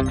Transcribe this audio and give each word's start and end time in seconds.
Hey 0.00 0.06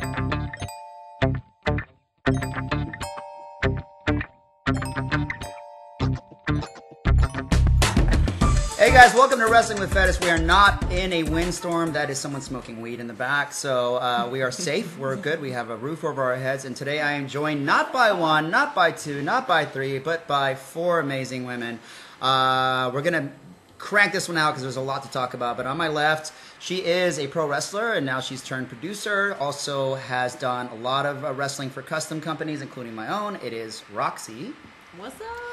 guys, 8.91 9.15
welcome 9.15 9.39
to 9.39 9.47
Wrestling 9.49 9.79
with 9.79 9.91
Fetish. 9.91 10.19
We 10.19 10.29
are 10.29 10.37
not 10.37 10.91
in 10.91 11.11
a 11.11 11.23
windstorm. 11.23 11.93
That 11.93 12.11
is 12.11 12.19
someone 12.19 12.43
smoking 12.43 12.81
weed 12.81 12.99
in 12.99 13.07
the 13.07 13.15
back. 13.15 13.51
So 13.51 13.95
uh, 13.95 14.29
we 14.31 14.43
are 14.43 14.51
safe. 14.51 14.95
We're 14.99 15.15
good. 15.15 15.41
We 15.41 15.53
have 15.53 15.71
a 15.71 15.75
roof 15.75 16.03
over 16.03 16.21
our 16.21 16.35
heads. 16.35 16.65
And 16.65 16.75
today 16.75 17.01
I 17.01 17.13
am 17.13 17.27
joined 17.27 17.65
not 17.65 17.91
by 17.91 18.11
one, 18.11 18.51
not 18.51 18.75
by 18.75 18.91
two, 18.91 19.23
not 19.23 19.47
by 19.47 19.65
three, 19.65 19.97
but 19.97 20.27
by 20.27 20.53
four 20.53 20.99
amazing 20.99 21.45
women. 21.45 21.79
Uh, 22.21 22.91
we're 22.93 23.01
going 23.01 23.13
to 23.13 23.31
crank 23.79 24.11
this 24.11 24.27
one 24.27 24.37
out 24.37 24.51
because 24.51 24.61
there's 24.61 24.75
a 24.75 24.81
lot 24.81 25.01
to 25.03 25.09
talk 25.09 25.33
about. 25.33 25.57
But 25.57 25.65
on 25.65 25.77
my 25.77 25.87
left, 25.87 26.31
she 26.59 26.85
is 26.85 27.17
a 27.17 27.27
pro 27.27 27.47
wrestler 27.47 27.93
and 27.93 28.05
now 28.05 28.19
she's 28.19 28.43
turned 28.43 28.67
producer. 28.67 29.35
Also 29.39 29.95
has 29.95 30.35
done 30.35 30.67
a 30.67 30.75
lot 30.75 31.07
of 31.07 31.25
uh, 31.25 31.33
wrestling 31.33 31.71
for 31.71 31.81
custom 31.81 32.21
companies, 32.21 32.61
including 32.61 32.93
my 32.93 33.07
own. 33.07 33.37
It 33.37 33.53
is 33.53 33.83
Roxy. 33.91 34.53
What's 34.97 35.19
up? 35.19 35.48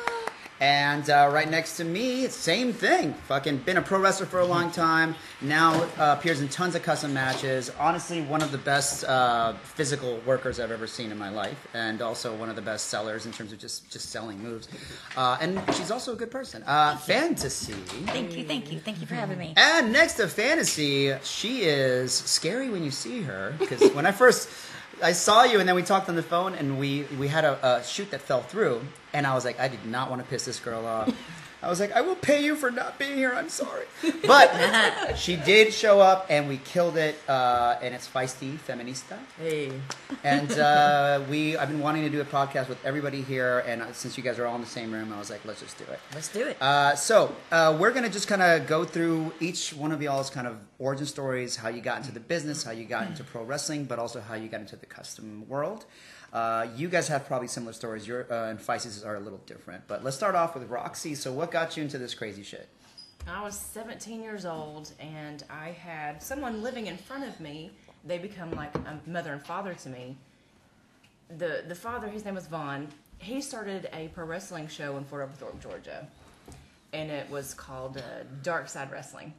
And 0.61 1.09
uh, 1.11 1.29
right 1.33 1.51
next 1.51 1.77
to 1.77 1.85
me, 1.85 2.29
same 2.29 2.73
thing. 2.73 3.13
Fucking 3.29 3.59
been 3.59 3.77
a 3.77 3.83
pro 3.83 4.01
wrestler 4.01 4.27
for 4.27 4.41
a 4.41 4.45
long 4.45 4.71
time. 4.87 5.15
Now 5.43 5.75
uh, 5.99 6.17
appears 6.19 6.41
in 6.41 6.49
tons 6.49 6.75
of 6.75 6.83
custom 6.83 7.13
matches. 7.13 7.71
Honestly, 7.79 8.23
one 8.23 8.43
of 8.43 8.53
the 8.53 8.59
best 8.59 9.05
uh, 9.05 9.53
physical 9.55 10.19
workers 10.25 10.59
I've 10.59 10.71
ever 10.71 10.87
seen 10.87 11.13
in 11.13 11.19
my 11.19 11.29
life, 11.29 11.67
and 11.75 12.01
also 12.01 12.35
one 12.35 12.49
of 12.49 12.57
the 12.57 12.63
best 12.63 12.87
sellers 12.87 13.27
in 13.27 13.33
terms 13.33 13.53
of 13.53 13.59
just 13.59 13.91
just 13.91 14.11
selling 14.11 14.43
moves. 14.43 14.69
Uh, 15.17 15.37
and 15.41 15.61
she's 15.75 15.91
also 15.91 16.15
a 16.15 16.17
good 16.17 16.31
person. 16.31 16.63
Uh, 16.63 16.97
fantasy. 16.97 17.75
Thank 18.07 18.37
you, 18.37 18.45
thank 18.45 18.73
you, 18.73 18.81
thank 18.81 19.01
you 19.01 19.07
for 19.07 19.15
having 19.15 19.39
me. 19.39 19.53
And 19.57 19.93
next 19.93 20.15
to 20.15 20.29
fantasy, 20.29 21.15
she 21.23 21.63
is 21.65 22.13
scary 22.15 22.71
when 22.71 22.83
you 22.83 22.91
see 22.91 23.21
her 23.23 23.55
because 23.59 23.93
when 23.93 24.07
I 24.07 24.13
first. 24.13 24.49
I 25.03 25.13
saw 25.13 25.45
you, 25.45 25.61
and 25.61 25.69
then 25.69 25.77
we 25.77 25.83
talked 25.83 26.09
on 26.09 26.17
the 26.17 26.23
phone, 26.23 26.55
and 26.55 26.79
we, 26.79 27.03
we 27.19 27.29
had 27.29 27.45
a, 27.45 27.79
a 27.79 27.85
shoot 27.85 28.11
that 28.13 28.23
fell 28.23 28.43
through, 28.43 28.81
and 29.13 29.27
I 29.27 29.35
was 29.35 29.45
like, 29.45 29.61
I 29.61 29.69
did 29.69 29.85
not 29.85 30.09
want 30.09 30.23
to 30.23 30.29
piss 30.29 30.47
this 30.47 30.59
girl 30.59 30.87
off. 30.87 31.15
I 31.67 31.69
was 31.69 31.81
like, 31.81 31.91
I 31.91 32.01
will 32.01 32.15
pay 32.15 32.45
you 32.45 32.55
for 32.55 32.71
not 32.71 32.97
being 32.97 33.17
here. 33.17 33.33
I'm 33.35 33.49
sorry, 33.49 33.87
but 34.27 35.17
she 35.17 35.35
did 35.35 35.73
show 35.73 35.99
up, 36.01 36.27
and 36.31 36.47
we 36.49 36.59
killed 36.59 36.97
it. 36.97 37.17
Uh, 37.29 37.77
and 37.83 37.93
it's 37.93 38.07
feisty 38.09 38.57
feminista, 38.57 39.19
Hey. 39.37 39.73
and 40.23 40.53
uh, 40.53 41.23
we 41.29 41.57
I've 41.57 41.69
been 41.69 41.81
wanting 41.81 42.05
to 42.05 42.09
do 42.09 42.21
a 42.21 42.25
podcast 42.25 42.69
with 42.69 42.79
everybody 42.85 43.21
here, 43.21 43.65
and 43.67 43.83
uh, 43.83 43.93
since 43.93 44.17
you 44.17 44.23
guys 44.23 44.39
are 44.39 44.47
all 44.47 44.55
in 44.55 44.61
the 44.61 44.67
same 44.69 44.93
room, 44.93 45.13
I 45.13 45.19
was 45.19 45.29
like, 45.29 45.45
let's 45.45 45.61
just 45.61 45.77
do 45.77 45.85
it. 45.93 45.99
Let's 46.15 46.29
do 46.29 46.47
it. 46.47 46.57
Uh, 46.63 46.95
so 46.95 47.35
uh, 47.51 47.77
we're 47.81 47.91
gonna 47.93 48.11
just 48.11 48.29
kind 48.29 48.43
of 48.43 48.69
go 48.69 48.85
through 48.85 49.33
each 49.41 49.71
one 49.75 49.91
of 49.91 50.01
y'all's 50.01 50.31
kind 50.31 50.47
of 50.47 50.59
origin 50.79 51.07
stories, 51.07 51.57
how 51.57 51.69
you 51.69 51.81
got 51.81 51.99
into 51.99 52.13
the 52.13 52.21
business, 52.21 52.63
how 52.63 52.71
you 52.71 52.85
got 52.85 53.07
into 53.09 53.25
pro 53.25 53.43
wrestling, 53.43 53.87
but 53.87 53.99
also 53.99 54.21
how 54.21 54.35
you 54.35 54.47
got 54.49 54.61
into 54.61 54.77
the 54.77 54.87
custom 54.87 55.49
world. 55.49 55.85
Uh, 56.37 56.69
you 56.77 56.87
guys 56.87 57.09
have 57.09 57.25
probably 57.25 57.49
similar 57.49 57.73
stories. 57.73 58.07
Your 58.07 58.31
uh, 58.31 58.51
and 58.51 58.59
Feisties 58.59 59.07
are 59.07 59.17
a 59.17 59.21
little 59.21 59.41
different, 59.47 59.83
but 59.89 60.05
let's 60.05 60.19
start 60.19 60.35
off 60.35 60.55
with 60.55 60.69
Roxy. 60.69 61.15
So 61.15 61.33
what 61.33 61.51
got 61.51 61.79
you 61.79 61.83
into 61.83 61.97
this 61.97 62.13
crazy 62.13 62.43
shit? 62.43 62.69
I 63.27 63.43
was 63.43 63.59
17 63.59 64.23
years 64.23 64.45
old 64.45 64.93
and 65.01 65.43
I 65.49 65.71
had 65.71 66.23
someone 66.23 66.63
living 66.63 66.89
in 66.89 66.99
front 66.99 67.25
of 67.25 67.41
me. 67.41 67.71
They 68.05 68.19
become 68.19 68.51
like 68.51 68.75
a 68.75 69.01
mother 69.07 69.33
and 69.33 69.43
father 69.43 69.73
to 69.73 69.89
me. 69.89 70.15
The 71.39 71.65
the 71.67 71.75
father, 71.75 72.07
his 72.07 72.27
name 72.27 72.35
was 72.35 72.49
Vaughn. 72.49 72.89
He 73.17 73.41
started 73.41 73.89
a 73.95 74.09
pro 74.09 74.27
wrestling 74.27 74.69
show 74.69 74.99
in 74.99 75.05
Fort 75.05 75.23
Oglethorpe, 75.23 75.63
Georgia, 75.63 76.07
and 76.93 77.11
it 77.11 77.31
was 77.31 77.55
called 77.55 77.97
uh, 77.97 78.25
Dark 78.43 78.69
Side 78.69 78.93
Wrestling. 78.93 79.33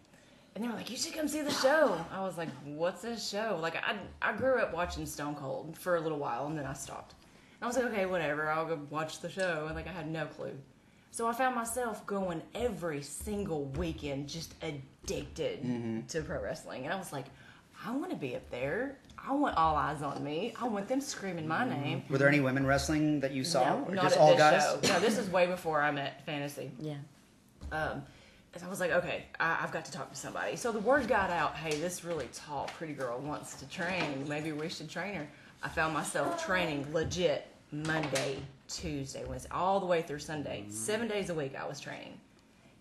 And 0.57 0.63
they 0.63 0.69
were 0.69 0.73
like, 0.73 0.89
"You 0.89 0.97
should 0.97 1.13
come 1.13 1.27
see 1.27 1.41
the 1.43 1.51
show." 1.53 2.03
I 2.11 2.21
was 2.21 2.35
like, 2.35 2.49
"What's 2.65 3.03
this 3.03 3.29
show?" 3.29 3.59
Like, 3.61 3.75
I 3.75 3.95
I 4.23 4.33
grew 4.33 4.57
up 4.59 4.73
watching 4.73 5.05
Stone 5.05 5.35
Cold 5.35 5.77
for 5.77 5.97
a 5.97 6.01
little 6.01 6.17
while, 6.17 6.47
and 6.47 6.57
then 6.57 6.65
I 6.65 6.73
stopped. 6.73 7.13
And 7.59 7.65
I 7.65 7.67
was 7.67 7.75
like, 7.75 7.85
"Okay, 7.85 8.07
whatever. 8.07 8.49
I'll 8.49 8.65
go 8.65 8.79
watch 8.89 9.19
the 9.19 9.29
show." 9.29 9.65
And 9.67 9.75
like, 9.75 9.85
I 9.87 9.91
had 9.91 10.09
no 10.09 10.25
clue. 10.25 10.53
So 11.11 11.27
I 11.27 11.33
found 11.33 11.53
myself 11.55 12.03
going 12.07 12.41
every 12.55 13.03
single 13.03 13.65
weekend, 13.65 14.29
just 14.29 14.55
addicted 14.63 16.07
to 16.09 16.21
pro 16.23 16.41
wrestling, 16.41 16.85
and 16.85 16.91
I 16.93 16.97
was 16.97 17.13
like, 17.13 17.25
"I 17.85 17.95
want 17.95 18.09
to 18.09 18.17
be 18.17 18.35
up 18.35 18.49
there. 18.49 18.97
I 19.15 19.33
want 19.33 19.57
all 19.57 19.75
eyes 19.75 20.01
on 20.01 20.23
me. 20.23 20.55
I 20.59 20.67
want 20.67 20.87
them 20.87 21.01
screaming 21.01 21.47
my 21.47 21.69
name." 21.69 22.01
Were 22.09 22.17
there 22.17 22.27
any 22.29 22.39
women 22.39 22.65
wrestling 22.65 23.19
that 23.19 23.31
you 23.31 23.43
saw, 23.43 23.63
No, 23.63 23.85
or 23.89 23.93
not 23.93 24.05
just 24.05 24.15
at 24.15 24.21
all 24.21 24.29
this 24.31 24.39
guys? 24.39 24.63
show. 24.63 24.93
No, 24.93 24.99
this 25.01 25.19
is 25.19 25.29
way 25.29 25.45
before 25.45 25.83
I 25.83 25.91
met 25.91 26.25
Fantasy. 26.25 26.71
yeah. 26.79 26.95
Um, 27.71 27.91
and 27.91 28.03
I 28.63 28.69
was 28.69 28.79
like, 28.79 28.91
okay, 28.91 29.25
I, 29.39 29.59
I've 29.61 29.71
got 29.71 29.85
to 29.85 29.91
talk 29.91 30.09
to 30.11 30.17
somebody. 30.17 30.55
So 30.55 30.71
the 30.71 30.79
word 30.79 31.07
got 31.07 31.29
out, 31.29 31.55
hey, 31.55 31.79
this 31.79 32.03
really 32.03 32.29
tall, 32.33 32.69
pretty 32.77 32.93
girl 32.93 33.19
wants 33.19 33.55
to 33.55 33.69
train. 33.69 34.25
Maybe 34.27 34.51
we 34.51 34.69
should 34.69 34.89
train 34.89 35.15
her. 35.15 35.27
I 35.63 35.69
found 35.69 35.93
myself 35.93 36.45
training 36.45 36.87
legit 36.93 37.47
Monday, 37.71 38.37
Tuesday, 38.67 39.25
Wednesday, 39.25 39.49
all 39.51 39.79
the 39.79 39.85
way 39.85 40.01
through 40.01 40.19
Sunday. 40.19 40.61
Mm-hmm. 40.61 40.71
Seven 40.71 41.07
days 41.07 41.29
a 41.29 41.33
week 41.33 41.55
I 41.59 41.67
was 41.67 41.79
training. 41.79 42.19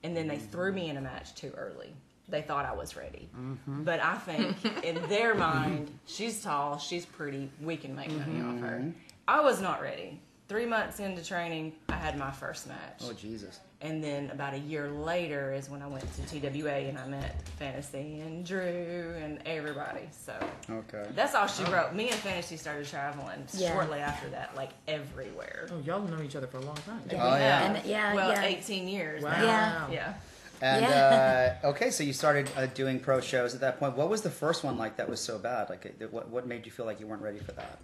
And 0.03 0.17
then 0.17 0.29
they 0.29 0.39
threw 0.39 0.73
me 0.73 0.91
in 0.91 0.97
a 0.97 1.01
match 1.01 1.35
too 1.35 1.53
early. 1.57 1.93
They 2.29 2.43
thought 2.43 2.65
I 2.65 2.75
was 2.75 2.97
ready. 2.97 3.29
Mm-hmm. 3.37 3.85
But 3.85 4.01
I 4.01 4.17
think 4.17 4.57
in 4.85 5.01
their 5.09 5.35
mind, 5.35 5.91
she's 6.07 6.43
tall, 6.43 6.79
she's 6.79 7.07
pretty, 7.07 7.51
we 7.61 7.77
can 7.77 7.95
make 7.95 8.11
money 8.11 8.41
off 8.41 8.61
her. 8.61 8.79
Mm-hmm. 8.79 8.91
I 9.29 9.41
was 9.41 9.61
not 9.61 9.83
ready. 9.83 10.21
Three 10.49 10.65
months 10.67 11.01
into 11.01 11.25
training, 11.25 11.73
I 11.89 11.95
had 11.97 12.17
my 12.17 12.31
first 12.31 12.69
match. 12.69 13.01
Oh 13.03 13.13
Jesus! 13.13 13.59
And 13.81 14.03
then 14.03 14.31
about 14.31 14.55
a 14.55 14.59
year 14.59 14.89
later 14.91 15.53
is 15.53 15.69
when 15.69 15.83
I 15.83 15.89
went 15.89 16.05
to 16.15 16.23
TWA 16.41 16.71
and 16.73 16.97
I 16.97 17.07
met 17.09 17.43
Fantasy 17.59 18.21
and 18.21 18.47
Drew 18.47 19.15
and 19.21 19.41
everybody. 19.45 20.09
So 20.13 20.33
Okay. 20.71 21.05
that's 21.17 21.35
all 21.35 21.49
she 21.49 21.65
wrote. 21.65 21.95
Me 21.95 22.11
and 22.11 22.19
Fantasy 22.21 22.57
started 22.57 22.87
traveling 22.87 23.45
Yeah. 23.55 23.73
shortly 23.73 23.99
after 23.99 24.29
that, 24.31 24.55
like 24.55 24.71
everywhere. 24.87 25.67
Oh, 25.73 25.79
y'all 25.85 26.01
know 26.03 26.23
each 26.23 26.37
other 26.37 26.47
for 26.47 26.59
a 26.59 26.63
long 26.63 26.77
time. 26.77 27.03
Oh, 27.11 27.17
yeah. 27.17 27.73
And 27.75 27.85
yeah, 27.85 28.15
well, 28.15 28.31
yeah. 28.31 28.43
18 28.45 28.87
years. 28.89 29.23
Wow. 29.25 29.31
now. 29.33 29.89
Yeah. 29.91 29.93
Yeah. 29.93 30.15
And 30.63 30.87
Yeah. 30.87 31.59
uh, 31.65 31.67
okay, 31.71 31.91
so 31.91 32.03
you 32.05 32.13
started 32.13 32.49
uh, 32.57 32.67
doing 32.67 32.99
pro 33.01 33.21
shows 33.21 33.53
at 33.55 33.61
that 33.61 33.79
point. 33.81 33.97
What 33.97 34.09
was 34.09 34.23
the 34.23 34.31
first 34.31 34.63
one 34.65 34.79
like 34.79 34.97
that 34.97 35.09
was 35.09 35.21
so 35.21 35.39
bad? 35.39 35.69
Like, 35.71 35.85
it- 35.87 36.11
what 36.13 36.29
what 36.31 36.47
made 36.47 36.65
you 36.67 36.73
feel 36.73 36.87
like 36.87 36.99
you 37.01 37.07
weren't 37.09 37.21
ready 37.23 37.41
for 37.41 37.53
that? 37.53 37.79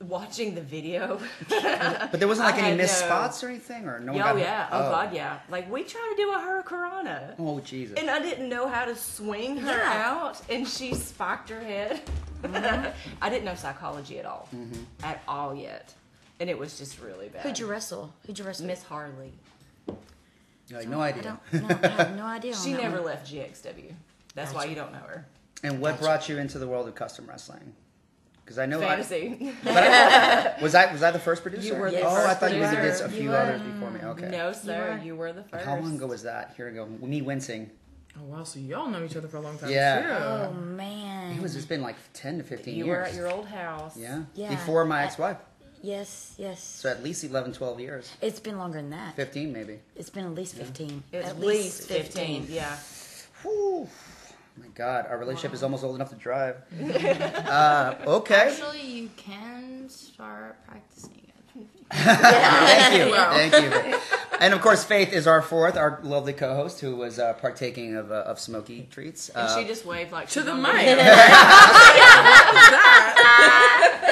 Watching 0.00 0.54
the 0.54 0.62
video. 0.62 1.20
But 1.48 2.18
there 2.18 2.26
wasn't 2.28 2.46
like 2.46 2.54
I 2.56 2.58
any 2.60 2.68
had 2.68 2.76
missed 2.78 3.00
no- 3.02 3.06
spots 3.06 3.44
or 3.44 3.48
anything, 3.48 3.86
or 3.86 4.00
no 4.00 4.12
one 4.12 4.22
oh, 4.22 4.24
got 4.24 4.38
yeah. 4.38 4.64
hurt? 4.66 4.74
Oh, 4.76 4.90
God, 4.90 5.08
oh. 5.12 5.14
yeah. 5.14 5.38
Like, 5.48 5.70
we 5.70 5.82
tried 5.84 6.08
to 6.10 6.16
do 6.16 6.32
a 6.32 6.38
Hurricanrana. 6.38 7.34
Oh 7.38 7.60
Jesus! 7.60 7.98
And 7.98 8.08
I 8.10 8.18
didn't 8.18 8.48
know 8.48 8.66
how 8.68 8.84
to 8.86 8.96
swing 8.96 9.58
her 9.58 9.76
Yeah. 9.76 10.06
out, 10.06 10.40
and 10.48 10.66
she 10.66 10.94
spiked 10.94 11.50
her 11.50 11.60
head. 11.60 12.00
Mm-hmm. 12.42 12.88
I 13.22 13.28
didn't 13.28 13.44
know 13.44 13.54
psychology 13.54 14.18
at 14.18 14.24
all, 14.26 14.48
mm-hmm. 14.54 14.82
at 15.04 15.22
all 15.28 15.54
yet, 15.54 15.92
and 16.40 16.48
it 16.48 16.58
was 16.58 16.78
just 16.78 17.00
really 17.00 17.28
bad. 17.28 17.42
Who'd 17.42 17.58
you 17.58 17.66
wrestle? 17.66 18.12
Who'd 18.26 18.38
you 18.38 18.44
wrestle? 18.44 18.66
Miss 18.66 18.82
Harley? 18.82 19.32
Like, 20.72 20.88
no 20.88 21.00
I 21.00 21.08
idea. 21.08 21.38
don't. 21.52 21.62
No, 21.68 21.78
I 21.82 21.88
have 21.88 22.16
no 22.16 22.24
idea. 22.38 22.54
She 22.54 22.72
never 22.72 22.96
one. 22.96 23.06
left 23.06 23.30
GXW. 23.32 23.92
That's 24.34 24.54
why 24.54 24.64
you 24.64 24.74
don't 24.74 24.92
know 24.92 25.00
her. 25.00 25.26
And 25.62 25.80
what 25.80 26.00
brought 26.00 26.28
you 26.28 26.38
into 26.38 26.58
the 26.58 26.66
world 26.66 26.88
of 26.88 26.94
custom 26.94 27.26
wrestling? 27.28 27.74
Because 28.50 28.58
I 28.58 28.66
know 28.66 28.82
I, 28.82 28.96
Fantasy. 29.00 29.52
but 29.62 29.76
I- 29.76 30.56
was 30.60 30.74
I 30.74 30.90
was 30.90 31.04
I 31.04 31.12
the 31.12 31.20
first 31.20 31.42
producer? 31.42 31.68
You 31.68 31.74
were 31.76 31.88
the 31.88 32.00
oh, 32.00 32.08
I 32.10 32.26
first 32.26 32.40
thought 32.40 32.52
you 32.52 32.58
did 32.58 32.74
producer. 32.74 33.04
a 33.04 33.08
few 33.08 33.22
You 33.22 33.28
were. 33.30 33.36
others 33.36 33.62
before 33.62 33.90
me. 33.92 34.00
Okay. 34.00 34.28
no, 34.28 34.50
sir, 34.50 34.96
were. 34.98 35.04
you 35.04 35.14
were 35.14 35.32
the 35.32 35.44
first. 35.44 35.64
How 35.64 35.76
long 35.78 35.94
ago 35.94 36.08
was 36.08 36.24
that? 36.24 36.54
Here 36.56 36.68
we 36.68 36.74
go. 36.74 36.86
Me 36.86 37.22
wincing. 37.22 37.70
Oh 38.18 38.24
wow, 38.24 38.42
so 38.42 38.58
y'all 38.58 38.88
know 38.88 39.04
each 39.04 39.14
other 39.14 39.28
for 39.28 39.36
a 39.36 39.40
long 39.40 39.56
time. 39.56 39.70
Yeah. 39.70 40.48
Oh 40.50 40.52
man. 40.52 41.36
It 41.36 41.42
was. 41.42 41.54
It's 41.54 41.64
been 41.64 41.80
like 41.80 41.94
ten 42.12 42.38
to 42.38 42.42
fifteen 42.42 42.74
You 42.74 42.86
years. 42.86 43.14
You 43.14 43.20
were 43.22 43.28
at 43.28 43.30
your 43.30 43.38
old 43.38 43.46
house. 43.46 43.96
yeah. 43.96 44.24
Yeah. 44.34 44.50
Before 44.50 44.84
my 44.84 45.04
ex-wife. 45.04 45.36
Yes, 45.80 46.34
yes. 46.36 46.60
So 46.60 46.90
at 46.90 47.02
least 47.04 47.22
11, 47.24 47.52
12 47.54 47.80
years. 47.80 48.12
It's 48.20 48.40
been 48.40 48.58
longer 48.58 48.78
than 48.78 48.90
that. 48.90 49.14
Fifteen 49.14 49.52
maybe. 49.52 49.78
It's 49.94 50.10
been 50.10 50.24
at 50.24 50.34
least 50.34 50.56
fifteen. 50.56 51.04
At, 51.12 51.22
at 51.24 51.38
least 51.38 51.86
15. 51.86 52.48
Yeah. 52.50 52.76
Whew. 53.42 53.88
My 54.60 54.66
God, 54.74 55.06
our 55.08 55.16
relationship 55.18 55.54
is 55.54 55.62
almost 55.62 55.82
old 55.84 55.94
enough 55.96 56.10
to 56.10 56.16
drive. 56.16 56.56
uh, 56.82 57.94
okay. 58.06 58.50
Actually, 58.52 58.82
you 58.82 59.08
can 59.16 59.88
start 59.88 60.58
practicing 60.66 61.14
it. 61.14 61.20
Thank 61.92 62.94
you. 62.94 63.14
Thank 63.14 63.52
you. 63.54 63.98
And 64.40 64.54
of 64.54 64.60
course, 64.60 64.84
Faith 64.84 65.12
is 65.12 65.26
our 65.26 65.42
fourth, 65.42 65.76
our 65.76 65.98
lovely 66.02 66.32
co-host, 66.32 66.80
who 66.80 66.94
was 66.96 67.18
uh, 67.18 67.32
partaking 67.34 67.96
of, 67.96 68.10
uh, 68.12 68.22
of 68.26 68.38
smoky 68.38 68.86
treats. 68.90 69.28
And 69.30 69.48
Uh, 69.48 69.58
she 69.60 69.66
just 69.66 69.84
waved 69.84 70.12
like 70.12 70.28
To 70.30 70.42
the 70.42 70.52
on 70.52 70.62
mic. 70.62 70.72
Hello. 70.76 70.96
Just 70.96 71.08
It's, 73.98 74.02
wave 74.02 74.09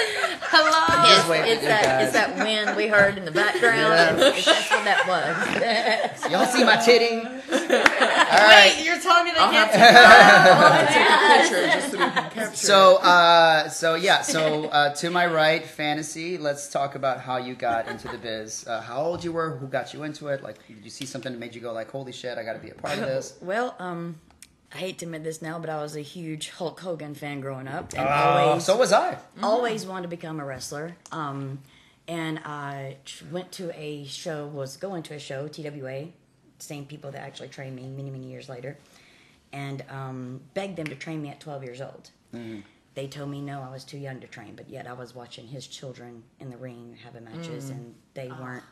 at 1.06 1.48
it's 1.48 1.62
you 1.62 1.68
that 1.68 2.02
it's 2.02 2.12
that 2.12 2.36
wind 2.36 2.76
we 2.76 2.86
heard 2.88 3.16
in 3.18 3.24
the 3.24 3.30
background. 3.30 4.18
Yeah. 4.18 4.28
It's- 4.28 4.44
That's 4.44 4.70
what 4.70 4.84
that 4.84 6.22
was. 6.22 6.30
y'all 6.30 6.46
see 6.46 6.64
my 6.64 6.76
titty? 6.76 7.16
All 7.26 7.28
right. 7.68 8.74
Wait, 8.76 8.84
you're 8.84 8.98
telling 9.00 9.24
me 9.24 9.30
they 9.32 9.38
I'll 9.38 9.50
can't 9.50 9.70
have 9.70 10.88
to 10.88 10.92
take 10.92 11.08
a 11.60 11.66
picture 11.66 11.66
just 11.78 11.90
so 11.92 11.98
we 11.98 12.04
can 12.04 12.30
capture. 12.30 12.56
So, 12.56 12.96
uh, 12.96 13.68
so 13.68 13.94
yeah. 13.94 14.22
So 14.22 14.64
uh, 14.66 14.94
to 14.96 15.10
my 15.10 15.26
right, 15.26 15.64
fantasy. 15.64 16.38
Let's 16.38 16.68
talk 16.68 16.94
about 16.94 17.20
how 17.20 17.36
you 17.38 17.54
got 17.54 17.88
into 17.88 18.08
the 18.08 18.18
biz. 18.18 18.66
Uh, 18.66 18.80
how 18.80 19.00
old 19.02 19.24
you 19.24 19.32
were? 19.32 19.56
Who 19.56 19.66
got 19.66 19.94
you 19.94 20.02
into 20.02 20.28
it? 20.28 20.42
Like, 20.42 20.66
did 20.66 20.84
you 20.84 20.90
see 20.90 21.06
something 21.06 21.32
that 21.32 21.38
made 21.38 21.54
you 21.54 21.60
go 21.60 21.72
like, 21.72 21.90
"Holy 21.90 22.12
shit, 22.12 22.36
I 22.38 22.42
got 22.44 22.54
to 22.54 22.58
be 22.58 22.70
a 22.70 22.74
part 22.74 22.98
of 22.98 23.06
this"? 23.06 23.34
Well, 23.40 23.74
um, 23.78 24.16
I 24.72 24.76
hate 24.78 24.98
to 24.98 25.06
admit 25.06 25.24
this 25.24 25.40
now, 25.40 25.58
but 25.58 25.70
I 25.70 25.80
was 25.82 25.96
a 25.96 26.00
huge 26.02 26.50
Hulk 26.50 26.80
Hogan 26.80 27.14
fan 27.14 27.40
growing 27.40 27.66
up, 27.68 27.92
and 27.94 28.02
Oh, 28.06 28.10
always 28.10 28.64
so 28.64 28.76
was 28.76 28.92
I. 28.92 29.16
always 29.42 29.86
wanted 29.86 30.02
to 30.02 30.08
become 30.08 30.40
a 30.40 30.44
wrestler. 30.44 30.94
Um, 31.10 31.60
and 32.06 32.38
I 32.44 32.96
went 33.30 33.50
to 33.52 33.70
a 33.78 34.04
show, 34.04 34.46
was 34.46 34.76
going 34.76 35.02
to 35.04 35.14
a 35.14 35.18
show, 35.18 35.48
TWA, 35.48 36.08
same 36.58 36.84
people 36.84 37.10
that 37.12 37.22
actually 37.22 37.48
trained 37.48 37.76
me 37.76 37.86
many, 37.88 38.10
many 38.10 38.26
years 38.26 38.48
later, 38.48 38.76
and 39.52 39.82
um, 39.90 40.40
begged 40.54 40.76
them 40.76 40.86
to 40.88 40.94
train 40.94 41.22
me 41.22 41.30
at 41.30 41.40
12 41.40 41.64
years 41.64 41.80
old. 41.80 42.10
They 42.94 43.06
told 43.06 43.30
me 43.30 43.40
no, 43.40 43.62
I 43.62 43.70
was 43.72 43.84
too 43.84 43.96
young 43.98 44.20
to 44.20 44.26
train, 44.26 44.54
but 44.54 44.68
yet 44.68 44.86
I 44.86 44.92
was 44.92 45.14
watching 45.14 45.46
his 45.46 45.66
children 45.66 46.24
in 46.40 46.50
the 46.50 46.56
ring 46.58 46.98
having 47.04 47.24
matches, 47.24 47.70
and 47.70 47.94
they 48.14 48.28
weren't. 48.28 48.64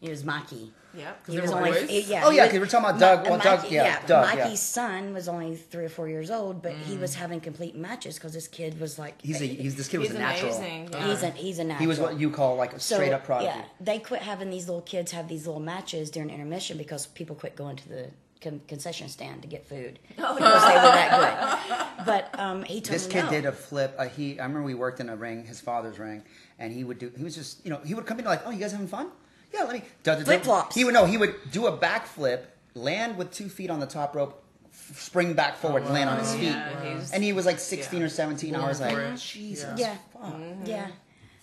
It 0.00 0.08
was 0.10 0.24
Mikey. 0.24 0.72
Yep. 0.94 1.26
He 1.28 1.36
they 1.36 1.42
was 1.42 1.52
only 1.52 1.70
boys? 1.70 1.86
eh, 1.88 2.02
yeah. 2.06 2.22
Oh, 2.24 2.30
yeah, 2.30 2.48
'cause 2.48 2.58
we're 2.58 2.66
talking 2.66 2.84
about 2.90 2.94
Mi- 2.94 3.00
Doug- 3.00 3.22
well, 3.28 3.36
Mikey, 3.36 3.48
Doug- 3.48 3.70
yeah, 3.70 4.06
Doug, 4.06 4.34
yeah. 4.34 4.44
Mikey's 4.44 4.60
son 4.60 5.12
was 5.14 5.28
only 5.28 5.54
three 5.54 5.84
or 5.84 5.88
four 5.88 6.08
years 6.08 6.30
old, 6.32 6.62
but 6.62 6.72
he 6.72 6.96
was 6.96 7.14
having 7.14 7.38
complete 7.40 7.76
matches 7.76 8.14
because 8.16 8.32
this 8.32 8.48
kid 8.48 8.80
was 8.80 8.98
like 8.98 9.20
He's 9.22 9.40
a 9.40 9.44
he's 9.46 9.76
this 9.76 9.86
kid 9.88 9.98
was 9.98 10.08
He's 10.08 10.16
a 10.16 10.20
natural. 10.20 10.56
amazing. 10.56 10.88
Yeah. 10.92 11.06
he's 11.06 11.22
a 11.22 11.30
he's 11.30 11.58
a 11.60 11.64
natural. 11.64 11.80
He 11.82 11.86
was 11.86 12.00
what 12.00 12.18
you 12.18 12.30
call 12.30 12.56
like 12.56 12.72
a 12.72 12.80
So, 12.80 12.96
straight 12.96 13.12
up 13.12 13.24
prodigy. 13.24 13.52
Yeah, 13.54 13.64
they 13.80 13.98
quit 14.00 14.22
having 14.22 14.50
these 14.50 14.66
little 14.66 14.82
kids 14.82 15.12
have 15.12 15.28
these 15.28 15.46
little 15.46 15.60
matches 15.62 16.10
during 16.10 16.30
intermission 16.30 16.76
because 16.78 17.06
people 17.06 17.36
quit 17.36 17.54
going 17.54 17.76
to 17.76 17.88
the 17.88 18.06
con- 18.42 18.60
concession 18.66 19.08
stand 19.08 19.42
to 19.42 19.48
get 19.48 19.64
food 19.68 20.00
Oh, 20.18 20.34
because 20.38 20.62
they 20.64 20.74
were 20.74 20.80
that 20.80 21.94
good. 21.98 22.04
But 22.06 22.36
um, 22.40 22.64
he 22.64 22.80
told 22.80 22.94
This 22.96 23.06
me 23.06 23.12
kid 23.12 23.24
no. 23.26 23.30
did 23.30 23.44
a 23.46 23.52
flip. 23.52 23.94
Uh, 23.96 24.06
he, 24.08 24.40
I 24.40 24.44
remember 24.44 24.64
we 24.64 24.74
worked 24.74 24.98
in 24.98 25.08
a 25.08 25.14
ring, 25.14 25.44
his 25.44 25.60
father's 25.60 26.00
ring, 26.00 26.24
and 26.58 26.72
he 26.72 26.82
would 26.82 26.98
do. 26.98 27.12
He 27.16 27.22
was 27.22 27.36
just, 27.36 27.64
you 27.64 27.70
know, 27.70 27.78
he 27.84 27.94
would 27.94 28.06
come 28.06 28.18
in 28.18 28.24
like, 28.24 28.40
"Oh, 28.44 28.50
you 28.50 28.58
guys 28.58 28.72
having 28.72 28.88
fun? 28.88 29.08
Yeah, 29.52 29.64
let 29.64 29.72
me." 29.74 29.82
da, 30.02 30.12
da, 30.14 30.18
da." 30.20 30.24
Flip-flops. 30.24 30.74
He 30.74 30.84
would 30.84 30.94
no. 30.94 31.04
He 31.06 31.16
would 31.18 31.34
do 31.50 31.66
a 31.66 31.76
backflip, 31.76 32.42
land 32.74 33.16
with 33.18 33.30
two 33.32 33.48
feet 33.48 33.70
on 33.70 33.80
the 33.80 33.86
top 33.86 34.14
rope, 34.14 34.42
f- 34.72 35.00
spring 35.00 35.34
back 35.34 35.56
forward, 35.56 35.82
and 35.84 35.92
land 35.92 36.08
on 36.10 36.18
his 36.18 36.32
feet. 36.34 36.44
Yeah, 36.44 36.82
he's- 36.94 37.12
And 37.12 37.22
he 37.24 37.32
was 37.32 37.46
like 37.46 37.58
16 37.58 38.00
yeah. 38.00 38.06
or 38.06 38.08
17. 38.08 38.54
I 38.54 38.66
was 38.68 38.80
like, 38.80 38.94
for 38.94 39.00
it. 39.00 39.16
Jesus, 39.18 39.78
yeah, 39.78 39.96
fuck. 40.12 40.34
yeah. 40.64 40.86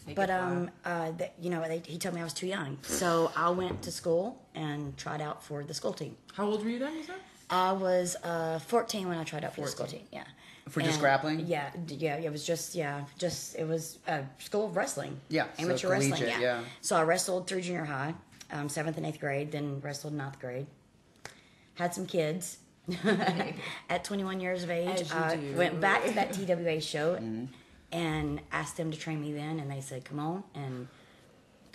Make 0.06 0.16
But 0.16 0.30
um, 0.30 0.72
uh, 0.86 1.12
that, 1.18 1.34
you 1.38 1.50
know, 1.50 1.62
they, 1.68 1.82
he 1.86 1.98
told 1.98 2.16
me 2.16 2.22
I 2.22 2.24
was 2.24 2.32
too 2.34 2.48
young, 2.48 2.78
so 2.82 3.30
I 3.36 3.50
went 3.50 3.82
to 3.82 3.92
school 3.92 4.42
and 4.56 4.96
tried 4.96 5.20
out 5.20 5.44
for 5.44 5.66
the 5.66 5.74
school 5.74 5.92
team. 5.92 6.16
How 6.34 6.46
old 6.46 6.64
were 6.64 6.70
you 6.70 6.80
then? 6.80 6.96
You 6.96 7.04
said? 7.04 7.16
I 7.50 7.74
was 7.74 8.16
uh, 8.24 8.60
14 8.60 9.08
when 9.10 9.18
I 9.18 9.26
tried 9.26 9.44
out 9.44 9.54
for 9.56 9.62
the 9.62 9.68
school 9.68 9.86
team. 9.86 10.04
Yeah. 10.14 10.24
For 10.70 10.82
just 10.82 10.94
And- 10.94 11.02
grappling? 11.02 11.40
Yeah, 11.48 11.70
yeah. 11.88 12.16
It 12.18 12.32
was 12.32 12.46
just 12.46 12.76
yeah, 12.76 13.06
just 13.18 13.56
it 13.56 13.66
was 13.68 14.00
a 14.08 14.24
school 14.40 14.66
of 14.68 14.76
wrestling. 14.76 15.20
Yeah, 15.30 15.46
so 15.58 15.64
amateur 15.64 15.90
wrestling. 15.90 16.22
Yeah. 16.24 16.40
yeah. 16.40 16.62
So 16.82 16.96
I 16.96 17.04
wrestled 17.04 17.48
through 17.48 17.62
junior 17.62 17.86
high, 17.86 18.14
um, 18.52 18.68
seventh 18.70 18.98
and 18.98 19.06
eighth 19.06 19.20
grade, 19.20 19.52
then 19.52 19.80
wrestled 19.82 20.14
ninth 20.14 20.40
grade. 20.40 20.68
Had 21.76 21.94
some 21.94 22.06
kids. 22.06 22.58
At 23.90 24.04
21 24.06 24.40
years 24.40 24.64
of 24.64 24.70
age, 24.72 25.12
I 25.12 25.36
do. 25.36 25.56
went 25.58 25.80
back 25.82 26.06
to 26.06 26.12
that 26.14 26.32
TWA 26.34 26.80
show 26.80 27.16
Mm-hmm. 27.16 27.46
and 27.92 28.42
asked 28.52 28.78
them 28.78 28.92
to 28.92 28.98
train 28.98 29.22
me 29.22 29.34
then, 29.34 29.60
and 29.60 29.70
they 29.70 29.82
said, 29.82 30.06
"Come 30.06 30.20
on." 30.20 30.44
And 30.56 30.88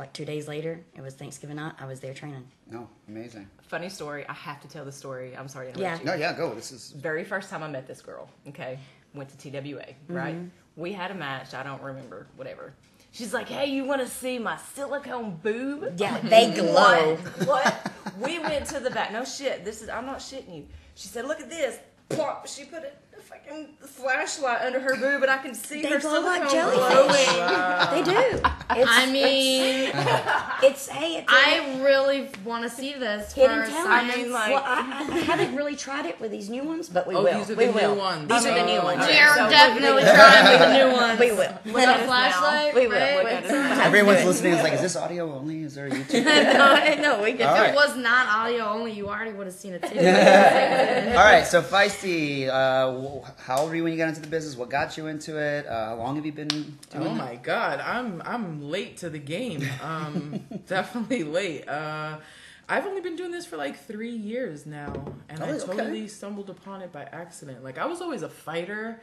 like 0.02 0.12
two 0.12 0.24
days 0.24 0.48
later, 0.48 0.80
it 0.96 1.00
was 1.00 1.14
Thanksgiving 1.14 1.56
night. 1.56 1.74
I 1.78 1.86
was 1.86 2.00
there 2.00 2.12
training. 2.12 2.44
No, 2.68 2.88
amazing. 3.08 3.48
Funny 3.68 3.88
story. 3.88 4.26
I 4.28 4.32
have 4.32 4.60
to 4.62 4.68
tell 4.68 4.84
the 4.84 4.90
story. 4.90 5.36
I'm 5.36 5.46
sorry 5.46 5.72
to 5.72 5.78
Yeah. 5.78 5.96
you. 6.00 6.04
No, 6.04 6.14
yeah, 6.14 6.32
go. 6.36 6.52
This 6.54 6.72
is 6.72 6.90
Very 6.90 7.22
first 7.22 7.50
time 7.50 7.62
I 7.62 7.68
met 7.68 7.86
this 7.86 8.02
girl. 8.02 8.28
Okay, 8.48 8.80
went 9.14 9.30
to 9.30 9.36
TWA. 9.38 9.60
Mm-hmm. 9.60 10.14
Right. 10.14 10.36
We 10.74 10.92
had 10.92 11.12
a 11.12 11.14
match. 11.14 11.54
I 11.54 11.62
don't 11.62 11.80
remember. 11.82 12.26
Whatever. 12.34 12.72
She's 13.12 13.32
like, 13.32 13.48
"Hey, 13.48 13.66
you 13.66 13.84
want 13.84 14.00
to 14.00 14.08
see 14.08 14.40
my 14.40 14.56
silicone 14.74 15.38
boob?" 15.40 16.00
Yeah, 16.00 16.18
they 16.18 16.50
glow. 16.52 17.14
What? 17.14 17.46
what? 17.46 17.92
We 18.18 18.40
went 18.40 18.66
to 18.70 18.80
the 18.80 18.90
back. 18.90 19.12
No 19.12 19.24
shit. 19.24 19.64
This 19.64 19.82
is. 19.82 19.88
I'm 19.88 20.06
not 20.06 20.18
shitting 20.18 20.56
you. 20.56 20.66
She 20.96 21.06
said, 21.06 21.26
"Look 21.26 21.38
at 21.40 21.48
this." 21.48 21.78
Plop. 22.08 22.48
She 22.48 22.64
put 22.64 22.82
a, 22.82 22.92
a 23.11 23.11
fucking 23.32 23.68
flashlight 23.80 24.62
under 24.62 24.80
her 24.80 24.94
boob, 24.96 25.22
and 25.22 25.30
I 25.30 25.38
can 25.38 25.54
see 25.54 25.82
They 25.82 25.90
her 25.90 25.98
glow 26.00 26.20
like 26.20 26.48
silicone 26.50 26.74
jellyfish. 26.74 27.26
glowing. 27.32 28.04
They 28.04 28.12
do. 28.12 28.42
It's, 28.74 28.88
I 28.90 29.04
mean, 29.12 29.90
it's, 29.92 30.62
it's 30.62 30.88
hey, 30.88 31.16
it's 31.18 31.30
a- 31.30 31.34
I 31.36 31.82
really 31.84 32.30
want 32.42 32.64
to 32.64 32.70
see 32.70 32.94
this 32.94 33.34
hidden 33.34 33.64
for 33.64 33.70
talent. 33.70 33.86
science. 33.86 34.14
I 34.14 34.16
mean, 34.16 34.32
like- 34.32 34.50
well, 34.50 34.62
I, 34.64 34.78
I 35.12 35.18
haven't 35.20 35.54
really 35.54 35.76
tried 35.76 36.06
it 36.06 36.18
with 36.18 36.30
these 36.30 36.48
new 36.48 36.62
ones, 36.64 36.88
but 36.88 37.06
we 37.06 37.14
Oh, 37.14 37.22
will. 37.22 37.36
these 37.38 37.50
are 37.50 37.54
we 37.54 37.66
the 37.66 37.72
new 37.72 37.78
will. 37.88 37.96
ones. 37.96 38.28
These 38.30 38.46
are 38.46 38.54
the 38.54 38.64
new 38.64 38.80
ones. 38.82 39.00
we 39.00 39.04
okay. 39.12 39.18
are 39.20 39.36
So 39.36 39.50
definitely 39.50 40.02
look 40.04 40.14
trying 40.14 40.48
with 40.48 40.60
the 40.60 40.72
new 40.72 40.92
ones. 40.96 41.20
We 41.20 41.30
will. 41.32 41.36
Look 41.66 41.74
With 41.74 42.00
a 42.00 42.04
flashlight. 42.06 42.74
We 42.74 42.86
will. 42.86 42.96
right? 42.98 43.16
Look 43.16 43.26
at 43.26 43.42
With 43.42 43.52
us. 43.52 43.68
some- 43.76 43.80
everyone's 43.82 44.24
listening. 44.24 44.52
Is 44.54 44.62
like, 44.62 44.72
is 44.78 44.80
this 44.80 44.96
audio 44.96 45.30
only? 45.34 45.64
Is 45.64 45.74
there 45.74 45.88
a 45.88 45.90
YouTube? 45.90 46.24
no, 46.24 47.16
no, 47.18 47.22
we 47.22 47.32
get 47.32 47.40
If 47.52 47.58
right. 47.60 47.70
it 47.72 47.74
was 47.74 47.94
not 47.98 48.26
audio 48.26 48.64
only, 48.70 48.92
you 48.92 49.08
already 49.10 49.32
would 49.32 49.46
have 49.48 49.54
seen 49.54 49.74
it 49.74 49.82
too. 49.82 49.98
All 49.98 51.24
right, 51.24 51.44
so 51.46 51.60
Feisty, 51.60 52.48
uh, 52.48 52.90
wh- 52.90 53.21
how 53.38 53.60
old 53.60 53.70
were 53.70 53.76
you 53.76 53.84
when 53.84 53.92
you 53.92 53.98
got 53.98 54.08
into 54.08 54.20
the 54.20 54.26
business? 54.28 54.56
What 54.56 54.70
got 54.70 54.96
you 54.96 55.06
into 55.06 55.36
it? 55.38 55.66
Uh, 55.66 55.86
how 55.90 55.96
long 55.96 56.16
have 56.16 56.26
you 56.26 56.32
been 56.32 56.48
doing 56.48 57.06
Oh 57.06 57.10
it? 57.10 57.14
my 57.14 57.36
god, 57.36 57.80
I'm 57.80 58.22
I'm 58.24 58.62
late 58.70 58.98
to 58.98 59.10
the 59.10 59.18
game. 59.18 59.66
Um, 59.82 60.40
definitely 60.66 61.24
late. 61.24 61.68
Uh, 61.68 62.18
I've 62.68 62.86
only 62.86 63.00
been 63.00 63.16
doing 63.16 63.32
this 63.32 63.44
for 63.44 63.56
like 63.56 63.78
three 63.86 64.14
years 64.14 64.66
now, 64.66 65.14
and 65.28 65.42
I 65.42 65.48
Oh, 65.48 65.54
okay. 65.54 65.66
totally 65.66 66.08
stumbled 66.08 66.48
upon 66.50 66.80
it 66.82 66.92
by 66.92 67.02
accident. 67.04 67.62
Like 67.64 67.78
I 67.78 67.86
was 67.86 68.00
always 68.00 68.22
a 68.22 68.28
fighter 68.28 69.02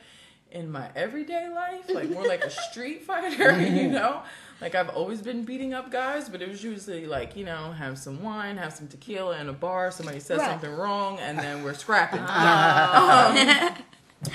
in 0.52 0.72
my 0.72 0.90
everyday 0.96 1.48
life, 1.54 1.88
like 1.94 2.10
more 2.10 2.26
like 2.26 2.44
a 2.44 2.50
street 2.72 3.04
fighter, 3.04 3.62
you 3.62 3.90
know. 3.90 4.24
Like 4.62 4.74
I've 4.76 4.90
always 4.90 5.22
been 5.22 5.44
beating 5.46 5.74
up 5.76 5.92
guys, 5.92 6.28
but 6.28 6.42
it 6.42 6.50
was 6.50 6.64
usually 6.64 7.06
like 7.06 7.36
you 7.36 7.46
know 7.46 7.72
have 7.74 7.98
some 8.00 8.24
wine, 8.24 8.58
have 8.58 8.74
some 8.74 8.88
tequila 8.88 9.38
in 9.40 9.48
a 9.50 9.54
bar. 9.54 9.92
Somebody 9.92 10.20
says 10.20 10.40
Right. 10.40 10.48
something 10.50 10.72
wrong, 10.72 11.20
and 11.20 11.38
then 11.38 11.64
we're 11.64 11.74
scrapping. 11.76 12.20
Um, 12.22 13.76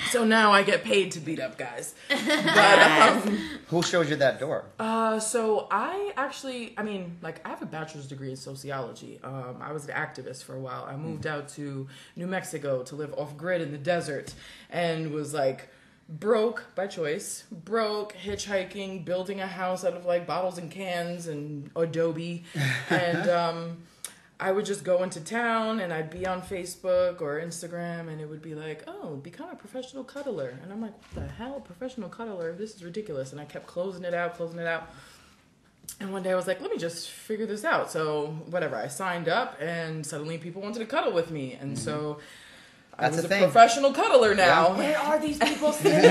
so 0.09 0.23
now 0.23 0.51
I 0.51 0.63
get 0.63 0.83
paid 0.83 1.11
to 1.11 1.19
beat 1.19 1.39
up 1.39 1.57
guys. 1.57 1.93
But 2.09 2.79
um, 2.79 3.39
Who 3.67 3.83
showed 3.83 4.09
you 4.09 4.15
that 4.17 4.39
door? 4.39 4.65
uh, 4.79 5.19
so 5.19 5.67
I 5.71 6.11
actually, 6.17 6.73
I 6.77 6.83
mean, 6.83 7.17
like 7.21 7.45
I 7.45 7.49
have 7.49 7.61
a 7.61 7.65
bachelor's 7.65 8.07
degree 8.07 8.29
in 8.31 8.35
sociology. 8.35 9.19
Um, 9.23 9.57
I 9.61 9.71
was 9.71 9.87
an 9.87 9.93
activist 9.93 10.43
for 10.43 10.55
a 10.55 10.59
while. 10.59 10.85
I 10.89 10.95
moved 10.95 11.27
out 11.27 11.49
to 11.49 11.87
New 12.15 12.27
Mexico 12.27 12.83
to 12.83 12.95
live 12.95 13.13
off 13.13 13.37
grid 13.37 13.61
in 13.61 13.71
the 13.71 13.77
desert, 13.77 14.33
and 14.69 15.11
was 15.11 15.33
like 15.33 15.69
broke 16.07 16.65
by 16.75 16.85
choice, 16.87 17.43
broke 17.51 18.13
hitchhiking, 18.13 19.03
building 19.05 19.39
a 19.41 19.47
house 19.47 19.83
out 19.83 19.93
of 19.93 20.05
like 20.05 20.25
bottles 20.27 20.57
and 20.57 20.69
cans 20.71 21.27
and 21.27 21.69
Adobe, 21.75 22.43
and 22.89 23.29
um. 23.29 23.77
I 24.39 24.51
would 24.51 24.65
just 24.65 24.83
go 24.83 25.03
into 25.03 25.21
town 25.21 25.79
and 25.79 25.93
I'd 25.93 26.09
be 26.09 26.27
on 26.27 26.41
Facebook 26.41 27.21
or 27.21 27.39
Instagram 27.39 28.09
and 28.09 28.19
it 28.19 28.29
would 28.29 28.41
be 28.41 28.53
like, 28.53 28.83
oh, 28.85 29.15
become 29.15 29.49
a 29.49 29.55
professional 29.55 30.03
cuddler. 30.03 30.57
And 30.61 30.73
I'm 30.73 30.81
like, 30.81 30.93
what 31.13 31.27
the 31.27 31.33
hell? 31.33 31.61
Professional 31.61 32.09
cuddler? 32.09 32.53
This 32.53 32.75
is 32.75 32.83
ridiculous. 32.83 33.31
And 33.31 33.39
I 33.39 33.45
kept 33.45 33.65
closing 33.65 34.03
it 34.03 34.13
out, 34.13 34.35
closing 34.35 34.59
it 34.59 34.67
out. 34.67 34.89
And 36.01 36.11
one 36.11 36.23
day 36.23 36.31
I 36.31 36.35
was 36.35 36.47
like, 36.47 36.59
let 36.59 36.69
me 36.69 36.77
just 36.77 37.09
figure 37.09 37.45
this 37.45 37.63
out. 37.63 37.89
So, 37.91 38.37
whatever, 38.49 38.75
I 38.75 38.87
signed 38.87 39.29
up 39.29 39.55
and 39.61 40.05
suddenly 40.05 40.37
people 40.37 40.61
wanted 40.61 40.79
to 40.79 40.85
cuddle 40.85 41.13
with 41.13 41.31
me. 41.31 41.53
And 41.53 41.77
mm-hmm. 41.77 41.83
so 41.83 42.17
I 42.97 43.03
That's 43.03 43.17
was 43.17 43.25
a 43.25 43.27
a 43.27 43.29
thing. 43.29 43.43
professional 43.43 43.91
cuddler 43.91 44.35
now. 44.35 44.73
Where 44.75 44.97
are 44.97 45.19
these 45.19 45.37
people 45.43 45.73
sitting? 45.73 46.09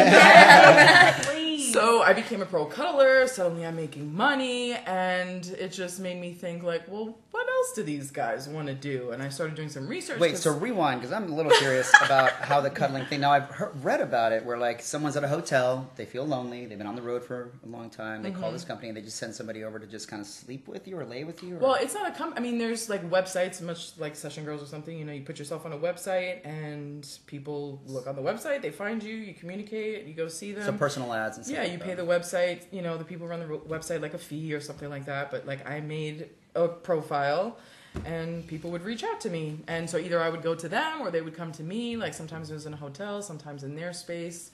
Please. 1.22 1.72
So 1.72 2.02
I 2.02 2.12
became 2.12 2.42
a 2.42 2.46
pro 2.46 2.66
cuddler. 2.66 3.26
Suddenly 3.26 3.64
I'm 3.66 3.76
making 3.76 4.14
money, 4.14 4.74
and 4.74 5.46
it 5.58 5.72
just 5.72 5.98
made 5.98 6.20
me 6.20 6.34
think 6.34 6.62
like, 6.62 6.86
well, 6.86 7.16
what 7.30 7.48
else 7.64 7.74
do 7.74 7.82
these 7.82 8.10
guys 8.10 8.48
want 8.48 8.68
to 8.68 8.74
do? 8.74 9.10
And 9.10 9.22
I 9.22 9.28
started 9.28 9.56
doing 9.56 9.68
some 9.68 9.86
research. 9.86 10.18
Wait, 10.18 10.36
so 10.36 10.52
rewind 10.52 11.00
because 11.00 11.12
I'm 11.12 11.30
a 11.30 11.34
little 11.34 11.52
curious 11.52 11.92
about 12.04 12.32
how 12.32 12.60
the 12.60 12.70
cuddling 12.70 13.06
thing. 13.06 13.20
Now 13.20 13.32
I've 13.32 13.48
heard, 13.48 13.72
read 13.82 14.00
about 14.00 14.32
it 14.32 14.44
where 14.44 14.58
like 14.58 14.82
someone's 14.82 15.16
at 15.16 15.24
a 15.24 15.28
hotel, 15.28 15.90
they 15.96 16.04
feel 16.04 16.26
lonely, 16.26 16.66
they've 16.66 16.78
been 16.78 16.86
on 16.86 16.96
the 16.96 17.02
road 17.02 17.24
for 17.24 17.52
a 17.64 17.68
long 17.68 17.90
time, 17.90 18.22
they 18.22 18.30
call 18.30 18.44
mm-hmm. 18.44 18.52
this 18.52 18.64
company 18.64 18.88
and 18.88 18.96
they 18.96 19.02
just 19.02 19.16
send 19.16 19.34
somebody 19.34 19.64
over 19.64 19.78
to 19.78 19.86
just 19.86 20.08
kind 20.08 20.20
of 20.20 20.26
sleep 20.26 20.68
with 20.68 20.86
you 20.86 20.98
or 20.98 21.04
lay 21.04 21.24
with 21.24 21.42
you. 21.42 21.56
Or... 21.56 21.58
Well, 21.58 21.74
it's 21.74 21.94
not 21.94 22.08
a 22.08 22.12
com. 22.12 22.34
I 22.36 22.40
mean, 22.40 22.58
there's 22.58 22.88
like 22.88 23.08
websites, 23.10 23.60
much 23.60 23.98
like 23.98 24.16
Session 24.16 24.44
Girls 24.44 24.62
or 24.62 24.66
something. 24.66 24.96
You 24.96 25.04
know, 25.04 25.12
you 25.12 25.22
put 25.22 25.38
yourself 25.38 25.64
on 25.66 25.72
a 25.72 25.78
website, 25.78 26.44
and 26.44 27.06
people 27.26 27.80
look 27.86 28.06
on 28.06 28.16
the 28.16 28.22
website, 28.22 28.62
they 28.62 28.70
find 28.70 29.02
you, 29.02 29.14
you 29.14 29.34
communicate, 29.34 30.06
you 30.06 30.14
go 30.14 30.28
see 30.28 30.52
them. 30.52 30.64
some 30.64 30.78
personal 30.78 31.12
ads 31.12 31.36
and 31.36 31.46
stuff. 31.46 31.56
Yeah, 31.56 31.62
like 31.62 31.72
you 31.72 31.78
that. 31.78 31.84
pay 31.84 31.94
the 31.94 32.02
website. 32.02 32.62
You 32.70 32.82
know, 32.82 32.96
the 32.96 33.04
people 33.04 33.26
run 33.26 33.40
the 33.40 33.46
website 33.46 34.00
like 34.00 34.14
a 34.14 34.18
fee 34.18 34.52
or 34.52 34.60
something 34.60 34.90
like 34.90 35.06
that. 35.06 35.30
But 35.30 35.46
like, 35.46 35.68
I 35.68 35.80
made 35.80 36.28
a 36.54 36.68
profile, 36.68 37.58
and 38.04 38.46
people 38.46 38.70
would 38.70 38.82
reach 38.82 39.04
out 39.04 39.20
to 39.22 39.30
me, 39.30 39.58
and 39.68 39.88
so 39.88 39.98
either 39.98 40.20
I 40.20 40.28
would 40.28 40.42
go 40.42 40.54
to 40.54 40.68
them 40.68 41.00
or 41.00 41.10
they 41.10 41.20
would 41.20 41.34
come 41.36 41.52
to 41.52 41.62
me. 41.62 41.96
Like 41.96 42.14
sometimes 42.14 42.50
it 42.50 42.54
was 42.54 42.66
in 42.66 42.72
a 42.74 42.76
hotel, 42.76 43.22
sometimes 43.22 43.62
in 43.64 43.74
their 43.76 43.92
space. 43.92 44.50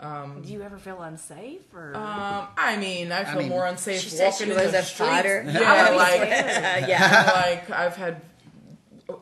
Um, 0.00 0.42
Do 0.42 0.52
you 0.52 0.60
ever 0.62 0.76
feel 0.76 1.00
unsafe 1.02 1.62
or? 1.72 1.94
um, 1.94 2.48
I 2.58 2.76
mean, 2.78 3.12
I 3.12 3.24
feel 3.24 3.38
mean, 3.38 3.48
more 3.48 3.64
unsafe 3.66 4.00
She 4.00 4.16
walking 4.16 4.46
she 4.46 4.52
in 4.52 4.56
the 4.58 4.64
a 4.78 4.82
streets. 4.82 4.90
fighter. 4.92 5.44
Yeah, 5.46 5.90
like 5.96 6.18
yeah. 6.88 7.30
like 7.46 7.70
I've 7.70 7.96
had 7.96 8.20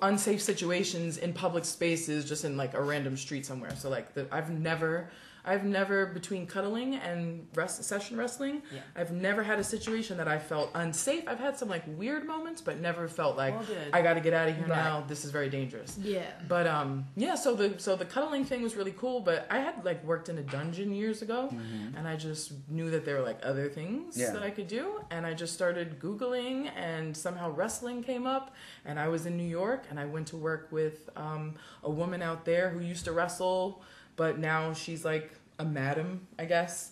unsafe 0.01 0.41
situations 0.41 1.19
in 1.19 1.33
public 1.33 1.65
spaces, 1.65 2.25
just 2.29 2.45
in 2.45 2.57
like 2.57 2.75
a 2.75 2.83
random 2.83 3.17
street 3.17 3.45
somewhere. 3.45 3.75
So 3.77 3.91
like, 3.91 4.15
the, 4.15 4.27
I've 4.33 4.51
never 4.51 5.11
I've 5.45 5.65
never 5.65 6.07
between 6.07 6.47
cuddling 6.47 6.95
and 6.95 7.47
rest, 7.55 7.83
session 7.85 8.17
wrestling. 8.17 8.63
Yeah. 8.73 8.81
I've 8.95 9.11
never 9.13 9.43
had 9.43 9.59
a 9.59 9.65
situation 9.65 10.17
that 10.19 10.29
I 10.29 10.39
felt 10.39 10.71
unsafe. 10.75 11.25
I've 11.27 11.41
had 11.41 11.57
some 11.59 11.69
like 11.69 11.83
weird 11.99 12.25
moments, 12.27 12.61
but 12.61 12.79
never 12.81 13.09
felt 13.09 13.37
like 13.37 13.55
Well. 13.55 13.67
I 13.93 14.03
got 14.03 14.15
to 14.15 14.21
get 14.21 14.33
out 14.35 14.49
of 14.49 14.55
here 14.57 14.67
Right. 14.67 14.77
now. 14.77 15.05
This 15.09 15.25
is 15.25 15.31
very 15.33 15.49
dangerous. 15.49 15.99
Yeah. 16.01 16.31
But 16.49 16.67
um, 16.67 17.07
yeah. 17.17 17.35
So 17.35 17.55
the 17.55 17.75
so 17.79 17.97
the 17.97 18.05
cuddling 18.05 18.45
thing 18.45 18.63
was 18.63 18.77
really 18.77 18.93
cool. 18.93 19.21
But 19.21 19.47
I 19.51 19.59
had 19.59 19.85
like 19.85 20.05
worked 20.05 20.29
in 20.29 20.39
a 20.39 20.43
dungeon 20.43 20.93
years 20.95 21.23
ago, 21.23 21.49
and 21.97 22.07
I 22.07 22.15
just 22.17 22.53
knew 22.69 22.91
that 22.91 23.05
there 23.05 23.17
were 23.17 23.23
like 23.25 23.41
other 23.43 23.69
things 23.69 24.17
Yeah. 24.17 24.31
that 24.33 24.43
I 24.43 24.51
could 24.51 24.69
do, 24.69 25.01
and 25.11 25.27
I 25.27 25.35
just 25.35 25.55
started 25.55 25.99
googling, 25.99 26.71
and 26.77 27.17
somehow 27.17 27.51
wrestling 27.51 28.03
came 28.05 28.27
up, 28.27 28.55
and 28.85 28.99
I 28.99 29.09
was 29.09 29.27
in 29.27 29.37
New 29.37 29.49
York, 29.49 29.85
and 29.91 29.99
I 29.99 30.05
went 30.07 30.29
to 30.29 30.37
work 30.37 30.69
with 30.71 31.11
um, 31.17 31.55
a 31.83 31.91
woman 31.91 32.23
out 32.23 32.45
there 32.45 32.69
who 32.71 32.81
used 32.81 33.05
to 33.07 33.13
wrestle, 33.13 33.83
but 34.23 34.39
now 34.39 34.73
she's 34.73 35.05
like 35.05 35.33
a 35.59 35.65
madam, 35.65 36.29
I 36.39 36.45
guess. 36.45 36.92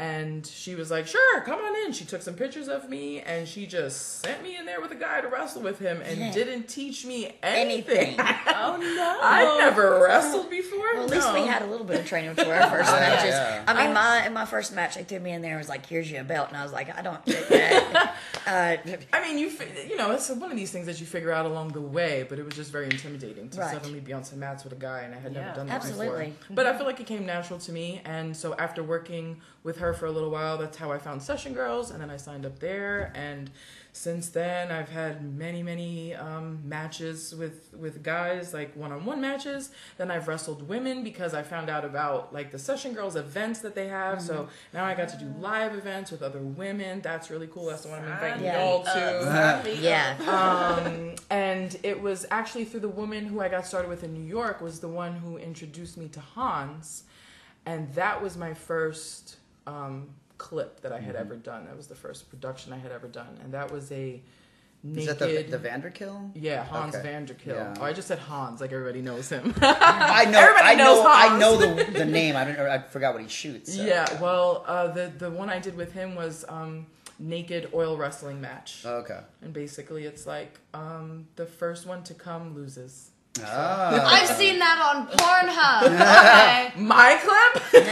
And 0.00 0.46
she 0.46 0.74
was 0.74 0.90
like, 0.90 1.06
"Sure, 1.06 1.40
come 1.42 1.58
on 1.60 1.76
in." 1.84 1.92
She 1.92 2.06
took 2.06 2.22
some 2.22 2.32
pictures 2.34 2.68
of 2.68 2.88
me, 2.88 3.20
and 3.20 3.46
she 3.46 3.66
just 3.66 4.20
sent 4.22 4.42
me 4.42 4.56
in 4.56 4.64
there 4.64 4.80
with 4.80 4.92
a 4.92 4.94
guy 4.96 5.20
to 5.20 5.28
wrestle 5.28 5.60
with 5.60 5.78
him, 5.78 6.00
and 6.02 6.18
Yeah. 6.18 6.32
didn't 6.32 6.68
teach 6.68 7.04
me 7.04 7.36
anything. 7.42 8.18
Anything. 8.18 8.18
Oh 8.62 8.76
no! 8.76 9.18
I've 9.22 9.58
never 9.58 10.00
wrestled 10.02 10.50
before. 10.50 10.78
Well, 10.94 11.04
at 11.04 11.10
least 11.10 11.26
no. 11.28 11.40
we 11.42 11.46
had 11.46 11.62
a 11.62 11.66
little 11.66 11.86
bit 11.86 12.00
of 12.00 12.06
training 12.06 12.34
for 12.34 12.42
our 12.52 12.68
first 12.70 12.90
Yeah, 12.92 13.00
matches. 13.00 13.30
yeah. 13.30 13.64
I 13.66 13.84
mean, 13.84 13.94
my 13.94 14.26
in 14.26 14.32
my 14.34 14.44
first 14.44 14.74
match, 14.74 14.96
they 14.96 15.04
threw 15.04 15.18
me 15.20 15.32
in 15.32 15.40
there. 15.42 15.52
and 15.52 15.58
was 15.58 15.68
like, 15.68 15.86
"Here's 15.86 16.10
your 16.10 16.24
belt," 16.24 16.48
and 16.48 16.56
I 16.56 16.62
was 16.62 16.72
like, 16.72 16.96
"I 16.96 17.00
don't 17.02 17.24
take 17.26 17.48
that." 17.48 18.16
uh, 18.46 18.76
I 19.12 19.20
mean, 19.22 19.38
you 19.38 19.50
you 19.88 19.96
know, 19.96 20.10
it's 20.12 20.28
one 20.30 20.50
of 20.50 20.56
these 20.56 20.70
things 20.70 20.86
that 20.86 21.00
you 21.00 21.06
figure 21.06 21.32
out 21.32 21.46
along 21.46 21.68
the 21.72 21.80
way, 21.80 22.24
but 22.28 22.38
it 22.38 22.44
was 22.44 22.54
just 22.54 22.70
very 22.72 22.86
intimidating 22.86 23.48
to 23.50 23.60
Right. 23.60 23.72
suddenly 23.72 24.00
be 24.00 24.12
on 24.12 24.24
some 24.24 24.38
mats 24.40 24.64
with 24.64 24.72
a 24.72 24.76
guy, 24.76 25.00
and 25.00 25.14
I 25.14 25.18
had 25.18 25.32
Yeah. 25.32 25.40
never 25.42 25.54
done 25.56 25.66
that 25.68 25.76
Absolutely. 25.76 26.26
before. 26.26 26.54
But 26.56 26.66
I 26.66 26.76
feel 26.76 26.86
like 26.86 27.00
it 27.00 27.06
came 27.06 27.24
natural 27.26 27.58
to 27.60 27.72
me, 27.72 28.02
and 28.04 28.36
so 28.36 28.54
after 28.56 28.82
working 28.82 29.40
with 29.62 29.78
her 29.78 29.89
for 29.94 30.06
a 30.06 30.10
little 30.10 30.30
while, 30.30 30.58
that's 30.58 30.76
how 30.76 30.90
I 30.92 30.98
found 30.98 31.22
Session 31.22 31.52
Girls, 31.54 31.90
and 31.90 32.00
then 32.00 32.10
I 32.10 32.16
signed 32.16 32.44
up 32.46 32.58
there, 32.58 33.12
and 33.14 33.50
since 33.92 34.28
then 34.28 34.70
I've 34.70 34.88
had 34.88 35.36
many 35.36 35.64
many 35.64 36.14
um, 36.14 36.60
matches 36.64 37.34
with 37.34 37.74
with 37.76 38.04
guys, 38.04 38.54
like 38.54 38.74
one 38.76 38.92
on 38.92 39.04
one 39.04 39.20
matches. 39.20 39.70
Then 39.98 40.12
I've 40.12 40.28
wrestled 40.28 40.68
women 40.68 41.02
because 41.02 41.34
I 41.34 41.42
found 41.42 41.68
out 41.68 41.84
about 41.84 42.32
like 42.32 42.52
the 42.52 42.58
Session 42.58 42.92
Girls 42.94 43.16
events 43.16 43.58
that 43.60 43.74
they 43.74 43.88
have. 43.88 44.22
So 44.22 44.48
now 44.72 44.84
I 44.84 44.94
got 44.94 45.08
to 45.08 45.16
do 45.18 45.26
live 45.40 45.74
events 45.74 46.12
with 46.12 46.22
other 46.22 46.38
women. 46.38 47.00
That's 47.00 47.30
really 47.30 47.48
cool. 47.48 47.66
That's 47.66 47.82
the 47.82 47.88
one 47.88 47.98
I'm 48.04 48.12
inviting 48.12 48.44
Yeah. 48.44 48.62
y'all 48.64 48.84
to. 48.84 49.76
yeah, 49.80 50.14
um, 50.28 51.16
and 51.28 51.76
it 51.82 52.00
was 52.00 52.26
actually 52.30 52.66
through 52.66 52.80
the 52.80 52.88
woman 52.88 53.26
who 53.26 53.40
I 53.40 53.48
got 53.48 53.66
started 53.66 53.88
with 53.88 54.04
in 54.04 54.14
New 54.14 54.24
York 54.24 54.60
was 54.60 54.78
the 54.78 54.88
one 54.88 55.14
who 55.14 55.36
introduced 55.36 55.96
me 55.96 56.06
to 56.10 56.20
Hans, 56.20 57.02
and 57.66 57.92
that 57.94 58.22
was 58.22 58.36
my 58.36 58.54
first 58.54 59.36
um, 59.66 60.08
clip 60.38 60.80
that 60.80 60.92
I 60.92 61.00
had 61.00 61.16
ever 61.16 61.36
done. 61.36 61.66
That 61.66 61.76
was 61.76 61.86
the 61.86 61.94
first 61.94 62.30
production 62.30 62.72
I 62.72 62.78
had 62.78 62.92
ever 62.92 63.08
done, 63.08 63.38
and 63.42 63.52
that 63.54 63.70
was 63.70 63.90
a 63.92 64.22
Is 64.82 64.96
naked. 64.96 65.18
that 65.18 65.50
the, 65.50 65.56
the 65.58 65.68
Vanderkill? 65.68 66.30
yeah, 66.34 66.64
Hans 66.64 66.94
Okay. 66.96 67.08
Vanderkill. 67.08 67.46
Yeah. 67.54 67.74
Oh, 67.78 67.84
I 67.84 67.92
just 67.92 68.08
said 68.08 68.18
Hans, 68.18 68.60
like 68.60 68.72
everybody 68.72 69.02
knows 69.02 69.28
him. 69.28 69.54
I 69.62 70.24
know. 70.24 70.38
Everybody 70.40 70.66
I 70.68 70.74
know. 70.74 70.84
knows 70.94 71.06
I 71.08 71.38
know 71.38 71.56
the 71.58 71.92
the 71.92 72.04
name. 72.06 72.36
I 72.36 72.44
don't. 72.44 72.58
I 72.58 72.78
forgot 72.80 73.12
what 73.14 73.22
he 73.22 73.28
shoots. 73.28 73.74
so. 73.74 73.82
yeah, 73.82 74.20
well, 74.20 74.64
uh, 74.66 74.88
the 74.88 75.12
the 75.18 75.30
one 75.30 75.50
I 75.50 75.58
did 75.58 75.76
with 75.76 75.92
him 75.92 76.14
was 76.14 76.44
um, 76.48 76.86
naked 77.18 77.68
oil 77.74 77.96
wrestling 77.98 78.40
match, 78.40 78.82
Okay. 78.86 79.20
and 79.42 79.52
basically 79.52 80.04
it's 80.04 80.26
like 80.26 80.58
um, 80.72 81.26
the 81.36 81.44
first 81.46 81.86
one 81.86 82.02
to 82.04 82.14
come 82.14 82.54
loses. 82.54 83.10
Ah. 83.42 84.06
I've 84.08 84.28
seen 84.36 84.58
that 84.58 84.78
on 84.94 85.06
Pornhub. 85.06 85.90
Okay. 86.00 86.72
My 86.76 87.16
clip? 87.22 87.62
No. 87.72 87.80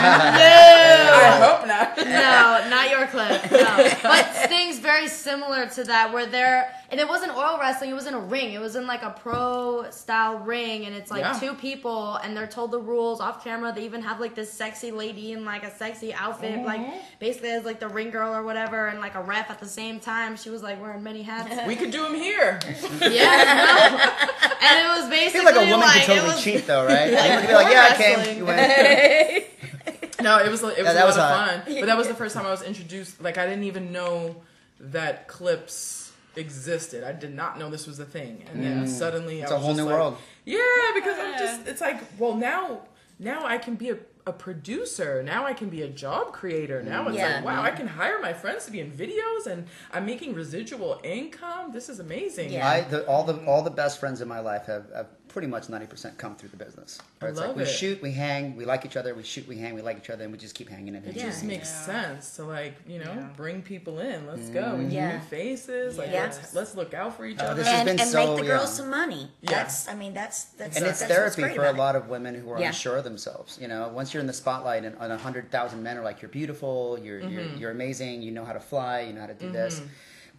I 0.00 1.38
hope 1.40 1.66
not. 1.66 1.96
No, 1.98 2.68
not 2.70 2.90
your 2.90 3.06
clip. 3.06 3.50
No. 3.50 3.90
But 4.02 4.26
things 4.48 4.78
very 4.78 5.08
similar 5.08 5.66
to 5.70 5.84
that 5.84 6.12
where 6.12 6.26
they're 6.26 6.72
and 6.90 6.98
it 6.98 7.06
wasn't 7.08 7.36
oil 7.36 7.56
wrestling, 7.60 7.90
it 7.90 7.94
was 7.94 8.06
in 8.08 8.14
a 8.14 8.20
ring. 8.20 8.52
It 8.52 8.60
was 8.60 8.74
in 8.74 8.84
like 8.86 9.02
a 9.02 9.10
pro 9.10 9.86
style 9.90 10.38
ring 10.38 10.86
and 10.86 10.94
it's 10.94 11.10
like 11.10 11.20
Yeah. 11.20 11.38
two 11.38 11.54
people 11.54 12.16
and 12.16 12.36
they're 12.36 12.48
told 12.48 12.72
the 12.72 12.80
rules 12.80 13.20
off 13.20 13.44
camera. 13.44 13.72
They 13.72 13.84
even 13.84 14.02
have 14.02 14.18
like 14.20 14.34
this 14.34 14.52
sexy 14.52 14.90
lady 14.90 15.32
in 15.32 15.44
like 15.44 15.62
a 15.62 15.70
sexy 15.74 16.12
outfit, 16.12 16.64
like 16.64 16.80
basically 17.20 17.50
as 17.50 17.64
like 17.64 17.78
the 17.78 17.88
ring 17.88 18.10
girl 18.10 18.34
or 18.34 18.42
whatever 18.42 18.88
and 18.88 18.98
like 19.00 19.14
a 19.14 19.22
ref 19.22 19.50
at 19.50 19.60
the 19.60 19.68
same 19.68 20.00
time. 20.00 20.36
She 20.36 20.50
was 20.50 20.62
like 20.62 20.80
wearing 20.80 21.02
many 21.02 21.22
hats. 21.22 21.66
We 21.66 21.76
could 21.76 21.90
do 21.92 22.02
them 22.02 22.14
here. 22.14 22.58
yeah. 23.00 24.18
no. 24.19 24.19
And 24.62 24.78
it 24.84 24.88
was 24.88 25.04
I 25.06 25.10
basically 25.10 25.30
feel 25.40 25.44
like 25.44 25.56
a 25.56 25.70
woman 25.70 25.80
like, 25.80 26.04
could 26.04 26.06
totally 26.14 26.28
was, 26.34 26.44
cheat 26.44 26.66
though, 26.66 26.84
right? 26.86 27.12
Like, 27.12 27.30
you 27.32 27.38
could 27.40 27.46
be 27.48 27.54
like, 27.54 27.72
yeah, 27.72 27.88
I 27.90 27.96
came. 27.96 28.18
wrestling. 28.18 28.38
You 28.38 28.44
went. 28.46 29.44
No, 30.22 30.36
it 30.38 30.50
was 30.50 30.62
it 30.62 30.66
was 30.66 30.76
Yeah, 30.76 30.82
a 30.82 30.84
that 30.84 31.00
lot 31.00 31.06
was 31.06 31.16
of 31.16 31.22
fun. 31.30 31.62
But 31.80 31.86
that 31.86 31.96
was 31.96 32.06
the 32.08 32.14
first 32.14 32.34
time 32.34 32.44
I 32.44 32.50
was 32.50 32.62
introduced. 32.62 33.22
Like 33.22 33.38
I 33.38 33.46
didn't 33.46 33.64
even 33.64 33.90
know 33.90 34.36
that 34.78 35.28
clips 35.28 36.12
existed. 36.36 37.04
I 37.04 37.12
did 37.12 37.34
not 37.34 37.58
know 37.58 37.70
this 37.70 37.86
was 37.86 37.98
a 38.00 38.04
thing. 38.04 38.44
And 38.52 38.62
then 38.62 38.86
suddenly 38.86 39.36
Mm. 39.38 39.42
It's 39.44 39.50
I 39.50 39.54
a 39.54 39.58
was 39.58 39.64
whole 39.64 39.74
just 39.74 39.84
new 39.84 39.90
like- 39.90 39.98
world. 39.98 40.18
Yeah, 40.44 40.58
because 40.94 41.18
I'm 41.18 41.38
just 41.38 41.66
it's 41.66 41.80
like 41.80 42.00
well 42.18 42.34
now 42.34 42.82
now 43.18 43.46
I 43.46 43.56
can 43.56 43.76
be 43.76 43.90
a, 43.90 43.96
a 44.26 44.32
producer. 44.32 45.22
Now 45.22 45.46
I 45.46 45.52
can 45.52 45.68
be 45.68 45.82
a 45.82 45.88
job 45.88 46.32
creator. 46.32 46.82
Now 46.82 47.08
it's 47.08 47.16
Yeah. 47.16 47.36
like 47.36 47.44
wow, 47.44 47.62
I 47.62 47.70
can 47.70 47.86
hire 47.86 48.20
my 48.20 48.32
friends 48.32 48.64
to 48.66 48.70
be 48.70 48.80
in 48.80 48.90
videos 48.90 49.46
and 49.46 49.66
I'm 49.92 50.06
making 50.06 50.34
residual 50.34 51.00
income. 51.04 51.72
This 51.72 51.88
is 51.88 52.00
amazing. 52.00 52.52
Yeah. 52.52 52.68
I 52.68 52.80
the, 52.82 53.06
all 53.06 53.24
the 53.24 53.44
all 53.46 53.62
the 53.62 53.70
best 53.70 53.98
friends 54.00 54.20
in 54.20 54.28
my 54.28 54.40
life 54.40 54.66
have, 54.66 54.86
have 54.94 55.06
pretty 55.32 55.48
much 55.48 55.68
ninety 55.68 55.86
percent 55.86 56.18
come 56.18 56.34
through 56.36 56.48
the 56.50 56.56
business. 56.56 56.98
I 57.00 57.04
Where 57.24 57.30
it's 57.30 57.38
love 57.40 57.48
like 57.50 57.56
we 57.56 57.62
it. 57.62 57.66
shoot, 57.66 58.02
we 58.02 58.12
hang, 58.12 58.56
we 58.56 58.64
like 58.64 58.84
each 58.84 58.96
other. 58.96 59.14
We 59.14 59.22
shoot, 59.22 59.46
we 59.48 59.56
hang, 59.56 59.74
we 59.74 59.82
like 59.82 59.96
each 59.98 60.10
other, 60.10 60.24
and 60.24 60.32
we 60.32 60.38
just 60.38 60.54
keep 60.54 60.68
hanging 60.68 60.94
and 60.96 61.06
It 61.06 61.14
hanging. 61.14 61.30
just 61.30 61.44
makes 61.44 61.68
sense 61.68 62.36
to 62.36 62.44
like 62.44 62.74
you 62.86 62.98
know 62.98 63.12
Yeah. 63.12 63.28
bring 63.36 63.62
people 63.62 64.00
in. 64.00 64.26
Let's 64.26 64.48
go. 64.50 64.74
We 64.76 64.84
need 64.84 64.92
Yeah. 64.94 65.12
new 65.18 65.20
faces. 65.24 65.96
Like 65.96 66.10
Yeah. 66.10 66.22
let's 66.24 66.54
let's 66.54 66.74
look 66.74 66.92
out 66.94 67.16
for 67.16 67.24
each 67.24 67.38
Oh, 67.40 67.46
other. 67.46 67.62
and, 67.62 67.88
and 67.88 68.00
so, 68.00 68.26
make 68.34 68.40
the 68.42 68.46
girls 68.48 68.70
yeah. 68.70 68.74
some 68.82 68.90
money. 68.90 69.30
Yeah. 69.42 69.50
That's, 69.52 69.88
I 69.88 69.94
mean, 69.94 70.12
that's 70.14 70.44
that's 70.58 70.76
and 70.76 70.84
it's 70.86 71.00
that's 71.00 71.12
therapy 71.36 71.54
for 71.54 71.64
a 71.66 71.72
lot 71.72 71.96
of 71.96 72.08
women 72.08 72.34
who 72.34 72.50
are 72.50 72.60
Yeah. 72.60 72.68
unsure 72.68 72.96
of 72.96 73.04
themselves. 73.04 73.58
You 73.60 73.68
know, 73.68 73.88
once 73.88 74.12
you're 74.12 74.20
in 74.20 74.26
the 74.26 74.32
spotlight 74.32 74.84
and, 74.84 74.96
and 75.00 75.12
a 75.12 75.18
hundred 75.18 75.50
thousand 75.50 75.82
men 75.82 75.96
are 75.96 76.02
like, 76.04 76.20
"You're 76.22 76.28
beautiful, 76.30 76.98
you're 77.02 77.20
you're, 77.20 77.42
Mm-hmm. 77.42 77.58
you're 77.58 77.70
amazing, 77.70 78.22
you 78.22 78.32
know 78.32 78.44
how 78.44 78.52
to 78.52 78.60
fly, 78.60 79.00
you 79.02 79.12
know 79.12 79.20
how 79.20 79.26
to 79.28 79.34
do 79.34 79.50
this." 79.52 79.80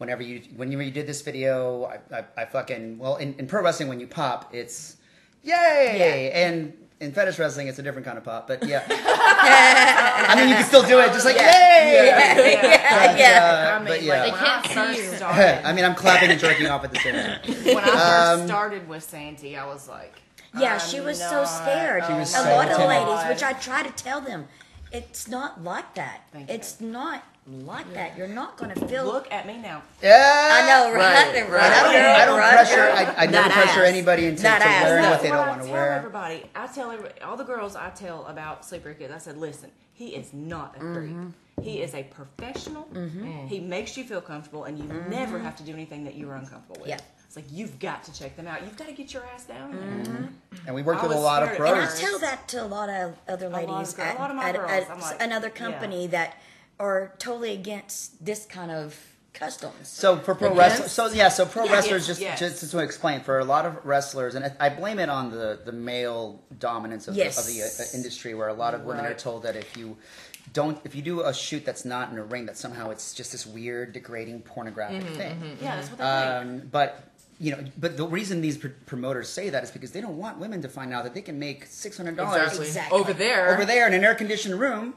Whenever 0.01 0.23
you 0.23 0.41
whenever 0.55 0.81
you 0.81 0.89
did 0.89 1.05
this 1.05 1.21
video, 1.21 1.83
I, 1.85 1.99
I, 2.17 2.25
I 2.35 2.45
fucking 2.45 2.97
well 2.97 3.17
in, 3.17 3.35
in 3.37 3.45
pro 3.45 3.61
wrestling 3.61 3.87
when 3.87 3.99
you 3.99 4.07
pop, 4.07 4.49
it's 4.51 4.97
yay, 5.43 6.31
and 6.33 6.73
in 6.99 7.11
fetish 7.11 7.37
wrestling 7.37 7.67
it's 7.67 7.77
a 7.77 7.83
different 7.83 8.05
kind 8.07 8.17
of 8.17 8.23
pop, 8.23 8.47
but 8.47 8.67
yeah. 8.67 8.83
I 8.89 10.33
mean, 10.35 10.49
you 10.49 10.55
can 10.55 10.63
still 10.65 10.81
do 10.81 10.97
it, 11.01 11.13
just 11.13 11.23
like 11.25 11.35
yay. 11.35 11.43
yeah, 11.43 12.33
But, 13.11 13.19
yeah. 13.19 13.43
uh, 13.43 13.75
I 13.75 13.77
mean, 13.77 13.87
but 13.87 13.91
like, 13.91 14.01
yeah. 14.01 14.23
they 14.23 14.31
can't 14.31 14.67
When 14.69 14.77
I 14.79 14.93
see 14.95 14.97
you. 14.97 15.07
first 15.07 15.17
Started, 15.17 15.65
I 15.67 15.73
mean, 15.73 15.85
I'm 15.85 15.93
clapping 15.95 16.31
and 16.31 16.39
jerking 16.39 16.65
off 16.65 16.83
at 16.83 16.91
the 16.91 16.99
same 16.99 17.13
time. 17.13 17.39
when 17.75 17.83
I 17.83 17.87
first 17.87 18.41
Um, 18.41 18.47
started 18.47 18.87
with 18.89 19.03
Sandy, 19.03 19.55
I 19.55 19.67
was 19.67 19.87
like, 19.87 20.19
Yeah, 20.57 20.73
I'm 20.73 20.79
she 20.79 20.99
was 20.99 21.19
so 21.19 21.45
scared. 21.45 22.05
She 22.07 22.13
was 22.13 22.33
a 22.33 22.37
so 22.37 22.43
lot 22.55 22.69
of 22.71 22.79
ladies, 22.89 23.29
which 23.29 23.43
I 23.43 23.53
try 23.53 23.83
to 23.83 23.91
tell 23.91 24.19
them, 24.19 24.47
it's 24.91 25.27
not 25.27 25.63
like 25.63 25.93
that. 25.93 26.21
Thank 26.33 26.49
you. 26.49 26.55
it's 26.55 26.81
not 26.81 27.23
like 27.51 27.91
that. 27.93 28.17
You're 28.17 28.27
not 28.27 28.57
going 28.57 28.73
to 28.73 28.87
feel. 28.87 29.05
Look 29.05 29.31
at 29.31 29.45
me 29.45 29.57
now. 29.57 29.81
Yeah, 30.01 30.49
I 30.51 30.67
know, 30.67 30.93
right? 30.93 31.33
Right, 31.33 31.49
right. 31.49 31.63
And 31.63 31.73
I 31.73 31.83
don't, 31.83 31.95
I 31.95 32.25
don't 32.25 32.39
Right. 32.39 32.53
pressure. 32.53 32.81
I, 32.81 33.23
I 33.23 33.25
never 33.27 33.47
Not 33.49 33.51
pressure 33.51 33.83
anybody 33.83 34.25
into 34.25 34.43
Not 34.43 34.61
to 34.61 34.67
ass, 34.67 34.83
wearing 34.83 35.03
no. 35.03 35.09
what 35.11 35.21
they 35.21 35.27
don't 35.29 35.37
I 35.37 35.47
want 35.49 35.61
to 35.61 35.67
tell 35.67 35.73
wear. 35.75 35.91
everybody, 35.93 36.43
I 36.55 36.67
tell 36.67 36.91
everybody, 36.91 37.21
all 37.21 37.37
the 37.37 37.43
girls 37.43 37.75
I 37.75 37.89
tell 37.91 38.25
about 38.27 38.65
Sleeper 38.65 38.93
Kids, 38.93 39.13
I 39.13 39.17
said, 39.17 39.37
listen, 39.37 39.71
he 39.93 40.09
is 40.15 40.33
not 40.33 40.75
a 40.77 40.79
freak. 40.79 41.11
Mm-hmm. 41.11 41.29
He 41.61 41.81
is 41.81 41.93
a 41.93 42.03
professional. 42.03 42.85
Mm-hmm. 42.93 43.23
Mm. 43.23 43.47
He 43.47 43.59
makes 43.59 43.95
you 43.95 44.03
feel 44.03 44.21
comfortable, 44.21 44.63
and 44.63 44.79
you 44.79 44.85
mm-hmm. 44.85 45.11
never 45.11 45.37
have 45.37 45.55
to 45.57 45.63
do 45.63 45.73
anything 45.73 46.03
that 46.05 46.15
you 46.15 46.29
are 46.29 46.35
uncomfortable 46.35 46.77
with. 46.79 46.89
Yeah. 46.89 46.99
It's 47.27 47.35
like 47.37 47.45
you've 47.49 47.79
got 47.79 48.03
to 48.05 48.13
check 48.13 48.35
them 48.35 48.45
out. 48.45 48.61
You've 48.61 48.75
got 48.75 48.87
to 48.87 48.93
get 48.93 49.13
your 49.13 49.23
ass 49.33 49.45
down 49.45 49.71
there. 49.71 49.81
Mm-hmm. 49.81 50.25
And 50.65 50.75
we 50.75 50.81
worked 50.81 51.01
I 51.03 51.07
with 51.07 51.15
a 51.15 51.19
lot 51.19 51.43
of 51.43 51.49
scared 51.53 51.69
at 51.69 51.77
And 51.77 51.89
I 51.89 51.95
tell 51.95 52.19
that 52.19 52.47
to 52.49 52.63
a 52.63 52.65
lot 52.67 52.89
of 52.89 53.15
other 53.29 53.47
lot 53.47 53.63
of 53.63 53.69
ladies 53.69 53.93
girl- 53.93 54.05
a 54.05 54.09
at, 54.09 54.19
lot 54.19 54.29
of 54.31 54.35
my 54.35 54.49
at- 54.49 54.55
girls. 54.55 54.71
at 54.71 54.99
like, 54.99 55.21
another 55.21 55.47
yeah. 55.47 55.53
company 55.53 56.07
that 56.07 56.35
are 56.81 57.13
totally 57.19 57.53
against 57.53 58.23
this 58.25 58.45
kind 58.45 58.71
of 58.71 58.99
customs. 59.33 59.87
So 59.87 60.17
for 60.17 60.35
pro 60.35 60.51
Against? 60.51 60.59
wrestlers, 60.59 60.91
so 60.91 61.07
yeah, 61.07 61.29
so 61.29 61.45
pro 61.45 61.63
Yes, 61.63 61.71
wrestlers, 61.73 62.07
just, 62.07 62.19
yes. 62.21 62.39
just 62.39 62.69
to 62.71 62.79
explain, 62.79 63.21
for 63.21 63.39
a 63.39 63.45
lot 63.45 63.65
of 63.65 63.85
wrestlers, 63.85 64.35
and 64.35 64.43
I- 64.45 64.65
I 64.65 64.69
blame 64.69 64.99
it 64.99 65.09
on 65.09 65.31
the 65.31 65.59
the 65.63 65.71
male 65.71 66.41
dominance 66.59 67.07
of 67.07 67.15
Yes. 67.15 67.35
the, 67.35 67.41
of 67.41 67.47
the 67.77 67.83
uh, 67.83 67.87
industry, 67.97 68.33
where 68.33 68.49
a 68.49 68.53
lot 68.53 68.73
of 68.73 68.83
women 68.83 69.05
are 69.05 69.13
told 69.13 69.43
that 69.43 69.55
if 69.55 69.77
you 69.77 69.95
don't, 70.53 70.77
if 70.83 70.95
you 70.95 71.01
do 71.01 71.21
a 71.21 71.33
shoot 71.33 71.63
that's 71.63 71.85
not 71.85 72.11
in 72.11 72.17
a 72.17 72.23
ring, 72.23 72.45
that 72.47 72.57
somehow 72.57 72.89
it's 72.89 73.13
just 73.13 73.31
this 73.31 73.45
weird, 73.45 73.93
degrading, 73.93 74.41
pornographic 74.41 75.03
thing. 75.15 75.57
Yeah, 75.61 75.75
that's 75.77 75.89
what 75.89 75.99
they 75.99 76.03
think. 76.03 76.63
Um, 76.63 76.67
but 76.69 77.03
you 77.39 77.51
know, 77.53 77.63
but 77.79 77.95
the 77.97 78.05
reason 78.05 78.41
these 78.41 78.57
pr- 78.57 78.67
promoters 78.85 79.29
say 79.29 79.49
that 79.49 79.63
is 79.63 79.71
because 79.71 79.91
they 79.91 80.01
don't 80.01 80.17
want 80.17 80.39
women 80.39 80.61
to 80.61 80.67
find 80.69 80.93
out 80.93 81.03
that 81.05 81.13
they 81.13 81.21
can 81.21 81.39
make 81.39 81.65
six 81.67 81.95
hundred 81.95 82.17
dollars 82.17 82.41
Exactly. 82.41 82.67
Exactly. 82.67 82.99
Over 82.99 83.13
there. 83.13 83.53
over 83.53 83.65
there 83.65 83.87
in 83.87 83.93
an 83.93 84.03
air 84.03 84.13
conditioned 84.15 84.59
room 84.59 84.95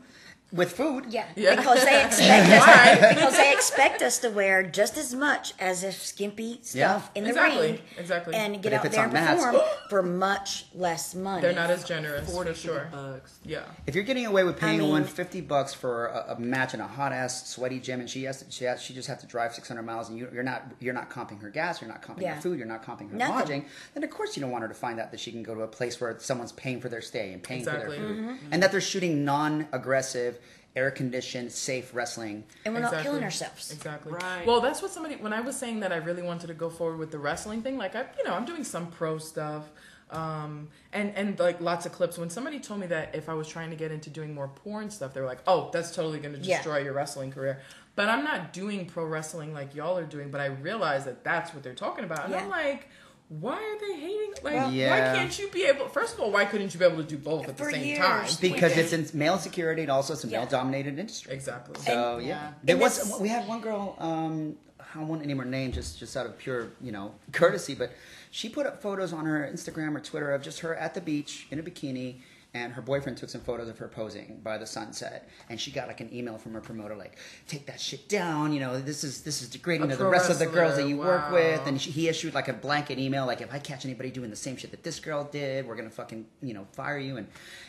with 0.55 0.73
food. 0.73 1.07
Yeah, 1.09 1.27
Yeah. 1.37 1.57
because 1.57 1.85
they 1.85 2.05
expect 2.07 2.49
us 2.51 2.61
Why? 2.67 3.13
because 3.15 3.37
they 3.37 3.53
expect 3.53 4.03
us 4.03 4.19
to 4.21 4.31
wear 4.31 4.63
just 4.63 4.97
as 4.97 5.13
much 5.15 5.53
as 5.59 5.83
if 5.83 6.01
skimpy 6.01 6.61
stuff 6.63 7.11
in 7.17 7.25
the 7.25 7.31
Exactly, 7.31 7.67
ring, 7.73 7.79
exactly. 7.99 8.35
and 8.37 8.63
get 8.63 8.71
But 8.71 8.73
out 8.87 8.91
there 8.93 9.01
on 9.01 9.05
and 9.07 9.13
mats- 9.15 9.45
perform 9.45 9.63
for 9.91 10.03
much 10.03 10.67
less 10.75 11.15
money. 11.15 11.43
They're 11.43 11.53
not 11.55 11.71
as 11.71 11.83
generous 11.85 12.31
for 12.33 12.55
sure. 12.55 12.89
bucks. 12.93 13.39
Yeah. 13.45 13.65
If 13.87 13.95
you're 13.97 14.05
getting 14.05 14.27
away 14.27 14.45
with 14.45 14.57
paying 14.59 14.75
I 14.75 14.77
a 14.77 14.79
mean- 14.83 14.89
woman 14.93 15.05
fifty 15.05 15.41
bucks 15.41 15.75
for 15.75 16.07
a, 16.07 16.35
a 16.37 16.41
match 16.41 16.73
in 16.75 16.81
a 16.81 16.87
hot 16.87 17.13
ass 17.13 17.49
sweaty 17.51 17.81
gym, 17.81 17.99
and 18.01 18.09
she 18.09 18.23
has 18.25 18.43
to, 18.43 18.51
she, 18.51 18.65
has, 18.65 18.81
she 18.81 18.95
just 18.95 19.09
has 19.09 19.19
to 19.23 19.27
drive 19.27 19.55
six 19.55 19.67
hundred 19.67 19.83
miles, 19.83 20.09
and 20.09 20.17
you, 20.19 20.29
you're 20.33 20.43
not 20.45 20.63
you're 20.79 20.95
not 20.95 21.11
comping 21.11 21.41
her 21.43 21.51
gas, 21.51 21.81
you're 21.81 21.91
not 21.91 22.03
comping 22.03 22.23
Yeah. 22.23 22.35
her 22.37 22.41
food, 22.41 22.59
you're 22.59 22.69
not 22.69 22.85
comping 22.85 23.11
her 23.11 23.17
Nothing. 23.17 23.35
lodging, 23.35 23.65
then 23.95 24.05
of 24.05 24.11
course 24.11 24.37
you 24.37 24.41
don't 24.41 24.53
want 24.53 24.63
her 24.63 24.69
to 24.69 24.75
find 24.75 25.01
out 25.01 25.11
that 25.11 25.19
she 25.19 25.33
can 25.33 25.43
go 25.43 25.55
to 25.55 25.63
a 25.63 25.67
place 25.69 26.01
where 26.01 26.17
someone's 26.21 26.53
paying 26.53 26.81
for 26.81 26.89
their 26.89 27.01
stay 27.03 27.33
and 27.33 27.43
paying 27.43 27.61
Exactly. 27.61 27.97
for 27.97 28.03
their 28.03 28.09
food, 28.09 28.19
Mm-hmm. 28.19 28.53
and 28.53 28.63
that 28.63 28.71
they're 28.71 28.81
shooting 28.81 29.25
non-aggressive, 29.25 30.39
air-conditioned, 30.77 31.51
safe 31.53 31.95
wrestling. 31.95 32.45
and 32.65 32.75
we're 32.75 32.81
not 32.81 33.03
killing 33.03 33.23
ourselves. 33.23 33.73
Exactly. 33.73 34.13
Right. 34.13 34.47
Well, 34.47 34.61
that's 34.61 34.83
what 34.83 34.91
somebody 34.91 35.17
when 35.17 35.33
I 35.33 35.41
was 35.41 35.57
saying 35.57 35.81
that 35.81 35.93
I 35.93 35.97
really 35.97 36.23
wanted 36.23 36.49
to 36.49 36.55
go 36.55 36.69
forward 36.71 36.99
with 36.99 37.11
the 37.11 37.19
wrestling 37.19 37.63
thing. 37.63 37.79
Like 37.79 37.95
I, 37.95 38.05
you 38.19 38.25
know, 38.25 38.35
I'm 38.35 38.45
doing 38.45 38.65
some 38.65 38.89
pro 38.89 39.19
stuff, 39.19 39.65
um, 40.11 40.69
and 40.93 41.13
and 41.17 41.39
like 41.39 41.61
lots 41.61 41.87
of 41.87 41.93
clips. 41.93 42.19
When 42.19 42.31
somebody 42.31 42.59
told 42.61 42.81
me 42.81 42.87
that 42.89 43.15
if 43.15 43.29
I 43.29 43.35
was 43.35 43.49
trying 43.49 43.71
to 43.71 43.77
get 43.77 43.93
into 43.93 44.11
doing 44.11 44.35
more 44.35 44.49
porn 44.49 44.91
stuff, 44.91 45.15
they 45.15 45.21
were 45.21 45.27
like, 45.27 45.41
"Oh, 45.47 45.71
that's 45.73 45.95
totally 45.95 46.19
going 46.19 46.35
to 46.35 46.41
Yeah. 46.41 46.57
destroy 46.57 46.79
your 46.79 46.93
wrestling 46.93 47.31
career." 47.31 47.61
But 47.97 48.09
I'm 48.09 48.25
not 48.25 48.53
doing 48.53 48.87
pro 48.87 49.05
wrestling 49.05 49.55
like 49.55 49.75
y'all 49.77 49.97
are 49.97 50.05
doing. 50.05 50.31
But 50.31 50.41
I 50.41 50.47
realize 50.47 51.05
that 51.05 51.23
that's 51.23 51.55
what 51.55 51.63
they're 51.63 51.75
talking 51.75 52.05
about, 52.05 52.25
and 52.25 52.33
Yeah. 52.35 52.41
I'm 52.43 52.49
like. 52.51 52.89
Why 53.29 53.55
are 53.57 53.79
they 53.81 53.99
hating? 54.01 54.35
Like, 54.43 54.55
Well- 54.55 54.71
Yeah. 54.73 54.91
why 55.13 55.19
can't 55.19 55.39
you 55.39 55.49
be 55.51 55.65
able? 55.65 55.89
First 55.89 56.15
of 56.15 56.21
all, 56.21 56.31
why 56.31 56.45
couldn't 56.45 56.73
you 56.75 56.79
be 56.79 56.85
able 56.85 56.99
to 56.99 57.03
do 57.09 57.17
both 57.17 57.49
at 57.49 57.57
the 57.57 57.65
same 57.65 57.85
years. 57.85 57.99
time? 57.99 58.27
Because 58.41 58.77
it's 58.77 58.93
in 58.93 59.09
male 59.19 59.39
security 59.39 59.83
and 59.83 59.91
also 59.91 60.13
it's 60.13 60.25
a 60.25 60.29
Yeah. 60.29 60.41
male-dominated 60.41 60.99
industry. 60.99 61.33
Exactly. 61.33 61.75
So 61.83 62.17
And- 62.19 62.27
yeah, 62.27 62.29
Yeah. 62.35 62.53
there 62.63 62.75
And 62.77 62.83
was 62.83 63.19
we 63.21 63.29
had 63.29 63.49
one 63.49 63.61
girl. 63.61 63.97
Um, 63.99 64.57
I 64.95 65.03
won't 65.03 65.25
name 65.25 65.39
her 65.39 65.45
name 65.45 65.73
just 65.73 65.99
just 65.99 66.17
out 66.17 66.27
of 66.27 66.39
pure 66.39 66.69
you 66.81 66.93
know 66.93 67.15
courtesy, 67.33 67.75
but 67.75 67.93
she 68.31 68.49
put 68.49 68.67
up 68.67 68.81
photos 68.83 69.13
on 69.13 69.25
her 69.25 69.49
Instagram 69.53 69.97
or 69.97 70.01
Twitter 70.01 70.31
of 70.33 70.43
just 70.43 70.61
her 70.61 70.75
at 70.77 70.95
the 70.95 71.01
beach 71.01 71.47
in 71.51 71.59
a 71.59 71.63
bikini. 71.63 72.17
And 72.55 72.73
her 72.73 72.83
boyfriend 72.83 73.19
took 73.19 73.31
some 73.31 73.41
photos 73.41 73.69
of 73.69 73.79
her 73.79 73.89
posing 73.89 74.41
by 74.45 74.59
the 74.59 74.67
sunset, 74.67 75.29
and 75.51 75.61
she 75.61 75.73
got 75.73 75.89
like 75.89 76.01
an 76.01 76.09
email 76.15 76.39
from 76.39 76.55
her 76.55 76.61
promoter, 76.61 76.95
like, 76.95 77.19
"Take 77.49 77.67
that 77.67 77.81
shit 77.81 78.09
down." 78.09 78.53
You 78.53 78.61
know, 78.61 78.81
this 78.81 79.03
is 79.03 79.23
this 79.23 79.43
is 79.43 79.49
degrading 79.49 79.89
to 79.89 79.97
the 79.97 80.07
rest 80.07 80.31
of 80.31 80.39
the 80.39 80.47
girls 80.47 80.77
that 80.77 80.87
you 80.87 80.97
work 80.97 81.33
with. 81.33 81.67
And 81.67 81.81
she, 81.81 81.91
he 81.91 82.09
issued 82.09 82.33
like 82.33 82.47
a 82.47 82.53
blanket 82.53 82.99
email, 83.01 83.27
like, 83.27 83.41
"If 83.41 83.53
I 83.53 83.59
catch 83.59 83.85
anybody 83.85 84.11
doing 84.11 84.31
the 84.31 84.37
same 84.37 84.57
shit 84.57 84.71
that 84.71 84.85
this 84.85 85.01
girl 85.01 85.25
did, 85.25 85.67
we're 85.67 85.75
gonna 85.75 85.91
fucking 85.91 86.27
you 86.43 86.55
know 86.55 86.67
fire 86.73 86.99
you." 86.99 87.17
And 87.17 87.27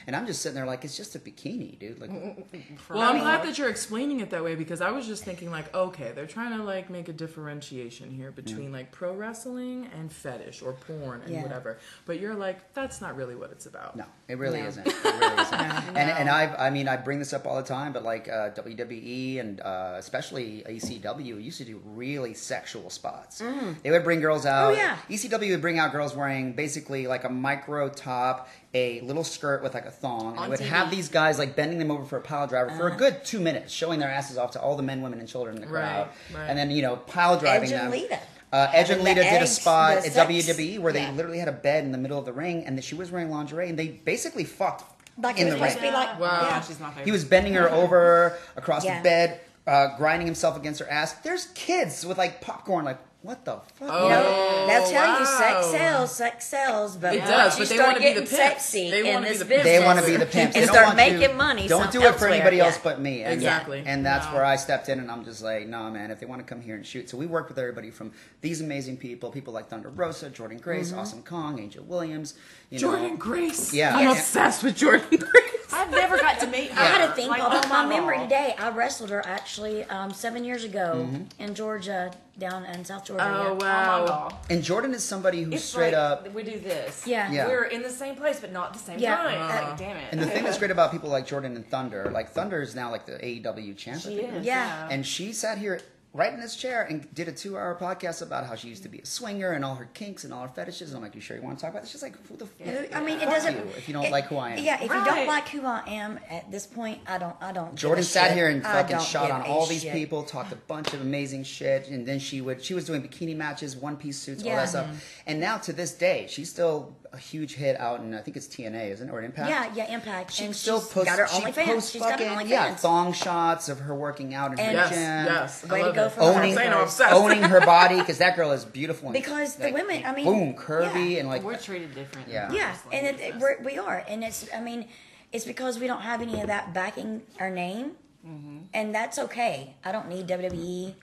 and 0.08 0.16
I'm 0.16 0.26
just 0.26 0.42
sitting 0.42 0.56
there 0.56 0.66
like, 0.66 0.84
it's 0.86 0.96
just 0.98 1.16
a 1.16 1.20
bikini, 1.20 1.78
dude. 1.80 2.00
Like, 2.00 2.10
Well, 2.90 3.02
I'm 3.02 3.20
glad 3.20 3.44
that 3.46 3.58
you're 3.58 3.70
explaining 3.70 4.20
it 4.20 4.30
that 4.32 4.44
way 4.44 4.56
because 4.56 4.82
I 4.82 4.92
was 4.92 5.08
just 5.08 5.24
thinking 5.24 5.52
like, 5.52 5.74
okay, 5.76 6.12
they're 6.14 6.28
trying 6.28 6.58
to 6.58 6.64
like 6.64 6.90
make 6.90 7.10
a 7.10 7.14
differentiation 7.14 8.12
here 8.12 8.32
between 8.32 8.72
like 8.72 8.92
pro 8.92 9.14
wrestling 9.14 9.90
and 9.98 10.12
fetish 10.12 10.62
or 10.62 10.74
porn 10.74 11.22
and 11.22 11.34
Yeah. 11.34 11.44
whatever. 11.44 11.78
But 12.06 12.20
you're 12.20 12.36
like, 12.36 12.74
that's 12.74 13.02
not 13.02 13.16
really 13.16 13.36
what 13.36 13.52
it's 13.52 13.66
about. 13.66 13.96
No, 13.96 14.06
it 14.28 14.38
really 14.38 14.62
No. 14.62 14.68
isn't. 14.68 14.88
It 14.88 15.04
really 15.04 15.42
isn't. 15.42 15.56
And 15.96 16.10
and 16.10 16.30
I've 16.30 16.56
I 16.60 16.70
mean 16.70 16.88
I 16.88 16.98
bring 16.98 17.20
this 17.20 17.34
up 17.34 17.46
all 17.46 17.56
the 17.56 17.64
time, 17.64 17.94
but 17.94 18.04
like 18.04 18.28
uh, 18.28 18.50
WWE 18.52 19.40
and 19.40 19.62
uh, 19.62 19.96
especially 19.98 20.64
ECW 20.68 21.42
used 21.44 21.58
to 21.60 21.66
do 21.66 21.82
really 21.86 22.34
sexual 22.34 22.90
spots. 22.90 23.42
They 23.84 23.92
would 23.92 24.04
bring 24.04 24.20
girls 24.20 24.46
out. 24.46 24.74
Oh, 24.74 24.76
yeah. 24.76 24.98
ECW 25.10 25.52
would 25.52 25.62
bring 25.62 25.80
out 25.80 25.92
girls 25.92 26.16
wearing 26.16 26.54
basically 26.54 27.08
like 27.08 27.24
a 27.24 27.30
micro 27.30 27.90
top, 27.90 28.50
a 28.76 29.00
little 29.02 29.24
skirt 29.24 29.64
with 29.64 29.74
like 29.74 29.86
a 29.86 29.92
thong. 29.92 30.32
And 30.32 30.38
On 30.40 30.44
they 30.44 30.50
would 30.52 30.60
TV. 30.60 30.68
have 30.68 30.92
these 30.92 31.08
guys 31.10 31.40
like 31.40 31.56
bending 31.56 31.80
them 31.80 31.90
over 31.90 32.04
for 32.06 32.18
a 32.18 32.22
pile 32.22 32.46
driver 32.46 32.70
for 32.72 32.88
Uh-huh. 32.88 32.96
a 32.96 33.00
good 33.00 33.24
two 33.26 33.40
minutes, 33.40 33.72
showing 33.74 34.00
their 34.00 34.10
asses 34.12 34.38
off 34.38 34.52
to 34.52 34.62
all 34.62 34.76
the 34.76 34.84
men, 34.84 35.02
women, 35.02 35.20
and 35.20 35.28
children 35.28 35.56
in 35.56 35.62
the 35.62 35.68
crowd, 35.68 36.10
right. 36.36 36.48
and 36.50 36.58
then 36.60 36.70
you 36.70 36.82
know 36.82 36.98
pile 36.98 37.40
driving 37.40 37.70
them. 37.70 37.90
Lita. 37.90 38.20
Uh, 38.54 38.70
Edge 38.74 38.90
and 38.90 39.02
Lita 39.04 39.22
did 39.24 39.42
a 39.42 39.48
spot 39.48 39.98
at 39.98 40.04
WWE 40.14 40.80
where 40.80 40.94
they 40.94 41.02
yeah. 41.02 41.12
literally 41.12 41.40
had 41.40 41.48
a 41.48 41.52
bed 41.52 41.84
in 41.84 41.92
the 41.92 41.98
middle 41.98 42.20
of 42.20 42.26
the 42.26 42.32
ring, 42.34 42.64
and 42.66 42.78
that 42.78 42.84
she 42.84 42.96
was 42.96 43.12
wearing 43.12 43.30
lingerie, 43.30 43.70
and 43.70 43.78
they 43.80 43.88
basically 43.88 44.44
fucked 44.46 44.84
Like 45.18 45.40
in 45.40 45.48
it 45.48 45.52
the 45.52 45.58
was 45.58 45.74
ring. 45.76 45.84
be 45.84 45.92
like, 45.92 46.20
Wow. 46.20 46.40
yeah. 46.44 46.62
She's 46.62 46.80
my 46.80 46.90
favorite. 46.90 47.06
He 47.06 47.12
was 47.12 47.26
bending 47.26 47.54
her 47.56 47.70
over 47.72 48.38
across 48.56 48.86
Yeah. 48.86 49.00
the 49.00 49.04
bed, 49.04 49.40
uh, 49.68 49.98
grinding 49.98 50.28
himself 50.28 50.56
against 50.58 50.80
her 50.80 50.90
ass. 50.90 51.14
There's 51.24 51.48
kids 51.56 52.06
with 52.06 52.18
like 52.18 52.40
popcorn, 52.40 52.86
like 52.86 53.00
what 53.26 53.44
the 53.44 53.58
fuck? 53.74 53.90
Oh, 53.92 54.04
You 54.04 54.10
know, 54.10 54.68
they'll 54.68 54.90
tell 54.92 55.20
you 55.20 55.26
sex 55.26 55.68
sells, 55.68 56.16
sex 56.16 56.46
sells, 56.48 56.96
but 56.98 57.16
It 57.16 57.20
once 57.20 57.30
does, 57.32 57.54
you 57.60 57.62
but 57.66 57.70
they 57.70 57.76
start 57.76 57.88
wanna 57.88 58.00
be 58.00 58.06
the 58.06 58.14
getting 58.22 58.28
pimps. 58.28 58.36
sexy 58.64 58.92
They 58.92 59.00
in 59.08 59.14
wanna 59.16 59.26
be 59.26 59.30
this 59.32 59.40
the 59.40 59.46
business, 59.46 59.64
pimps. 59.66 59.80
They 59.80 59.86
want 59.86 60.00
to 60.00 60.06
be 60.06 60.16
the 60.18 60.26
pimps. 60.26 60.54
They 60.56 60.62
and 60.62 60.70
start 60.70 60.96
making 60.96 61.22
you- 61.22 61.34
money. 61.36 61.68
Don't 61.68 61.92
do 61.92 62.00
it 62.00 62.02
for 62.04 62.08
elsewhere. 62.10 62.30
anybody 62.32 62.60
else 62.60 62.76
Yeah. 62.76 62.82
but 62.84 63.02
me. 63.02 63.24
And, 63.24 63.34
Exactly. 63.34 63.84
And 63.86 64.06
that's 64.06 64.26
No. 64.28 64.34
where 64.36 64.46
I 64.46 64.56
stepped 64.56 64.90
in, 64.90 65.00
and 65.00 65.10
I'm 65.12 65.26
just 65.26 65.42
like, 65.42 65.68
no, 65.68 65.90
man. 65.90 66.12
If 66.12 66.20
they 66.20 66.26
want 66.28 66.46
to 66.46 66.48
come 66.48 66.62
here 66.62 66.76
and 66.76 66.86
shoot, 66.86 67.10
so 67.10 67.18
we 67.18 67.26
work 67.26 67.50
with 67.50 67.58
everybody 67.58 67.90
from 67.92 68.12
these 68.42 68.62
amazing 68.62 68.98
people, 68.98 69.32
people 69.32 69.54
like 69.54 69.70
Thunder 69.70 69.90
Rosa, 69.90 70.30
Jordynne 70.30 70.62
Grace, 70.62 70.90
Mm-hmm. 70.92 71.00
Awesome 71.00 71.24
Kong, 71.24 71.60
Angel 71.60 71.84
Williams. 71.84 72.36
You 72.70 72.80
Jordynne 72.80 73.12
know, 73.12 73.18
Grace. 73.18 73.74
Yeah. 73.74 73.96
I'm 73.96 74.04
Yeah. 74.06 74.12
obsessed 74.12 74.64
with 74.64 74.78
Jordynne 74.78 75.20
Grace. 75.32 75.52
I've 75.76 75.92
never 75.92 76.18
got 76.18 76.40
to 76.40 76.48
meet 76.48 76.72
her. 76.72 76.82
I 76.82 76.86
had 76.86 77.10
a 77.10 77.14
thing 77.14 77.28
Like, 77.30 77.42
pop 77.42 77.54
oh 77.54 77.58
up 77.58 77.72
on 77.72 77.88
my 77.88 77.96
memory 77.96 78.18
today. 78.20 78.56
I 78.58 78.70
wrestled 78.70 79.10
her 79.10 79.26
actually 79.26 79.84
um, 79.86 80.12
seven 80.14 80.44
years 80.44 80.64
ago 80.64 81.06
Mm-hmm. 81.08 81.44
in 81.44 81.56
Georgia, 81.56 82.12
down 82.38 82.66
in 82.66 82.84
South 82.86 83.06
Georgia. 83.06 83.24
Oh, 83.26 83.44
yeah. 83.44 83.50
Oh 83.50 83.54
wow. 83.56 84.06
God. 84.08 84.36
and 84.50 84.62
Jordynne 84.64 84.94
is 84.94 85.04
somebody 85.04 85.44
who's 85.44 85.54
It's 85.56 85.64
straight 85.64 85.94
like, 85.94 86.02
up. 86.26 86.34
We 86.34 86.44
do 86.44 86.60
this. 86.60 87.06
Yeah. 87.08 87.32
Yeah. 87.32 87.48
We're 87.48 87.64
in 87.66 87.82
the 87.82 87.90
same 87.90 88.16
place, 88.16 88.40
but 88.40 88.52
not 88.52 88.74
the 88.74 88.80
same 88.80 89.00
Yeah. 89.00 89.16
time. 89.18 89.42
Uh, 89.42 89.70
like, 89.70 89.78
damn 89.78 89.98
it. 89.98 90.06
And 90.12 90.22
the 90.22 90.26
thing 90.28 90.44
that's 90.44 90.58
great 90.62 90.72
about 90.72 90.92
people 90.92 91.10
like 91.10 91.28
Jordynne 91.28 91.56
and 91.56 91.70
Thunder, 91.70 92.10
like 92.12 92.30
Thunder 92.32 92.62
is 92.62 92.76
now 92.76 92.92
like 92.92 93.06
the 93.06 93.14
AEW 93.14 93.76
champ. 93.78 93.98
I 93.98 94.00
she 94.10 94.18
think. 94.18 94.34
is. 94.34 94.46
Yeah. 94.46 94.88
And 94.92 95.06
she 95.06 95.32
sat 95.34 95.58
here 95.58 95.80
right 96.16 96.34
in 96.34 96.40
this 96.40 96.56
chair 96.56 96.84
and 96.84 97.14
did 97.14 97.28
a 97.28 97.32
two 97.32 97.58
hour 97.58 97.78
podcast 97.80 98.22
about 98.22 98.46
how 98.46 98.56
she 98.56 98.70
used 98.70 98.84
to 98.84 98.90
be 98.90 99.00
a 99.00 99.06
swinger 99.06 99.52
and 99.52 99.66
all 99.66 99.76
her 99.76 99.90
kinks 99.94 100.24
and 100.24 100.34
all 100.34 100.44
her 100.44 100.48
fetishes. 100.48 100.90
And 100.90 100.98
I'm 100.98 101.04
like, 101.04 101.14
you 101.14 101.20
sure 101.20 101.36
you 101.36 101.44
want 101.44 101.58
to 101.58 101.62
talk 101.62 101.72
about 101.72 101.84
this? 101.84 101.92
She's 101.92 102.02
like, 102.02 102.16
who 102.28 102.38
the 102.38 102.46
fuck? 102.46 102.96
I 102.96 103.02
mean, 103.04 103.20
it 103.20 103.26
doesn't. 103.26 103.54
you 103.54 103.64
if 103.78 103.88
you 103.90 103.94
don't 103.94 104.06
it- 104.06 104.12
like 104.12 104.26
who 104.26 104.38
I 104.38 104.52
am. 104.52 104.60
Yeah, 104.64 104.78
if 104.78 104.84
you 104.84 105.06
don't 105.06 105.28
like 105.28 105.50
who 105.50 105.66
I 105.66 105.84
am 105.88 106.18
at 106.30 106.50
this 106.50 106.66
point, 106.66 107.02
I 107.06 107.18
don't. 107.18 107.36
I 107.42 107.52
don't. 107.52 107.76
give 107.76 107.92
Jordynne 107.92 108.00
a 108.00 108.04
sat 108.04 108.28
shit. 108.28 108.38
here 108.38 108.48
and 108.48 108.64
fucking 108.64 109.00
shot 109.00 109.30
on 109.30 109.42
all 109.42 109.66
these 109.66 109.82
shit. 109.82 109.94
people, 109.94 110.24
talked 110.24 110.54
a 110.54 110.56
bunch 110.56 110.94
of 110.94 111.02
amazing 111.02 111.44
shit, 111.44 111.90
and 111.90 112.08
then 112.08 112.20
she 112.20 112.40
would 112.40 112.64
she 112.64 112.74
was 112.74 112.86
doing 112.86 113.04
bikini 113.04 113.36
matches, 113.36 113.76
one 113.76 113.98
piece 113.98 114.18
suits, 114.18 114.42
all 114.44 114.56
that 114.56 114.70
stuff. 114.70 114.86
Mm-hmm. 114.88 114.98
And 115.28 115.40
now 115.42 115.58
to 115.58 115.74
this 115.74 115.94
day, 115.94 116.28
she's 116.30 116.50
still 116.50 116.96
a 117.16 117.18
huge 117.18 117.56
hit 117.56 117.80
out 117.80 118.02
in 118.02 118.14
I 118.14 118.20
think 118.22 118.36
it's 118.38 118.48
TNA, 118.48 118.92
isn't 118.92 119.10
it, 119.10 119.12
or 119.12 119.22
Impact? 119.24 119.50
Yeah, 119.50 119.72
yeah, 119.74 119.94
Impact. 119.96 120.32
She 120.34 120.46
and 120.46 120.56
still 120.56 120.80
she's 120.82 120.90
posts. 120.92 121.10
got 121.10 121.20
her 121.20 121.28
she 121.28 121.42
OnlyFans. 121.42 121.66
posts 121.66 121.92
She's 121.92 122.02
got 122.02 122.20
her 122.20 122.26
fucking 122.26 122.48
OnlyFans. 122.48 122.50
yeah 122.50 122.76
thong 122.76 123.14
shots 123.14 123.70
of 123.70 123.80
her 123.80 123.96
working 123.96 124.34
out 124.34 124.52
in 124.52 124.58
her 124.58 124.72
Yes, 124.72 124.90
gym. 124.90 125.00
yes. 125.00 125.66
I 125.70 125.74
Way 125.74 125.84
to 125.84 125.92
go 125.94 126.06
it. 126.06 126.12
for 126.12 126.22
Owning, 126.22 126.52
her. 126.52 126.56
Saying 126.58 126.74
I'm 126.74 126.82
obsessed. 126.84 127.14
owning 127.14 127.42
her 127.44 127.62
body 127.66 128.00
because 128.00 128.18
that 128.20 128.36
girl 128.36 128.52
is 128.52 128.66
beautiful. 128.66 129.08
And, 129.10 129.14
Because 129.14 129.56
the 129.56 129.72
women, 129.72 130.04
I 130.06 130.14
mean, 130.14 130.26
boom, 130.26 130.54
curvy 130.56 131.12
yeah. 131.14 131.20
and 131.20 131.30
like 131.30 131.44
We're 131.44 131.58
treated 131.58 131.96
different. 131.96 132.28
Yeah. 132.28 132.52
Yeah, 132.52 132.76
and 132.92 133.08
it, 133.08 133.20
it, 133.20 133.36
we're, 133.38 133.62
we 133.64 133.78
are, 133.78 134.04
and 134.08 134.24
it's. 134.24 134.48
I 134.54 134.60
mean, 134.62 134.88
it's 135.32 135.46
because 135.46 135.80
we 135.80 135.88
don't 135.88 136.02
have 136.02 136.22
any 136.22 136.42
of 136.42 136.48
that 136.48 136.74
backing 136.74 137.22
our 137.40 137.50
name, 137.50 137.92
Mm-hmm. 138.28 138.58
and 138.74 138.94
that's 138.96 139.20
okay. 139.20 139.76
I 139.86 139.92
don't 139.92 140.10
need 140.10 140.28
WWE 140.28 140.96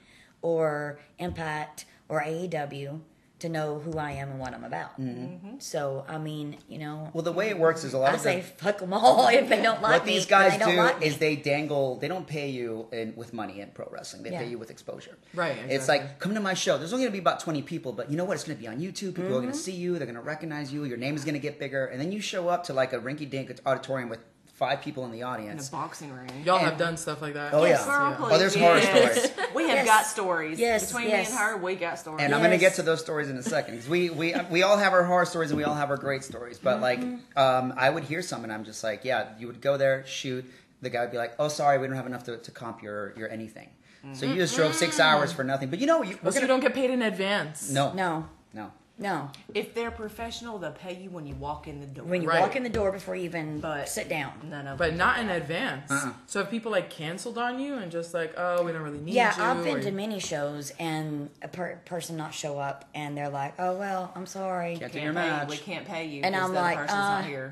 or 0.42 0.98
Impact 1.20 1.84
or 2.08 2.20
AEW 2.22 2.98
to 3.42 3.48
know 3.48 3.78
who 3.78 3.98
I 3.98 4.12
am 4.12 4.30
and 4.30 4.38
what 4.40 4.52
I'm 4.54 4.64
about. 4.64 5.00
Mm-hmm. 5.00 5.58
So 5.60 6.04
I 6.08 6.18
mean, 6.18 6.56
you 6.68 6.78
know, 6.78 7.10
well, 7.12 7.22
the 7.22 7.32
way 7.32 7.48
it 7.50 7.58
works 7.58 7.84
is 7.84 7.92
a 7.94 7.98
lot 7.98 8.10
I 8.12 8.14
of 8.14 8.20
say 8.20 8.36
the, 8.40 8.46
fuck 8.64 8.78
them 8.78 8.92
all 8.92 9.28
if 9.40 9.48
they 9.48 9.60
don't 9.62 9.80
like 9.82 9.92
what 10.00 10.06
me. 10.06 10.14
these 10.14 10.26
guys 10.26 10.58
don't 10.58 10.76
like 10.76 11.02
is 11.02 11.18
they 11.18 11.36
dangle. 11.36 11.96
They 11.98 12.08
don't 12.08 12.26
pay 12.26 12.48
you 12.50 12.88
in, 12.92 13.14
with 13.16 13.32
money 13.32 13.60
in 13.60 13.68
pro 13.70 13.86
wrestling. 13.90 14.22
They 14.22 14.30
Yeah. 14.30 14.40
pay 14.42 14.48
you 14.48 14.58
with 14.58 14.70
exposure. 14.70 15.16
Right, 15.34 15.56
It's 15.68 15.88
like 15.88 16.18
come 16.18 16.34
to 16.34 16.40
my 16.40 16.54
show. 16.54 16.78
There's 16.78 16.92
only 16.92 17.04
gonna 17.04 17.12
be 17.12 17.18
about 17.18 17.40
20 17.40 17.62
people, 17.62 17.92
but 17.92 18.10
you 18.10 18.16
know 18.16 18.24
what? 18.24 18.34
It's 18.34 18.44
gonna 18.44 18.58
be 18.58 18.68
on 18.68 18.78
YouTube. 18.78 19.14
People 19.14 19.26
are 19.26 19.30
Mm-hmm. 19.32 19.40
gonna 19.42 19.54
see 19.54 19.72
you. 19.72 19.98
They're 19.98 20.06
gonna 20.06 20.20
recognize 20.22 20.72
you. 20.72 20.84
Your 20.84 20.96
name 20.98 21.14
is 21.16 21.24
gonna 21.24 21.38
get 21.38 21.58
bigger, 21.58 21.86
and 21.86 22.00
then 22.00 22.10
you 22.12 22.20
show 22.20 22.48
up 22.48 22.64
to 22.64 22.72
like 22.72 22.92
a 22.92 22.98
rinky-dink 22.98 23.60
auditorium 23.66 24.08
with 24.08 24.20
five 24.62 24.80
people 24.80 25.04
in 25.04 25.10
the 25.10 25.24
audience. 25.24 25.68
In 25.68 25.74
a 25.74 25.80
boxing 25.80 26.12
ring. 26.12 26.30
Y'all 26.44 26.58
And- 26.58 26.66
have 26.68 26.78
done 26.78 26.96
stuff 26.96 27.20
like 27.20 27.34
that. 27.34 27.52
Oh, 27.52 27.64
Yes. 27.64 27.82
yeah. 27.84 27.92
Girl, 27.98 28.10
Yeah. 28.10 28.34
Oh, 28.34 28.38
there's 28.38 28.54
horror 28.54 28.78
Yes. 28.78 29.24
stories. 29.32 29.48
We 29.56 29.62
have 29.68 29.78
Yes. 29.78 29.86
got 29.86 30.06
stories. 30.06 30.58
Yes, 30.60 30.86
Between 30.92 31.08
yes. 31.08 31.30
me 31.30 31.36
and 31.36 31.40
her, 31.42 31.56
we 31.56 31.74
got 31.74 31.98
stories. 31.98 32.22
And 32.22 32.32
I'm 32.32 32.40
going 32.40 32.52
to 32.52 32.58
get 32.58 32.74
to 32.74 32.82
those 32.82 33.00
stories 33.00 33.28
in 33.28 33.36
a 33.36 33.42
second 33.42 33.74
because 33.74 33.88
we, 33.88 34.10
we 34.10 34.34
we 34.52 34.62
all 34.62 34.76
have 34.76 34.92
our 34.92 35.02
horror 35.02 35.26
stories 35.26 35.50
and 35.50 35.58
we 35.58 35.64
all 35.64 35.74
have 35.74 35.90
our 35.90 35.96
great 35.96 36.22
stories. 36.22 36.60
But 36.60 36.80
like, 36.80 37.00
um, 37.36 37.74
I 37.76 37.90
would 37.90 38.04
hear 38.04 38.22
some 38.22 38.44
and 38.44 38.52
I'm 38.52 38.62
just 38.64 38.84
like, 38.84 39.04
yeah, 39.04 39.30
you 39.40 39.48
would 39.48 39.60
go 39.60 39.76
there, 39.76 40.06
shoot. 40.06 40.44
The 40.80 40.90
guy 40.90 41.00
would 41.00 41.10
be 41.10 41.18
like, 41.18 41.32
oh, 41.40 41.48
sorry, 41.48 41.78
we 41.78 41.88
don't 41.88 41.96
have 41.96 42.06
enough 42.06 42.22
to, 42.24 42.36
to 42.38 42.50
comp 42.52 42.84
your 42.84 43.14
your 43.16 43.28
anything. 43.30 43.68
So 44.14 44.26
you 44.26 44.36
just 44.36 44.54
drove 44.54 44.74
six 44.76 45.00
hours 45.00 45.32
for 45.32 45.42
nothing. 45.44 45.70
But 45.70 45.80
you 45.80 45.86
know, 45.86 46.02
you, 46.04 46.16
we're 46.22 46.30
So 46.30 46.36
gonna, 46.38 46.46
don't 46.46 46.60
get 46.60 46.72
paid 46.74 46.90
in 46.90 47.02
advance. 47.02 47.68
no, 47.70 47.92
no, 47.92 48.28
no. 48.54 48.70
No. 49.02 49.30
If 49.54 49.74
they're 49.74 49.90
professional, 49.90 50.58
they'll 50.58 50.70
pay 50.72 50.94
you 50.94 51.10
when 51.10 51.26
you 51.26 51.34
walk 51.34 51.68
in 51.68 51.80
the 51.80 51.86
door. 51.86 52.04
When 52.04 52.22
you 52.22 52.28
Right. 52.28 52.40
walk 52.40 52.56
in 52.56 52.62
the 52.62 52.68
door 52.68 52.90
before 52.92 53.14
you 53.16 53.24
even 53.24 53.60
But- 53.60 53.88
sit 53.88 54.08
down. 54.08 54.32
None 54.48 54.66
of 54.66 54.78
But 54.78 54.90
them 54.90 54.98
not 54.98 55.16
do 55.16 55.20
in 55.22 55.26
that. 55.28 55.36
advance. 55.42 55.90
Uh-uh. 55.90 56.12
So 56.26 56.40
if 56.40 56.50
people 56.50 56.72
like 56.72 56.88
canceled 56.88 57.36
on 57.38 57.60
you 57.60 57.74
and 57.74 57.90
just 57.92 58.14
like, 58.14 58.32
oh, 58.38 58.62
we 58.64 58.72
don't 58.72 58.82
really 58.82 58.98
need 58.98 59.10
you." 59.10 59.16
Yeah, 59.16 59.36
you. 59.36 59.42
I've 59.42 59.64
been 59.64 59.76
or- 59.78 59.82
to 59.82 59.90
many 59.90 60.18
shows 60.20 60.72
and 60.78 61.28
a 61.42 61.48
per- 61.48 61.76
person 61.84 62.16
not 62.16 62.32
show 62.32 62.58
up 62.58 62.86
and 62.94 63.16
they're 63.16 63.28
like, 63.28 63.54
"Oh 63.58 63.76
well, 63.76 64.12
I'm 64.14 64.26
sorry." 64.26 64.76
Can't 64.78 64.92
do 64.92 64.98
Can't 65.00 65.04
your 65.04 65.14
pay 65.14 65.24
you. 65.26 65.30
match. 65.32 65.48
We 65.50 65.56
can't 65.58 65.86
pay 65.86 66.06
you. 66.06 66.22
And 66.22 66.34
'cause 66.34 66.44
I'm 66.44 66.52
the 66.54 66.60
other 66.60 66.68
like, 66.68 66.78
person's 66.78 66.98
uh, 66.98 67.08
not 67.20 67.24
here. 67.26 67.50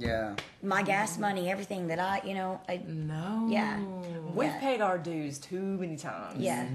Yeah. 0.00 0.34
my 0.62 0.82
gas 0.82 1.18
money, 1.18 1.50
everything 1.50 1.88
that 1.88 1.98
I, 1.98 2.20
you 2.24 2.34
know, 2.34 2.60
I, 2.68 2.80
No. 2.86 3.48
yeah, 3.50 3.80
We've 4.32 4.48
yeah, 4.48 4.60
paid 4.60 4.80
our 4.80 4.96
dues 4.96 5.38
too 5.40 5.60
many 5.60 5.96
times. 5.96 6.38
yeah, 6.38 6.66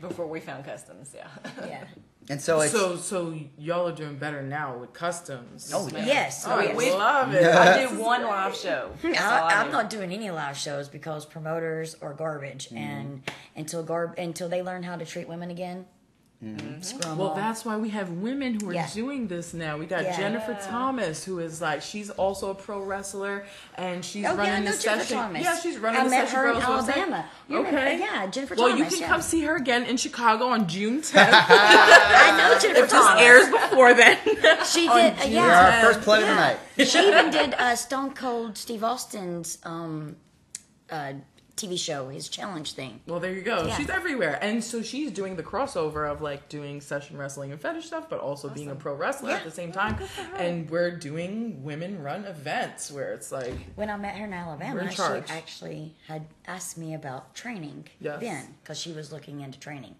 Before 0.00 0.26
we 0.26 0.40
found 0.40 0.64
customs, 0.64 1.14
yeah. 1.14 1.28
yeah. 1.64 1.84
And 2.28 2.40
so 2.42 2.60
it's 2.60 2.72
So 2.72 2.96
so 2.96 3.38
y'all 3.58 3.86
are 3.88 3.92
doing 3.94 4.16
better 4.16 4.42
now 4.42 4.76
with 4.78 4.92
customs. 4.92 5.70
Oh, 5.74 5.88
yeah. 5.92 6.04
Yes, 6.06 6.44
Oh, 6.46 6.58
yes. 6.60 6.76
we 6.76 6.90
love 6.90 7.32
it. 7.32 7.44
I 7.44 7.78
did 7.78 7.96
one 7.98 8.22
live 8.24 8.56
show. 8.56 8.90
I, 9.04 9.08
I 9.14 9.60
I'm 9.62 9.70
not 9.70 9.90
doing 9.90 10.10
any 10.12 10.30
live 10.30 10.56
shows 10.56 10.88
because 10.88 11.24
promoters 11.24 11.94
are 12.02 12.14
garbage, 12.14 12.66
Mm-hmm. 12.68 12.76
and 12.78 13.22
until 13.54 13.82
garb 13.84 14.14
until 14.18 14.48
they 14.48 14.62
learn 14.62 14.82
how 14.82 14.96
to 14.96 15.04
treat 15.06 15.28
women 15.28 15.50
again, 15.50 15.86
screw 16.82 17.10
'em 17.10 17.16
Well, 17.18 17.28
all. 17.28 17.34
that's 17.34 17.64
why 17.64 17.76
we 17.76 17.88
have 17.90 18.10
women 18.10 18.58
who 18.60 18.68
are 18.70 18.74
Yeah. 18.74 18.88
doing 18.92 19.26
this 19.26 19.54
now. 19.54 19.78
We 19.78 19.86
got 19.86 20.02
Yeah. 20.04 20.16
Jennifer 20.18 20.54
Thomas, 20.68 21.24
who 21.24 21.38
is 21.38 21.62
like 21.62 21.80
she's 21.80 22.10
also 22.10 22.50
a 22.50 22.54
pro 22.54 22.80
wrestler, 22.82 23.46
and 23.76 24.04
she's 24.04 24.26
Oh 24.26 24.34
running 24.34 24.46
yeah, 24.46 24.52
I 24.56 24.60
know 24.60 24.70
the 24.72 24.82
Jennifer 24.82 25.02
session. 25.04 25.16
Thomas. 25.16 25.42
Yeah, 25.42 25.58
she's 25.58 25.78
running 25.78 26.00
I 26.02 26.04
the 26.04 26.10
met 26.10 26.24
session 26.28 26.36
her 26.40 26.46
in 26.48 26.52
girls 26.60 26.64
website. 26.64 26.96
Alabama. 26.96 27.24
You 27.48 27.56
remember- 27.56 27.78
Okay, 27.80 27.98
yeah, 28.00 28.26
Jennifer 28.26 28.54
Thomas. 28.54 28.68
Well, 28.70 28.76
Thomas. 28.78 28.92
you 28.92 28.98
can 28.98 29.06
yeah. 29.08 29.12
come 29.12 29.22
see 29.22 29.40
her 29.44 29.56
again 29.56 29.84
in 29.84 29.96
Chicago 29.96 30.48
on 30.48 30.68
June 30.68 31.00
10th. 31.02 31.14
I 31.32 32.36
know 32.36 32.58
Jennifer 32.58 32.82
this 32.82 32.92
Thomas. 32.92 33.22
airs 33.22 33.48
before 33.48 33.94
then. 33.94 34.18
She 34.66 34.82
did, 34.88 34.90
uh, 35.18 35.22
June 35.22 35.32
yeah. 35.32 35.76
our 35.76 35.92
first 35.92 36.00
play 36.02 36.20
of 36.22 36.28
the 36.28 36.34
night. 36.34 36.58
she 36.86 36.98
even 37.08 37.30
did 37.30 37.54
uh, 37.54 37.76
Stone 37.76 38.14
Cold 38.14 38.58
Steve 38.58 38.82
Austin's 38.84 39.58
um, 39.64 40.16
uh, 40.90 41.12
TV 41.56 41.78
show, 41.78 42.08
his 42.08 42.28
challenge 42.28 42.72
thing. 42.72 43.00
Well, 43.06 43.18
there 43.18 43.32
you 43.32 43.40
go. 43.42 43.64
Yeah. 43.66 43.76
She's 43.76 43.88
everywhere, 43.88 44.38
and 44.42 44.62
so 44.62 44.82
she's 44.82 45.10
doing 45.10 45.36
the 45.36 45.42
crossover 45.42 46.10
of 46.10 46.20
like 46.20 46.48
doing 46.48 46.80
session 46.80 47.16
wrestling 47.16 47.50
and 47.52 47.60
fetish 47.60 47.86
stuff, 47.86 48.08
but 48.10 48.20
also 48.20 48.48
being 48.50 48.70
a 48.70 48.74
pro 48.74 48.94
wrestler 48.94 49.30
at 49.30 49.44
the 49.44 49.50
same 49.50 49.72
time. 49.72 49.96
And 50.36 50.68
we're 50.68 50.90
doing 50.90 51.64
women-run 51.64 52.24
events 52.26 52.92
where 52.92 53.12
it's 53.12 53.32
like, 53.32 53.54
When 53.74 53.88
I 53.88 53.96
met 53.96 54.16
her 54.16 54.26
in 54.26 54.32
Alabama, 54.32 54.82
in 54.82 54.90
she 54.90 55.02
actually 55.02 55.94
had 56.06 56.26
asked 56.46 56.76
me 56.76 56.94
about 56.94 57.34
training 57.34 57.88
Yes. 58.00 58.20
then 58.20 58.54
because 58.62 58.78
she 58.78 58.92
was 58.92 59.10
looking 59.12 59.40
into 59.40 59.58
training. 59.58 59.94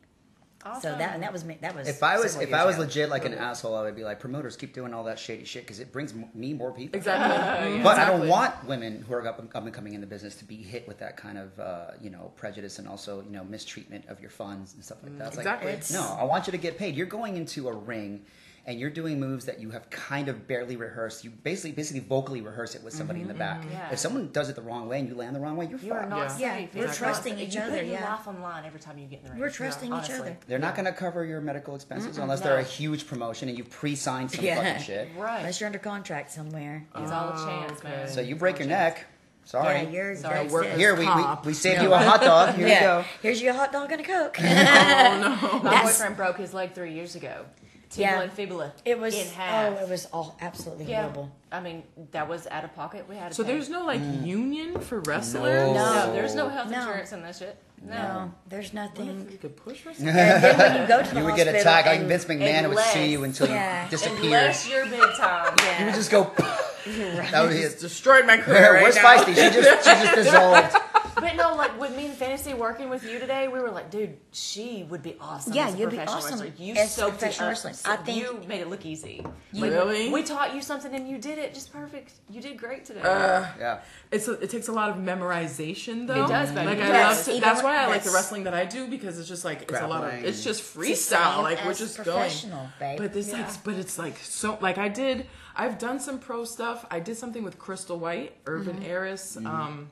So 0.81 0.91
that 0.97 1.15
and 1.15 1.23
that 1.23 1.33
was 1.33 1.45
me. 1.45 1.59
That 1.61 1.75
was 1.75 1.89
If 1.89 2.03
I 2.03 2.19
was 2.19 2.37
if 2.37 2.53
I 2.53 2.65
was 2.65 2.77
ago. 2.77 2.85
legit 2.85 3.09
like 3.09 3.25
an 3.25 3.35
asshole, 3.35 3.75
I 3.75 3.83
would 3.83 3.97
be 3.97 4.05
like 4.05 4.21
promoters 4.21 4.57
keep 4.57 4.75
doing 4.75 4.93
all 4.95 5.05
that 5.05 5.19
shady 5.19 5.45
shit 5.45 5.63
because 5.65 5.81
it 5.81 5.93
brings 5.93 6.13
m- 6.13 6.29
me 6.35 6.53
more 6.55 6.73
people. 6.73 6.97
exactly. 6.97 7.81
But 7.83 7.99
I 7.99 8.07
don't 8.11 8.29
want 8.29 8.65
women 8.67 9.03
who 9.07 9.15
are 9.15 9.27
up 9.27 9.39
and, 9.39 9.49
up 9.55 9.65
and 9.65 9.73
coming 9.73 9.95
in 9.95 10.01
the 10.01 10.07
business 10.07 10.37
to 10.37 10.45
be 10.45 10.57
hit 10.57 10.87
with 10.89 10.99
that 10.99 11.17
kind 11.17 11.39
of 11.39 11.59
uh, 11.61 11.87
you 12.01 12.11
know 12.11 12.33
prejudice 12.37 12.79
and 12.79 12.87
also 12.89 13.23
you 13.23 13.31
know 13.31 13.45
mistreatment 13.45 14.07
of 14.09 14.21
your 14.21 14.31
funds 14.31 14.75
and 14.75 14.85
stuff 14.85 14.99
like 15.03 15.17
that. 15.19 15.29
It's 15.29 15.37
Exactly. 15.39 15.73
Like, 15.73 15.91
no, 15.93 16.17
I 16.19 16.25
want 16.25 16.47
you 16.47 16.51
to 16.53 16.59
get 16.59 16.77
paid. 16.79 16.97
You're 16.97 17.07
going 17.07 17.37
into 17.37 17.69
a 17.69 17.73
ring. 17.75 18.25
And 18.69 18.81
you're 18.81 18.91
doing 18.91 19.21
moves 19.21 19.45
that 19.45 19.61
you 19.61 19.71
have 19.71 19.89
kind 19.91 20.29
of 20.29 20.49
barely 20.49 20.75
rehearsed. 20.77 21.23
You 21.23 21.31
basically, 21.31 21.71
basically 21.71 22.01
vocally 22.01 22.41
rehearse 22.41 22.75
it 22.75 22.83
with 22.83 22.93
somebody 22.95 23.21
in 23.21 23.29
the 23.29 23.33
mm-hmm, 23.33 23.39
back. 23.39 23.61
Mm-hmm, 23.61 23.71
yeah. 23.71 23.93
If 23.93 24.01
someone 24.01 24.29
does 24.33 24.49
it 24.49 24.57
the 24.57 24.63
wrong 24.63 24.89
way 24.89 24.99
and 24.99 25.09
you 25.09 25.15
land 25.15 25.37
the 25.37 25.41
wrong 25.41 25.57
way, 25.57 25.67
you're 25.67 25.79
You 25.79 25.91
fucked. 25.93 26.09
not 26.09 26.19
Yeah. 26.41 26.57
safe. 26.57 26.71
Yeah. 26.75 26.81
We're 26.81 26.87
not 26.89 26.97
trusting 26.97 27.39
each 27.39 27.57
other, 27.57 27.77
You 27.77 27.91
your 27.93 28.01
yeah. 28.01 28.11
life 28.11 28.27
on 28.27 28.43
line 28.43 28.65
every 28.67 28.81
time 28.81 28.99
you 28.99 29.07
get 29.07 29.21
in 29.21 29.27
the 29.27 29.31
ring. 29.31 29.41
we're 29.41 29.51
trusting 29.51 29.89
each 29.89 29.95
honestly. 29.95 30.19
other. 30.19 30.37
They're 30.49 30.59
not 30.59 30.75
going 30.75 30.87
to 30.87 30.93
cover 30.93 31.25
your 31.25 31.41
medical 31.41 31.77
expenses 31.77 32.19
unless 32.19 32.41
they're 32.41 32.59
a 32.59 32.65
huge 32.65 33.07
promotion 33.07 33.49
and 33.49 33.57
you 33.57 33.63
pre-signed 33.63 34.33
some 34.33 34.45
Yeah. 34.45 34.57
fucking 34.57 34.83
shit. 34.83 35.09
Right. 35.17 35.39
Unless 35.39 35.61
you're 35.61 35.69
under 35.69 35.79
contract 35.79 36.33
somewhere. 36.33 36.85
It's 36.97 37.13
all 37.13 37.29
a 37.29 37.35
oh, 37.37 37.47
chance, 37.47 37.79
okay. 37.79 37.89
man. 37.89 38.09
So 38.09 38.21
you 38.21 38.35
break 38.35 38.59
your 38.59 38.67
neck. 38.67 39.07
Sorry. 39.45 39.83
Yeah, 39.83 39.91
you're 39.91 40.17
Sorry. 40.17 40.41
that's 40.41 40.53
Workers' 40.53 40.73
it. 40.73 40.79
Here 40.79 40.95
we, 40.95 41.01
we, 41.01 41.07
comp. 41.07 41.47
we 41.47 41.55
saved 41.55 41.81
you 41.81 41.93
a 41.95 41.99
hot 41.99 42.21
dog. 42.21 42.57
Here 42.57 42.67
yeah. 42.67 42.75
you 42.75 43.03
go. 43.03 43.09
Here's 43.23 43.41
your 43.41 43.55
hot 43.55 43.71
dog 43.71 43.93
and 43.93 44.01
a 44.01 44.05
coke. 44.05 44.39
Oh 44.41 44.43
no. 44.43 45.59
My 45.63 45.71
That's- 45.71 45.83
boyfriend 45.85 46.17
broke 46.17 46.39
his 46.39 46.53
leg 46.53 46.75
three 46.75 46.93
years 46.95 47.15
ago. 47.15 47.45
Tibula 47.91 47.99
Yeah. 48.01 48.21
and 48.23 48.33
fibula. 48.33 48.73
It 48.85 48.99
was 48.99 49.15
in 49.15 49.27
half. 49.29 49.79
oh, 49.79 49.83
it 49.85 49.89
was 49.89 50.07
all 50.13 50.37
absolutely 50.41 50.87
yeah. 50.87 51.03
horrible. 51.03 51.31
I 51.53 51.61
mean, 51.61 51.85
that 52.13 52.29
was 52.29 52.47
out 52.49 52.65
of 52.65 52.75
pocket. 52.75 53.07
We 53.09 53.17
had 53.17 53.29
to 53.29 53.35
So 53.35 53.45
pay. 53.45 53.53
there's 53.53 53.69
no 53.69 53.85
like 53.85 54.01
Mm. 54.01 54.27
union 54.27 54.81
for 54.81 55.01
wrestlers. 55.01 55.69
no, 55.73 55.75
No. 55.75 56.13
there's 56.13 56.35
no 56.35 56.49
health 56.49 56.69
No. 56.71 56.79
insurance 56.79 57.13
in 57.13 57.23
that 57.23 57.37
shit. 57.37 57.57
No. 57.83 57.95
No, 57.95 58.33
there's 58.49 58.73
What 58.73 58.91
if 58.93 58.99
nothing. 58.99 59.29
you 59.31 59.39
could 59.39 59.57
push 59.57 59.87
wrestlers? 59.87 60.09
and 60.09 60.17
then 60.19 60.59
when 60.59 60.81
you 60.83 60.87
go 60.89 61.03
to 61.03 61.15
the 61.15 61.21
You 61.21 61.25
would 61.27 61.37
get 61.37 61.47
attacked 61.49 61.87
like 61.87 62.01
and- 62.01 62.09
Vince 62.09 62.25
McMahon 62.25 62.63
would 62.63 62.71
unless- 62.71 62.93
see 62.93 63.07
you 63.11 63.23
until 63.25 63.49
Yeah. 63.49 63.85
you 63.85 63.91
disappeared. 63.91 64.25
Unless 64.25 64.69
you're 64.69 64.87
big 64.87 65.01
time. 65.17 65.55
Yeah. 65.63 65.79
You 65.81 65.85
would 65.87 65.95
just 65.95 66.11
go. 66.11 66.33
Right. 66.87 67.33
that 67.33 67.43
would 67.43 67.51
be 67.51 67.63
Just 67.63 67.79
it. 67.79 67.81
destroyed 67.81 68.27
my 68.27 68.37
career 68.37 68.75
right 68.75 68.83
Where's 68.85 68.95
now. 68.95 69.03
Feisty? 69.17 69.35
She 69.35 69.35
just 69.61 69.85
she 69.85 69.91
just 69.91 70.15
dissolved. 70.23 70.77
But 71.19 71.35
no, 71.35 71.55
like 71.57 71.81
with 71.81 71.97
me 71.97 72.07
and 72.07 72.15
Fantasy 72.15 72.53
working 72.55 72.91
with 72.91 73.03
you 73.03 73.19
today, 73.19 73.49
we 73.49 73.59
were 73.59 73.71
like, 73.71 73.91
dude, 73.91 74.17
she 74.33 74.87
would 74.91 75.03
be 75.03 75.17
awesome. 75.21 75.55
Yeah, 75.55 75.69
as 75.69 75.75
a 75.75 75.79
you'd 75.79 75.91
be 75.91 75.97
professional 75.97 76.19
awesome 76.19 76.41
Wrestler. 76.41 76.65
You 76.65 76.75
as 76.75 76.95
soaked 76.95 77.15
it 77.15 77.19
professional 77.21 77.47
up. 77.49 77.51
wrestler. 77.53 77.73
So 77.73 77.91
I 77.91 77.97
think- 77.97 78.19
you 78.19 78.41
made 78.47 78.61
it 78.61 78.69
look 78.69 78.85
easy. 78.85 79.25
Really? 79.55 80.11
We 80.11 80.23
taught 80.23 80.55
you 80.55 80.61
something 80.61 80.95
and 80.95 81.09
you 81.09 81.17
did 81.19 81.39
it 81.39 81.55
just 81.55 81.73
perfect. 81.73 82.13
You 82.31 82.41
did 82.43 82.59
great 82.59 82.85
today. 82.85 83.01
Uh, 83.01 83.47
Yeah. 83.59 83.79
it's 84.11 84.29
a, 84.29 84.33
it 84.35 84.51
takes 84.51 84.69
a 84.69 84.73
lot 84.73 84.91
of 84.91 84.97
memorization 84.97 86.07
though. 86.07 86.25
It 86.25 86.29
does, 86.29 86.51
baby. 86.53 86.67
Like 86.67 86.79
I 86.81 86.89
Yes, 86.89 87.17
love 87.17 87.25
to, 87.25 87.31
even 87.31 87.41
that's 87.49 87.63
why 87.63 87.77
I 87.79 87.87
like 87.87 88.03
the 88.03 88.11
wrestling 88.11 88.45
that 88.45 88.55
I 88.55 88.65
do 88.67 88.87
because 88.87 89.19
it's 89.19 89.29
just 89.29 89.45
like 89.45 89.63
it's 89.63 89.73
a 89.81 89.87
lot 89.87 90.05
of 90.05 90.13
it's 90.25 90.45
just 90.45 90.63
freestyle. 90.63 91.43
Like 91.43 91.65
we're 91.65 91.71
as 91.71 91.79
just 91.79 91.97
going. 91.97 92.05
professional, 92.19 92.69
babe. 92.79 92.99
But 92.99 93.13
this 93.13 93.33
like 93.33 93.65
but 93.65 93.75
it's 93.75 93.99
like 93.99 94.19
so 94.19 94.59
like 94.61 94.79
I 94.79 94.89
did 94.89 95.27
I've 95.57 95.79
done 95.79 95.99
some 96.01 96.19
pro 96.19 96.45
stuff. 96.45 96.85
I 96.91 97.01
did 97.01 97.17
something 97.17 97.43
with 97.43 97.59
Crystal 97.59 97.99
White, 97.99 98.35
Urban 98.47 98.77
Mm-hmm. 98.77 98.85
Heiress. 98.85 99.37
Um 99.39 99.91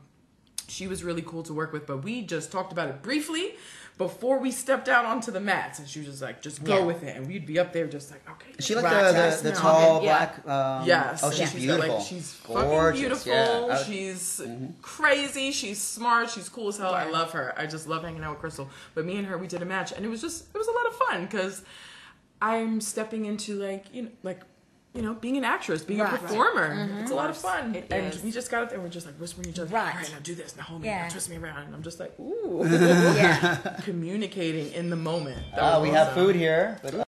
she 0.75 0.87
was 0.87 1.05
really 1.05 1.23
cool 1.23 1.43
to 1.45 1.55
work 1.55 1.73
with, 1.73 1.87
but 1.87 1.99
we 2.05 2.23
just 2.23 2.51
talked 2.53 2.73
about 2.73 2.89
it 2.89 3.03
briefly 3.03 3.55
before 3.97 4.39
we 4.41 4.51
stepped 4.51 4.89
out 4.89 5.05
onto 5.05 5.31
the 5.31 5.39
mats 5.39 5.79
and 5.79 5.89
she 5.89 6.01
was 6.01 6.09
just 6.09 6.21
like, 6.21 6.43
just 6.43 6.65
go 6.65 6.79
Yeah. 6.79 6.85
with 6.85 7.05
it 7.05 7.17
and 7.17 7.29
we'd 7.29 7.47
be 7.47 7.61
up 7.61 7.73
there 7.73 7.87
just 7.87 8.11
like, 8.11 8.29
okay. 8.29 8.51
She 8.59 8.75
like 8.75 8.85
Right, 8.87 9.13
the, 9.13 9.37
the, 9.45 9.51
the 9.51 9.53
tall 9.57 10.03
Yeah. 10.03 10.27
black? 10.43 10.49
Um, 10.49 10.85
Yes. 10.85 11.23
Oh, 11.23 11.31
she's, 11.31 11.53
she's 11.53 11.67
got, 11.67 11.77
beautiful. 11.81 11.95
like, 11.99 12.05
she's 12.07 12.41
Gorgeous. 12.45 12.73
fucking 12.73 13.01
beautiful. 13.01 13.33
Yeah. 13.33 13.77
I- 13.79 13.83
She's 13.85 14.41
crazy. 14.83 15.53
She's 15.53 15.81
smart. 15.81 16.29
She's 16.31 16.49
cool 16.49 16.69
as 16.69 16.77
hell. 16.79 16.93
I 16.93 17.09
love 17.09 17.31
her. 17.33 17.55
I 17.57 17.67
just 17.67 17.87
love 17.87 18.03
hanging 18.03 18.25
out 18.25 18.31
with 18.33 18.41
Crystal. 18.41 18.69
But 18.97 19.05
me 19.05 19.17
and 19.17 19.27
her, 19.29 19.39
we 19.39 19.47
did 19.47 19.63
a 19.63 19.65
match, 19.65 19.93
and 19.93 20.05
it 20.05 20.09
was 20.09 20.21
just 20.21 20.47
it 20.53 20.59
was 20.59 20.67
a 20.67 20.73
lot 20.73 20.87
of 20.89 20.95
fun 20.97 21.25
because 21.27 21.63
I'm 22.43 22.81
stepping 22.81 23.27
into 23.27 23.55
like 23.61 23.85
you 23.95 24.03
know 24.03 24.09
like. 24.25 24.41
You 24.95 25.03
know, 25.03 25.15
being 25.15 25.37
an 25.37 25.45
actress, 25.45 25.83
being 25.83 25.99
Right. 25.99 26.15
a 26.15 26.19
performer, 26.19 26.67
it's 26.67 26.73
a 26.73 27.05
mm-hmm. 27.05 27.15
lot 27.15 27.29
of 27.29 27.37
fun. 27.37 27.75
It 27.75 27.87
and 27.91 28.15
is. 28.15 28.23
we 28.23 28.31
just 28.31 28.49
got 28.49 28.63
up 28.63 28.69
there, 28.69 28.79
and 28.79 28.85
we're 28.85 28.93
just 28.93 29.07
like 29.07 29.17
whispering 29.17 29.49
each 29.49 29.59
other, 29.59 29.69
Right. 29.75 29.93
all 29.93 30.01
right, 30.01 30.11
now 30.13 30.19
do 30.23 30.37
this, 30.37 30.57
now 30.57 30.63
hold 30.63 30.83
me, 30.83 30.89
Yeah. 30.89 31.03
now 31.03 31.09
twist 31.09 31.29
me 31.29 31.37
around. 31.37 31.65
And 31.65 31.75
I'm 31.75 31.83
just 31.83 31.99
like, 31.99 32.17
ooh, 32.21 32.63
yeah. 32.65 33.57
communicating 33.83 34.73
in 34.73 34.91
the 34.91 34.97
moment. 34.97 35.39
That 35.57 35.63
Oh, 35.65 35.81
was 35.81 35.89
we 35.89 35.95
have 35.97 36.13
food 36.13 36.37
here. 36.37 36.79
But, 36.83 36.95
Okay. 36.95 37.04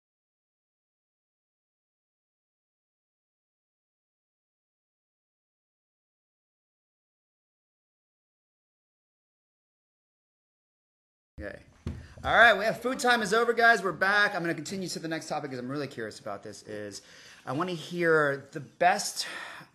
All 12.25 12.33
right, 12.33 12.57
we 12.57 12.65
have 12.65 12.81
food 12.81 13.01
time 13.01 13.21
is 13.21 13.35
over, 13.35 13.53
guys. 13.53 13.83
We're 13.83 13.91
back. 13.91 14.37
I'm 14.37 14.45
going 14.45 14.55
to 14.55 14.55
continue 14.55 14.87
to 14.87 15.01
the 15.01 15.09
next 15.09 15.27
topic 15.27 15.51
because 15.51 15.59
I'm 15.59 15.69
really 15.69 15.89
curious 15.89 16.21
about 16.21 16.45
this. 16.45 16.63
Is 16.63 17.03
I 17.45 17.51
want 17.51 17.69
to 17.69 17.75
hear 17.75 18.47
the 18.53 18.61
best 18.61 19.27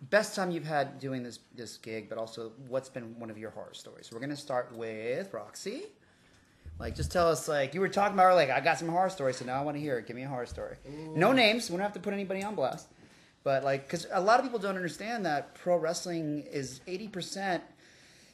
best 0.08 0.34
time 0.34 0.50
you've 0.50 0.64
had 0.64 0.98
doing 0.98 1.22
this 1.22 1.40
this 1.54 1.76
gig, 1.76 2.08
but 2.08 2.16
also 2.16 2.52
what's 2.68 2.88
been 2.88 3.20
one 3.20 3.28
of 3.28 3.36
your 3.36 3.50
horror 3.50 3.74
stories. 3.74 4.08
We're 4.10 4.20
going 4.20 4.30
to 4.30 4.36
start 4.36 4.74
with 4.74 5.30
Roxy. 5.34 5.82
Like, 6.78 6.96
just 6.96 7.12
tell 7.12 7.28
us, 7.28 7.48
like, 7.48 7.74
you 7.74 7.80
were 7.80 7.88
talking 7.90 8.14
about, 8.14 8.34
like, 8.34 8.48
I 8.48 8.60
got 8.60 8.78
some 8.78 8.88
horror 8.88 9.10
stories, 9.10 9.36
so 9.36 9.44
now 9.44 9.60
I 9.60 9.62
want 9.62 9.76
to 9.76 9.82
hear 9.82 9.98
it. 9.98 10.06
Give 10.06 10.16
me 10.16 10.22
a 10.22 10.28
horror 10.28 10.46
story. 10.46 10.76
No 11.14 11.32
names. 11.32 11.68
We 11.68 11.76
don't 11.76 11.82
have 11.82 11.92
to 11.92 12.00
put 12.00 12.14
anybody 12.14 12.42
on 12.42 12.54
blast. 12.54 12.88
But, 13.44 13.62
like, 13.62 13.86
because 13.86 14.06
a 14.10 14.22
lot 14.22 14.40
of 14.40 14.46
people 14.46 14.58
don't 14.58 14.76
understand 14.76 15.26
that 15.26 15.54
pro 15.54 15.76
wrestling 15.76 16.46
is 16.50 16.80
80% 16.88 17.60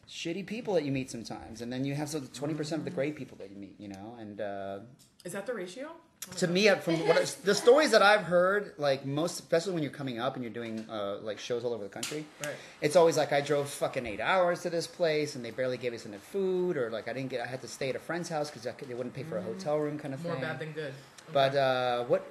shitty 0.08 0.46
people 0.46 0.74
that 0.74 0.84
you 0.84 0.92
meet 0.92 1.10
sometimes. 1.10 1.60
And 1.60 1.72
then 1.72 1.84
you 1.84 1.94
have 1.94 2.08
so 2.08 2.20
20% 2.20 2.72
of 2.72 2.84
the 2.84 2.90
great 2.90 3.16
people 3.16 3.36
that 3.38 3.50
you 3.50 3.56
meet, 3.56 3.74
you 3.78 3.88
know? 3.88 4.16
And, 4.18 4.40
uh, 4.40 4.78
Is 5.24 5.32
that 5.32 5.46
the 5.46 5.54
ratio? 5.54 5.90
to 6.36 6.46
me, 6.46 6.68
uh, 6.70 6.76
from 6.76 7.06
what 7.06 7.18
I- 7.18 7.24
the 7.44 7.54
stories 7.54 7.90
that 7.90 8.00
I've 8.00 8.22
heard, 8.22 8.72
like 8.78 9.04
most, 9.04 9.40
especially 9.40 9.74
when 9.74 9.82
you're 9.82 9.92
coming 9.92 10.18
up 10.18 10.36
and 10.36 10.42
you're 10.44 10.52
doing 10.54 10.86
uh, 10.88 11.18
like 11.18 11.38
shows 11.38 11.64
all 11.64 11.74
over 11.74 11.84
the 11.84 11.90
country, 11.90 12.24
Right. 12.42 12.54
it's 12.80 12.96
always 12.96 13.16
like 13.18 13.30
I 13.32 13.42
drove 13.42 13.68
fucking 13.68 14.06
eight 14.06 14.20
hours 14.20 14.62
to 14.62 14.70
this 14.70 14.86
place 14.86 15.34
and 15.34 15.44
they 15.44 15.50
barely 15.50 15.76
gave 15.76 15.92
us 15.92 16.06
enough 16.06 16.22
food, 16.22 16.76
or 16.78 16.88
like 16.90 17.08
I 17.08 17.12
didn't 17.12 17.28
get, 17.28 17.42
I 17.42 17.46
had 17.46 17.60
to 17.60 17.68
stay 17.68 17.90
at 17.90 17.96
a 17.96 17.98
friend's 17.98 18.30
house 18.30 18.50
because 18.50 18.62
they 18.62 18.94
wouldn't 18.94 19.14
pay 19.14 19.24
for 19.24 19.36
a 19.36 19.42
hotel 19.42 19.78
room, 19.78 19.98
kind 19.98 20.14
of 20.14 20.22
More 20.24 20.32
thing. 20.32 20.40
More 20.42 20.50
bad 20.50 20.60
than 20.60 20.72
good. 20.72 20.94
But 21.32 21.54
uh, 21.56 22.04
what 22.04 22.26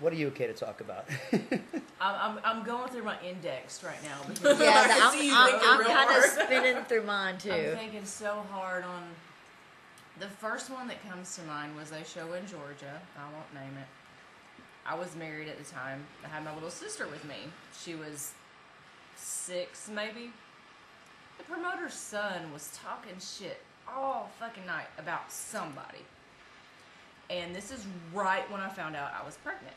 what 0.00 0.12
are 0.12 0.16
you 0.16 0.28
okay 0.28 0.46
to 0.46 0.52
talk 0.52 0.80
about? 0.80 1.06
I'm, 1.32 1.50
I'm, 2.00 2.38
I'm 2.44 2.64
going 2.64 2.88
through 2.88 3.04
my 3.04 3.16
index 3.22 3.82
right 3.82 4.02
now 4.04 4.18
because 4.28 4.60
Yeah, 4.60 4.86
I 4.90 5.06
I'm, 5.06 5.18
see 5.18 5.26
you 5.26 5.34
I'm, 5.34 5.50
thinking 5.50 5.68
I'm 5.68 5.78
real 5.80 5.88
kind 5.88 6.16
of 6.16 6.24
spinning 6.30 6.84
through 6.84 7.02
mine 7.04 7.38
too. 7.38 7.50
I'm 7.52 7.64
too. 7.64 7.74
thinking 7.76 8.04
so 8.04 8.44
hard 8.50 8.84
on. 8.84 9.02
The 10.20 10.26
first 10.28 10.70
one 10.70 10.88
that 10.88 11.06
comes 11.08 11.34
to 11.36 11.42
mind 11.42 11.76
was 11.76 11.92
a 11.92 12.04
show 12.04 12.32
in 12.32 12.46
Georgia. 12.46 13.00
I 13.16 13.32
won't 13.32 13.52
name 13.54 13.76
it. 13.80 13.86
I 14.86 14.94
was 14.94 15.14
married 15.16 15.48
at 15.48 15.58
the 15.58 15.70
time. 15.70 16.06
I 16.24 16.28
had 16.28 16.44
my 16.44 16.54
little 16.54 16.70
sister 16.70 17.06
with 17.06 17.24
me. 17.24 17.36
She 17.78 17.94
was 17.94 18.32
six, 19.16 19.88
maybe. 19.88 20.30
The 21.36 21.44
promoter's 21.44 21.94
son 21.94 22.52
was 22.52 22.76
talking 22.82 23.16
shit 23.20 23.60
all 23.86 24.30
fucking 24.38 24.66
night 24.66 24.88
about 24.98 25.30
somebody. 25.30 26.04
And 27.30 27.54
this 27.54 27.70
is 27.70 27.84
right 28.14 28.50
when 28.50 28.60
I 28.60 28.68
found 28.68 28.96
out 28.96 29.12
I 29.20 29.24
was 29.24 29.36
pregnant. 29.36 29.74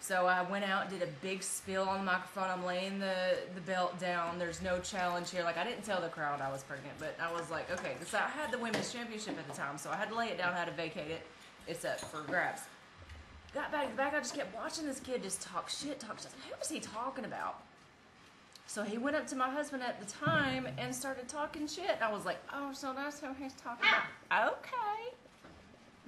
So 0.00 0.26
I 0.26 0.42
went 0.42 0.64
out, 0.64 0.88
did 0.90 1.02
a 1.02 1.08
big 1.22 1.42
spill 1.42 1.88
on 1.88 1.98
the 1.98 2.04
microphone. 2.04 2.48
I'm 2.48 2.64
laying 2.64 2.98
the, 2.98 3.36
the 3.54 3.60
belt 3.60 3.98
down. 4.00 4.38
There's 4.38 4.62
no 4.62 4.78
challenge 4.78 5.30
here. 5.30 5.42
Like 5.42 5.58
I 5.58 5.64
didn't 5.64 5.84
tell 5.84 6.00
the 6.00 6.08
crowd 6.08 6.40
I 6.40 6.50
was 6.50 6.62
pregnant, 6.62 6.94
but 6.98 7.14
I 7.20 7.30
was 7.32 7.50
like, 7.50 7.70
okay, 7.72 7.92
so 8.06 8.16
I 8.16 8.28
had 8.28 8.50
the 8.50 8.58
women's 8.58 8.92
championship 8.92 9.36
at 9.38 9.46
the 9.46 9.54
time, 9.54 9.76
so 9.76 9.90
I 9.90 9.96
had 9.96 10.08
to 10.08 10.16
lay 10.16 10.28
it 10.28 10.38
down, 10.38 10.54
I 10.54 10.58
had 10.58 10.66
to 10.66 10.72
vacate 10.72 11.10
it. 11.10 11.22
It's 11.66 11.84
up 11.84 12.00
for 12.00 12.22
grabs. 12.22 12.62
Got 13.52 13.72
back 13.72 13.90
to 13.90 13.96
back, 13.96 14.14
I 14.14 14.18
just 14.18 14.34
kept 14.34 14.54
watching 14.54 14.86
this 14.86 15.00
kid 15.00 15.22
just 15.22 15.42
talk 15.42 15.68
shit, 15.68 16.00
talk 16.00 16.18
shit. 16.20 16.30
Who 16.48 16.54
was 16.58 16.70
he 16.70 16.80
talking 16.80 17.24
about? 17.24 17.60
So 18.66 18.84
he 18.84 18.98
went 18.98 19.16
up 19.16 19.26
to 19.28 19.36
my 19.36 19.50
husband 19.50 19.82
at 19.82 19.98
the 19.98 20.06
time 20.06 20.68
and 20.78 20.94
started 20.94 21.28
talking 21.28 21.66
shit. 21.66 21.98
I 22.02 22.12
was 22.12 22.24
like, 22.24 22.38
oh, 22.54 22.70
so 22.72 22.92
that's 22.94 23.20
who 23.20 23.28
he's 23.34 23.54
talking 23.54 23.86
about. 24.30 24.52
Okay. 24.52 25.16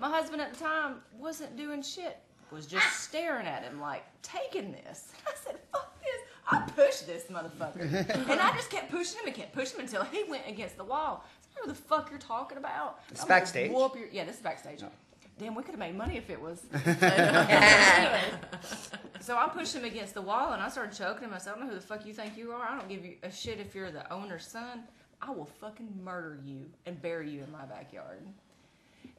My 0.01 0.09
husband 0.09 0.41
at 0.41 0.55
the 0.55 0.59
time 0.59 0.97
wasn't 1.19 1.57
doing 1.57 1.83
shit, 1.83 2.19
was 2.51 2.67
just 2.67 2.87
ah. 2.87 2.97
staring 2.97 3.47
at 3.47 3.63
him 3.63 3.81
like, 3.81 4.03
taking 4.23 4.73
this. 4.73 5.13
I 5.27 5.33
said, 5.45 5.59
fuck 5.71 5.95
this. 6.01 6.11
I 6.51 6.63
pushed 6.75 7.07
this 7.07 7.25
motherfucker. 7.25 7.83
and 8.31 8.41
I 8.41 8.53
just 8.57 8.71
kept 8.71 8.91
pushing 8.91 9.21
him 9.21 9.27
and 9.27 9.37
kept 9.37 9.53
pushing 9.53 9.79
him 9.79 9.85
until 9.85 10.05
he 10.05 10.25
went 10.25 10.45
against 10.49 10.79
the 10.79 10.85
wall. 10.85 11.25
Who 11.55 11.69
the 11.69 11.75
fuck 11.75 12.11
you're 12.11 12.19
talking 12.19 12.57
about? 12.57 13.01
It's 13.11 13.25
backstage? 13.25 13.71
Whoop 13.71 13.95
your, 13.95 14.09
yeah, 14.11 14.25
this 14.25 14.37
is 14.37 14.43
backstage. 14.43 14.81
Damn, 15.39 15.55
we 15.55 15.63
could 15.63 15.73
have 15.73 15.81
made 15.81 15.97
money 15.97 16.17
if 16.17 16.31
it 16.31 16.41
was. 16.41 16.63
So 19.21 19.37
I 19.37 19.49
pushed 19.49 19.77
him 19.77 19.85
against 19.85 20.15
the 20.15 20.23
wall 20.23 20.55
and 20.55 20.63
I 20.63 20.71
started 20.71 20.97
choking 20.97 21.29
him. 21.29 21.35
I 21.35 21.39
said, 21.39 21.53
I 21.53 21.59
don't 21.59 21.67
know 21.67 21.75
who 21.75 21.79
the 21.79 21.87
fuck 21.87 22.07
you 22.07 22.15
think 22.15 22.39
you 22.39 22.53
are. 22.53 22.67
I 22.67 22.79
don't 22.79 22.89
give 22.89 23.05
you 23.05 23.17
a 23.23 23.31
shit 23.31 23.61
if 23.61 23.75
you're 23.75 23.91
the 23.91 24.11
owner's 24.11 24.47
son. 24.47 24.85
I 25.21 25.31
will 25.31 25.45
fucking 25.45 26.01
murder 26.03 26.39
you 26.43 26.65
and 26.87 27.01
bury 27.03 27.31
you 27.31 27.43
in 27.43 27.53
my 27.53 27.67
backyard. 27.67 28.23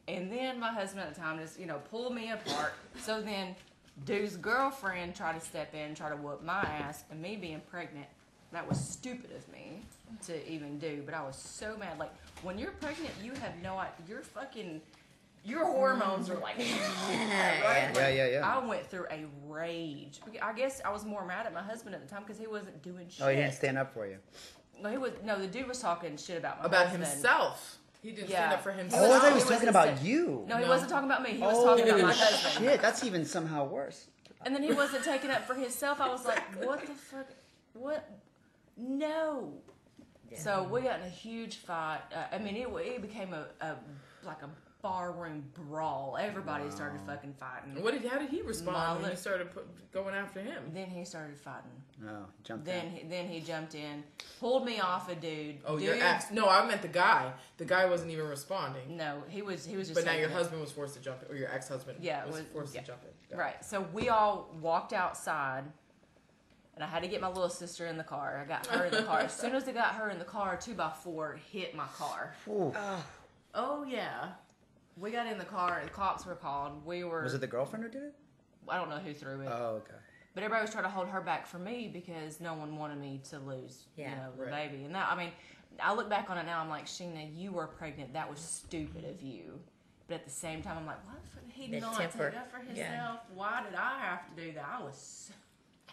And 0.08 0.30
then 0.32 0.58
my 0.58 0.70
husband 0.72 1.00
at 1.02 1.14
the 1.14 1.20
time 1.20 1.38
just, 1.38 1.58
you 1.60 1.66
know, 1.66 1.78
pulled 1.90 2.14
me 2.14 2.30
apart. 2.32 2.72
So 3.00 3.20
then 3.20 3.54
dude's 4.04 4.36
girlfriend 4.36 5.14
tried 5.14 5.38
to 5.38 5.40
step 5.40 5.74
in 5.74 5.80
and 5.80 5.96
try 5.96 6.08
to 6.08 6.16
whoop 6.16 6.42
my 6.42 6.60
ass 6.62 7.04
and 7.10 7.20
me 7.22 7.36
being 7.36 7.60
pregnant. 7.70 8.06
That 8.52 8.68
was 8.68 8.78
stupid 8.78 9.30
of 9.36 9.48
me 9.52 9.80
to 10.26 10.50
even 10.52 10.78
do, 10.78 11.02
but 11.06 11.14
I 11.14 11.22
was 11.22 11.36
so 11.36 11.76
mad. 11.78 11.98
Like 11.98 12.12
when 12.42 12.58
you're 12.58 12.72
pregnant, 12.72 13.12
you 13.22 13.32
have 13.34 13.52
no 13.62 13.78
idea. 13.78 13.94
You're 14.08 14.22
fucking. 14.22 14.80
Your 15.44 15.64
hormones 15.64 16.30
are 16.30 16.38
like. 16.38 16.56
right? 16.58 17.90
Yeah, 17.94 18.08
yeah, 18.08 18.26
yeah. 18.28 18.48
I 18.56 18.64
went 18.64 18.86
through 18.86 19.06
a 19.10 19.24
rage. 19.48 20.20
I 20.40 20.52
guess 20.52 20.80
I 20.84 20.92
was 20.92 21.04
more 21.04 21.24
mad 21.26 21.46
at 21.46 21.54
my 21.54 21.62
husband 21.62 21.94
at 21.94 22.06
the 22.06 22.12
time 22.12 22.22
because 22.24 22.38
he 22.38 22.46
wasn't 22.46 22.80
doing 22.82 23.06
shit. 23.08 23.24
Oh, 23.26 23.28
he 23.30 23.36
didn't 23.36 23.54
stand 23.54 23.78
up 23.78 23.92
for 23.92 24.06
you. 24.06 24.18
No, 24.82 24.90
he 24.90 24.98
was. 24.98 25.12
No, 25.24 25.38
the 25.40 25.46
dude 25.46 25.66
was 25.66 25.78
talking 25.80 26.16
shit 26.16 26.36
about 26.38 26.60
my 26.60 26.66
About 26.66 26.86
husband. 26.88 27.04
himself. 27.06 27.78
He 28.02 28.10
didn't 28.10 28.28
stand 28.30 28.52
up 28.52 28.62
for 28.62 28.72
himself. 28.72 29.08
Oh, 29.08 29.12
I 29.14 29.18
thought 29.20 29.28
he 29.28 29.34
was 29.34 29.42
It 29.44 29.46
was 29.46 29.58
talking 29.60 29.68
instead- 29.68 29.88
about 29.92 30.02
you. 30.04 30.44
No, 30.48 30.56
he 30.56 30.62
No. 30.64 30.68
wasn't 30.68 30.90
talking 30.90 31.08
about 31.08 31.22
me. 31.22 31.30
He 31.30 31.38
was 31.38 31.56
oh, 31.56 31.64
talking 31.64 31.88
about 31.88 32.00
my 32.02 32.12
husband. 32.12 32.66
shit. 32.66 32.82
That's 32.82 33.04
even 33.04 33.24
somehow 33.24 33.64
worse. 33.64 34.08
And 34.44 34.54
then 34.54 34.64
he 34.64 34.72
wasn't 34.72 35.04
taking 35.04 35.30
up 35.30 35.46
for 35.46 35.54
himself. 35.54 36.00
I 36.00 36.08
was 36.08 36.24
like, 36.26 36.42
what 36.64 36.80
the 36.84 36.94
fuck? 36.94 37.28
What? 37.74 38.10
No. 38.76 39.52
So 40.34 40.64
we 40.64 40.80
got 40.80 41.00
in 41.00 41.06
a 41.06 41.10
huge 41.10 41.56
fight. 41.58 42.00
Uh, 42.12 42.24
I 42.34 42.38
mean, 42.38 42.56
it, 42.56 42.66
it 42.68 43.02
became 43.02 43.34
a, 43.34 43.46
a 43.60 43.76
like 44.24 44.42
a 44.42 44.48
barroom 44.82 45.44
brawl. 45.54 46.16
Everybody 46.18 46.70
started 46.70 47.00
fucking 47.06 47.34
fighting. 47.34 47.82
What 47.82 47.92
did? 47.92 48.10
How 48.10 48.18
did 48.18 48.30
he 48.30 48.40
respond 48.42 48.94
when 48.94 49.02
My 49.02 49.10
you 49.10 49.16
started 49.16 49.52
put, 49.52 49.66
going 49.92 50.14
after 50.14 50.40
him? 50.40 50.70
Then 50.72 50.88
he 50.88 51.04
started 51.04 51.36
fighting. 51.36 51.70
Oh, 52.02 52.06
no, 52.06 52.26
jumped 52.44 52.64
Then 52.64 52.86
in. 52.86 52.90
he, 52.92 53.02
then 53.06 53.28
he 53.28 53.40
jumped 53.40 53.74
in, 53.74 54.02
pulled 54.40 54.64
me 54.64 54.80
off 54.80 55.08
a 55.10 55.14
dude. 55.14 55.56
Oh, 55.64 55.76
dude, 55.78 55.86
your 55.86 55.94
ex? 56.02 56.30
No, 56.32 56.48
I 56.48 56.66
meant 56.66 56.82
the 56.82 56.88
guy. 56.88 57.32
The 57.58 57.64
guy 57.64 57.86
wasn't 57.86 58.10
even 58.10 58.26
responding. 58.28 58.96
No, 58.96 59.22
he 59.28 59.42
was 59.42 59.64
he 59.64 59.76
was 59.76 59.88
just. 59.88 60.00
But 60.00 60.06
now 60.10 60.16
your 60.18 60.28
it. 60.28 60.32
husband 60.32 60.60
was 60.60 60.72
forced 60.72 60.94
to 60.94 61.00
jump 61.00 61.22
in, 61.22 61.32
or 61.34 61.38
your 61.38 61.52
ex-husband 61.52 61.98
Yeah, 62.00 62.24
was, 62.26 62.34
was- 62.36 62.44
forced 62.52 62.74
yeah. 62.74 62.80
to 62.80 62.86
jump 62.88 63.00
in. 63.04 63.36
Got 63.36 63.40
it. 63.40 63.44
Right. 63.44 63.64
So 63.64 63.86
we 63.92 64.08
all 64.08 64.50
walked 64.60 64.92
outside, 64.92 65.64
and 66.74 66.82
I 66.82 66.86
had 66.88 67.02
to 67.02 67.08
get 67.08 67.20
my 67.20 67.28
little 67.28 67.48
sister 67.50 67.86
in 67.86 67.96
the 67.96 68.04
car. 68.04 68.40
I 68.44 68.48
got 68.48 68.66
her 68.66 68.84
in 68.86 68.90
the 68.92 69.02
car. 69.04 69.20
As 69.20 69.32
soon 69.32 69.54
as 69.54 69.68
I 69.68 69.72
got 69.72 69.94
her 69.94 70.10
in 70.10 70.18
the 70.18 70.24
car, 70.24 70.56
two 70.60 70.74
by 70.74 70.90
four 70.90 71.38
hit 71.52 71.74
my 71.76 71.86
car. 71.96 72.34
Ooh. 72.48 72.74
Oh 73.54 73.84
yeah. 73.84 74.28
We 74.98 75.10
got 75.10 75.26
in 75.26 75.38
the 75.38 75.44
car. 75.44 75.80
The 75.84 75.90
cops 75.90 76.26
were 76.26 76.34
called. 76.34 76.84
We 76.84 77.04
were. 77.04 77.22
Was 77.22 77.34
it 77.34 77.40
the 77.40 77.46
girlfriend 77.46 77.84
who 77.84 77.90
did 77.90 78.02
it? 78.02 78.14
I 78.68 78.76
don't 78.76 78.90
know 78.90 78.98
who 78.98 79.12
threw 79.14 79.40
it, 79.40 79.48
Oh, 79.50 79.82
okay. 79.82 79.94
But 80.34 80.42
everybody 80.42 80.62
was 80.62 80.70
trying 80.70 80.84
to 80.84 80.90
hold 80.90 81.08
her 81.08 81.20
back 81.20 81.46
for 81.46 81.58
me 81.58 81.88
because 81.92 82.40
no 82.40 82.54
one 82.54 82.76
wanted 82.76 82.98
me 82.98 83.20
to 83.30 83.38
lose, 83.38 83.84
Yeah. 83.96 84.10
you 84.10 84.16
know, 84.16 84.32
the 84.36 84.42
Right. 84.50 84.70
baby. 84.70 84.84
And 84.84 84.94
that, 84.94 85.10
I 85.10 85.14
mean, 85.14 85.32
I 85.80 85.92
look 85.94 86.08
back 86.08 86.30
on 86.30 86.38
it 86.38 86.44
now. 86.44 86.60
I'm 86.60 86.68
like, 86.68 86.86
Sheena, 86.86 87.34
you 87.36 87.52
were 87.52 87.66
pregnant. 87.66 88.12
That 88.12 88.28
was 88.30 88.38
stupid 88.40 89.04
of 89.04 89.22
you. 89.22 89.60
But 90.08 90.14
at 90.16 90.24
the 90.24 90.30
same 90.30 90.62
time, 90.62 90.76
I'm 90.78 90.86
like, 90.86 91.04
why 91.06 91.14
did 91.40 91.52
he 91.52 91.70
The 91.70 91.80
not 91.80 91.96
temper. 91.96 92.30
take 92.30 92.38
up 92.40 92.50
for 92.50 92.58
himself? 92.58 92.76
Yeah. 92.76 93.16
Why 93.34 93.62
did 93.62 93.74
I 93.74 93.98
have 94.00 94.34
to 94.34 94.42
do 94.42 94.52
that? 94.52 94.66
I 94.78 94.82
was. 94.82 94.96
So 95.28 95.34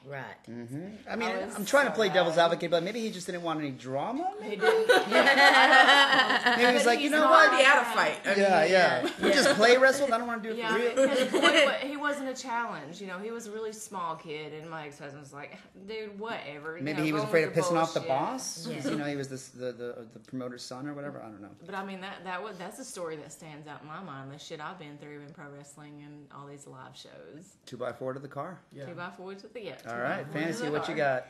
Right. 0.05 0.23
Mm-hmm. 0.49 0.85
I 1.09 1.15
mean, 1.15 1.29
I 1.29 1.45
was 1.45 1.55
I'm 1.55 1.65
trying 1.65 1.85
to 1.85 1.91
so 1.91 1.95
play 1.95 2.09
devil's 2.09 2.37
mad. 2.37 2.45
advocate, 2.45 2.71
but 2.71 2.83
maybe 2.83 2.99
he 3.01 3.11
just 3.11 3.25
didn't 3.25 3.41
want 3.43 3.59
any 3.59 3.71
drama. 3.71 4.31
He 4.41 4.55
didn't. 4.55 4.87
Maybe 6.57 6.67
he 6.67 6.73
was 6.73 6.85
like, 6.85 6.99
you 6.99 7.09
know 7.09 7.25
what? 7.25 7.49
Already 7.49 7.63
had 7.63 7.81
a 7.81 7.85
fight. 7.85 8.17
I 8.25 8.29
mean, 8.29 8.39
Yeah, 8.39 8.63
yeah. 8.65 9.09
We 9.21 9.31
just 9.31 9.55
play 9.55 9.77
wrestled. 9.77 10.11
I 10.11 10.17
don't 10.17 10.27
want 10.27 10.41
to 10.43 10.49
do 10.49 10.55
it 10.55 10.57
Yeah, 10.59 10.71
for 10.73 10.79
real. 10.79 10.95
because 10.95 11.31
the 11.31 11.39
boy, 11.39 11.65
wa- 11.65 11.71
he 11.87 11.97
wasn't 11.97 12.29
a 12.29 12.33
challenge. 12.33 13.01
You 13.01 13.07
know, 13.07 13.19
he 13.19 13.31
was 13.31 13.47
a 13.47 13.51
really 13.51 13.73
small 13.73 14.15
kid, 14.15 14.53
and 14.53 14.69
my 14.69 14.87
ex-husband 14.87 15.21
was 15.21 15.33
like, 15.33 15.57
"Dude, 15.87 16.17
whatever." 16.19 16.77
You 16.77 16.83
Maybe 16.83 16.99
know, 16.99 17.03
he 17.03 17.13
was 17.13 17.23
afraid 17.23 17.43
of 17.43 17.55
your 17.55 17.63
pissing 17.63 17.77
off 17.77 17.93
the 17.93 17.99
boss. 18.01 18.65
boss. 18.65 18.73
'Cause, 18.75 18.89
You 18.91 18.97
know, 18.97 19.05
he 19.05 19.15
was 19.15 19.27
this, 19.29 19.49
the, 19.49 19.71
the 19.73 19.89
uh, 19.91 20.01
the 20.13 20.19
promoter's 20.19 20.63
son 20.63 20.87
or 20.87 20.93
whatever. 20.93 21.19
I 21.19 21.23
don't 21.25 21.41
know. 21.41 21.49
But 21.65 21.75
I 21.75 21.85
mean, 21.85 22.01
that 22.01 22.23
that 22.23 22.41
was 22.43 22.57
that's 22.57 22.79
a 22.79 22.85
story 22.85 23.15
that 23.17 23.31
stands 23.31 23.67
out 23.67 23.81
in 23.81 23.87
my 23.87 24.01
mind. 24.01 24.31
The 24.31 24.39
shit 24.39 24.59
I've 24.61 24.79
been 24.79 24.97
through 24.97 25.21
in 25.27 25.33
pro 25.33 25.45
wrestling 25.55 26.03
and 26.05 26.27
all 26.35 26.47
these 26.47 26.65
live 26.67 26.95
shows. 26.95 27.57
Two 27.65 27.77
by 27.77 27.91
four 27.91 28.13
to 28.13 28.19
the 28.19 28.27
car. 28.27 28.59
Yeah. 28.71 28.85
Two 28.85 28.93
by 28.95 29.09
four 29.17 29.33
to 29.35 29.47
the 29.47 29.61
yeah. 29.61 29.75
All 29.89 29.99
right, 29.99 30.25
fantasy. 30.31 30.69
What 30.69 30.87
you 30.87 30.95
got? 30.95 31.25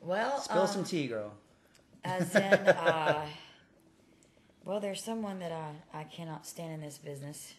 Well, 0.00 0.38
Spill 0.38 0.66
some 0.66 0.84
tea, 0.84 1.06
girl. 1.06 1.32
As 2.04 2.34
in, 2.34 2.42
uh, 2.42 3.26
well, 4.64 4.80
there's 4.80 5.02
someone 5.02 5.38
that 5.40 5.52
I, 5.52 5.72
I 5.98 6.04
cannot 6.04 6.46
stand 6.46 6.72
in 6.72 6.80
this 6.80 6.98
business. 6.98 7.54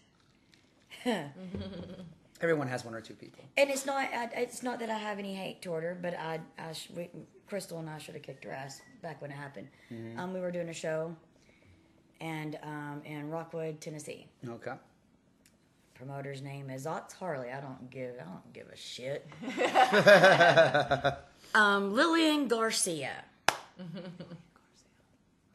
Everyone 2.42 2.68
has 2.68 2.84
one 2.86 2.94
or 2.94 3.02
two 3.02 3.14
people. 3.14 3.44
And 3.58 3.70
it's 3.70 3.86
not 3.86 3.98
I, 4.14 4.30
it's 4.36 4.62
not 4.62 4.80
that 4.80 4.90
I 4.90 4.98
have 4.98 5.20
any 5.20 5.34
hate 5.34 5.62
toward 5.62 5.84
her, 5.84 5.98
but 6.00 6.14
I, 6.18 6.40
I 6.60 6.74
sh- 6.74 6.90
we, 6.96 7.10
Crystal 7.48 7.80
and 7.80 7.90
I 7.90 7.98
should 7.98 8.16
have 8.16 8.24
kicked 8.24 8.44
her 8.44 8.52
ass 8.52 8.82
back 9.02 9.22
when 9.22 9.32
it 9.32 9.36
happened. 9.36 9.68
Um, 10.18 10.34
we 10.34 10.40
were 10.40 10.52
doing 10.52 10.70
a 10.70 10.74
show, 10.74 11.16
and 12.22 12.58
um, 12.64 13.02
in 13.06 13.30
Rockwood, 13.30 13.80
Tennessee. 13.82 14.28
Okay. 14.48 14.74
Promoter's 15.96 16.42
name 16.42 16.70
is 16.70 16.86
Ox 16.86 17.14
Harley. 17.14 17.50
I 17.52 17.62
don't 17.62 17.90
give 17.90 18.16
I 18.20 18.24
don't 18.24 18.54
give 18.54 18.68
a 18.68 18.76
shit. 18.76 19.26
um, 21.56 21.94
Lillian 21.94 22.48
Garcia. 22.48 23.24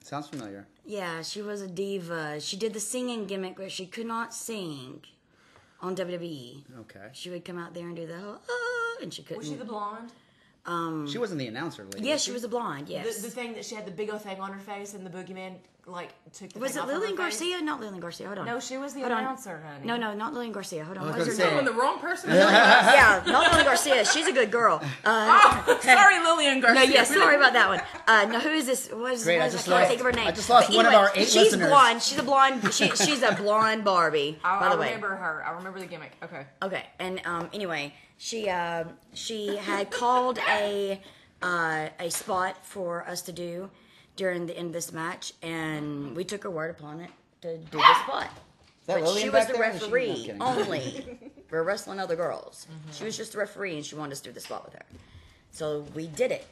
Sounds 0.02 0.28
familiar. 0.28 0.66
Yeah, 0.86 1.22
she 1.22 1.42
was 1.42 1.60
a 1.60 1.68
diva. 1.68 2.40
She 2.40 2.56
did 2.56 2.72
the 2.72 2.80
singing 2.80 3.26
gimmick 3.26 3.58
where 3.58 3.68
she 3.68 3.86
could 3.86 4.06
not 4.06 4.34
sing 4.34 5.02
on 5.82 5.94
WWE. 5.94 6.62
Okay. 6.80 7.08
She 7.12 7.30
would 7.30 7.44
come 7.44 7.58
out 7.58 7.74
there 7.74 7.86
and 7.86 7.94
do 7.94 8.06
the 8.06 8.18
whole 8.18 8.40
ah, 8.48 9.02
and 9.02 9.12
she 9.12 9.22
couldn't. 9.22 9.38
Was 9.38 9.48
she 9.48 9.54
the 9.54 9.64
blonde? 9.64 10.10
Um, 10.66 11.06
She 11.06 11.18
wasn't 11.18 11.38
the 11.38 11.46
announcer 11.46 11.84
lady. 11.84 12.06
yes, 12.06 12.22
she 12.22 12.32
was 12.32 12.44
a 12.44 12.48
blonde. 12.48 12.88
Yes. 12.88 13.16
The, 13.16 13.22
the 13.22 13.30
thing 13.30 13.54
that 13.54 13.64
she 13.64 13.74
had 13.74 13.86
the 13.86 13.90
big 13.90 14.10
old 14.10 14.22
thing 14.22 14.40
on 14.40 14.52
her 14.52 14.60
face, 14.60 14.94
and 14.94 15.04
the 15.06 15.10
boogeyman 15.10 15.54
like 15.86 16.10
took 16.32 16.52
the 16.52 16.58
was 16.60 16.72
thing 16.72 16.78
it 16.78 16.82
off 16.82 16.88
of 16.88 16.94
her 16.94 16.98
Lillian? 17.00 17.16
Garcia? 17.16 17.60
Not 17.62 17.80
Lillian 17.80 18.00
Garcia. 18.00 18.26
Hold 18.26 18.38
on. 18.38 18.46
No, 18.46 18.60
she 18.60 18.76
was 18.76 18.94
the 18.94 19.00
Hold 19.00 19.12
on. 19.12 19.18
announcer, 19.20 19.62
honey. 19.66 19.86
No, 19.86 19.96
no, 19.96 20.14
not 20.14 20.32
Lillian 20.34 20.52
Garcia. 20.52 20.84
Hold 20.84 20.98
on. 20.98 21.04
I 21.04 21.06
was 21.06 21.26
What's 21.26 21.38
her 21.38 21.44
gonna 21.44 21.56
name? 21.56 21.64
say- 21.66 21.72
Calling 21.72 21.76
the 21.76 21.82
wrong 21.82 21.98
person. 21.98 22.30
yeah, 22.30 23.22
not 23.26 23.48
Lillian 23.48 23.64
Garcia. 23.66 24.04
She's 24.04 24.26
a 24.26 24.32
good 24.32 24.50
girl. 24.50 24.82
Uh, 25.04 25.62
oh, 25.66 25.80
sorry, 25.82 26.20
Lillian 26.20 26.60
Garcia. 26.60 26.74
no, 26.74 26.80
Garcia. 26.92 26.94
yeah, 26.94 27.04
sorry 27.04 27.36
about 27.36 27.52
that 27.54 27.68
one. 27.68 27.80
Uh, 28.06 28.24
no, 28.26 28.40
who 28.40 28.50
is 28.50 28.66
this? 28.66 28.88
What 28.90 29.12
is, 29.12 29.24
Great, 29.24 29.36
what 29.38 29.44
I 29.44 29.46
is 29.46 29.52
just 29.54 29.68
I 29.68 29.70
can't 29.70 29.80
lost- 29.80 29.88
think 29.88 30.00
of 30.00 30.06
her 30.06 30.12
name. 30.12 30.26
I 30.26 30.32
just 30.32 30.50
lost 30.50 30.68
But 30.68 30.76
one 30.76 30.86
of 30.86 30.92
anyway, 30.92 31.04
our 31.08 31.12
eight 31.14 31.28
she's 31.28 31.34
listeners. 31.44 31.68
blonde. 31.68 32.02
She's 32.02 32.18
a 32.18 32.22
blonde. 32.22 32.74
She, 32.74 32.88
she's 32.96 33.22
a 33.22 33.32
blonde 33.34 33.84
Barbie. 33.84 34.38
I, 34.44 34.58
by 34.60 34.66
I 34.66 34.70
the 34.70 34.76
way. 34.80 34.86
I 34.86 34.94
remember 34.94 35.16
her. 35.16 35.44
I 35.46 35.50
remember 35.52 35.78
the 35.78 35.86
gimmick. 35.86 36.12
Okay. 36.22 36.44
Okay, 36.62 36.84
and 36.98 37.20
um, 37.24 37.48
anyway, 37.52 37.94
she 38.18 38.48
uh, 38.48 38.84
she 39.14 39.56
had 39.56 39.90
called 39.90 40.38
a 40.48 41.00
uh, 41.42 41.88
a 42.00 42.10
spot 42.10 42.56
for 42.66 43.06
us 43.08 43.22
to 43.22 43.32
do 43.32 43.70
during 44.20 44.44
the 44.44 44.54
end 44.54 44.66
of 44.66 44.72
this 44.74 44.92
match, 44.92 45.32
and 45.42 46.14
we 46.14 46.22
took 46.24 46.42
her 46.42 46.50
word 46.50 46.68
upon 46.70 47.00
it 47.00 47.08
to 47.40 47.56
do 47.56 47.78
the 47.78 47.94
spot. 48.04 48.28
But 48.86 49.00
Lillian 49.00 49.22
she 49.22 49.30
was 49.30 49.32
back 49.32 49.46
the 49.48 49.54
there? 49.54 49.62
Or 49.62 49.72
is 49.72 49.80
she- 49.80 49.86
no, 49.86 49.86
I'm 49.86 49.92
referee 49.94 50.14
kidding. 50.26 50.42
only. 50.42 51.18
We're 51.50 51.62
wrestling 51.62 51.98
other 51.98 52.16
girls. 52.16 52.66
She 52.92 53.04
was 53.04 53.16
just 53.16 53.32
the 53.32 53.38
referee, 53.38 53.76
and 53.76 53.84
she 53.84 53.94
wanted 53.94 54.12
us 54.12 54.20
to 54.20 54.28
do 54.28 54.34
the 54.34 54.40
spot 54.40 54.62
with 54.66 54.74
her. 54.74 54.82
So 55.52 55.86
we 55.94 56.06
did 56.06 56.32
it, 56.32 56.46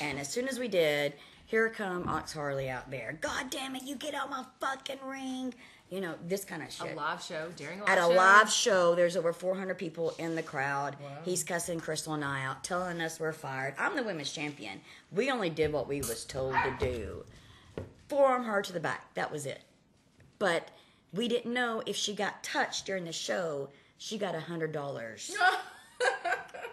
and 0.00 0.18
as 0.18 0.28
soon 0.30 0.48
as 0.48 0.58
we 0.58 0.68
did, 0.68 1.12
here 1.44 1.68
come 1.68 2.08
Ox 2.08 2.32
Harley 2.32 2.70
out 2.70 2.90
there. 2.90 3.18
God 3.20 3.50
damn 3.50 3.76
it! 3.76 3.82
You 3.82 3.94
get 3.96 4.14
out 4.14 4.30
my 4.30 4.44
fucking 4.58 4.98
ring. 5.04 5.52
You 5.92 6.00
know 6.00 6.14
this 6.26 6.42
kind 6.42 6.62
of 6.62 6.72
shit. 6.72 6.92
A 6.92 6.96
live 6.96 7.22
show 7.22 7.48
during 7.54 7.80
a 7.80 7.84
live 7.84 7.88
show. 7.88 7.92
at 7.92 7.98
a 7.98 8.00
show. 8.00 8.16
live 8.16 8.50
show. 8.50 8.94
There's 8.94 9.14
over 9.14 9.34
400 9.34 9.76
people 9.76 10.14
in 10.16 10.34
the 10.34 10.42
crowd. 10.42 10.96
He's 11.22 11.44
cussing 11.44 11.80
Crystal 11.80 12.14
and 12.14 12.24
I 12.24 12.46
out, 12.46 12.64
telling 12.64 12.98
us 13.02 13.20
we're 13.20 13.34
fired. 13.34 13.74
I'm 13.78 13.94
the 13.94 14.02
women's 14.02 14.32
champion. 14.32 14.80
We 15.14 15.30
only 15.30 15.50
did 15.50 15.70
what 15.70 15.86
we 15.88 15.98
was 15.98 16.24
told 16.24 16.54
to 16.54 16.74
do. 16.80 17.26
Forearm 18.08 18.44
her 18.44 18.62
to 18.62 18.72
the 18.72 18.80
back. 18.80 19.12
That 19.12 19.30
was 19.30 19.44
it. 19.44 19.64
But 20.38 20.70
we 21.12 21.28
didn't 21.28 21.52
know 21.52 21.82
if 21.84 21.94
she 21.94 22.14
got 22.14 22.42
touched 22.42 22.86
during 22.86 23.04
the 23.04 23.12
show. 23.12 23.68
She 23.98 24.16
got 24.16 24.34
a 24.34 24.40
hundred 24.40 24.72
dollars. 24.72 25.36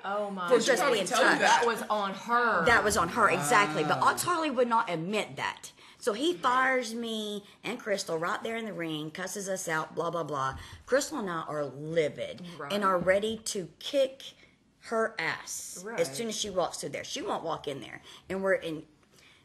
Oh 0.06 0.32
my! 0.32 0.48
For 0.48 0.58
God. 0.58 0.66
just 0.66 0.84
being 0.92 1.06
touched. 1.06 1.22
that. 1.22 1.40
That 1.40 1.68
was 1.68 1.84
on 1.90 2.14
her. 2.14 2.66
That 2.66 2.84
was 2.86 2.96
on 2.96 3.10
her, 3.10 3.30
exactly. 3.30 3.84
But 3.84 4.00
Ox 4.02 4.24
Harley 4.24 4.50
would 4.50 4.70
not 4.70 4.90
admit 4.90 5.36
that. 5.36 5.72
So 6.02 6.14
he 6.14 6.34
fires 6.34 6.94
me 6.96 7.44
and 7.64 7.78
Crystal 7.78 8.18
right 8.18 8.42
there 8.42 8.56
in 8.56 8.66
the 8.66 8.74
ring, 8.74 9.12
cusses 9.12 9.50
us 9.50 9.68
out, 9.68 9.96
blah, 9.96 10.10
blah, 10.10 10.24
blah. 10.24 10.56
Crystal 10.86 11.20
and 11.20 11.30
I 11.30 11.42
are 11.42 11.66
livid 11.66 12.42
Right. 12.58 12.72
and 12.72 12.84
are 12.86 12.98
ready 12.98 13.38
to 13.46 13.68
kick 13.80 14.24
her 14.84 15.14
ass 15.20 15.84
Right. 15.86 16.00
as 16.00 16.16
soon 16.16 16.30
as 16.30 16.38
she 16.38 16.50
walks 16.50 16.78
through 16.78 16.90
there. 16.90 17.04
She 17.04 17.22
won't 17.22 17.44
walk 17.44 17.68
in 17.68 17.82
there. 17.82 18.02
And 18.30 18.42
we're 18.42 18.54
in. 18.54 18.84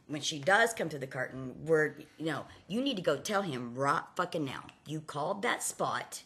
When 0.06 0.20
she 0.20 0.38
does 0.38 0.74
come 0.74 0.90
to 0.90 0.98
the 0.98 1.06
curtain, 1.06 1.64
we're, 1.64 1.94
you 2.18 2.26
know, 2.26 2.44
you 2.68 2.82
need 2.82 2.96
to 2.96 3.02
go 3.02 3.16
tell 3.16 3.40
him 3.42 3.74
right 3.74 4.02
fucking 4.16 4.44
now. 4.44 4.66
You 4.86 5.00
called 5.00 5.40
that 5.42 5.62
spot. 5.62 6.22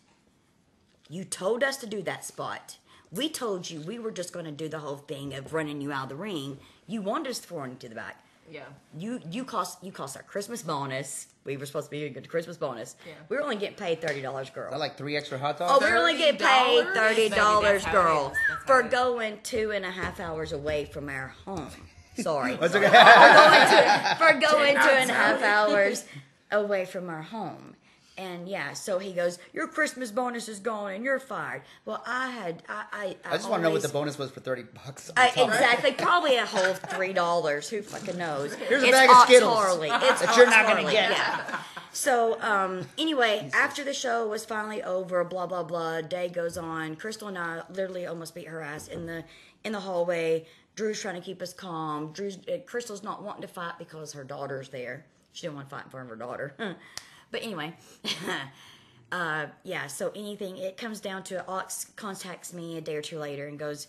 You 1.09 1.25
told 1.25 1.63
us 1.63 1.77
to 1.79 1.87
do 1.87 2.03
that 2.03 2.25
spot. 2.25 2.77
We 3.11 3.29
told 3.31 3.71
you 3.71 3.81
we 3.81 3.99
were 3.99 4.11
just 4.11 4.33
going 4.33 4.45
to 4.47 4.51
do 4.51 4.69
the 4.69 4.81
whole 4.81 4.97
thing 4.97 5.33
of 5.33 5.55
running 5.55 5.81
you 5.81 5.93
out 5.93 6.03
of 6.05 6.09
the 6.11 6.17
ring. 6.17 6.59
You 6.87 7.01
wanted 7.03 7.31
us 7.31 7.39
thrown 7.39 7.71
into 7.71 7.89
the 7.89 7.95
back. 7.95 8.23
Yeah. 8.51 8.65
You 8.97 9.21
you 9.31 9.45
cost 9.45 9.83
you 9.83 9.93
cost 9.93 10.17
our 10.17 10.23
Christmas 10.23 10.63
bonus. 10.63 11.27
We 11.45 11.57
were 11.57 11.67
supposed 11.67 11.87
to 11.87 11.91
be 11.91 12.09
getting 12.09 12.25
a 12.25 12.27
Christmas 12.29 12.57
bonus. 12.57 12.97
Yeah. 13.07 13.13
We 13.29 13.37
were 13.37 13.43
only 13.43 13.57
getting 13.57 13.77
paid 13.77 14.01
thirty 14.01 14.21
dollars, 14.21 14.51
girl. 14.51 14.67
Is 14.67 14.73
that 14.73 14.79
like 14.79 14.97
three 14.99 15.17
extra 15.17 15.39
hot 15.39 15.59
dogs. 15.59 15.73
oh, 15.83 15.85
we 15.87 15.91
were 15.91 15.99
only 15.99 16.17
getting 16.19 16.39
paid 16.39 16.85
$30? 16.85 16.95
thirty 16.95 17.15
Baby, 17.29 17.35
dollars, 17.37 17.83
that's 17.83 17.85
how 17.85 17.91
it 17.91 18.03
girl, 18.05 18.27
is. 18.27 18.39
That's 18.49 18.61
how 18.61 18.67
for 18.67 18.81
it 18.81 18.87
is. 18.87 18.93
going 18.93 19.39
two 19.43 19.71
and 19.73 19.85
a 19.85 19.91
half 19.91 20.21
hours 20.21 20.53
away 20.53 20.85
from 20.85 21.09
our 21.09 21.29
home. 21.45 21.71
Sorry, 22.17 22.57
That's 22.61 22.75
okay. 22.75 22.89
for 24.19 24.41
going 24.41 24.75
two 24.75 24.81
and 24.91 25.11
a 25.11 25.15
half 25.15 25.43
hours 25.43 26.05
away 26.51 26.85
from 26.85 27.09
our 27.11 27.23
home. 27.23 27.77
And 28.19 28.49
yeah, 28.49 28.73
so 28.73 28.99
he 28.99 29.13
goes, 29.13 29.39
"Your 29.53 29.69
Christmas 29.69 30.11
bonus 30.11 30.49
is 30.49 30.59
gone, 30.59 30.93
and 30.93 31.05
you're 31.05 31.21
fired." 31.21 31.63
Well, 31.85 32.03
I 32.05 32.31
had, 32.31 32.65
I, 32.69 32.85
I, 32.93 33.17
I 33.25 33.37
just 33.37 33.49
want 33.49 33.63
to 33.63 33.69
know 33.69 33.73
what 33.73 33.83
the 33.83 33.89
bonus 33.89 34.19
was 34.19 34.33
for 34.33 34.41
thirty 34.41 34.65
bucks. 34.65 35.09
I, 35.17 35.29
exactly, 35.29 35.93
probably 35.93 36.37
a 36.37 36.45
whole 36.45 36.75
three 36.75 37.13
dollars. 37.13 37.71
Who 37.71 37.81
fucking 37.81 38.19
knows? 38.19 38.55
Here's 38.55 38.83
a 38.83 38.91
bag 38.91 39.09
of 39.09 39.19
Skittles. 39.19 39.79
It's 39.81 40.21
that 40.21 40.37
you're 40.37 40.51
not 40.51 40.67
gonna 40.67 40.83
get. 40.91 41.13
Yeah. 41.13 41.61
So 41.93 42.41
um, 42.43 42.87
anyway, 42.99 43.51
after 43.55 43.85
the 43.85 43.95
show 43.95 44.27
was 44.27 44.45
finally 44.45 44.83
over, 44.83 45.23
blah 45.23 45.47
blah 45.47 45.63
blah. 45.63 46.01
Day 46.01 46.29
goes 46.29 46.59
on. 46.59 46.97
Crystal 46.97 47.29
and 47.29 47.39
I 47.39 47.63
literally 47.71 48.07
almost 48.07 48.35
beat 48.35 48.49
her 48.49 48.61
ass 48.61 48.89
in 48.89 49.07
the 49.07 49.23
in 49.65 49.73
the 49.73 49.81
hallway. 49.81 50.45
Drew's 50.75 51.01
trying 51.01 51.15
to 51.15 51.21
keep 51.21 51.41
us 51.41 51.53
calm. 51.55 52.13
Drew's 52.13 52.39
uh, 52.49 52.59
Crystal's 52.67 53.05
not 53.05 53.23
wanting 53.23 53.43
to 53.43 53.49
fight 53.49 53.75
because 53.79 54.13
her 54.13 54.25
daughter's 54.25 54.71
there. 54.71 55.07
She 55.33 55.43
didn't 55.43 55.55
want 55.55 55.69
to 55.69 55.77
fight 55.77 55.85
in 55.85 55.91
front 55.91 56.07
of 56.07 56.11
her 56.11 56.17
daughter. 56.17 56.55
but 57.31 57.43
anyway. 57.43 57.75
Uh, 59.11 59.47
yeah, 59.65 59.87
so 59.87 60.13
anything, 60.15 60.59
it 60.59 60.77
comes 60.77 61.01
down 61.01 61.23
to 61.23 61.43
Ox 61.47 61.87
contacts 61.97 62.53
me 62.53 62.77
a 62.77 62.81
day 62.83 62.95
or 62.95 63.01
two 63.01 63.19
later 63.19 63.47
and 63.47 63.59
goes, 63.59 63.89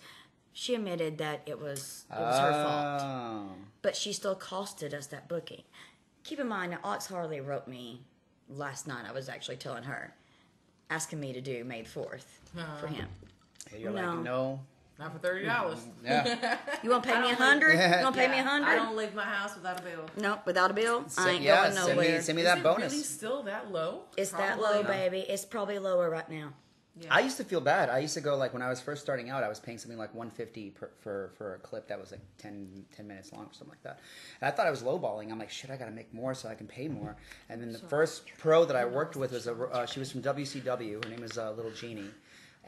she 0.54 0.76
admitted 0.76 1.18
that 1.18 1.42
it 1.46 1.60
was 1.60 2.06
it 2.10 2.18
was 2.18 2.40
her 2.40 2.52
fault, 2.54 3.02
Oh. 3.04 3.50
but 3.82 3.98
she 3.98 4.14
still 4.14 4.34
costed 4.36 4.94
us 4.94 5.08
that 5.08 5.28
booking. 5.28 5.64
Keep 6.24 6.40
in 6.40 6.48
mind 6.48 6.72
that 6.72 6.80
Ox 6.86 7.06
Harley 7.06 7.42
wrote 7.42 7.68
me 7.68 8.02
last 8.48 8.88
night. 8.88 9.04
I 9.06 9.12
was 9.12 9.28
actually 9.28 9.58
telling 9.58 9.84
her, 9.84 10.14
asking 10.90 11.20
me 11.20 11.34
to 11.34 11.42
do 11.42 11.66
May 11.66 11.82
the 11.82 11.90
fourth 11.90 12.40
for 12.80 12.88
him. 12.88 13.08
And 13.74 13.82
You're 13.82 13.92
No. 13.92 14.14
like, 14.14 14.24
no. 14.24 14.60
Not 15.00 15.14
for 15.14 15.20
thirty 15.20 15.46
dollars. 15.46 15.80
Yeah. 16.04 16.58
You 16.84 16.90
want 16.92 17.04
to 17.04 17.10
pay 17.10 17.22
me 17.22 17.32
a 17.32 17.36
hundred? 17.36 17.78
think- 17.78 17.96
You 17.98 18.04
want 18.04 18.16
to 18.16 18.22
pay 18.22 18.28
me 18.28 18.38
a 18.38 18.42
I 18.42 18.44
hundred? 18.44 18.68
I 18.68 18.76
don't 18.76 18.96
leave 18.98 19.14
my 19.16 19.24
house 19.24 19.56
without 19.56 19.80
a 19.80 19.84
bill. 19.84 20.06
No, 20.18 20.40
without 20.46 20.72
a 20.72 20.74
bill, 20.74 21.06
I 21.18 21.30
ain't 21.32 21.42
yeah, 21.42 21.64
going 21.64 21.74
send 21.76 21.88
nowhere. 21.98 22.16
me, 22.18 22.22
send 22.22 22.36
me 22.36 22.42
Is 22.42 22.48
that 22.48 22.58
it 22.60 22.64
bonus. 22.64 22.92
really 22.92 23.04
still 23.04 23.44
that 23.44 23.72
low? 23.72 24.02
it's 24.18 24.32
that 24.32 24.58
Probably. 24.58 24.78
low, 24.80 24.84
baby. 24.84 25.20
It's 25.22 25.46
probably 25.46 25.80
lower 25.80 26.10
right 26.10 26.30
now. 26.30 26.54
Yeah. 27.00 27.08
I 27.16 27.22
used 27.22 27.38
to 27.38 27.46
feel 27.46 27.62
bad. 27.62 27.90
I 27.90 28.00
used 28.00 28.14
to 28.16 28.22
go 28.22 28.36
like 28.36 28.52
when 28.52 28.62
I 28.62 28.68
was 28.68 28.82
first 28.82 29.02
starting 29.02 29.30
out, 29.30 29.42
I 29.42 29.48
was 29.48 29.60
paying 29.60 29.78
something 29.78 29.98
like 29.98 30.14
150 30.14 30.72
per, 30.72 30.90
for 31.00 31.32
for 31.38 31.56
a 31.56 31.60
clip 31.60 31.88
that 31.88 31.98
was 32.00 32.12
like 32.12 32.20
10, 32.40 32.84
10 32.94 33.08
minutes 33.08 33.32
long 33.32 33.44
or 33.46 33.54
something 33.54 33.70
like 33.70 33.84
that. 33.84 34.00
And 34.42 34.48
I 34.50 34.52
thought 34.52 34.68
I 34.68 34.70
was 34.72 34.84
lowballing. 34.84 35.32
I'm 35.32 35.40
like, 35.40 35.50
shit, 35.50 35.70
I 35.72 35.78
got 35.78 35.86
to 35.86 35.92
make 35.92 36.14
more 36.14 36.34
so 36.34 36.50
I 36.50 36.56
can 36.56 36.68
pay 36.68 36.90
more. 36.90 37.16
And 37.48 37.62
then 37.62 37.72
the 37.72 37.80
first 37.80 38.24
pro 38.38 38.66
that 38.66 38.76
I 38.76 38.84
worked 38.84 39.16
with 39.16 39.32
was 39.32 39.48
a 39.48 39.54
uh, 39.54 39.86
she 39.86 40.00
was 40.00 40.12
from 40.12 40.22
WCW. 40.24 41.02
Her 41.06 41.10
name 41.10 41.24
is 41.24 41.38
uh, 41.38 41.52
Little 41.52 41.72
Jeannie. 41.72 42.10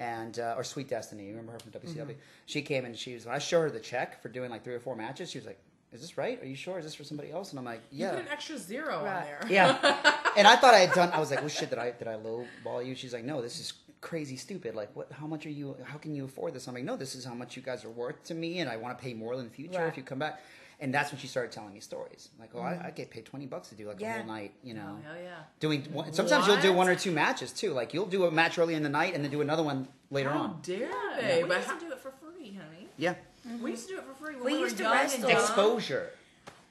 And 0.01 0.39
uh, 0.39 0.55
or 0.57 0.63
Sweet 0.63 0.87
Destiny, 0.89 1.25
you 1.25 1.29
remember 1.29 1.51
her 1.51 1.59
from 1.59 1.71
WCW? 1.73 1.95
Mm-hmm. 1.95 2.11
She 2.47 2.63
came 2.63 2.85
and 2.85 2.97
she 2.97 3.13
was 3.13 3.27
when 3.27 3.35
I 3.35 3.37
showed 3.37 3.61
her 3.61 3.69
the 3.69 3.79
check 3.79 4.19
for 4.19 4.29
doing 4.29 4.49
like 4.49 4.63
three 4.63 4.73
or 4.73 4.79
four 4.79 4.95
matches. 4.95 5.29
She 5.29 5.37
was 5.37 5.45
like, 5.45 5.59
"Is 5.93 6.01
this 6.01 6.17
right? 6.17 6.41
Are 6.41 6.45
you 6.47 6.55
sure? 6.55 6.79
Is 6.79 6.85
this 6.85 6.95
for 6.95 7.03
somebody 7.03 7.31
else?" 7.31 7.51
And 7.51 7.59
I'm 7.59 7.65
like, 7.65 7.81
"Yeah." 7.91 8.07
You 8.07 8.17
put 8.17 8.25
an 8.25 8.31
extra 8.31 8.57
zero 8.57 8.95
on 8.97 9.23
there. 9.23 9.41
Yeah. 9.47 9.77
and 10.37 10.47
I 10.47 10.55
thought 10.55 10.73
I 10.73 10.79
had 10.79 10.93
done. 10.93 11.11
I 11.11 11.19
was 11.19 11.29
like, 11.29 11.41
"Well, 11.41 11.49
shit, 11.49 11.69
did 11.69 11.77
I 11.77 11.91
did 11.91 12.07
I 12.07 12.15
lowball 12.15 12.83
you?" 12.83 12.95
She's 12.95 13.13
like, 13.13 13.23
"No, 13.23 13.43
this 13.43 13.59
is 13.59 13.73
crazy 14.01 14.37
stupid. 14.37 14.73
Like, 14.73 14.89
what? 14.95 15.11
How 15.11 15.27
much 15.27 15.45
are 15.45 15.51
you? 15.51 15.77
How 15.83 15.99
can 15.99 16.15
you 16.15 16.25
afford 16.25 16.55
this?" 16.55 16.67
I'm 16.67 16.73
like, 16.73 16.83
"No, 16.83 16.97
this 16.97 17.13
is 17.13 17.23
how 17.23 17.35
much 17.35 17.55
you 17.55 17.61
guys 17.61 17.85
are 17.85 17.91
worth 17.91 18.23
to 18.23 18.33
me, 18.33 18.57
and 18.59 18.69
I 18.71 18.77
want 18.77 18.97
to 18.97 19.03
pay 19.03 19.13
more 19.13 19.35
in 19.35 19.43
the 19.43 19.51
future 19.51 19.81
Right. 19.81 19.87
if 19.87 19.97
you 19.97 20.03
come 20.03 20.17
back." 20.17 20.41
And 20.81 20.91
that's 20.91 21.11
when 21.11 21.19
she 21.21 21.27
started 21.27 21.51
telling 21.51 21.73
me 21.73 21.79
stories. 21.79 22.29
Like, 22.39 22.49
"Oh, 22.55 22.59
I, 22.61 22.73
mm. 22.73 22.85
I 22.87 22.89
get 22.89 23.11
paid 23.11 23.23
twenty 23.25 23.45
bucks 23.45 23.69
to 23.69 23.75
do 23.75 23.87
like 23.87 23.99
Yeah. 24.01 24.15
a 24.15 24.17
whole 24.23 24.27
night." 24.33 24.53
You 24.63 24.73
know, 24.73 24.97
Oh, 24.99 25.03
hell 25.07 25.21
yeah. 25.23 25.35
doing 25.59 25.83
one, 25.93 26.11
sometimes 26.11 26.47
you'll 26.47 26.59
do 26.59 26.73
one 26.73 26.89
or 26.89 26.95
two 26.95 27.11
matches 27.11 27.51
too. 27.53 27.71
Like, 27.71 27.93
you'll 27.93 28.07
do 28.07 28.25
a 28.25 28.31
match 28.31 28.57
early 28.57 28.73
in 28.73 28.81
the 28.81 28.89
night 28.89 29.13
and 29.13 29.23
then 29.23 29.31
do 29.31 29.41
another 29.41 29.61
one 29.63 29.87
later 30.09 30.29
How 30.31 30.39
on. 30.39 30.59
dare 30.63 30.89
Yeah, 30.89 31.27
they? 31.27 31.43
we 31.43 31.49
But 31.49 31.57
used 31.57 31.69
how, 31.69 31.77
to 31.77 31.85
do 31.85 31.91
it 31.91 31.99
for 31.99 32.11
free, 32.11 32.53
honey. 32.59 32.89
Yeah, 32.97 33.13
mm-hmm. 33.47 33.63
We 33.63 33.71
used 33.71 33.87
to 33.89 33.93
do 33.93 33.99
it 33.99 34.05
for 34.05 34.13
free 34.25 34.35
when 34.35 34.43
We 34.43 34.53
we, 34.53 34.59
used 34.61 34.73
were 34.73 34.77
to 34.79 34.83
young 34.85 34.93
wrestle. 34.93 35.19
and 35.25 35.29
dumb. 35.33 35.41
exposure. 35.41 36.09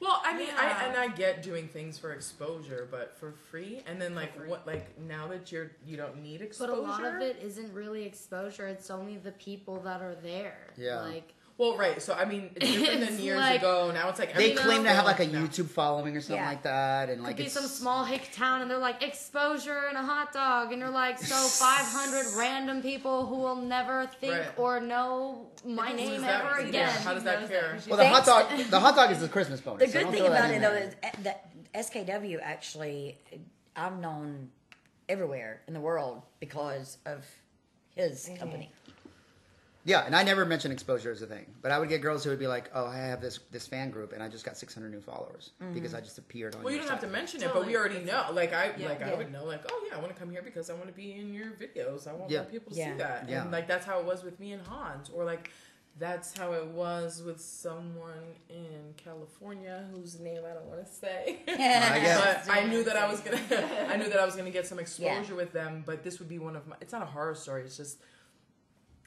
well, 0.01 0.21
I 0.25 0.37
mean, 0.37 0.49
I 0.59 0.87
and 0.87 0.97
I 0.97 1.07
get 1.07 1.41
doing 1.41 1.69
things 1.69 1.97
for 1.97 2.11
exposure, 2.11 2.87
but 2.91 3.15
for 3.17 3.31
free. 3.49 3.81
And 3.87 4.01
then 4.01 4.13
like 4.13 4.33
what? 4.49 4.67
Like 4.67 4.99
now 4.99 5.27
that 5.29 5.51
you're 5.53 5.71
you 5.85 5.95
don't 5.95 6.21
need 6.21 6.41
exposure. 6.41 6.71
But 6.73 6.79
a 6.79 6.81
lot 6.81 7.05
of 7.05 7.21
it 7.21 7.37
isn't 7.41 7.73
really 7.73 8.03
exposure. 8.03 8.67
It's 8.67 8.89
only 8.91 9.15
the 9.17 9.31
people 9.33 9.79
that 9.81 10.01
are 10.01 10.15
there. 10.15 10.73
Yeah. 10.75 11.01
Like 11.01 11.33
Well, 11.61 11.77
right. 11.77 12.01
So 12.01 12.15
I 12.15 12.25
mean, 12.25 12.49
it's 12.55 12.65
different 12.71 13.01
than 13.01 13.09
It's 13.13 13.19
years 13.21 13.37
like- 13.37 13.59
ago. 13.61 13.91
Now 13.93 14.09
it's 14.09 14.17
like 14.17 14.29
They 14.33 14.53
everyone's 14.53 14.59
claim 14.65 14.83
to 14.85 14.89
have 14.89 15.05
like 15.05 15.19
a 15.19 15.27
now. 15.27 15.43
YouTube 15.45 15.67
following 15.69 16.17
or 16.17 16.21
something 16.21 16.37
Yeah. 16.43 16.49
like 16.49 16.63
that, 16.63 17.09
and 17.11 17.21
like 17.21 17.33
could 17.37 17.37
be 17.37 17.43
it's 17.43 17.53
some 17.53 17.65
small 17.67 18.03
hick 18.03 18.29
town, 18.33 18.61
and 18.63 18.71
they're 18.71 18.79
like 18.79 19.03
exposure 19.03 19.83
and 19.87 19.95
a 19.95 20.01
hot 20.01 20.33
dog, 20.33 20.71
and 20.71 20.79
you're 20.81 20.89
like 20.89 21.19
so 21.19 21.35
500 21.47 22.35
random 22.35 22.81
people 22.81 23.27
who 23.27 23.35
will 23.35 23.57
never 23.57 24.07
think 24.19 24.33
Right. 24.33 24.57
or 24.57 24.79
know 24.79 25.51
my 25.63 25.89
Who's 25.91 25.97
name 25.97 26.21
that? 26.21 26.45
ever 26.45 26.61
Yeah, 26.61 26.67
again. 26.69 26.89
how 27.03 27.13
does 27.13 27.23
that 27.25 27.47
care? 27.47 27.77
Well, 27.87 27.97
the 27.97 28.07
hot 28.07 28.25
Thanks. 28.25 28.61
dog, 28.63 28.71
the 28.71 28.79
hot 28.79 28.95
dog 28.95 29.11
is 29.11 29.19
the 29.19 29.29
Christmas 29.29 29.61
bonus. 29.61 29.81
The 29.83 29.87
so 29.87 29.93
good 29.99 30.03
don't 30.05 30.11
thing 30.13 30.21
throw 30.23 30.31
that 30.31 30.39
about 30.39 30.49
in 30.55 30.63
it 30.63 30.65
though 30.65 30.73
there. 30.73 30.87
is 30.87 30.95
eh, 31.03 31.11
that 31.21 31.49
SKW 31.75 32.39
actually, 32.41 33.19
I've 33.75 33.99
known 33.99 34.49
everywhere 35.07 35.61
in 35.67 35.75
the 35.75 35.79
world 35.81 36.23
because 36.39 36.97
of 37.05 37.23
his 37.95 38.31
company. 38.39 38.71
Yeah, 39.83 40.05
and 40.05 40.15
I 40.15 40.21
never 40.23 40.45
mentioned 40.45 40.73
exposure 40.73 41.11
as 41.11 41.21
a 41.21 41.25
thing, 41.25 41.45
but 41.61 41.71
I 41.71 41.79
would 41.79 41.89
get 41.89 42.01
girls 42.01 42.23
who 42.23 42.29
would 42.29 42.37
be 42.39 42.47
like, 42.47 42.69
"Oh, 42.73 42.85
I 42.85 42.97
have 42.97 43.19
this 43.19 43.39
this 43.51 43.65
fan 43.65 43.89
group, 43.89 44.13
and 44.13 44.21
I 44.21 44.27
just 44.27 44.45
got 44.45 44.55
600 44.57 44.91
new 44.91 45.01
followers 45.01 45.51
mm-hmm. 45.61 45.73
because 45.73 45.93
I 45.93 46.01
just 46.01 46.17
appeared 46.19 46.55
on." 46.55 46.63
Well, 46.63 46.71
you 46.73 46.79
don't 46.79 46.89
have 46.89 47.01
to 47.01 47.07
mention 47.07 47.41
it, 47.41 47.51
but 47.53 47.65
we 47.65 47.75
already 47.75 47.99
know. 47.99 48.25
Like 48.31 48.53
I, 48.53 48.73
Yeah. 48.77 48.89
like 48.89 49.01
I 49.01 49.13
would 49.15 49.31
know. 49.31 49.43
Like, 49.45 49.63
oh 49.71 49.87
yeah, 49.89 49.97
I 49.97 49.99
want 49.99 50.13
to 50.13 50.19
come 50.19 50.29
here 50.29 50.43
because 50.43 50.69
I 50.69 50.73
want 50.73 50.87
to 50.87 50.93
be 50.93 51.13
in 51.13 51.33
your 51.33 51.51
videos. 51.51 52.07
I 52.07 52.13
want 52.13 52.29
Yeah. 52.29 52.43
people 52.43 52.71
to 52.71 52.77
Yeah. 52.77 52.91
see 52.91 52.97
that. 52.99 53.27
Yeah. 53.27 53.41
And 53.41 53.51
like 53.51 53.67
that's 53.67 53.85
how 53.85 53.99
it 53.99 54.05
was 54.05 54.23
with 54.23 54.39
me 54.39 54.51
and 54.53 54.65
Hans, 54.67 55.09
or 55.09 55.25
like 55.25 55.49
that's 55.99 56.37
how 56.37 56.53
it 56.53 56.65
was 56.67 57.21
with 57.21 57.39
someone 57.41 58.35
in 58.49 58.93
California 58.97 59.85
whose 59.91 60.19
name 60.19 60.41
I 60.49 60.53
don't 60.53 60.65
want 60.65 60.85
to 60.85 60.91
say. 60.91 61.39
I 61.47 62.43
but 62.45 62.53
I 62.53 62.65
knew 62.65 62.83
that 62.83 62.95
I 62.95 63.09
was 63.09 63.19
gonna. 63.21 63.41
I 63.89 63.97
knew 63.97 64.09
that 64.09 64.19
I 64.19 64.25
was 64.25 64.35
gonna 64.35 64.51
get 64.51 64.67
some 64.67 64.79
exposure 64.85 65.31
Yeah. 65.31 65.37
with 65.37 65.53
them. 65.53 65.83
But 65.85 66.03
this 66.03 66.19
would 66.19 66.29
be 66.29 66.39
one 66.39 66.55
of 66.55 66.67
my. 66.67 66.75
It's 66.81 66.93
not 66.93 67.01
a 67.01 67.05
horror 67.05 67.35
story. 67.35 67.63
It's 67.63 67.77
just 67.77 67.97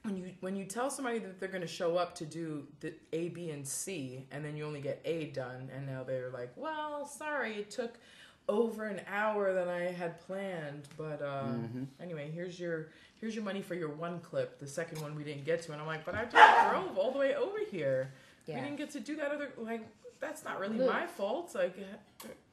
when 0.05 0.17
you 0.19 0.31
when 0.40 0.55
you 0.55 0.64
tell 0.67 0.90
somebody 0.90 1.19
that 1.19 1.40
they're 1.40 1.49
gonna 1.49 1.67
show 1.67 1.97
up 1.97 2.14
to 2.17 2.27
do 2.27 2.67
the 2.81 2.93
A, 3.14 3.31
B, 3.31 3.51
and 3.51 3.67
C, 3.67 4.27
and 4.31 4.45
then 4.45 4.57
you 4.57 4.64
only 4.67 4.81
get 4.83 5.01
A 5.05 5.27
done, 5.27 5.71
and 5.75 5.87
now 5.87 6.03
they're 6.05 6.31
like, 6.31 6.53
"Well, 6.57 7.07
sorry, 7.07 7.55
it 7.57 7.71
took 7.71 7.95
over 8.47 8.85
an 8.85 9.01
hour 9.09 9.55
than 9.55 9.69
I 9.69 9.85
had 9.85 10.21
planned, 10.21 10.88
but 10.99 11.23
uh, 11.23 11.45
Mm-hmm. 11.45 11.85
anyway, 12.01 12.31
here's 12.31 12.61
your 12.61 12.90
here's 13.19 13.35
your 13.35 13.45
money 13.45 13.62
for 13.62 13.75
your 13.75 13.88
one 13.88 14.21
clip. 14.21 14.59
The 14.61 14.67
second 14.67 15.01
one 15.01 15.14
we 15.14 15.25
didn't 15.25 15.45
get 15.47 15.62
to, 15.62 15.73
and 15.73 15.81
I'm 15.81 15.87
like, 15.87 16.05
but 16.05 16.14
I 16.14 16.27
just 16.27 16.71
drove 16.71 16.99
all 16.99 17.11
the 17.11 17.19
way 17.19 17.35
over 17.35 17.59
here. 17.71 18.12
Yeah. 18.47 18.57
We 18.57 18.61
didn't 18.61 18.77
get 18.77 18.90
to 18.90 19.01
do 19.01 19.17
that 19.17 19.31
other 19.33 19.51
like." 19.57 19.87
That's 20.21 20.45
not 20.45 20.59
really 20.59 20.79
my 20.79 21.07
fault. 21.07 21.55
Like, 21.55 21.77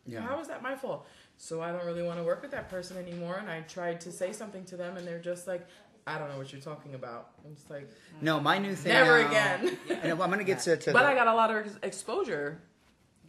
Yeah. 0.06 0.20
how 0.22 0.40
is 0.42 0.48
that 0.50 0.62
my 0.62 0.76
fault? 0.76 1.08
So 1.38 1.62
I 1.62 1.72
don't 1.72 1.86
really 1.86 2.04
want 2.04 2.18
to 2.20 2.24
work 2.24 2.42
with 2.42 2.52
that 2.52 2.70
person 2.70 2.98
anymore. 2.98 3.38
And 3.40 3.50
I 3.50 3.62
tried 3.62 4.02
to 4.02 4.12
say 4.12 4.34
something 4.34 4.66
to 4.66 4.76
them, 4.76 4.98
and 4.98 5.08
they're 5.08 5.20
just 5.20 5.48
like, 5.48 5.66
I 6.08 6.18
don't 6.18 6.30
know 6.30 6.38
what 6.38 6.52
you're 6.52 6.62
talking 6.62 6.96
about. 6.96 7.32
I'm 7.46 7.54
just 7.56 7.70
like, 7.70 7.88
No, 8.22 8.40
my 8.40 8.58
new 8.58 8.76
thing. 8.76 8.94
Never 8.94 9.22
now- 9.22 9.28
again. 9.30 9.78
And 9.90 10.12
I'm 10.12 10.30
gonna 10.30 10.44
get 10.44 10.60
to. 10.62 10.78
to 10.78 10.92
but 10.94 11.02
the- 11.04 11.08
I 11.08 11.16
got 11.16 11.28
a 11.28 11.34
lot 11.34 11.52
of 11.52 11.66
ex- 11.66 11.78
exposure 11.84 12.60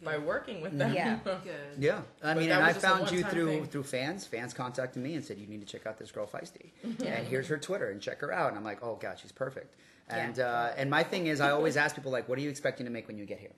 by 0.03 0.17
working 0.17 0.61
with 0.61 0.77
them. 0.77 0.93
Yeah. 0.93 1.19
Good. 1.23 1.53
Yeah, 1.79 2.01
I 2.21 2.33
But 2.33 2.37
mean, 2.41 2.51
and 2.51 2.63
I 2.63 2.73
found 2.73 3.09
you 3.11 3.23
through 3.23 3.47
thing. 3.47 3.65
through 3.67 3.83
fans. 3.83 4.25
Fans 4.25 4.53
contacted 4.53 5.01
me 5.01 5.15
and 5.15 5.23
said 5.23 5.37
you 5.37 5.47
need 5.47 5.61
to 5.61 5.67
check 5.67 5.85
out 5.87 5.97
this 5.97 6.11
girl 6.11 6.25
Feisty, 6.27 6.71
and 6.83 7.27
here's 7.27 7.47
her 7.47 7.57
Twitter 7.57 7.89
and 7.91 8.01
check 8.01 8.19
her 8.21 8.33
out. 8.33 8.49
And 8.49 8.57
I'm 8.57 8.63
like, 8.65 8.79
oh 8.83 8.95
god, 8.95 9.19
she's 9.19 9.31
perfect. 9.31 9.75
And 10.09 10.39
uh, 10.39 10.71
and 10.75 10.89
my 10.89 11.03
thing 11.03 11.27
is, 11.27 11.39
I 11.39 11.51
always 11.51 11.77
ask 11.77 11.95
people 11.95 12.11
like, 12.11 12.27
what 12.27 12.37
are 12.37 12.41
you 12.41 12.49
expecting 12.49 12.85
to 12.85 12.91
make 12.91 13.07
when 13.07 13.17
you 13.17 13.25
get 13.25 13.39
here? 13.39 13.53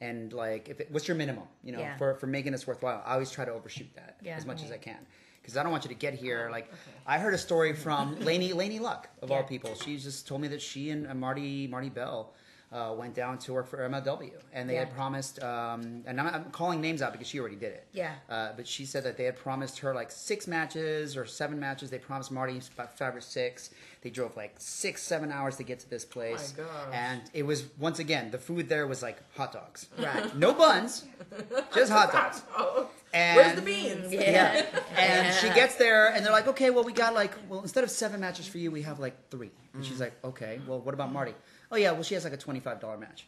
And 0.00 0.32
like, 0.32 0.68
if 0.70 0.80
it, 0.80 0.88
what's 0.90 1.06
your 1.06 1.16
minimum? 1.16 1.44
You 1.62 1.72
know, 1.72 1.80
Yeah. 1.80 1.96
for 1.98 2.14
for 2.14 2.26
making 2.26 2.52
this 2.52 2.66
worthwhile. 2.66 3.02
I 3.04 3.12
always 3.14 3.30
try 3.30 3.44
to 3.44 3.52
overshoot 3.52 3.94
that 3.96 4.16
Yeah. 4.22 4.36
as 4.36 4.46
much 4.46 4.62
as 4.64 4.70
I 4.72 4.78
can. 4.78 4.98
Because 5.42 5.56
I 5.56 5.62
don't 5.62 5.72
want 5.72 5.84
you 5.84 5.88
to 5.88 5.94
get 5.94 6.14
here. 6.14 6.48
Like, 6.52 6.72
I 7.06 7.18
heard 7.18 7.34
a 7.34 7.38
story 7.38 7.72
from 7.84 8.16
Laynie 8.16 8.52
Laynie 8.52 8.80
Luck 8.80 9.08
of 9.20 9.30
all 9.30 9.42
people. 9.42 9.74
She 9.74 9.96
just 9.98 10.26
told 10.26 10.40
me 10.40 10.48
that 10.48 10.62
she 10.62 10.90
and 10.90 11.06
uh, 11.06 11.14
Marti 11.14 11.66
Marti 11.66 11.88
Belle. 11.88 12.32
Uh, 12.72 12.94
went 12.96 13.12
down 13.14 13.36
to 13.36 13.52
work 13.52 13.66
for 13.66 13.86
MLW, 13.86 14.30
and 14.54 14.66
they 14.66 14.76
had 14.76 14.90
promised. 14.94 15.42
Um, 15.42 16.02
and 16.06 16.18
I'm, 16.18 16.26
I'm 16.26 16.44
calling 16.52 16.80
names 16.80 17.02
out 17.02 17.12
because 17.12 17.26
she 17.26 17.38
already 17.38 17.56
did 17.56 17.74
it. 17.74 17.86
Yeah. 17.92 18.14
Uh, 18.30 18.52
but 18.56 18.66
she 18.66 18.86
said 18.86 19.04
that 19.04 19.18
they 19.18 19.24
had 19.24 19.36
promised 19.36 19.78
her 19.80 19.94
like 19.94 20.10
six 20.10 20.46
matches 20.46 21.14
or 21.14 21.26
seven 21.26 21.60
matches. 21.60 21.90
They 21.90 21.98
promised 21.98 22.32
Marti 22.32 22.58
about 22.74 22.96
five 22.96 23.14
or 23.14 23.20
six. 23.20 23.72
They 24.02 24.10
drove 24.10 24.36
like 24.36 24.54
six, 24.58 25.00
seven 25.02 25.30
hours 25.30 25.56
to 25.56 25.62
get 25.62 25.78
to 25.80 25.88
this 25.88 26.04
place. 26.04 26.54
Oh 26.58 26.62
my 26.62 26.68
gosh. 26.68 26.88
And 26.92 27.22
it 27.32 27.44
was 27.44 27.64
once 27.78 28.00
again 28.00 28.30
the 28.32 28.38
food 28.38 28.68
there 28.68 28.86
was 28.88 29.00
like 29.02 29.18
hot 29.36 29.52
dogs. 29.52 29.86
Right. 29.96 30.36
No 30.36 30.52
buns, 30.52 31.04
just 31.74 31.90
hot 31.92 32.12
dogs. 32.12 32.42
Oh, 32.56 32.88
And 33.14 33.36
where's 33.36 33.54
the 33.54 33.62
beans? 33.62 34.12
Yeah. 34.12 34.66
And 34.96 35.32
she 35.36 35.48
gets 35.50 35.76
there, 35.76 36.08
and 36.12 36.24
they're 36.24 36.32
like, 36.32 36.48
okay, 36.48 36.70
well, 36.70 36.82
we 36.82 36.92
got 36.92 37.14
like, 37.14 37.32
well, 37.48 37.60
instead 37.60 37.84
of 37.84 37.90
seven 37.90 38.20
matches 38.20 38.46
for 38.48 38.58
you, 38.58 38.70
we 38.72 38.82
have 38.82 38.98
like 38.98 39.30
three. 39.30 39.52
And 39.74 39.84
she's 39.86 40.00
like, 40.00 40.14
okay, 40.24 40.60
well, 40.66 40.80
what 40.80 40.94
about 40.94 41.12
Marti? 41.12 41.34
Oh, 41.72 41.76
yeah, 41.76 41.90
well, 41.92 42.02
she 42.02 42.12
has 42.14 42.24
like 42.24 42.34
a 42.34 42.36
$25 42.36 43.00
match. 43.00 43.26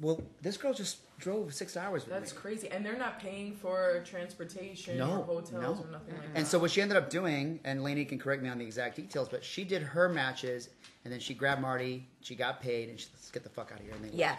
Well, 0.00 0.22
this 0.40 0.56
girl 0.56 0.72
just 0.72 0.98
drove 1.18 1.52
six 1.52 1.76
hours 1.76 2.04
with 2.06 2.14
That's 2.14 2.32
me. 2.32 2.38
crazy, 2.40 2.68
and 2.70 2.84
they're 2.86 2.96
not 2.96 3.20
paying 3.20 3.54
for 3.56 4.02
transportation 4.06 4.96
No, 4.96 5.18
or 5.20 5.24
hotels 5.24 5.52
no. 5.52 5.84
or 5.84 5.90
nothing 5.90 6.14
like 6.14 6.32
that. 6.32 6.38
And 6.38 6.46
so 6.46 6.58
what 6.58 6.70
she 6.70 6.80
ended 6.80 6.96
up 6.96 7.10
doing, 7.10 7.60
and 7.64 7.80
Laynie 7.80 8.08
can 8.08 8.18
correct 8.18 8.42
me 8.42 8.48
on 8.48 8.56
the 8.58 8.64
exact 8.64 8.96
details, 8.96 9.28
but 9.28 9.44
she 9.44 9.64
did 9.64 9.82
her 9.82 10.08
matches, 10.08 10.70
and 11.04 11.12
then 11.12 11.20
she 11.20 11.34
grabbed 11.34 11.60
Marti, 11.60 12.06
she 12.22 12.34
got 12.34 12.62
paid, 12.62 12.88
and 12.88 12.98
she 12.98 13.06
let's 13.12 13.30
get 13.30 13.42
the 13.42 13.50
fuck 13.50 13.70
out 13.72 13.80
of 13.80 13.84
here. 13.84 13.94
And 13.94 14.04
they 14.04 14.16
Yeah. 14.16 14.36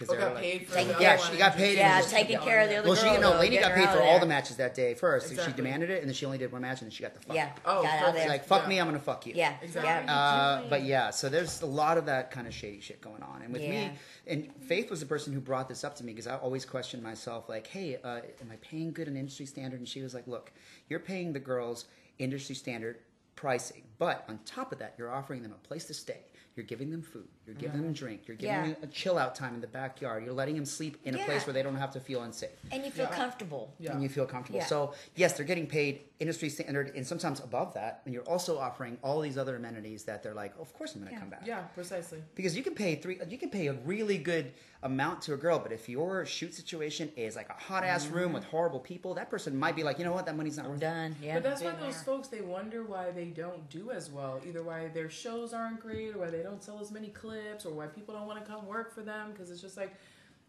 Because 0.00 0.16
Oh, 0.16 0.18
got 0.18 0.36
paid 0.38 0.66
for 0.66 0.74
Take- 0.74 0.88
the 0.88 1.02
yeah, 1.02 1.16
one 1.16 1.24
she 1.26 1.30
and 1.32 1.38
got 1.38 1.56
paid 1.56 1.68
and 1.70 1.76
Yeah, 1.78 2.00
just- 2.00 2.10
taking 2.10 2.38
care 2.40 2.60
of 2.60 2.68
the 2.70 2.76
other 2.76 2.88
Well, 2.88 3.00
girl. 3.02 3.14
she 3.14 3.20
no, 3.20 3.30
though, 3.32 3.36
Laynie 3.38 3.50
getting 3.50 3.60
got 3.60 3.74
paid 3.74 3.88
for 3.90 4.02
all 4.02 4.18
the 4.18 4.24
matches 4.26 4.56
that 4.56 4.74
day 4.74 4.94
first. 4.94 5.28
So 5.28 5.44
she 5.44 5.52
demanded 5.52 5.90
it, 5.90 5.98
and 6.00 6.08
then 6.08 6.14
she 6.14 6.24
only 6.24 6.38
did 6.38 6.50
one 6.50 6.62
match, 6.62 6.80
and 6.80 6.86
then 6.86 6.90
she 6.90 7.02
got 7.02 7.14
the 7.14 7.20
fuck. 7.20 7.36
Yeah. 7.36 7.50
Oh, 7.66 7.82
got 7.82 7.98
out 7.98 8.08
of 8.08 8.14
there. 8.14 8.28
Like, 8.28 8.44
fuck 8.46 8.62
Yeah. 8.62 8.68
me, 8.70 8.80
I'm 8.80 8.86
gonna 8.86 8.98
fuck 8.98 9.26
you. 9.26 9.34
yeah. 9.36 9.56
Exactly. 9.60 10.08
Uh, 10.08 10.62
but 10.70 10.84
yeah, 10.84 11.10
so 11.10 11.28
there's 11.28 11.60
a 11.60 11.66
lot 11.66 11.98
of 11.98 12.06
that 12.06 12.30
kind 12.30 12.46
of 12.46 12.54
shady 12.54 12.80
shit 12.80 13.00
going 13.02 13.22
on. 13.22 13.42
And 13.42 13.52
with 13.52 13.62
Yeah. 13.62 13.70
me, 13.70 13.92
and 14.26 14.50
Faith 14.64 14.88
was 14.90 15.00
the 15.00 15.06
person 15.06 15.32
who 15.34 15.40
brought 15.40 15.68
this 15.68 15.84
up 15.84 15.96
to 15.96 16.04
me 16.04 16.12
because 16.12 16.26
I 16.26 16.36
always 16.36 16.64
questioned 16.64 17.02
myself, 17.02 17.48
like, 17.48 17.66
hey, 17.66 17.98
uh, 18.02 18.20
am 18.40 18.50
I 18.50 18.56
paying 18.62 18.92
good 18.92 19.06
an 19.08 19.16
industry 19.18 19.44
standard? 19.46 19.80
And 19.80 19.88
she 19.88 20.00
was 20.00 20.14
like, 20.14 20.26
look, 20.26 20.50
you're 20.88 20.98
paying 21.00 21.32
the 21.34 21.40
girls 21.40 21.84
industry 22.18 22.54
standard 22.54 22.98
pricing, 23.36 23.82
but 23.98 24.24
on 24.28 24.38
top 24.44 24.72
of 24.72 24.78
that, 24.78 24.94
you're 24.98 25.10
offering 25.10 25.42
them 25.42 25.52
a 25.52 25.66
place 25.68 25.84
to 25.86 25.94
stay. 25.94 26.20
You're 26.56 26.66
giving 26.66 26.90
them 26.90 27.00
food. 27.02 27.28
You're 27.46 27.54
giving 27.54 27.76
mm-hmm. 27.76 27.82
them 27.82 27.90
a 27.90 27.94
drink. 27.94 28.28
You're 28.28 28.36
giving 28.36 28.54
Yeah. 28.54 28.74
them 28.74 28.76
a 28.82 28.86
chill 28.86 29.18
out 29.18 29.34
time 29.34 29.54
in 29.54 29.60
the 29.60 29.66
backyard. 29.66 30.24
You're 30.24 30.34
letting 30.34 30.54
them 30.54 30.66
sleep 30.66 30.98
in 31.04 31.14
a 31.14 31.24
place 31.24 31.46
where 31.46 31.52
they 31.52 31.62
don't 31.62 31.76
have 31.76 31.92
to 31.92 32.00
feel 32.00 32.22
unsafe 32.22 32.50
And 32.70 32.84
you 32.84 32.90
feel 32.90 33.06
Yeah. 33.06 33.16
comfortable. 33.16 33.74
Yeah. 33.78 33.92
and 33.92 34.02
you 34.02 34.08
feel 34.08 34.26
comfortable. 34.26 34.60
Yeah. 34.60 34.66
So 34.66 34.94
yes, 35.16 35.36
they're 35.36 35.46
getting 35.46 35.66
paid 35.66 36.02
industry 36.20 36.50
standard 36.50 36.92
and 36.94 37.06
sometimes 37.06 37.40
above 37.40 37.74
that, 37.74 38.02
and 38.04 38.14
you're 38.14 38.28
also 38.28 38.58
offering 38.58 38.98
all 39.02 39.20
these 39.20 39.38
other 39.38 39.56
amenities 39.56 40.04
that 40.04 40.22
they're 40.22 40.34
like, 40.34 40.52
of 40.60 40.72
course 40.74 40.94
I'm 40.94 41.00
going 41.00 41.14
to 41.14 41.18
come 41.18 41.30
back. 41.30 41.42
Yeah, 41.46 41.62
precisely. 41.74 42.22
Because 42.34 42.56
you 42.56 42.62
can 42.62 42.74
pay 42.74 42.94
three, 42.96 43.18
you 43.28 43.38
can 43.38 43.50
pay 43.50 43.68
a 43.68 43.72
really 43.72 44.18
good 44.18 44.52
amount 44.82 45.22
to 45.22 45.34
a 45.34 45.36
girl, 45.36 45.58
but 45.58 45.72
if 45.72 45.88
your 45.88 46.24
shoot 46.24 46.54
situation 46.54 47.10
is 47.16 47.36
like 47.36 47.48
a 47.48 47.54
hot 47.54 47.84
ass 47.84 48.06
mm-hmm. 48.06 48.16
room 48.16 48.32
with 48.32 48.44
horrible 48.44 48.80
people, 48.80 49.14
that 49.14 49.30
person 49.30 49.58
might 49.58 49.76
be 49.76 49.82
like, 49.82 49.98
you 49.98 50.04
know 50.04 50.12
what, 50.12 50.26
that 50.26 50.36
money's 50.36 50.56
not 50.56 50.66
I'm 50.66 50.72
worth 50.72 50.82
it. 50.82 50.86
done. 50.86 51.16
Yeah. 51.22 51.34
But 51.34 51.42
that's 51.42 51.62
why 51.62 51.72
those 51.72 51.94
there. 51.94 52.04
folks 52.04 52.28
they 52.28 52.40
wonder 52.42 52.84
why 52.84 53.10
they 53.10 53.26
don't 53.26 53.68
do 53.70 53.90
as 53.90 54.10
well. 54.10 54.40
Either 54.46 54.62
why 54.62 54.88
their 54.88 55.10
shows 55.10 55.52
aren't 55.52 55.80
great, 55.80 56.14
or 56.14 56.18
why 56.18 56.30
they 56.30 56.42
don't 56.42 56.62
sell 56.62 56.80
as 56.80 56.90
many 56.90 57.08
clips, 57.08 57.29
or 57.66 57.72
why 57.72 57.86
people 57.86 58.14
don't 58.14 58.26
want 58.26 58.44
to 58.44 58.50
come 58.50 58.66
work 58.66 58.94
for 58.94 59.02
them 59.02 59.30
because 59.32 59.50
it's 59.50 59.60
just 59.60 59.76
like 59.76 59.94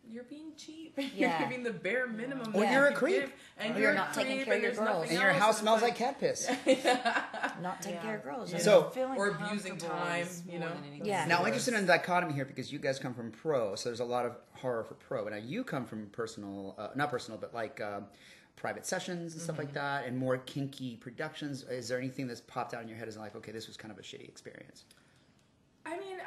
you're 0.10 0.24
being 0.24 0.52
cheap. 0.58 0.98
Yeah. 1.16 1.40
you're 1.40 1.48
giving 1.50 1.64
the 1.64 1.72
bare 1.72 2.08
minimum. 2.08 2.56
Or 2.56 2.62
that 2.62 2.74
you're 2.74 2.88
a 2.88 2.94
creep. 2.94 3.30
and 3.60 3.76
you're, 3.76 3.84
you're 3.90 3.94
not 3.94 4.14
taking 4.16 4.44
care 4.44 4.56
of 4.56 4.64
and 4.64 4.64
your 4.64 4.86
girls. 4.86 5.10
And 5.10 5.20
your 5.20 5.32
house 5.32 5.60
smells 5.60 5.82
like 5.84 5.96
cat 5.96 6.20
piss. 6.20 6.50
Not 7.62 7.82
taking 7.82 7.96
Yeah. 7.98 8.02
care 8.02 8.16
of 8.18 8.24
girls. 8.24 8.52
Yeah. 8.52 8.60
So- 8.60 8.92
mean, 8.96 9.06
Or 9.18 9.28
abusing 9.30 9.78
time, 9.78 10.28
you 10.50 10.60
know? 10.60 10.72
Yeah. 11.04 11.26
Now 11.26 11.40
I'm 11.42 11.46
interested 11.48 11.76
in 11.76 11.82
the 11.82 11.88
dichotomy 11.88 12.34
here 12.34 12.46
because 12.46 12.72
you 12.74 12.80
guys 12.80 12.98
come 13.00 13.14
from 13.14 13.32
pro, 13.32 13.76
so 13.76 13.90
there's 13.90 14.00
a 14.00 14.06
lot 14.06 14.26
of 14.26 14.36
horror 14.54 14.84
for 14.84 14.96
pro. 14.96 15.28
Now 15.28 15.36
you 15.38 15.64
come 15.64 15.86
from 15.86 16.08
personal, 16.08 16.76
uh, 16.78 16.90
not 16.96 17.12
personal, 17.12 17.40
but 17.40 17.54
like 17.54 17.80
um 17.82 18.06
private 18.56 18.86
sessions 18.86 19.34
and 19.34 19.42
stuff 19.42 19.58
like 19.58 19.74
that, 19.74 20.06
and 20.06 20.18
more 20.18 20.38
kinky 20.38 20.96
productions. 20.98 21.64
Is 21.64 21.88
there 21.88 21.98
anything 21.98 22.28
that's 22.28 22.42
popped 22.42 22.74
out 22.74 22.82
in 22.84 22.88
your 22.90 22.98
head 22.98 23.08
as 23.08 23.18
like, 23.18 23.36
okay, 23.36 23.52
this 23.52 23.68
was 23.68 23.76
kind 23.78 23.92
of 23.92 23.98
a 23.98 24.02
shitty 24.04 24.28
experience? 24.28 24.84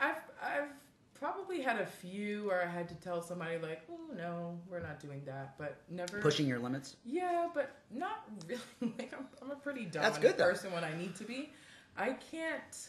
I've 0.01 0.23
I've 0.43 0.69
probably 1.15 1.61
had 1.63 1.81
a 1.81 1.87
few 1.87 2.47
where 2.49 2.63
I 2.63 2.71
had 2.71 2.89
to 2.89 2.95
tell 2.97 3.23
somebody 3.23 3.57
like, 3.59 3.83
oh 3.91 4.15
no, 4.17 4.59
we're 4.69 4.81
not 4.81 5.01
doing 5.01 5.23
that, 5.27 5.57
but 5.59 5.79
never 5.91 6.21
Pushing 6.21 6.47
your 6.47 6.59
limits. 6.59 6.97
Yeah, 7.05 7.49
but 7.55 7.71
not 7.91 8.25
really. 8.47 8.61
Like 8.99 9.15
I'm, 9.17 9.27
I'm 9.43 9.51
a 9.51 9.57
pretty 9.57 9.85
That's 9.85 9.95
dominant 9.97 10.23
good, 10.23 10.37
though. 10.39 10.51
person 10.51 10.73
when 10.73 10.85
I 10.85 10.97
need 10.97 11.15
to 11.17 11.25
be. 11.25 11.51
I 11.97 12.11
can't 12.13 12.89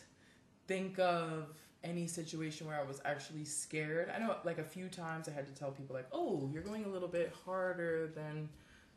think 0.67 0.97
of 0.99 1.53
any 1.83 2.07
situation 2.07 2.65
where 2.65 2.79
I 2.79 2.83
was 2.83 2.99
actually 3.05 3.45
scared. 3.45 4.11
I 4.13 4.17
know, 4.19 4.35
like 4.43 4.57
a 4.57 4.63
few 4.63 4.87
times, 4.89 5.29
I 5.29 5.31
had 5.31 5.45
to 5.45 5.53
tell 5.53 5.71
people 5.71 5.95
like, 5.95 6.07
"Oh, 6.11 6.49
you're 6.51 6.63
going 6.63 6.85
a 6.85 6.89
little 6.89 7.07
bit 7.07 7.31
harder 7.45 8.07
than 8.07 8.49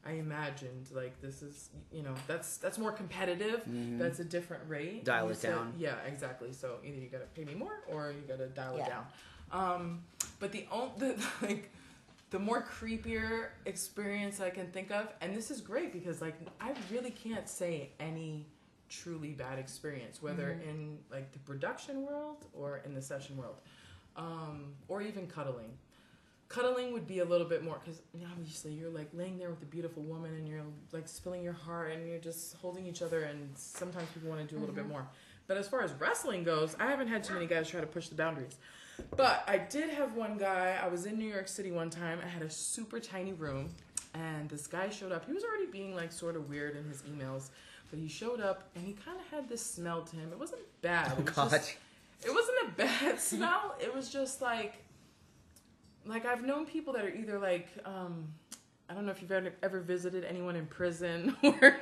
I 0.08 0.12
imagined. 0.12 0.88
Like 0.92 1.20
this 1.20 1.42
is, 1.42 1.68
you 1.92 2.02
know, 2.02 2.14
that's 2.26 2.56
that's 2.56 2.78
more 2.78 2.92
competitive. 2.92 3.62
That's 3.98 4.18
a 4.20 4.24
different 4.24 4.62
rate. 4.68 4.96
Mm-hmm. 4.96 5.04
Dial 5.04 5.28
it 5.28 5.36
said- 5.36 5.50
down. 5.50 5.74
Yeah, 5.78 5.96
exactly. 6.06 6.52
So 6.52 6.76
either 6.84 6.96
you 6.98 7.08
gotta 7.08 7.26
pay 7.34 7.44
me 7.44 7.54
more 7.54 7.80
or 7.88 8.10
you 8.12 8.22
gotta 8.26 8.46
dial 8.48 8.76
Yeah. 8.78 8.86
it 8.86 8.88
down. 8.90 9.04
Um, 9.50 10.02
but 10.40 10.52
the 10.52 10.66
only 10.72 10.92
the, 10.98 11.26
like 11.42 11.70
the 12.30 12.38
more 12.38 12.62
creepier 12.62 13.48
experience 13.66 14.40
I 14.40 14.50
can 14.50 14.66
think 14.68 14.90
of, 14.90 15.08
and 15.20 15.34
this 15.36 15.50
is 15.50 15.60
great 15.60 15.92
because 15.92 16.20
like 16.20 16.34
I 16.60 16.72
really 16.90 17.10
can't 17.10 17.48
say 17.48 17.90
any 18.00 18.46
truly 18.88 19.32
bad 19.32 19.58
experience, 19.58 20.22
whether 20.22 20.48
Mm-hmm. 20.48 20.68
in 20.70 20.98
like 21.10 21.32
the 21.32 21.38
production 21.40 22.06
world 22.06 22.46
or 22.54 22.78
in 22.86 22.94
the 22.94 23.02
session 23.02 23.36
world, 23.36 23.56
um, 24.16 24.72
or 24.88 25.02
even 25.02 25.26
cuddling. 25.26 25.72
Cuddling 26.48 26.94
would 26.94 27.06
be 27.06 27.18
a 27.18 27.24
little 27.24 27.46
bit 27.46 27.62
more 27.62 27.78
because 27.84 28.00
obviously 28.32 28.72
you're 28.72 28.88
like 28.88 29.08
laying 29.12 29.38
there 29.38 29.50
with 29.50 29.62
a 29.62 29.66
beautiful 29.66 30.02
woman 30.02 30.32
and 30.34 30.48
you're 30.48 30.62
like 30.92 31.06
spilling 31.06 31.42
your 31.42 31.52
heart 31.52 31.92
and 31.92 32.08
you're 32.08 32.18
just 32.18 32.56
holding 32.56 32.86
each 32.86 33.02
other 33.02 33.24
and 33.24 33.50
sometimes 33.54 34.08
people 34.14 34.30
want 34.30 34.40
to 34.40 34.46
do 34.46 34.58
a 34.58 34.60
little 34.60 34.74
bit 34.74 34.84
mm-hmm. 34.84 34.92
more. 34.94 35.08
But 35.46 35.58
as 35.58 35.68
far 35.68 35.82
as 35.82 35.92
wrestling 35.92 36.44
goes, 36.44 36.74
I 36.78 36.86
haven't 36.86 37.08
had 37.08 37.24
too 37.24 37.34
many 37.34 37.46
guys 37.46 37.68
try 37.68 37.80
to 37.80 37.86
push 37.86 38.08
the 38.08 38.14
boundaries. 38.14 38.56
But 39.16 39.44
I 39.46 39.58
did 39.58 39.90
have 39.90 40.14
one 40.14 40.36
guy. 40.38 40.78
I 40.82 40.88
was 40.88 41.06
in 41.06 41.18
New 41.18 41.28
York 41.28 41.48
City 41.48 41.70
one 41.70 41.90
time. 41.90 42.18
I 42.24 42.28
had 42.28 42.42
a 42.42 42.50
super 42.50 42.98
tiny 42.98 43.32
room, 43.32 43.70
and 44.12 44.48
this 44.48 44.66
guy 44.66 44.90
showed 44.90 45.12
up. 45.12 45.26
He 45.26 45.32
was 45.32 45.44
already 45.44 45.70
being 45.70 45.94
like 45.94 46.12
sort 46.12 46.36
of 46.36 46.48
weird 46.48 46.76
in 46.76 46.84
his 46.84 47.02
emails, 47.02 47.50
but 47.90 47.98
he 47.98 48.08
showed 48.08 48.40
up 48.40 48.68
and 48.74 48.84
he 48.84 48.92
kind 48.92 49.18
of 49.18 49.26
had 49.28 49.48
this 49.48 49.64
smell 49.64 50.02
to 50.02 50.16
him. 50.16 50.30
It 50.32 50.38
wasn't 50.38 50.62
bad. 50.82 51.12
Oh 51.16 51.20
it 51.20 51.24
was 51.26 51.28
oh 51.38 51.42
God. 51.42 51.50
just- 51.50 51.76
it 52.24 52.34
wasn't 52.34 52.56
a 52.62 52.70
bad 52.72 53.20
smell. 53.20 53.76
It 53.80 53.94
was 53.94 54.10
just 54.10 54.42
like, 54.42 54.82
like 56.08 56.24
I've 56.26 56.44
known 56.44 56.66
people 56.66 56.92
that 56.94 57.04
are 57.04 57.14
either 57.14 57.38
like, 57.38 57.68
um, 57.84 58.28
I 58.90 58.94
don't 58.94 59.04
know 59.04 59.12
if 59.12 59.20
you've 59.20 59.30
ever, 59.32 59.52
ever 59.62 59.80
visited 59.80 60.24
anyone 60.24 60.56
in 60.56 60.66
prison 60.66 61.36
or 61.42 61.76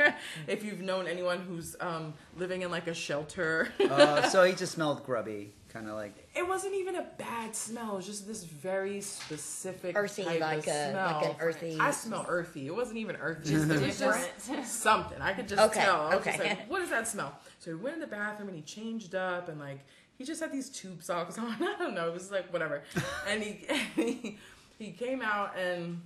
if 0.48 0.64
you've 0.64 0.80
known 0.80 1.06
anyone 1.06 1.38
who's 1.38 1.76
um, 1.80 2.14
living 2.36 2.62
in 2.62 2.70
like 2.70 2.88
a 2.88 2.94
shelter. 2.94 3.68
uh, 3.88 4.28
so 4.28 4.42
he 4.42 4.52
just 4.54 4.72
smelled 4.72 5.04
grubby, 5.06 5.52
kind 5.68 5.88
of 5.88 5.94
like. 5.94 6.28
It 6.34 6.46
wasn't 6.46 6.74
even 6.74 6.96
a 6.96 7.06
bad 7.16 7.54
smell. 7.54 7.92
It 7.92 7.96
was 7.98 8.06
just 8.06 8.26
this 8.26 8.42
very 8.42 9.00
specific 9.00 9.96
Earthy, 9.96 10.24
type 10.24 10.40
like 10.40 10.58
of 10.58 10.66
a 10.66 10.90
smell. 10.90 11.12
like 11.14 11.26
an 11.26 11.36
earthy. 11.38 11.76
I 11.78 11.90
smell 11.92 12.26
earthy. 12.28 12.66
It 12.66 12.74
wasn't 12.74 12.96
even 12.98 13.14
earthy. 13.16 13.54
it 13.54 13.68
was 14.00 14.00
just 14.48 14.80
something. 14.82 15.20
I 15.22 15.32
could 15.32 15.46
just 15.46 15.62
Okay, 15.62 15.80
tell. 15.84 16.00
I 16.08 16.16
was 16.16 16.24
just 16.24 16.40
okay. 16.40 16.48
like, 16.48 16.68
what 16.70 16.80
does 16.80 16.90
that 16.90 17.06
smell? 17.06 17.38
So 17.60 17.70
he 17.70 17.76
went 17.76 17.94
in 17.94 18.00
the 18.00 18.06
bathroom 18.08 18.48
and 18.48 18.56
he 18.56 18.62
changed 18.64 19.14
up 19.14 19.48
and 19.48 19.60
like 19.60 19.78
he 20.18 20.24
just 20.24 20.40
had 20.40 20.52
these 20.52 20.68
tube 20.70 21.02
socks 21.02 21.38
on. 21.38 21.56
I 21.60 21.76
don't 21.78 21.94
know. 21.94 22.08
It 22.08 22.14
was 22.14 22.30
like 22.30 22.52
whatever. 22.52 22.82
and 23.28 23.42
he, 23.42 23.66
he 23.96 24.38
he 24.78 24.90
came 24.92 25.22
out 25.22 25.56
and 25.56 26.00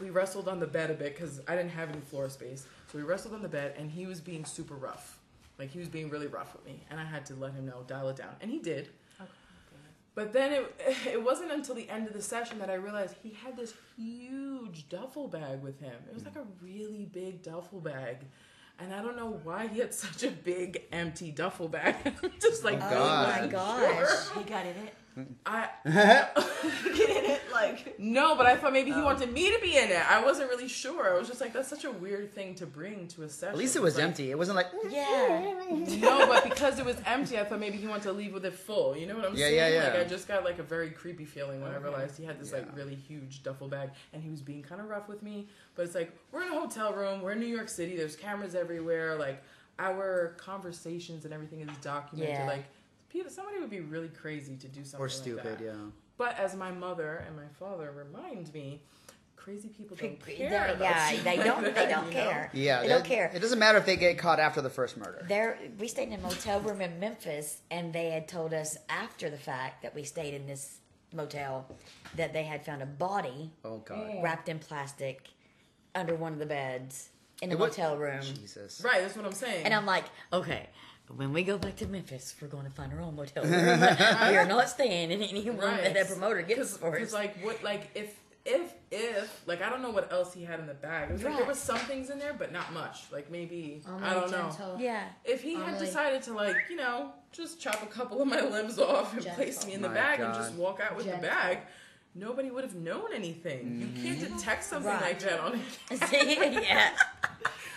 we 0.00 0.10
wrestled 0.10 0.48
on 0.48 0.60
the 0.60 0.66
bed 0.66 0.90
a 0.90 0.94
bit 0.94 1.14
because 1.14 1.40
I 1.48 1.56
didn't 1.56 1.72
have 1.72 1.90
any 1.90 2.00
floor 2.00 2.28
space. 2.28 2.66
So 2.90 2.98
we 2.98 3.04
wrestled 3.04 3.34
on 3.34 3.42
the 3.42 3.48
bed 3.48 3.74
and 3.78 3.90
he 3.90 4.06
was 4.06 4.20
being 4.20 4.44
super 4.44 4.74
rough. 4.74 5.18
Like 5.58 5.70
he 5.70 5.78
was 5.78 5.88
being 5.88 6.08
really 6.08 6.26
rough 6.26 6.54
with 6.54 6.64
me, 6.64 6.80
and 6.90 6.98
I 6.98 7.04
had 7.04 7.26
to 7.26 7.34
let 7.34 7.52
him 7.52 7.66
know, 7.66 7.84
dial 7.86 8.08
it 8.08 8.16
down, 8.16 8.34
and 8.40 8.50
he 8.50 8.58
did. 8.58 8.88
But 10.14 10.32
then 10.32 10.52
it 10.52 10.80
it 11.06 11.22
wasn't 11.22 11.52
until 11.52 11.74
the 11.74 11.88
end 11.88 12.06
of 12.06 12.12
the 12.14 12.22
session 12.22 12.58
that 12.58 12.70
I 12.70 12.74
realized 12.74 13.16
he 13.22 13.36
had 13.44 13.56
this 13.56 13.74
huge 13.96 14.88
duffel 14.88 15.28
bag 15.28 15.62
with 15.62 15.80
him. 15.80 15.94
It 16.08 16.14
was 16.14 16.24
like 16.24 16.36
a 16.36 16.44
really 16.62 17.08
big 17.12 17.42
duffel 17.42 17.80
bag. 17.80 18.18
And 18.82 18.94
I 18.94 19.02
don't 19.02 19.16
know 19.16 19.38
why 19.44 19.66
he 19.66 19.80
had 19.80 19.92
such 19.92 20.22
a 20.22 20.30
big 20.30 20.84
empty 20.90 21.30
duffel 21.30 21.68
bag. 21.68 21.96
Just 22.40 22.64
oh, 22.64 22.68
like 22.68 22.80
Oh, 22.80 22.88
oh 22.92 23.40
my 23.40 23.46
gosh. 23.46 24.28
He 24.36 24.42
got 24.44 24.64
in 24.64 24.76
it. 24.76 24.94
I 25.46 25.68
get 26.96 27.10
in 27.24 27.30
it 27.30 27.40
like 27.52 27.98
no, 27.98 28.36
but 28.36 28.46
I 28.46 28.56
thought 28.56 28.72
maybe 28.72 28.90
he 28.90 28.96
um, 28.98 29.04
wanted 29.04 29.32
me 29.32 29.50
to 29.54 29.58
be 29.60 29.76
in 29.76 29.90
it. 29.90 30.10
I 30.10 30.24
wasn't 30.24 30.48
really 30.50 30.68
sure. 30.68 31.14
I 31.14 31.18
was 31.18 31.28
just 31.28 31.40
like, 31.40 31.52
that's 31.52 31.68
such 31.68 31.84
a 31.84 31.90
weird 31.90 32.32
thing 32.32 32.54
to 32.56 32.66
bring 32.66 33.06
to 33.08 33.22
a 33.22 33.28
session. 33.28 33.52
At 33.52 33.58
least 33.58 33.76
it 33.76 33.82
was 33.82 33.96
Like, 33.96 34.04
empty. 34.04 34.30
It 34.30 34.38
wasn't 34.38 34.56
like 34.56 34.68
Yeah. 34.88 35.54
No, 36.00 36.26
but 36.26 36.44
because 36.44 36.78
it 36.78 36.84
was 36.84 36.96
empty, 37.06 37.38
I 37.38 37.44
thought 37.44 37.60
maybe 37.60 37.76
he 37.78 37.86
wanted 37.86 38.04
to 38.04 38.12
leave 38.12 38.32
with 38.32 38.44
it 38.44 38.54
full. 38.54 38.96
You 38.96 39.06
know 39.06 39.16
what 39.16 39.24
I'm 39.26 39.34
Yeah, 39.34 39.46
saying? 39.46 39.56
yeah, 39.56 39.68
yeah. 39.68 39.90
Like 39.94 40.06
I 40.06 40.08
just 40.08 40.28
got 40.28 40.44
like 40.44 40.58
a 40.58 40.62
very 40.62 40.90
creepy 40.90 41.24
feeling 41.24 41.60
when 41.60 41.72
I 41.72 41.76
realized 41.76 42.16
he 42.18 42.24
had 42.24 42.40
this 42.40 42.52
like 42.52 42.74
really 42.76 42.94
huge 42.94 43.42
duffel 43.42 43.68
bag 43.68 43.90
and 44.12 44.22
he 44.22 44.30
was 44.30 44.40
being 44.40 44.62
kind 44.62 44.80
of 44.80 44.88
rough 44.88 45.08
with 45.08 45.22
me. 45.22 45.48
But 45.74 45.86
it's 45.86 45.94
like 45.94 46.12
we're 46.32 46.42
in 46.42 46.48
a 46.52 46.58
hotel 46.60 46.92
room, 46.92 47.20
we're 47.22 47.32
in 47.32 47.40
New 47.40 47.46
York 47.46 47.68
City, 47.68 47.96
there's 47.96 48.16
cameras 48.16 48.54
everywhere, 48.54 49.16
like 49.16 49.42
our 49.78 50.34
conversations 50.36 51.24
and 51.24 51.32
everything 51.32 51.60
is 51.60 51.68
documented. 51.82 52.34
Yeah. 52.34 52.46
Like 52.46 52.64
people, 53.10 53.30
somebody 53.30 53.58
would 53.60 53.70
be 53.70 53.80
really 53.80 54.08
crazy 54.08 54.56
to 54.56 54.68
do 54.68 54.82
something 54.84 55.00
or 55.00 55.04
like 55.08 55.10
stupid. 55.16 55.58
that. 55.58 55.64
Yeah. 55.64 55.72
But 56.16 56.38
as 56.38 56.54
my 56.56 56.70
mother 56.70 57.24
and 57.26 57.36
my 57.36 57.48
father 57.58 57.92
remind 57.92 58.52
me, 58.54 58.82
crazy 59.36 59.68
people 59.68 59.96
don't 59.96 60.24
care. 60.24 60.50
yeah, 60.50 60.70
about 60.72 61.10
shit 61.10 61.24
they 61.24 61.36
don't. 61.36 61.62
They 61.64 61.70
that, 61.72 61.88
don't 61.90 62.06
you 62.08 62.14
know? 62.18 62.24
care. 62.30 62.50
Yeah, 62.52 62.82
they 62.82 62.88
don't 62.88 63.04
care. 63.04 63.30
It 63.34 63.40
doesn't 63.40 63.58
matter 63.58 63.78
if 63.78 63.86
they 63.86 63.96
get 63.96 64.18
caught 64.18 64.38
after 64.38 64.60
the 64.60 64.68
first 64.70 64.96
murder. 64.98 65.24
There, 65.28 65.58
we 65.78 65.88
stayed 65.88 66.08
in 66.08 66.14
a 66.14 66.18
motel 66.22 66.60
room 66.60 66.80
in 66.82 67.00
Memphis, 67.00 67.60
and 67.70 67.92
they 67.92 68.10
had 68.10 68.28
told 68.28 68.52
us 68.52 68.76
after 68.90 69.30
the 69.30 69.38
fact 69.38 69.82
that 69.82 69.94
we 69.94 70.02
stayed 70.04 70.34
in 70.34 70.46
this 70.46 70.78
motel 71.14 71.66
that 72.16 72.32
they 72.32 72.44
had 72.44 72.64
found 72.64 72.82
a 72.82 72.86
body 72.86 73.50
Oh 73.64 73.78
God. 73.78 74.22
wrapped 74.22 74.48
in 74.48 74.58
plastic 74.58 75.30
under 75.94 76.14
one 76.14 76.32
of 76.34 76.38
the 76.38 76.46
beds 76.46 77.08
in 77.42 77.48
the 77.48 77.56
was- 77.56 77.70
motel 77.76 77.96
room. 77.96 78.20
Jesus. 78.22 78.82
Right, 78.84 79.00
that's 79.00 79.16
what 79.16 79.24
I'm 79.24 79.32
saying. 79.32 79.64
And 79.64 79.72
I'm 79.72 79.86
like, 79.86 80.04
okay, 80.32 80.68
when 81.16 81.32
we 81.32 81.42
go 81.42 81.58
back 81.58 81.76
to 81.76 81.86
Memphis, 81.86 82.34
we're 82.40 82.48
going 82.48 82.64
to 82.64 82.70
find 82.70 82.92
our 82.92 83.00
own 83.00 83.16
motel 83.16 83.44
room. 83.44 83.52
we 83.52 84.36
are 84.36 84.46
not 84.46 84.68
staying 84.68 85.10
in 85.10 85.22
any 85.22 85.48
room 85.50 85.58
that 85.60 85.94
that 85.94 86.08
promoter 86.08 86.42
gets 86.42 86.76
for 86.76 86.90
Because 86.90 87.08
us. 87.08 87.14
like 87.14 87.36
what 87.44 87.62
like 87.62 87.90
if 87.94 88.14
if 88.44 88.72
if 88.90 89.42
like 89.46 89.60
I 89.60 89.68
don't 89.68 89.82
know 89.82 89.90
what 89.90 90.10
else 90.12 90.32
he 90.32 90.44
had 90.44 90.60
in 90.60 90.66
the 90.66 90.74
bag. 90.74 91.10
It 91.10 91.12
was 91.14 91.22
like 91.22 91.32
there 91.32 91.40
Right. 91.42 91.48
was 91.48 91.58
some 91.58 91.78
things 91.78 92.10
in 92.10 92.18
there, 92.18 92.32
but 92.32 92.52
not 92.52 92.72
much. 92.72 93.04
Like 93.12 93.30
maybe 93.30 93.82
Oh, 93.88 93.98
I 94.02 94.14
don't 94.14 94.30
know. 94.30 94.76
yeah. 94.78 95.04
If 95.24 95.42
he 95.42 95.54
had 95.54 95.68
Amelie. 95.70 95.86
decided 95.86 96.22
to 96.22 96.32
like 96.32 96.56
you 96.70 96.76
know 96.76 97.12
just 97.32 97.60
chop 97.60 97.82
a 97.82 97.86
couple 97.86 98.22
of 98.22 98.28
my 98.28 98.40
limbs 98.54 98.78
off 98.78 99.12
and 99.12 99.22
Gentle. 99.22 99.36
place 99.44 99.66
me 99.66 99.74
in 99.74 99.82
the 99.82 99.88
My 99.88 99.94
bag 99.94 100.20
and 100.20 100.32
just 100.34 100.54
walk 100.54 100.80
out 100.80 100.96
with 100.96 101.04
Gentle. 101.06 101.22
the 101.22 101.28
bag. 101.28 101.58
Nobody 102.14 102.50
would 102.50 102.64
have 102.64 102.74
known 102.74 103.12
anything. 103.14 103.78
You 103.80 104.02
can't 104.02 104.18
mm-hmm. 104.18 104.36
detect 104.36 104.64
something 104.64 104.90
Right. 104.90 105.00
like 105.02 105.20
that 105.20 105.38
on 105.38 105.60
yeah. 105.90 106.90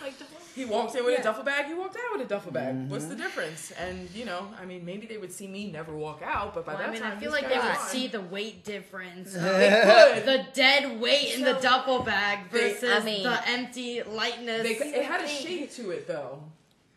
Like 0.02 0.18
the 0.18 0.24
He 0.54 0.64
walked 0.64 0.94
in 0.94 1.04
with 1.04 1.14
Yeah. 1.14 1.20
a 1.20 1.24
duffel 1.24 1.42
bag. 1.44 1.66
He 1.66 1.74
walked 1.74 1.96
out 1.96 2.16
with 2.18 2.26
a 2.26 2.28
duffel 2.28 2.52
bag. 2.52 2.74
Mm-hmm. 2.74 2.90
What's 2.90 3.06
the 3.06 3.16
difference? 3.16 3.72
And 3.72 4.08
you 4.14 4.24
know, 4.24 4.46
I 4.60 4.64
mean, 4.64 4.84
maybe 4.84 5.06
they 5.06 5.16
would 5.18 5.32
see 5.32 5.48
me 5.48 5.70
never 5.70 5.94
walk 5.96 6.22
out, 6.24 6.54
but 6.54 6.64
by 6.64 6.74
Well, 6.74 6.82
that 6.82 6.88
I 6.88 6.92
mean, 6.92 7.00
time, 7.02 7.16
I 7.16 7.20
feel 7.20 7.32
like 7.32 7.48
they 7.48 7.56
would 7.56 7.62
gone. 7.62 7.86
see 7.88 8.06
the 8.06 8.20
weight 8.20 8.64
difference. 8.64 9.32
the 9.32 10.46
dead 10.54 11.00
weight 11.00 11.34
in 11.34 11.42
the 11.42 11.54
duffel 11.54 12.00
bag 12.00 12.50
They- 12.50 12.72
versus 12.74 12.90
I 13.02 13.04
mean- 13.04 13.22
the 13.24 13.48
empty 13.48 14.02
lightness. 14.02 14.62
They, 14.62 14.74
it 14.76 15.04
had 15.04 15.22
a 15.24 15.28
shape 15.28 15.72
to 15.72 15.90
it 15.90 16.06
though. 16.06 16.42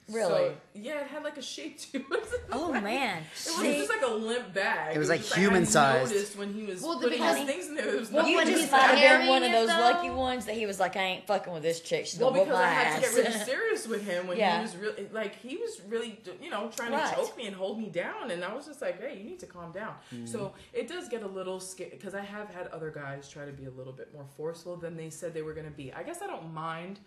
Really? 0.10 0.32
So, 0.50 0.54
yeah, 0.74 1.02
it 1.02 1.08
had 1.08 1.24
like 1.24 1.38
a 1.38 1.42
shape 1.42 1.80
to 1.92 1.98
it. 1.98 2.30
Oh 2.52 2.72
man. 2.72 3.24
It 3.24 3.26
wasn't 3.50 3.58
See, 3.66 3.74
just 3.78 3.90
like 3.90 4.04
a 4.04 4.14
limp 4.14 4.54
bag. 4.54 4.96
It 4.96 5.00
was, 5.00 5.10
like, 5.10 5.20
just 5.22 5.36
human 5.36 5.64
I 5.64 5.66
sized. 5.66 6.12
noticed 6.14 6.38
when 6.38 6.54
he 6.54 6.64
was 6.64 6.82
Well, 6.82 6.96
putting 7.00 7.12
because- 7.20 7.38
his 7.40 7.46
things 7.46 7.68
in 7.68 7.76
there. 7.76 7.86
There 7.88 8.00
was 8.00 8.12
Well, 8.12 8.26
you 8.28 8.38
when 8.38 8.46
just 8.48 8.56
he's 8.58 8.64
his 8.66 8.72
might 8.72 8.80
have 8.96 9.20
been 9.22 9.28
one 9.30 9.44
of 9.44 9.52
those 9.52 9.68
though? 9.68 9.80
lucky 9.82 10.10
ones 10.10 10.46
that 10.46 10.56
he 10.56 10.66
was 10.66 10.80
like, 10.80 10.96
I 10.96 11.04
ain't 11.04 11.28
fucking 11.28 11.52
with 11.52 11.64
this 11.64 11.82
chick. 11.82 12.06
She's 12.06 12.20
Well, 12.20 12.30
gonna 12.30 12.40
whoop 12.44 12.48
because 12.50 12.62
my 12.62 12.66
I 12.70 12.74
had 12.74 12.96
to 12.96 13.02
get 13.02 13.16
really 13.16 13.46
serious 13.46 13.88
with 13.88 14.06
him 14.08 14.28
when 14.28 14.38
Yeah. 14.38 14.58
he 14.58 14.62
was 14.62 14.78
really 14.78 15.10
like 15.12 15.36
he 15.42 15.58
was 15.58 15.82
really 15.90 16.20
you 16.42 16.50
know 16.50 16.70
trying 16.76 16.94
Right. 16.94 17.10
to 17.10 17.16
choke 17.16 17.36
me 17.38 17.48
and 17.48 17.56
hold 17.56 17.78
me 17.80 17.90
down, 17.90 18.32
and 18.32 18.44
I 18.46 18.54
was 18.54 18.66
just 18.66 18.82
like, 18.82 19.02
hey, 19.02 19.18
you 19.18 19.26
need 19.26 19.40
to 19.40 19.46
calm 19.46 19.72
down. 19.74 19.96
Mm-hmm. 20.14 20.26
So 20.26 20.54
it 20.74 20.88
does 20.88 21.10
get 21.10 21.24
a 21.24 21.28
little 21.28 21.60
scary 21.60 21.90
because 21.92 22.16
I 22.16 22.22
have 22.22 22.50
had 22.50 22.68
other 22.68 22.92
guys 22.92 23.28
try 23.28 23.46
to 23.46 23.52
be 23.52 23.66
a 23.66 23.72
little 23.72 23.94
bit 23.94 24.14
more 24.14 24.26
forceful 24.38 24.78
than 24.78 24.96
they 24.96 25.10
said 25.10 25.34
they 25.34 25.42
were 25.42 25.54
going 25.54 25.66
to 25.66 25.72
be. 25.72 25.92
I 25.92 26.04
guess 26.04 26.22
I 26.22 26.28
don't 26.28 26.54
mind. 26.54 27.00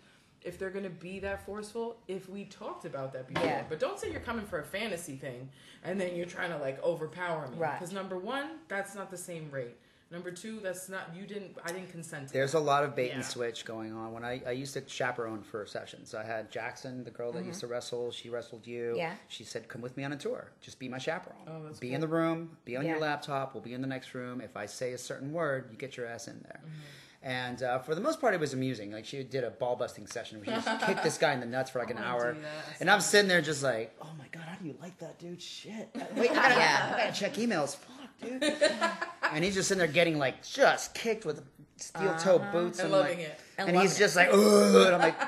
If 0.43 0.57
they're 0.57 0.69
gonna 0.71 0.89
be 0.89 1.19
that 1.19 1.45
forceful, 1.45 1.97
if 2.07 2.27
we 2.27 2.45
talked 2.45 2.85
about 2.85 3.13
that 3.13 3.27
before, 3.27 3.45
Yeah. 3.45 3.63
but 3.69 3.79
don't 3.79 3.99
say 3.99 4.11
you're 4.11 4.21
coming 4.21 4.45
for 4.45 4.59
a 4.59 4.63
fantasy 4.65 5.15
thing 5.15 5.49
and 5.83 5.99
then 6.01 6.15
you're 6.15 6.25
trying 6.25 6.49
to 6.51 6.57
like 6.57 6.81
overpower 6.83 7.47
me. 7.47 7.57
Right. 7.57 7.79
Because 7.79 7.93
number 7.93 8.17
one, 8.17 8.59
that's 8.67 8.95
not 8.95 9.11
the 9.11 9.17
same 9.17 9.51
rate. 9.51 9.77
Number 10.09 10.29
two, 10.29 10.59
that's 10.59 10.89
not 10.89 11.15
you 11.15 11.25
didn't. 11.25 11.55
I 11.63 11.71
didn't 11.71 11.89
consent. 11.89 12.27
To 12.27 12.33
There's 12.33 12.51
that. 12.51 12.57
a 12.57 12.59
lot 12.59 12.83
of 12.83 12.97
bait 12.97 13.09
Yeah. 13.09 13.15
and 13.15 13.23
switch 13.25 13.63
going 13.63 13.93
on. 13.93 14.11
When 14.11 14.25
I, 14.25 14.41
I 14.45 14.51
used 14.51 14.73
to 14.73 14.81
chaperone 14.85 15.41
for 15.41 15.65
sessions, 15.65 16.13
I 16.13 16.25
had 16.25 16.51
Jackson, 16.51 17.05
the 17.05 17.11
girl 17.11 17.31
that 17.31 17.45
used 17.45 17.61
to 17.61 17.67
wrestle. 17.67 18.11
She 18.11 18.27
wrestled 18.29 18.67
you. 18.67 18.87
Mm-hmm. 18.89 18.97
Yeah. 18.97 19.13
She 19.29 19.45
said, 19.45 19.69
"Come 19.69 19.79
with 19.81 19.95
me 19.95 20.03
on 20.03 20.11
a 20.11 20.17
tour. 20.17 20.51
Just 20.59 20.79
be 20.79 20.89
my 20.89 20.97
chaperone. 20.97 21.37
Oh, 21.47 21.63
that's 21.63 21.79
be 21.79 21.87
cool. 21.89 21.95
in 21.95 22.01
the 22.01 22.09
room. 22.09 22.57
Be 22.65 22.75
on 22.75 22.85
your 22.85 22.99
laptop. 22.99 23.53
We'll 23.53 23.63
be 23.63 23.73
in 23.73 23.79
the 23.81 23.87
next 23.87 24.13
room. 24.13 24.41
If 24.41 24.57
I 24.57 24.65
say 24.65 24.91
a 24.91 24.97
certain 24.97 25.31
word, 25.31 25.69
you 25.71 25.77
get 25.77 25.95
your 25.95 26.07
ass 26.07 26.27
in 26.27 26.41
there." 26.43 26.59
Mm-hmm. 26.59 26.81
And 27.23 27.61
uh, 27.61 27.77
for 27.79 27.93
the 27.93 28.01
most 28.01 28.19
part, 28.19 28.33
it 28.33 28.39
was 28.39 28.53
amusing. 28.53 28.91
Like 28.91 29.05
she 29.05 29.23
did 29.23 29.43
a 29.43 29.51
ball 29.51 29.75
busting 29.75 30.07
session 30.07 30.39
where 30.39 30.45
she 30.45 30.51
just 30.65 30.85
kicked 30.87 31.03
this 31.03 31.19
guy 31.19 31.33
in 31.33 31.39
the 31.39 31.45
nuts 31.45 31.69
for 31.69 31.77
like 31.79 31.91
an 31.91 31.97
hour, 32.03 32.35
and 32.79 32.89
I'm 32.89 32.99
sitting 33.01 33.27
there 33.29 33.41
just 33.41 33.61
like, 33.61 33.95
"Oh 34.01 34.09
my 34.17 34.25
god, 34.31 34.43
how 34.47 34.55
do 34.55 34.65
you 34.67 34.75
like 34.81 34.97
that, 34.99 35.19
dude? 35.19 35.39
Shit. 35.41 35.89
Wait, 36.15 36.31
I 36.31 36.33
gotta, 36.33 36.55
Yeah. 36.55 36.93
I 36.95 37.05
gotta 37.05 37.19
check 37.19 37.33
emails. 37.35 37.75
Fuck, 37.75 38.29
dude." 38.29 38.43
and 39.33 39.43
he's 39.43 39.53
just 39.53 39.67
sitting 39.67 39.79
there 39.79 39.87
getting 39.87 40.17
like 40.17 40.41
just 40.43 40.95
kicked 40.95 41.23
with 41.25 41.43
steel 41.77 42.15
toe 42.17 42.39
boots 42.51 42.79
And 42.79 42.85
and, 42.85 42.91
loving 42.91 43.17
like, 43.19 43.27
it. 43.27 43.39
And 43.59 43.69
and, 43.69 43.77
he's 43.79 43.91
loving 43.91 43.99
just 43.99 44.15
like, 44.15 44.29
Ugh, 44.33 44.85
and 44.87 44.95
I'm 44.95 45.01
like, 45.01 45.19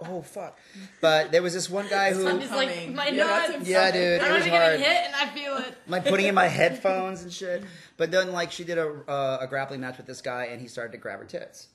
oh 0.00 0.22
fuck. 0.22 0.58
But 1.00 1.30
there 1.30 1.42
was 1.42 1.52
this 1.54 1.68
one 1.70 1.86
guy 1.88 2.12
who, 2.12 2.26
He's 2.38 2.50
like, 2.50 2.90
my 2.90 3.08
Yeah, 3.08 3.24
nuts. 3.24 3.52
him 3.52 3.62
yeah, 3.64 3.90
coming. 3.90 4.02
dude, 4.02 4.20
I'm 4.22 4.30
it 4.30 4.34
was 4.34 4.46
not 4.46 4.54
hard. 4.54 4.78
getting 4.78 4.84
hit 4.86 5.04
and 5.06 5.14
I 5.14 5.26
feel 5.34 5.56
it. 5.58 5.76
Like 5.88 6.04
putting 6.06 6.26
in 6.26 6.34
my 6.34 6.46
headphones 6.48 7.22
and 7.22 7.32
shit. 7.32 7.64
But 7.96 8.10
then 8.10 8.32
like 8.32 8.50
she 8.52 8.64
did 8.64 8.78
a 8.78 8.88
uh, 9.08 9.38
a 9.40 9.46
grappling 9.46 9.80
match 9.80 9.96
with 9.98 10.06
this 10.06 10.20
guy, 10.20 10.44
and 10.46 10.60
he 10.60 10.68
started 10.68 10.92
to 10.92 10.98
grab 10.98 11.18
her 11.20 11.24
tits. 11.24 11.68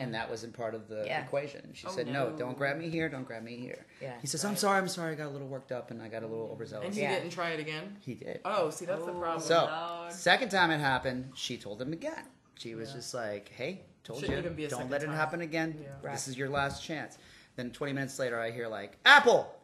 And 0.00 0.14
that 0.14 0.30
wasn't 0.30 0.54
part 0.54 0.74
of 0.74 0.88
the 0.88 1.02
Yeah. 1.04 1.22
equation. 1.22 1.70
She 1.74 1.86
Oh, 1.86 1.90
said, 1.90 2.06
no. 2.06 2.30
no. 2.30 2.36
don't 2.36 2.56
grab 2.56 2.78
me 2.78 2.88
here, 2.88 3.10
don't 3.10 3.24
grab 3.26 3.42
me 3.42 3.56
here. 3.56 3.84
Yeah. 4.00 4.14
He 4.18 4.26
says, 4.26 4.42
I'm 4.42 4.56
sorry, 4.56 4.78
I'm 4.78 4.88
sorry, 4.88 5.12
I 5.12 5.14
got 5.14 5.26
a 5.26 5.28
little 5.28 5.48
worked 5.48 5.72
up 5.72 5.90
and 5.90 6.00
I 6.00 6.08
got 6.08 6.22
a 6.22 6.26
little 6.26 6.48
overzealous. 6.50 6.86
And 6.86 6.94
he 6.94 7.02
Yeah. 7.02 7.16
didn't 7.16 7.32
try 7.32 7.50
it 7.50 7.60
again. 7.60 7.98
he 8.00 8.14
did. 8.14 8.40
Oh, 8.46 8.70
see, 8.70 8.86
that's 8.86 9.04
the 9.04 9.12
problem. 9.12 9.42
So, 9.42 9.66
Lord. 9.70 10.12
second 10.12 10.48
time 10.50 10.70
it 10.70 10.78
happened, 10.78 11.32
she 11.34 11.58
told 11.58 11.82
him 11.82 11.92
again. 11.92 12.24
She 12.54 12.74
was 12.76 12.92
just 12.94 13.12
like, 13.12 13.50
"Hey, 13.50 13.82
told 14.04 14.20
Shouldn't 14.20 14.38
you, 14.38 14.42
even 14.44 14.54
be 14.56 14.64
a 14.64 14.68
don't 14.68 14.78
second 14.78 14.90
let 14.90 15.02
it 15.02 15.10
happen 15.10 15.42
again. 15.42 15.76
Yeah. 15.82 15.88
Right. 16.00 16.12
This 16.14 16.28
is 16.28 16.38
your 16.38 16.48
last 16.48 16.82
chance." 16.82 17.18
Then 17.56 17.70
20 17.70 17.92
minutes 17.92 18.18
later, 18.18 18.40
I 18.40 18.52
hear 18.52 18.68
like, 18.68 18.96
"Apple, 19.04 19.54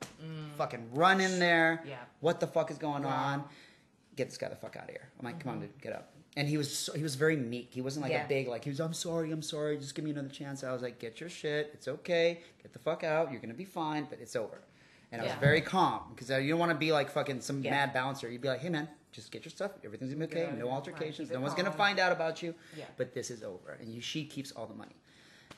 fucking 0.58 0.90
run 0.92 1.20
in 1.22 1.38
there! 1.38 1.82
Yeah. 1.86 1.96
What 2.20 2.40
the 2.40 2.46
fuck 2.46 2.70
is 2.70 2.76
going 2.78 3.04
on? 3.06 3.44
Get 4.16 4.28
this 4.28 4.38
guy 4.38 4.48
the 4.48 4.56
fuck 4.56 4.76
out 4.76 4.84
of 4.84 4.90
here!" 4.90 5.08
I'm 5.18 5.24
like, 5.24 5.40
"Come 5.40 5.52
on, 5.52 5.60
dude, 5.60 5.80
get 5.80 5.92
up." 5.92 6.10
And 6.36 6.48
he 6.48 6.56
was 6.56 6.76
so, 6.76 6.92
he 6.94 7.02
was 7.02 7.14
very 7.14 7.36
meek. 7.36 7.68
He 7.72 7.80
wasn't 7.80 8.02
like 8.02 8.12
Yeah. 8.12 8.24
a 8.24 8.28
big 8.28 8.48
like 8.48 8.64
he 8.64 8.70
was. 8.70 8.80
I'm 8.80 8.92
sorry, 8.94 9.30
I'm 9.30 9.42
sorry. 9.42 9.76
Just 9.78 9.94
give 9.94 10.04
me 10.04 10.10
another 10.10 10.28
chance. 10.28 10.64
I 10.64 10.72
was 10.72 10.82
like, 10.82 10.98
"Get 10.98 11.20
your 11.20 11.28
shit. 11.30 11.70
It's 11.74 11.86
okay. 11.88 12.40
Get 12.62 12.72
the 12.72 12.78
fuck 12.80 13.04
out. 13.04 13.30
You're 13.30 13.40
gonna 13.40 13.54
be 13.54 13.64
fine, 13.64 14.06
but 14.10 14.18
it's 14.20 14.34
over." 14.36 14.60
And 15.12 15.20
I 15.22 15.26
was 15.26 15.34
very 15.34 15.60
calm 15.60 16.02
because 16.12 16.30
uh, 16.32 16.38
you 16.38 16.50
don't 16.50 16.58
want 16.58 16.72
to 16.72 16.78
be 16.78 16.90
like 16.90 17.08
fucking 17.10 17.40
some 17.40 17.62
Yeah. 17.62 17.70
mad 17.70 17.92
bouncer. 17.92 18.28
You'd 18.28 18.40
be 18.40 18.48
like, 18.48 18.60
"Hey 18.60 18.68
man, 18.68 18.88
just 19.12 19.30
get 19.30 19.44
your 19.44 19.50
stuff. 19.50 19.70
Everything's 19.84 20.12
gonna 20.12 20.26
be 20.26 20.36
okay. 20.36 20.50
No 20.58 20.70
altercations. 20.70 21.30
No 21.30 21.40
one's 21.40 21.54
gonna 21.54 21.70
find 21.70 22.00
out 22.00 22.10
about 22.10 22.42
you. 22.42 22.52
Yeah. 22.76 22.86
But 22.96 23.14
this 23.14 23.30
is 23.30 23.44
over." 23.44 23.72
And 23.80 23.88
you, 23.94 24.00
she 24.00 24.24
keeps 24.24 24.50
all 24.52 24.66
the 24.66 24.74
money. 24.74 24.96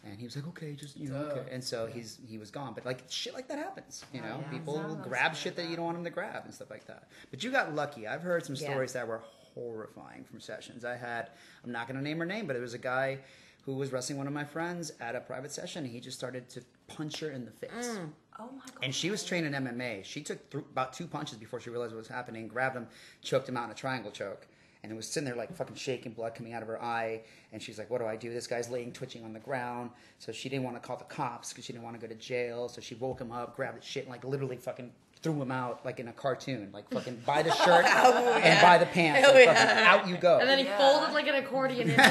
And 0.09 0.19
he 0.19 0.25
was 0.25 0.37
like, 0.37 0.47
"Okay, 0.49 0.75
just 0.75 0.97
you 0.97 1.09
know, 1.09 1.17
okay." 1.17 1.51
And 1.51 1.63
so 1.63 1.87
he's 1.87 2.19
he 2.27 2.39
was 2.39 2.51
gone. 2.51 2.73
But 2.75 2.87
like 2.87 3.03
shit 3.09 3.35
like 3.35 3.49
that 3.49 3.59
happens. 3.59 4.05
You 4.13 4.21
oh, 4.25 4.29
know, 4.29 4.39
yeah. 4.43 4.51
people 4.51 4.75
Sounds 4.75 5.07
grab 5.07 5.35
shit 5.35 5.57
that 5.57 5.69
you 5.69 5.77
don't 5.77 5.85
want 5.85 5.97
them 5.97 6.05
to 6.05 6.11
grab 6.11 6.45
and 6.45 6.55
stuff 6.55 6.71
like 6.71 6.87
that. 6.87 7.09
But 7.31 7.43
you 7.43 7.51
got 7.51 7.75
lucky. 7.75 8.07
I've 8.07 8.23
heard 8.23 8.45
some 8.45 8.55
Yeah. 8.55 8.71
stories 8.71 8.93
that 8.93 9.07
were 9.07 9.23
horrifying 9.55 10.25
from 10.25 10.41
sessions. 10.41 10.85
I 10.85 10.97
had. 10.97 11.31
I'm 11.65 11.73
not 11.73 11.89
gonna 11.89 12.03
name 12.03 12.19
her 12.19 12.27
name, 12.27 12.47
but 12.47 12.53
there 12.53 12.63
was 12.63 12.75
a 12.75 12.79
guy 12.79 13.19
who 13.65 13.75
was 13.75 13.93
wrestling 13.93 14.17
one 14.17 14.29
of 14.29 14.33
my 14.33 14.45
friends 14.45 14.93
at 15.01 15.17
a 15.17 15.21
private 15.21 15.51
session. 15.51 15.85
And 15.85 15.93
he 15.93 15.99
just 16.01 16.17
started 16.17 16.49
to 16.51 16.63
punch 16.87 17.19
her 17.21 17.31
in 17.31 17.45
the 17.45 17.51
face. 17.51 17.71
Mm. 17.99 18.11
Oh 18.39 18.51
my 18.53 18.65
god. 18.67 18.85
And 18.85 18.95
she 18.95 19.11
was 19.11 19.25
trained 19.25 19.47
in 19.47 19.55
MMA. 19.55 20.05
She 20.05 20.23
took 20.23 20.51
th- 20.51 20.65
about 20.71 20.93
two 20.93 21.07
punches 21.07 21.39
before 21.39 21.59
she 21.59 21.71
realized 21.71 21.93
what 21.93 21.99
was 21.99 22.09
happening, 22.09 22.47
grabbed 22.49 22.77
him, 22.77 22.87
choked 23.23 23.49
him 23.49 23.57
out 23.57 23.65
in 23.65 23.71
a 23.71 23.75
triangle 23.75 24.13
choke. 24.13 24.47
And 24.87 24.93
it 24.93 24.97
was 24.97 25.09
sitting 25.09 25.24
there 25.24 25.34
like 25.34 25.53
fucking 25.53 25.74
shaking, 25.74 26.12
blood 26.12 26.37
coming 26.37 26.53
out 26.53 26.62
of 26.62 26.68
her 26.68 26.80
eye. 26.80 27.22
And 27.53 27.61
she's 27.61 27.76
like, 27.76 27.91
What 27.91 28.01
do 28.01 28.07
I 28.07 28.14
do? 28.14 28.32
This 28.32 28.47
guy's 28.47 28.70
laying, 28.70 28.93
twitching 28.93 29.24
on 29.24 29.32
the 29.32 29.41
ground. 29.41 29.91
So 30.20 30.30
she 30.30 30.49
didn't 30.49 30.62
want 30.62 30.76
to 30.76 30.80
call 30.80 30.97
the 30.97 31.03
cops 31.03 31.49
because 31.49 31.64
she 31.64 31.72
didn't 31.72 31.84
want 31.84 32.01
to 32.01 32.07
go 32.07 32.07
to 32.07 32.18
jail. 32.20 32.68
So 32.68 32.80
she 32.80 32.95
woke 32.95 33.20
him 33.20 33.32
up, 33.32 33.57
grabbed 33.57 33.78
his 33.78 33.84
shit, 33.84 34.05
and 34.05 34.12
like 34.12 34.22
literally 34.24 34.57
fucking 34.57 34.93
threw 35.27 35.43
him 35.43 35.51
out 35.51 35.85
like 35.85 35.99
in 35.99 36.07
a 36.07 36.12
cartoon. 36.12 36.70
Like 36.72 36.89
fucking 36.91 37.20
buy 37.27 37.43
the 37.43 37.53
shirt 37.64 37.85
and 37.85 38.62
buy 38.62 38.79
the 38.79 38.87
pants. 38.87 39.27
Oh, 39.29 39.35
and 39.37 39.45
yeah. 39.47 39.85
out 39.89 40.07
you 40.09 40.16
go. 40.16 40.39
And 40.39 40.49
then 40.49 40.59
he 40.59 40.64
Yeah. 40.64 40.79
folded 40.79 41.12
like 41.12 41.27
an 41.27 41.35
accordion 41.35 41.91
into 41.91 41.97
the 41.97 42.07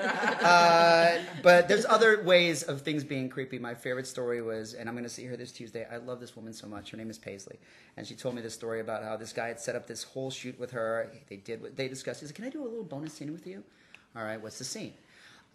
uh, 0.42 1.18
but 1.42 1.68
there's 1.68 1.84
other 1.84 2.22
ways 2.22 2.62
of 2.62 2.80
things 2.80 3.04
being 3.04 3.28
creepy. 3.28 3.58
My 3.58 3.74
favorite 3.74 4.06
story 4.06 4.40
was, 4.40 4.72
and 4.72 4.88
I'm 4.88 4.94
going 4.94 5.04
to 5.04 5.10
see 5.10 5.24
her 5.26 5.36
this 5.36 5.52
Tuesday. 5.52 5.86
I 5.90 5.98
love 5.98 6.18
this 6.18 6.34
woman 6.34 6.54
so 6.54 6.66
much. 6.66 6.90
Her 6.92 6.96
name 6.96 7.10
is 7.10 7.18
Paisley, 7.18 7.58
and 7.98 8.06
she 8.06 8.14
told 8.14 8.34
me 8.34 8.40
this 8.40 8.54
story 8.54 8.80
about 8.80 9.02
how 9.02 9.16
this 9.18 9.34
guy 9.34 9.48
had 9.48 9.60
set 9.60 9.76
up 9.76 9.86
this 9.86 10.02
whole 10.02 10.30
shoot 10.30 10.58
with 10.58 10.70
her. 10.70 11.10
They 11.28 11.36
did 11.36 11.60
what 11.60 11.76
they 11.76 11.88
discussed. 11.88 12.20
He 12.20 12.26
said, 12.26 12.34
"Can 12.34 12.46
I 12.46 12.48
do 12.50 12.62
a 12.62 12.68
little 12.68 12.84
bonus 12.84 13.12
scene 13.12 13.32
with 13.32 13.46
you?" 13.46 13.62
All 14.16 14.22
right, 14.24 14.40
what's 14.40 14.56
the 14.58 14.64
scene? 14.64 14.94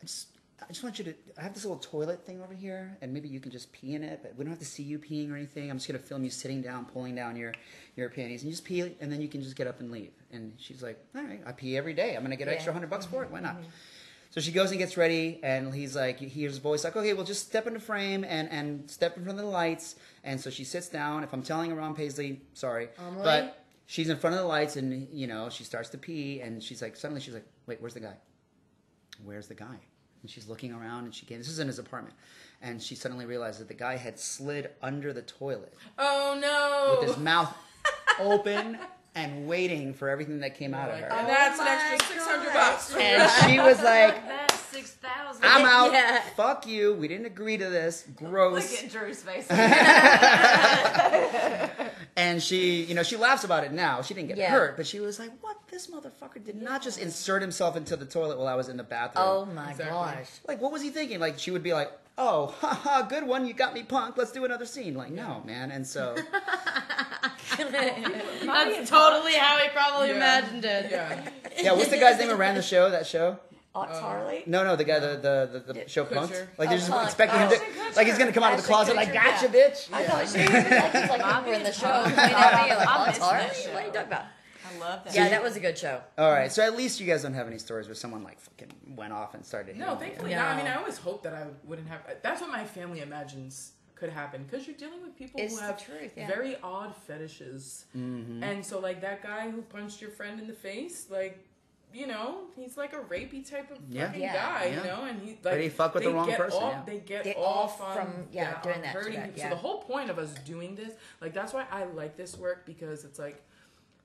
I 0.01 0.05
just 0.05 0.27
I 0.63 0.67
just 0.67 0.83
want 0.83 0.99
you 0.99 1.05
to. 1.05 1.13
I 1.37 1.41
have 1.41 1.53
this 1.53 1.65
little 1.65 1.79
toilet 1.79 2.25
thing 2.25 2.41
over 2.41 2.53
here, 2.53 2.95
and 3.01 3.11
maybe 3.13 3.27
you 3.27 3.39
can 3.39 3.51
just 3.51 3.71
pee 3.71 3.95
in 3.95 4.03
it. 4.03 4.19
But 4.21 4.35
we 4.37 4.43
don't 4.43 4.51
have 4.51 4.59
to 4.59 4.65
see 4.65 4.83
you 4.83 4.99
peeing 4.99 5.31
or 5.31 5.35
anything. 5.35 5.69
I'm 5.71 5.77
just 5.77 5.87
gonna 5.87 5.99
film 5.99 6.23
you 6.23 6.29
sitting 6.29 6.61
down, 6.61 6.85
pulling 6.85 7.15
down 7.15 7.35
your 7.35 7.53
your 7.95 8.09
panties, 8.09 8.41
and 8.43 8.49
you 8.49 8.53
just 8.53 8.63
pee, 8.63 8.81
and 8.81 9.11
then 9.11 9.21
you 9.21 9.27
can 9.27 9.41
just 9.41 9.55
get 9.55 9.67
up 9.67 9.79
and 9.79 9.91
leave. 9.91 10.11
And 10.31 10.53
she's 10.57 10.83
like, 10.83 11.03
"All 11.15 11.23
right, 11.23 11.41
I 11.45 11.51
pee 11.51 11.75
every 11.77 11.93
day. 11.93 12.15
I'm 12.15 12.21
gonna 12.23 12.35
get 12.35 12.47
an 12.47 12.51
Yeah. 12.51 12.55
extra 12.55 12.73
hundred 12.73 12.89
bucks 12.91 13.05
for 13.05 13.23
it. 13.23 13.31
Why 13.31 13.39
not?" 13.39 13.55
Mm-hmm. 13.55 13.69
So 14.29 14.39
she 14.39 14.53
goes 14.53 14.69
and 14.69 14.79
gets 14.79 14.95
ready, 14.95 15.41
and 15.43 15.73
he's 15.73 15.93
like, 15.93 16.19
he 16.19 16.27
hears 16.29 16.53
his 16.53 16.59
voice 16.59 16.85
like, 16.85 16.95
okay, 16.95 17.11
well, 17.13 17.25
just 17.25 17.45
step 17.45 17.67
into 17.67 17.81
frame 17.81 18.23
and, 18.23 18.49
and 18.49 18.89
step 18.89 19.17
in 19.17 19.23
front 19.25 19.37
of 19.37 19.43
the 19.43 19.51
lights. 19.51 19.97
And 20.23 20.39
so 20.39 20.49
she 20.49 20.63
sits 20.63 20.87
down. 20.87 21.25
If 21.25 21.33
I'm 21.33 21.43
telling 21.43 21.69
her 21.69 21.75
wrong, 21.75 21.93
Paisley, 21.95 22.39
sorry. 22.53 22.87
Amelie? 22.97 23.23
But 23.25 23.65
she's 23.87 24.07
in 24.07 24.15
front 24.15 24.37
of 24.37 24.41
the 24.41 24.47
lights, 24.47 24.77
and, 24.77 25.09
you 25.11 25.27
know, 25.27 25.49
she 25.49 25.65
starts 25.65 25.89
to 25.89 25.97
pee, 25.97 26.39
and 26.39 26.63
she's 26.63 26.81
like, 26.81 26.95
suddenly 26.95 27.19
she's 27.19 27.33
like, 27.33 27.43
wait, 27.65 27.81
where's 27.81 27.93
the 27.93 27.99
guy? 27.99 28.13
Where's 29.25 29.47
the 29.47 29.53
guy? 29.53 29.79
And 30.21 30.29
she's 30.29 30.47
looking 30.47 30.71
around, 30.73 31.05
and 31.05 31.15
she 31.15 31.25
came, 31.25 31.39
this 31.39 31.47
is 31.49 31.59
in 31.59 31.67
his 31.67 31.79
apartment. 31.79 32.15
And 32.61 32.81
she 32.81 32.93
suddenly 32.95 33.25
realized 33.25 33.59
that 33.59 33.67
the 33.67 33.73
guy 33.73 33.97
had 33.97 34.19
slid 34.19 34.69
under 34.83 35.13
the 35.13 35.23
toilet 35.23 35.73
Oh 35.97 36.37
no! 36.39 36.99
with 37.01 37.09
his 37.09 37.17
mouth 37.23 37.51
open 38.19 38.77
and 39.15 39.47
waiting 39.47 39.93
for 39.93 40.09
everything 40.09 40.39
that 40.41 40.55
came 40.57 40.73
out 40.73 40.89
of 40.89 40.97
her. 40.99 41.11
and 41.11 41.27
that's 41.27 41.59
an 41.59 41.65
oh 41.67 41.71
extra 41.93 42.07
six 42.13 42.25
hundred 42.25 42.53
God. 42.53 42.71
bucks. 42.73 42.95
And 42.95 43.51
she 43.51 43.59
was 43.59 43.77
like, 43.81 44.25
That's 44.27 44.40
six 44.81 44.91
thousand. 44.95 45.45
I'm 45.45 45.65
out. 45.65 45.93
Yeah. 46.01 46.19
Fuck 46.35 46.67
you. 46.67 46.93
We 46.93 47.07
didn't 47.07 47.25
agree 47.27 47.57
to 47.57 47.69
this. 47.69 48.05
Gross. 48.15 48.53
Look 48.53 48.67
Gross. 48.69 48.83
at 48.83 48.91
Drew's 48.91 49.23
face. 49.23 49.47
And 52.17 52.43
she, 52.43 52.83
you 52.83 52.93
know, 52.93 53.03
she 53.03 53.15
laughs 53.15 53.45
about 53.45 53.63
it 53.63 53.71
now. 53.71 54.01
She 54.01 54.13
didn't 54.13 54.27
get 54.27 54.35
Yeah. 54.37 54.49
hurt, 54.51 54.75
but 54.75 54.85
she 54.85 54.99
was 54.99 55.17
like, 55.17 55.31
"What? 55.41 55.55
This 55.69 55.87
motherfucker 55.87 56.43
did 56.43 56.61
not 56.61 56.81
just 56.83 56.99
insert 56.99 57.41
himself 57.41 57.77
into 57.77 57.95
the 57.95 58.05
toilet 58.05 58.37
while 58.37 58.49
I 58.49 58.55
was 58.55 58.67
in 58.67 58.75
the 58.75 58.83
bathroom. 58.83 59.25
Oh 59.25 59.45
my 59.45 59.71
Exactly. 59.71 59.93
gosh. 59.95 60.27
Like, 60.45 60.59
what 60.61 60.73
was 60.73 60.81
he 60.81 60.89
thinking? 60.89 61.21
Like, 61.21 61.39
she 61.39 61.51
would 61.51 61.63
be 61.63 61.71
like, 61.73 61.89
"Oh, 62.17 62.47
haha, 62.59 63.03
good 63.03 63.25
one. 63.25 63.45
You 63.47 63.53
got 63.53 63.73
me 63.73 63.83
punked. 63.83 64.17
Let's 64.17 64.33
do 64.33 64.43
another 64.43 64.65
scene." 64.65 64.93
Like, 64.93 65.11
no, 65.11 65.41
man. 65.45 65.71
And 65.71 65.87
so, 65.87 66.17
That's 67.57 68.89
totally 68.89 69.33
how 69.33 69.57
he 69.59 69.69
probably 69.69 70.09
Yeah. 70.09 70.15
imagined 70.15 70.65
it. 70.65 70.91
Yeah. 70.91 71.29
yeah, 71.61 71.71
what's 71.73 71.89
the 71.89 71.97
guy's 71.97 72.17
name 72.19 72.29
who 72.29 72.35
ran 72.35 72.55
the 72.55 72.61
show? 72.61 72.89
That 72.89 73.05
show? 73.07 73.39
Ox 73.73 73.97
Harley? 73.99 74.43
No, 74.47 74.63
no, 74.65 74.75
the 74.75 74.83
guy, 74.83 74.99
the 74.99 75.07
the 75.17 75.63
the, 75.67 75.73
the 75.73 75.89
show 75.89 76.03
Kutcher. 76.05 76.27
punked. 76.29 76.47
Like 76.57 76.69
they're 76.69 76.77
just 76.77 76.89
Oh, 76.89 76.93
Punk. 76.95 77.05
expecting 77.07 77.39
him 77.39 77.49
Oh. 77.51 77.55
to, 77.91 77.95
like 77.95 78.07
he's 78.07 78.17
gonna 78.17 78.33
come 78.33 78.43
out 78.43 78.53
of 78.53 78.57
the 78.57 78.63
Ashton 78.73 78.93
closet, 78.93 78.95
like, 78.97 79.13
"Gotcha, 79.13 79.45
yeah. 79.45 79.69
bitch." 79.69 79.89
I 79.93 80.03
thought 80.03 80.27
she 80.27 80.39
was 80.39 80.49
like, 80.53 80.91
he's 80.91 81.09
like, 81.09 81.21
Bobby 81.21 81.51
in 81.51 81.63
the 81.63 81.71
show. 81.71 81.87
fun. 81.87 82.03
Wait, 82.11 82.19
at 82.19 82.31
I 82.31 82.85
Ox 82.85 83.07
miss 83.07 83.17
that 83.19 83.23
Harley? 83.23 83.73
What 83.73 83.83
are 83.83 83.85
you 83.87 83.91
talking 83.93 84.07
about? 84.07 84.25
I 84.63 84.79
love 84.79 85.03
that. 85.05 85.15
Yeah, 85.15 85.29
that 85.29 85.41
was 85.43 85.55
a 85.55 85.59
good 85.59 85.77
show. 85.77 86.01
All 86.17 86.31
right, 86.31 86.51
so 86.51 86.63
at 86.63 86.75
least 86.75 86.99
you 86.99 87.07
guys 87.07 87.23
don't 87.23 87.33
have 87.33 87.47
any 87.47 87.57
stories 87.59 87.87
where 87.87 87.95
someone 87.95 88.23
like 88.23 88.39
fucking 88.39 88.71
went 88.95 89.13
off 89.13 89.33
and 89.35 89.45
started. 89.45 89.77
No, 89.77 89.95
thankfully 89.95 90.31
No. 90.31 90.37
not. 90.37 90.47
I 90.55 90.57
mean, 90.57 90.67
I 90.67 90.75
always 90.75 90.97
hope 90.97 91.23
that 91.23 91.33
I 91.33 91.45
wouldn't 91.63 91.87
have. 91.87 92.01
That's 92.21 92.41
what 92.41 92.49
my 92.51 92.63
family 92.65 92.99
imagines 93.01 93.73
could 93.95 94.09
happen 94.09 94.43
because 94.49 94.65
you're 94.67 94.75
dealing 94.77 95.01
with 95.01 95.15
people 95.15 95.39
It's 95.39 95.59
who 95.59 95.63
have 95.65 95.83
truth, 95.83 96.11
yeah. 96.17 96.27
very 96.27 96.57
odd 96.63 96.95
fetishes, 97.07 97.85
Mm-hmm. 97.95 98.43
and 98.43 98.65
so 98.65 98.79
like 98.79 98.99
that 99.01 99.21
guy 99.23 99.49
who 99.49 99.61
punched 99.61 100.01
your 100.01 100.11
friend 100.11 100.39
in 100.41 100.47
the 100.47 100.53
face, 100.53 101.07
like. 101.09 101.45
You 101.93 102.07
know, 102.07 102.45
he's 102.55 102.77
like 102.77 102.93
a 102.93 102.99
rapey 103.01 103.47
type 103.49 103.69
of 103.71 103.77
Yeah. 103.89 104.07
fucking 104.07 104.21
Yeah. 104.21 104.33
guy. 104.33 104.65
Yeah. 104.65 104.77
You 104.77 104.83
know, 104.87 105.03
and 105.05 105.21
he 105.21 105.29
like 105.31 105.41
But 105.43 105.59
he 105.61 105.69
fucked 105.69 105.95
with 105.95 106.03
they 106.03 106.09
the 106.09 106.15
wrong 106.15 106.27
get 106.27 106.37
person, 106.37 106.63
Off, 106.63 106.73
yeah. 106.73 106.83
They 106.85 106.99
get 106.99 107.23
Get 107.25 107.37
off, 107.37 107.81
off 107.81 107.81
on, 107.81 107.95
from- 107.97 108.27
yeah, 108.31 108.61
doing 108.61 108.81
that 108.81 108.93
hurting 108.95 109.13
that, 109.15 109.25
people. 109.25 109.39
yeah. 109.39 109.49
So 109.49 109.55
the 109.55 109.61
whole 109.61 109.81
point 109.81 110.09
of 110.09 110.17
us 110.17 110.33
doing 110.45 110.75
this, 110.75 110.93
like 111.19 111.33
that's 111.33 111.53
why 111.53 111.65
I 111.71 111.83
like 111.85 112.15
this 112.17 112.37
work 112.37 112.65
because 112.65 113.03
it's 113.03 113.19
like 113.19 113.41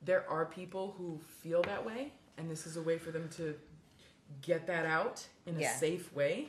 there 0.03 0.29
are 0.29 0.47
people 0.47 0.95
who 0.99 1.21
feel 1.43 1.63
that 1.63 1.85
way, 1.87 2.13
and 2.39 2.51
this 2.51 2.67
is 2.67 2.77
a 2.77 2.83
way 2.83 2.99
for 2.99 3.11
them 3.13 3.29
to 3.37 3.55
get 4.43 4.67
that 4.67 4.85
out 4.87 5.25
in 5.47 5.57
a 5.57 5.61
Yeah. 5.61 5.75
safe 5.77 6.13
way, 6.13 6.49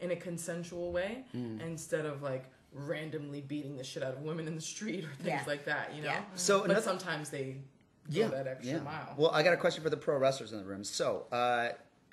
in 0.00 0.10
a 0.10 0.16
consensual 0.16 0.92
way, 0.92 1.24
Mm. 1.34 1.60
instead 1.62 2.04
of 2.04 2.22
like 2.22 2.44
randomly 2.72 3.40
beating 3.40 3.76
the 3.76 3.84
shit 3.84 4.02
out 4.02 4.12
of 4.14 4.22
women 4.22 4.46
in 4.48 4.54
the 4.54 4.60
street 4.60 5.04
or 5.04 5.08
things 5.14 5.28
Yeah. 5.28 5.44
like 5.46 5.64
that. 5.64 5.94
You 5.94 6.02
know. 6.02 6.08
Yeah. 6.10 6.24
So 6.34 6.58
but 6.60 6.64
another- 6.70 6.82
sometimes 6.82 7.30
they 7.30 7.56
go 8.12 8.28
that 8.28 8.46
extra 8.46 8.80
mile. 8.80 9.14
Well, 9.16 9.30
I 9.30 9.42
got 9.42 9.52
a 9.54 9.56
question 9.56 9.82
for 9.82 9.90
the 9.90 9.96
pro 9.96 10.16
wrestlers 10.18 10.52
in 10.52 10.58
the 10.58 10.64
room. 10.64 10.84
So, 10.84 11.26
uh, 11.32 11.70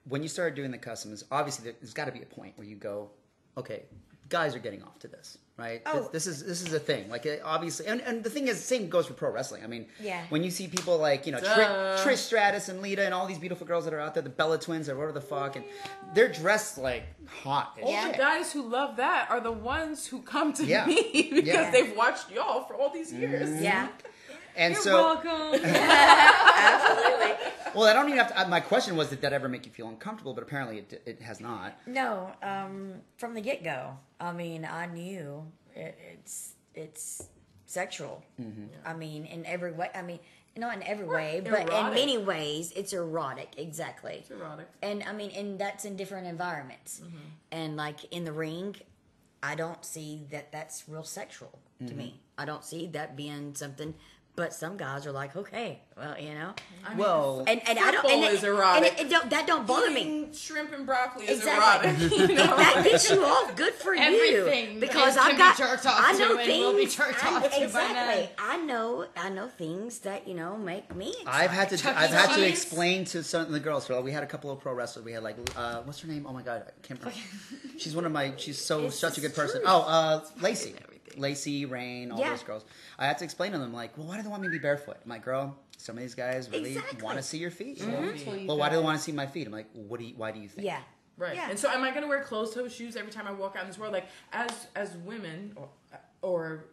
when 0.08 0.24
you 0.24 0.30
started 0.30 0.56
doing 0.56 0.72
the 0.72 0.78
customs, 0.78 1.24
obviously 1.32 1.66
there- 1.66 1.76
there's 1.80 1.94
got 1.94 2.06
to 2.06 2.12
be 2.12 2.22
a 2.22 2.26
point 2.26 2.58
where 2.58 2.68
you 2.68 2.76
go, 2.76 3.12
okay, 3.58 3.84
guys 4.30 4.56
are 4.56 4.60
getting 4.60 4.82
off 4.82 4.98
to 4.98 5.08
this, 5.10 5.38
right? 5.58 5.82
Oh. 5.86 6.04
This, 6.14 6.24
this 6.24 6.28
is 6.28 6.46
this 6.46 6.62
is 6.66 6.74
a 6.74 6.80
thing. 6.80 7.10
Like 7.10 7.28
obviously, 7.44 7.86
and, 7.88 8.00
and 8.02 8.24
the 8.24 8.30
thing 8.30 8.48
is, 8.48 8.64
same 8.64 8.88
goes 8.88 9.06
for 9.06 9.14
pro 9.14 9.30
wrestling. 9.30 9.62
I 9.64 9.68
mean, 9.68 9.88
Yeah. 10.00 10.24
when 10.30 10.42
you 10.42 10.50
see 10.50 10.68
people 10.70 10.98
like 10.98 11.26
you 11.26 11.34
know 11.34 11.42
Duh. 11.42 11.98
Trish, 11.98 12.06
Trish 12.14 12.18
Stratus 12.18 12.70
and 12.70 12.82
Lita 12.82 13.04
and 13.04 13.14
all 13.14 13.28
these 13.28 13.38
beautiful 13.40 13.68
girls 13.68 13.84
that 13.84 13.94
are 13.94 14.00
out 14.00 14.14
there, 14.14 14.24
the 14.24 14.30
Bella 14.30 14.58
Twins 14.58 14.88
or 14.88 14.96
whatever 14.96 15.12
the 15.12 15.20
fuck, 15.22 15.58
and 15.58 15.66
they're 16.14 16.32
dressed 16.32 16.78
like 16.78 17.04
hot. 17.28 17.78
All 17.84 17.92
Yeah. 17.92 18.12
the 18.14 18.18
guys 18.18 18.54
who 18.54 18.62
love 18.70 18.96
that 18.96 19.30
are 19.30 19.42
the 19.42 19.52
ones 19.52 20.08
who 20.08 20.22
come 20.22 20.54
to 20.54 20.66
Yeah. 20.66 20.86
me 20.88 21.30
because 21.34 21.44
Yeah. 21.46 21.64
Mm-hmm. 21.64 21.72
they've 21.74 21.98
watched 21.98 22.32
y'all 22.32 22.64
for 22.64 22.76
all 22.76 22.90
these 22.90 23.12
years. 23.14 23.62
Yeah. 23.62 23.90
And 24.56 24.74
You're 24.74 24.82
so, 24.84 24.94
welcome. 25.24 25.62
Absolutely. 25.66 27.32
well, 27.76 27.86
I 27.86 27.94
don't 27.94 28.08
even 28.08 28.18
have 28.18 28.30
to. 28.30 28.42
uh, 28.42 28.48
My 28.48 28.60
question 28.60 28.96
was, 28.96 29.10
did 29.10 29.22
that 29.22 29.34
ever 29.34 29.48
make 29.50 29.66
you 29.66 29.72
feel 29.72 29.88
uncomfortable? 29.88 30.34
But 30.34 30.44
apparently, 30.44 30.80
it, 30.80 31.02
it 31.06 31.22
has 31.22 31.40
not. 31.40 31.78
No, 31.88 32.32
um, 32.44 32.96
from 33.18 33.34
the 33.34 33.42
get 33.42 33.64
go. 33.64 33.98
I 34.20 34.32
mean, 34.32 34.66
I 34.66 34.86
knew 34.88 35.46
it, 35.76 35.98
it's 36.14 36.54
it's 36.76 37.28
sexual. 37.66 38.24
Mm-hmm. 38.40 38.66
I 38.86 38.94
mean, 38.94 39.26
in 39.26 39.46
every 39.46 39.72
way. 39.72 39.90
I 39.96 40.02
mean, 40.02 40.20
not 40.58 40.76
in 40.76 40.84
every 40.84 41.06
way, 41.08 41.42
but 41.44 41.62
in 41.62 41.94
many 41.94 42.18
ways, 42.18 42.74
it's 42.76 42.94
erotic. 42.94 43.54
Exactly. 43.58 44.16
It's 44.20 44.32
erotic. 44.32 44.68
And 44.82 45.04
I 45.04 45.14
mean, 45.14 45.32
and 45.32 45.58
that's 45.60 45.86
in 45.86 45.96
different 45.96 46.28
environments. 46.28 47.00
Mm-hmm. 47.04 47.18
And 47.54 47.78
like 47.78 48.04
in 48.12 48.26
the 48.26 48.34
ring, 48.34 48.76
I 49.42 49.56
don't 49.56 49.84
see 49.86 50.28
that 50.32 50.52
that's 50.52 50.88
real 50.88 51.04
sexual 51.04 51.58
Mm-hmm. 51.82 51.88
to 51.90 51.96
me. 51.96 52.20
I 52.38 52.46
don't 52.46 52.64
see 52.64 52.86
that 52.90 53.16
being 53.18 53.56
something. 53.56 53.96
But 54.34 54.54
some 54.54 54.78
guys 54.78 55.06
are 55.06 55.12
like, 55.12 55.36
okay, 55.36 55.82
well, 55.98 56.18
you 56.18 56.34
know, 56.34 56.54
I 56.86 56.90
mean, 56.92 56.98
Well, 57.00 57.44
and 57.48 57.62
and 57.68 57.78
I 57.78 57.92
don't. 57.92 58.10
And, 58.10 58.24
is 58.34 58.44
it, 58.44 58.48
erotic. 58.48 58.90
and 58.92 59.00
it, 59.02 59.06
it 59.06 59.10
don't, 59.10 59.30
that 59.30 59.46
don't 59.46 59.68
bother 59.68 59.92
me. 59.92 60.02
Eating 60.02 60.34
shrimp 60.34 60.72
and 60.72 60.86
broccoli 60.86 61.26
is 61.26 61.40
Exactly. 61.40 61.90
erotic. 61.90 62.12
You 62.32 62.36
know? 62.38 62.58
that 62.58 62.82
gets 62.86 63.12
you 63.12 63.24
off, 63.26 63.54
good 63.58 63.74
for 63.74 63.94
Everything 63.94 64.76
you. 64.76 64.80
Because 64.80 65.18
I've 65.18 65.38
got, 65.38 65.58
jerked 65.58 65.86
off 65.86 65.96
I 65.98 66.14
know 66.14 66.38
and 66.38 66.48
will 66.48 66.72
be 66.78 66.86
things. 66.86 66.96
jerked 66.96 67.24
I- 67.26 67.36
off 67.36 67.46
exactly. 67.46 68.22
men. 68.24 68.30
I 68.40 68.58
know. 68.58 69.06
I 69.18 69.30
know 69.30 69.50
things 69.50 70.00
that 70.00 70.26
you 70.28 70.34
know 70.34 70.58
make 70.58 70.96
me. 70.96 71.14
I've 71.28 71.52
had 71.52 71.70
to. 71.70 71.78
Chuck 71.78 71.96
I've 71.98 72.10
had 72.12 72.34
to 72.36 72.48
explain 72.48 73.04
to 73.06 73.24
some 73.24 73.42
of 73.42 73.52
the 73.52 73.60
girls. 73.60 73.86
So 73.86 74.02
we 74.02 74.14
had 74.14 74.24
a 74.24 74.28
couple 74.28 74.50
of 74.50 74.62
pro 74.62 74.74
wrestlers. 74.74 75.04
We 75.06 75.12
had 75.12 75.24
like, 75.24 75.36
uh, 75.58 75.82
what's 75.82 76.00
her 76.00 76.08
name? 76.08 76.26
Oh 76.26 76.32
my 76.32 76.42
god, 76.42 76.64
I 76.68 76.88
can't 76.88 77.00
remember. 77.02 77.20
She's 77.78 77.94
one 77.94 78.06
of 78.06 78.14
my. 78.14 78.34
She's 78.38 78.60
so 78.60 78.86
It's 78.86 78.98
such 78.98 79.18
a 79.18 79.22
the 79.22 79.28
good 79.28 79.36
person. 79.36 79.58
truth. 79.58 79.66
Oh, 79.70 79.82
uh, 79.82 80.22
Lacey, 80.40 80.74
Lacey, 81.18 81.66
Rain, 81.66 82.12
all 82.12 82.20
Yeah. 82.20 82.30
those 82.32 82.44
girls. 82.44 82.66
I 83.00 83.06
had 83.06 83.18
to 83.20 83.24
explain 83.24 83.52
to 83.54 83.58
them 83.58 83.74
like, 83.74 83.98
well, 83.98 84.08
why 84.08 84.18
do 84.18 84.24
they 84.24 84.30
want 84.30 84.42
me 84.42 84.48
to 84.48 84.52
be 84.52 84.60
barefoot? 84.60 84.98
I'm 85.04 85.10
like, 85.10 85.24
girl, 85.24 85.58
some 85.78 85.98
of 85.98 86.02
these 86.02 86.16
guys 86.16 86.50
really 86.50 86.76
Exactly. 86.78 87.02
want 87.02 87.18
to 87.18 87.24
see 87.24 87.38
your 87.38 87.52
feet. 87.52 87.80
Mm-hmm. 87.80 88.04
Until 88.10 88.38
you 88.38 88.48
Well, 88.48 88.58
why 88.58 88.70
do 88.70 88.76
they 88.78 88.82
want 88.84 88.98
to 88.98 89.04
see 89.04 89.12
my 89.12 89.26
feet? 89.28 89.48
I'm 89.48 89.54
like, 89.54 89.70
what 89.74 90.00
do 90.00 90.06
you? 90.06 90.14
Why 90.16 90.32
do 90.32 90.40
you 90.40 90.48
think? 90.48 90.66
Yeah. 90.66 90.80
Right. 91.18 91.36
Yeah. 91.36 91.50
And 91.50 91.60
so, 91.60 91.70
am 91.70 91.84
I 91.84 91.90
going 91.92 92.02
to 92.02 92.08
wear 92.08 92.24
closed-toe 92.24 92.68
shoes 92.70 92.96
every 92.96 93.12
time 93.12 93.28
I 93.28 93.32
walk 93.32 93.56
out 93.56 93.62
in 93.64 93.68
this 93.68 93.78
world? 93.78 93.94
Like, 93.94 94.08
as 94.32 94.68
as 94.76 94.96
women 94.98 95.54
or, 95.56 95.70
or 96.22 96.66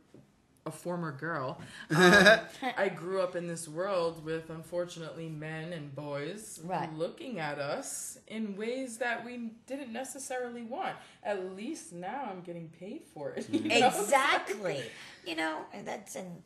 a 0.69 0.71
former 0.71 1.11
girl, 1.13 1.61
um, 1.91 2.39
I 2.77 2.89
grew 2.89 3.21
up 3.21 3.35
in 3.35 3.47
this 3.49 3.67
world 3.67 4.25
with 4.25 4.51
unfortunately 4.51 5.29
men 5.29 5.73
and 5.73 5.95
boys 5.95 6.61
Right. 6.63 6.93
looking 6.95 7.39
at 7.41 7.59
us 7.59 8.19
in 8.29 8.57
ways 8.57 8.99
that 8.99 9.25
we 9.25 9.51
didn't 9.67 9.93
necessarily 9.93 10.63
want. 10.63 10.95
At 11.25 11.57
least 11.57 11.93
now 11.93 12.29
I'm 12.31 12.43
getting 12.43 12.69
paid 12.69 13.03
for 13.13 13.31
it. 13.33 13.49
you 13.51 13.61
know? 13.81 13.89
Exactly. 13.89 14.83
you 15.27 15.35
know, 15.37 15.63
and 15.73 15.87
that's 15.87 16.15
and 16.15 16.43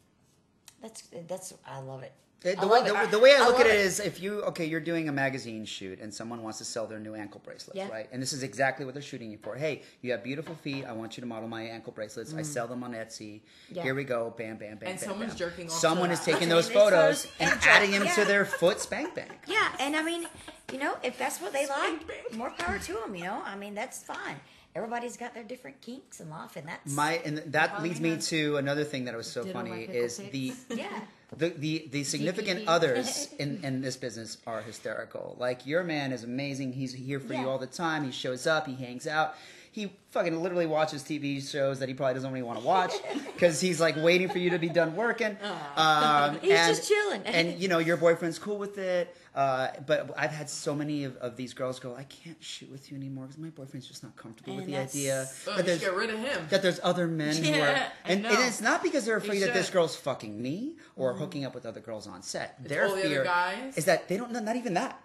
that's 0.80 1.02
that's 1.28 1.52
I 1.66 1.78
love 1.80 2.02
it. 2.02 2.12
The, 2.42 2.56
the 2.56 2.66
way, 2.66 2.80
love 2.90 3.10
the, 3.10 3.16
the 3.16 3.22
way 3.22 3.34
I 3.36 3.42
I 3.42 3.46
look 3.46 3.60
at 3.60 3.66
it 3.66 3.74
it. 3.74 3.80
is, 3.80 4.00
if 4.00 4.20
you 4.20 4.42
okay, 4.42 4.64
you're 4.64 4.80
doing 4.80 5.08
a 5.08 5.12
magazine 5.12 5.64
shoot 5.64 6.00
and 6.00 6.12
someone 6.12 6.42
wants 6.42 6.58
to 6.58 6.64
sell 6.64 6.86
their 6.86 6.98
new 6.98 7.14
ankle 7.14 7.40
bracelets, 7.44 7.76
Yeah. 7.76 7.88
right? 7.88 8.08
And 8.12 8.20
this 8.20 8.32
is 8.32 8.42
exactly 8.42 8.84
what 8.84 8.94
they're 8.94 9.02
shooting 9.02 9.30
you 9.30 9.38
for. 9.38 9.54
Hey, 9.54 9.82
you 10.00 10.10
have 10.12 10.24
beautiful 10.24 10.54
feet. 10.56 10.84
I 10.84 10.92
want 10.92 11.16
you 11.16 11.20
to 11.20 11.26
model 11.26 11.48
my 11.48 11.62
ankle 11.62 11.92
bracelets. 11.92 12.34
I 12.34 12.42
sell 12.42 12.66
them 12.66 12.82
on 12.82 12.92
Etsy. 12.94 13.34
Mm. 13.34 13.40
Yeah. 13.72 13.82
Here 13.84 13.94
we 13.94 14.04
go. 14.04 14.34
Bam, 14.36 14.56
bam, 14.56 14.76
bam. 14.78 14.88
And 14.90 14.98
bam, 14.98 15.08
someone's 15.08 15.32
bam. 15.32 15.38
jerking 15.38 15.66
off 15.66 15.72
to 15.72 15.78
Someone 15.78 16.08
that. 16.08 16.18
is 16.18 16.24
taking 16.24 16.48
those 16.48 16.68
photos 16.70 17.22
goes- 17.24 17.32
and 17.40 17.50
and 17.52 17.60
adding 17.64 17.90
them 17.92 18.04
yeah. 18.04 18.14
to 18.16 18.24
their 18.24 18.44
foot 18.44 18.80
spank 18.80 19.14
bank. 19.14 19.30
Yeah, 19.46 19.68
and 19.78 19.94
I 19.96 20.02
mean, 20.02 20.26
you 20.72 20.78
know, 20.78 20.96
if 21.02 21.16
that's 21.18 21.40
what 21.40 21.52
they 21.52 21.66
like, 21.66 22.06
bang. 22.06 22.38
more 22.38 22.50
power 22.50 22.78
to 22.78 22.92
them. 22.94 23.14
You 23.14 23.24
know, 23.24 23.42
I 23.44 23.56
mean, 23.56 23.74
that's 23.74 24.02
fine. 24.02 24.36
Everybody's 24.74 25.18
got 25.18 25.34
their 25.34 25.44
different 25.44 25.80
kinks 25.82 26.20
in 26.20 26.30
life, 26.30 26.56
and 26.56 26.66
that's 26.66 26.92
My 26.94 27.20
and 27.24 27.38
that 27.48 27.82
leads 27.82 28.00
me 28.00 28.16
to 28.16 28.56
another 28.56 28.84
thing 28.84 29.04
that 29.04 29.14
was 29.14 29.30
so 29.30 29.44
funny 29.44 29.86
pickle 29.86 29.94
is 29.94 30.16
the 30.16 30.52
yeah. 30.74 31.00
The 31.36 31.48
the, 31.50 31.88
the 31.90 32.04
significant 32.04 32.68
others 32.68 33.28
in, 33.38 33.60
in 33.64 33.80
this 33.80 33.96
business 33.96 34.38
are 34.46 34.62
hysterical. 34.62 35.36
Like 35.38 35.66
your 35.66 35.82
man 35.82 36.12
is 36.12 36.24
amazing. 36.24 36.72
He's 36.72 36.92
here 36.92 37.20
for 37.20 37.34
you 37.34 37.48
all 37.48 37.58
the 37.58 37.66
time. 37.66 38.04
He 38.04 38.12
shows 38.12 38.46
up. 38.46 38.66
He 38.66 38.74
hangs 38.74 39.06
out. 39.06 39.34
he 39.70 39.90
fucking 40.10 40.42
literally 40.42 40.66
watches 40.66 41.02
TV 41.02 41.40
shows 41.42 41.78
that 41.78 41.88
he 41.88 41.94
probably 41.94 42.12
doesn't 42.14 42.30
really 42.30 42.42
want 42.42 42.58
to 42.60 42.64
watch 42.66 42.92
because 43.34 43.60
he's 43.60 43.80
like 43.80 43.96
waiting 43.96 44.28
for 44.28 44.38
you 44.38 44.50
to 44.50 44.58
be 44.58 44.68
done 44.68 44.94
working. 44.94 45.34
Um, 45.76 46.38
He's 46.42 46.50
just 46.52 46.88
chilling. 46.88 47.22
and 47.24 47.58
you 47.58 47.68
know 47.68 47.78
your 47.78 47.96
boyfriend's 47.96 48.38
cool 48.38 48.58
with 48.58 48.76
it. 48.76 49.16
Uh, 49.34 49.68
but 49.86 50.10
I've 50.16 50.30
had 50.30 50.50
so 50.50 50.74
many 50.74 51.04
of, 51.04 51.16
of 51.16 51.36
these 51.36 51.54
girls 51.54 51.80
go, 51.80 51.94
I 51.96 52.04
can't 52.04 52.36
shoot 52.42 52.70
with 52.70 52.90
you 52.90 52.98
anymore 52.98 53.24
because 53.24 53.38
my 53.38 53.48
boyfriend's 53.48 53.86
just 53.86 54.02
not 54.02 54.14
comfortable 54.14 54.56
with 54.56 54.66
the 54.66 54.76
idea 54.76 55.26
Oh, 55.46 55.50
that 55.52 55.56
you 55.58 55.62
there's 55.62 55.80
should 55.80 55.86
get 55.88 55.96
rid 55.96 56.10
of 56.10 56.18
him. 56.18 56.46
that 56.50 56.60
there's 56.60 56.80
other 56.82 57.06
men 57.06 57.34
who 57.36 57.50
are, 57.52 57.56
Yeah, 57.56 57.88
and, 58.04 58.26
and 58.26 58.38
it's 58.40 58.60
not 58.60 58.82
because 58.82 59.06
they're 59.06 59.16
afraid 59.16 59.40
that 59.42 59.54
this 59.54 59.70
girl's 59.70 59.96
fucking 59.96 60.40
me 60.40 60.76
or 60.96 61.14
hooking 61.14 61.46
up 61.46 61.54
with 61.54 61.64
other 61.64 61.80
girls 61.80 62.06
on 62.06 62.22
set. 62.22 62.62
Their 62.62 62.84
all 62.88 62.94
the 62.94 63.00
other 63.00 63.08
fear 63.08 63.24
guys. 63.24 63.78
is 63.78 63.86
that 63.86 64.06
they 64.08 64.18
don't. 64.18 64.32
Not 64.32 64.56
even 64.56 64.74
that. 64.74 65.00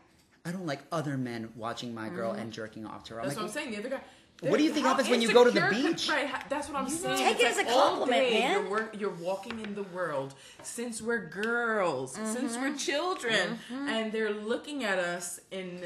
I 0.46 0.52
don't 0.52 0.66
like 0.66 0.80
other 0.92 1.18
men 1.18 1.50
watching 1.56 1.94
my 1.94 2.10
girl 2.10 2.32
and 2.32 2.52
jerking 2.52 2.86
off 2.86 3.04
to 3.06 3.14
her. 3.16 3.22
I'm 3.22 3.28
That's 3.28 3.38
like, 3.38 3.48
what 3.48 3.58
I'm 3.58 3.64
saying. 3.64 3.72
The 3.72 3.80
other 3.80 3.90
guy. 3.98 4.02
What 4.42 4.58
do 4.58 4.64
you 4.64 4.72
think 4.72 4.86
How 4.86 4.92
happens 4.92 5.10
when 5.10 5.22
you 5.22 5.34
go 5.34 5.44
to 5.44 5.50
the 5.52 5.68
beach? 5.72 6.08
could- 6.08 6.14
Right, 6.16 6.28
ha- 6.28 6.44
that's 6.48 6.68
what 6.70 6.78
I'm 6.78 6.88
saying. 6.90 7.18
Take 7.18 7.36
It's 7.36 7.44
it 7.44 7.48
as 7.52 7.58
like 7.58 7.68
a 7.68 7.72
all 7.72 7.90
compliment, 7.98 8.22
day 8.22 8.40
man. 8.40 8.52
You're, 8.62 8.70
work, 8.70 8.96
you're 9.00 9.10
walking 9.16 9.60
in 9.60 9.74
the 9.74 9.84
world 9.84 10.36
since 10.62 11.02
we're 11.02 11.26
girls, 11.28 12.14
since 12.14 12.56
we're 12.56 12.68
Mm-hmm. 12.70 12.76
children, 12.78 13.60
and 13.72 14.12
they're 14.12 14.34
looking 14.34 14.84
at 14.84 15.00
us 15.00 15.40
in 15.50 15.82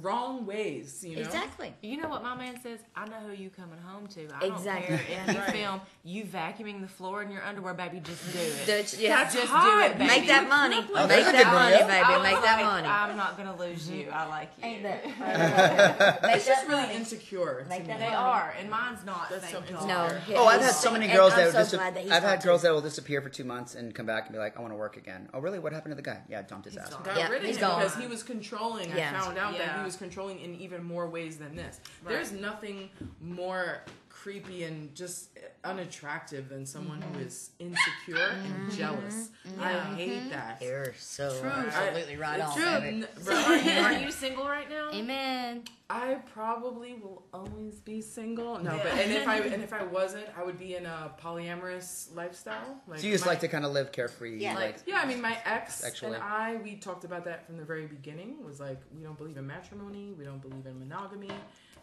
wrong 0.00 0.46
ways. 0.46 1.04
You 1.06 1.16
know, 1.16 1.22
Exactly. 1.22 1.74
You 1.82 2.00
know 2.00 2.08
what 2.08 2.22
my 2.22 2.34
man 2.34 2.60
says? 2.62 2.80
I 2.96 3.06
know 3.06 3.16
who 3.26 3.32
you 3.34 3.50
coming 3.50 3.78
home 3.78 4.06
to. 4.08 4.28
I 4.34 4.46
Exactly. 4.46 4.96
don't 4.96 5.06
care 5.06 5.24
if 5.28 5.34
you 5.46 5.52
film 5.62 5.80
you 6.04 6.24
vacuuming 6.24 6.80
the 6.80 6.88
floor 6.88 7.22
in 7.22 7.30
your 7.30 7.42
underwear, 7.42 7.74
baby. 7.74 8.00
Just 8.00 8.32
do 8.32 8.38
it. 8.38 8.66
That's- 8.66 8.98
yeah. 8.98 9.16
That's 9.16 9.34
just 9.34 9.48
hot. 9.48 9.64
do 9.64 9.80
it, 9.86 9.98
baby. 9.98 10.06
Make 10.08 10.26
that 10.28 10.48
money. 10.48 10.76
Oh, 10.94 11.06
Make 11.06 11.24
that 11.26 11.52
money, 11.52 11.72
video. 11.72 11.86
baby. 11.88 12.04
I 12.04 12.16
was 12.18 12.22
Make 12.22 12.42
that 12.42 12.56
like, 12.56 12.64
money. 12.64 12.88
I'm 12.88 13.16
not 13.16 13.36
gonna 13.36 13.56
lose 13.56 13.88
mm-hmm. 13.88 14.00
you. 14.00 14.10
I 14.10 14.26
like 14.26 14.50
you. 14.58 14.64
Ain't 14.64 14.82
that? 14.84 16.20
It's 16.34 16.46
just 16.52 16.66
really 16.68 16.94
insecure. 16.94 17.66
Make 17.68 17.86
that 17.86 18.00
me. 18.00 18.06
They 18.06 18.12
are, 18.12 18.54
and 18.58 18.70
mine's 18.70 19.04
not. 19.04 19.28
That's 19.30 19.44
thank 19.46 19.66
so 19.68 19.74
God. 19.74 19.88
No. 19.88 20.08
Oh, 20.36 20.46
I've 20.46 20.60
had 20.60 20.72
so 20.72 20.90
many 20.90 21.06
girls 21.08 21.34
that 21.34 21.46
will 21.46 21.52
so 21.52 21.58
dis- 21.58 21.70
that 21.72 21.96
I've 22.10 22.22
had 22.22 22.42
girls 22.42 22.62
that 22.62 22.72
will 22.72 22.80
disappear 22.80 23.20
for 23.20 23.28
two 23.28 23.44
months 23.44 23.74
and 23.74 23.94
come 23.94 24.06
back 24.06 24.26
and 24.26 24.32
be 24.32 24.38
like, 24.38 24.56
I 24.58 24.60
want 24.60 24.72
to 24.72 24.76
work 24.76 24.96
again. 24.96 25.28
Oh, 25.34 25.40
really? 25.40 25.58
What 25.58 25.72
happened 25.72 25.92
to 25.92 25.96
the 25.96 26.02
guy? 26.02 26.20
Yeah, 26.28 26.42
dumped 26.42 26.66
his 26.66 26.76
ass. 26.76 26.94
got 26.94 27.16
Yeah, 27.16 27.28
rid 27.28 27.42
of 27.42 27.46
he's 27.46 27.56
him 27.56 27.68
gone. 27.68 27.80
because 27.80 27.96
he 27.96 28.06
was 28.06 28.22
controlling. 28.22 28.92
I 28.92 29.10
found 29.12 29.38
out 29.38 29.52
that 29.52 29.60
Yeah. 29.60 29.81
He 29.82 29.86
was 29.86 29.96
controlling 29.96 30.40
in 30.40 30.54
even 30.56 30.82
more 30.84 31.08
ways 31.08 31.36
than 31.36 31.54
this. 31.56 31.80
There's 32.06 32.32
nothing 32.32 32.88
more 33.20 33.82
creepy 34.22 34.62
and 34.62 34.94
just 34.94 35.30
unattractive 35.64 36.48
than 36.48 36.64
someone 36.64 37.02
who 37.02 37.18
is 37.18 37.50
insecure 37.58 38.16
and 38.16 38.68
mm-hmm. 38.68 38.76
jealous. 38.76 39.30
Mm-hmm. 39.48 39.62
I 39.62 39.72
hate 39.96 40.10
mm-hmm. 40.10 40.28
that. 40.28 40.62
You're 40.62 40.94
so 40.96 41.36
True. 41.40 41.50
absolutely 41.50 42.16
right 42.16 42.38
It's 42.38 42.48
on. 42.50 42.56
true. 42.56 42.88
N- 42.88 43.06
So 43.20 43.34
are 43.34 43.56
you, 43.56 43.70
are 43.80 43.92
you 43.94 44.12
single 44.12 44.46
right 44.46 44.70
now? 44.70 44.90
Amen. 44.92 45.64
I 45.90 46.14
probably 46.32 46.94
will 46.94 47.24
always 47.34 47.80
be 47.80 48.00
single. 48.00 48.58
No, 48.62 48.70
but 48.70 48.92
and 48.92 49.10
if 49.10 49.26
I 49.26 49.38
and 49.38 49.62
if 49.62 49.72
I 49.72 49.82
wasn't, 49.98 50.26
I 50.38 50.44
would 50.44 50.58
be 50.58 50.76
in 50.76 50.86
a 50.86 51.10
polyamorous 51.20 52.14
lifestyle. 52.14 52.80
Like 52.86 53.00
So 53.00 53.06
you 53.08 53.12
just 53.12 53.26
my- 53.26 53.32
like 53.32 53.40
to 53.40 53.48
kind 53.48 53.64
of 53.64 53.72
live 53.72 53.90
carefree, 53.90 54.38
Yeah. 54.38 54.54
like 54.54 54.78
Yeah, 54.86 55.00
I 55.00 55.06
mean, 55.06 55.20
my 55.20 55.36
ex 55.44 55.74
Sexually. 55.74 56.14
and 56.14 56.22
I, 56.22 56.56
we 56.62 56.76
talked 56.76 57.04
about 57.04 57.24
that 57.24 57.44
from 57.44 57.56
the 57.56 57.64
very 57.64 57.86
beginning. 57.86 58.44
Was 58.44 58.60
like, 58.60 58.80
we 58.96 59.02
don't 59.02 59.18
believe 59.18 59.36
in 59.36 59.46
matrimony, 59.48 60.12
we 60.16 60.24
don't 60.24 60.40
believe 60.40 60.64
in 60.64 60.78
monogamy, 60.78 61.32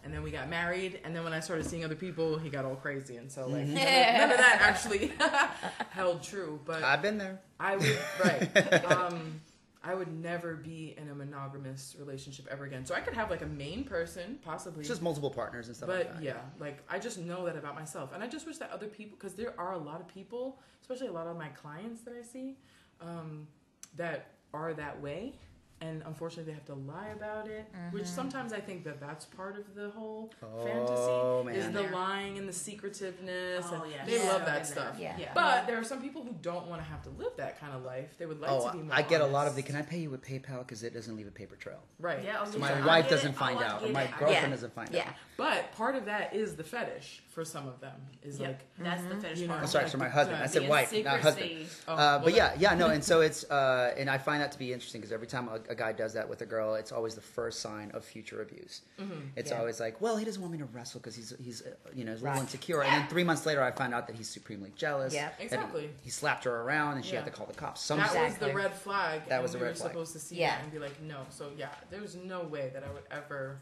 and 0.04 0.14
then 0.14 0.24
we 0.24 0.32
got 0.32 0.50
married. 0.50 1.00
And 1.04 1.16
then 1.16 1.24
when 1.24 1.34
I 1.34 1.40
started 1.40 1.66
seeing 1.66 1.84
other 1.84 1.96
people, 1.96 2.38
he 2.38 2.50
got 2.50 2.66
all 2.66 2.76
crazy, 2.76 3.18
and 3.18 3.32
so 3.32 3.48
like 3.48 3.68
none, 3.68 3.78
of, 3.78 4.18
none 4.18 4.32
of 4.32 4.38
that 4.38 4.58
actually 4.62 5.12
held 5.92 6.24
true. 6.24 6.60
But 6.66 6.84
I've 6.84 7.02
been 7.02 7.18
there. 7.18 7.40
I 7.60 7.78
would 7.78 8.00
right. 8.24 8.86
Um, 8.86 9.42
I 9.82 9.96
would 9.96 10.12
never 10.12 10.56
be 10.56 10.94
in 10.98 11.10
a 11.10 11.16
monogamous 11.16 11.96
relationship 11.98 12.48
ever 12.52 12.66
again. 12.66 12.86
So 12.86 12.94
I 12.94 13.00
could 13.00 13.14
have 13.14 13.30
like 13.30 13.42
a 13.42 13.48
main 13.48 13.86
person, 13.86 14.38
possibly, 14.44 14.84
just 14.84 15.02
multiple 15.02 15.32
partners 15.32 15.68
and 15.68 15.76
stuff 15.76 15.88
but 15.88 15.98
like 15.98 16.14
that. 16.16 16.24
yeah, 16.24 16.42
like 16.60 16.80
I 16.90 17.00
just 17.00 17.18
know 17.18 17.46
that 17.46 17.56
about 17.56 17.76
myself, 17.76 18.12
and 18.14 18.22
I 18.22 18.28
just 18.28 18.46
wish 18.46 18.58
that 18.58 18.72
other 18.72 18.88
people, 18.88 19.18
because 19.18 19.36
there 19.36 19.54
are 19.58 19.74
a 19.74 19.78
lot 19.78 20.02
of 20.02 20.08
people, 20.08 20.60
especially 20.82 21.08
a 21.08 21.12
lot 21.12 21.28
of 21.28 21.38
my 21.38 21.48
clients 21.50 22.02
that 22.02 22.14
I 22.14 22.24
see, 22.24 22.58
um, 23.02 23.48
that 23.96 24.32
are 24.54 24.74
that 24.74 25.02
way, 25.02 25.34
and 25.82 26.04
unfortunately 26.06 26.52
they 26.52 26.56
have 26.56 26.66
to 26.66 26.74
lie 26.74 27.08
about 27.16 27.48
it. 27.48 27.66
Which 27.92 28.06
sometimes 28.06 28.54
I 28.54 28.60
think 28.60 28.84
that 28.84 29.00
that's 29.00 29.26
part 29.26 29.58
of 29.58 29.76
the 29.76 29.90
whole 29.92 30.32
Oh, 30.44 30.64
fantasy 30.64 31.58
is 31.58 31.66
man. 31.66 31.74
the 31.74 31.84
lying 31.96 32.38
and 32.38 32.48
the 32.48 32.54
secretiveness, 32.54 33.66
Oh, 33.70 33.84
and 33.84 33.92
yeah. 33.92 34.06
they 34.06 34.18
Yeah. 34.24 34.32
love 34.32 34.46
that 34.46 34.60
in 34.60 34.66
stuff. 34.66 34.96
Yeah. 35.00 35.16
Yeah. 35.18 35.32
But 35.34 35.68
there 35.68 35.78
are 35.78 35.84
some 35.84 36.02
people 36.02 36.24
who 36.24 36.34
don't 36.42 36.68
want 36.68 36.82
to 36.82 36.88
have 36.88 37.02
to 37.04 37.10
live 37.12 37.34
that 37.38 37.60
kind 37.60 37.74
of 37.74 37.84
life. 37.84 38.18
They 38.18 38.26
would 38.26 38.40
like 38.42 38.52
Oh, 38.52 38.68
to 38.72 38.78
be 38.78 38.84
more. 38.84 38.96
I 38.96 39.02
get 39.02 39.22
a 39.22 39.26
lot 39.26 39.48
of 39.48 39.56
the. 39.56 39.62
Can 39.62 39.76
I 39.76 39.82
pay 39.82 40.00
you 40.00 40.10
with 40.10 40.22
PayPal 40.24 40.60
because 40.60 40.84
it 40.84 40.94
doesn't 40.94 41.16
leave 41.16 41.28
a 41.28 41.32
paper 41.32 41.56
trail? 41.56 41.80
right. 42.00 42.24
Yeah, 42.24 42.44
So 42.46 42.60
my 42.60 42.74
I 42.74 42.86
wife 42.86 43.06
get 43.06 43.12
doesn't 43.12 43.32
it. 43.32 43.36
find 43.38 43.58
Oh, 43.60 43.62
I 43.62 43.68
out, 43.68 43.84
or 43.84 43.90
my 43.90 44.04
it. 44.04 44.12
Girlfriend 44.18 44.44
Yeah. 44.44 44.50
doesn't 44.50 44.74
find 44.74 44.90
Yeah. 44.94 45.08
out. 45.10 45.14
But 45.38 45.72
part 45.74 45.96
of 45.96 46.06
that 46.06 46.34
is 46.36 46.56
the 46.56 46.64
fetish 46.64 47.24
for 47.30 47.46
some 47.46 47.68
of 47.68 47.80
them. 47.80 47.96
Is 48.24 48.40
Yep, 48.40 48.48
like 48.50 48.60
that's 48.86 49.04
the 49.04 49.16
fetish 49.16 49.48
part. 49.48 49.62
I'm 49.62 49.68
sorry, 49.68 49.86
like 49.86 49.92
for 49.92 49.98
my 49.98 50.10
husband. 50.10 50.44
I 50.44 50.48
said 50.48 50.64
The 50.64 50.68
wife, 50.70 50.92
not 51.04 51.20
husband. 51.22 51.50
secrecy. 51.50 51.70
Oh, 51.88 51.94
Uh, 51.94 51.96
well, 51.98 52.20
but 52.26 52.34
yeah, 52.34 52.54
yeah, 52.58 52.74
no, 52.76 52.88
and 52.96 53.04
so 53.04 53.22
it's, 53.22 53.50
uh, 53.50 53.94
and 53.98 54.10
I 54.10 54.18
find 54.18 54.42
that 54.42 54.52
to 54.52 54.60
be 54.60 54.74
interesting 54.74 55.00
because 55.02 55.14
every 55.14 55.28
time 55.28 55.48
a, 55.70 55.74
a 55.74 55.76
guy 55.76 55.92
does 55.92 56.14
that 56.14 56.28
with 56.28 56.42
a 56.42 56.46
girl, 56.46 56.76
it's 56.76 56.92
always 56.92 57.16
the 57.16 57.22
first 57.22 57.60
sign 57.62 57.92
of 57.92 58.04
future 58.04 58.42
abuse. 58.42 58.82
It's 59.36 59.52
Yeah. 59.52 59.60
always 59.60 59.80
like, 59.80 60.02
well, 60.02 60.18
he 60.18 60.26
doesn't 60.26 60.42
want 60.42 60.52
me 60.52 60.58
to 60.60 60.66
wrestle 60.66 61.00
because 61.00 61.16
he's 61.16 61.34
he's 61.44 61.62
uh, 61.62 61.70
you 61.94 62.04
know 62.06 62.12
he's 62.12 62.22
a 62.22 62.24
little 62.24 62.36
Right. 62.36 62.42
insecure, 62.42 62.82
and 62.84 62.92
then 62.92 63.08
three 63.10 63.24
months 63.24 63.46
later, 63.46 63.62
I 63.64 63.72
find 63.72 63.94
out 63.94 64.08
that 64.08 64.16
he's 64.16 64.30
supremely 64.30 64.72
jealous. 64.76 65.14
Yep. 65.14 65.32
that 65.32 65.40
he- 65.40 65.46
Exactly. 65.46 65.90
He, 66.04 66.10
slapped 66.10 66.44
her 66.46 66.62
around, 66.62 66.96
and 66.98 67.06
she 67.06 67.16
had 67.16 67.26
to 67.26 67.32
call 67.32 67.46
the 67.46 67.54
cops. 67.54 67.82
Some 67.82 68.00
that 68.00 68.12
shit. 68.12 68.24
was 68.24 68.38
the 68.38 68.54
red 68.54 68.74
flag. 68.74 69.22
That 69.28 69.36
and 69.36 69.44
was 69.44 69.52
the 69.54 69.58
we 69.60 69.64
red 69.66 69.70
were 69.72 69.76
flag. 69.76 69.92
supposed 69.92 70.14
to 70.14 70.20
see 70.20 70.36
Yeah. 70.38 70.56
that 70.56 70.64
and 70.64 70.72
be 70.72 70.80
like, 70.80 71.02
no. 71.02 71.26
So 71.30 71.52
yeah, 71.58 71.70
there's 71.90 72.16
no 72.16 72.42
way 72.44 72.72
that 72.74 72.84
I 72.84 72.92
would 72.92 73.04
ever. 73.12 73.60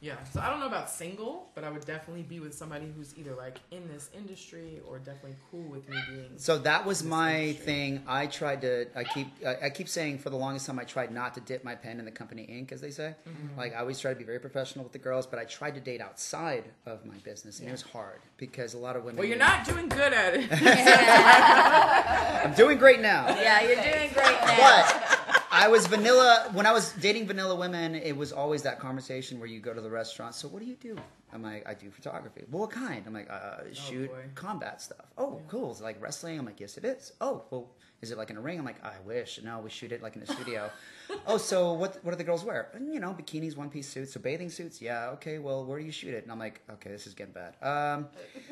Yeah. 0.00 0.22
So 0.32 0.40
I 0.40 0.48
don't 0.48 0.60
know 0.60 0.66
about 0.66 0.90
single, 0.90 1.50
but 1.54 1.64
I 1.64 1.70
would 1.70 1.84
definitely 1.84 2.22
be 2.22 2.40
with 2.40 2.54
somebody 2.54 2.92
who's 2.96 3.16
either 3.18 3.34
like 3.34 3.58
in 3.70 3.88
this 3.88 4.10
industry 4.16 4.80
or 4.86 4.98
definitely 4.98 5.36
cool 5.50 5.62
with 5.62 5.88
me 5.88 5.96
being. 6.08 6.30
So 6.36 6.58
that 6.58 6.84
was 6.84 7.02
my 7.02 7.40
industry. 7.40 7.64
thing. 7.66 8.02
I 8.06 8.26
tried 8.26 8.60
to. 8.62 8.86
I 8.94 9.04
keep. 9.04 9.28
I, 9.44 9.66
I 9.66 9.70
keep 9.70 9.88
saying 9.88 10.18
for 10.18 10.30
the 10.30 10.36
longest 10.36 10.66
time. 10.66 10.78
I 10.78 10.84
tried 10.84 11.12
not 11.12 11.34
to 11.34 11.40
dip 11.40 11.64
my 11.64 11.74
pen 11.74 11.98
in 11.98 12.04
the 12.04 12.10
company 12.12 12.44
ink, 12.44 12.70
as 12.72 12.80
they 12.80 12.90
say. 12.90 13.14
Mm-hmm. 13.28 13.58
Like 13.58 13.74
I 13.74 13.80
always 13.80 13.98
try 13.98 14.12
to 14.12 14.18
be 14.18 14.24
very 14.24 14.38
professional 14.40 14.84
with 14.84 14.92
the 14.92 14.98
girls, 14.98 15.26
but 15.26 15.38
I 15.38 15.44
tried 15.44 15.74
to 15.74 15.80
date 15.80 16.00
outside 16.00 16.64
of 16.86 17.04
my 17.04 17.16
business, 17.24 17.58
and 17.58 17.68
it 17.68 17.72
was 17.72 17.82
hard 17.82 18.20
because 18.36 18.74
a 18.74 18.78
lot 18.78 18.96
of 18.96 19.02
women. 19.04 19.18
Well, 19.18 19.26
you're 19.26 19.36
not 19.36 19.64
doing 19.66 19.88
good 19.88 20.12
at 20.12 20.34
it. 20.34 20.48
I'm 22.44 22.54
doing 22.54 22.78
great 22.78 23.00
now. 23.00 23.26
Yeah, 23.28 23.62
you're 23.62 23.82
doing 23.82 24.10
great 24.12 24.38
now. 24.42 24.56
But 24.58 25.18
I 25.58 25.66
was 25.66 25.88
vanilla 25.88 26.48
when 26.52 26.66
I 26.66 26.72
was 26.72 26.92
dating 26.92 27.26
vanilla 27.26 27.56
women. 27.56 27.96
It 27.96 28.16
was 28.16 28.32
always 28.32 28.62
that 28.62 28.78
conversation 28.78 29.40
where 29.40 29.48
you 29.48 29.58
go 29.58 29.74
to 29.74 29.80
the 29.80 29.90
restaurant. 29.90 30.36
So 30.36 30.46
what 30.46 30.60
do 30.62 30.66
you 30.68 30.76
do? 30.76 30.96
I'm 31.32 31.42
like, 31.42 31.68
I 31.68 31.74
do 31.74 31.90
photography. 31.90 32.44
Well, 32.48 32.60
what 32.60 32.70
kind? 32.70 33.02
I'm 33.04 33.12
like, 33.12 33.28
uh, 33.28 33.64
shoot 33.72 34.08
boy. 34.08 34.22
combat 34.36 34.80
stuff. 34.80 35.06
Oh, 35.18 35.40
cool. 35.48 35.72
Is 35.72 35.80
it 35.80 35.82
like 35.82 36.00
wrestling? 36.00 36.38
I'm 36.38 36.46
like, 36.46 36.60
yes, 36.60 36.76
it 36.76 36.84
is. 36.84 37.12
Oh, 37.20 37.42
well, 37.50 37.70
is 38.00 38.12
it 38.12 38.18
like 38.18 38.30
in 38.30 38.36
a 38.36 38.40
ring? 38.40 38.58
I'm 38.58 38.64
like, 38.64 38.84
I 38.84 38.92
wish. 39.04 39.40
No, 39.42 39.58
we 39.58 39.70
shoot 39.70 39.90
it 39.90 40.02
like 40.02 40.14
in 40.14 40.22
a 40.22 40.26
studio. 40.26 40.70
oh, 41.26 41.36
so 41.36 41.72
what? 41.72 41.98
What 42.04 42.12
do 42.12 42.16
the 42.16 42.24
girls 42.24 42.44
wear? 42.44 42.68
"And, 42.74 42.94
You 42.94 43.00
know, 43.00 43.16
bikinis, 43.18 43.56
one 43.56 43.70
piece 43.70 43.88
suits. 43.88 44.12
So 44.12 44.20
bathing 44.20 44.50
suits. 44.50 44.80
Yeah. 44.80 45.10
Okay. 45.14 45.38
Well, 45.38 45.64
where 45.64 45.78
do 45.80 45.84
you 45.84 45.90
shoot 45.92 46.14
it? 46.14 46.22
And 46.22 46.30
I'm 46.30 46.38
like, 46.38 46.60
okay, 46.74 46.90
this 46.90 47.06
is 47.08 47.14
getting 47.14 47.32
bad. 47.34 47.56
Um, 47.60 48.06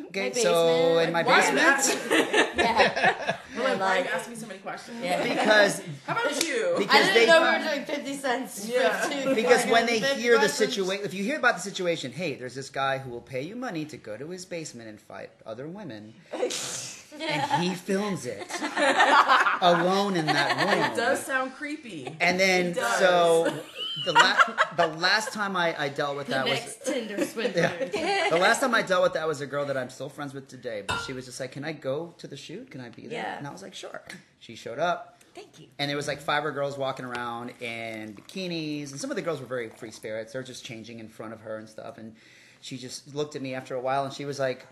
okay, 0.08 0.32
My 0.34 0.40
so 0.40 0.98
in 0.98 1.12
my 1.12 1.22
Why 1.22 1.52
basement. 1.52 2.02
Yeah. 2.56 3.36
We're 3.56 3.64
like, 3.64 3.80
why 3.80 4.00
are 4.00 4.14
asking 4.14 4.32
me 4.34 4.38
so 4.38 4.46
many 4.46 4.58
questions? 4.58 4.98
Yeah. 5.02 5.22
because 5.22 5.82
How 6.06 6.14
about 6.14 6.42
you? 6.42 6.74
I 6.90 7.02
didn't 7.02 7.14
they 7.14 7.26
know 7.26 7.40
we 7.40 7.58
were 7.58 7.74
doing 7.74 7.84
50 7.84 8.14
cents. 8.16 8.68
Yeah. 8.68 9.08
two 9.08 9.34
because 9.34 9.64
when 9.66 9.86
they 9.86 10.00
fucking 10.00 10.18
hear 10.18 10.38
the 10.38 10.48
situation, 10.48 11.04
if 11.04 11.14
you 11.14 11.22
hear 11.22 11.36
about 11.38 11.54
the 11.54 11.60
situation, 11.62 12.12
hey, 12.12 12.34
there's 12.34 12.54
this 12.54 12.70
guy 12.70 12.98
who 12.98 13.10
will 13.10 13.20
pay 13.20 13.42
you 13.42 13.56
money 13.56 13.84
to 13.86 13.96
go 13.96 14.16
to 14.16 14.28
his 14.30 14.44
basement 14.44 14.88
and 14.88 15.00
fight 15.00 15.30
other 15.44 15.68
women, 15.68 16.14
and 17.20 17.62
he 17.62 17.74
films 17.74 18.26
it 18.26 18.46
alone 19.60 20.16
in 20.16 20.26
that 20.26 20.56
room. 20.74 20.84
It 20.92 20.96
does 20.96 21.24
sound 21.24 21.54
creepy. 21.54 22.14
And 22.20 22.38
then 22.38 22.72
does. 22.72 22.98
so 22.98 23.54
the 24.04 24.12
last 24.12 24.50
the 24.76 24.86
last 24.86 25.32
time 25.32 25.56
I, 25.56 25.74
I 25.80 25.88
dealt 25.88 26.16
with 26.16 26.26
The 26.26 26.34
that 26.34 26.48
was 26.48 26.76
Tinder 26.84 27.24
swindler. 27.24 27.70
the 27.90 28.38
last 28.40 28.60
time 28.60 28.74
I 28.74 28.82
dealt 28.82 29.02
with 29.02 29.14
that 29.14 29.26
was 29.26 29.40
a 29.40 29.46
girl 29.46 29.64
that 29.66 29.76
I'm 29.76 29.90
still 29.90 30.08
friends 30.08 30.34
with 30.34 30.48
today. 30.48 30.82
But 30.86 30.98
she 31.00 31.12
was 31.12 31.24
just 31.24 31.40
like, 31.40 31.52
"Can 31.52 31.64
I 31.64 31.72
go 31.72 32.14
to 32.18 32.26
the 32.26 32.36
shoot? 32.36 32.70
Can 32.70 32.80
I 32.80 32.88
be 32.90 33.06
there?" 33.06 33.22
Yeah. 33.22 33.38
And 33.38 33.46
I 33.46 33.50
was 33.52 33.62
like, 33.62 33.74
"Sure." 33.74 34.02
She 34.40 34.54
showed 34.54 34.78
up. 34.78 35.12
Thank 35.34 35.60
you. 35.60 35.66
and 35.78 35.90
there 35.90 35.98
was 35.98 36.08
like 36.08 36.20
five 36.22 36.44
other 36.44 36.50
girls 36.50 36.78
walking 36.78 37.04
around 37.04 37.52
in 37.60 38.14
bikinis, 38.14 38.90
and 38.92 38.98
some 38.98 39.10
of 39.10 39.16
the 39.16 39.22
girls 39.22 39.38
were 39.38 39.46
very 39.46 39.68
free 39.68 39.90
spirits. 39.90 40.32
They're 40.32 40.42
just 40.42 40.64
changing 40.64 40.98
in 40.98 41.08
front 41.10 41.34
of 41.34 41.40
her 41.42 41.58
and 41.58 41.68
stuff. 41.68 41.98
And 41.98 42.16
she 42.62 42.78
just 42.78 43.14
looked 43.14 43.36
at 43.36 43.42
me 43.42 43.54
after 43.54 43.74
a 43.74 43.80
while, 43.80 44.04
and 44.06 44.14
she 44.14 44.24
was 44.24 44.38
like, 44.38 44.66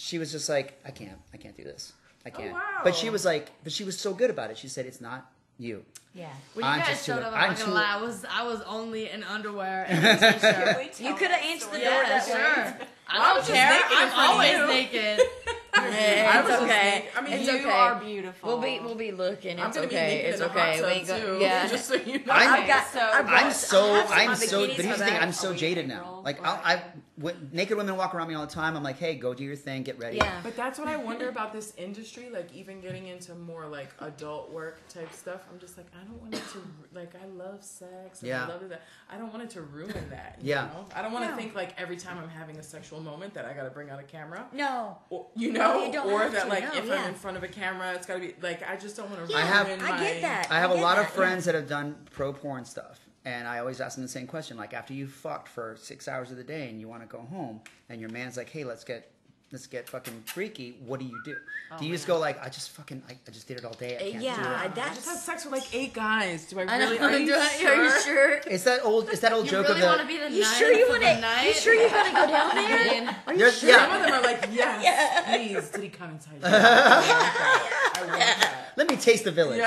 she 0.00 0.18
was 0.18 0.32
just 0.32 0.48
like, 0.48 0.78
I 0.84 0.90
can't, 0.90 1.18
I 1.34 1.36
can't 1.36 1.56
do 1.56 1.64
this, 1.64 1.92
I 2.24 2.30
oh, 2.30 2.38
can't. 2.38 2.52
wow. 2.52 2.80
But 2.84 2.94
she 2.94 3.10
was 3.10 3.24
like, 3.24 3.50
but 3.62 3.72
she 3.72 3.84
was 3.84 3.98
so 3.98 4.14
good 4.14 4.30
about 4.30 4.50
it. 4.50 4.58
She 4.58 4.68
said, 4.68 4.86
it's 4.86 5.00
not 5.00 5.30
you. 5.58 5.84
Yeah. 6.14 6.28
When 6.54 6.64
you 6.64 6.70
I'm 6.70 6.78
guys 6.80 6.88
just 6.88 7.06
too- 7.06 7.12
showed 7.12 7.22
up, 7.22 7.32
I'm 7.32 7.38
I'm 7.38 7.48
not 7.50 7.58
gonna 7.58 7.70
too- 7.70 7.74
lie, 7.74 7.94
I 7.98 8.00
was 8.02 8.24
I 8.24 8.42
was 8.46 8.60
only 8.62 9.10
in 9.10 9.22
underwear 9.22 9.84
and 9.88 10.04
a 10.24 10.32
t-shirt. 10.32 11.00
You 11.00 11.14
could 11.14 11.30
have 11.30 11.42
answered 11.44 11.70
the 11.72 11.78
door 11.78 12.02
yeah, 12.02 12.08
that 12.08 12.24
sure. 12.26 12.86
I 13.08 13.32
I 13.32 13.34
don't 13.34 13.46
care. 13.46 13.80
I'm 13.90 14.30
always 14.30 14.52
you. 14.52 14.66
naked. 14.66 15.20
I 15.72 15.80
I 15.80 16.40
It's 16.40 16.48
was 16.48 16.60
okay. 16.62 16.90
thinking- 16.90 17.10
I 17.16 17.20
mean, 17.22 17.32
it's 17.34 17.46
you 17.48 17.58
okay. 17.58 17.70
are 17.70 17.94
beautiful. 18.00 18.48
We'll 18.48 18.60
be 18.60 18.80
we'll 18.80 18.94
be 18.94 19.12
looking. 19.12 19.58
It's 19.58 19.76
I'm 19.76 19.84
okay. 19.84 20.22
be 20.22 20.28
It's 20.28 20.40
in 20.40 20.46
okay. 20.50 20.82
We 21.00 21.06
tub 21.06 21.06
go, 21.20 21.38
too. 21.38 21.38
yeah. 21.40 21.66
Just 21.68 21.86
so 21.88 21.94
you 21.94 22.18
know. 22.24 22.32
I'm- 22.32 22.52
I've 22.62 22.66
got. 22.66 22.86
so- 22.88 23.00
I 23.00 23.22
brought- 23.22 23.42
I'm 23.44 23.52
so 23.52 24.04
I'm 24.08 24.34
so. 24.36 24.66
But 24.66 24.76
here's 24.76 24.98
the 24.98 25.04
thing. 25.04 25.16
I'm 25.18 25.32
so 25.32 25.54
jaded 25.54 25.86
April? 25.90 26.16
now. 26.16 26.20
Like 26.24 26.44
I'll, 26.44 26.60
I, 26.64 26.82
when 27.16 27.50
naked 27.52 27.76
women 27.76 27.96
walk 27.96 28.14
around 28.14 28.28
me 28.28 28.34
all 28.34 28.46
the 28.46 28.52
time. 28.52 28.76
I'm 28.76 28.82
like, 28.82 28.98
hey, 28.98 29.14
go 29.14 29.34
do 29.34 29.44
your 29.44 29.56
thing. 29.56 29.82
Get 29.82 29.98
ready. 29.98 30.16
Yeah. 30.16 30.40
But 30.42 30.56
that's 30.56 30.78
what 30.78 30.88
I 30.88 30.96
wonder 30.96 31.28
about 31.34 31.52
this 31.52 31.72
industry. 31.76 32.30
Like 32.30 32.52
even 32.54 32.80
getting 32.80 33.06
into 33.08 33.34
more 33.34 33.66
like 33.66 33.88
adult 34.00 34.50
work 34.50 34.80
type 34.88 35.12
stuff. 35.12 35.42
I'm 35.52 35.58
just 35.58 35.76
like, 35.76 35.86
I 35.94 36.04
don't 36.04 36.20
want 36.20 36.34
it 36.34 36.42
to 36.52 36.62
like. 36.94 37.12
I 37.14 37.26
love 37.26 37.62
sex. 37.62 38.20
And 38.20 38.28
Yeah. 38.28 38.44
I 38.44 38.48
love 38.48 38.68
that. 38.70 38.82
I 39.10 39.18
don't 39.18 39.30
want 39.30 39.42
it 39.44 39.50
to 39.50 39.62
ruin 39.62 39.92
that. 40.10 40.38
you 40.40 40.50
Yeah. 40.50 40.62
know? 40.66 40.86
I 40.94 41.02
don't 41.02 41.12
want 41.12 41.24
to 41.26 41.30
No. 41.30 41.36
think 41.36 41.54
like 41.54 41.78
every 41.80 41.96
time 41.96 42.18
I'm 42.18 42.28
having 42.28 42.56
a 42.58 42.62
sexual 42.62 43.00
moment 43.00 43.34
that 43.34 43.44
I 43.44 43.52
got 43.52 43.64
to 43.64 43.70
bring 43.70 43.90
out 43.90 44.00
a 44.00 44.04
camera. 44.04 44.46
No. 44.52 44.98
Or, 45.10 45.26
you 45.36 45.52
No, 45.52 45.59
know, 45.60 45.92
you 45.92 46.00
or 46.10 46.28
that 46.28 46.48
like 46.48 46.64
no, 46.64 46.78
if 46.80 46.86
yeah. 46.86 46.94
I'm 47.02 47.08
in 47.10 47.14
front 47.14 47.36
of 47.36 47.42
a 47.42 47.48
camera, 47.48 47.94
it's 47.94 48.06
got 48.06 48.14
to 48.14 48.20
be 48.20 48.34
like 48.42 48.68
I 48.68 48.76
just 48.76 48.96
don't 48.96 49.10
want 49.10 49.26
to. 49.26 49.32
Yeah, 49.32 49.38
I 49.38 49.42
have- 49.42 49.68
I 49.82 49.98
get 50.00 50.22
that. 50.22 50.48
I 50.50 50.58
have 50.58 50.70
a 50.70 50.74
get 50.74 50.82
lot 50.82 50.98
of 50.98 51.04
that, 51.04 51.10
yeah. 51.12 51.16
friends 51.16 51.44
that 51.44 51.54
have 51.54 51.68
done 51.68 51.96
pro 52.10 52.32
porn 52.32 52.64
stuff, 52.64 52.98
and 53.24 53.46
I 53.46 53.58
always 53.58 53.80
ask 53.80 53.94
them 53.96 54.02
the 54.04 54.08
same 54.08 54.26
question: 54.26 54.56
like, 54.56 54.74
after 54.74 54.92
you 54.94 55.06
fucked 55.06 55.48
for 55.48 55.76
six 55.78 56.08
hours 56.08 56.30
of 56.30 56.36
the 56.36 56.44
day 56.44 56.68
and 56.68 56.80
you 56.80 56.88
want 56.88 57.02
to 57.02 57.08
go 57.08 57.20
home, 57.22 57.60
and 57.88 58.00
your 58.00 58.10
man's 58.10 58.36
like, 58.36 58.48
"Hey, 58.50 58.64
let's 58.64 58.84
get." 58.84 59.10
Let's 59.52 59.66
get 59.66 59.88
fucking 59.88 60.22
freaky. 60.26 60.76
What 60.86 61.00
do 61.00 61.06
you 61.06 61.20
do? 61.24 61.34
Oh, 61.72 61.76
do 61.80 61.84
you 61.84 61.90
just 61.92 62.06
go 62.06 62.18
like, 62.20 62.40
I 62.40 62.48
just 62.48 62.70
fucking, 62.70 63.02
I, 63.08 63.14
I 63.26 63.30
just 63.32 63.48
did 63.48 63.58
it 63.58 63.64
all 63.64 63.72
day. 63.72 63.96
I 63.96 64.10
can't 64.12 64.22
Yeah, 64.22 64.36
do 64.36 64.42
it. 64.42 64.46
I- 64.46 64.62
I 64.64 64.68
just 64.68 64.76
had 64.78 64.94
that's. 65.16 65.22
sex 65.24 65.44
with 65.44 65.52
like 65.54 65.74
eight 65.74 65.92
guys. 65.92 66.44
Do 66.46 66.60
I 66.60 66.62
I 66.66 66.78
know. 66.78 66.90
really? 66.90 66.98
Are 67.00 67.18
you 67.18 67.26
Do 67.26 67.34
I- 67.34 67.48
sure? 67.48 67.70
Are 67.72 67.84
you 67.84 67.90
sure? 68.02 68.34
It's 68.46 68.62
that 68.62 68.84
old, 68.84 69.08
it's 69.08 69.18
that 69.22 69.32
old 69.32 69.46
You 69.46 69.50
joke 69.50 69.66
really 69.68 69.80
of 69.82 69.86
want 69.88 70.00
to 70.02 70.06
the. 70.06 70.12
be 70.12 70.18
the 70.20 70.30
You 70.30 70.42
night 70.42 70.54
sure 70.56 70.72
you 70.72 70.84
for 70.86 70.90
want 70.92 71.02
the 71.02 71.08
to? 71.08 71.46
You 71.48 71.52
sure 71.54 71.74
you 71.74 71.88
want 71.90 72.06
to 72.06 72.12
go 72.12 72.26
down 72.28 72.54
there? 72.54 73.16
Are 73.26 73.32
you 73.32 73.38
There's- 73.40 73.58
sure? 73.58 73.68
yeah. 73.70 73.86
Some 73.88 73.96
of 73.96 74.02
them 74.02 74.12
are 74.12 74.22
like, 74.22 74.48
yes, 74.52 75.24
please. 75.28 75.68
Did 75.70 75.82
he 75.82 75.88
come 75.88 76.10
inside? 76.10 76.34
you? 76.34 76.40
I 76.44 77.94
want 78.06 78.12
that. 78.18 78.72
Let 78.76 78.88
me 78.88 78.94
taste 78.96 79.24
the 79.24 79.32
village. 79.32 79.58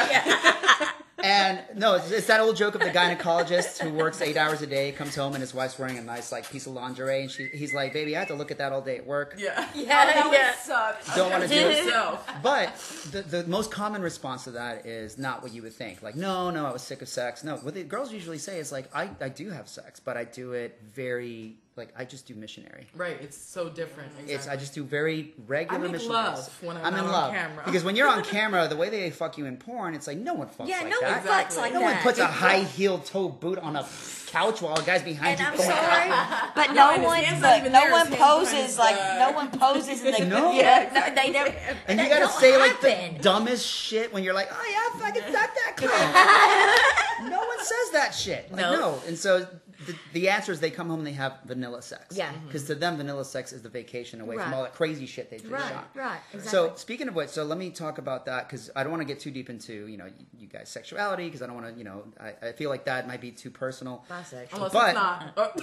And 1.24 1.62
no, 1.76 1.96
it's, 1.96 2.12
it's 2.12 2.28
that 2.28 2.42
old 2.42 2.58
joke 2.58 2.76
of 2.76 2.82
the 2.82 2.90
gynecologist 2.90 3.82
who 3.82 3.94
works 3.94 4.22
eight 4.22 4.36
hours 4.36 4.62
a 4.62 4.68
day, 4.68 4.92
comes 4.92 5.16
home, 5.16 5.34
and 5.36 5.42
his 5.42 5.54
wife's 5.54 5.80
wearing 5.80 5.98
a 5.98 6.02
nice 6.02 6.34
like 6.34 6.52
piece 6.52 6.68
of 6.68 6.74
lingerie, 6.74 7.22
and 7.22 7.32
she, 7.32 7.48
he's 7.48 7.74
like, 7.74 7.94
"Baby, 7.94 8.18
I 8.18 8.20
have 8.20 8.28
to 8.28 8.34
look 8.34 8.52
at 8.52 8.58
that 8.58 8.74
all 8.74 8.82
day 8.82 8.98
at 8.98 9.08
work. 9.08 9.36
Yeah. 9.38 9.66
Yeah, 9.74 9.86
that 10.06 10.16
yeah. 10.16 10.50
would 10.50 10.60
suck. 10.60 11.16
Don't 11.16 11.32
want 11.32 11.44
to 11.44 11.48
do 11.48 11.56
it." 11.56 11.86
So, 11.86 12.20
But 12.44 12.76
the, 13.12 13.22
the 13.22 13.48
most 13.48 13.72
common 13.72 14.02
response 14.02 14.44
to 14.44 14.52
that 14.52 14.86
is 14.86 15.18
not 15.18 15.42
what 15.42 15.54
you 15.54 15.62
would 15.62 15.74
think. 15.74 16.02
Like, 16.02 16.16
no, 16.16 16.50
no, 16.50 16.66
I 16.66 16.74
was 16.74 16.82
sick 16.82 17.02
of 17.02 17.08
sex. 17.08 17.42
No, 17.42 17.56
what 17.56 17.74
the 17.74 17.84
girls 17.84 18.12
usually 18.12 18.38
say 18.38 18.60
is 18.60 18.74
like, 18.74 18.94
I, 18.94 19.10
I 19.22 19.30
do 19.30 19.50
have 19.50 19.70
sex, 19.70 20.02
but 20.02 20.18
I 20.18 20.26
do 20.26 20.52
it 20.52 20.78
very 20.94 21.56
like 21.76 21.90
I 21.98 22.06
just 22.06 22.28
do 22.28 22.36
missionary. 22.36 22.88
right, 22.96 23.18
it's 23.22 23.36
so 23.38 23.68
different. 23.70 24.12
Exactly. 24.12 24.34
It's 24.36 24.48
I 24.48 24.56
just 24.58 24.74
do 24.76 24.84
very 24.84 25.34
regular 25.48 25.80
I 25.80 25.82
make 25.84 25.92
missionary. 25.94 26.14
love 26.24 26.64
when 26.64 26.78
I'm 26.78 26.86
I'm 26.86 26.94
not 26.94 27.00
in 27.00 27.06
on 27.06 27.12
love 27.12 27.34
camera. 27.34 27.64
because 27.66 27.84
when 27.84 27.96
you're 27.96 28.08
on 28.08 28.24
camera, 28.38 28.68
the 28.68 28.76
way 28.76 28.90
they 28.90 29.10
fuck 29.10 29.38
you 29.40 29.46
in 29.46 29.58
porn, 29.58 29.96
it's 29.96 30.06
like 30.06 30.18
no 30.20 30.34
one 30.36 30.48
fucks 30.50 30.60
like 30.60 30.68
that. 30.68 30.70
Yeah, 30.70 30.82
like 30.82 30.90
no 30.92 31.02
one 31.02 31.12
that. 31.12 31.22
Exactly. 31.24 31.56
fucks 31.58 31.62
like 31.62 31.74
No 31.74 31.80
that. 31.80 31.94
one 31.96 32.04
puts 32.04 32.20
a 32.20 32.28
high 32.28 32.60
heel 32.60 33.00
toe 33.00 33.30
boot 33.30 33.58
on 33.58 33.76
a 33.76 33.86
couch 34.28 34.62
while 34.62 34.76
a 34.76 34.84
guy's 34.84 35.02
behind 35.04 35.40
you. 35.40 35.46
And 35.46 35.58
you. 35.58 35.64
I'm 35.64 35.70
going, 35.70 35.80
sorry, 35.80 36.52
but 36.56 36.68
No, 36.74 36.96
no 36.96 37.04
one, 37.08 37.18
hand's 37.24 37.42
but 37.42 37.72
no 37.72 37.92
one 37.92 38.12
poses 38.12 38.78
like 38.78 38.96
the- 38.96 39.20
no 39.20 39.32
one 39.32 39.52
poses 39.52 40.04
in 40.04 40.12
the 40.14 40.26
No. 40.34 40.52
yeah, 40.60 40.90
no, 40.94 41.16
they 41.16 41.30
never. 41.32 41.56
And 41.88 42.00
you 42.00 42.08
gotta 42.08 42.22
don't 42.22 42.32
say 42.40 42.58
like 42.58 42.82
the 42.82 43.20
dumbest 43.22 43.66
shit 43.68 44.14
when 44.14 44.24
you're 44.24 44.34
like, 44.34 44.50
oh 44.52 44.66
yeah, 44.70 44.78
I 45.06 45.12
fucking 45.12 45.34
suck 45.34 45.52
that 45.56 45.74
cock. 45.78 47.30
no 47.32 47.40
one 47.40 47.58
says 47.60 47.92
that 47.94 48.14
shit. 48.14 48.52
Like, 48.52 48.62
No. 48.62 48.72
no. 48.74 49.02
And 49.08 49.18
so 49.18 49.48
the, 49.86 49.96
the 50.14 50.30
answer 50.30 50.52
is 50.52 50.60
they 50.60 50.70
come 50.72 50.90
home 50.90 51.00
and 51.00 51.08
they 51.08 51.12
have 51.14 51.40
vanilla 51.46 51.82
sex. 51.82 52.16
Yeah. 52.18 52.30
Mm-hmm. 52.32 52.48
Because 52.48 52.64
to 52.66 52.76
them, 52.76 52.98
vanilla 52.98 53.26
sex 53.26 53.52
is 53.54 53.62
the 53.62 53.70
vacation 53.70 54.22
away 54.22 54.38
from 54.38 54.54
all 54.54 54.64
that 54.64 54.74
crazy 54.74 55.06
shit 55.06 55.30
they 55.30 55.38
just 55.38 55.50
Right, 55.50 55.62
shot. 55.70 55.90
right, 55.96 56.20
exactly. 56.34 56.50
So 56.52 56.74
speaking 56.76 57.08
of 57.08 57.16
which, 57.16 57.30
so 57.30 57.44
let 57.44 57.58
me 57.58 57.70
talk 57.70 57.98
about 57.98 58.26
that 58.26 58.48
because 58.48 58.70
I 58.76 58.84
don't 58.84 58.92
want 58.92 59.02
to 59.02 59.08
get 59.08 59.20
too 59.20 59.32
deep 59.32 59.50
into 59.50 59.88
you 59.88 59.98
know 59.98 60.06
you, 60.06 60.26
you 60.40 60.48
guys' 60.48 60.70
sexuality 60.70 61.26
because 61.26 61.42
I 61.42 61.48
don't 61.48 61.56
want 61.56 61.74
to 61.74 61.78
you 61.78 61.84
know 61.84 62.04
I, 62.20 62.48
I 62.48 62.52
feel 62.54 62.70
like 62.70 62.86
that 62.86 63.08
might 63.08 63.22
be 63.22 63.32
too 63.32 63.50
personal. 63.52 64.04
Bisexual. 64.10 64.54
Unless 64.54 64.74
but- 64.74 64.86
it's 64.90 64.96
not. 64.96 65.34
Oh, 65.38 65.52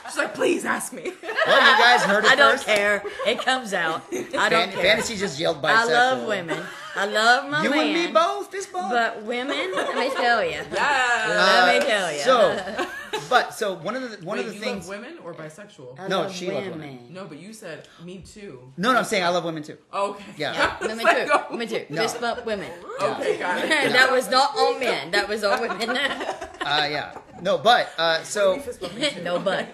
Oh, 0.00 0.04
she's 0.08 0.16
like, 0.18 0.34
please 0.34 0.64
ask 0.64 0.92
me. 0.92 1.02
Well, 1.02 1.12
you 1.72 1.78
guys 1.82 2.02
heard 2.02 2.24
it 2.24 2.30
I 2.30 2.34
don't 2.34 2.60
care. 2.62 3.02
It 3.26 3.38
comes 3.44 3.72
out. 3.74 4.02
I 4.12 4.22
don't 4.22 4.50
Fan- 4.50 4.70
care. 4.72 4.82
Fantasy 4.82 5.16
just 5.16 5.38
yelled 5.38 5.62
bisexual. 5.62 5.70
I 5.70 5.84
love 5.84 6.28
women. 6.28 6.62
I 7.00 7.04
love 7.06 7.48
my 7.50 7.62
You 7.62 7.70
man. 7.70 7.78
and 7.96 8.06
me 8.06 8.12
both. 8.12 8.50
This 8.50 8.66
both. 8.66 8.90
But 8.90 9.22
women, 9.22 9.72
let 9.74 9.94
me 9.96 10.10
tell 10.10 10.42
you. 10.44 10.50
Yeah. 10.72 11.64
Let 11.66 11.80
me 11.82 11.86
tell 11.88 12.12
you. 12.12 12.18
So, 12.20 12.86
but 13.30 13.54
so 13.54 13.74
one 13.74 13.96
of 13.96 14.02
the 14.02 14.24
one 14.26 14.38
Wait, 14.38 14.46
of 14.46 14.52
the 14.52 14.54
you 14.58 14.60
things. 14.60 14.88
love 14.88 14.98
women 15.00 15.18
or 15.24 15.34
bisexual? 15.34 15.98
I 15.98 16.08
No, 16.08 16.22
love 16.22 16.34
she 16.34 16.50
loves 16.50 16.68
women. 16.68 17.08
no, 17.10 17.24
but 17.26 17.38
you 17.38 17.52
said 17.52 17.86
me 18.04 18.18
too. 18.18 18.72
No, 18.76 18.92
no, 18.92 18.98
I'm 18.98 19.04
saying 19.04 19.24
I 19.24 19.28
love 19.28 19.44
women 19.44 19.62
too. 19.62 19.78
Okay. 19.92 20.24
Yeah. 20.36 20.76
Women 20.80 20.98
too. 20.98 21.30
oh. 21.32 21.46
Women 21.50 21.68
too. 21.68 21.84
No. 21.88 22.02
Fist 22.02 22.20
bump 22.20 22.44
women. 22.46 22.70
Okay, 23.00 23.38
got 23.38 23.58
it. 23.64 23.68
that 23.92 24.10
was 24.10 24.28
not 24.30 24.50
all 24.56 24.78
men. 24.78 25.10
That 25.10 25.28
was 25.28 25.44
all 25.44 25.60
women. 25.60 25.90
Uh, 25.90 26.86
yeah. 26.90 27.16
No, 27.40 27.56
but 27.56 27.88
uh, 27.98 28.22
so 28.24 28.56
Me 28.56 28.62
fist 28.62 28.80
bump 28.80 28.94
me 28.94 29.10
too. 29.10 29.22
no 29.22 29.38
but. 29.38 29.68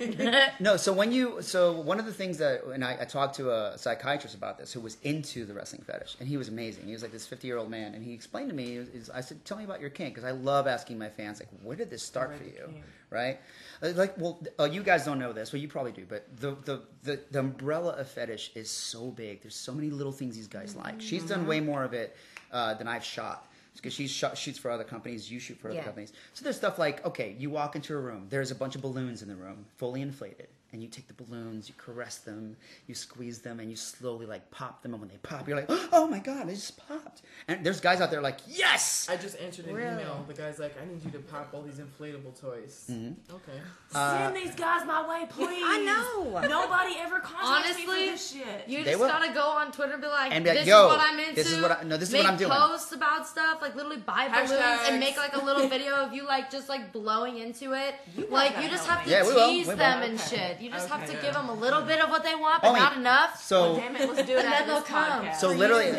no, 0.61 0.77
so 0.77 0.93
when 0.93 1.11
you 1.12 1.41
so 1.41 1.72
one 1.81 1.99
of 1.99 2.05
the 2.07 2.12
things 2.12 2.39
that 2.39 2.62
and 2.72 2.85
I, 2.85 2.99
I 3.01 3.05
talked 3.05 3.37
to 3.37 3.51
a 3.51 3.79
psychiatrist 3.79 4.35
about 4.37 4.59
this 4.59 4.72
who 4.72 4.81
was 4.81 4.97
into 5.03 5.45
the 5.47 5.55
wrestling 5.55 5.83
fetish 5.83 6.16
and 6.20 6.29
he 6.29 6.37
was 6.37 6.49
amazing. 6.49 6.85
He 6.87 6.93
was 6.93 7.03
like 7.03 7.12
this 7.14 7.26
50 7.26 7.46
year 7.46 7.56
old 7.56 7.70
man 7.70 7.94
and 7.94 8.04
he 8.04 8.12
explained 8.12 8.50
to 8.50 8.54
me 8.54 8.76
is 8.76 9.08
I 9.08 9.22
said 9.22 9.42
tell 9.44 9.56
me 9.56 9.64
about 9.64 9.80
your 9.80 9.88
kink 9.90 10.14
because 10.14 10.28
I 10.28 10.32
love 10.32 10.66
asking 10.66 10.98
my 10.98 11.08
fans 11.08 11.40
like 11.40 11.48
where 11.62 11.76
did 11.76 11.88
this 11.88 12.02
start 12.02 12.30
Where 12.30 12.38
for 12.38 12.44
you, 12.44 12.66
came? 12.66 12.84
right? 13.10 13.40
Uh, 13.82 13.92
Like 13.94 14.18
well 14.18 14.42
uh, 14.60 14.64
you 14.64 14.82
guys 14.82 15.04
don't 15.06 15.18
know 15.18 15.32
this, 15.32 15.52
well 15.52 15.62
you 15.62 15.68
probably 15.68 15.92
do, 15.92 16.04
but 16.06 16.26
the, 16.36 16.56
the 16.64 16.82
the 17.04 17.20
the 17.30 17.38
umbrella 17.40 17.92
of 17.92 18.08
fetish 18.08 18.50
is 18.54 18.68
so 18.70 19.10
big. 19.10 19.40
There's 19.40 19.56
so 19.56 19.72
many 19.72 19.88
little 19.90 20.12
things 20.12 20.36
these 20.36 20.48
guys 20.48 20.76
like. 20.76 21.00
She's 21.00 21.22
Mm-hmm. 21.22 21.28
done 21.28 21.46
way 21.46 21.60
more 21.60 21.84
of 21.84 21.94
it 21.94 22.16
uh, 22.52 22.74
than 22.74 22.86
I've 22.88 23.04
shot. 23.04 23.50
Because 23.76 23.92
she 23.92 24.06
shoots 24.06 24.56
for 24.58 24.70
other 24.70 24.84
companies, 24.84 25.28
you 25.32 25.40
shoot 25.40 25.58
for 25.58 25.68
other 25.68 25.78
Yeah. 25.78 25.84
companies. 25.84 26.12
So 26.32 26.44
there's 26.44 26.56
stuff 26.56 26.78
like, 26.78 27.04
okay, 27.04 27.34
you 27.40 27.50
walk 27.50 27.74
into 27.74 27.92
a 27.94 28.00
room, 28.00 28.26
there's 28.30 28.52
a 28.52 28.54
bunch 28.54 28.76
of 28.76 28.82
balloons 28.82 29.20
in 29.20 29.28
the 29.28 29.34
room, 29.34 29.66
fully 29.76 30.00
inflated, 30.00 30.46
and 30.75 30.83
you 30.83 30.89
take 30.89 31.07
the 31.07 31.14
balloons, 31.14 31.68
you 31.68 31.75
caress 31.79 32.16
them, 32.18 32.57
you 32.89 32.95
squeeze 32.97 33.39
them, 33.39 33.61
and 33.61 33.70
you 33.70 33.77
slowly 33.77 34.27
like 34.27 34.51
pop 34.51 34.83
them, 34.83 34.93
and 34.93 35.01
when 35.01 35.09
they 35.09 35.16
pop, 35.22 35.47
you're 35.49 35.57
like, 35.57 35.66
oh 35.93 36.07
my 36.07 36.18
god, 36.18 36.49
they 36.49 36.55
just 36.55 36.77
popped. 36.89 37.22
And 37.49 37.64
there's 37.64 37.81
guys 37.81 38.01
out 38.01 38.11
there 38.11 38.20
like, 38.20 38.39
yes. 38.49 39.07
I 39.09 39.16
just 39.16 39.39
answered 39.39 39.66
an 39.66 39.75
Really? 39.75 40.03
email. 40.03 40.25
The 40.27 40.35
guy's 40.35 40.59
like, 40.59 40.75
I 40.81 40.85
need 40.85 41.03
you 41.05 41.11
to 41.12 41.20
pop 41.20 41.51
all 41.55 41.62
these 41.62 41.77
inflatable 41.79 42.39
toys. 42.41 42.87
Mm-hmm. 42.91 43.35
Okay. 43.37 43.59
Send 43.93 44.35
these 44.37 44.55
guys 44.57 44.85
my 44.85 45.09
way, 45.09 45.27
please. 45.31 45.62
I 45.64 45.79
know. 45.85 46.41
Nobody 46.49 46.97
ever 46.99 47.20
contacts 47.20 47.79
me 47.79 47.85
Honestly, 47.85 47.85
for 47.87 47.93
this 48.12 48.31
shit. 48.33 48.68
You 48.68 48.83
just 48.85 48.99
will. 48.99 49.07
gotta 49.09 49.33
go 49.33 49.43
on 49.47 49.70
Twitter 49.70 49.93
and 49.93 50.03
be 50.03 50.09
like, 50.09 50.33
And 50.35 50.43
be 50.45 50.51
like, 50.51 50.59
this 50.61 50.66
"Yo, 50.68 50.87
is 50.87 50.89
what 50.91 51.01
I'm 51.01 51.18
into. 51.20 51.35
this 51.37 51.53
is 51.53 51.62
what 51.62 51.70
I- 51.70 51.83
no, 51.85 51.97
this 51.97 52.09
is 52.09 52.12
make 52.12 52.25
what 52.25 52.33
I'm 52.33 52.39
doing." 52.39 52.51
posts 52.51 52.93
about 52.93 53.29
stuff, 53.29 53.62
like 53.62 53.77
literally 53.77 53.99
buy 53.99 54.29
balloons 54.29 54.51
and 54.89 54.99
make 54.99 55.16
like 55.16 55.37
a 55.37 55.45
little 55.45 55.68
video 55.75 55.95
of 55.95 56.12
you 56.12 56.27
like 56.27 56.51
just 56.51 56.68
like 56.68 56.93
blowing 56.93 57.39
into 57.39 57.72
it. 57.75 57.95
like 58.31 58.57
you 58.61 58.68
just 58.68 58.89
have 58.89 59.05
to. 59.05 59.11
Yeah, 59.11 59.22
tease 59.22 59.66
we 59.68 59.72
will. 59.72 59.77
them 59.77 60.03
and 60.03 60.18
shit. 60.18 60.61
You 60.64 60.70
just 60.70 60.88
have 60.88 61.06
to 61.06 61.12
yeah. 61.12 61.20
give 61.20 61.34
them 61.34 61.50
a 61.50 61.54
little 61.54 61.82
bit 61.82 62.00
of 62.00 62.08
what 62.08 62.24
they 62.24 62.34
want, 62.34 62.62
but 62.62 62.68
Only- 62.68 62.80
not 62.80 62.96
enough. 62.96 63.42
So 63.42 63.76
Damn 63.76 63.96
it, 63.96 64.08
let's 64.08 64.26
do 64.26 64.36
it 64.36 64.44
And 64.44 64.52
then 64.52 64.66
they'll 64.66 64.80
come. 64.80 65.28
so 65.38 65.52
literally, 65.52 65.90
I 65.94 65.96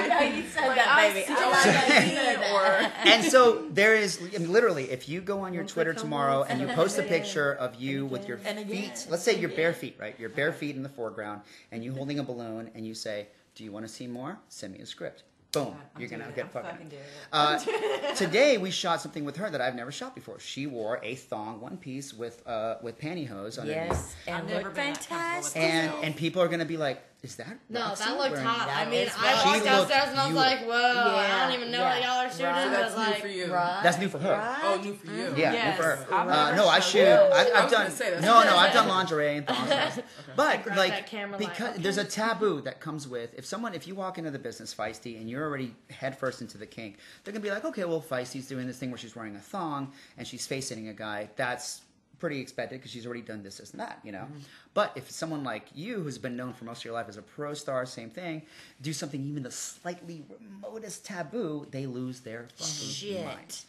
like 0.00 0.10
how 0.10 0.22
you 0.22 0.42
said 0.44 0.74
that, 0.74 0.96
baby. 0.96 1.26
I 1.28 1.50
like 1.50 1.74
how 1.74 2.04
you 2.04 2.10
said 2.16 2.40
that. 2.40 2.92
and 3.04 3.24
so 3.24 3.66
there 3.70 3.94
is 3.94 4.20
literally 4.38 4.90
if 4.90 5.08
you 5.08 5.20
go 5.20 5.40
on 5.40 5.54
your 5.54 5.64
twitter 5.64 5.94
tomorrow 5.94 6.40
once 6.40 6.50
and 6.50 6.60
you 6.60 6.66
post 6.68 6.98
a 6.98 7.02
picture 7.02 7.54
of 7.54 7.74
you 7.76 8.06
with 8.06 8.28
your 8.28 8.38
and 8.44 8.58
again, 8.58 8.82
feet 8.82 9.06
let's 9.10 9.22
say 9.22 9.38
your 9.38 9.50
bare 9.50 9.72
feet 9.72 9.96
right 9.98 10.18
your 10.18 10.28
bare 10.30 10.52
feet 10.52 10.76
in 10.76 10.82
the 10.82 10.88
foreground 10.88 11.42
and 11.72 11.84
you 11.84 11.92
holding 11.92 12.18
a 12.18 12.22
balloon 12.22 12.70
and 12.74 12.86
you 12.86 12.94
say 12.94 13.26
do 13.54 13.64
you 13.64 13.72
want 13.72 13.86
to 13.86 13.92
see 13.92 14.06
more 14.06 14.38
send 14.48 14.72
me 14.72 14.80
a 14.80 14.86
script 14.86 15.22
boom. 15.52 15.76
You're 15.98 16.08
gonna 16.08 16.30
get 16.34 16.52
fucking, 16.52 16.90
uh, 17.32 17.58
today 18.16 18.58
we 18.58 18.70
shot 18.70 19.00
something 19.00 19.24
with 19.24 19.36
her 19.36 19.50
that 19.50 19.60
I've 19.60 19.74
never 19.74 19.90
shot 19.90 20.14
before. 20.14 20.38
She 20.38 20.66
wore 20.66 21.00
a 21.02 21.14
thong 21.14 21.60
one 21.60 21.76
piece 21.76 22.12
with 22.14 22.46
uh, 22.46 22.76
with 22.82 22.98
pantyhose 23.00 23.58
underneath, 23.58 23.90
Yes, 23.90 24.16
and 24.26 24.36
I've 24.36 24.46
never 24.48 24.64
look 24.64 24.74
been 24.74 24.84
that 24.92 24.98
with 24.98 25.06
fantastic. 25.06 25.62
and 25.62 25.92
and 26.04 26.16
people 26.16 26.42
are 26.42 26.48
gonna 26.48 26.64
be 26.64 26.76
like, 26.76 27.02
"Is 27.22 27.34
that 27.36 27.58
No, 27.68 27.80
Roxy 27.80 28.04
that 28.04 28.16
looked 28.18 28.38
hot. 28.38 28.66
that?" 28.68 28.86
I 28.86 28.90
mean, 28.90 29.08
I 29.18 29.44
walked 29.44 29.64
downstairs 29.64 30.08
and 30.10 30.18
I 30.20 30.26
was 30.26 30.34
looked 30.36 30.46
like, 30.46 30.60
whoa, 30.66 31.16
I 31.16 31.46
don't 31.48 31.58
even 31.58 31.72
know 31.72 31.78
yeah. 31.80 31.94
what 31.94 32.02
y'all 32.02 32.26
are 32.26 32.30
shooting. 32.30 32.46
Right. 32.46 32.64
so 32.64 32.70
but 32.70 32.78
that's 32.80 32.94
new 32.96 33.02
like, 33.02 33.20
for 33.20 33.28
you. 33.28 33.52
Right, 33.52 33.80
That's 33.82 33.98
new 33.98 34.08
for 34.08 34.18
her. 34.18 34.32
right. 34.32 34.60
Oh, 34.62 34.80
new 34.82 34.94
for 34.94 35.06
you. 35.10 35.34
Yeah, 35.36 35.52
Yes. 35.52 35.76
good 35.76 35.82
for 35.82 35.90
her. 36.12 36.14
I've 36.14 36.28
Uh, 36.28 36.54
no, 36.56 36.68
I 36.68 36.78
shot 36.78 36.84
shoot. 36.92 36.98
that. 37.04 37.32
I, 37.32 37.36
I 37.36 37.40
I've 37.58 37.64
was 37.64 37.72
done. 37.72 37.82
gonna 37.86 37.90
say, 37.90 38.10
no, 38.20 38.42
no, 38.44 38.56
I've 38.56 38.72
done 38.72 38.88
lingerie 38.88 39.36
and 39.36 39.46
thongs. 39.46 39.70
and. 39.70 40.02
But 40.36 40.66
like, 40.76 40.90
that 40.90 41.06
camera, 41.08 41.36
like, 41.38 41.48
because 41.48 41.70
okay. 41.74 41.82
there's 41.82 41.98
a 41.98 42.04
taboo 42.04 42.60
that 42.60 42.80
comes 42.80 43.08
with 43.08 43.34
if 43.36 43.44
someone, 43.44 43.74
if 43.74 43.88
you 43.88 43.94
walk 43.96 44.18
into 44.18 44.30
the 44.30 44.38
business 44.38 44.72
feisty 44.72 45.20
and 45.20 45.28
you're 45.28 45.42
already 45.44 45.74
headfirst 45.90 46.40
into 46.40 46.56
the 46.58 46.66
kink, 46.66 46.98
they're 47.24 47.32
gonna 47.32 47.42
be 47.42 47.50
like, 47.50 47.64
okay, 47.64 47.84
well, 47.84 48.00
feisty's 48.00 48.46
doing 48.46 48.66
this 48.68 48.78
thing 48.78 48.90
where 48.90 48.98
she's 48.98 49.16
wearing 49.16 49.34
a 49.34 49.40
thong 49.40 49.92
and 50.16 50.26
she's 50.26 50.46
face 50.46 50.68
hitting 50.68 50.86
a 50.88 50.94
guy. 50.94 51.28
That's 51.34 51.80
pretty 52.18 52.40
expected 52.40 52.78
because 52.78 52.90
she's 52.90 53.06
already 53.06 53.22
done 53.22 53.42
this, 53.42 53.58
this, 53.58 53.70
and 53.72 53.80
that, 53.80 53.98
you 54.04 54.12
know. 54.12 54.20
Mm-hmm. 54.20 54.38
But 54.74 54.92
if 54.96 55.10
someone 55.10 55.44
like 55.44 55.66
you, 55.74 56.02
who's 56.02 56.18
been 56.18 56.36
known 56.36 56.52
for 56.52 56.64
most 56.64 56.78
of 56.80 56.84
your 56.84 56.94
life 56.94 57.08
as 57.08 57.16
a 57.16 57.22
pro 57.22 57.54
star, 57.54 57.86
same 57.86 58.10
thing, 58.10 58.42
do 58.82 58.92
something 58.92 59.24
even 59.24 59.42
the 59.42 59.50
slightly 59.50 60.24
remotest 60.62 61.04
taboo, 61.06 61.66
they 61.70 61.86
lose 61.86 62.20
their 62.20 62.48
fucking 62.56 62.66
Shit. 62.88 63.24
mind. 63.24 63.62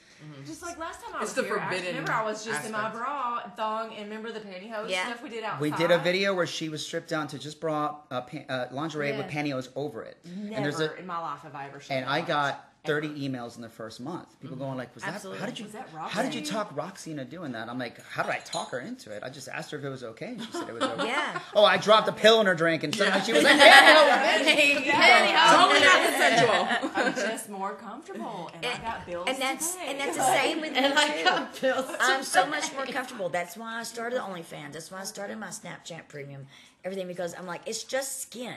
Just 0.45 0.61
like 0.61 0.77
last 0.77 1.01
time 1.01 1.15
I 1.15 1.21
It's 1.21 1.33
was 1.33 1.33
the 1.35 1.43
here, 1.43 1.59
I 1.59 1.63
forbidden 1.69 1.87
remember 1.87 2.11
I 2.11 2.23
was 2.23 2.43
just 2.43 2.65
in 2.65 2.73
my 2.73 2.79
aspect. 2.87 2.95
bra, 2.97 3.39
thong, 3.55 3.93
and 3.95 4.09
remember 4.09 4.33
the 4.33 4.41
pantyhose 4.41 4.89
Yeah. 4.89 5.05
stuff 5.05 5.23
we 5.23 5.29
did 5.29 5.45
outside. 5.45 5.61
We 5.61 5.71
did 5.71 5.91
a 5.91 5.97
video 5.99 6.33
where 6.33 6.45
she 6.45 6.67
was 6.67 6.85
stripped 6.85 7.07
down 7.07 7.27
to 7.27 7.39
just 7.39 7.61
bra 7.61 7.95
uh, 8.11 8.21
pan, 8.21 8.43
uh, 8.49 8.67
lingerie 8.71 9.15
with 9.15 9.27
pantyhose 9.27 9.69
over 9.77 10.03
it. 10.03 10.17
Never 10.25 10.55
And 10.55 10.65
there's 10.65 10.81
a 10.81 10.93
in 10.97 11.07
my 11.07 11.19
life 11.19 11.39
have 11.43 11.55
I 11.55 11.67
ever. 11.67 11.81
and 11.89 12.05
I 12.05 12.19
that. 12.19 12.27
got 12.27 12.68
30 12.85 13.09
emails 13.27 13.55
in 13.55 13.61
the 13.61 13.69
first 13.69 13.99
month. 13.99 14.27
People 14.39 14.55
going 14.57 14.77
like, 14.77 14.93
"Was 14.95 15.03
that? 15.03 15.21
How 15.37 15.45
did 15.45 15.59
you? 15.59 15.65
Was 15.65 15.73
that 15.73 15.89
how 15.89 16.21
did 16.21 16.33
you 16.33 16.41
talk 16.43 16.75
Roxy 16.75 17.11
into 17.11 17.25
doing 17.25 17.51
that?" 17.51 17.69
I'm 17.69 17.77
like, 17.77 18.01
"How 18.03 18.23
did 18.23 18.31
I 18.31 18.39
talk 18.39 18.71
her 18.71 18.79
into 18.79 19.11
it? 19.11 19.21
I 19.23 19.29
just 19.29 19.49
asked 19.49 19.71
her 19.71 19.77
if 19.77 19.83
it 19.83 19.89
was 19.89 20.03
okay, 20.03 20.27
and 20.27 20.41
she 20.41 20.51
said 20.51 20.69
it 20.69 20.73
was 20.73 20.83
okay." 20.99 21.07
Yeah. 21.07 21.39
Oh, 21.53 21.65
I 21.65 21.77
dropped 21.77 22.07
a 22.07 22.13
pill 22.13 22.39
in 22.39 22.45
her 22.47 22.55
drink, 22.55 22.83
and 22.83 22.95
suddenly 22.95 23.21
she 23.21 23.33
was 23.33 23.43
like, 23.43 23.57
"Yeah, 23.57 24.37
Totally 24.39 25.79
not 25.81 26.05
consensual. 26.05 26.91
I'm 26.95 27.13
just 27.13 27.49
more 27.49 27.73
comfortable, 27.75 28.51
and, 28.53 28.65
I 28.65 28.77
got 28.77 29.05
bills 29.05 29.27
and 29.27 29.37
that's 29.37 29.73
to 29.73 29.79
pay. 29.79 29.91
and 29.91 29.99
that's 29.99 30.17
the 30.17 30.33
same 30.33 30.61
with 30.61 30.71
me 30.71 30.77
And 30.77 30.93
I 30.93 31.23
got 31.23 31.59
bills. 31.61 31.85
I'm 31.99 32.23
so 32.23 32.45
much 32.45 32.73
more 32.73 32.85
comfortable. 32.85 33.29
That's 33.29 33.57
why 33.57 33.79
I 33.79 33.83
started 33.83 34.19
OnlyFans. 34.19 34.73
That's 34.73 34.91
why 34.91 35.01
I 35.01 35.03
started 35.03 35.37
my 35.37 35.47
Snapchat 35.47 36.07
Premium. 36.07 36.47
Everything 36.85 37.07
because 37.07 37.35
I'm 37.37 37.45
like, 37.45 37.61
it's 37.65 37.83
just 37.83 38.21
skin. 38.21 38.55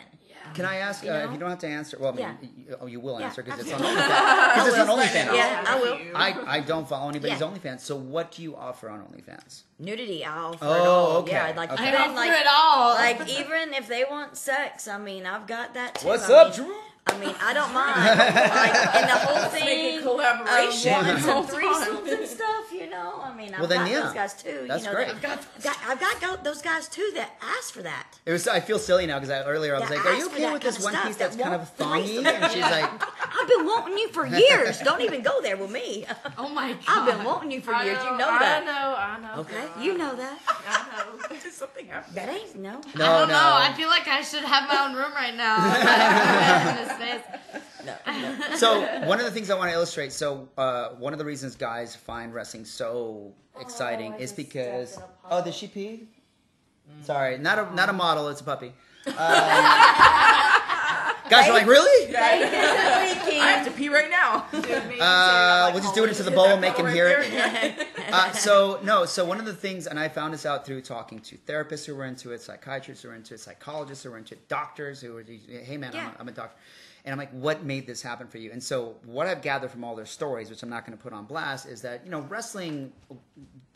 Can 0.55 0.65
I 0.65 0.77
ask 0.77 1.05
You 1.05 1.11
uh, 1.11 1.19
know? 1.19 1.25
if 1.27 1.33
you 1.33 1.39
don't 1.39 1.51
have 1.51 1.59
to 1.61 1.69
answer? 1.69 1.97
Well, 2.01 2.13
I 2.13 2.17
mean, 2.17 2.21
Yeah. 2.21 2.49
you, 2.69 2.77
oh, 2.81 2.87
you 2.87 3.01
will 3.01 3.19
Yeah, 3.19 3.27
answer 3.27 3.43
because 3.43 3.61
it's 3.61 3.73
on. 3.73 3.81
OnlyFans. 3.81 4.55
Because 4.55 4.69
it's 4.69 4.79
on 4.79 4.89
OnlyFans. 4.99 5.37
Yeah, 5.37 5.65
I 5.67 5.81
will. 5.81 5.99
I, 6.17 6.57
I 6.57 6.61
don't 6.61 6.89
follow 6.89 7.09
anybody's 7.09 7.41
Yeah. 7.41 7.47
OnlyFans. 7.47 7.81
So 7.81 7.97
what 7.97 8.33
do 8.33 8.43
you 8.43 8.57
offer 8.57 8.89
on 8.89 9.01
OnlyFans? 9.01 9.63
Nudity, 9.81 10.25
I 10.25 10.37
offer 10.37 10.59
Oh, 10.63 10.75
it 10.75 10.87
all. 10.87 11.17
okay, 11.19 11.33
Yeah, 11.33 11.53
like 11.57 11.71
okay. 11.73 11.85
I 11.85 11.89
even 11.89 12.01
offer 12.01 12.15
like 12.15 12.31
it 12.41 12.47
all. 12.51 12.95
like 12.95 13.29
even 13.31 13.75
if 13.75 13.87
they 13.89 14.05
want 14.09 14.37
sex, 14.37 14.89
I 14.89 14.99
mean, 14.99 15.27
I've 15.27 15.47
got 15.47 15.75
that 15.75 15.97
too. 15.97 16.09
What's 16.09 16.29
I 16.29 16.35
up, 16.43 16.57
mean, 16.57 16.67
Drew? 16.67 16.77
I 17.07 17.19
mean, 17.19 17.35
I 17.43 17.53
don't 17.53 17.73
mind. 17.75 17.97
like, 17.97 18.95
and 18.97 19.09
the 19.11 19.15
whole 19.15 19.43
Make 19.53 19.63
thing 19.63 19.95
a 19.95 19.97
of 19.99 20.03
collaboration. 20.03 20.93
Uh, 20.93 20.97
wanting 21.03 21.19
some 21.23 21.33
Hold 21.35 21.51
on. 21.51 21.61
threesomes 21.61 22.19
and 22.19 22.29
stuff, 22.29 22.73
you 22.73 22.89
know. 22.91 23.21
I 23.23 23.35
mean, 23.37 23.53
I've 23.55 23.61
Well, 23.61 23.69
then, 23.69 23.81
got 23.81 23.91
yeah. 23.91 24.01
those 24.03 24.13
guys 24.15 24.35
too. 24.43 24.65
That's 24.69 24.85
you 24.85 24.89
know, 24.91 24.95
great. 24.97 25.09
I've 25.09 25.23
got, 25.23 25.63
got 25.63 25.77
I've 25.87 26.01
got 26.01 26.21
go- 26.21 26.43
those 26.43 26.63
guys 26.63 26.89
too 26.89 27.11
that 27.15 27.37
ask 27.59 27.75
for 27.75 27.83
that. 27.83 28.07
It 28.25 28.33
was. 28.33 28.47
I 28.49 28.61
feel 28.61 28.79
silly 28.79 29.07
now 29.07 29.19
because 29.19 29.31
I, 29.31 29.43
earlier 29.43 29.75
I 29.77 29.81
was 29.81 29.89
That 29.89 29.97
like, 29.99 30.07
"Are 30.07 30.15
you 30.15 30.21
ask 30.23 30.31
for 30.31 30.35
okay 30.37 30.43
that 30.45 30.53
with 30.53 30.63
this 30.63 30.75
kind 30.79 30.85
one 30.85 30.95
of 30.95 31.03
piece 31.03 31.17
stuff 31.17 31.33
that's 31.33 31.37
that 31.37 31.43
kind 31.43 31.55
of 31.55 31.81
won't 31.81 32.07
thongy?" 32.07 32.25
And 32.25 32.53
she's 32.53 32.63
like, 32.63 32.91
I've 33.41 33.49
been 33.49 33.67
wanting 33.67 33.99
you 33.99 34.09
for 34.09 34.27
years. 34.27 34.79
Don't 34.81 35.01
even 35.03 35.23
go 35.23 35.41
there 35.43 35.57
with 35.57 35.71
me. 35.71 36.07
oh 36.39 36.49
my 36.49 36.73
god. 36.73 36.81
I've 36.89 37.17
been 37.17 37.25
wanting 37.27 37.51
you 37.51 37.61
for 37.61 37.75
I 37.75 37.85
years. 37.85 37.99
You 38.05 38.11
know 38.13 38.19
that 38.19 38.63
I 38.63 38.65
that. 38.65 38.65
know, 38.65 39.29
I 39.29 39.35
know. 39.37 39.41
Okay, 39.43 39.67
girl, 39.75 39.85
you 39.85 39.99
know 39.99 40.15
that. 40.17 40.39
I 40.69 40.87
know. 40.97 41.37
Did 41.43 41.53
something 41.53 41.87
happen? 41.87 42.15
That 42.15 42.29
ain't 42.29 42.57
no. 42.57 42.81
"No, 42.95 43.05
I 43.05 43.19
don't 43.21 43.29
no." 43.29 43.35
know. 43.35 43.53
I 43.59 43.73
feel 43.77 43.89
like 43.89 44.07
I 44.09 44.23
should 44.23 44.45
have 44.45 44.69
my 44.69 44.87
own 44.87 44.95
room 44.95 45.13
right 45.13 45.35
now. 45.35 45.57
in 46.83 46.89
his 46.99 47.21
face. 47.23 47.61
so 48.59 48.81
one 49.07 49.19
of 49.19 49.25
the 49.25 49.31
things 49.31 49.51
I 49.51 49.55
want 49.57 49.71
to 49.71 49.75
illustrate. 49.75 50.13
So 50.13 50.49
uh, 50.57 50.91
one 50.91 51.13
of 51.13 51.19
the 51.19 51.25
reasons 51.25 51.57
guys 51.57 51.97
find 51.97 52.33
wrestling 52.33 52.65
so 52.65 53.33
exciting 53.61 54.15
I 54.15 54.19
is 54.19 54.33
because 54.33 54.93
stepped 54.93 55.09
in 55.09 55.13
a 55.13 55.17
oh, 55.25 55.29
puddle. 55.29 55.45
did 55.45 55.55
she 55.55 55.67
pee? 55.67 56.09
Sorry, 57.03 57.39
not 57.39 57.59
a 57.59 57.75
not 57.75 57.89
a 57.89 57.93
model. 57.93 58.29
It's 58.29 58.41
a 58.41 58.45
puppy. 58.45 58.73
Um, 59.05 59.15
guys 61.31 61.49
are 61.49 61.53
like, 61.55 61.67
really? 61.67 62.15
I 62.15 63.57
have 63.57 63.67
to 63.67 63.73
pee 63.73 63.89
right 63.89 64.11
now. 64.11 64.47
Uh, 65.01 65.71
we'll 65.73 65.83
just 65.83 65.95
do 65.95 66.05
it 66.05 66.11
into 66.11 66.23
the 66.23 66.31
bowl 66.31 66.47
and 66.47 66.61
make 66.61 66.77
him 66.77 66.87
hear 66.87 67.09
it. 67.09 67.89
Uh, 68.13 68.33
so 68.33 68.81
no, 68.83 69.05
so 69.07 69.25
one 69.25 69.39
of 69.39 69.47
the 69.47 69.55
things, 69.55 69.87
and 69.87 69.99
I 69.99 70.09
found 70.09 70.35
this 70.35 70.47
out 70.47 70.67
through 70.67 70.83
talking 70.83 71.21
to 71.21 71.37
therapists 71.39 71.87
who 71.87 71.95
were 71.95 72.05
into 72.05 72.33
it, 72.33 72.43
psychiatrists 72.43 73.03
who 73.03 73.09
were 73.09 73.15
into 73.15 73.35
it, 73.35 73.41
psychologists 73.41 74.05
who 74.05 74.11
were 74.11 74.19
into 74.19 74.35
it, 74.35 74.49
doctors 74.49 75.01
who 75.01 75.15
were, 75.15 75.25
hey 75.25 75.77
man, 75.77 75.95
I'm, 75.95 76.07
a, 76.07 76.15
I'm 76.21 76.29
a 76.29 76.33
doctor. 76.33 76.57
And 77.05 77.13
I'm 77.13 77.19
like, 77.19 77.33
what 77.33 77.65
made 77.65 77.87
this 77.87 78.01
happen 78.01 78.29
for 78.29 78.39
you? 78.39 78.53
And 78.53 78.63
so 78.63 78.95
what 79.05 79.27
I've 79.27 79.43
gathered 79.43 79.73
from 79.73 79.83
all 79.83 79.97
their 79.97 80.07
stories, 80.07 80.51
which 80.51 80.63
I'm 80.63 80.69
not 80.69 80.87
going 80.87 80.97
to 80.97 81.03
put 81.03 81.13
on 81.13 81.25
blast, 81.25 81.67
is 81.67 81.83
that, 81.83 82.05
you 82.05 82.13
know, 82.13 82.21
wrestling, 82.21 82.93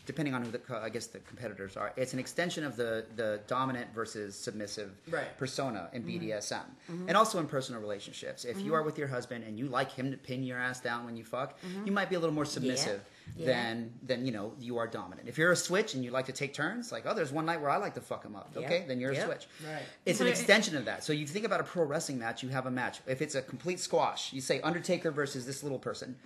depending 0.05 0.33
on 0.33 0.45
who 0.45 0.53
the, 0.53 0.61
I 0.81 0.89
guess 0.91 1.09
the 1.09 1.19
competitors 1.19 1.77
are, 1.77 1.93
it's 1.97 2.13
an 2.13 2.21
extension 2.21 2.63
of 2.63 2.77
the, 2.77 3.05
the 3.17 3.41
dominant 3.49 3.93
versus 3.93 4.37
submissive 4.37 4.93
Right. 5.11 5.37
persona 5.39 5.91
in 5.93 6.05
mm-hmm. 6.05 6.25
BDSM. 6.29 6.61
Mm-hmm. 6.89 7.09
And 7.09 7.17
also 7.17 7.41
in 7.41 7.47
personal 7.47 7.81
relationships. 7.81 8.45
If 8.45 8.59
you 8.59 8.67
mm-hmm. 8.67 8.75
are 8.75 8.83
with 8.85 8.97
your 8.97 9.09
husband 9.09 9.43
and 9.43 9.59
you 9.59 9.67
like 9.67 9.91
him 9.91 10.13
to 10.13 10.17
pin 10.17 10.45
your 10.45 10.59
ass 10.59 10.81
down 10.81 11.05
when 11.05 11.17
you 11.17 11.25
fuck, 11.25 11.59
you 11.85 11.91
might 11.91 12.09
be 12.09 12.15
a 12.15 12.21
little 12.21 12.35
more 12.35 12.45
submissive 12.45 13.01
Yeah. 13.05 13.16
Than 13.39 13.93
then 14.03 14.25
you 14.25 14.33
know 14.33 14.53
you 14.59 14.79
are 14.79 14.87
dominant. 14.87 15.29
If 15.29 15.39
you're 15.39 15.53
a 15.53 15.57
switch 15.57 15.95
and 15.95 16.05
you 16.05 16.11
like 16.11 16.27
to 16.27 16.33
take 16.33 16.55
turns, 16.55 16.93
like 16.93 17.05
oh, 17.07 17.15
there's 17.15 17.33
one 17.33 17.47
night 17.47 17.61
where 17.61 17.71
I 17.71 17.77
like 17.77 17.95
to 17.95 18.01
fuck 18.01 18.25
him 18.25 18.37
up. 18.37 18.51
Yep. 18.55 18.65
Okay, 18.65 18.85
then 18.87 19.01
you're 19.01 19.13
a 19.13 19.25
switch. 19.25 19.47
Right. 19.67 19.83
It's 20.05 20.21
an 20.21 20.27
extension 20.27 20.77
of 20.77 20.85
that. 20.87 21.05
So 21.05 21.13
you 21.13 21.27
think 21.27 21.45
about 21.45 21.61
a 21.61 21.65
pro 21.65 21.85
wrestling 21.85 22.19
match, 22.19 22.43
you 22.43 22.49
have 22.51 22.67
a 22.67 22.71
match. 22.71 23.01
If 23.07 23.23
it's 23.23 23.35
a 23.35 23.43
complete 23.43 23.81
squash, 23.81 24.33
you 24.33 24.41
say 24.41 24.61
Undertaker 24.61 25.11
versus 25.11 25.47
this 25.47 25.63
little 25.63 25.79
person, 25.79 26.17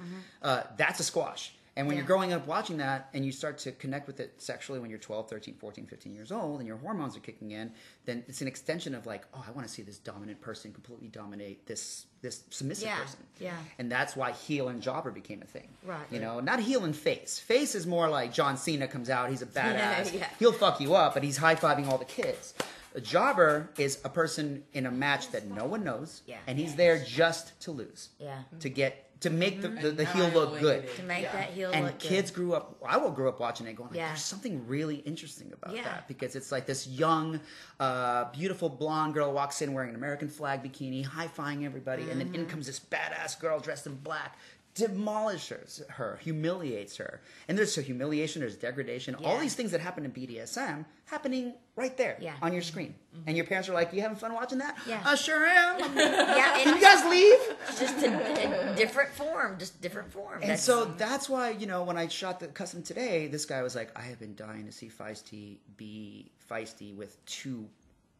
uh, 0.42 0.62
that's 0.76 1.00
a 1.00 1.04
squash. 1.04 1.54
And 1.76 1.86
when 1.86 1.96
Yeah. 1.96 2.00
you're 2.02 2.06
growing 2.08 2.32
up 2.32 2.46
watching 2.46 2.78
that 2.78 3.08
and 3.14 3.24
you 3.24 3.30
start 3.32 3.58
to 3.58 3.72
connect 3.72 4.06
with 4.06 4.18
it 4.20 4.42
sexually 4.42 4.80
when 4.80 4.90
you're 4.90 4.98
12, 4.98 5.30
13, 5.30 5.54
14, 5.54 5.86
15 5.86 6.14
years 6.14 6.32
old 6.32 6.58
and 6.58 6.66
your 6.66 6.76
hormones 6.78 7.16
are 7.16 7.20
kicking 7.20 7.52
in, 7.52 7.72
then 8.06 8.24
it's 8.28 8.40
an 8.42 8.48
extension 8.48 8.94
of 8.94 9.06
like, 9.06 9.24
oh, 9.32 9.44
I 9.46 9.50
want 9.52 9.66
to 9.66 9.72
see 9.72 9.82
this 9.82 9.98
dominant 9.98 10.40
person 10.40 10.72
completely 10.72 11.08
dominate 11.08 11.66
this 11.66 12.06
this 12.22 12.42
submissive 12.50 12.86
Yeah, 12.88 12.98
person. 13.00 13.20
yeah. 13.38 13.56
And 13.78 13.90
that's 13.90 14.14
why 14.14 14.32
heel 14.32 14.68
and 14.68 14.82
jobber 14.82 15.10
became 15.10 15.40
a 15.40 15.46
thing. 15.46 15.68
Right. 15.86 16.04
You 16.10 16.20
know, 16.20 16.40
not 16.40 16.60
heel 16.60 16.84
and 16.84 16.94
face. 16.94 17.38
Face 17.38 17.74
is 17.74 17.86
more 17.86 18.10
like 18.10 18.30
John 18.34 18.58
Cena 18.58 18.86
comes 18.86 19.08
out, 19.08 19.30
he's 19.30 19.40
a 19.40 19.46
badass. 19.60 20.12
Yeah. 20.12 20.28
He'll 20.38 20.52
fuck 20.52 20.80
you 20.82 20.94
up, 20.94 21.14
but 21.14 21.22
he's 21.22 21.38
high 21.38 21.54
fiving 21.54 21.86
all 21.86 21.96
the 21.96 22.04
kids. 22.04 22.52
A 22.94 23.00
jobber 23.00 23.70
is 23.78 24.00
a 24.04 24.08
person 24.10 24.64
in 24.74 24.84
a 24.84 24.90
match 24.90 25.30
that 25.30 25.46
no 25.46 25.64
one 25.64 25.82
knows, 25.84 26.20
Yeah. 26.26 26.38
and 26.46 26.58
he's 26.58 26.74
there 26.74 27.02
just 27.02 27.58
to 27.60 27.70
lose, 27.70 28.10
Yeah. 28.18 28.42
to 28.58 28.68
get 28.68 29.09
to 29.20 29.30
make 29.30 29.60
the, 29.60 29.68
the, 29.68 29.90
the 29.90 30.04
heel 30.06 30.28
look 30.28 30.58
good. 30.60 30.88
To 30.96 31.02
make 31.02 31.30
that 31.30 31.50
heel 31.50 31.70
And 31.72 31.84
look 31.84 31.98
good. 31.98 32.06
And 32.10 32.14
kids 32.16 32.30
grew 32.30 32.54
up. 32.54 32.76
I 32.86 32.96
will 32.96 33.10
grow 33.10 33.28
up 33.28 33.38
watching 33.38 33.66
it, 33.66 33.74
going, 33.76 33.90
like, 33.90 33.98
Yeah. 33.98 34.08
"There's 34.08 34.24
something 34.24 34.66
really 34.66 34.96
interesting 34.96 35.52
about 35.52 35.76
Yeah. 35.76 35.84
that," 35.84 36.08
because 36.08 36.36
it's 36.36 36.50
like 36.50 36.64
this 36.66 36.86
young, 36.86 37.40
uh, 37.78 38.24
beautiful 38.32 38.68
blonde 38.68 39.14
girl 39.14 39.32
walks 39.32 39.60
in 39.62 39.72
wearing 39.74 39.90
an 39.90 39.96
American 39.96 40.28
flag 40.28 40.62
bikini, 40.62 41.04
high 41.04 41.28
fiving 41.28 41.64
everybody, 41.64 42.10
and 42.10 42.18
then 42.20 42.28
in 42.28 42.42
Mm-hmm. 42.42 42.50
comes 42.50 42.66
this 42.66 42.80
badass 42.80 43.38
girl 43.38 43.60
dressed 43.60 43.86
in 43.86 43.94
black, 43.96 44.38
demolishes 44.80 45.82
her, 45.88 46.18
humiliates 46.22 46.96
her, 46.96 47.20
and 47.48 47.56
there's 47.56 47.72
so 47.74 47.80
humiliation, 47.82 48.40
there's 48.40 48.56
degradation, 48.56 49.14
all 49.24 49.38
these 49.38 49.54
things 49.54 49.70
that 49.72 49.80
happen 49.80 50.04
in 50.04 50.12
BDSM 50.12 50.84
happening 51.06 51.54
right 51.76 51.96
there 51.96 52.16
Yeah. 52.20 52.34
on 52.42 52.52
your 52.52 52.62
screen, 52.62 52.94
mm-hmm. 53.14 53.24
and 53.28 53.36
your 53.36 53.46
parents 53.46 53.68
are 53.68 53.72
like, 53.74 53.92
"You 53.92 54.00
having 54.00 54.16
fun 54.16 54.32
watching 54.34 54.58
that?" 54.58 54.76
Yeah. 54.86 55.02
I 55.04 55.14
sure 55.14 55.44
am. 55.44 55.78
yeah, 55.96 56.56
Can 56.58 56.68
and 56.72 56.76
you 56.76 56.82
guys 56.82 57.04
leave? 57.10 57.56
just 57.78 58.02
a, 58.04 58.72
a 58.72 58.76
different 58.76 59.10
form, 59.10 59.58
just 59.58 59.80
different 59.80 60.12
form. 60.12 60.34
And 60.34 60.42
That's- 60.42 60.62
so 60.64 60.84
that's 60.96 61.28
why, 61.28 61.50
you 61.50 61.66
know, 61.66 61.82
when 61.82 61.96
I 61.96 62.08
shot 62.08 62.40
the 62.40 62.46
custom 62.48 62.82
today, 62.82 63.26
this 63.28 63.44
guy 63.44 63.62
was 63.62 63.74
like, 63.74 63.90
I 63.98 64.02
have 64.02 64.18
been 64.20 64.34
dying 64.36 64.66
to 64.66 64.72
see 64.72 64.88
Feisty 64.88 65.56
be 65.76 66.30
feisty 66.50 66.94
with 66.94 67.24
two 67.26 67.68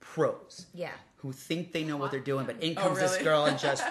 pros 0.01 0.67
yeah, 0.73 0.91
who 1.17 1.31
think 1.33 1.73
they 1.73 1.85
know 1.85 1.97
what 1.97 2.11
they're 2.11 2.21
doing, 2.21 2.47
but 2.47 2.63
in 2.63 2.77
Oh, 2.79 2.83
comes 2.83 2.99
this 3.01 3.19
girl 3.19 3.45
and 3.45 3.59
just 3.69 3.85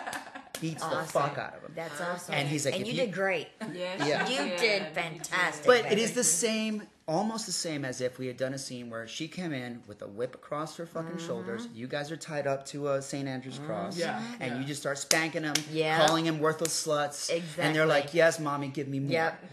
beats 0.62 0.84
the 0.84 0.98
fuck 1.04 1.38
out 1.38 1.56
of 1.56 1.64
him. 1.64 1.72
that's 1.76 2.00
awesome. 2.02 2.34
And 2.36 2.48
he's 2.48 2.66
like, 2.66 2.76
and 2.76 2.86
you 2.88 2.94
you- 2.94 3.00
did 3.06 3.14
great. 3.14 3.48
Yes, 3.74 4.08
Yeah. 4.08 4.28
You 4.28 4.58
did 4.58 4.88
fantastic. 4.94 5.66
But 5.66 5.80
it 5.86 5.90
baby. 5.90 6.02
is 6.02 6.14
the 6.14 6.24
same, 6.24 6.84
almost 7.08 7.46
the 7.46 7.52
same 7.52 7.86
as 7.86 8.02
if 8.02 8.18
we 8.20 8.28
had 8.28 8.38
done 8.38 8.54
a 8.54 8.58
scene 8.58 8.90
where 8.90 9.08
she 9.08 9.28
came 9.28 9.54
in 9.54 9.82
with 9.88 10.02
a 10.02 10.08
whip 10.08 10.36
across 10.36 10.76
her 10.78 10.86
fucking 10.86 11.12
Mm-hmm. 11.18 11.28
shoulders. 11.28 11.68
You 11.74 11.88
guys 11.88 12.12
are 12.12 12.18
tied 12.18 12.48
up 12.48 12.66
to 12.68 12.90
a 12.90 13.02
St. 13.02 13.28
Andrew's 13.28 13.60
cross. 13.60 13.98
Yeah, 13.98 14.22
And 14.40 14.54
yeah. 14.54 14.60
you 14.60 14.66
just 14.66 14.82
start 14.82 14.98
spanking 14.98 15.44
them, 15.44 15.56
Yeah. 15.72 16.06
calling 16.06 16.26
them 16.26 16.40
worthless 16.40 16.86
sluts. 16.86 17.30
Exactly. 17.30 17.64
And 17.64 17.76
they're 17.76 17.86
like, 17.86 18.14
yes, 18.14 18.40
mommy, 18.40 18.68
give 18.68 18.88
me 18.88 19.00
more. 19.00 19.12
Yep. 19.12 19.44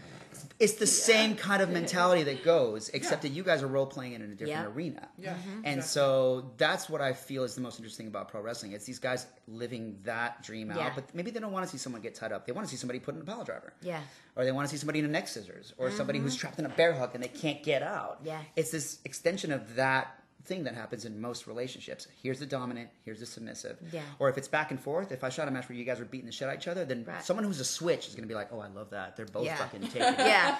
It's 0.59 0.73
the 0.73 0.87
same 0.87 1.35
kind 1.35 1.61
of 1.61 1.69
mentality 1.69 2.23
that 2.23 2.43
goes, 2.43 2.89
except 2.89 3.21
that 3.21 3.29
you 3.29 3.43
guys 3.43 3.61
are 3.61 3.67
role 3.67 3.85
playing 3.85 4.13
it 4.13 4.21
in 4.21 4.31
a 4.31 4.35
different 4.35 4.49
Yeah. 4.49 4.65
arena. 4.73 5.07
Yeah. 5.17 5.35
And 5.63 5.83
so 5.83 6.51
that's 6.57 6.89
what 6.89 6.99
I 6.99 7.13
feel 7.13 7.43
is 7.43 7.53
the 7.53 7.61
most 7.61 7.77
interesting 7.77 8.07
about 8.07 8.29
pro 8.29 8.41
wrestling. 8.41 8.71
It's 8.71 8.85
these 8.85 8.97
guys 8.97 9.27
living 9.47 9.99
that 10.03 10.41
dream 10.41 10.71
out, 10.71 10.77
Yeah. 10.77 10.91
but 10.95 11.13
maybe 11.13 11.29
they 11.29 11.39
don't 11.39 11.51
want 11.51 11.65
to 11.65 11.71
see 11.71 11.77
someone 11.77 12.01
get 12.01 12.15
tied 12.15 12.31
up. 12.31 12.47
They 12.47 12.53
want 12.53 12.67
to 12.67 12.71
see 12.71 12.77
somebody 12.77 12.99
put 12.99 13.13
in 13.13 13.21
a 13.21 13.23
pile 13.23 13.43
driver. 13.43 13.73
Yeah. 13.81 14.01
Or 14.35 14.45
they 14.45 14.51
want 14.51 14.67
to 14.67 14.71
see 14.75 14.79
somebody 14.79 14.99
in 14.99 15.05
a 15.05 15.09
neck 15.09 15.27
scissors, 15.27 15.73
or 15.77 15.91
somebody 15.91 16.17
who's 16.19 16.35
trapped 16.35 16.57
in 16.57 16.65
a 16.65 16.69
bear 16.69 16.93
hug 16.93 17.11
and 17.13 17.23
they 17.23 17.27
can't 17.27 17.61
get 17.61 17.83
out. 17.83 18.17
Mm-hmm. 18.17 18.27
Yeah. 18.27 18.41
It's 18.55 18.71
this 18.71 18.97
extension 19.05 19.51
of 19.51 19.75
that 19.75 20.23
thing 20.47 20.63
that 20.63 20.73
happens 20.75 21.05
in 21.05 21.19
most 21.21 21.45
relationships. 21.47 22.07
Here's 22.23 22.39
the 22.39 22.45
dominant, 22.45 22.89
here's 23.05 23.19
the 23.19 23.25
submissive. 23.25 23.77
Yeah. 23.91 24.01
Or 24.19 24.29
if 24.29 24.37
it's 24.37 24.47
back 24.47 24.71
and 24.71 24.79
forth, 24.79 25.11
if 25.11 25.23
I 25.23 25.29
shot 25.29 25.47
a 25.47 25.51
match 25.51 25.67
where 25.69 25.77
you 25.77 25.83
guys 25.85 25.99
were 25.99 26.05
beating 26.05 26.25
the 26.27 26.31
shit 26.31 26.47
out 26.47 26.55
of 26.55 26.61
each 26.61 26.67
other, 26.67 26.85
then 26.85 27.03
Right. 27.05 27.23
someone 27.23 27.43
who's 27.45 27.59
a 27.59 27.65
switch 27.65 28.07
is 28.07 28.15
going 28.15 28.23
to 28.23 28.27
be 28.27 28.35
like, 28.35 28.49
oh, 28.51 28.59
I 28.59 28.67
love 28.67 28.89
that. 28.91 29.15
They're 29.15 29.25
both 29.25 29.45
Yeah. 29.45 29.57
fucking 29.57 29.81
taking 29.89 30.01
it. 30.01 30.19
yeah, 30.19 30.57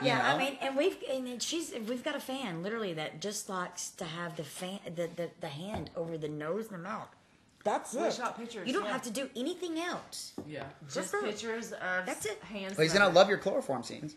You 0.00 0.06
yeah. 0.08 0.34
I 0.34 0.38
mean, 0.38 0.58
and 0.60 0.76
we've 0.76 0.96
and 1.10 1.42
she's 1.42 1.72
we've 1.88 2.04
got 2.04 2.14
a 2.16 2.20
fan 2.20 2.62
literally 2.62 2.94
that 2.94 3.20
just 3.20 3.48
likes 3.48 3.90
to 3.90 4.04
have 4.04 4.36
the 4.36 4.44
fan 4.44 4.80
the 4.94 5.08
the, 5.14 5.30
the 5.40 5.48
hand 5.48 5.90
over 5.96 6.18
the 6.18 6.28
nose 6.28 6.66
and 6.66 6.74
the 6.74 6.82
mouth. 6.82 7.08
That's 7.66 7.92
We 7.94 8.02
it. 8.02 8.12
shot 8.14 8.38
pictures, 8.38 8.66
You 8.66 8.72
don't 8.72 8.84
yeah. 8.84 8.92
have 8.92 9.02
to 9.02 9.10
do 9.10 9.28
anything 9.34 9.78
else. 9.80 10.32
Yeah. 10.46 10.62
Just 10.94 11.10
for- 11.10 11.20
pictures 11.22 11.72
of 11.72 12.06
That's 12.06 12.24
it. 12.24 12.40
hands. 12.44 12.76
Well, 12.78 12.84
he's 12.84 12.92
gonna 12.92 13.08
love 13.12 13.28
your 13.28 13.38
chloroform 13.38 13.82
scenes. 13.82 14.14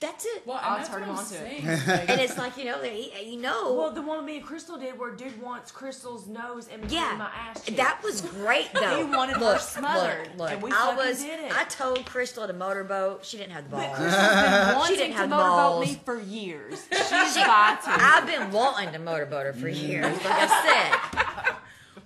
That's 0.00 0.24
it. 0.24 0.46
Well, 0.46 0.60
I'll 0.62 0.78
and 0.78 0.86
turn 0.86 1.02
him 1.02 1.10
on 1.10 1.24
to 1.26 1.34
it. 1.34 1.64
and 2.08 2.20
it's 2.20 2.38
like 2.38 2.56
you 2.56 2.64
know, 2.66 2.80
they, 2.80 3.12
you 3.26 3.40
know. 3.40 3.74
Well, 3.74 3.90
the 3.90 4.00
one 4.02 4.24
me 4.24 4.36
and 4.36 4.46
Crystal 4.46 4.78
did 4.78 4.96
where 4.98 5.10
dude 5.14 5.42
wants 5.42 5.70
Crystal's 5.72 6.26
nose 6.28 6.68
in 6.68 6.88
yeah, 6.88 7.16
my 7.18 7.30
ass 7.48 7.64
cheeks. 7.64 7.76
that 7.78 8.00
was 8.04 8.20
great 8.20 8.70
though. 8.74 8.96
He 8.98 9.04
wanted 9.04 9.34
her 9.36 9.40
look, 9.40 9.60
smothered, 9.60 10.28
Look, 10.28 10.38
look. 10.38 10.50
and 10.52 10.62
we 10.62 10.70
I 10.70 10.74
fucking 10.74 10.96
was. 10.96 11.22
did 11.22 11.40
it. 11.40 11.52
I 11.56 11.64
told 11.64 12.04
Crystal 12.06 12.46
to 12.46 12.52
motorboat. 12.52 13.24
She 13.24 13.38
didn't 13.38 13.52
have 13.54 13.64
the 13.64 13.76
But 13.76 13.86
balls. 13.88 13.98
Crystal's 13.98 14.30
been 14.30 14.74
wanting 14.78 14.96
didn't 14.98 15.10
to 15.12 15.16
have 15.18 15.28
motorboat 15.30 15.56
balls. 15.56 15.86
me 15.88 16.00
for 16.04 16.20
years. 16.20 16.86
She's 16.92 17.36
about 17.36 17.82
to. 17.82 17.90
I've 17.90 18.26
been 18.26 18.52
wanting 18.52 18.92
to 18.92 18.98
motorboat 19.00 19.46
her 19.46 19.52
for 19.52 19.68
years. 19.68 20.04
Like 20.04 20.26
I 20.26 21.10
said, 21.16 21.33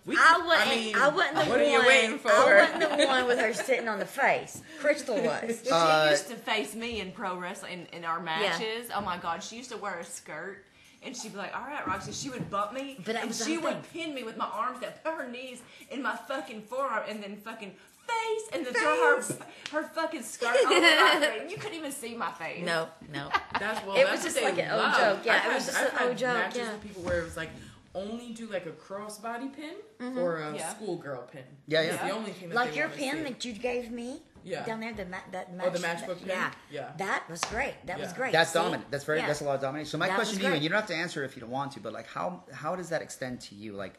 we, 0.09 0.17
I 0.17 0.41
wasn't. 0.45 0.67
I, 0.69 0.75
mean, 0.75 1.15
wasn't 1.15 1.35
the 1.35 1.41
what 1.41 1.49
one. 1.49 1.61
are 1.61 1.65
you 1.65 1.87
waiting 1.87 2.19
for? 2.19 2.31
I 2.33 2.63
wasn't 2.73 2.99
the 2.99 3.07
one 3.07 3.27
with 3.27 3.39
her 3.39 3.53
sitting 3.55 3.89
on 3.89 3.99
the 3.99 4.07
face. 4.07 4.63
Crystal 4.81 5.15
was. 5.23 5.61
She 5.65 5.71
Uh, 5.71 6.11
used 6.11 6.29
to 6.29 6.35
face 6.37 6.75
me 6.75 7.01
in 7.01 7.13
pro 7.13 7.37
wrestling 7.39 7.87
in, 7.93 7.99
in 7.99 8.05
our 8.05 8.19
matches. 8.21 8.91
Oh 8.95 9.01
my 9.01 9.17
god, 9.19 9.43
she 9.43 9.57
used 9.57 9.71
to 9.71 9.77
wear 9.77 9.99
a 9.99 10.05
skirt. 10.05 10.65
And 11.01 11.17
she'd 11.17 11.31
be 11.31 11.39
like, 11.39 11.55
"All 11.57 11.65
right, 11.65 11.87
Roxy." 11.87 12.11
She 12.11 12.29
would 12.29 12.51
bump 12.51 12.73
me, 12.73 12.99
But 13.05 13.15
and 13.15 13.33
she 13.33 13.55
whole 13.55 13.65
would 13.65 13.93
pin 13.93 14.13
me 14.15 14.25
with 14.25 14.37
my 14.37 14.47
arms 14.47 14.81
that 14.81 15.05
put 15.05 15.15
her 15.15 15.29
knees 15.29 15.63
in 15.93 16.03
my 16.03 16.17
fucking 16.17 16.63
forearm, 16.63 17.05
and 17.09 17.23
then 17.23 17.37
fucking 17.37 17.71
face, 18.05 18.43
and 18.53 18.67
then 18.67 18.73
throw 18.75 18.97
her 19.15 19.23
her 19.71 19.83
fucking 19.95 20.23
skirt 20.25 20.57
over 20.67 20.81
my 20.81 21.19
face. 21.21 21.53
You 21.53 21.57
couldn't 21.57 21.77
even 21.79 21.93
see 21.93 22.17
my 22.17 22.33
face. 22.33 22.65
No, 22.67 22.89
no. 23.13 23.29
That's 23.61 23.87
well. 23.87 23.95
It 23.95 24.07
that's 24.07 24.25
was 24.25 24.35
just 24.35 24.43
like 24.45 24.59
an 24.59 24.73
old 24.73 24.93
joke. 24.97 25.21
Yeah, 25.25 25.41
I've 25.45 25.51
it 25.53 25.55
was 25.55 25.67
had- 25.67 25.73
just 25.73 25.79
I've 25.79 25.93
an 25.93 25.99
had 25.99 26.09
old 26.09 26.19
joke, 26.19 26.57
yeah. 26.57 26.73
with 26.73 26.83
people 26.83 27.03
where 27.03 27.21
it 27.21 27.25
was 27.25 27.37
like 27.37 27.51
only 27.95 28.33
do 28.33 28.47
like 28.47 28.67
a 28.67 28.71
crossbody 28.73 29.51
pin 29.55 29.75
or 30.19 30.37
a 30.37 30.55
Yeah. 30.55 30.69
schoolgirl 30.75 31.23
pin. 31.23 31.45
Yeah, 31.67 31.81
It's 31.81 31.95
yeah. 31.97 32.09
the 32.09 32.15
only 32.15 32.33
thing 32.33 32.49
that 32.51 32.55
Like 32.55 32.71
they 32.73 32.77
your 32.79 32.89
pin 32.89 33.17
see. 33.17 33.23
that 33.25 33.45
you 33.45 33.53
gave 33.55 33.91
me. 33.91 34.23
Yeah. 34.45 34.65
Down 34.65 34.81
there, 34.81 34.93
the 34.95 35.05
ma- 35.07 35.19
that 35.33 35.53
match, 35.55 35.67
Oh, 35.67 35.71
the 35.71 35.79
matchbook 35.81 36.19
pin? 36.21 36.29
Yeah, 36.29 36.53
Yeah. 36.71 36.93
That 36.99 37.29
was 37.29 37.41
great. 37.47 37.75
That 37.87 37.99
was 37.99 38.13
great. 38.13 38.33
That's 38.33 38.51
See? 38.53 38.59
dominant. 38.59 38.91
That's 38.91 39.05
very. 39.05 39.19
Yeah. 39.19 39.27
That's 39.27 39.41
a 39.41 39.45
lot 39.45 39.57
of 39.57 39.61
domination. 39.61 39.91
So 39.91 39.99
my 39.99 40.07
That 40.09 40.15
question 40.15 40.39
to 40.39 40.45
you, 40.47 40.53
and 40.55 40.63
you 40.63 40.69
don't 40.69 40.79
have 40.79 40.87
to 40.89 40.95
answer 40.95 41.25
if 41.25 41.35
you 41.37 41.41
don't 41.41 41.51
want 41.51 41.73
to, 41.73 41.81
but 41.81 41.93
like 41.93 42.07
how 42.07 42.45
how 42.53 42.77
does 42.77 42.89
that 42.91 43.03
extend 43.03 43.41
to 43.43 43.55
you? 43.55 43.73
Like 43.73 43.95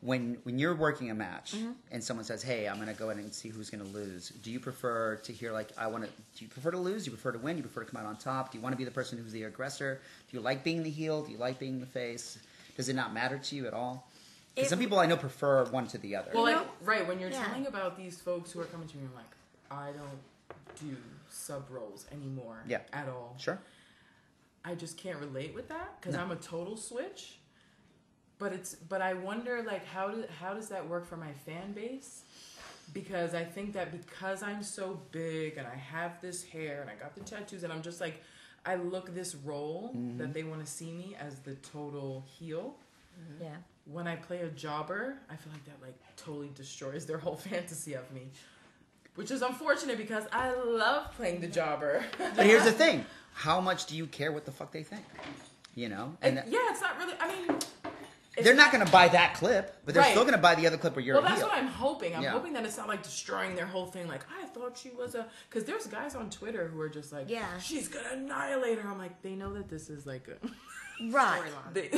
when 0.00 0.38
when 0.44 0.58
you're 0.58 0.74
working 0.74 1.10
a 1.10 1.14
match 1.14 1.52
Mm-hmm. 1.52 1.72
and 1.92 2.02
someone 2.02 2.24
says, 2.24 2.42
"Hey, 2.42 2.66
I'm 2.68 2.76
going 2.76 2.88
to 2.88 2.94
go 2.94 3.10
in 3.10 3.18
and 3.18 3.32
see 3.32 3.50
who's 3.50 3.70
going 3.70 3.84
to 3.84 3.90
lose." 3.90 4.30
Do 4.30 4.50
you 4.50 4.58
prefer 4.58 5.16
to 5.16 5.32
hear 5.32 5.52
like 5.52 5.68
I 5.76 5.86
want 5.88 6.04
to? 6.04 6.10
Do 6.10 6.44
you 6.44 6.48
prefer 6.48 6.70
to 6.72 6.78
lose? 6.78 7.04
Do 7.04 7.10
you 7.10 7.16
prefer 7.16 7.32
to 7.32 7.38
win? 7.38 7.56
Do 7.56 7.58
you 7.62 7.68
prefer 7.68 7.84
to 7.84 7.90
come 7.92 8.00
out 8.02 8.08
on 8.08 8.16
top? 8.16 8.50
Do 8.50 8.58
you 8.58 8.62
want 8.62 8.72
to 8.72 8.78
be 8.78 8.84
the 8.84 8.90
person 8.90 9.18
who's 9.18 9.30
the 9.32 9.44
aggressor? 9.44 10.00
Do 10.30 10.36
you 10.36 10.42
like 10.42 10.64
being 10.64 10.82
the 10.82 10.90
heel? 10.90 11.22
Do 11.22 11.30
you 11.30 11.38
like 11.38 11.58
being 11.60 11.78
the 11.80 11.86
face? 11.86 12.38
Does 12.82 12.88
it 12.88 12.94
not 12.96 13.14
matter 13.14 13.38
to 13.38 13.54
you 13.54 13.68
at 13.68 13.74
all? 13.74 14.08
'Cause 14.56 14.66
It- 14.66 14.68
some 14.68 14.80
people 14.80 14.98
I 14.98 15.06
know 15.06 15.16
prefer 15.16 15.64
one 15.66 15.86
to 15.86 15.98
the 15.98 16.16
other. 16.16 16.32
Well, 16.34 16.50
You 16.50 16.56
like, 16.56 16.68
right 16.80 17.06
when 17.06 17.20
you're 17.20 17.30
Yeah. 17.30 17.44
telling 17.46 17.68
about 17.68 17.96
these 17.96 18.20
folks 18.20 18.50
who 18.50 18.58
are 18.60 18.64
coming 18.64 18.88
to 18.88 18.96
me, 18.96 19.04
I'm 19.04 19.14
like, 19.14 19.30
I 19.70 19.92
don't 19.92 20.20
do 20.80 20.96
sub 21.30 21.70
roles 21.70 22.06
anymore. 22.10 22.64
Yeah. 22.66 22.80
At 22.92 23.08
all. 23.08 23.36
sure. 23.38 23.60
I 24.64 24.74
just 24.74 24.96
can't 24.96 25.18
relate 25.20 25.54
with 25.54 25.68
that 25.68 26.00
because 26.00 26.16
No. 26.16 26.22
I'm 26.22 26.32
a 26.32 26.36
total 26.36 26.76
switch. 26.76 27.38
But 28.38 28.52
it's 28.52 28.74
but 28.74 29.00
I 29.00 29.14
wonder 29.14 29.62
like 29.62 29.84
how 29.86 30.10
do 30.10 30.26
how 30.40 30.54
does 30.54 30.68
that 30.70 30.88
work 30.88 31.06
for 31.06 31.16
my 31.16 31.32
fan 31.32 31.72
base? 31.72 32.24
Because 32.92 33.32
I 33.34 33.44
think 33.44 33.74
that 33.74 33.92
because 33.92 34.42
I'm 34.42 34.64
so 34.64 34.94
big 35.12 35.56
and 35.56 35.68
I 35.68 35.76
have 35.76 36.20
this 36.20 36.42
hair 36.42 36.80
and 36.82 36.90
I 36.90 36.96
got 36.96 37.14
the 37.14 37.20
tattoos 37.22 37.62
and 37.62 37.72
I'm 37.72 37.82
just 37.82 38.00
like 38.00 38.20
I 38.64 38.76
look 38.76 39.14
this 39.14 39.34
role 39.34 39.90
Mm-hmm. 39.96 40.18
that 40.18 40.32
they 40.32 40.42
want 40.44 40.64
to 40.64 40.70
see 40.70 40.92
me 40.92 41.16
as 41.20 41.38
the 41.40 41.54
total 41.56 42.24
heel. 42.38 42.74
Yeah. 43.40 43.56
When 43.84 44.06
I 44.06 44.16
play 44.16 44.40
a 44.42 44.48
jobber, 44.48 45.16
I 45.30 45.36
feel 45.36 45.52
like 45.52 45.64
that 45.64 45.82
like 45.82 45.96
totally 46.16 46.50
destroys 46.54 47.04
their 47.06 47.18
whole 47.18 47.36
fantasy 47.50 47.94
of 47.94 48.10
me. 48.12 48.28
Which 49.16 49.30
is 49.30 49.42
unfortunate 49.42 49.98
because 49.98 50.24
I 50.32 50.54
love 50.54 51.12
playing 51.16 51.40
the 51.40 51.46
jobber. 51.48 52.02
But 52.36 52.46
here's 52.46 52.64
the 52.64 52.72
thing: 52.72 53.04
how 53.34 53.60
much 53.60 53.84
do 53.86 53.94
you 53.96 54.06
care 54.06 54.32
what 54.32 54.46
the 54.46 54.52
fuck 54.52 54.72
they 54.72 54.82
think? 54.84 55.04
You 55.74 55.88
know, 55.90 56.16
and 56.22 56.38
And 56.38 56.50
yeah, 56.52 56.60
it's 56.70 56.80
not 56.80 56.96
really. 56.96 57.14
I 57.20 57.28
mean, 57.28 57.50
it's 57.50 57.66
they're 58.40 58.54
not 58.54 58.72
going 58.72 58.84
to 58.84 58.90
buy 58.90 59.08
that 59.08 59.34
clip, 59.34 59.76
but 59.84 59.94
they're 59.94 60.02
Right. 60.02 60.10
still 60.12 60.22
going 60.22 60.34
to 60.34 60.40
buy 60.40 60.54
the 60.54 60.66
other 60.66 60.76
clip 60.78 60.96
where 60.96 61.04
you're 61.04 61.16
Well, 61.16 61.24
that's 61.24 61.40
heel. 61.40 61.48
what 61.48 61.58
I'm 61.58 61.66
hoping. 61.66 62.14
I'm 62.16 62.22
Yeah. 62.22 62.30
hoping 62.30 62.52
that 62.54 62.64
it's 62.64 62.76
not 62.78 62.88
like 62.88 63.02
destroying 63.02 63.54
their 63.56 63.66
whole 63.66 63.86
thing. 63.86 64.08
Like 64.08 64.22
I 64.40 64.46
thought 64.46 64.78
she 64.78 64.90
was 64.90 65.14
a, 65.14 65.26
because 65.50 65.64
there's 65.64 65.86
guys 65.86 66.14
on 66.14 66.30
Twitter 66.30 66.68
who 66.68 66.80
are 66.80 66.88
just 66.88 67.12
like, 67.12 67.28
Yeah. 67.28 67.58
she's 67.58 67.88
gonna 67.88 68.08
annihilate 68.12 68.78
her. 68.78 68.88
I'm 68.90 68.98
like, 68.98 69.20
they 69.22 69.34
know 69.34 69.52
that 69.54 69.68
this 69.68 69.90
is 69.90 70.06
like 70.06 70.28
a. 70.28 70.36
Right. 71.10 71.42
They, 71.72 71.88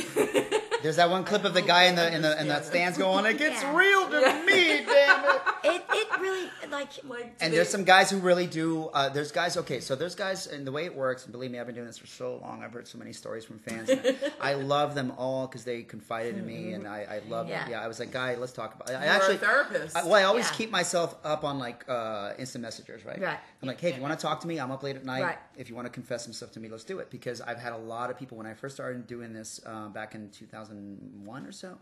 There's 0.81 0.95
that 0.95 1.09
one 1.09 1.23
clip 1.29 1.43
of 1.43 1.53
the 1.53 1.61
guy 1.61 1.83
in 1.83 1.95
the 1.95 2.13
in 2.13 2.21
the 2.21 2.39
in 2.41 2.47
the 2.47 2.61
stands 2.63 2.97
going, 2.97 3.25
"It 3.25 3.37
gets 3.37 3.61
Yeah. 3.61 3.75
real 3.75 4.09
to 4.09 4.43
me, 4.45 4.83
damn 4.85 5.25
it." 5.25 5.41
It 5.65 5.83
it 5.89 6.19
really 6.19 6.49
like 6.69 6.89
like, 7.03 7.35
And 7.41 7.53
there's 7.53 7.69
some 7.69 7.83
guys 7.83 8.09
who 8.11 8.19
really 8.19 8.47
do. 8.47 8.85
Uh, 8.93 9.09
there's 9.09 9.31
guys. 9.31 9.57
Okay, 9.57 9.79
so 9.79 9.95
there's 9.95 10.15
guys, 10.15 10.47
and 10.47 10.65
the 10.65 10.71
way 10.71 10.85
it 10.85 10.95
works, 10.95 11.23
and 11.23 11.31
believe 11.31 11.51
me, 11.51 11.59
I've 11.59 11.65
been 11.65 11.75
doing 11.75 11.87
this 11.87 11.97
for 11.97 12.07
so 12.07 12.37
long. 12.37 12.63
I've 12.63 12.71
heard 12.73 12.87
so 12.87 12.97
many 12.97 13.13
stories 13.13 13.43
from 13.45 13.59
fans. 13.59 13.89
and 13.89 14.15
I, 14.39 14.51
I 14.51 14.53
love 14.75 14.95
them 14.95 15.11
all 15.17 15.47
because 15.47 15.63
they 15.63 15.81
confided 15.83 16.37
in 16.37 16.45
me, 16.45 16.73
and 16.73 16.87
I, 16.87 17.21
I 17.23 17.29
love. 17.29 17.49
Yeah. 17.49 17.67
Yeah. 17.69 17.81
I 17.81 17.87
was 17.87 17.99
like, 17.99 18.11
guy, 18.11 18.35
let's 18.35 18.53
talk 18.53 18.75
about. 18.75 18.89
I, 18.89 18.93
I 18.93 19.03
You're 19.05 19.13
actually 19.13 19.35
a 19.35 19.39
therapist. 19.39 19.95
I, 19.97 20.03
well, 20.03 20.15
I 20.15 20.23
always 20.23 20.45
Yeah. 20.49 20.55
keep 20.57 20.71
myself 20.71 21.15
up 21.23 21.43
on 21.43 21.57
like 21.59 21.83
uh, 21.89 22.33
instant 22.37 22.61
messengers, 22.61 23.03
right? 23.05 23.19
Right. 23.19 23.39
I'm 23.61 23.67
like, 23.67 23.81
hey, 23.81 23.89
if 23.89 23.95
you 23.95 24.01
want 24.01 24.17
to 24.19 24.23
talk 24.23 24.39
to 24.41 24.47
me, 24.47 24.59
I'm 24.59 24.71
up 24.71 24.83
late 24.83 24.95
at 24.95 25.05
night. 25.05 25.23
Right. 25.23 25.37
If 25.57 25.69
you 25.69 25.75
want 25.75 25.85
to 25.87 25.91
confess 25.91 26.23
some 26.23 26.33
stuff 26.33 26.51
to 26.53 26.59
me, 26.59 26.69
let's 26.69 26.83
do 26.83 26.99
it. 26.99 27.09
Because 27.09 27.41
I've 27.41 27.59
had 27.59 27.73
a 27.73 27.77
lot 27.77 28.09
of 28.11 28.17
people 28.19 28.37
when 28.37 28.45
I 28.45 28.53
first 28.53 28.75
started 28.75 29.07
doing 29.07 29.33
this 29.33 29.59
uh, 29.65 29.87
back 29.89 30.13
in 30.15 30.29
2001 30.29 31.45
or 31.45 31.51
so. 31.51 31.77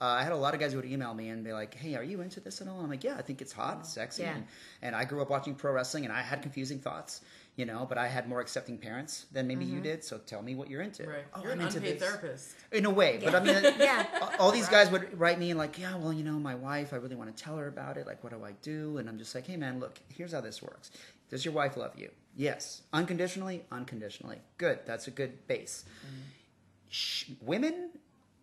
Uh, 0.00 0.04
I 0.04 0.22
had 0.22 0.30
a 0.32 0.36
lot 0.36 0.54
of 0.54 0.60
guys 0.60 0.72
who 0.72 0.78
would 0.78 0.86
email 0.90 1.12
me 1.12 1.28
and 1.28 1.42
be 1.42 1.52
like, 1.52 1.74
"Hey, 1.74 1.94
are 1.96 2.04
you 2.04 2.20
into 2.20 2.38
this 2.40 2.60
at 2.60 2.68
all?" 2.68 2.80
I'm 2.80 2.88
like, 2.88 3.02
"Yeah, 3.02 3.16
I 3.16 3.22
think 3.22 3.40
it's 3.42 3.52
hot, 3.52 3.78
it's 3.80 3.88
sexy." 3.92 4.22
Yeah. 4.22 4.34
And, 4.34 4.44
and 4.82 4.94
I 4.96 5.04
grew 5.04 5.20
up 5.22 5.28
watching 5.30 5.54
pro 5.56 5.72
wrestling, 5.72 6.04
and 6.04 6.12
I 6.12 6.20
had 6.22 6.40
confusing 6.40 6.78
thoughts, 6.78 7.20
you 7.56 7.64
know. 7.66 7.84
But 7.88 7.98
I 7.98 8.06
had 8.06 8.28
more 8.28 8.40
accepting 8.40 8.78
parents 8.78 9.26
than 9.32 9.48
maybe 9.48 9.64
you 9.64 9.80
did. 9.80 10.04
So 10.04 10.18
tell 10.18 10.40
me 10.40 10.54
what 10.54 10.70
you're 10.70 10.82
into. 10.82 11.04
right. 11.08 11.24
Oh, 11.34 11.42
You're 11.42 11.50
I'm 11.52 11.58
an 11.60 11.66
into 11.66 11.78
unpaid 11.78 11.98
this. 11.98 12.08
therapist. 12.08 12.54
In 12.70 12.84
a 12.86 12.90
way, 12.90 13.18
but 13.24 13.34
I 13.34 13.40
mean, 13.40 13.56
Yeah. 13.80 14.06
all 14.38 14.52
these 14.52 14.68
guys 14.68 14.88
would 14.92 15.18
write 15.18 15.40
me 15.40 15.50
and 15.50 15.58
like, 15.58 15.76
yeah, 15.80 15.96
well, 15.96 16.12
you 16.12 16.22
know, 16.22 16.38
my 16.38 16.54
wife, 16.54 16.92
I 16.92 16.96
really 16.96 17.16
want 17.16 17.36
to 17.36 17.42
tell 17.42 17.56
her 17.56 17.66
about 17.66 17.96
it. 17.96 18.06
Like, 18.06 18.22
what 18.22 18.32
do 18.32 18.44
I 18.44 18.52
do? 18.62 18.98
And 18.98 19.08
I'm 19.08 19.18
just 19.18 19.34
like, 19.34 19.46
hey, 19.48 19.56
man, 19.56 19.80
look, 19.80 19.98
here's 20.14 20.32
how 20.32 20.40
this 20.40 20.62
works. 20.62 20.92
Does 21.28 21.44
your 21.44 21.54
wife 21.54 21.76
love 21.76 21.92
you? 21.98 22.10
Yes. 22.36 22.82
Unconditionally? 22.92 23.64
Unconditionally. 23.72 24.38
Good. 24.58 24.78
That's 24.86 25.08
a 25.08 25.10
good 25.10 25.46
base. 25.48 25.84
Sh- 26.88 27.30
women 27.42 27.90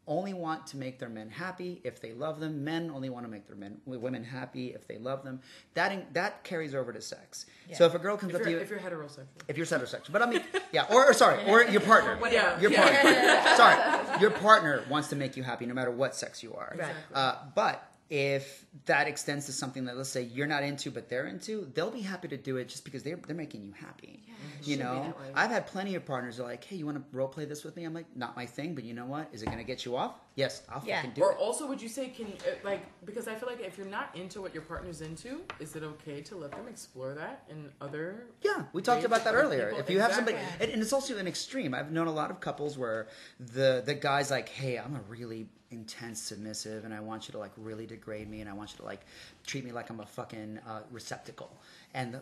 only 0.07 0.33
want 0.33 0.67
to 0.67 0.77
make 0.77 0.99
their 0.99 1.09
men 1.09 1.29
happy 1.29 1.81
if 1.83 1.99
they 1.99 2.13
love 2.13 2.39
them. 2.39 2.63
Men 2.63 2.91
only 2.93 3.09
want 3.09 3.25
to 3.25 3.31
make 3.31 3.47
their 3.47 3.55
men 3.55 3.77
women 3.85 4.23
happy 4.23 4.67
if 4.67 4.87
they 4.87 4.97
love 4.97 5.23
them. 5.23 5.39
That 5.73 5.91
in, 5.91 6.05
that 6.13 6.43
carries 6.43 6.75
over 6.75 6.93
to 6.93 7.01
sex. 7.01 7.45
So 7.73 7.85
if 7.85 7.95
a 7.95 7.99
girl 7.99 8.15
comes 8.17 8.31
If 8.33 8.41
up 8.41 8.43
to 8.45 8.51
you're, 8.51 8.59
if 8.59 8.69
you're 8.69 8.79
heterosexual. 8.79 9.25
if 9.47 9.57
you're 9.57 9.65
heterosexual, 9.65 10.11
but 10.11 10.21
I 10.21 10.29
mean, 10.29 10.43
yeah, 10.71 10.85
or, 10.91 11.05
or 11.09 11.13
sorry, 11.13 11.43
or 11.47 11.63
your 11.63 11.81
partner, 11.81 12.19
Yeah. 12.31 12.59
your 12.59 12.71
partner, 12.71 13.55
sorry, 13.55 14.21
your 14.21 14.31
partner 14.31 14.83
wants 14.89 15.07
to 15.09 15.15
make 15.15 15.35
you 15.37 15.43
happy 15.43 15.65
no 15.65 15.73
matter 15.73 15.91
what 15.91 16.15
sex 16.15 16.43
you 16.43 16.53
are. 16.53 16.75
Right. 16.77 16.93
Uh, 17.13 17.35
but 17.55 17.91
if 18.09 18.65
that 18.85 19.07
extends 19.07 19.47
to 19.47 19.51
something 19.51 19.85
that 19.85 19.97
let's 19.97 20.09
say 20.09 20.21
you're 20.21 20.45
not 20.47 20.63
into 20.63 20.91
but 20.91 21.09
they're 21.09 21.25
into, 21.25 21.69
they'll 21.73 21.89
be 21.91 22.01
happy 22.01 22.27
to 22.27 22.37
do 22.37 22.57
it 22.57 22.67
just 22.67 22.85
because 22.85 23.01
they're 23.03 23.15
they're 23.27 23.35
making 23.35 23.63
you 23.63 23.71
happy. 23.73 24.21
yeah, 24.27 24.33
you 24.61 24.73
should 24.73 24.79
be 24.79 24.83
know. 24.83 25.13
I've 25.33 25.49
had 25.49 25.65
plenty 25.65 25.95
of 25.95 26.05
partners 26.05 26.37
who 26.37 26.43
are 26.43 26.47
like, 26.47 26.63
hey, 26.63 26.75
you 26.75 26.85
want 26.85 26.97
to 26.97 27.03
role 27.17 27.27
play 27.27 27.45
this 27.45 27.63
with 27.63 27.75
me? 27.75 27.83
I'm 27.83 27.93
like, 27.95 28.05
not 28.15 28.35
my 28.35 28.45
thing, 28.45 28.75
but 28.75 28.83
you 28.83 28.93
know 28.93 29.05
what? 29.05 29.29
Is 29.33 29.41
it 29.41 29.47
going 29.47 29.57
to 29.57 29.63
get 29.63 29.85
you 29.85 29.95
off? 29.95 30.19
Yes, 30.35 30.61
I'll 30.69 30.83
Yeah. 30.85 30.97
fucking 30.97 31.11
do 31.15 31.21
it. 31.21 31.25
Or 31.25 31.35
also, 31.37 31.65
would 31.67 31.81
you 31.81 31.87
say 31.89 32.09
can 32.09 32.27
uh, 32.27 32.55
like 32.63 32.83
because 33.05 33.27
I 33.27 33.33
feel 33.35 33.49
like 33.49 33.61
if 33.61 33.77
you're 33.77 33.87
not 33.87 34.15
into 34.15 34.41
what 34.41 34.53
your 34.53 34.63
partner's 34.63 35.01
into, 35.01 35.41
is 35.59 35.75
it 35.75 35.81
okay 35.83 36.21
to 36.21 36.35
let 36.35 36.51
them 36.51 36.67
explore 36.69 37.13
that 37.15 37.43
in 37.49 37.71
other? 37.81 38.25
Yeah, 38.43 38.65
we 38.73 38.81
talked 38.83 38.97
ways 38.97 39.05
about 39.05 39.23
that 39.23 39.33
earlier. 39.33 39.67
people? 39.67 39.79
If 39.79 39.89
you 39.89 39.99
have 39.99 40.13
somebody, 40.13 40.37
and, 40.59 40.69
and 40.71 40.81
it's 40.81 40.93
also 40.93 41.17
an 41.17 41.27
extreme. 41.27 41.73
I've 41.73 41.91
known 41.91 42.07
a 42.07 42.11
lot 42.13 42.29
of 42.29 42.39
couples 42.39 42.77
where 42.77 43.07
the 43.39 43.81
the 43.85 43.95
guy's 43.95 44.29
like, 44.29 44.49
"Hey, 44.49 44.77
I'm 44.77 44.95
a 44.95 45.01
really 45.09 45.47
intense 45.75 46.19
submissive, 46.21 46.85
and 46.85 46.93
I 46.93 46.99
want 46.99 47.27
you 47.27 47.31
to 47.33 47.37
like 47.37 47.51
really 47.57 47.85
degrade 47.85 48.29
me, 48.29 48.41
and 48.41 48.49
I 48.49 48.53
want 48.53 48.71
you 48.71 48.77
to 48.77 48.85
like 48.85 49.01
treat 49.45 49.63
me 49.65 49.71
like 49.71 49.89
I'm 49.89 49.99
a 49.99 50.05
fucking 50.05 50.59
uh, 50.67 50.81
receptacle," 50.91 51.51
and 51.93 52.13
the 52.13 52.21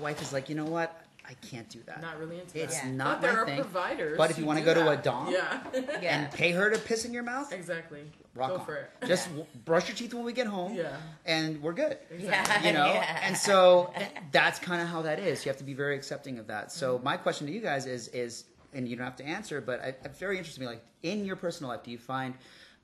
wife 0.00 0.22
is 0.22 0.32
like, 0.32 0.48
"You 0.48 0.54
know 0.54 0.66
what? 0.66 1.04
I 1.28 1.34
can't 1.46 1.68
do 1.68 1.78
that. 1.86 2.00
Not 2.00 2.18
really 2.18 2.40
into 2.40 2.60
It's 2.60 2.80
that. 2.80 2.88
not 2.88 3.20
but 3.20 3.26
there 3.26 3.32
my 3.34 3.38
are 3.42 3.46
thing. 3.46 3.60
providers. 3.60 4.16
But 4.16 4.30
if 4.30 4.38
you 4.38 4.44
want 4.46 4.58
to 4.58 4.64
do 4.64 4.74
go 4.74 4.74
to 4.82 4.88
a 4.90 4.96
that. 4.96 5.04
dom, 5.04 5.30
yeah, 5.30 5.60
Yeah. 6.00 6.18
and 6.24 6.32
pay 6.32 6.50
her 6.52 6.70
to 6.70 6.78
piss 6.78 7.04
in 7.04 7.12
your 7.12 7.22
mouth, 7.22 7.52
exactly. 7.52 8.00
rock 8.34 8.48
go 8.50 8.56
on. 8.56 8.64
for 8.64 8.74
it. 8.76 8.90
Just 9.06 9.26
w- 9.28 9.46
brush 9.64 9.86
your 9.88 9.96
teeth 9.96 10.12
when 10.14 10.24
we 10.24 10.32
get 10.32 10.46
home, 10.48 10.74
Yeah. 10.74 10.96
and 11.26 11.62
we're 11.62 11.74
good 11.74 11.98
Yeah. 12.18 12.62
you 12.66 12.72
know 12.72 12.86
Yeah. 12.86 13.20
and 13.22 13.36
so 13.36 13.92
that's 14.32 14.58
kind 14.58 14.80
of 14.82 14.88
how 14.88 15.02
that 15.02 15.18
is 15.20 15.44
you 15.44 15.50
have 15.50 15.58
to 15.58 15.64
be 15.64 15.74
very 15.74 15.94
accepting 15.94 16.38
of 16.38 16.46
that 16.48 16.72
so 16.72 16.94
Mm-hmm. 16.96 17.04
my 17.04 17.16
question 17.16 17.46
to 17.46 17.52
you 17.52 17.60
guys 17.60 17.86
is 17.86 18.08
is 18.08 18.44
and 18.72 18.88
you 18.88 18.96
don't 18.96 19.04
have 19.04 19.16
to 19.16 19.24
answer 19.24 19.60
but 19.60 19.80
I, 19.84 19.94
I'm 20.04 20.12
very 20.14 20.36
interested 20.38 20.62
in 20.62 20.66
me 20.68 20.72
like 20.74 20.84
in 21.02 21.24
your 21.24 21.36
personal 21.36 21.70
life 21.70 21.82
do 21.84 21.90
you 21.90 21.98
find 21.98 22.34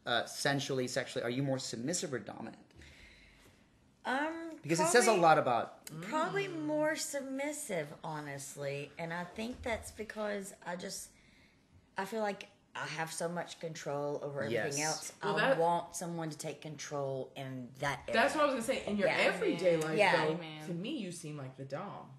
uh, 0.07 0.25
sensually 0.27 0.87
sexually 0.87 1.25
are 1.25 1.31
you 1.31 1.43
more 1.43 1.59
submissive 1.59 2.13
or 2.15 2.19
dominant 2.19 2.57
um 4.05 4.33
because 4.63 4.81
it 4.81 4.87
says 4.89 5.07
a 5.07 5.13
lot 5.13 5.39
about 5.39 5.73
Probably 6.03 6.49
more 6.49 6.97
submissive, 6.97 7.87
honestly, 8.03 8.91
and 8.99 9.13
I 9.13 9.23
think 9.23 9.63
that's 9.63 9.93
because 9.93 10.53
I 10.67 10.75
just 10.75 11.11
I 11.97 12.05
feel 12.05 12.21
like 12.21 12.49
I 12.75 12.85
have 12.99 13.13
so 13.13 13.29
much 13.29 13.61
control 13.61 14.21
over 14.25 14.43
everything 14.43 14.79
Yes. 14.79 14.87
else. 14.89 15.13
Well, 15.23 15.37
I 15.37 15.51
that- 15.51 15.59
want 15.59 15.95
someone 15.95 16.29
to 16.31 16.37
take 16.37 16.61
control 16.61 17.31
in 17.37 17.69
that 17.79 18.01
area. 18.09 18.21
That's 18.21 18.35
what 18.35 18.43
I 18.43 18.47
was 18.47 18.55
gonna 18.55 18.65
say. 18.81 18.85
In 18.87 18.97
your 18.97 19.07
Yeah. 19.09 19.17
everyday 19.19 19.77
life, 19.77 19.97
Yeah. 19.97 20.17
though, 20.17 20.33
Amen. 20.33 20.67
to 20.67 20.73
me, 20.73 20.91
you 20.97 21.13
seem 21.13 21.37
like 21.39 21.57
the 21.57 21.65
dom. 21.65 22.11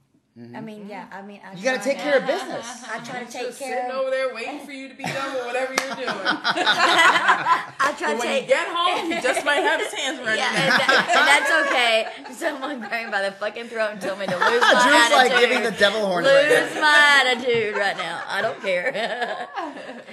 I 0.55 0.61
mean, 0.61 0.85
yeah. 0.87 1.05
Mm-hmm. 1.05 1.13
I 1.17 1.21
mean, 1.23 1.39
I 1.43 1.55
You 1.57 1.63
got 1.63 1.81
to 1.81 1.83
take 1.89 1.97
care 1.97 2.19
of 2.19 2.27
business. 2.27 2.83
I 2.85 2.99
try 2.99 3.19
to 3.19 3.25
Just 3.31 3.37
take 3.37 3.51
sitting 3.53 3.73
care. 3.73 3.91
over 3.91 4.11
there 4.11 4.33
waiting 4.35 4.59
for 4.65 4.71
you 4.71 4.87
to 4.87 4.93
be 4.93 5.03
done 5.03 5.33
with 5.33 5.45
whatever 5.47 5.73
you're 5.73 5.95
doing. 5.95 6.09
I 6.13 7.93
try 7.97 8.13
But 8.13 8.13
to 8.13 8.17
when 8.19 8.27
you 8.33 8.39
take. 8.41 8.47
get 8.47 8.67
home, 8.69 9.11
he 9.11 9.19
just 9.21 9.45
might 9.45 9.61
have 9.65 9.79
his 9.81 9.93
hands 9.93 10.19
ready. 10.25 10.37
Yeah, 10.37 10.49
and, 10.53 10.71
that, 10.77 10.93
and 11.09 11.25
that's 11.27 11.51
okay. 11.65 12.33
Someone 12.37 12.79
grabbed 12.87 13.11
by 13.11 13.21
the 13.23 13.31
fucking 13.31 13.65
throat 13.67 13.91
and 13.93 14.01
told 14.01 14.19
me 14.19 14.27
to 14.27 14.35
lose 14.37 14.61
my 14.61 14.85
Drew's 14.85 15.17
like 15.17 15.39
giving 15.39 15.63
the 15.63 15.71
devil 15.71 16.05
horns 16.05 16.27
lose 16.27 16.75
now. 16.75 16.81
my 16.81 17.23
attitude 17.25 17.75
right 17.75 17.97
now. 17.97 18.21
I 18.27 18.41
don't 18.41 18.61
care. 18.61 19.47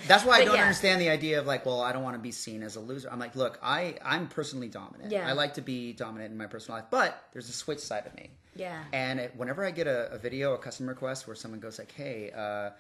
That's 0.08 0.24
why 0.24 0.36
I 0.36 0.38
But 0.40 0.44
don't 0.46 0.54
yeah. 0.56 0.62
understand 0.62 1.00
the 1.00 1.10
idea 1.10 1.38
of 1.40 1.46
like, 1.46 1.66
well, 1.66 1.80
I 1.82 1.92
don't 1.92 2.02
want 2.02 2.16
to 2.16 2.22
be 2.22 2.32
seen 2.32 2.62
as 2.62 2.76
a 2.76 2.80
loser. 2.80 3.08
I'm 3.10 3.18
like, 3.18 3.36
look, 3.36 3.58
I 3.62 3.96
I'm 4.04 4.28
personally 4.28 4.68
dominant. 4.68 5.10
Yeah. 5.10 5.28
I 5.28 5.32
like 5.32 5.54
to 5.54 5.62
be 5.62 5.92
dominant 5.92 6.32
in 6.32 6.38
my 6.38 6.46
personal 6.46 6.78
life, 6.78 6.86
but 6.90 7.22
there's 7.32 7.48
a 7.48 7.52
switch 7.52 7.80
side 7.80 8.06
of 8.06 8.14
me. 8.14 8.30
Yeah. 8.56 8.82
And 8.92 9.20
it, 9.20 9.32
whenever 9.36 9.64
I 9.64 9.70
get 9.70 9.86
a, 9.86 10.12
a 10.12 10.18
video, 10.18 10.54
a 10.54 10.58
customer 10.58 10.90
request 10.92 11.26
where 11.26 11.36
someone 11.36 11.60
goes 11.60 11.78
like, 11.78 11.92
hey, 11.92 12.30
uh, 12.36 12.70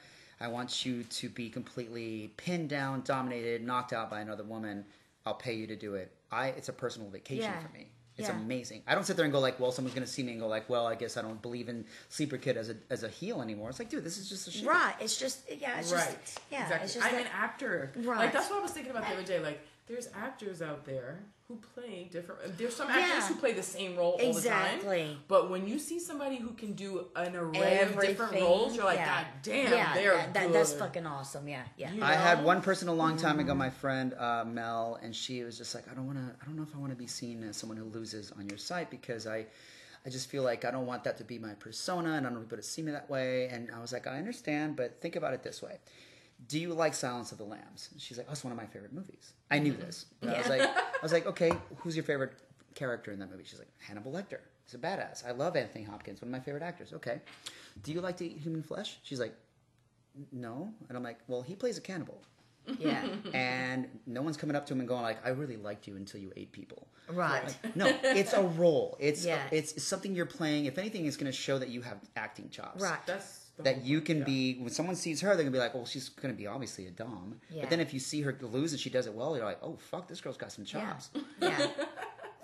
I 0.40 0.48
want 0.48 0.84
you 0.84 1.04
to 1.04 1.28
be 1.28 1.48
completely 1.48 2.32
pinned 2.36 2.68
down, 2.68 3.02
dominated, 3.04 3.64
knocked 3.64 3.92
out 3.92 4.10
by 4.10 4.20
another 4.20 4.44
woman, 4.44 4.84
I'll 5.26 5.34
pay 5.34 5.54
you 5.54 5.66
to 5.68 5.76
do 5.76 5.94
it. 5.94 6.12
I 6.30 6.48
it's 6.48 6.68
a 6.68 6.72
personal 6.72 7.08
vacation 7.08 7.44
Yeah. 7.44 7.60
for 7.60 7.72
me. 7.72 7.88
It's 8.16 8.28
Yeah. 8.28 8.36
amazing. 8.36 8.82
I 8.86 8.94
don't 8.94 9.04
sit 9.04 9.16
there 9.16 9.24
and 9.24 9.32
go 9.32 9.40
like, 9.40 9.58
well, 9.58 9.72
someone's 9.72 9.94
gonna 9.94 10.06
see 10.06 10.22
me 10.22 10.32
and 10.32 10.40
go 10.40 10.46
like, 10.46 10.68
well, 10.68 10.86
I 10.86 10.94
guess 10.94 11.16
I 11.16 11.22
don't 11.22 11.40
believe 11.42 11.68
in 11.68 11.84
Sleeper 12.10 12.36
Kid 12.36 12.56
as 12.56 12.68
a 12.70 12.76
as 12.90 13.02
a 13.02 13.08
heel 13.08 13.42
anymore. 13.42 13.70
It's 13.70 13.78
like, 13.78 13.88
dude, 13.90 14.04
this 14.04 14.18
is 14.18 14.28
just 14.28 14.46
a 14.48 14.50
shit. 14.50 14.66
right. 14.66 14.94
It's 15.00 15.16
just 15.16 15.40
yeah. 15.50 15.78
It's 15.80 15.92
right. 15.92 16.16
just 16.22 16.40
yeah. 16.50 16.62
Exactly. 16.64 16.84
It's 16.84 16.94
just 16.94 17.06
I'm 17.06 17.12
that, 17.12 17.20
an 17.22 17.32
actor. 17.32 17.92
Right. 17.96 18.18
Like 18.18 18.32
that's 18.32 18.50
what 18.50 18.58
I 18.60 18.62
was 18.62 18.72
thinking 18.72 18.90
about 18.92 19.06
the 19.08 19.14
other 19.14 19.24
day. 19.24 19.40
Like 19.40 19.60
there's 19.86 20.08
actors 20.14 20.62
out 20.62 20.84
there 20.84 21.20
who 21.54 21.80
play 21.80 22.08
different. 22.10 22.56
There's 22.58 22.74
some 22.76 22.88
actors 22.88 23.08
Yeah. 23.08 23.28
who 23.28 23.34
play 23.36 23.52
the 23.52 23.62
same 23.62 23.96
role 23.96 24.12
all 24.12 24.18
the 24.18 24.28
Exactly. 24.28 25.04
time. 25.04 25.18
But 25.28 25.50
when 25.50 25.66
you 25.66 25.78
see 25.78 25.98
somebody 26.00 26.36
who 26.36 26.50
can 26.52 26.72
do 26.72 27.06
an 27.16 27.34
array 27.36 27.80
of 27.80 27.98
different 28.00 28.32
roles, 28.34 28.74
you're 28.76 28.84
like, 28.84 28.98
yeah. 28.98 29.22
God 29.22 29.26
damn, 29.42 29.72
yeah, 29.72 29.94
they're 29.94 30.16
that, 30.16 30.34
that- 30.34 30.46
good. 30.46 30.54
that's 30.54 30.72
fucking 30.72 31.06
awesome. 31.06 31.48
Yeah, 31.48 31.62
yeah. 31.76 31.92
You 31.92 32.02
I 32.02 32.14
had 32.14 32.44
one 32.44 32.60
person 32.62 32.88
a 32.88 32.94
long 32.94 33.16
time 33.16 33.38
ago, 33.40 33.54
my 33.54 33.70
friend 33.70 34.14
uh, 34.14 34.44
Mel, 34.46 34.98
and 35.02 35.14
she 35.14 35.42
was 35.42 35.56
just 35.58 35.74
like, 35.74 35.90
I 35.90 35.94
don't 35.94 36.06
want 36.06 36.18
to. 36.18 36.34
I 36.40 36.44
don't 36.44 36.56
know 36.56 36.62
if 36.62 36.74
I 36.74 36.78
want 36.78 36.92
to 36.92 36.96
be 36.98 37.06
seen 37.06 37.42
as 37.44 37.56
someone 37.56 37.76
who 37.78 37.84
loses 37.84 38.32
on 38.32 38.48
your 38.48 38.58
site 38.58 38.90
because 38.90 39.26
I, 39.26 39.46
I 40.06 40.10
just 40.10 40.28
feel 40.30 40.42
like 40.42 40.64
I 40.64 40.70
don't 40.70 40.86
want 40.86 41.04
that 41.04 41.16
to 41.18 41.24
be 41.24 41.38
my 41.38 41.54
persona, 41.54 42.14
and 42.14 42.26
I 42.26 42.30
don't 42.30 42.38
want 42.38 42.46
people 42.48 42.58
to 42.62 42.68
see 42.68 42.82
me 42.82 42.92
that 42.92 43.08
way. 43.08 43.48
And 43.48 43.70
I 43.70 43.80
was 43.80 43.92
like, 43.92 44.06
I 44.06 44.18
understand, 44.18 44.76
but 44.76 45.00
think 45.00 45.16
about 45.16 45.34
it 45.34 45.42
this 45.42 45.62
way: 45.62 45.78
Do 46.46 46.58
you 46.58 46.74
like 46.74 46.94
Silence 46.94 47.32
of 47.32 47.38
the 47.38 47.44
Lambs? 47.44 47.88
And 47.92 48.00
she's 48.00 48.18
like, 48.18 48.26
Oh, 48.28 48.32
it's 48.32 48.44
one 48.44 48.52
of 48.52 48.58
my 48.58 48.66
favorite 48.66 48.92
movies. 48.92 49.32
I 49.50 49.58
knew 49.58 49.72
this. 49.72 50.06
And 50.20 50.30
I 50.30 50.38
was 50.38 50.48
like, 50.48 50.60
I 50.76 50.82
was 51.02 51.12
like, 51.12 51.26
okay, 51.26 51.52
who's 51.78 51.96
your 51.96 52.04
favorite 52.04 52.34
character 52.74 53.12
in 53.12 53.18
that 53.20 53.30
movie? 53.30 53.44
She's 53.44 53.58
like, 53.58 53.70
Hannibal 53.78 54.12
Lecter. 54.12 54.40
He's 54.64 54.74
a 54.74 54.78
badass. 54.78 55.26
I 55.26 55.32
love 55.32 55.56
Anthony 55.56 55.84
Hopkins, 55.84 56.20
one 56.22 56.28
of 56.28 56.32
my 56.32 56.40
favorite 56.40 56.62
actors. 56.62 56.92
Okay. 56.92 57.20
Do 57.82 57.92
you 57.92 58.00
like 58.00 58.16
to 58.18 58.26
eat 58.26 58.38
human 58.38 58.62
flesh? 58.62 58.98
She's 59.02 59.20
like, 59.20 59.34
no. 60.32 60.72
And 60.88 60.96
I'm 60.96 61.04
like, 61.04 61.18
well, 61.28 61.42
he 61.42 61.54
plays 61.54 61.78
a 61.78 61.80
cannibal 61.80 62.20
yeah. 62.78 63.06
and 63.34 63.88
no 64.06 64.22
one's 64.22 64.36
coming 64.36 64.56
up 64.56 64.66
to 64.66 64.72
him 64.72 64.80
and 64.80 64.88
going 64.88 65.02
like, 65.02 65.24
"I 65.24 65.30
really 65.30 65.56
liked 65.56 65.86
you 65.86 65.96
until 65.96 66.20
you 66.20 66.32
ate 66.36 66.52
people." 66.52 66.88
Right. 67.08 67.54
No, 67.74 67.86
it's 68.02 68.32
a 68.32 68.42
role. 68.42 68.96
It's 68.98 69.24
Yeah. 69.26 69.42
it's, 69.50 69.72
it's 69.72 69.84
something 69.84 70.14
you're 70.14 70.26
playing. 70.26 70.66
If 70.66 70.78
anything, 70.78 71.06
it's 71.06 71.16
going 71.16 71.30
to 71.30 71.36
show 71.36 71.58
that 71.58 71.68
you 71.68 71.82
have 71.82 71.98
acting 72.16 72.48
chops. 72.48 72.82
Right. 72.82 72.98
That's 73.06 73.38
the 73.38 73.43
That 73.58 73.84
you 73.84 74.00
can 74.00 74.18
yeah. 74.18 74.24
be 74.24 74.54
when 74.58 74.70
someone 74.70 74.96
sees 74.96 75.20
her, 75.20 75.28
they're 75.28 75.44
gonna 75.44 75.50
be 75.52 75.58
like, 75.58 75.74
"Well, 75.74 75.86
she's 75.86 76.08
gonna 76.08 76.34
be 76.34 76.46
obviously 76.48 76.86
a 76.86 76.90
dom." 76.90 77.40
Yeah. 77.50 77.60
But 77.62 77.70
then 77.70 77.80
if 77.80 77.94
you 77.94 78.00
see 78.00 78.20
her 78.22 78.36
lose 78.40 78.72
and 78.72 78.80
she 78.80 78.90
does 78.90 79.06
it 79.06 79.14
well, 79.14 79.36
you're 79.36 79.44
like, 79.44 79.58
"Oh 79.62 79.76
fuck, 79.76 80.08
this 80.08 80.20
girl's 80.20 80.36
got 80.36 80.50
some 80.50 80.64
Yeah. 80.66 80.80
chops." 80.90 81.10
Yeah. 81.40 81.68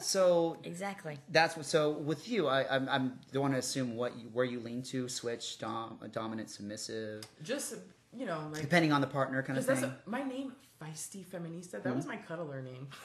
So 0.03 0.57
Exactly. 0.65 1.19
that's 1.29 1.57
what. 1.59 1.67
So 1.67 1.91
with 1.91 2.27
you, 2.29 2.47
I 2.47 2.65
I'm, 2.75 2.89
I'm 2.89 3.19
don't 3.33 3.43
want 3.43 3.55
to 3.55 3.59
assume 3.59 3.97
what 3.97 4.19
you, 4.19 4.29
where 4.33 4.47
you 4.47 4.59
lean 4.61 4.83
to, 4.85 5.09
switch, 5.09 5.59
dom, 5.59 5.99
dominant, 6.13 6.49
submissive, 6.49 7.25
Just 7.43 7.75
you 8.17 8.27
know, 8.27 8.49
like 8.53 8.63
depending 8.63 8.93
on 8.93 9.01
the 9.01 9.07
partner, 9.07 9.43
kind 9.43 9.59
of 9.59 9.65
because 9.67 9.81
thing. 9.81 9.91
that's 9.91 10.07
a, 10.07 10.11
my 10.11 10.23
name, 10.23 10.53
Feisty 10.83 11.25
Feminista. 11.25 11.73
That 11.73 11.85
Mm-hmm. 11.85 11.97
was 11.97 12.07
my 12.07 12.17
cuddler 12.17 12.63
name. 12.63 12.89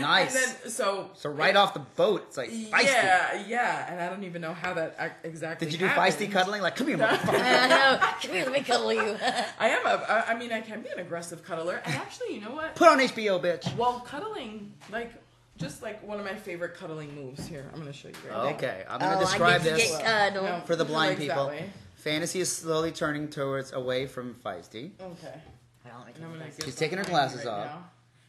nice. 0.00 0.34
And 0.34 0.56
then 0.62 0.70
so 0.70 1.10
so 1.14 1.30
right 1.30 1.56
off 1.56 1.74
the 1.74 1.80
boat, 1.80 2.24
it's 2.28 2.36
like 2.36 2.50
feisty. 2.50 2.84
Yeah, 2.84 3.44
yeah, 3.48 3.92
and 3.92 4.00
I 4.00 4.08
don't 4.08 4.24
even 4.24 4.42
know 4.42 4.52
how 4.54 4.74
that 4.74 4.94
ac- 4.98 5.14
exactly. 5.24 5.66
Did 5.66 5.72
you 5.72 5.78
do 5.80 5.86
happened. 5.86 6.14
feisty 6.14 6.30
cuddling? 6.30 6.62
Like, 6.62 6.76
come 6.76 6.86
here, 6.88 6.98
motherfucker. 6.98 7.40
I 7.40 7.68
know. 7.68 7.98
Come 8.20 8.30
here, 8.30 8.44
let 8.44 8.52
me 8.52 8.60
cuddle 8.60 8.92
you. 8.92 9.16
I 9.58 9.68
am 9.68 9.86
a. 9.86 9.90
I 10.08 10.24
I 10.32 10.38
mean, 10.38 10.52
I 10.52 10.60
can 10.60 10.82
be 10.82 10.88
an 10.90 10.98
aggressive 10.98 11.44
cuddler, 11.44 11.80
and 11.84 11.94
actually, 11.96 12.34
you 12.34 12.40
know 12.40 12.52
what? 12.52 12.74
Put 12.74 12.88
on 12.88 12.98
HBO, 12.98 13.40
bitch. 13.42 13.74
Well, 13.76 14.00
cuddling, 14.00 14.72
like, 14.90 15.12
just 15.58 15.82
like 15.82 16.02
one 16.06 16.18
of 16.18 16.24
my 16.24 16.34
favorite 16.34 16.74
cuddling 16.74 17.14
moves. 17.14 17.46
Here, 17.46 17.64
I'm 17.72 17.78
gonna 17.78 17.92
show 17.92 18.08
you. 18.08 18.14
Right 18.30 18.54
Okay, 18.54 18.84
I'm 18.88 19.00
gonna 19.00 19.14
Oh, 19.14 19.18
I 19.18 19.20
describe 19.20 19.62
get 19.62 19.74
this 19.76 19.90
get 19.90 20.04
now. 20.04 20.28
cuddled. 20.28 20.44
No, 20.44 20.60
for 20.66 20.76
the 20.76 20.84
blind 20.84 21.18
legs 21.18 21.26
that 21.28 21.34
people. 21.36 21.50
Way. 22.04 22.12
Fantasy 22.12 22.40
is 22.40 22.50
slowly 22.54 22.92
turning 22.92 23.28
towards 23.28 23.72
away 23.72 24.06
from 24.06 24.34
feisty. 24.44 24.92
Okay. 25.00 25.40
Hold 25.84 25.94
on, 25.94 26.06
let 26.06 26.06
me 26.08 26.12
And 26.16 26.24
I'm 26.24 26.30
take 26.32 26.38
gonna 26.38 26.44
this. 26.46 26.56
get 26.56 26.64
She's 26.64 26.76
taking 26.76 26.98
her 26.98 27.04
behind 27.04 27.30
glasses 27.30 27.44
you 27.44 27.50
right 27.50 27.58
off. 27.60 27.66
now. 27.66 27.84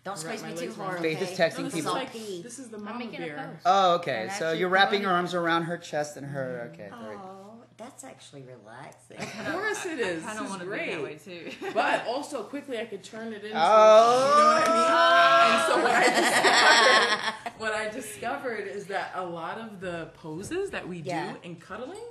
Don't 0.05 0.17
squeeze 0.17 0.41
my 0.41 0.49
me 0.49 0.55
too 0.55 0.61
legs 0.65 0.75
hard. 0.75 0.93
around. 0.95 1.01
Faith 1.03 1.21
is 1.21 1.29
okay? 1.39 1.43
texting 1.49 1.57
No, 1.59 1.63
this 1.65 1.73
people. 1.75 1.91
is 1.91 1.95
like 1.95 2.11
Salty. 2.11 2.41
this 2.43 2.59
is 2.59 2.67
the 2.69 2.77
I'm 2.77 2.83
mama 2.83 2.99
making 2.99 3.23
a 3.23 3.25
bear. 3.27 3.49
post. 3.53 3.61
Oh, 3.65 3.95
okay. 3.95 4.21
And 4.23 4.31
So 4.31 4.45
actually 4.47 4.59
you're 4.59 4.69
wrapping 4.69 5.01
your 5.01 5.09
promoting- 5.11 5.17
arms 5.17 5.33
around 5.33 5.63
her 5.63 5.77
chest 5.77 6.17
and 6.17 6.25
her. 6.27 6.69
Mm-hmm. 6.73 6.81
Okay. 6.81 6.89
very- 7.03 7.15
Oh, 7.15 7.39
that's 7.77 8.03
actually 8.03 8.43
relaxing. 8.43 9.17
Of 9.17 9.53
course 9.53 9.85
it 9.85 9.99
is. 9.99 10.23
I 10.23 10.27
This 10.27 10.35
don't 10.35 10.43
is 10.45 10.49
want 10.49 10.61
to 10.61 10.65
be 10.65 10.71
great. 10.71 10.91
that 10.91 11.03
way 11.03 11.15
too. 11.15 11.51
But 11.73 12.05
also 12.07 12.43
quickly, 12.43 12.79
I 12.79 12.85
could 12.85 13.01
turn 13.03 13.31
it 13.31 13.43
into. 13.45 13.51
Oh. 13.55 14.59
You 14.59 14.65
know 14.65 14.67
what 14.67 14.67
I 14.67 14.73
mean? 14.75 14.91
Oh! 14.93 15.53
And 15.53 15.61
so 15.71 15.83
what 15.83 15.95
I 15.95 16.03
discovered, 16.19 17.59
what 17.59 17.73
I 17.73 17.89
discovered 17.89 18.67
is 18.67 18.85
that 18.87 19.11
a 19.15 19.23
lot 19.25 19.57
of 19.57 19.79
the 19.79 20.09
poses 20.15 20.69
that 20.71 20.85
we 20.87 20.97
Yeah. 20.99 21.31
do 21.33 21.39
in 21.43 21.55
cuddling 21.55 22.03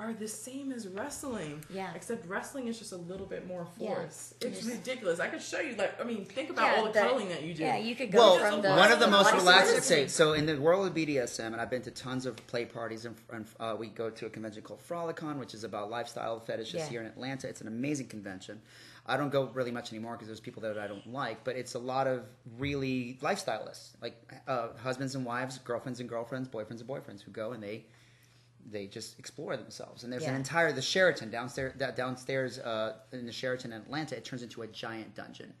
are 0.00 0.14
the 0.14 0.26
same 0.26 0.72
as 0.72 0.88
wrestling. 0.88 1.62
Yeah. 1.68 1.92
Except 1.94 2.26
wrestling 2.26 2.68
is 2.68 2.78
just 2.78 2.92
a 2.92 2.96
little 2.96 3.26
bit 3.26 3.46
more 3.46 3.66
force. 3.66 3.78
Yeah. 3.78 3.94
force. 3.94 4.34
It's 4.40 4.64
ridiculous. 4.64 5.20
I 5.20 5.28
could 5.28 5.42
show 5.42 5.60
you. 5.60 5.74
Like, 5.76 6.00
I 6.00 6.04
mean, 6.04 6.24
think 6.24 6.48
about 6.50 6.64
Yeah, 6.72 6.78
all 6.78 6.86
the, 6.86 6.92
the- 6.92 6.98
cuddling 7.00 7.28
that 7.28 7.42
you 7.42 7.52
do. 7.54 7.62
Yeah, 7.62 7.76
you 7.76 7.94
could 7.94 8.10
go 8.10 8.18
Well, 8.18 8.38
from 8.38 8.62
the 8.62 8.70
one 8.70 8.90
of 8.90 8.98
the 8.98 9.06
most 9.08 9.32
relaxed 9.34 9.70
surgery. 9.70 9.82
say 9.82 10.08
so 10.08 10.32
in 10.32 10.46
the 10.46 10.56
world 10.58 10.86
of 10.86 10.94
BDSM, 10.94 11.46
and 11.48 11.56
I've 11.60 11.70
been 11.70 11.82
to 11.82 11.90
tons 11.90 12.24
of 12.26 12.34
play 12.46 12.64
parties, 12.64 13.04
and, 13.04 13.14
and 13.32 13.44
uh, 13.60 13.76
we 13.78 13.88
go 13.88 14.08
to 14.10 14.26
a 14.26 14.30
convention 14.30 14.62
called 14.62 14.80
Frolicon, 14.88 15.38
which 15.38 15.52
is 15.54 15.64
about 15.64 15.90
lifestyle 15.90 16.40
fetishes 16.40 16.74
Yeah. 16.74 16.88
here 16.88 17.00
in 17.02 17.06
Atlanta. 17.06 17.48
It's 17.48 17.60
an 17.60 17.68
amazing 17.68 18.06
convention. 18.08 18.60
I 19.06 19.16
don't 19.16 19.30
go 19.30 19.50
really 19.54 19.70
much 19.72 19.92
anymore 19.92 20.12
because 20.12 20.28
there's 20.28 20.40
people 20.40 20.62
that 20.62 20.78
I 20.78 20.86
don't 20.86 21.10
like, 21.12 21.42
but 21.44 21.56
it's 21.56 21.74
a 21.74 21.78
lot 21.78 22.06
of 22.06 22.22
really 22.58 23.18
lifestyleists, 23.22 23.90
like 24.00 24.14
uh, 24.48 24.68
husbands 24.82 25.14
and 25.14 25.24
wives, 25.24 25.58
girlfriends 25.58 26.00
and 26.00 26.08
girlfriends, 26.08 26.48
boyfriends 26.48 26.80
and 26.80 26.88
boyfriends, 26.88 27.22
who 27.22 27.30
go 27.32 27.52
and 27.52 27.62
they 27.62 27.84
they 28.70 28.86
just 28.86 29.18
explore 29.18 29.56
themselves. 29.56 30.04
And 30.04 30.12
there's 30.12 30.24
an 30.24 30.34
entire 30.34 30.72
the 30.72 30.82
Sheraton 30.82 31.30
downstairs 31.30 31.72
that 31.78 31.96
downstairs 31.96 32.58
uh, 32.58 32.96
in 33.12 33.26
the 33.26 33.32
Sheraton 33.32 33.72
in 33.72 33.80
Atlanta. 33.80 34.16
It 34.16 34.24
turns 34.24 34.42
into 34.42 34.62
a 34.62 34.66
giant 34.66 35.14
dungeon. 35.14 35.52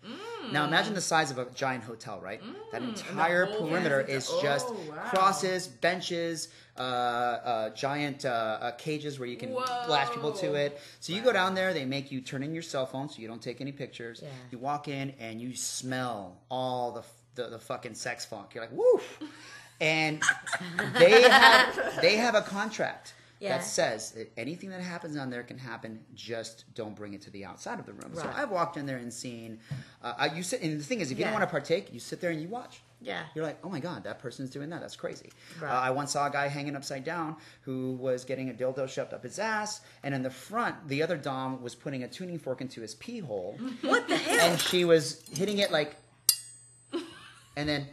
Now 0.52 0.64
imagine 0.66 0.94
the 0.94 1.00
size 1.00 1.30
of 1.30 1.38
a 1.38 1.46
giant 1.50 1.84
hotel, 1.84 2.20
right? 2.20 2.40
that 2.72 2.82
entire 2.82 3.46
perimeter 3.46 4.00
is 4.00 4.28
Oh, 4.30 4.42
just 4.42 4.72
wow. 4.72 4.96
crosses, 5.08 5.66
benches, 5.66 6.48
uh, 6.76 6.80
uh, 6.82 7.70
giant 7.70 8.24
uh, 8.24 8.28
uh, 8.60 8.70
cages 8.72 9.18
where 9.18 9.28
you 9.28 9.36
can 9.36 9.50
blast 9.52 10.12
people 10.14 10.32
to 10.32 10.54
it. 10.54 10.80
So 11.00 11.12
you 11.12 11.20
go 11.20 11.32
down 11.32 11.54
there, 11.54 11.74
they 11.74 11.84
make 11.84 12.10
you 12.12 12.20
turn 12.20 12.42
in 12.42 12.52
your 12.54 12.62
cell 12.62 12.86
phone 12.86 13.08
so 13.08 13.20
you 13.20 13.28
don't 13.28 13.42
take 13.42 13.60
any 13.60 13.72
pictures. 13.72 14.20
Yeah. 14.22 14.28
You 14.50 14.58
walk 14.58 14.88
in 14.88 15.14
and 15.18 15.40
you 15.40 15.54
smell 15.56 16.38
all 16.50 16.92
the 16.92 17.02
the, 17.36 17.48
the 17.48 17.58
fucking 17.60 17.94
sex 17.94 18.24
funk. 18.24 18.54
You're 18.54 18.64
like, 18.64 18.72
woof. 18.72 19.18
And 19.80 20.22
they 20.98 21.22
have 21.22 22.00
they 22.02 22.16
have 22.16 22.34
a 22.34 22.42
contract 22.42 23.14
Yeah. 23.40 23.56
that 23.56 23.64
says 23.64 24.10
that 24.12 24.30
anything 24.36 24.70
that 24.70 24.82
happens 24.82 25.16
on 25.16 25.30
there 25.30 25.42
can 25.42 25.58
happen. 25.58 26.00
Just 26.14 26.64
don't 26.74 26.94
bring 26.94 27.14
it 27.14 27.22
to 27.22 27.30
the 27.30 27.44
outside 27.46 27.78
of 27.80 27.86
the 27.86 27.92
room. 27.94 28.12
So 28.14 28.30
I've 28.34 28.50
walked 28.50 28.76
in 28.76 28.84
there 28.86 28.98
and 28.98 29.12
seen. 29.12 29.58
Uh, 30.02 30.28
you 30.34 30.42
sit, 30.42 30.60
and 30.62 30.78
the 30.78 30.84
thing 30.84 31.00
is, 31.00 31.10
if 31.10 31.18
you 31.18 31.24
don't 31.24 31.32
want 31.32 31.44
to 31.44 31.50
partake, 31.50 31.92
you 31.92 32.00
sit 32.00 32.20
there 32.20 32.30
and 32.30 32.40
you 32.42 32.48
watch. 32.48 32.80
Yeah. 33.02 33.22
You're 33.34 33.46
like, 33.46 33.56
oh 33.64 33.70
my 33.70 33.80
god, 33.80 34.04
that 34.04 34.18
person's 34.18 34.50
doing 34.50 34.68
that. 34.68 34.82
That's 34.82 34.94
crazy. 34.96 35.30
Right. 35.58 35.70
Uh, 35.70 35.80
I 35.80 35.90
once 35.90 36.12
saw 36.12 36.26
a 36.26 36.30
guy 36.30 36.48
hanging 36.48 36.76
upside 36.76 37.02
down 37.02 37.36
who 37.62 37.92
was 37.92 38.26
getting 38.26 38.50
a 38.50 38.52
dildo 38.52 38.86
shoved 38.86 39.14
up 39.14 39.22
his 39.22 39.38
ass, 39.38 39.80
and 40.02 40.14
in 40.14 40.22
the 40.22 40.28
front, 40.28 40.86
the 40.86 41.02
other 41.02 41.16
dom 41.16 41.62
was 41.62 41.74
putting 41.74 42.02
a 42.02 42.08
tuning 42.08 42.38
fork 42.38 42.60
into 42.60 42.82
his 42.82 42.94
pee 42.96 43.20
hole. 43.20 43.56
What 43.80 44.06
the 44.06 44.18
hell? 44.18 44.40
and 44.50 44.60
she 44.60 44.84
was 44.84 45.22
hitting 45.32 45.56
it 45.60 45.70
like, 45.72 45.96
and 47.56 47.66
then, 47.68 47.86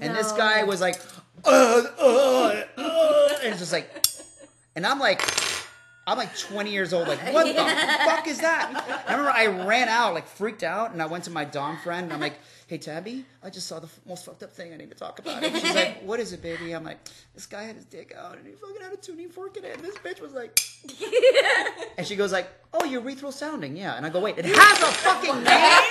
and 0.00 0.16
this 0.16 0.32
guy 0.32 0.64
was 0.64 0.80
like, 0.80 1.00
uh, 1.44 1.82
uh, 1.98 2.62
uh, 2.76 3.28
and 3.42 3.50
it's 3.50 3.58
just 3.58 3.72
like, 3.72 3.88
and 4.76 4.86
I'm 4.86 4.98
like, 4.98 5.20
I'm 6.06 6.18
like 6.18 6.36
20 6.36 6.70
years 6.70 6.92
old. 6.92 7.08
Like, 7.08 7.20
what 7.32 7.46
the 7.46 7.54
fuck 8.04 8.26
is 8.26 8.40
that? 8.40 9.04
I 9.06 9.12
remember 9.12 9.30
I 9.30 9.66
ran 9.66 9.88
out, 9.88 10.14
like 10.14 10.26
freaked 10.26 10.62
out, 10.62 10.92
and 10.92 11.00
I 11.02 11.06
went 11.06 11.24
to 11.24 11.30
my 11.30 11.44
dom 11.44 11.78
friend, 11.78 12.04
and 12.04 12.12
I'm 12.12 12.20
like, 12.20 12.38
"Hey, 12.66 12.78
Tabby, 12.78 13.24
I 13.42 13.50
just 13.50 13.66
saw 13.66 13.78
the 13.80 13.86
f- 13.86 14.00
most 14.06 14.24
fucked 14.24 14.42
up 14.42 14.52
thing. 14.52 14.72
I 14.72 14.76
need 14.76 14.90
to 14.90 14.96
talk 14.96 15.18
about 15.18 15.42
it." 15.42 15.52
And 15.52 15.62
she's 15.62 15.74
like, 15.74 16.02
"What 16.04 16.20
is 16.20 16.32
it, 16.32 16.42
baby?" 16.42 16.72
I'm 16.72 16.84
like, 16.84 16.98
"This 17.34 17.46
guy 17.46 17.62
had 17.64 17.76
his 17.76 17.84
dick 17.84 18.14
out, 18.16 18.36
and 18.38 18.46
he 18.46 18.52
fucking 18.52 18.82
had 18.82 18.92
a 18.92 18.96
tuning 18.96 19.28
fork 19.30 19.56
in 19.56 19.64
it." 19.64 19.76
And 19.76 19.84
this 19.84 19.96
bitch 19.96 20.20
was 20.20 20.32
like, 20.32 20.58
and 21.98 22.06
she 22.06 22.16
goes 22.16 22.32
like, 22.32 22.48
"Oh, 22.72 22.80
urethral 22.80 23.32
sounding, 23.32 23.76
yeah." 23.76 23.94
And 23.96 24.04
I 24.06 24.08
go, 24.08 24.20
"Wait, 24.20 24.38
it 24.38 24.44
has 24.46 24.78
a 24.80 24.86
fucking 24.86 25.42
name." 25.44 25.82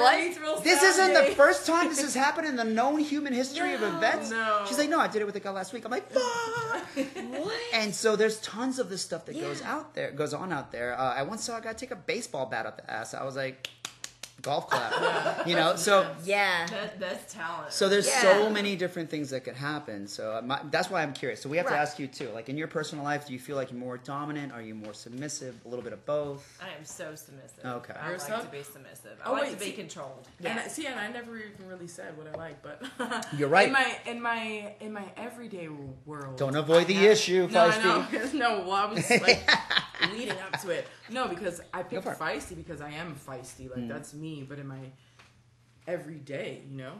what? 0.00 0.64
This 0.64 0.82
isn't 0.82 1.14
the 1.14 1.34
first 1.34 1.66
time 1.66 1.88
this 1.88 2.00
has 2.02 2.14
happened 2.14 2.46
in 2.46 2.56
the 2.56 2.64
known 2.64 2.98
human 3.00 3.32
history 3.32 3.74
of 3.74 3.82
events. 3.82 4.30
No. 4.30 4.64
She's 4.66 4.78
like, 4.78 4.88
no, 4.88 4.98
I 4.98 5.08
did 5.08 5.22
it 5.22 5.24
with 5.24 5.36
a 5.36 5.40
guy 5.40 5.50
last 5.50 5.72
week. 5.72 5.84
I'm 5.84 5.90
like, 5.90 6.10
fuck. 6.10 6.22
What? 6.94 7.52
And 7.72 7.94
so 7.94 8.16
there's 8.16 8.40
tons 8.40 8.78
of 8.78 8.88
this 8.90 9.02
stuff 9.02 9.26
that 9.26 9.40
goes 9.40 9.62
out 9.62 9.94
there, 9.94 10.10
goes 10.12 10.34
on 10.34 10.52
out 10.52 10.72
there. 10.72 10.98
Uh, 10.98 11.14
I 11.14 11.22
once 11.22 11.44
saw 11.44 11.58
a 11.58 11.60
guy 11.60 11.72
take 11.72 11.90
a 11.90 11.96
baseball 11.96 12.46
bat 12.46 12.66
up 12.66 12.76
the 12.78 12.90
ass. 12.90 13.14
I 13.14 13.24
was 13.24 13.36
like, 13.36 13.68
golf 14.40 14.68
clap, 14.70 15.46
you 15.46 15.54
know. 15.54 15.76
So 15.76 16.10
Yeah. 16.24 16.66
That, 16.66 16.98
that's 16.98 17.32
talent. 17.32 17.72
so 17.72 17.88
there's 17.88 18.06
Yeah. 18.08 18.22
so 18.22 18.50
many 18.50 18.74
different 18.76 19.10
things 19.10 19.30
that 19.30 19.44
could 19.44 19.54
happen. 19.54 20.06
So 20.08 20.32
uh, 20.36 20.42
my, 20.42 20.60
that's 20.70 20.90
why 20.90 21.02
I'm 21.02 21.12
curious. 21.12 21.40
So 21.40 21.48
we 21.48 21.56
have 21.58 21.66
to 21.68 21.76
ask 21.76 21.98
you 21.98 22.06
too. 22.08 22.28
Like 22.30 22.48
in 22.48 22.56
your 22.56 22.66
personal 22.68 23.04
life, 23.04 23.26
do 23.26 23.32
you 23.32 23.38
feel 23.38 23.56
like 23.56 23.70
you're 23.70 23.78
more 23.78 23.98
dominant? 23.98 24.52
Are 24.52 24.62
you 24.62 24.74
more 24.74 24.94
submissive? 24.94 25.54
A 25.64 25.68
little 25.68 25.84
bit 25.84 25.92
of 25.92 26.04
both. 26.06 26.58
I 26.60 26.76
am 26.76 26.84
so 26.84 27.14
submissive. 27.14 27.64
Okay. 27.64 27.94
I 27.94 28.08
You're 28.08 28.18
like 28.18 28.26
sub- 28.26 28.42
to 28.44 28.48
be 28.48 28.62
submissive. 28.62 29.18
I 29.24 29.28
Oh, 29.28 29.32
like 29.34 29.42
wait, 29.42 29.52
to 29.52 29.58
be 29.58 29.64
see- 29.66 29.72
controlled. 29.72 30.26
And 30.44 30.58
I, 30.58 30.66
see, 30.66 30.86
and 30.86 30.98
I 30.98 31.08
never 31.08 31.36
even 31.36 31.68
really 31.68 31.86
said 31.86 32.16
what 32.16 32.26
I 32.26 32.36
like, 32.36 32.62
but 32.62 32.82
You're 33.38 33.48
right. 33.48 33.66
In 33.68 33.72
my 33.72 33.96
in 34.06 34.20
my 34.22 34.74
in 34.80 34.92
my 34.92 35.04
everyday 35.16 35.68
world, 36.06 36.36
Don't 36.36 36.56
avoid 36.56 36.82
I 36.82 36.84
the 36.84 36.94
have- 36.94 37.04
issue, 37.12 37.48
No, 37.50 37.70
Feisty. 37.70 38.32
know. 38.34 38.38
no, 38.58 38.60
well, 38.62 38.72
I 38.72 38.86
was 38.86 39.08
like 39.10 39.48
leading 40.12 40.30
up 40.38 40.60
to 40.62 40.70
it. 40.70 40.86
No, 41.10 41.28
because 41.28 41.60
I 41.72 41.82
picked 41.82 42.04
feisty 42.06 42.56
because 42.56 42.80
I 42.80 42.90
am 42.90 43.14
feisty. 43.14 43.70
Like 43.70 43.86
that's 43.88 44.14
me. 44.22 44.46
But 44.48 44.58
in 44.58 44.66
my 44.68 44.78
everyday, 45.86 46.62
you 46.70 46.78
know. 46.78 46.92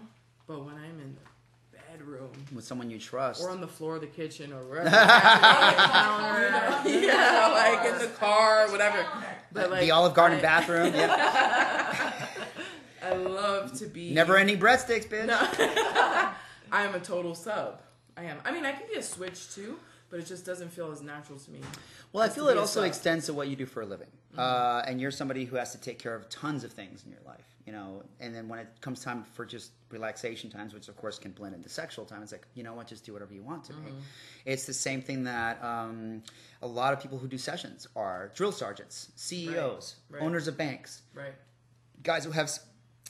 But 0.47 0.65
when 0.67 0.75
I'm 0.75 1.01
in 1.01 1.17
the 1.73 1.79
bedroom 1.79 2.31
With 2.55 2.65
someone 2.65 2.91
you 2.91 2.99
trust. 2.99 3.41
or 3.43 3.51
on 3.51 3.61
the 3.61 3.69
floor 3.69 3.95
of 3.95 4.01
the 4.03 4.07
kitchen 4.09 4.53
or 4.53 4.63
wherever, 4.65 4.89
on 4.89 4.93
the 4.93 5.83
counter, 5.83 6.91
yeah, 7.01 7.49
like 7.55 7.93
in 7.93 7.99
the 7.99 8.09
car, 8.19 8.69
whatever. 8.71 9.07
But 9.53 9.71
like 9.71 9.81
the 9.83 9.93
Olive 9.93 10.15
Garden 10.15 10.39
I- 10.39 10.43
bathroom. 10.43 10.93
Yeah. 10.95 12.13
I 13.05 13.15
love 13.15 13.73
to 13.79 13.87
be 13.87 14.13
Never 14.13 14.37
any 14.37 14.57
breadsticks, 14.57 15.09
bitch. 15.09 15.29
I 16.73 16.85
am 16.85 16.95
a 16.95 17.01
total 17.01 17.35
sub. 17.35 17.81
I 18.17 18.25
am. 18.25 18.39
I 18.45 18.53
mean, 18.53 18.65
I 18.65 18.73
can 18.73 18.87
be 18.89 18.95
a 18.95 19.03
switch 19.03 19.53
too, 19.55 19.77
but 20.13 20.21
it 20.21 20.27
just 20.27 20.45
doesn't 20.45 20.69
feel 20.69 20.93
as 20.93 21.01
natural 21.01 21.39
to 21.39 21.51
me. 21.51 21.59
Well, 22.13 22.23
I 22.23 22.29
feel 22.29 22.47
it 22.49 22.59
also 22.59 22.81
sub. 22.81 22.87
extends 22.87 23.25
to 23.27 23.33
what 23.33 23.49
you 23.49 23.57
do 23.57 23.65
for 23.65 23.81
a 23.81 23.87
living. 23.87 24.09
Uh, 24.37 24.83
and 24.87 25.01
you're 25.01 25.11
somebody 25.11 25.45
who 25.47 25.57
has 25.57 25.73
to 25.73 25.81
take 25.81 25.99
care 25.99 26.15
of 26.15 26.29
tons 26.29 26.65
of 26.65 26.73
things 26.73 27.03
in 27.05 27.11
your 27.11 27.21
life, 27.27 27.47
you 27.67 27.73
know. 27.73 28.03
And 28.21 28.35
then 28.35 28.47
when 28.47 28.59
it 28.59 28.69
comes 28.83 29.03
time 29.03 29.25
for 29.33 29.47
just 29.47 29.73
relaxation 29.91 30.51
times, 30.51 30.75
which 30.75 30.89
of 30.89 30.97
course 30.99 31.19
can 31.19 31.31
blend 31.33 31.55
into 31.55 31.69
sexual 31.71 32.05
time, 32.05 32.23
it's 32.23 32.33
like, 32.33 32.47
you 32.55 32.63
know 32.63 32.75
what, 32.75 32.87
just 32.87 33.05
do 33.07 33.15
whatever 33.15 33.33
you 33.33 33.43
want 33.43 33.65
to 33.65 33.73
be. 33.73 33.91
It's 34.45 34.67
the 34.67 34.75
same 34.75 35.01
thing 35.01 35.25
that 35.25 35.63
um, 35.65 36.23
a 36.61 36.67
lot 36.67 36.93
of 36.93 37.01
people 37.01 37.17
who 37.19 37.27
do 37.27 37.39
sessions 37.39 37.89
are 37.97 38.31
drill 38.35 38.53
sergeants, 38.53 39.13
CEOs, 39.17 39.97
Right, 40.11 40.21
right. 40.21 40.27
owners 40.27 40.47
of 40.47 40.59
banks, 40.59 41.03
Right. 41.15 41.35
guys 42.03 42.25
who 42.27 42.31
have 42.33 42.51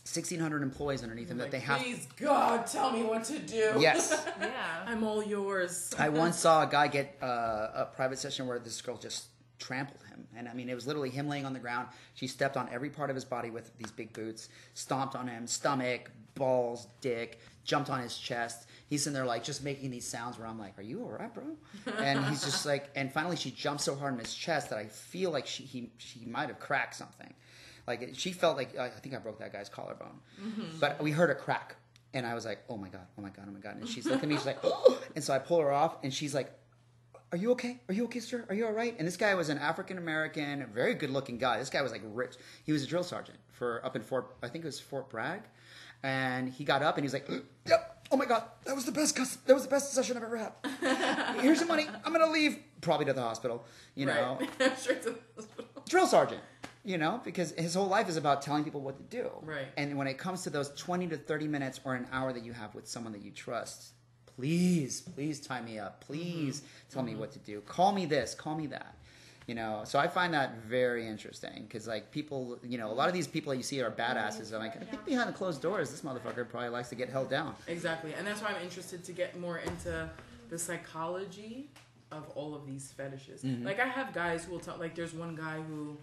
1,600 0.05 0.63
employees 0.63 1.03
underneath 1.05 1.29
them 1.29 1.39
that 1.39 1.53
they 1.53 1.61
have. 1.61 1.81
Please, 1.81 2.09
God, 2.17 2.67
tell 2.67 2.91
me 2.91 3.05
what 3.05 3.23
to 3.25 3.39
do. 3.39 3.75
Yes. 3.79 4.27
Yeah. 4.41 4.85
I'm 4.87 5.05
all 5.05 5.23
yours. 5.23 5.95
I 5.97 6.09
once 6.25 6.37
saw 6.37 6.65
a 6.65 6.67
guy 6.67 6.89
get 6.89 7.17
uh, 7.23 7.27
a 7.75 7.89
private 7.95 8.19
session 8.19 8.49
where 8.49 8.59
this 8.59 8.83
girl 8.83 8.97
just 8.97 9.27
trampled 9.61 10.03
him. 10.09 10.27
And 10.37 10.49
I 10.49 10.55
mean, 10.55 10.69
it 10.69 10.75
was 10.75 10.87
literally 10.87 11.11
him 11.11 11.29
laying 11.29 11.47
on 11.47 11.53
the 11.53 11.61
ground. 11.61 11.89
She 12.15 12.27
stepped 12.27 12.57
on 12.57 12.69
every 12.73 12.91
part 12.91 13.09
of 13.11 13.15
his 13.15 13.25
body 13.25 13.51
with 13.51 13.77
these 13.79 13.93
big 13.93 14.13
boots, 14.13 14.49
stomped 14.75 15.15
on 15.15 15.29
him, 15.29 15.47
stomach, 15.47 16.11
balls, 16.35 16.89
dick, 17.01 17.39
jumped 17.65 17.89
on 17.89 18.01
his 18.01 18.19
chest. 18.19 18.67
He's 18.89 19.07
in 19.07 19.13
there 19.13 19.25
like 19.25 19.45
just 19.45 19.63
making 19.63 19.91
these 19.91 20.07
sounds 20.07 20.39
where 20.39 20.49
I'm 20.49 20.59
like, 20.59 20.77
"Are 20.79 20.83
you 20.83 21.03
all 21.03 21.11
right, 21.11 21.33
bro?" 21.33 21.45
And 21.99 22.25
he's 22.27 22.45
just 22.45 22.67
like, 22.67 22.91
and 22.97 23.13
finally 23.13 23.37
she 23.37 23.51
jumped 23.53 23.83
so 23.83 23.95
hard 23.95 24.15
on 24.15 24.19
his 24.19 24.35
chest 24.35 24.71
that 24.71 24.79
I 24.79 24.87
feel 24.87 25.31
like 25.31 25.47
she 25.47 25.63
he 25.63 25.93
she 25.99 26.25
might 26.27 26.49
have 26.49 26.59
cracked 26.59 26.97
something. 26.97 27.33
Like 27.87 28.11
she 28.15 28.33
felt 28.33 28.57
like 28.57 28.77
I 28.79 28.89
think 28.91 29.15
I 29.15 29.19
broke 29.19 29.39
that 29.41 29.53
guy's 29.53 29.69
collarbone, 29.69 30.21
but 30.81 31.03
we 31.03 31.11
heard 31.11 31.31
a 31.31 31.35
crack, 31.35 31.77
and 32.15 32.27
I 32.27 32.35
was 32.35 32.45
like, 32.45 32.61
"Oh 32.69 32.77
my 32.77 32.89
god, 32.89 33.07
oh 33.19 33.23
my 33.23 33.31
god, 33.31 33.47
oh 33.49 33.53
my 33.53 33.61
god!" 33.61 33.77
And 33.77 33.89
she's 33.89 34.05
looking 34.07 34.25
at 34.25 34.29
me, 34.29 34.37
she's 34.37 34.47
like, 34.47 34.59
"Oh!" 34.63 34.99
And 35.15 35.23
so 35.25 35.33
I 35.35 35.39
pull 35.39 35.61
her 35.61 35.73
off, 35.73 35.97
and 36.05 36.13
she's 36.15 36.35
like, 36.35 36.53
"Are 37.33 37.39
you 37.39 37.51
okay? 37.53 37.81
Are 37.89 37.95
you 37.95 38.05
okay, 38.05 38.21
sir? 38.21 38.45
Are 38.49 38.55
you 38.55 38.67
all 38.67 38.73
right?" 38.73 38.95
And 38.99 39.07
this 39.07 39.17
guy 39.17 39.35
was 39.35 39.49
an 39.49 39.59
African 39.59 39.99
American, 39.99 40.65
very 40.73 40.95
good 40.95 41.11
looking 41.11 41.39
guy. 41.39 41.59
This 41.59 41.71
guy 41.71 41.83
was 41.83 41.91
like 41.93 42.03
rich. 42.05 42.35
He 42.65 42.73
was 42.73 42.85
a 42.85 42.87
drill 42.87 43.03
sergeant 43.05 43.39
for 43.51 43.85
up 43.85 43.97
in 43.97 44.03
Fort, 44.03 44.37
I 44.43 44.49
think 44.49 44.65
it 44.65 44.69
was 44.69 44.79
Fort 44.81 45.11
Bragg, 45.11 45.43
and 46.05 46.49
he 46.49 46.65
got 46.65 46.83
up 46.83 46.97
and 46.97 47.05
he 47.05 47.07
was 47.07 47.13
like, 47.15 47.29
"Yep, 47.67 48.07
oh 48.13 48.17
my 48.17 48.27
god, 48.27 48.45
that 48.65 48.75
was 48.77 48.85
the 48.85 48.93
best. 48.93 49.17
That 49.47 49.55
was 49.55 49.65
the 49.65 49.71
best 49.71 49.93
session 49.93 50.17
I've 50.17 50.23
ever 50.23 50.37
had. 50.37 50.53
Here's 51.41 51.59
your 51.59 51.69
money. 51.69 51.87
I'm 52.05 52.13
gonna 52.13 52.31
leave, 52.31 52.59
probably 52.81 53.07
to 53.07 53.13
the 53.13 53.23
hospital. 53.23 53.65
You 53.97 54.07
know, 54.07 54.39
Right. 54.61 54.79
Straight 54.79 55.03
to 55.03 55.11
the 55.11 55.19
hospital. 55.37 55.67
drill 55.89 56.07
sergeant." 56.07 56.41
You 56.85 56.99
know, 56.99 57.21
because 57.25 57.53
his 57.53 57.75
whole 57.75 57.87
life 57.87 58.09
is 58.09 58.17
about 58.17 58.43
telling 58.43 58.65
people 58.65 58.81
what 58.81 58.97
to 58.97 59.05
do. 59.05 59.31
Right. 59.43 59.69
And 59.77 59.97
when 59.97 60.09
it 60.09 60.19
comes 60.19 60.43
to 60.43 60.51
those 60.51 60.71
20 60.75 61.07
to 61.09 61.17
30 61.17 61.47
minutes 61.47 61.79
or 61.85 61.95
an 61.95 62.09
hour 62.13 62.33
that 62.33 62.45
you 62.45 62.53
have 62.53 62.75
with 62.75 62.89
someone 62.89 63.13
that 63.13 63.23
you 63.23 63.31
trust, 63.31 63.93
please, 64.37 65.01
please 65.01 65.41
tie 65.41 65.61
me 65.63 65.79
up. 65.79 66.01
Please 66.05 66.61
Mm-hmm. 66.61 66.93
tell 66.95 67.03
me 67.05 67.15
what 67.15 67.31
to 67.33 67.39
do. 67.39 67.61
Call 67.63 67.93
me 67.93 68.05
this, 68.07 68.35
call 68.35 68.57
me 68.57 68.67
that. 68.67 68.97
You 69.47 69.55
know, 69.57 69.83
so 69.85 69.99
I 69.99 70.07
find 70.09 70.35
that 70.35 70.59
very 70.63 71.07
interesting 71.07 71.65
because, 71.67 71.89
like, 71.89 72.11
people, 72.13 72.59
you 72.63 72.79
know, 72.79 72.91
a 72.91 72.95
lot 72.95 73.09
of 73.09 73.15
these 73.15 73.27
people 73.27 73.51
that 73.51 73.57
you 73.57 73.63
see 73.65 73.81
are 73.83 73.91
badasses. 73.91 74.53
I'm 74.53 74.61
like, 74.61 74.81
I 74.81 74.85
think 74.85 75.05
behind 75.05 75.29
the 75.29 75.33
closed 75.33 75.61
doors, 75.61 75.91
this 75.91 76.03
motherfucker 76.03 76.49
probably 76.49 76.69
likes 76.69 76.89
to 76.91 76.95
get 76.95 77.09
held 77.09 77.29
down. 77.29 77.55
Exactly, 77.67 78.15
and 78.15 78.25
that's 78.27 78.41
why 78.41 78.51
I'm 78.51 78.63
interested 78.63 79.03
to 79.05 79.13
get 79.13 79.39
more 79.41 79.59
into 79.59 80.09
the 80.49 80.59
psychology 80.59 81.71
of 82.13 82.29
all 82.37 82.55
of 82.55 82.67
these 82.67 82.93
fetishes. 82.93 83.43
Mm-hmm. 83.43 83.65
Like 83.67 83.81
I 83.81 83.87
have 83.87 84.13
guys 84.13 84.45
who 84.45 84.53
will 84.53 84.61
tell. 84.61 84.77
Like 84.79 84.95
there's 84.95 85.13
one 85.15 85.35
guy 85.35 85.61
who 85.61 85.97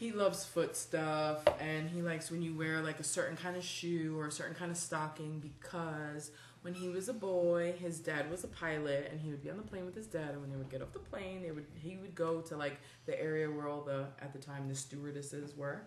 he 0.00 0.12
loves 0.12 0.46
foot 0.46 0.74
stuff, 0.74 1.42
and 1.60 1.90
he 1.90 2.00
likes 2.00 2.30
when 2.30 2.40
you 2.40 2.54
wear 2.56 2.80
like 2.80 2.98
a 3.00 3.04
certain 3.04 3.36
kind 3.36 3.54
of 3.54 3.62
shoe 3.62 4.18
or 4.18 4.28
a 4.28 4.32
certain 4.32 4.54
kind 4.54 4.70
of 4.70 4.78
stocking 4.78 5.40
because 5.40 6.30
when 6.62 6.72
he 6.72 6.88
was 6.88 7.10
a 7.10 7.12
boy, 7.12 7.74
his 7.78 8.00
dad 8.00 8.30
was 8.30 8.42
a 8.42 8.48
pilot, 8.48 9.08
and 9.12 9.20
he 9.20 9.28
would 9.28 9.42
be 9.42 9.50
on 9.50 9.58
the 9.58 9.62
plane 9.62 9.84
with 9.84 9.94
his 9.94 10.06
dad. 10.06 10.30
And 10.30 10.40
when 10.40 10.50
they 10.50 10.56
would 10.56 10.70
get 10.70 10.80
off 10.80 10.94
the 10.94 11.00
plane, 11.00 11.42
they 11.42 11.50
would 11.50 11.66
he 11.74 11.98
would 11.98 12.14
go 12.14 12.40
to 12.40 12.56
like 12.56 12.78
the 13.04 13.20
area 13.22 13.50
where 13.50 13.68
all 13.68 13.82
the 13.82 14.06
at 14.22 14.32
the 14.32 14.38
time 14.38 14.68
the 14.68 14.74
stewardesses 14.74 15.54
were, 15.54 15.82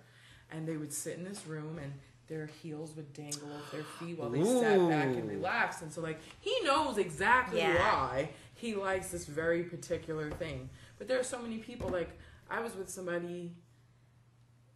and 0.51 0.67
they 0.67 0.77
would 0.77 0.93
sit 0.93 1.17
in 1.17 1.23
this 1.23 1.47
room 1.47 1.79
and 1.81 1.91
their 2.27 2.45
heels 2.61 2.95
would 2.95 3.11
dangle 3.13 3.49
off 3.51 3.71
their 3.71 3.83
feet 3.83 4.17
while 4.19 4.29
they 4.29 4.43
sat 4.43 4.89
back 4.89 5.07
and 5.07 5.27
relaxed. 5.27 5.81
And 5.81 5.91
so 5.91 6.01
like 6.01 6.19
he 6.39 6.55
knows 6.63 6.99
exactly 6.99 7.59
Yeah. 7.61 7.79
why 7.79 8.29
he 8.53 8.75
likes 8.75 9.09
this 9.09 9.25
very 9.25 9.63
particular 9.63 10.29
thing. 10.29 10.69
But 10.99 11.07
there 11.07 11.19
are 11.19 11.23
so 11.23 11.39
many 11.39 11.57
people 11.57 11.89
like 11.89 12.11
I 12.49 12.59
was 12.61 12.75
with 12.75 12.89
somebody 12.89 13.51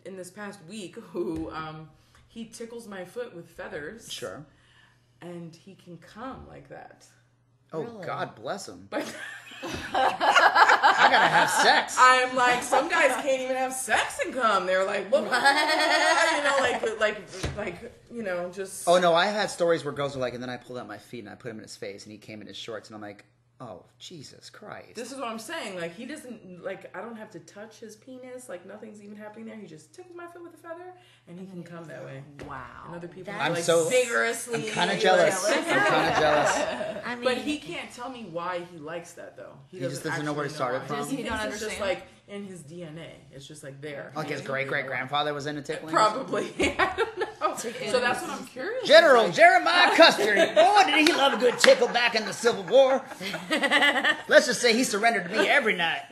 in 0.08 0.16
this 0.18 0.32
past 0.32 0.60
week 0.70 0.96
who 0.96 1.52
um 1.52 1.90
he 2.28 2.46
tickles 2.46 2.88
my 2.88 3.04
foot 3.06 3.36
with 3.36 3.48
feathers 3.50 4.12
Sure. 4.12 4.46
and 5.22 5.56
he 5.56 5.76
can 5.76 5.98
come 5.98 6.48
like 6.48 6.70
that. 6.70 7.06
Oh, 7.74 7.82
Really? 7.84 8.06
God 8.06 8.36
bless 8.36 8.68
him. 8.70 8.88
But 8.90 9.14
I 9.64 11.08
gotta 11.12 11.28
have 11.28 11.50
sex. 11.50 11.98
I'm 12.00 12.36
like, 12.36 12.62
some 12.64 12.88
guys 12.90 13.12
can't 13.24 13.42
even 13.42 13.56
have 13.56 13.74
sex 13.74 14.20
and 14.24 14.34
come. 14.34 14.66
They're 14.66 14.86
like, 14.86 15.12
what? 15.12 15.24
you 15.24 16.44
know, 16.44 16.58
like, 16.60 17.00
like, 17.00 17.58
like, 17.58 17.94
you 18.12 18.24
know, 18.24 18.50
just. 18.52 18.88
Oh 18.88 19.00
no, 19.00 19.14
I 19.14 19.26
had 19.26 19.50
stories 19.50 19.84
where 19.84 19.94
girls 19.94 20.16
were 20.16 20.22
like, 20.22 20.34
and 20.34 20.42
then 20.44 20.50
I 20.50 20.58
pulled 20.58 20.78
out 20.80 20.88
my 20.88 20.98
feet 20.98 21.20
and 21.20 21.30
I 21.30 21.36
put 21.36 21.50
him 21.52 21.58
in 21.58 21.64
his 21.64 21.76
face, 21.76 22.04
and 22.04 22.12
he 22.12 22.18
came 22.18 22.40
in 22.42 22.48
his 22.48 22.56
shorts, 22.58 22.90
and 22.90 22.96
I'm 22.96 23.02
like, 23.02 23.26
oh 23.60 23.84
Jesus 24.00 24.50
Christ. 24.50 24.96
This 24.96 25.12
is 25.12 25.18
what 25.18 25.28
I'm 25.28 25.40
saying. 25.40 25.78
Like, 25.80 25.96
he 25.96 26.06
doesn't, 26.06 26.64
like, 26.64 26.96
I 26.96 27.02
don't 27.02 27.16
have 27.18 27.32
to 27.32 27.40
touch 27.40 27.80
his 27.80 27.96
penis. 27.96 28.48
Like, 28.50 28.66
nothing's 28.68 29.02
even 29.02 29.16
happening 29.18 29.46
there. 29.48 29.56
He 29.56 29.66
just 29.66 29.94
tickles 29.94 30.16
my 30.16 30.28
foot 30.28 30.44
with 30.44 30.54
a 30.54 30.58
feather 30.58 30.94
and 31.28 31.40
he 31.40 31.46
can 31.48 31.64
come 31.64 31.86
that 31.86 32.04
way. 32.06 32.24
Wow. 32.48 32.62
And 32.88 32.96
other 32.96 33.08
people 33.08 33.34
That- 33.34 33.42
are 33.42 33.46
I'm 33.46 33.54
like 33.54 33.64
so- 33.64 33.90
vigorously. 33.90 34.68
I'm 34.70 34.74
kind 34.74 34.92
of 34.92 35.00
jealous. 35.00 35.44
like- 35.44 35.58
I'm 35.68 35.86
kind 35.86 36.14
of 36.14 36.20
jealous. 36.20 37.02
I 37.06 37.16
mean, 37.16 37.24
But 37.24 37.38
he 37.38 37.58
can't 37.58 37.92
tell 37.92 38.10
me 38.10 38.28
why 38.32 38.62
he 38.72 38.78
likes 38.78 39.14
that 39.14 39.36
though. 39.38 39.54
He 39.68 39.80
just 39.80 40.04
doesn't 40.04 40.24
know 40.26 40.34
where 40.34 40.46
it 40.46 40.50
actually 40.50 40.56
started 40.56 40.88
from? 40.88 40.98
Does 40.98 41.10
he 41.10 41.16
thinks 41.18 41.30
not 41.32 41.48
it's 41.48 41.60
just 41.60 41.80
like 41.80 42.04
in 42.28 42.44
his 42.46 42.62
DNA. 42.62 43.10
It's 43.32 43.48
just 43.48 43.64
like 43.64 43.82
there. 43.82 44.12
Like 44.16 44.30
his 44.30 44.42
great-great-grandfather 44.42 45.34
was 45.34 45.46
into 45.48 45.62
tickling. 45.62 45.94
Probably. 45.94 46.52
I 46.78 46.94
don't 46.98 47.18
know. 47.18 47.27
So 47.58 48.00
that's 48.00 48.22
what 48.22 48.32
I'm 48.32 48.46
curious. 48.46 48.88
General 48.88 49.24
Like, 49.26 49.34
Jeremiah 49.34 49.92
Custer. 49.96 50.36
Boy, 50.36 50.84
did 50.86 51.08
he 51.08 51.14
love 51.14 51.34
a 51.34 51.38
good 51.38 51.58
tickle 51.60 51.88
back 51.88 52.16
in 52.16 52.26
the 52.26 52.34
Civil 52.34 52.64
War. 52.64 53.04
Let's 54.28 54.46
just 54.48 54.62
say 54.62 54.74
he 54.74 54.84
surrendered 54.84 55.30
to 55.30 55.38
me 55.38 55.48
every 55.48 55.76
night. 55.76 56.02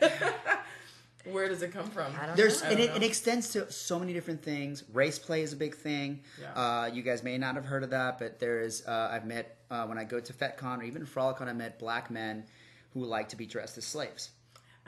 Where 1.30 1.48
does 1.48 1.60
it 1.62 1.72
come 1.72 1.90
from? 1.90 2.12
I 2.20 2.26
don't 2.26 2.36
There's 2.36 2.62
know. 2.62 2.70
and 2.70 2.78
it, 2.78 2.90
it 2.96 3.02
extends 3.02 3.50
to 3.50 3.70
so 3.72 3.98
many 3.98 4.12
different 4.12 4.42
things. 4.44 4.84
Race 4.92 5.18
play 5.18 5.42
is 5.42 5.52
a 5.52 5.56
big 5.56 5.74
thing. 5.74 6.20
Yeah. 6.40 6.52
Uh, 6.54 6.86
you 6.86 7.02
guys 7.02 7.24
may 7.24 7.36
not 7.36 7.56
have 7.56 7.64
heard 7.64 7.82
of 7.82 7.90
that, 7.90 8.20
but 8.20 8.38
there 8.38 8.60
is. 8.60 8.86
Uh, 8.86 9.08
I've 9.10 9.26
met 9.26 9.56
uh, 9.68 9.86
when 9.86 9.98
I 9.98 10.04
go 10.04 10.20
to 10.20 10.32
FetCon 10.32 10.78
or 10.78 10.82
even 10.84 11.04
Frolicon, 11.04 11.48
I 11.48 11.52
met 11.52 11.80
black 11.80 12.12
men 12.12 12.44
who 12.94 13.04
like 13.04 13.30
to 13.30 13.36
be 13.36 13.44
dressed 13.44 13.76
as 13.76 13.84
slaves. 13.84 14.30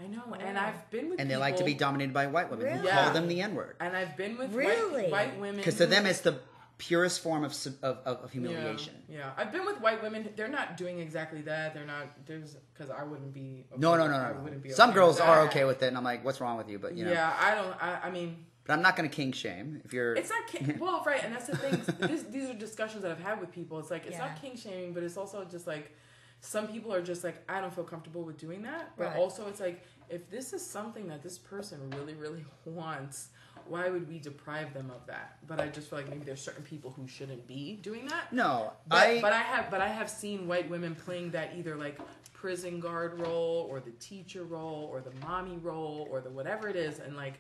I 0.01 0.06
know, 0.06 0.22
and 0.39 0.56
I've 0.56 0.89
been 0.93 1.10
with 1.10 1.20
and 1.20 1.28
they 1.28 1.36
like 1.36 1.56
to 1.56 1.64
be 1.64 1.74
dominated 1.74 2.14
by 2.14 2.28
white 2.28 2.48
women 2.52 2.66
who 2.68 2.72
Really? 2.82 2.89
call 2.89 3.12
them 3.12 3.26
the 3.26 3.40
N 3.40 3.56
word. 3.56 3.74
And 3.80 3.97
I've 3.97 4.16
been 4.16 4.39
with 4.39 4.52
Really? 4.55 5.02
white, 5.02 5.10
white 5.10 5.40
women 5.40 5.56
Because 5.56 5.74
to 5.78 5.86
them, 5.86 6.06
it's 6.06 6.20
the 6.20 6.39
purest 6.79 7.21
form 7.21 7.45
of 7.45 7.53
of, 7.67 7.75
of, 7.83 7.99
of 8.07 8.21
Yeah, 8.35 8.41
humiliation. 8.41 8.95
Yeah, 9.09 9.33
I've 9.37 9.51
been 9.53 9.67
with 9.67 9.81
white 9.81 10.03
women. 10.03 10.29
They're 10.37 10.49
not 10.49 10.77
doing 10.77 11.01
exactly 11.01 11.43
that. 11.43 11.75
They're 11.75 11.85
not. 11.85 12.25
There's 12.27 12.57
because 12.73 12.91
I 12.91 13.03
wouldn't 13.03 13.35
be. 13.35 13.65
okay 13.73 13.81
No, 13.81 13.97
no, 13.97 14.07
no, 14.07 14.13
no, 14.33 14.41
wouldn't 14.41 14.63
no. 14.63 14.69
be 14.69 14.71
Some 14.71 14.93
girls 14.93 15.21
are 15.21 15.41
okay 15.47 15.65
with 15.65 15.83
it, 15.83 15.89
and 15.89 15.97
I'm 15.97 16.05
like, 16.05 16.25
what's 16.25 16.41
wrong 16.41 16.57
with 16.57 16.69
you? 16.69 16.79
But 16.79 16.97
you 16.97 17.05
know, 17.05 17.13
Yeah, 17.13 17.33
I 17.39 17.55
don't. 17.55 17.83
I, 17.83 18.01
I 18.05 18.11
mean, 18.11 18.47
but 18.65 18.75
I'm 18.75 18.83
not 18.83 18.97
going 18.97 19.09
to 19.09 19.15
kink 19.15 19.35
shame 19.35 19.81
if 19.85 19.93
you're. 19.93 20.15
it's 20.15 20.31
not. 20.31 20.47
King, 20.47 20.79
well, 20.81 21.03
right, 21.05 21.23
and 21.25 21.35
that's 21.35 21.47
the 21.49 21.57
thing. 21.57 21.83
this, 22.09 22.23
these 22.25 22.49
are 22.49 22.55
discussions 22.55 23.03
that 23.03 23.11
I've 23.11 23.21
had 23.21 23.41
with 23.41 23.51
people. 23.51 23.79
It's 23.81 23.91
like 23.91 24.07
it's 24.07 24.13
Yeah. 24.17 24.29
not 24.29 24.41
kink 24.41 24.59
shaming, 24.59 24.93
but 24.95 25.03
it's 25.03 25.17
also 25.17 25.45
just 25.45 25.67
like 25.67 25.93
some 26.41 26.69
people 26.69 26.95
are 26.95 27.03
just 27.03 27.25
like 27.25 27.43
I 27.49 27.61
don't 27.61 27.75
feel 27.75 27.85
comfortable 27.85 28.23
with 28.23 28.39
doing 28.39 28.63
that. 28.63 28.93
But 28.97 29.09
Right. 29.09 29.17
also, 29.17 29.49
it's 29.49 29.59
like 29.61 29.83
if 30.09 30.31
this 30.31 30.53
is 30.53 30.65
something 30.65 31.09
that 31.09 31.23
this 31.23 31.39
person 31.39 31.91
really, 31.97 32.15
really 32.15 32.45
wants. 32.65 33.31
Why 33.70 33.89
would 33.89 34.09
we 34.09 34.19
deprive 34.19 34.73
them 34.74 34.90
of 34.90 35.07
that? 35.07 35.39
But 35.47 35.61
I 35.61 35.69
just 35.69 35.90
feel 35.90 35.99
like 35.99 36.09
maybe 36.09 36.24
there's 36.24 36.40
certain 36.40 36.65
people 36.65 36.90
who 36.90 37.07
shouldn't 37.07 37.47
be 37.47 37.78
doing 37.82 38.07
that. 38.07 38.32
no, 38.32 38.73
But 38.86 38.99
I. 38.99 39.20
but 39.20 39.32
I 39.32 39.39
have 39.43 39.70
but 39.70 39.81
I 39.81 39.89
have 39.89 40.09
seen 40.11 40.47
white 40.49 40.69
women 40.70 40.95
playing 40.95 41.31
that 41.32 41.53
either 41.57 41.77
like 41.77 41.99
prison 42.32 42.78
guard 42.81 43.19
role 43.19 43.66
or 43.70 43.81
the 43.81 43.90
teacher 43.93 44.45
role 44.45 44.89
or 44.93 45.01
the 45.01 45.12
mommy 45.27 45.59
role 45.59 46.07
or 46.11 46.20
the 46.20 46.31
whatever 46.31 46.69
it 46.69 46.77
is 46.77 47.01
and 47.01 47.16
like 47.16 47.35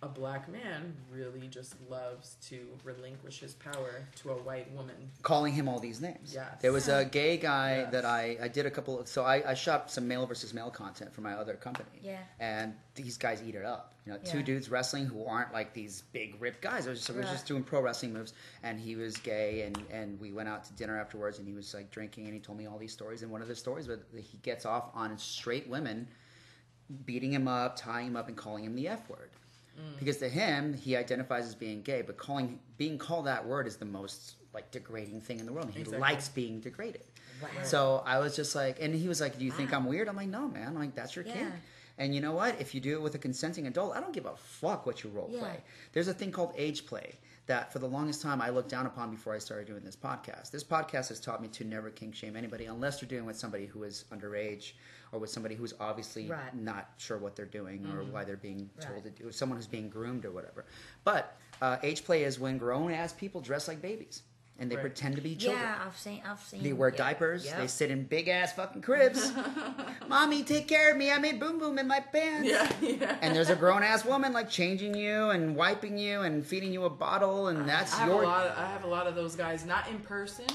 a 0.00 0.06
black 0.08 0.48
man 0.48 0.94
really 1.10 1.48
just 1.48 1.74
loves 1.90 2.36
to 2.48 2.68
relinquish 2.84 3.40
his 3.40 3.54
power 3.54 4.04
to 4.14 4.30
a 4.30 4.34
white 4.34 4.70
woman. 4.72 4.94
calling 5.22 5.52
him 5.52 5.68
all 5.68 5.80
these 5.80 6.00
names. 6.00 6.32
Yes. 6.32 6.46
There 6.62 6.70
was 6.72 6.86
a 6.86 7.04
gay 7.04 7.36
guy 7.36 7.78
Yes. 7.78 7.92
that 7.92 8.04
I, 8.04 8.36
I 8.40 8.46
did 8.46 8.64
a 8.64 8.70
couple 8.70 9.00
of, 9.00 9.08
so 9.08 9.24
I, 9.24 9.42
I 9.50 9.54
shot 9.54 9.90
some 9.90 10.06
male 10.06 10.24
versus 10.24 10.54
male 10.54 10.70
content 10.70 11.12
for 11.12 11.22
my 11.22 11.32
other 11.32 11.54
company. 11.54 11.88
Yeah. 12.00 12.18
And 12.38 12.74
these 12.94 13.18
guys 13.18 13.42
eat 13.44 13.56
it 13.56 13.64
up. 13.64 13.94
You 14.06 14.12
know, 14.12 14.18
two 14.24 14.42
dudes 14.44 14.70
wrestling 14.70 15.04
who 15.04 15.26
aren't 15.26 15.52
like 15.52 15.74
these 15.74 16.02
big 16.12 16.40
ripped 16.40 16.62
guys. 16.62 16.86
I 16.86 16.90
was 16.90 17.00
just, 17.00 17.10
we 17.10 17.16
were 17.16 17.22
Right. 17.22 17.32
just 17.32 17.46
doing 17.46 17.64
pro 17.64 17.82
wrestling 17.82 18.12
moves 18.12 18.34
and 18.62 18.78
he 18.78 18.94
was 18.94 19.16
gay 19.16 19.62
and, 19.62 19.82
and 19.90 20.18
we 20.20 20.30
went 20.32 20.48
out 20.48 20.62
to 20.66 20.72
dinner 20.74 20.98
afterwards 20.98 21.40
and 21.40 21.48
he 21.48 21.54
was 21.54 21.74
like 21.74 21.90
drinking 21.90 22.26
and 22.26 22.34
he 22.34 22.38
told 22.40 22.56
me 22.56 22.66
all 22.66 22.78
these 22.78 22.92
stories 22.92 23.22
and 23.22 23.32
one 23.32 23.42
of 23.42 23.48
the 23.48 23.56
stories 23.56 23.88
was 23.88 23.98
that 24.14 24.20
he 24.20 24.38
gets 24.38 24.64
off 24.64 24.90
on 24.94 25.18
straight 25.18 25.68
women 25.68 26.06
beating 27.04 27.32
him 27.32 27.48
up, 27.48 27.76
tying 27.76 28.06
him 28.06 28.16
up 28.16 28.28
and 28.28 28.36
calling 28.36 28.62
him 28.64 28.74
the 28.76 28.88
F 28.88 29.08
word. 29.10 29.30
Because 29.98 30.18
to 30.18 30.28
him, 30.28 30.74
he 30.74 30.96
identifies 30.96 31.46
as 31.46 31.54
being 31.54 31.82
gay, 31.82 32.02
but 32.02 32.16
calling 32.16 32.58
being 32.76 32.98
called 32.98 33.26
that 33.26 33.46
word 33.46 33.66
is 33.66 33.76
the 33.76 33.84
most 33.84 34.34
like 34.54 34.70
degrading 34.70 35.20
thing 35.20 35.40
in 35.40 35.46
the 35.46 35.52
world. 35.52 35.70
He 35.70 35.80
Exactly. 35.80 36.00
likes 36.00 36.28
being 36.28 36.60
degraded. 36.60 37.02
Wow. 37.42 37.48
So 37.62 38.02
I 38.06 38.18
was 38.18 38.34
just 38.34 38.54
like, 38.54 38.78
and 38.80 38.94
he 38.94 39.06
was 39.08 39.20
like, 39.20 39.38
"Do 39.38 39.44
you 39.44 39.52
think 39.52 39.72
I'm 39.72 39.86
weird?" 39.86 40.08
I'm 40.08 40.16
like, 40.16 40.28
"No, 40.28 40.48
man. 40.48 40.74
Like 40.74 40.94
that's 40.94 41.14
your 41.14 41.24
kid." 41.24 41.36
Yeah. 41.36 41.50
And 41.98 42.14
you 42.14 42.20
know 42.20 42.32
what? 42.32 42.60
If 42.60 42.74
you 42.74 42.80
do 42.80 42.92
it 42.94 43.02
with 43.02 43.14
a 43.16 43.18
consenting 43.18 43.66
adult, 43.66 43.96
I 43.96 44.00
don't 44.00 44.12
give 44.12 44.26
a 44.26 44.36
fuck 44.36 44.86
what 44.86 45.02
you 45.02 45.10
role 45.10 45.28
Yeah. 45.32 45.40
play. 45.40 45.60
There's 45.92 46.08
a 46.08 46.14
thing 46.14 46.30
called 46.32 46.52
age 46.56 46.86
play 46.86 47.18
that 47.46 47.72
for 47.72 47.78
the 47.80 47.88
longest 47.88 48.22
time 48.22 48.40
I 48.40 48.50
looked 48.50 48.68
down 48.68 48.86
upon 48.86 49.10
before 49.10 49.34
I 49.34 49.38
started 49.38 49.66
doing 49.66 49.82
this 49.84 49.96
podcast. 49.96 50.50
This 50.52 50.62
podcast 50.64 51.08
has 51.08 51.18
taught 51.18 51.42
me 51.42 51.48
to 51.48 51.64
never 51.64 51.90
kink 51.90 52.14
shame 52.14 52.36
anybody 52.36 52.66
unless 52.66 53.00
you're 53.02 53.08
doing 53.08 53.24
with 53.26 53.36
somebody 53.36 53.66
who 53.66 53.82
is 53.82 54.04
underage 54.12 54.72
or 55.12 55.18
with 55.18 55.30
somebody 55.30 55.54
who's 55.54 55.74
obviously 55.80 56.28
Right. 56.28 56.54
not 56.54 56.90
sure 56.98 57.18
what 57.18 57.34
they're 57.36 57.46
doing 57.46 57.86
or 57.86 58.04
why 58.04 58.24
they're 58.24 58.36
being 58.36 58.68
told 58.80 59.04
Right. 59.04 59.16
to 59.16 59.22
do 59.24 59.32
someone 59.32 59.56
who's 59.58 59.66
being 59.66 59.88
groomed 59.88 60.24
or 60.24 60.30
whatever. 60.30 60.64
But 61.04 61.36
uh, 61.62 61.78
age 61.82 62.04
play 62.04 62.24
is 62.24 62.38
when 62.38 62.58
grown 62.58 62.92
ass 62.92 63.12
people 63.12 63.40
dress 63.40 63.66
like 63.68 63.80
babies 63.82 64.22
and 64.60 64.70
they 64.70 64.76
Right. 64.76 64.82
pretend 64.82 65.14
to 65.16 65.22
be 65.22 65.34
children. 65.36 65.62
Yeah, 65.62 65.82
I've 65.86 65.96
seen. 65.96 66.20
I've 66.26 66.40
seen. 66.42 66.62
They 66.62 66.72
wear 66.72 66.90
yeah, 66.90 66.96
diapers. 66.96 67.46
yeah. 67.46 67.58
They 67.60 67.66
sit 67.68 67.90
in 67.90 68.04
big 68.04 68.28
ass 68.28 68.52
fucking 68.52 68.82
cribs. 68.82 69.32
Mommy, 70.08 70.42
take 70.42 70.66
care 70.68 70.90
of 70.90 70.96
me. 70.96 71.10
I 71.12 71.18
made 71.18 71.38
boom 71.40 71.58
boom 71.58 71.78
in 71.78 71.86
my 71.86 72.00
pants. 72.00 72.48
Yeah, 72.48 72.70
yeah. 72.80 73.16
And 73.22 73.34
there's 73.36 73.50
a 73.50 73.56
grown 73.56 73.82
ass 73.82 74.04
woman 74.12 74.32
like 74.32 74.50
changing 74.50 74.94
you 74.94 75.30
and 75.30 75.54
wiping 75.56 75.96
you 75.98 76.20
and 76.22 76.44
feeding 76.44 76.72
you 76.72 76.84
a 76.84 76.90
bottle, 76.90 77.48
and 77.48 77.68
that's 77.68 77.94
I 77.94 78.06
your. 78.06 78.22
a 78.22 78.26
lot 78.26 78.46
of, 78.46 78.58
I 78.58 78.66
have 78.66 78.84
a 78.84 78.88
lot 78.88 79.06
of 79.06 79.14
those 79.14 79.36
guys 79.36 79.64
not 79.64 79.88
in 79.88 79.98
person 80.00 80.46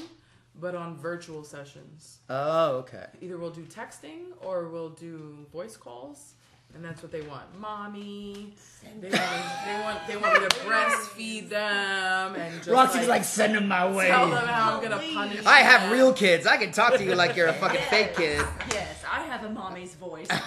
but 0.59 0.75
on 0.75 0.95
virtual 0.95 1.43
sessions. 1.43 2.19
Oh, 2.29 2.77
okay. 2.77 3.05
Either 3.21 3.37
we'll 3.37 3.49
do 3.51 3.63
texting 3.63 4.25
or 4.41 4.69
we'll 4.69 4.89
do 4.89 5.45
voice 5.51 5.75
calls. 5.77 6.33
And 6.75 6.83
that's 6.83 7.03
what 7.03 7.11
they 7.11 7.21
want, 7.21 7.43
mommy. 7.59 8.55
They 8.99 9.07
want, 9.09 9.21
they 9.63 9.79
want, 9.83 10.07
they 10.07 10.17
want 10.17 10.41
me 10.41 10.47
to 10.49 10.55
breastfeed 10.65 11.49
them 11.49 12.33
and 12.35 12.55
just 12.57 12.69
Roxy's 12.69 13.07
like, 13.07 13.23
send 13.23 13.53
them 13.53 13.67
my 13.67 13.87
way. 13.91 14.07
tell 14.07 14.27
them 14.27 14.47
how 14.47 14.77
I'm 14.77 14.81
gonna 14.81 14.97
punish. 15.13 15.45
I 15.45 15.59
have 15.59 15.81
them. 15.81 15.91
real 15.91 16.13
kids. 16.13 16.47
I 16.47 16.57
can 16.57 16.71
talk 16.71 16.95
to 16.95 17.03
you 17.03 17.13
like 17.13 17.35
you're 17.35 17.45
a 17.47 17.53
fucking 17.61 17.79
fake 17.91 18.15
kid. 18.15 18.43
Yes, 18.71 19.03
I 19.07 19.21
have 19.21 19.43
a 19.43 19.49
mommy's 19.49 19.93
voice. 19.95 20.27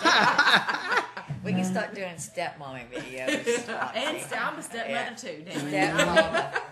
We 1.44 1.52
can 1.52 1.64
start 1.64 1.94
doing 1.94 2.14
stepmommy 2.16 2.90
videos. 2.90 3.68
and 3.94 4.16
I'm 4.34 4.58
a 4.58 4.62
stepmother 4.62 4.88
Yeah. 4.88 5.14
too. 5.14 5.44
Damn 5.70 6.66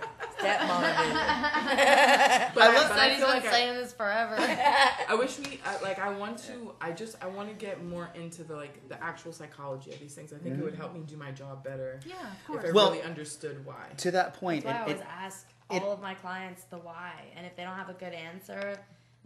it. 0.45 0.59
Stepmama. 0.59 2.55
Stepmama 2.55 2.55
But 2.55 2.63
I 2.63 2.67
I, 2.67 2.75
love- 2.75 2.89
but 2.89 2.99
I 2.99 3.17
feel 3.17 3.27
been 3.27 3.37
like 3.37 3.45
I, 3.47 3.75
this 3.75 3.93
forever. 3.93 4.37
I 5.09 5.15
wish 5.15 5.39
we 5.39 5.61
I, 5.65 5.81
like 5.83 5.99
I 5.99 6.11
want 6.11 6.39
to 6.45 6.73
I 6.81 6.93
just 6.93 7.17
I 7.23 7.27
want 7.27 7.49
to 7.49 7.55
get 7.55 7.85
more 7.85 8.11
into 8.15 8.45
the 8.45 8.55
like 8.55 8.89
the 8.89 9.03
actual 9.03 9.33
psychology 9.33 9.93
of 9.93 10.01
these 10.01 10.15
things. 10.15 10.33
I 10.33 10.39
think 10.39 10.59
it 10.59 10.63
would 10.63 10.73
mm-hmm. 10.73 10.81
help 10.81 10.95
me 10.95 11.03
do 11.07 11.17
my 11.17 11.31
job 11.31 11.65
better 11.65 12.01
Yeah, 12.07 12.15
of 12.15 12.47
if. 12.47 12.69
I 12.69 12.73
Well- 12.73 12.91
really 12.93 13.03
understood 13.03 13.65
why. 13.65 13.87
To 13.99 14.11
that 14.13 14.35
point, 14.35 14.65
That's 14.65 14.75
why 14.75 14.79
I 14.79 14.83
always 14.83 15.01
it, 15.01 15.07
ask 15.11 15.47
it- 15.71 15.83
all 15.83 15.93
of 15.93 16.01
my 16.01 16.15
clients 16.15 16.65
the 16.65 16.79
why, 16.79 17.13
and 17.37 17.47
if 17.47 17.57
they 17.57 17.65
don't 17.65 17.77
have 17.77 17.89
a 17.89 17.95
good 17.95 18.13
answer, 18.13 18.79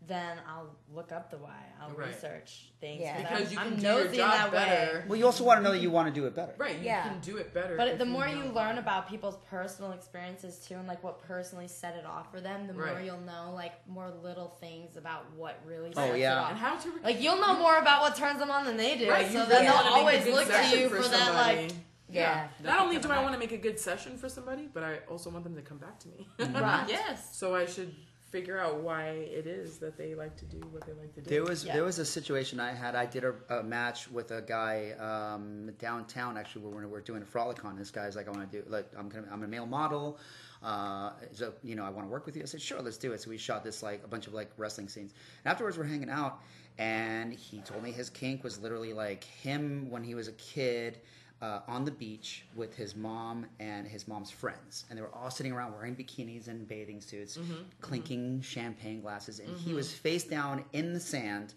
then 0.06 0.38
I'll 0.48 0.70
look 0.94 1.12
up 1.12 1.30
the 1.30 1.36
why. 1.36 1.50
I'll 1.80 1.90
Right. 1.90 2.08
research 2.08 2.70
things 2.80 3.02
Yeah. 3.02 3.14
I'm- 3.16 3.22
Because 3.22 3.52
you 3.52 3.58
I'm 3.58 3.72
can 3.72 3.76
do 3.80 3.86
your 3.86 4.04
job 4.08 4.30
that 4.32 4.52
way. 4.52 4.58
better. 4.58 5.04
well, 5.06 5.16
you 5.18 5.26
also 5.26 5.44
want 5.44 5.58
to 5.58 5.62
know 5.62 5.72
that 5.72 5.80
you 5.80 5.90
want 5.90 6.08
to 6.08 6.14
do 6.18 6.26
it 6.26 6.34
better. 6.34 6.54
Right, 6.56 6.76
you 6.78 6.84
Yeah. 6.84 7.02
can 7.08 7.20
do 7.20 7.36
it 7.36 7.52
better. 7.52 7.76
But 7.76 7.88
if 7.88 7.98
the 7.98 8.06
more 8.06 8.26
know 8.26 8.32
you 8.44 8.44
learn 8.52 8.78
about 8.78 9.08
people's 9.08 9.36
personal 9.50 9.92
experiences 9.92 10.58
too, 10.60 10.76
and 10.76 10.86
like 10.88 11.02
what 11.04 11.20
personally 11.22 11.68
set 11.68 11.94
it 11.96 12.06
off 12.06 12.30
for 12.30 12.40
them, 12.40 12.66
the 12.66 12.72
more 12.72 13.00
you'll 13.00 13.20
know 13.20 13.52
like 13.54 13.86
more 13.86 14.08
little 14.10 14.48
things 14.60 14.96
about 14.96 15.30
what 15.32 15.60
really 15.66 15.92
Oh, 15.96 16.14
yeah. 16.14 16.46
it 16.46 16.50
and 16.50 16.58
how 16.58 16.76
to 16.78 16.92
Like 17.02 17.20
you'll 17.20 17.40
know 17.40 17.58
more 17.58 17.76
about 17.78 18.00
what 18.00 18.14
turns 18.16 18.38
them 18.38 18.50
on 18.50 18.64
than 18.64 18.76
they 18.78 18.96
do, 18.96 19.10
Right, 19.10 19.26
so 19.26 19.44
then 19.44 19.48
really 19.48 19.64
they'll 19.66 19.74
wanna 19.74 19.84
make 19.90 19.96
a 19.96 19.98
always 19.98 20.26
look 20.26 20.48
to 20.48 20.78
you 20.78 20.88
for, 20.88 21.02
that 21.02 21.04
somebody. 21.26 21.62
like 21.68 21.72
Yeah. 22.10 22.48
Not 22.62 22.80
only 22.80 22.96
do 22.98 23.10
I 23.10 23.20
want 23.20 23.34
to 23.34 23.38
make 23.38 23.52
a 23.52 23.58
good 23.58 23.78
session 23.78 24.16
for 24.16 24.30
somebody, 24.30 24.66
but 24.72 24.82
I 24.82 25.00
also 25.10 25.28
want 25.28 25.44
them 25.44 25.54
to 25.56 25.60
come 25.62 25.76
back 25.76 25.98
to 26.00 26.08
me. 26.08 26.26
right. 26.38 26.84
Yes. 26.88 27.36
so 27.36 27.54
I 27.54 27.66
should 27.66 27.94
figure 28.30 28.58
out 28.58 28.80
why 28.80 29.08
it 29.08 29.46
is 29.46 29.78
that 29.78 29.96
they 29.96 30.14
like 30.14 30.36
to 30.36 30.44
do 30.44 30.58
what 30.70 30.86
they 30.86 30.92
like 30.92 31.14
to 31.14 31.20
do. 31.20 31.30
There 31.30 31.44
was 31.44 31.64
Yeah. 31.64 31.74
there 31.74 31.84
was 31.84 31.98
a 31.98 32.04
situation 32.04 32.60
I 32.60 32.72
had. 32.72 32.94
I 32.94 33.06
did 33.06 33.24
a, 33.24 33.34
a 33.50 33.62
match 33.62 34.10
with 34.10 34.30
a 34.30 34.42
guy 34.42 34.92
um, 34.98 35.70
downtown 35.78 36.36
actually 36.36 36.64
where 36.66 36.84
we 36.84 36.86
we're 36.86 37.00
doing 37.00 37.22
a 37.22 37.26
frolicon. 37.26 37.76
This 37.76 37.90
guy's 37.90 38.16
like, 38.16 38.28
I 38.28 38.30
want 38.30 38.50
to 38.50 38.62
do 38.62 38.68
like 38.68 38.90
I'm 38.98 39.08
gonna 39.08 39.26
I'm 39.32 39.42
a 39.42 39.48
male 39.48 39.66
model. 39.66 40.18
Uh, 40.62 41.12
so 41.32 41.52
you 41.62 41.74
know 41.76 41.84
I 41.84 41.90
want 41.90 42.06
to 42.06 42.10
work 42.10 42.26
with 42.26 42.36
you. 42.36 42.42
I 42.42 42.46
said 42.46 42.60
sure, 42.60 42.80
let's 42.82 42.96
do 42.98 43.12
it. 43.12 43.20
So 43.20 43.30
we 43.30 43.38
shot 43.38 43.64
this 43.64 43.82
like 43.82 44.02
a 44.04 44.08
bunch 44.08 44.26
of 44.26 44.34
like 44.34 44.50
wrestling 44.56 44.88
scenes. 44.88 45.12
And 45.44 45.50
afterwards 45.52 45.78
we're 45.78 45.84
hanging 45.84 46.10
out, 46.10 46.40
and 46.78 47.32
he 47.32 47.60
told 47.60 47.82
me 47.82 47.92
his 47.92 48.10
kink 48.10 48.44
was 48.44 48.60
literally 48.60 48.92
like 48.92 49.24
him 49.24 49.88
when 49.90 50.02
he 50.02 50.14
was 50.14 50.28
a 50.28 50.32
kid. 50.32 50.98
Uh, 51.40 51.60
on 51.68 51.84
the 51.84 51.90
beach 51.92 52.44
with 52.56 52.74
his 52.74 52.96
mom 52.96 53.46
and 53.60 53.86
his 53.86 54.08
mom's 54.08 54.28
friends, 54.30 54.84
and 54.90 54.98
they 54.98 55.02
were 55.02 55.14
all 55.14 55.30
sitting 55.30 55.52
around 55.52 55.72
wearing 55.72 55.94
bikinis 55.94 56.48
and 56.48 56.66
bathing 56.66 57.00
suits, 57.00 57.38
clinking 57.80 58.40
champagne 58.40 59.00
glasses, 59.00 59.38
and 59.38 59.56
he 59.56 59.72
was 59.72 59.92
face 59.92 60.24
down 60.24 60.64
in 60.72 60.92
the 60.92 60.98
sand. 60.98 61.54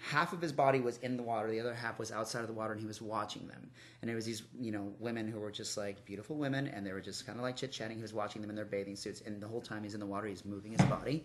Half 0.00 0.32
of 0.32 0.40
his 0.40 0.52
body 0.52 0.80
was 0.80 0.98
in 0.98 1.16
the 1.16 1.24
water, 1.24 1.50
the 1.50 1.58
other 1.58 1.74
half 1.74 1.98
was 1.98 2.12
outside 2.12 2.42
of 2.42 2.46
the 2.46 2.52
water, 2.52 2.72
and 2.72 2.80
he 2.80 2.86
was 2.86 3.02
watching 3.02 3.48
them. 3.48 3.68
And 4.00 4.10
it 4.10 4.14
was 4.14 4.24
these, 4.24 4.44
you 4.58 4.70
know, 4.70 4.92
women 5.00 5.26
who 5.26 5.40
were 5.40 5.50
just 5.50 5.76
like 5.76 6.04
beautiful 6.04 6.36
women, 6.36 6.68
and 6.68 6.86
they 6.86 6.92
were 6.92 7.00
just 7.00 7.26
kind 7.26 7.36
of 7.36 7.42
like 7.42 7.56
chit 7.56 7.72
chatting. 7.72 7.96
He 7.96 8.02
was 8.02 8.12
watching 8.12 8.40
them 8.40 8.48
in 8.48 8.54
their 8.54 8.64
bathing 8.64 8.94
suits, 8.94 9.22
and 9.26 9.40
the 9.40 9.48
whole 9.48 9.60
time 9.60 9.82
he's 9.82 9.94
in 9.94 10.00
the 10.00 10.06
water, 10.06 10.28
he's 10.28 10.44
moving 10.44 10.72
his 10.72 10.82
body. 10.82 11.24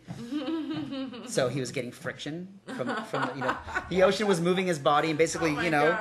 so 1.27 1.49
he 1.49 1.59
was 1.59 1.71
getting 1.71 1.91
friction 1.91 2.47
from, 2.75 2.95
from 3.05 3.27
the, 3.27 3.33
you 3.35 3.41
know, 3.41 3.57
the 3.89 4.03
ocean 4.03 4.27
was 4.27 4.41
moving 4.41 4.65
his 4.65 4.79
body, 4.79 5.09
and 5.09 5.17
basically, 5.19 5.55
Oh 5.55 5.61
you 5.61 5.69
know, 5.69 5.97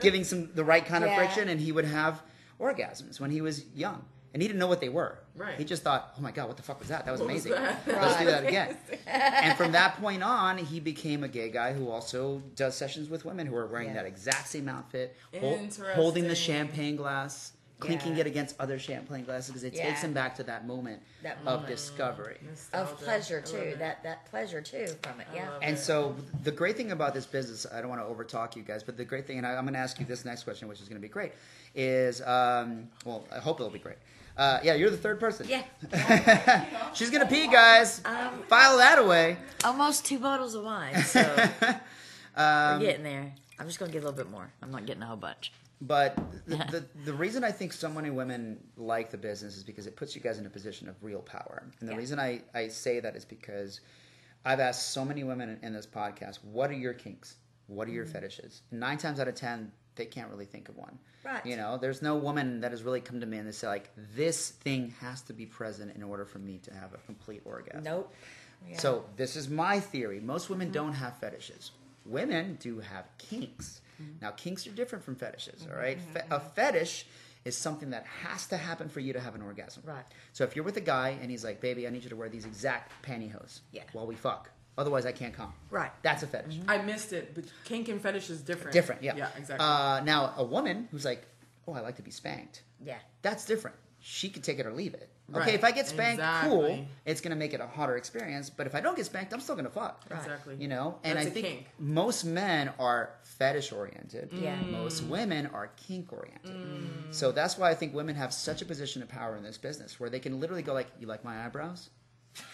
giving 0.00 0.24
some 0.24 0.52
the 0.54 0.64
right 0.64 0.84
kind 0.84 1.04
of 1.04 1.14
friction, 1.14 1.48
and 1.48 1.60
he 1.60 1.70
would 1.70 1.84
have 1.84 2.22
orgasms 2.60 3.20
when 3.20 3.30
he 3.30 3.40
was 3.40 3.64
young. 3.74 4.04
And 4.36 4.42
he 4.42 4.48
didn't 4.48 4.60
know 4.60 4.66
what 4.66 4.82
they 4.82 4.90
were. 4.90 5.16
Right. 5.34 5.56
He 5.56 5.64
just 5.64 5.82
thought, 5.82 6.12
"Oh 6.18 6.20
my 6.20 6.30
god, 6.30 6.46
what 6.48 6.58
the 6.58 6.62
fuck 6.62 6.78
was 6.78 6.88
that? 6.88 7.06
That 7.06 7.10
was 7.12 7.22
What 7.22 7.32
was 7.32 7.46
amazing. 7.46 7.52
that? 7.52 7.80
Let's 7.86 8.18
do 8.18 8.26
that 8.26 8.44
again." 8.46 8.76
and 9.06 9.56
from 9.56 9.72
that 9.72 9.98
point 9.98 10.22
on, 10.22 10.58
he 10.58 10.78
became 10.78 11.24
a 11.24 11.28
gay 11.28 11.48
guy 11.50 11.72
who 11.72 11.88
also 11.88 12.42
does 12.54 12.74
sessions 12.76 13.08
with 13.08 13.24
women 13.24 13.46
who 13.46 13.56
are 13.56 13.66
wearing 13.66 13.88
Yeah. 13.88 13.94
that 13.94 14.04
exact 14.04 14.48
same 14.48 14.68
outfit, 14.68 15.16
hol- 15.40 15.58
holding 15.94 16.28
the 16.28 16.34
champagne 16.34 16.96
glass, 16.96 17.52
clinking 17.80 18.12
Yeah. 18.16 18.20
it 18.20 18.26
against 18.26 18.56
other 18.60 18.78
champagne 18.78 19.24
glasses 19.24 19.48
because 19.48 19.64
it 19.64 19.74
takes 19.74 20.02
him 20.02 20.12
back 20.12 20.34
to 20.36 20.42
that 20.42 20.66
moment 20.66 21.02
That 21.22 21.38
of 21.46 21.66
discovery. 21.66 22.36
Nostalgia. 22.46 22.90
Of 22.92 22.98
pleasure 22.98 23.40
too. 23.40 23.74
That 23.78 24.02
that 24.02 24.26
pleasure 24.26 24.60
too 24.60 24.88
from 25.02 25.18
it. 25.20 25.28
Yeah. 25.34 25.48
And 25.62 25.78
it. 25.78 25.80
so 25.80 26.14
the 26.44 26.52
great 26.52 26.76
thing 26.76 26.92
about 26.92 27.14
this 27.14 27.24
business, 27.24 27.64
I 27.72 27.80
don't 27.80 27.88
want 27.88 28.02
to 28.02 28.06
overtalk 28.14 28.54
you 28.54 28.62
guys, 28.62 28.82
but 28.82 28.98
the 28.98 29.04
great 29.06 29.26
thing, 29.26 29.38
and 29.38 29.46
I, 29.46 29.54
I'm 29.54 29.64
going 29.64 29.72
to 29.72 29.80
ask 29.80 29.98
you 29.98 30.04
this 30.04 30.26
next 30.26 30.42
question, 30.44 30.68
which 30.68 30.82
is 30.82 30.88
going 30.90 31.00
to 31.00 31.06
be 31.06 31.12
great, 31.12 31.32
is 31.74 32.20
um, 32.20 32.88
well, 33.06 33.24
I 33.34 33.38
hope 33.38 33.60
it'll 33.60 33.70
be 33.72 33.78
great. 33.78 33.96
Uh, 34.36 34.60
yeah, 34.62 34.74
you're 34.74 34.90
the 34.90 34.96
third 34.96 35.18
person. 35.18 35.46
Yeah. 35.48 35.62
She's 36.94 37.10
gonna 37.10 37.26
pee, 37.26 37.46
guys. 37.46 38.02
Um, 38.04 38.42
File 38.48 38.76
that 38.78 38.98
away. 38.98 39.38
Almost 39.64 40.04
two 40.04 40.18
bottles 40.18 40.54
of 40.54 40.64
wine, 40.64 41.02
so 41.04 41.20
we're 41.62 41.80
Um, 42.36 42.80
getting 42.80 43.02
there. 43.02 43.32
I'm 43.58 43.66
just 43.66 43.78
gonna 43.78 43.90
get 43.92 44.02
a 44.02 44.06
little 44.06 44.16
bit 44.16 44.30
more. 44.30 44.52
I'm 44.62 44.70
not 44.70 44.84
getting 44.86 45.02
a 45.02 45.06
whole 45.06 45.16
bunch. 45.16 45.52
But 45.80 46.16
the, 46.46 46.56
the, 46.56 46.84
the 47.06 47.12
reason 47.14 47.44
I 47.44 47.50
think 47.50 47.72
so 47.72 47.88
many 47.88 48.10
women 48.10 48.58
like 48.76 49.10
the 49.10 49.18
business 49.18 49.56
is 49.56 49.64
because 49.64 49.86
it 49.86 49.96
puts 49.96 50.14
you 50.14 50.20
guys 50.20 50.38
in 50.38 50.46
a 50.46 50.50
position 50.50 50.88
of 50.88 51.02
real 51.02 51.20
power. 51.20 51.62
And 51.80 51.88
the 51.88 51.92
Yeah. 51.92 51.98
reason 51.98 52.18
I, 52.18 52.42
I 52.54 52.68
say 52.68 53.00
that 53.00 53.16
is 53.16 53.24
because 53.24 53.80
I've 54.44 54.60
asked 54.60 54.90
so 54.92 55.04
many 55.04 55.24
women 55.24 55.48
in, 55.50 55.58
in 55.68 55.72
this 55.72 55.86
podcast, 55.86 56.38
what 56.44 56.70
are 56.70 56.74
your 56.74 56.92
kinks? 56.94 57.36
What 57.68 57.88
are 57.88 57.90
your 57.90 58.06
fetishes? 58.06 58.62
Nine 58.70 58.96
times 58.98 59.18
out 59.18 59.28
of 59.28 59.34
ten, 59.34 59.72
they 59.96 60.06
can't 60.06 60.30
really 60.30 60.44
think 60.44 60.68
of 60.68 60.76
one. 60.76 60.98
Right. 61.24 61.44
You 61.44 61.56
know, 61.56 61.76
there's 61.76 62.02
no 62.02 62.16
woman 62.16 62.60
that 62.60 62.70
has 62.70 62.82
really 62.82 63.00
come 63.00 63.20
to 63.20 63.26
me 63.26 63.38
and 63.38 63.46
they 63.46 63.52
say 63.52 63.66
like, 63.66 63.90
this 64.14 64.50
thing 64.50 64.94
has 65.00 65.22
to 65.22 65.32
be 65.32 65.46
present 65.46 65.94
in 65.96 66.02
order 66.02 66.24
for 66.24 66.38
me 66.38 66.58
to 66.64 66.74
have 66.74 66.94
a 66.94 66.98
complete 66.98 67.42
orgasm. 67.44 67.82
Nope. 67.82 68.14
Yeah. 68.68 68.78
So 68.78 69.04
this 69.16 69.36
is 69.36 69.48
my 69.48 69.80
theory. 69.80 70.20
Most 70.20 70.48
women 70.48 70.68
mm-hmm. 70.68 70.74
don't 70.74 70.92
have 70.94 71.18
fetishes. 71.18 71.72
Women 72.04 72.56
do 72.60 72.78
have 72.80 73.06
kinks. 73.18 73.80
Mm-hmm. 74.00 74.12
Now 74.22 74.30
kinks 74.32 74.66
are 74.66 74.70
different 74.70 75.04
from 75.04 75.16
fetishes. 75.16 75.62
Mm-hmm. 75.62 75.72
All 75.72 75.78
right? 75.78 76.00
Fe- 76.00 76.26
a 76.30 76.40
fetish 76.40 77.06
is 77.44 77.56
something 77.56 77.90
that 77.90 78.04
has 78.24 78.46
to 78.48 78.56
happen 78.56 78.88
for 78.88 79.00
you 79.00 79.12
to 79.12 79.20
have 79.20 79.34
an 79.36 79.42
orgasm. 79.42 79.82
Right. 79.86 80.04
So 80.32 80.44
if 80.44 80.56
you're 80.56 80.64
with 80.64 80.76
a 80.76 80.80
guy 80.82 81.16
and 81.22 81.30
he's 81.30 81.44
like, 81.44 81.60
"Baby, 81.60 81.86
I 81.86 81.90
need 81.90 82.02
you 82.02 82.10
to 82.10 82.16
wear 82.16 82.28
these 82.28 82.44
exact 82.44 82.90
pantyhose 83.04 83.60
Yeah. 83.72 83.84
while 83.92 84.06
we 84.06 84.16
fuck, 84.16 84.50
otherwise 84.78 85.06
I 85.06 85.12
can't 85.12 85.34
come." 85.34 85.52
Right. 85.70 85.92
That's 86.02 86.22
a 86.22 86.26
fetish. 86.26 86.58
I 86.68 86.78
missed 86.78 87.12
it, 87.12 87.34
but 87.34 87.44
kink 87.64 87.88
and 87.88 88.00
fetish 88.00 88.30
is 88.30 88.40
different. 88.42 88.72
Different. 88.72 89.02
Yeah. 89.02 89.16
Yeah, 89.16 89.28
exactly. 89.36 89.66
Uh, 89.66 90.00
now 90.04 90.34
a 90.36 90.44
woman 90.44 90.88
who's 90.90 91.04
like, 91.04 91.26
"Oh, 91.66 91.72
I 91.72 91.80
like 91.80 91.96
to 91.96 92.02
be 92.02 92.10
spanked." 92.10 92.62
Yeah. 92.84 92.98
That's 93.22 93.44
different. 93.44 93.76
She 94.00 94.28
could 94.28 94.44
take 94.44 94.58
it 94.60 94.66
or 94.66 94.72
leave 94.72 94.94
it. 94.94 95.08
Okay, 95.30 95.38
Right. 95.40 95.54
if 95.54 95.64
I 95.64 95.72
get 95.72 95.88
spanked, 95.88 96.22
cool. 96.44 96.64
Exactly. 96.66 96.88
It's 97.06 97.20
gonna 97.20 97.34
make 97.34 97.52
it 97.52 97.60
a 97.60 97.66
hotter 97.66 97.96
experience. 97.96 98.48
But 98.48 98.68
if 98.68 98.76
I 98.76 98.80
don't 98.80 98.94
get 98.96 99.06
spanked, 99.06 99.32
I'm 99.32 99.40
still 99.40 99.56
gonna 99.56 99.70
fuck. 99.70 100.04
Right. 100.08 100.20
Exactly. 100.20 100.54
You 100.60 100.68
know, 100.68 101.00
and 101.02 101.16
That's 101.16 101.26
I 101.26 101.30
a 101.30 101.32
think 101.32 101.46
kink. 101.46 101.66
most 101.80 102.22
men 102.24 102.70
are 102.78 103.10
fetish 103.24 103.72
oriented. 103.72 104.28
Yeah. 104.32 104.54
Most 104.60 105.02
women 105.02 105.46
are 105.48 105.72
kink 105.76 106.12
oriented. 106.12 106.54
So 107.10 107.32
that's 107.32 107.58
why 107.58 107.70
I 107.70 107.74
think 107.74 107.92
women 107.94 108.14
have 108.14 108.32
such 108.32 108.62
a 108.62 108.64
position 108.64 109.02
of 109.02 109.08
power 109.08 109.36
in 109.36 109.42
this 109.42 109.58
business, 109.58 109.98
where 109.98 110.08
they 110.10 110.20
can 110.20 110.38
literally 110.38 110.62
go 110.62 110.72
like, 110.72 110.86
"You 111.00 111.08
like 111.08 111.24
my 111.24 111.44
eyebrows?" 111.44 111.90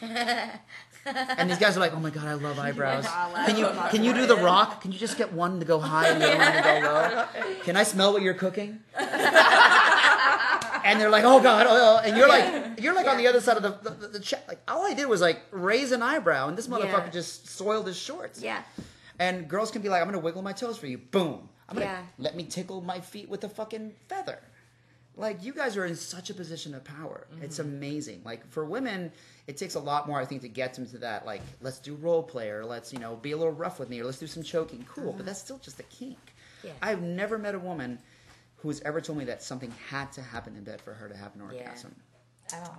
And 0.00 1.50
these 1.50 1.58
guys 1.58 1.76
are 1.76 1.80
like, 1.80 1.92
"Oh 1.94 2.00
my 2.00 2.10
god, 2.10 2.26
I 2.26 2.34
love 2.34 2.58
eyebrows. 2.58 3.06
Can 3.46 3.56
you 3.56 3.66
can 3.90 4.04
you 4.04 4.12
do 4.14 4.26
the 4.26 4.36
rock? 4.36 4.80
Can 4.82 4.92
you 4.92 4.98
just 4.98 5.16
get 5.18 5.32
one 5.32 5.58
to 5.60 5.64
go 5.66 5.78
high 5.80 6.08
and 6.08 6.20
the 6.22 6.28
other 6.30 6.38
one 6.38 6.52
to 6.52 6.62
go 6.62 6.80
low? 6.88 7.26
Can 7.64 7.76
I 7.76 7.82
smell 7.82 8.12
what 8.12 8.22
you're 8.22 8.34
cooking?" 8.34 8.80
and 10.84 11.00
they're 11.00 11.10
like, 11.10 11.24
"Oh 11.24 11.40
God!" 11.42 11.66
Oh, 11.68 11.98
oh," 12.00 12.00
and 12.06 12.16
you're 12.16 12.28
like, 12.28 12.80
you're 12.80 12.94
like 12.94 13.06
on 13.06 13.16
the 13.18 13.26
other 13.26 13.40
side 13.40 13.56
of 13.56 13.62
the 13.62 13.70
the, 13.82 13.90
the, 13.96 14.08
the 14.08 14.20
chat. 14.20 14.44
Like 14.48 14.60
all 14.68 14.84
I 14.86 14.94
did 14.94 15.06
was 15.06 15.20
like 15.20 15.40
raise 15.50 15.92
an 15.92 16.02
eyebrow, 16.02 16.48
and 16.48 16.56
this 16.56 16.68
motherfucker 16.68 17.06
Yeah. 17.06 17.10
just 17.10 17.48
soiled 17.48 17.86
his 17.86 17.96
shorts. 17.98 18.40
Yeah. 18.42 18.62
And 19.18 19.48
girls 19.48 19.70
can 19.70 19.82
be 19.82 19.88
like, 19.88 20.00
"I'm 20.02 20.08
gonna 20.08 20.18
wiggle 20.18 20.42
my 20.42 20.52
toes 20.52 20.76
for 20.78 20.86
you." 20.86 20.98
Boom. 20.98 21.48
I'm 21.68 21.74
gonna 21.76 21.86
Yeah. 21.86 22.02
let 22.18 22.36
me 22.36 22.44
tickle 22.44 22.80
my 22.80 23.00
feet 23.00 23.28
with 23.28 23.44
a 23.44 23.48
fucking 23.48 23.94
feather. 24.08 24.38
Like 25.16 25.44
you 25.44 25.52
guys 25.52 25.76
are 25.76 25.84
in 25.84 25.94
such 25.94 26.30
a 26.30 26.34
position 26.34 26.74
of 26.74 26.84
power. 26.84 27.26
It's 27.42 27.58
mm-hmm. 27.58 27.68
amazing. 27.68 28.22
Like 28.24 28.48
for 28.50 28.64
women, 28.64 29.12
it 29.46 29.56
takes 29.56 29.74
a 29.74 29.80
lot 29.80 30.06
more, 30.06 30.20
I 30.20 30.24
think, 30.24 30.42
to 30.42 30.48
get 30.48 30.74
them 30.74 30.86
to 30.86 30.98
that. 30.98 31.26
Like, 31.26 31.42
let's 31.60 31.78
do 31.78 31.94
role 31.96 32.22
play, 32.22 32.48
or 32.48 32.64
let's 32.64 32.92
you 32.92 32.98
know 32.98 33.16
be 33.16 33.32
a 33.32 33.36
little 33.36 33.52
rough 33.52 33.78
with 33.78 33.90
me, 33.90 34.00
or 34.00 34.04
let's 34.04 34.18
do 34.18 34.26
some 34.26 34.42
choking. 34.42 34.84
Cool, 34.88 35.06
but 35.06 35.16
mm-hmm. 35.16 35.26
that's 35.26 35.40
still 35.40 35.58
just 35.58 35.80
a 35.80 35.84
kink. 35.84 36.18
Yeah. 36.64 36.72
I've 36.80 37.02
never 37.02 37.38
met 37.38 37.54
a 37.54 37.58
woman 37.58 37.98
who 38.56 38.68
has 38.68 38.80
ever 38.82 39.00
told 39.00 39.18
me 39.18 39.24
that 39.24 39.42
something 39.42 39.72
had 39.88 40.12
to 40.12 40.22
happen 40.22 40.56
in 40.56 40.62
bed 40.62 40.80
for 40.80 40.94
her 40.94 41.08
to 41.08 41.16
have 41.16 41.34
an 41.34 41.42
orgasm. 41.42 41.94
Oh, 41.94 42.11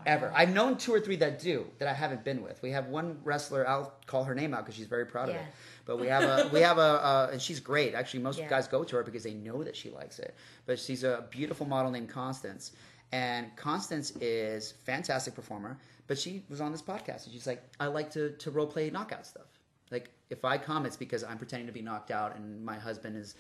Ever. 0.05 0.31
I've 0.35 0.53
known 0.53 0.77
two 0.77 0.93
or 0.93 0.99
three 0.99 1.15
that 1.17 1.39
do 1.39 1.65
that 1.79 1.87
I 1.87 1.93
haven't 1.93 2.23
been 2.23 2.41
with. 2.43 2.61
We 2.61 2.71
have 2.71 2.87
one 2.87 3.19
wrestler. 3.23 3.67
I'll 3.67 3.93
call 4.05 4.23
her 4.25 4.35
name 4.35 4.53
out 4.53 4.61
because 4.65 4.75
she's 4.75 4.87
very 4.87 5.05
proud 5.05 5.29
of 5.29 5.35
it. 5.35 5.41
But 5.85 5.99
we 5.99 6.07
have 6.07 6.23
a 6.23 6.49
we 6.53 6.61
have 6.61 6.77
a 6.77 6.81
uh, 6.81 7.29
and 7.31 7.41
she's 7.41 7.59
great. 7.59 7.93
Actually, 7.93 8.21
most 8.21 8.39
Yeah. 8.39 8.49
guys 8.49 8.67
go 8.67 8.83
to 8.83 8.95
her 8.97 9.03
because 9.03 9.23
they 9.23 9.33
know 9.33 9.63
that 9.63 9.75
she 9.75 9.89
likes 9.89 10.19
it. 10.19 10.35
But 10.65 10.79
she's 10.79 11.03
a 11.03 11.25
beautiful 11.29 11.65
model 11.65 11.91
named 11.91 12.09
Constance, 12.09 12.71
and 13.11 13.53
Constance 13.55 14.11
is 14.21 14.73
fantastic 14.85 15.35
performer. 15.35 15.77
But 16.07 16.17
she 16.19 16.43
was 16.49 16.59
on 16.61 16.71
this 16.71 16.81
podcast 16.81 17.25
and 17.25 17.33
she's 17.33 17.47
like, 17.47 17.63
I 17.79 17.87
like 17.87 18.11
to 18.11 18.31
to 18.31 18.51
role 18.51 18.67
play 18.67 18.89
knockout 18.89 19.25
stuff. 19.25 19.47
Like 19.91 20.09
if 20.29 20.43
I 20.45 20.57
come, 20.57 20.85
it's 20.85 20.97
because 20.97 21.23
I'm 21.23 21.37
pretending 21.37 21.67
to 21.67 21.73
be 21.73 21.81
knocked 21.81 22.11
out 22.11 22.35
and 22.35 22.63
my 22.65 22.77
husband 22.77 23.15
is, 23.15 23.35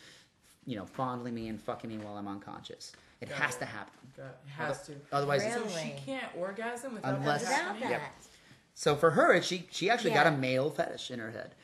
you 0.65 0.75
know, 0.77 0.85
fondling 0.85 1.33
me 1.33 1.47
and 1.49 1.59
fucking 1.61 1.89
me 1.89 1.97
while 1.97 2.15
I'm 2.17 2.27
unconscious. 2.27 2.93
It 3.23 3.29
Got 3.29 3.37
has 3.39 3.55
it. 3.55 3.59
to 3.59 3.65
happen. 3.65 3.93
God, 4.17 4.25
it 4.45 4.49
has 4.51 4.85
to. 4.87 4.93
Otherwise, 5.11 5.43
it's- 5.43 5.71
So 5.73 5.79
she 5.79 5.91
can't 6.05 6.35
orgasm 6.37 6.93
without 6.95 7.15
Unless- 7.15 7.43
that 7.43 7.49
Without 7.49 7.65
happening? 7.65 7.89
Yep. 7.91 8.01
So 8.75 8.95
for 8.95 9.11
her, 9.11 9.41
she 9.41 9.67
she 9.71 9.89
actually 9.89 10.11
Yeah. 10.11 10.23
got 10.25 10.33
a 10.33 10.37
male 10.37 10.69
fetish 10.69 11.09
in 11.11 11.19
her 11.19 11.31
head, 11.31 11.55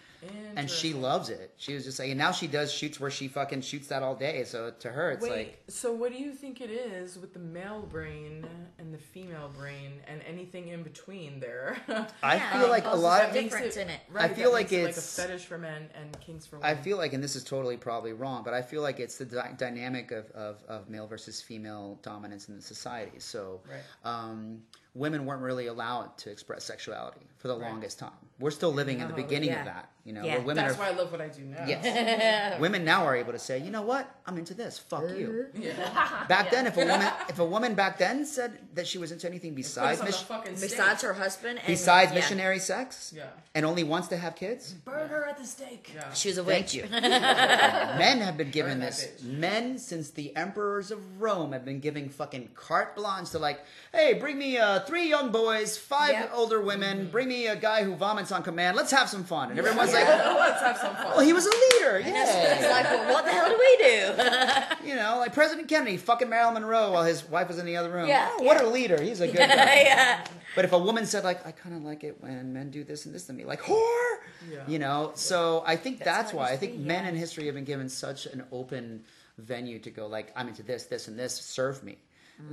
and 0.55 0.69
she 0.69 0.93
loves 0.93 1.29
it. 1.29 1.53
She 1.57 1.73
was 1.73 1.85
just 1.85 1.99
like, 1.99 2.09
and 2.09 2.17
now 2.17 2.31
she 2.31 2.47
does 2.47 2.71
shoots 2.71 2.99
where 2.99 3.11
she 3.11 3.27
fucking 3.27 3.61
shoots 3.61 3.87
that 3.87 4.03
all 4.03 4.15
day. 4.15 4.43
So 4.43 4.71
to 4.79 4.89
her, 4.89 5.11
it's 5.11 5.23
Wait, 5.23 5.31
like 5.31 5.63
so 5.67 5.93
what 5.93 6.11
do 6.11 6.17
you 6.17 6.33
think 6.33 6.61
it 6.61 6.69
is 6.69 7.17
with 7.17 7.33
the 7.33 7.39
male 7.39 7.81
brain 7.89 8.45
and 8.77 8.93
the 8.93 8.97
female 8.97 9.49
brain 9.57 10.01
and 10.07 10.21
anything 10.27 10.69
in 10.69 10.83
between 10.83 11.39
there? 11.39 11.77
I 12.23 12.35
Yeah. 12.35 12.59
feel 12.59 12.69
like 12.69 12.85
a 12.85 12.95
lot. 12.95 13.23
Of, 13.25 13.33
makes 13.33 13.53
difference 13.53 13.77
in 13.77 13.89
it. 13.89 13.99
Right, 14.11 14.29
I 14.29 14.33
feel 14.33 14.51
like 14.51 14.71
makes 14.71 14.73
it 14.73 14.89
it's- 14.89 15.17
like 15.17 15.25
a 15.27 15.29
fetish 15.29 15.45
for 15.45 15.57
men 15.57 15.89
and 15.99 16.19
kinks 16.19 16.45
for 16.45 16.57
women. 16.57 16.69
I 16.77 16.81
feel 16.81 16.97
like, 16.97 17.13
and 17.13 17.23
this 17.23 17.35
is 17.35 17.43
totally 17.43 17.77
probably 17.77 18.13
wrong, 18.13 18.43
but 18.43 18.53
I 18.53 18.61
feel 18.61 18.81
like 18.81 18.99
it's 18.99 19.17
the 19.17 19.25
dy- 19.25 19.53
dynamic 19.57 20.11
of, 20.11 20.29
of, 20.31 20.63
of 20.67 20.89
male 20.89 21.07
versus 21.07 21.41
female 21.41 21.99
dominance 22.01 22.49
in 22.49 22.55
the 22.55 22.61
society. 22.61 23.19
So 23.19 23.61
Right. 23.69 23.79
um, 24.03 24.61
women 24.95 25.25
weren't 25.25 25.41
really 25.41 25.67
allowed 25.67 26.17
to 26.17 26.31
express 26.31 26.63
sexuality 26.65 27.21
for 27.37 27.47
the 27.47 27.57
Right. 27.57 27.69
longest 27.71 27.99
time. 27.99 28.11
We're 28.39 28.51
still 28.51 28.73
living 28.73 28.99
in 29.01 29.07
the 29.07 29.13
beginning 29.13 29.49
yeah. 29.49 29.59
of 29.59 29.65
that. 29.65 29.89
You 30.05 30.13
know, 30.13 30.23
Yeah. 30.23 30.37
where 30.37 30.41
women 30.47 30.65
That's 30.65 30.77
are. 30.77 30.81
why 30.81 30.87
I 30.87 30.91
love 30.91 31.11
what 31.11 31.21
I 31.21 31.27
do 31.27 31.43
now. 31.43 31.65
Yes. 31.67 32.59
women 32.59 32.83
now 32.83 33.05
are 33.05 33.15
able 33.15 33.33
to 33.33 33.39
say, 33.39 33.59
you 33.59 33.69
know 33.69 33.81
what, 33.83 34.09
I'm 34.25 34.37
into 34.37 34.53
this. 34.53 34.79
Fuck 34.79 35.03
you. 35.15 35.47
Uh-huh. 35.53 35.61
Yeah. 35.61 36.25
Back 36.27 36.49
then, 36.49 36.65
if 36.65 36.75
a 36.77 36.79
woman, 36.79 37.11
if 37.27 37.37
a 37.39 37.45
woman 37.45 37.75
back 37.75 37.97
then 37.97 38.25
said 38.25 38.57
that 38.73 38.87
she 38.87 38.97
was 38.97 39.11
into 39.11 39.27
anything 39.27 39.53
besides 39.53 40.01
mis- 40.01 40.21
fucking 40.21 40.53
Besides 40.53 41.01
her 41.03 41.13
husband 41.13 41.59
and 41.59 41.67
besides 41.67 42.11
yeah. 42.11 42.15
missionary 42.15 42.59
sex, 42.59 43.13
Yeah. 43.15 43.25
and 43.53 43.65
only 43.65 43.83
wants 43.83 44.07
to 44.07 44.17
have 44.17 44.35
kids, 44.35 44.71
Burn 44.73 45.09
her 45.09 45.25
at 45.27 45.37
the 45.37 45.45
stake. 45.45 45.91
Yeah. 45.93 46.11
She 46.13 46.29
was 46.29 46.37
a 46.39 46.43
witch. 46.43 46.71
Thank 46.71 46.73
you. 46.73 46.89
men 47.01 48.19
have 48.21 48.37
been 48.37 48.51
given 48.51 48.79
Burn 48.79 48.87
this. 48.87 49.21
Men 49.21 49.77
since 49.77 50.09
the 50.11 50.35
emperors 50.35 50.91
of 50.91 51.21
Rome 51.21 51.51
have 51.51 51.65
been 51.65 51.79
giving 51.81 52.09
fucking 52.09 52.49
carte 52.55 52.95
blanche 52.95 53.29
to 53.31 53.39
like, 53.39 53.59
hey, 53.93 54.13
bring 54.13 54.37
me 54.39 54.57
uh, 54.81 54.85
three 54.85 55.07
young 55.09 55.31
boys, 55.31 55.77
five 55.77 56.11
Yep. 56.11 56.31
older 56.33 56.61
women, 56.61 57.09
bring 57.09 57.27
me 57.27 57.47
a 57.47 57.55
guy 57.55 57.83
who 57.83 57.95
vomits 57.95 58.31
on 58.31 58.43
command. 58.43 58.75
Let's 58.77 58.91
have 58.91 59.09
some 59.09 59.23
fun. 59.23 59.49
And 59.51 59.59
everyone's 59.59 59.93
like, 59.93 60.05
oh, 60.07 60.35
Let's 60.39 60.61
have 60.61 60.77
some 60.77 60.95
fun. 60.95 61.05
well, 61.07 61.19
he 61.19 61.33
was 61.33 61.45
a 61.45 61.49
leader. 61.49 61.97
It's 61.97 62.07
Yeah. 62.07 62.69
like, 62.71 62.85
well, 62.85 63.13
what 63.13 63.25
the 63.25 63.31
hell 63.31 63.49
do 63.49 63.57
we 63.57 63.77
do? 63.77 64.89
You 64.89 64.95
know, 64.95 65.17
like 65.19 65.33
President 65.33 65.67
Kennedy 65.67 65.97
fucking 65.97 66.29
Marilyn 66.29 66.55
Monroe 66.55 66.91
while 66.91 67.03
his 67.03 67.23
wife 67.29 67.47
was 67.49 67.59
in 67.59 67.65
the 67.67 67.77
other 67.77 67.91
room. 67.91 68.07
Yeah, 68.07 68.27
Oh, 68.39 68.43
what 68.43 68.59
a 68.59 68.67
leader. 68.67 68.99
He's 68.99 69.19
a 69.21 69.27
good 69.27 69.37
guy. 69.37 69.45
yeah. 69.85 70.23
But 70.55 70.65
if 70.65 70.71
a 70.73 70.79
woman 70.79 71.05
said 71.05 71.23
like, 71.23 71.45
I 71.45 71.51
kind 71.51 71.75
of 71.75 71.83
like 71.83 72.03
it 72.03 72.19
when 72.21 72.53
men 72.53 72.71
do 72.71 72.83
this 72.83 73.05
and 73.05 73.13
this 73.13 73.27
to 73.27 73.33
me, 73.33 73.45
like 73.45 73.61
whore, 73.61 74.15
Yeah. 74.49 74.63
you 74.67 74.79
know. 74.79 75.11
So 75.15 75.63
I 75.67 75.75
think 75.75 75.99
that's, 75.99 76.05
That's 76.09 76.31
how 76.31 76.37
it 76.37 76.41
why 76.41 76.49
I 76.51 76.57
think 76.57 76.73
be, 76.77 76.83
men 76.85 77.05
in 77.05 77.15
history 77.15 77.45
have 77.45 77.55
been 77.55 77.65
given 77.65 77.87
such 77.89 78.25
an 78.25 78.43
open 78.51 79.03
venue 79.37 79.77
to 79.79 79.91
go 79.91 80.07
like, 80.07 80.31
I'm 80.35 80.47
into 80.47 80.63
this, 80.63 80.85
this, 80.85 81.07
and 81.07 81.19
this. 81.19 81.33
Serve 81.35 81.83
me. 81.83 81.97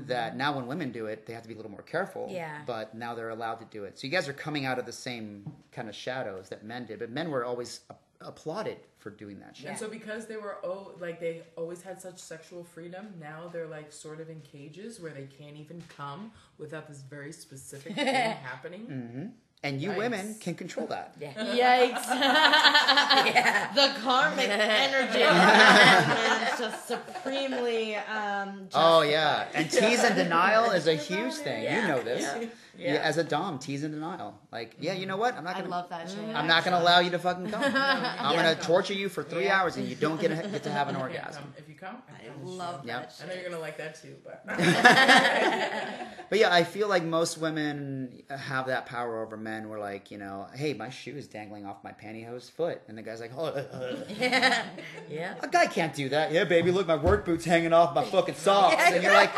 That 0.07 0.37
now 0.37 0.55
when 0.57 0.67
women 0.67 0.91
do 0.91 1.07
it, 1.07 1.27
they 1.27 1.33
have 1.33 1.43
to 1.43 1.49
be 1.49 1.55
a 1.55 1.57
little 1.57 1.71
more 1.71 1.83
careful. 1.83 2.23
Mm-hmm. 2.27 2.35
Yeah. 2.35 2.61
But 2.67 2.95
now 2.95 3.15
they're 3.15 3.31
allowed 3.31 3.57
to 3.57 3.67
do 3.67 3.85
it. 3.85 3.99
So 3.99 4.07
you 4.07 4.13
guys 4.13 4.29
are 4.29 4.33
coming 4.33 4.65
out 4.67 4.79
of 4.79 4.87
the 4.87 4.93
same 4.93 5.45
kind 5.73 5.89
of 5.89 5.95
shadows 5.95 6.49
that 6.49 6.65
men 6.65 6.87
did, 6.87 6.99
but 6.99 7.11
men 7.11 7.31
were 7.31 7.45
always 7.45 7.81
a- 7.91 7.95
applauded 8.21 8.79
for 8.99 9.11
doing 9.11 9.39
that 9.41 9.57
shit. 9.57 9.67
And 9.69 9.79
so 9.79 9.89
because 9.89 10.27
they 10.27 10.37
were 10.37 10.57
oh 10.65 10.93
like 10.99 11.21
they 11.21 11.43
always 11.55 11.83
had 11.83 12.01
such 12.01 12.19
sexual 12.19 12.65
freedom, 12.65 13.15
now 13.21 13.49
they're 13.53 13.69
like 13.69 13.93
sort 13.93 14.21
of 14.21 14.29
in 14.29 14.41
cages 14.41 14.99
where 15.01 15.13
they 15.13 15.27
can't 15.39 15.57
even 15.57 15.83
come 15.97 16.33
without 16.59 16.89
this 16.89 17.03
very 17.03 17.31
specific 17.33 17.95
thing 17.95 18.07
happening. 18.43 18.87
Mm. 18.87 19.31
And 19.67 19.83
you 19.83 19.89
Nice. 19.89 19.99
women 19.99 20.37
can 20.39 20.55
control 20.55 20.87
that. 20.87 21.11
Yeah. 21.21 21.33
Yikes. 21.35 22.07
yeah. 23.35 23.73
the 23.75 23.89
karmic 24.01 24.49
energy 24.49 25.23
is 25.23 26.59
just 26.61 26.87
supremely 26.87 27.97
um 27.97 28.69
Oh 28.73 29.03
yeah, 29.03 29.47
and 29.55 29.69
tease 29.69 30.05
and 30.05 30.15
denial 30.25 30.71
is 30.71 30.87
a 30.87 30.95
huge 30.95 31.35
thing. 31.35 31.65
You 31.65 31.83
know 31.89 32.01
this. 32.01 32.23
Yeah. 32.23 32.47
Yeah. 32.79 32.95
as 33.03 33.17
a 33.19 33.25
dom, 33.25 33.59
tease 33.59 33.83
and 33.85 33.93
denial. 33.95 34.39
Like, 34.53 34.77
yeah, 34.81 34.93
you 34.93 35.07
know 35.07 35.17
what? 35.17 35.35
I'm 35.35 35.45
not 35.45 35.55
gonna. 35.57 35.67
I 35.69 35.71
love 35.71 35.89
that 35.91 36.09
shit. 36.11 36.19
I'm 36.35 36.47
not 36.47 36.65
gonna 36.65 36.79
allow 36.81 37.01
you 37.01 37.11
to 37.11 37.19
fucking 37.19 37.51
come. 37.51 37.63
I'm 37.65 37.73
Yeah. 37.73 38.37
gonna 38.37 38.55
torture 38.57 38.93
you 38.95 39.09
for 39.09 39.23
three 39.23 39.45
Yeah. 39.45 39.61
hours 39.61 39.77
and 39.77 39.87
you 39.89 39.95
don't 39.97 40.21
get 40.21 40.29
to, 40.29 40.49
get 40.49 40.63
to 40.65 40.71
have 40.71 40.89
an 40.89 40.97
orgasm. 40.97 41.43
come. 41.43 41.55
If 41.59 41.69
you 41.69 41.75
come, 41.75 41.97
I, 42.09 42.25
I 42.27 42.29
promise 42.29 42.51
you. 42.51 42.57
love 42.57 42.87
Yep. 42.87 43.17
that 43.19 43.25
I 43.25 43.27
know 43.29 43.35
you're 43.41 43.51
gonna 43.51 43.61
like 43.63 43.77
that 43.79 44.01
too, 44.01 44.17
but 44.25 44.43
But 46.29 46.41
yeah, 46.41 46.53
I 46.53 46.65
feel 46.65 46.89
like 46.89 47.05
most 47.05 47.39
women 47.39 48.23
have 48.29 48.67
that 48.67 48.87
power 48.87 49.23
over 49.23 49.37
men. 49.37 49.69
Where 49.69 49.79
like, 49.79 50.11
you 50.11 50.19
know, 50.19 50.49
hey, 50.55 50.75
my 50.75 50.91
shoe 50.91 51.15
is 51.17 51.29
dangling 51.29 51.65
off 51.67 51.85
my 51.85 51.93
pantyhose 51.93 52.51
foot, 52.51 52.83
and 52.89 52.99
the 52.99 53.03
guy's 53.03 53.21
like, 53.21 53.31
oh, 53.37 53.45
uh, 53.45 53.65
uh. 53.73 54.63
Yeah. 55.09 55.35
a 55.41 55.47
guy 55.49 55.67
can't 55.67 55.95
do 55.95 56.09
that. 56.09 56.33
Yeah, 56.33 56.43
baby, 56.45 56.73
look, 56.73 56.87
my 56.89 56.97
work 56.97 57.25
boots 57.25 57.45
hanging 57.45 57.73
off 57.73 57.95
my 57.95 58.05
fucking 58.05 58.35
socks, 58.35 58.75
Yeah, 58.77 58.95
and 58.95 59.03
you're 59.05 59.13
like, 59.13 59.31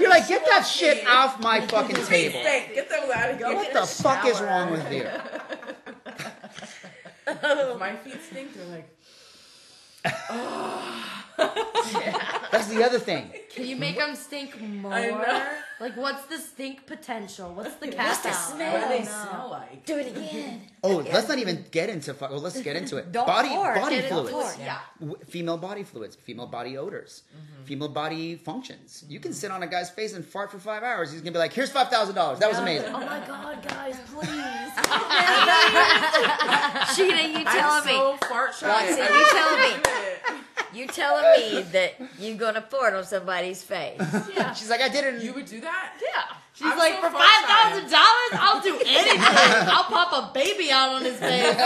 you're 0.00 0.08
like, 0.08 0.28
get 0.28 0.44
that 0.46 0.62
shit 0.62 1.06
off 1.06 1.40
my 1.42 1.60
fucking 1.66 2.04
table. 2.06 2.40
Stay, 2.84 2.88
get 2.88 2.88
those 2.90 3.10
out 3.10 3.30
of 3.30 3.38
here. 3.38 3.54
What 3.54 3.72
the 3.72 3.86
fuck 3.86 4.26
is 4.26 4.40
wrong 4.40 4.70
with 4.70 4.92
you? 4.92 5.06
My 7.78 7.96
feet 7.96 8.22
stink, 8.22 8.54
they're 8.54 8.66
like, 8.66 8.88
That's 12.50 12.68
the 12.68 12.82
other 12.84 12.98
thing. 12.98 13.32
Can 13.50 13.66
you 13.66 13.76
make 13.76 13.96
them 13.96 14.16
stink 14.16 14.60
more? 14.60 14.92
I 14.92 15.10
know. 15.10 15.46
Like, 15.80 15.96
what's 15.96 16.26
the 16.26 16.36
stink 16.36 16.86
potential? 16.86 17.54
What's 17.54 17.74
the 17.76 17.86
What's 17.86 18.18
the 18.18 18.28
out? 18.28 18.34
smell? 18.34 18.72
What 18.74 18.82
do 18.82 18.88
they 18.98 19.04
no. 19.04 19.10
smell 19.10 19.48
like? 19.50 19.86
Do 19.86 19.96
it 19.98 20.08
again. 20.08 20.62
Oh, 20.82 20.96
let's 21.12 21.28
not 21.28 21.36
even 21.38 21.66
get 21.70 21.90
into. 21.90 22.14
fu- 22.14 22.24
Well, 22.24 22.38
let's 22.38 22.58
get 22.62 22.74
into 22.74 22.96
it. 22.96 23.12
Don't 23.12 23.26
body 23.26 23.50
pour, 23.50 23.74
body 23.74 23.96
get 23.96 24.04
it 24.06 24.08
fluids. 24.08 24.30
poured. 24.30 24.54
Yeah. 24.58 24.78
W- 24.98 25.18
female 25.26 25.58
body 25.58 25.82
fluids, 25.82 26.16
female 26.16 26.46
body 26.46 26.78
odors, 26.78 27.24
mm-hmm. 27.36 27.64
female 27.64 27.88
body 27.90 28.36
functions. 28.36 29.04
You 29.06 29.20
can 29.20 29.32
mm-hmm. 29.32 29.36
sit 29.40 29.50
on 29.50 29.62
a 29.62 29.66
guy's 29.66 29.90
face 29.90 30.14
and 30.14 30.24
fart 30.24 30.50
for 30.50 30.58
five 30.58 30.82
hours. 30.82 31.12
He's 31.12 31.20
gonna 31.20 31.32
be 31.32 31.38
like, 31.38 31.52
"Here's 31.52 31.70
five 31.70 31.88
thousand 31.88 32.14
dollars. 32.14 32.38
That 32.38 32.48
was 32.48 32.58
amazing." 32.58 32.88
Oh 32.94 33.00
my 33.00 33.20
god, 33.26 33.62
guys, 33.62 33.98
please. 34.06 34.26
Sheena, 36.96 37.28
you 37.28 37.44
I'm 37.44 37.44
telling 37.44 37.84
me? 37.84 37.92
so 37.92 38.16
fart 38.26 38.54
shy. 38.54 38.68
Roxy, 38.68 39.02
you 39.02 39.06
can't 39.06 39.30
telling 39.30 40.38
me? 40.38 40.40
Admit 40.70 40.74
it. 40.74 40.78
You 40.80 40.86
telling 40.88 41.24
me 41.56 41.62
that 41.72 41.94
you're 42.18 42.36
gonna 42.36 42.62
pour 42.62 42.88
it 42.88 42.94
on 42.94 43.04
somebody's 43.04 43.62
face? 43.62 43.98
She's 44.56 44.70
like, 44.70 44.80
"I 44.80 44.88
did 44.88 45.04
it." 45.14 45.22
You 45.22 45.32
would 45.34 45.46
do 45.46 45.60
that? 45.60 45.92
Yeah. 46.02 46.36
She's 46.52 46.66
I'm 46.70 46.76
like, 46.78 46.94
so 46.94 47.00
for 47.02 47.10
fart 47.10 47.24
five 47.24 47.48
shy. 47.48 47.70
thousand 47.70 47.90
dollars, 47.90 48.32
I'll 48.32 48.60
do 48.60 48.74
anything. 48.86 49.20
I'll 49.20 49.84
pop 49.84 50.12
a 50.12 50.32
baby 50.34 50.70
out 50.70 50.90
on 50.90 51.02
his 51.04 51.16
face. 51.16 51.56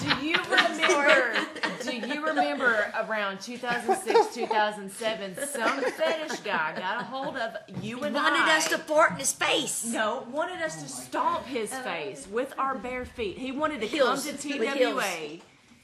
Do 0.00 0.26
you 0.26 0.36
remember? 0.36 1.36
do 1.82 1.96
you 1.96 2.24
remember 2.26 2.92
around 3.08 3.40
2006, 3.40 4.34
2007, 4.34 5.36
some 5.48 5.80
fetish 5.80 6.40
guy 6.40 6.74
got 6.78 7.00
a 7.00 7.04
hold 7.04 7.36
of 7.36 7.56
you 7.82 8.00
and 8.02 8.14
Wanted 8.14 8.40
I. 8.42 8.58
us 8.58 8.68
to 8.68 8.78
fart 8.78 9.12
in 9.12 9.16
his 9.18 9.32
face. 9.32 9.84
no, 9.86 10.26
wanted 10.30 10.62
us 10.62 10.80
to 10.82 10.88
stomp 10.88 11.46
his 11.46 11.72
uh, 11.72 11.82
face 11.82 12.26
with 12.30 12.54
our 12.58 12.76
bare 12.76 13.04
feet. 13.04 13.36
He 13.38 13.50
wanted 13.52 13.80
to 13.80 13.86
Heels. 13.86 14.26
come 14.26 14.36
to 14.38 14.58
With 14.58 14.74
heels. 14.74 15.02
TWA. 15.02 15.38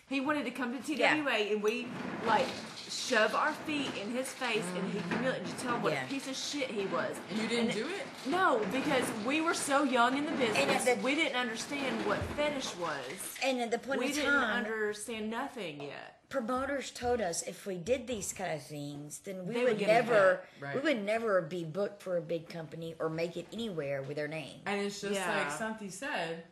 He 0.09 0.21
wanted 0.21 0.45
to 0.45 0.53
come 0.53 0.73
to 0.77 0.83
TWA, 0.83 0.97
Yeah. 0.99 1.37
and 1.53 1.63
we 1.63 1.89
like 2.27 2.47
shove 2.89 3.35
our 3.35 3.53
feet 3.53 3.91
in 4.01 4.13
his 4.13 4.29
face, 4.29 4.63
and 4.77 4.93
he 4.93 5.01
humiliated. 5.01 5.45
Just 5.47 5.59
tell 5.59 5.75
him 5.75 5.83
what 5.83 5.93
Yeah. 5.95 6.05
a 6.05 6.09
piece 6.09 6.29
of 6.29 6.37
shit 6.37 6.71
he 6.71 6.87
was. 6.87 7.17
And 7.31 7.39
you 7.41 7.49
didn't 7.49 7.73
do 7.73 7.89
it? 7.89 8.07
No, 8.27 8.65
because 8.71 9.05
we 9.27 9.41
were 9.41 9.55
so 9.55 9.83
young 9.83 10.17
in 10.17 10.25
the 10.25 10.31
business, 10.33 10.85
the- 10.85 10.95
we 11.03 11.17
didn't 11.17 11.35
understand 11.35 12.07
what 12.07 12.21
fetish 12.37 12.77
was. 12.77 13.35
And 13.43 13.61
at 13.61 13.73
the 13.73 13.79
point 13.81 13.99
We 13.99 14.07
in 14.07 14.13
didn't 14.13 14.31
time, 14.33 14.65
understand 14.65 15.29
nothing 15.29 15.83
yet. 15.83 16.21
promoters 16.29 16.93
told 16.93 17.21
us 17.21 17.43
if 17.43 17.67
we 17.67 17.77
did 17.77 18.07
these 18.07 18.33
kind 18.33 18.53
of 18.53 18.63
things, 18.63 19.19
then 19.25 19.45
we 19.47 19.55
They 19.55 19.65
would 19.65 19.79
would 19.79 19.87
never, 19.89 20.45
a 20.61 20.65
cut, 20.67 20.75
we 20.77 20.81
would 20.83 21.05
never 21.05 21.43
be 21.43 21.65
booked 21.65 22.01
for 22.01 22.17
a 22.17 22.21
big 22.23 22.49
company 22.49 22.95
or 23.01 23.09
make 23.09 23.37
it 23.37 23.47
anywhere 23.53 24.03
with 24.03 24.19
our 24.21 24.29
name. 24.29 24.61
And 24.67 24.81
it's 24.81 25.01
just 25.01 25.15
Yeah. 25.15 25.37
like 25.37 25.51
something 25.51 25.91
said, 25.91 26.45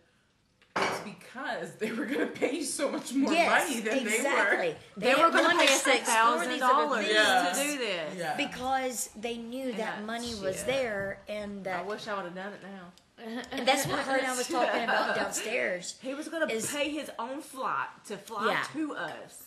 it's 0.77 1.01
because 1.01 1.73
they 1.79 1.93
were 1.93 2.05
going 2.05 2.21
to 2.21 2.27
pay 2.27 2.57
you 2.57 2.65
so 2.65 2.91
much 2.91 3.13
more 3.15 3.33
yes, 3.33 3.69
money 3.69 3.81
than 3.81 3.99
exactly. 3.99 4.75
They, 4.97 5.15
were 5.15 5.31
going 5.31 5.33
to 5.33 5.43
wanted 5.43 5.59
pay 5.69 5.75
us 5.75 5.75
us 5.75 5.83
to 5.85 5.91
a 5.91 5.97
explore 5.97 6.17
thousand 6.17 6.59
dollars 6.59 7.07
Yeah. 7.09 7.53
to 7.55 7.63
do 7.63 7.79
this. 7.79 8.15
Yeah. 8.17 8.37
because 8.37 9.11
they 9.17 9.37
knew 9.37 9.73
that 9.75 10.05
money 10.05 10.35
was 10.43 10.65
there, 10.65 11.21
and 11.29 11.65
that, 11.65 11.81
I 11.81 11.83
wish 11.83 12.09
I 12.09 12.15
would 12.17 12.25
have 12.25 12.35
done 12.35 12.53
it 12.53 12.61
now. 12.63 13.43
and 13.53 13.67
that's 13.67 13.87
what 13.87 14.01
her 14.01 14.17
and 14.17 14.27
I 14.27 14.37
was 14.37 14.49
talking 14.49 14.83
about 14.85 15.15
downstairs. 15.17 15.97
He 16.03 16.15
was 16.15 16.29
going 16.29 16.49
to 16.49 16.67
pay 16.69 16.91
his 16.91 17.11
own 17.19 17.41
flight 17.41 17.89
to 18.07 18.17
fly 18.17 18.63
to 18.73 18.95
us. 18.95 19.45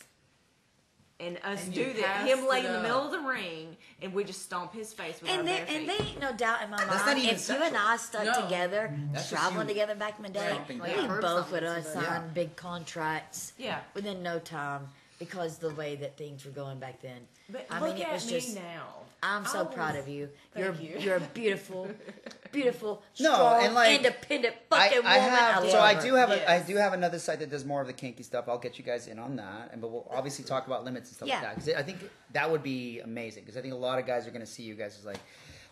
And 1.19 1.39
us 1.44 1.65
And 1.65 1.73
do 1.73 1.94
that. 1.94 2.27
Him 2.27 2.48
lay 2.48 2.64
in 2.64 2.72
the 2.72 2.80
middle 2.81 3.03
of 3.06 3.11
the 3.11 3.19
ring, 3.19 3.76
and 4.03 4.14
we 4.14 4.23
just 4.23 4.44
stomp 4.44 4.72
his 4.72 4.94
face 4.94 5.19
with 5.19 5.31
our 5.31 5.38
And 5.38 5.48
bare 5.48 5.65
there, 5.65 5.76
and 5.76 5.88
feet. 5.88 5.98
there 5.98 6.07
ain't 6.07 6.19
no 6.22 6.31
doubt 6.31 6.61
in 6.61 6.69
my 6.69 6.77
That's 6.85 7.06
mind. 7.07 7.18
even 7.19 7.35
If 7.35 7.49
you 7.49 7.56
and 7.56 7.76
I 7.76 7.98
stuck 7.98 8.23
No. 8.26 8.44
together, 8.44 8.95
That's 9.14 9.30
traveling 9.30 9.68
together 9.68 9.95
back 9.95 10.18
in 10.18 10.23
the 10.23 10.30
day, 10.30 10.60
we 10.69 10.76
down. 10.77 11.19
Both 11.19 11.52
would 11.52 11.64
something 11.64 11.84
have 11.84 11.85
signed 11.85 12.06
them. 12.26 12.31
big 12.35 12.56
contracts 12.56 13.53
yeah. 13.57 13.80
within 13.95 14.22
no 14.22 14.38
time 14.38 14.89
because 15.19 15.57
the 15.57 15.72
way 15.72 15.95
that 15.98 16.18
things 16.18 16.45
were 16.45 16.52
going 16.52 16.80
back 16.80 17.02
then. 17.02 17.22
But 17.49 17.65
I 17.69 17.80
look 17.80 17.94
mean, 17.95 18.03
it 18.03 18.07
at 18.07 18.14
was 18.14 18.26
me 18.27 18.31
just. 18.39 18.56
now. 18.56 18.88
I'm 19.23 19.45
so 19.45 19.61
I 19.61 19.65
proud 19.65 19.95
of 19.95 20.07
you. 20.07 20.30
Thank 20.53 20.65
you're 20.65 20.76
you. 20.76 20.99
you're 20.99 21.15
a 21.15 21.19
beautiful, 21.34 21.88
beautiful, 22.52 23.02
No, 23.19 23.34
strong, 23.34 23.65
and, 23.65 23.73
like, 23.73 23.98
independent 23.98 24.56
I, 24.72 24.89
fucking 24.89 25.06
I 25.07 25.18
woman. 25.18 25.30
have, 25.31 25.64
I 25.64 25.68
so 25.69 25.77
love 25.77 25.98
I 25.98 26.02
do 26.02 26.14
have 26.14 26.30
a, 26.30 26.52
I 26.52 26.60
do 26.61 26.76
have 26.76 26.94
another 26.94 27.18
site 27.18 27.39
that 27.39 27.49
does 27.49 27.65
more 27.65 27.81
of 27.81 27.88
the 27.88 27.94
kinky 27.94 28.22
stuff. 28.22 28.45
I'll 28.48 28.60
get 28.60 28.77
you 28.77 28.84
guys 28.85 29.07
in 29.07 29.18
on 29.18 29.35
that, 29.38 29.69
and 29.72 29.81
but 29.81 29.89
we'll 29.91 30.07
obviously 30.11 30.45
talk 30.45 30.68
about 30.68 30.85
limits 30.85 31.10
and 31.10 31.15
stuff 31.15 31.30
Yeah. 31.30 31.35
like 31.35 31.44
that 31.44 31.56
because 31.56 31.73
I 31.73 31.81
think 31.84 31.98
that 32.34 32.49
would 32.52 32.61
be 32.61 32.99
amazing 32.99 33.44
because 33.44 33.57
I 33.57 33.61
think 33.61 33.73
a 33.73 33.77
lot 33.77 33.98
of 33.98 34.06
guys 34.06 34.27
are 34.27 34.31
going 34.31 34.45
to 34.45 34.52
see 34.52 34.64
you 34.64 34.76
guys 34.76 34.95
as 34.99 35.06
like, 35.06 35.19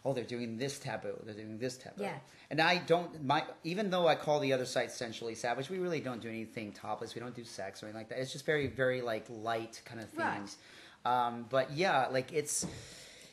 oh, 0.05 0.13
they're 0.13 0.23
doing 0.23 0.57
this 0.57 0.79
taboo, 0.79 1.19
they're 1.25 1.33
doing 1.33 1.57
this 1.57 1.75
taboo. 1.77 2.03
Yeah. 2.03 2.13
And 2.51 2.61
I 2.61 2.77
don't 2.77 3.23
my 3.25 3.43
even 3.63 3.89
though 3.89 4.07
I 4.07 4.15
call 4.15 4.39
the 4.39 4.53
other 4.53 4.65
site 4.65 4.91
sensually 4.91 5.35
savage, 5.35 5.69
we 5.69 5.79
really 5.79 5.99
don't 5.99 6.21
do 6.21 6.29
anything 6.29 6.71
topless. 6.71 7.15
We 7.15 7.19
don't 7.21 7.35
do 7.35 7.43
sex 7.43 7.81
or 7.81 7.87
anything 7.87 8.01
like 8.01 8.09
that. 8.09 8.19
It's 8.19 8.31
just 8.31 8.45
very 8.45 8.67
very 8.67 9.01
like 9.01 9.25
light 9.29 9.81
kind 9.83 9.99
of 9.99 10.07
Right. 10.15 10.35
things. 10.35 10.57
Um, 11.03 11.45
but 11.49 11.71
yeah, 11.71 12.07
like 12.07 12.31
it's 12.31 12.65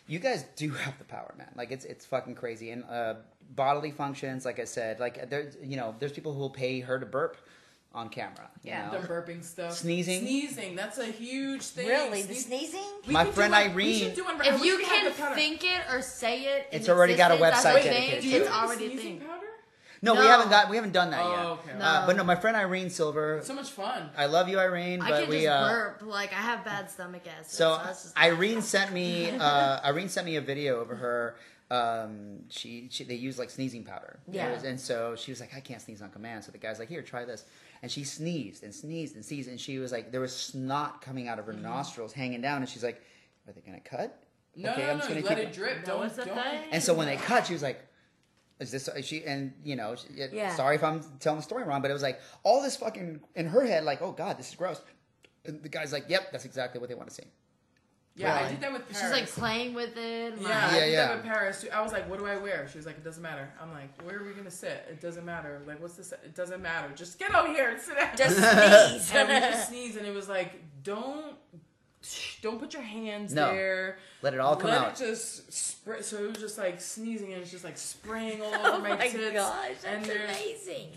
you 0.09 0.19
guys 0.19 0.45
do 0.57 0.71
have 0.71 0.99
the 0.99 1.05
power, 1.05 1.35
man. 1.39 1.51
Like 1.57 1.71
it's 1.71 1.85
it's 1.85 2.05
fucking 2.07 2.35
crazy. 2.35 2.71
And 2.71 2.85
uh, 2.85 3.15
bodily 3.55 3.91
functions, 3.91 4.45
like 4.45 4.59
I 4.59 4.65
said, 4.65 4.99
like 4.99 5.29
there's 5.31 5.57
you 5.63 5.77
know 5.77 5.95
there's 5.99 6.13
people 6.13 6.33
who 6.33 6.41
will 6.41 6.51
pay 6.51 6.81
her 6.81 6.99
to 6.99 7.07
burp 7.07 7.37
on 7.95 8.09
camera. 8.09 8.49
you 8.63 8.71
Yeah. 8.71 8.91
know? 8.91 9.01
the 9.01 9.07
burping 9.09 9.45
stuff. 9.45 9.73
Sneezing? 9.73 10.21
Sneezing. 10.23 10.75
That's 10.77 10.99
a 10.99 11.07
huge 11.07 11.63
thing. 11.63 11.89
Really, 11.89 12.23
the 12.23 12.35
sneezing? 12.35 12.81
We 13.07 13.13
My 13.13 13.25
could 13.25 13.31
do 13.31 13.35
friend 13.35 13.53
one- 13.53 13.75
we 13.75 14.03
Irene- 14.05 14.15
do 14.15 14.25
one- 14.25 14.41
If 14.45 14.61
we 14.61 14.67
you 14.69 14.79
should 14.79 15.15
can 15.15 15.35
think 15.35 15.65
it 15.65 15.83
or 15.91 16.01
say 16.03 16.41
it, 16.45 16.69
It's 16.73 16.89
already 16.89 17.15
got 17.17 17.31
a 17.33 17.37
website 17.37 17.83
dedicated 17.83 17.93
thing, 17.93 18.11
to 18.17 18.21
Do 18.23 18.29
you 18.29 18.37
It's 18.43 18.51
already 18.51 18.87
a 18.87 18.91
sneezing 18.91 19.19
thing. 19.21 19.29
powder? 19.29 19.47
No, 20.05 20.15
we 20.15 20.27
haven't 20.27 20.49
got 20.51 20.69
we 20.69 20.75
haven't 20.77 20.93
done 20.93 21.11
that 21.13 21.21
Oh, 21.23 21.31
yet. 21.31 21.75
okay. 21.75 21.81
Uh, 21.81 22.07
but 22.07 22.17
no, 22.17 22.25
my 22.25 22.35
friend 22.35 22.57
Irene 22.57 22.91
Silver. 22.91 23.41
So 23.45 23.55
much 23.55 23.71
fun. 23.71 24.11
I 24.17 24.27
love 24.27 24.49
you, 24.49 24.59
Irene, 24.59 25.01
I 25.01 25.11
but 25.11 25.21
can 25.23 25.31
we 25.31 25.37
just 25.43 25.49
uh, 25.49 25.69
burp. 25.69 26.03
Like 26.03 26.33
I 26.33 26.37
have 26.41 26.65
bad 26.65 26.91
stomach 26.91 27.23
acid. 27.27 27.51
So 27.53 27.81
that's 27.85 28.03
just 28.05 28.19
Irene 28.19 28.63
sent 28.63 28.93
me 28.93 29.31
uh, 29.39 29.81
Irene 29.85 30.09
sent 30.09 30.27
me 30.27 30.35
a 30.37 30.41
video 30.41 30.81
of 30.81 30.89
her. 30.89 31.37
Um, 31.71 32.41
she, 32.51 32.89
she 32.91 33.05
they 33.05 33.15
use 33.15 33.39
like 33.39 33.49
sneezing 33.49 33.85
powder. 33.85 34.19
Yeah. 34.31 34.53
Was- 34.53 34.65
and 34.65 34.79
so 34.79 35.15
she 35.17 35.31
was 35.31 35.41
like, 35.41 35.55
I 35.57 35.61
can't 35.61 35.81
sneeze 35.81 36.03
on 36.03 36.11
command. 36.11 36.45
So 36.45 36.51
the 36.53 36.59
guy's 36.59 36.79
like, 36.81 36.89
Here, 36.89 37.01
try 37.03 37.25
this. 37.25 37.45
And 37.83 37.91
she 37.91 38.05
sneezed 38.05 38.63
and 38.63 38.73
sneezed 38.75 39.17
and 39.17 39.25
sneezed, 39.25 39.49
and 39.49 39.61
she 39.61 39.79
was 39.79 39.91
like, 39.93 40.13
there 40.13 40.21
was 40.21 40.35
snot 40.35 41.03
coming 41.03 41.27
out 41.29 41.39
of 41.41 41.47
Mm-hmm. 41.47 41.57
her 41.57 41.63
nostrils, 41.63 42.13
hanging 42.13 42.41
down, 42.41 42.63
and 42.63 42.69
she's 42.69 42.85
like, 42.85 43.03
Are 43.49 43.53
they 43.53 43.61
gonna 43.61 43.81
cut? 43.81 44.23
No, 44.55 44.71
Okay, 44.71 44.83
no, 44.83 44.91
I'm 44.91 44.99
just 44.99 45.09
You 45.11 45.15
gonna 45.17 45.27
let 45.27 45.39
keep- 45.39 45.49
it 45.49 45.53
drip. 45.53 45.85
Don't, 45.85 46.01
don't. 46.17 46.27
thing. 46.27 46.63
And 46.71 46.83
so 46.83 46.95
when 46.95 47.07
they 47.09 47.17
cut, 47.17 47.47
she 47.47 47.55
was 47.55 47.63
like, 47.63 47.81
"Is 48.61 48.71
this?" 48.71 48.87
Is 48.87 49.05
she 49.07 49.25
and 49.25 49.53
you 49.65 49.75
know, 49.77 49.97
she, 49.97 50.07
Yeah. 50.33 50.55
sorry 50.55 50.77
if 50.77 50.85
I'm 50.85 51.03
telling 51.19 51.39
the 51.39 51.43
story 51.43 51.65
wrong, 51.65 51.83
but 51.83 51.91
it 51.91 51.95
was 51.95 52.03
like 52.03 52.21
all 52.45 52.63
this 52.63 52.77
fucking 52.77 53.21
in 53.35 53.47
her 53.47 53.65
head, 53.67 53.83
like, 53.85 54.01
"Oh 54.03 54.13
God, 54.13 54.39
this 54.39 54.51
is 54.51 54.55
gross." 54.55 54.81
And 55.45 55.61
the 55.63 55.69
guy's 55.69 55.93
like, 55.93 56.05
"Yep, 56.09 56.31
that's 56.31 56.45
exactly 56.45 56.79
what 56.81 56.89
they 56.89 56.95
want 56.95 57.09
to 57.09 57.15
see." 57.15 57.25
Yeah, 58.15 58.35
I 58.35 58.49
did 58.49 58.61
that 58.61 58.73
with 58.73 58.87
Paris. 58.91 59.01
she's 59.03 59.11
like 59.11 59.27
playing 59.29 59.73
with 59.75 59.97
it. 59.97 60.35
Yeah, 60.39 60.49
like- 60.49 60.55
I 60.55 60.75
Yeah, 60.77 60.85
did 60.85 60.93
yeah. 60.93 61.07
that 61.07 61.17
with 61.17 61.25
Paris 61.25 61.61
too. 61.63 61.69
I 61.73 61.81
was 61.81 61.93
like, 61.93 62.09
"What 62.11 62.19
do 62.19 62.27
I 62.27 62.37
wear?" 62.37 62.69
She 62.71 62.77
was 62.77 62.85
like, 62.87 62.97
"It 62.99 63.05
doesn't 63.05 63.23
matter." 63.23 63.51
I'm 63.61 63.73
like, 63.73 63.89
"Where 64.03 64.19
are 64.21 64.25
we 64.25 64.33
gonna 64.35 64.51
sit?" 64.51 64.87
It 64.91 65.01
doesn't 65.01 65.25
matter. 65.25 65.63
Like, 65.67 65.81
what's 65.81 65.95
this? 65.95 66.13
It 66.13 66.35
doesn't 66.35 66.61
matter. 66.61 66.89
Just 66.95 67.19
get 67.19 67.35
over 67.35 67.49
here 67.49 67.71
and 67.71 67.81
sit 67.81 67.97
down. 67.97 68.15
Just 68.17 68.37
sneeze. 69.09 69.13
and 69.15 69.29
we 69.29 69.35
just 69.41 69.69
sneezed, 69.71 69.97
and 69.97 70.07
it 70.07 70.15
was 70.15 70.29
like, 70.29 70.61
"Don't, 70.83 71.37
don't 72.43 72.59
put 72.61 72.75
your 72.75 72.83
hands 72.83 73.33
No. 73.33 73.51
there. 73.53 73.99
Let 74.21 74.35
it 74.35 74.41
all 74.41 74.57
come 74.57 74.71
Let 74.71 74.79
out. 74.79 75.01
it 75.01 75.05
just 75.07 75.51
spray." 75.53 76.03
So 76.03 76.19
it 76.25 76.29
was 76.29 76.39
just 76.39 76.59
like 76.59 76.81
sneezing, 76.83 77.33
and 77.33 77.41
it's 77.43 77.51
just 77.51 77.65
like 77.65 77.79
spraying 77.79 78.43
all 78.43 78.55
over 78.55 78.69
oh 78.77 78.79
my, 78.81 78.91
my 78.97 79.09
tits. 79.09 79.33
gosh, 79.33 79.69
and 79.87 80.05
that's 80.05 80.07
there's 80.07 80.37
amazing. 80.37 80.89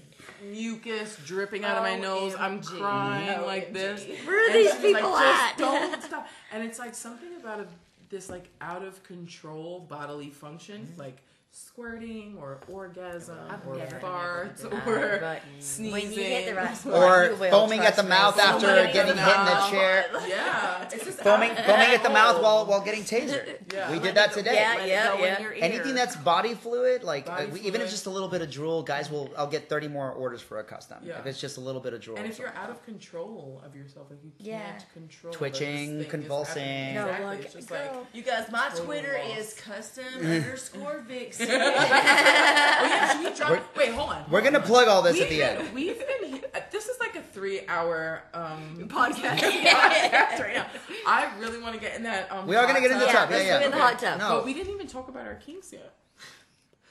Mucus 0.43 1.17
dripping 1.25 1.63
out 1.63 1.77
of 1.77 1.83
my 1.83 1.97
oh, 1.97 2.01
nose. 2.01 2.35
I'm 2.37 2.61
OMG. 2.61 2.77
crying 2.79 3.41
like 3.45 3.73
this. 3.73 4.05
Where 4.25 4.43
are 4.43 4.47
And 4.47 4.55
these 4.55 4.71
like, 4.71 4.81
people 4.81 5.11
"Just 5.11 5.23
at?" 5.23 5.57
Don't 5.57 6.03
stop. 6.03 6.27
And 6.51 6.63
it's 6.63 6.79
like 6.79 6.95
something 6.95 7.35
about 7.39 7.61
a, 7.61 7.67
this 8.09 8.29
like 8.29 8.49
out 8.61 8.83
of 8.83 9.01
control 9.03 9.85
bodily 9.87 10.29
function, 10.29 10.87
mm-hmm. 10.91 10.99
like 10.99 11.17
squirting 11.55 12.35
or 12.39 12.59
orgasm 12.69 13.37
I've 13.49 13.65
or 13.65 13.75
never- 13.77 13.99
farts 13.99 14.65
or 14.65 15.17
but 15.21 15.41
sneezing. 15.59 15.91
When 15.95 16.11
you 16.11 16.19
hit 16.21 16.45
the 16.47 16.55
right 16.55 16.75
spot, 16.77 16.93
Or 16.93 17.35
foaming 17.49 17.79
at 17.79 17.95
the 17.95 18.03
mouth 18.03 18.37
after 18.37 18.67
Foaming 18.67 18.91
getting 18.93 19.15
hit 19.17 19.37
in 19.39 19.45
the 19.45 19.67
chair. 19.69 20.05
Yeah, 20.27 20.83
it's 20.91 21.05
just 21.05 21.19
Foaming, 21.21 21.51
foaming 21.55 21.93
at 21.95 22.03
the 22.03 22.09
mouth 22.09 22.41
while 22.43 22.65
while 22.65 22.81
getting 22.81 23.03
tasered. 23.03 23.59
Yeah. 23.75 23.91
we 23.91 23.99
did 23.99 24.15
that 24.15 24.31
today. 24.31 24.53
Yeah, 24.53 24.75
let 24.77 24.87
yeah, 24.87 25.39
yeah. 25.39 25.49
Anything 25.65 25.95
that's 25.95 26.15
body 26.15 26.53
fluid, 26.53 27.03
like 27.03 27.25
Body 27.25 27.45
uh, 27.45 27.49
we- 27.49 27.59
even 27.61 27.67
if 27.67 27.73
fluid. 27.73 27.81
it's 27.83 27.91
just 27.91 28.05
a 28.05 28.09
little 28.09 28.29
bit 28.29 28.41
of 28.41 28.49
drool, 28.51 28.83
guys 28.83 29.09
will. 29.09 29.29
I'll 29.37 29.47
get 29.47 29.67
thirty 29.69 29.87
more 29.87 30.11
orders 30.11 30.41
for 30.41 30.59
a 30.59 30.63
custom. 30.63 30.97
Yeah. 31.03 31.19
If 31.19 31.25
it's 31.25 31.39
just 31.41 31.57
a 31.57 31.61
little 31.61 31.81
bit 31.81 31.93
of 31.93 31.99
drool. 32.01 32.17
And 32.17 32.25
if 32.27 32.37
you're 32.39 32.53
out 32.55 32.69
of 32.69 32.83
control 32.85 33.61
of 33.65 33.75
yourself, 33.75 34.07
like 34.09 34.19
you 34.23 34.31
can't 34.37 34.47
Yeah. 34.47 34.79
control 34.93 35.33
Twitching, 35.33 35.99
thing 36.01 36.09
convulsing. 36.09 36.63
happening. 36.63 36.95
No, 36.95 37.05
exactly. 37.05 37.25
like, 37.25 37.45
it's 37.45 37.53
just 37.53 37.71
like. 37.71 37.91
You 38.13 38.21
guys, 38.23 38.51
my 38.51 38.69
Twitter 38.75 39.17
loss. 39.29 39.37
is 39.39 39.53
custom 39.55 40.05
underscore 40.21 41.03
Vixen. 41.07 41.44
Oh 41.49 42.85
yeah, 42.87 43.11
should 43.11 43.23
we 43.31 43.35
drop? 43.37 43.75
Wait, 43.75 43.89
hold 43.91 44.09
on. 44.09 44.25
we're 44.29 44.41
gonna 44.41 44.59
plug 44.59 44.87
all 44.87 45.01
this 45.01 45.13
We've 45.13 45.23
at 45.23 45.29
the 45.29 45.37
been, 45.37 45.57
end. 45.65 45.73
we've 45.75 45.99
been. 45.99 46.41
This 46.71 46.87
is 46.87 46.99
like 46.99 47.15
a 47.15 47.21
three-hour 47.21 48.21
um, 48.33 48.77
Podcast. 48.89 49.39
podcast 49.39 50.39
right 50.39 50.55
now. 50.55 50.65
I 51.07 51.31
really 51.39 51.61
want 51.61 51.75
to 51.75 51.79
get 51.81 51.95
in 51.95 52.03
that. 52.03 52.31
Um, 52.31 52.47
We 52.47 52.55
are 52.55 52.65
gonna 52.67 52.81
get 52.81 52.91
in 52.91 52.99
the 52.99 53.05
tub. 53.05 53.29
tub. 53.29 53.31
Yeah, 53.31 53.37
yeah. 53.37 53.59
get 53.59 53.65
in 53.65 53.71
the 53.71 53.77
hot 53.77 53.99
tub. 53.99 54.19
No, 54.19 54.29
But 54.37 54.45
we 54.45 54.53
didn't 54.53 54.73
even 54.73 54.87
talk 54.87 55.07
about 55.09 55.25
our 55.25 55.35
kinks 55.35 55.71
yet. 55.73 55.93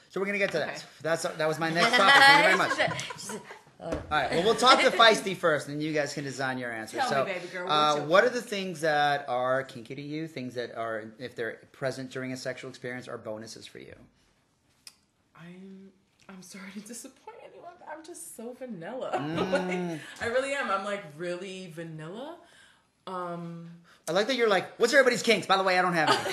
so 0.09 0.19
we're 0.19 0.25
gonna 0.27 0.37
get 0.37 0.51
to 0.51 0.59
that. 0.59 0.69
Okay. 0.69 0.81
That's 1.01 1.23
that 1.23 1.47
was 1.47 1.59
my 1.59 1.69
next 1.69 1.95
topic. 1.95 2.13
Thank 2.13 2.37
you 2.37 2.57
very 2.57 2.57
much. 2.57 3.41
All 3.79 3.91
right. 4.09 4.31
Well, 4.31 4.43
we'll 4.43 4.55
talk 4.55 4.79
to 4.81 4.89
Feisty 4.89 5.35
first, 5.35 5.67
and 5.67 5.83
you 5.83 5.91
guys 5.93 6.13
can 6.13 6.23
design 6.23 6.57
your 6.57 6.71
answer. 6.71 6.97
Tell 6.97 7.25
me, 7.25 7.33
so, 7.33 7.39
baby 7.39 7.47
girl, 7.51 7.69
uh, 7.69 7.99
what 8.05 8.23
are 8.23 8.29
the 8.29 8.41
things 8.41 8.79
that 8.81 9.25
are 9.27 9.63
kinky 9.63 9.95
to 9.95 10.01
you? 10.01 10.27
Things 10.27 10.55
that 10.55 10.75
are, 10.77 11.11
if 11.19 11.35
they're 11.35 11.59
present 11.73 12.09
during 12.09 12.31
a 12.31 12.37
sexual 12.37 12.69
experience, 12.69 13.09
are 13.09 13.17
bonuses 13.17 13.65
for 13.67 13.79
you? 13.79 13.93
I'm 15.45 15.91
I'm 16.27 16.41
sorry 16.41 16.71
to 16.73 16.79
disappoint 16.79 17.37
anyone. 17.49 17.71
but 17.79 17.87
I'm 17.91 18.03
just 18.05 18.35
so 18.35 18.53
vanilla. 18.53 19.11
Mm. 19.15 19.51
Like, 19.51 19.99
I 20.21 20.25
really 20.27 20.53
am. 20.53 20.69
I'm 20.71 20.83
like 20.85 21.03
really 21.17 21.71
vanilla. 21.73 22.37
Um, 23.07 23.69
I 24.07 24.11
like 24.11 24.27
that 24.27 24.35
you're 24.35 24.49
like, 24.49 24.79
what's 24.79 24.93
everybody's 24.93 25.21
kinks? 25.23 25.45
By 25.47 25.57
the 25.57 25.63
way, 25.63 25.77
I 25.77 25.81
don't 25.83 25.93
have 25.93 26.09
any. 26.09 26.17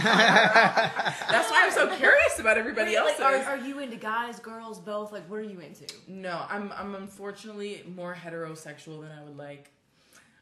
that's 0.00 1.50
why 1.50 1.62
I'm 1.64 1.72
so 1.72 1.94
curious 1.96 2.38
about 2.38 2.56
everybody 2.58 2.96
Like, 2.96 3.18
else's. 3.20 3.46
are, 3.46 3.52
are 3.52 3.58
you 3.58 3.78
into 3.80 3.96
guys, 3.96 4.38
girls, 4.38 4.78
both? 4.80 5.12
Like, 5.12 5.28
what 5.28 5.40
are 5.40 5.42
you 5.44 5.60
into? 5.60 5.86
No, 6.08 6.44
I'm 6.48 6.72
I'm 6.76 6.94
unfortunately 6.94 7.82
more 7.94 8.14
heterosexual 8.14 9.00
than 9.02 9.10
I 9.10 9.22
would 9.24 9.36
like. 9.36 9.70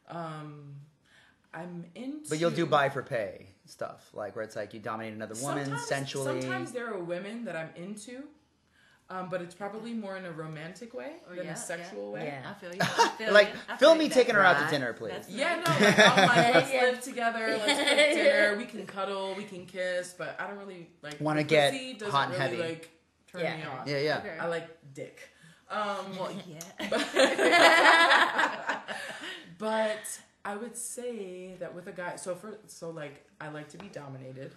Um, 0.08 0.74
I'm 1.54 1.86
into. 1.94 2.28
but 2.28 2.38
you'll 2.38 2.50
do 2.50 2.66
buy 2.66 2.88
for 2.90 3.02
pay 3.02 3.46
stuff, 3.68 4.10
like 4.14 4.34
where 4.36 4.44
it's 4.44 4.56
like 4.56 4.72
you 4.74 4.80
dominate 4.80 5.14
another 5.14 5.34
woman 5.42 5.64
Sometimes- 5.64 5.86
sensually. 5.86 6.40
Sometimes 6.42 6.72
there 6.72 6.92
are 6.92 6.98
women 6.98 7.44
that 7.44 7.56
I'm 7.56 7.70
into, 7.76 8.22
um, 9.10 9.28
but 9.30 9.40
it's 9.40 9.54
probably 9.54 9.92
more 9.94 10.16
in 10.16 10.24
a 10.26 10.30
romantic 10.32 10.92
way 10.94 11.12
Oh, 11.30 11.34
than 11.34 11.46
yeah, 11.46 11.52
a 11.52 11.56
sexual 11.56 12.12
way. 12.12 12.26
Yeah. 12.26 12.50
I 12.50 12.54
feel 12.60 12.72
you. 12.74 12.78
I 12.82 13.08
feel 13.18 13.32
like, 13.32 13.48
you. 13.48 13.54
I 13.68 13.76
film 13.76 13.92
feel 13.92 13.98
me 13.98 14.04
you. 14.04 14.10
taking 14.10 14.34
her 14.34 14.44
out 14.44 14.62
to 14.64 14.70
dinner, 14.70 14.92
please. 14.92 15.10
That's- 15.10 15.30
Yeah, 15.30 15.56
no, 15.56 15.86
like, 15.86 15.98
I'm 15.98 16.28
like, 16.28 16.54
let's 16.54 16.72
live 16.72 17.00
together, 17.00 17.58
let's 17.64 17.78
cook 17.78 18.14
dinner, 18.14 18.56
we 18.58 18.64
can 18.66 18.86
cuddle, 18.86 19.34
we 19.36 19.44
can 19.44 19.64
kiss, 19.66 20.14
but 20.16 20.36
I 20.40 20.46
don't 20.46 20.58
really 20.58 20.88
like 21.02 21.20
Wanna 21.20 21.42
get 21.44 21.72
hot 22.02 22.30
and 22.30 22.38
really, 22.38 22.38
heavy. 22.38 22.56
like 22.58 22.90
turn 23.32 23.40
Yeah. 23.42 23.56
me 23.56 23.62
on. 23.64 23.86
Yeah, 23.86 23.98
yeah. 23.98 24.18
Okay. 24.18 24.36
I 24.40 24.46
like 24.46 24.68
dick. 24.94 25.20
Um, 25.70 26.16
Well, 26.18 26.30
yeah. 26.80 28.80
but 29.58 30.20
I 30.48 30.56
would 30.56 30.76
say 30.76 31.54
that 31.60 31.74
with 31.74 31.86
a 31.88 31.92
guy, 31.92 32.16
so 32.16 32.34
for 32.34 32.58
so 32.66 32.88
like 32.90 33.16
I 33.40 33.48
like 33.48 33.68
to 33.74 33.78
be 33.78 33.88
dominated. 33.88 34.52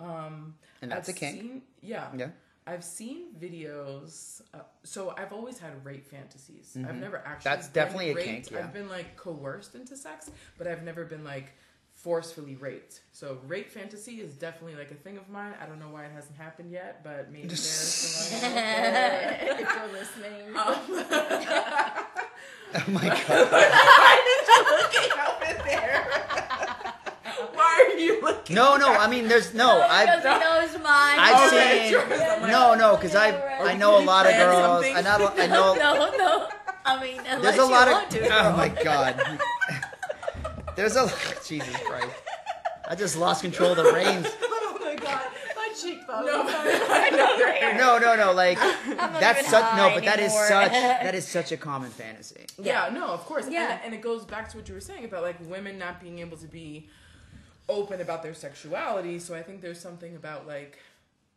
Um, 0.00 0.54
And 0.82 0.90
that's 0.90 1.08
I've 1.10 1.16
a 1.16 1.18
kink. 1.18 1.40
Seen, 1.40 1.62
yeah, 1.82 2.06
Yeah. 2.16 2.28
I've 2.66 2.82
seen 2.84 3.18
videos. 3.38 4.40
Uh, 4.52 4.58
so 4.82 5.14
I've 5.16 5.32
always 5.32 5.58
had 5.58 5.72
rape 5.84 6.06
fantasies. 6.10 6.76
I've 6.76 6.96
never 6.96 7.18
actually. 7.18 7.32
Mm-hmm. 7.32 7.42
That's 7.44 7.68
been 7.68 7.82
definitely 7.84 8.10
a 8.10 8.14
raped. 8.14 8.28
kink, 8.28 8.50
yeah. 8.50 8.58
I've 8.60 8.72
been 8.72 8.88
like 8.88 9.14
coerced 9.16 9.74
into 9.74 9.94
sex, 9.96 10.30
but 10.58 10.66
I've 10.66 10.82
never 10.82 11.04
been 11.04 11.22
like 11.22 11.48
forcefully 11.92 12.56
raped. 12.56 13.00
So 13.12 13.38
rape 13.46 13.70
fantasy 13.70 14.16
is 14.26 14.34
definitely 14.34 14.76
like 14.76 14.90
a 14.90 14.94
thing 15.04 15.16
of 15.18 15.28
mine. 15.28 15.54
I 15.62 15.66
don't 15.66 15.78
know 15.78 15.90
why 15.90 16.04
it 16.06 16.12
hasn't 16.12 16.36
happened 16.38 16.70
yet, 16.72 17.04
but 17.04 17.30
maybe 17.30 17.48
there's 17.52 17.60
someone. 17.62 18.58
if 18.58 19.68
you're 19.76 19.92
listening. 20.00 20.54
Oh 22.78 22.90
my 22.90 23.08
god. 23.08 23.48
Why 27.54 27.88
are 27.90 27.98
you 27.98 28.20
looking? 28.48 28.56
No, 28.56 28.76
no. 28.76 28.92
I 28.92 29.08
mean, 29.08 29.28
there's 29.28 29.54
no. 29.54 29.74
Because 29.86 30.24
I. 30.24 30.34
he 30.34 30.40
knows 30.40 30.82
mine. 30.82 31.18
I've 31.18 31.52
Okay, 31.52 31.80
seen. 31.82 31.90
sure, 31.92 32.02
'cause 32.06 32.20
I'm 32.20 32.42
like, 32.42 32.50
No, 32.50 32.74
no, 32.74 32.96
because 32.96 33.14
I 33.14 33.28
I 33.60 33.74
know 33.76 33.98
a 33.98 34.04
lot 34.04 34.26
of 34.26 34.32
girls. 34.32 34.84
I 34.86 35.00
know. 35.02 35.32
I 35.36 35.46
know. 35.46 35.74
no, 35.78 36.16
no. 36.16 36.48
I 36.84 37.02
mean, 37.02 37.20
There's 37.24 37.54
a 37.54 37.58
you 37.58 37.70
lot 37.70 37.88
want 37.88 38.04
of. 38.14 38.20
to. 38.20 38.28
Oh 38.32 38.56
my 38.56 38.68
god. 38.68 39.40
There's 40.76 40.96
a. 40.96 41.10
Jesus 41.46 41.76
Christ. 41.78 42.08
I 42.88 42.94
just 42.94 43.16
lost 43.16 43.42
control 43.42 43.70
of 43.72 43.76
the 43.78 43.92
reins. 43.92 44.26
oh 44.42 44.78
my 44.80 44.94
god, 44.94 45.22
my 45.56 45.68
cheekbone. 45.80 46.26
No, 46.26 46.44
I 46.46 47.10
know 47.10 47.36
they're 47.38 47.54
here. 47.54 47.74
No, 47.74 47.98
no, 47.98 48.14
no. 48.14 48.32
Like 48.32 48.58
that's 48.96 49.48
such. 49.48 49.76
No, 49.76 49.90
but 49.94 50.04
that 50.04 50.20
is 50.20 50.26
anymore. 50.32 50.46
such. 50.48 50.72
That 50.72 51.14
is 51.14 51.26
such 51.26 51.50
a 51.50 51.56
common 51.56 51.90
fantasy. 51.90 52.46
Yeah, 52.62 52.90
no, 52.92 53.06
of 53.08 53.24
course. 53.24 53.46
Yeah. 53.48 53.72
And, 53.72 53.80
and 53.86 53.94
it 53.94 54.02
goes 54.02 54.24
back 54.24 54.48
to 54.50 54.56
what 54.58 54.68
you 54.68 54.74
were 54.74 54.80
saying 54.80 55.04
about 55.04 55.22
like 55.22 55.36
women 55.48 55.78
not 55.78 56.00
being 56.00 56.20
able 56.20 56.36
to 56.36 56.46
be 56.46 56.88
open 57.68 58.00
about 58.00 58.22
their 58.22 58.34
sexuality. 58.34 59.18
So 59.18 59.34
I 59.34 59.42
think 59.42 59.60
there's 59.60 59.80
something 59.80 60.16
about 60.16 60.46
like 60.46 60.78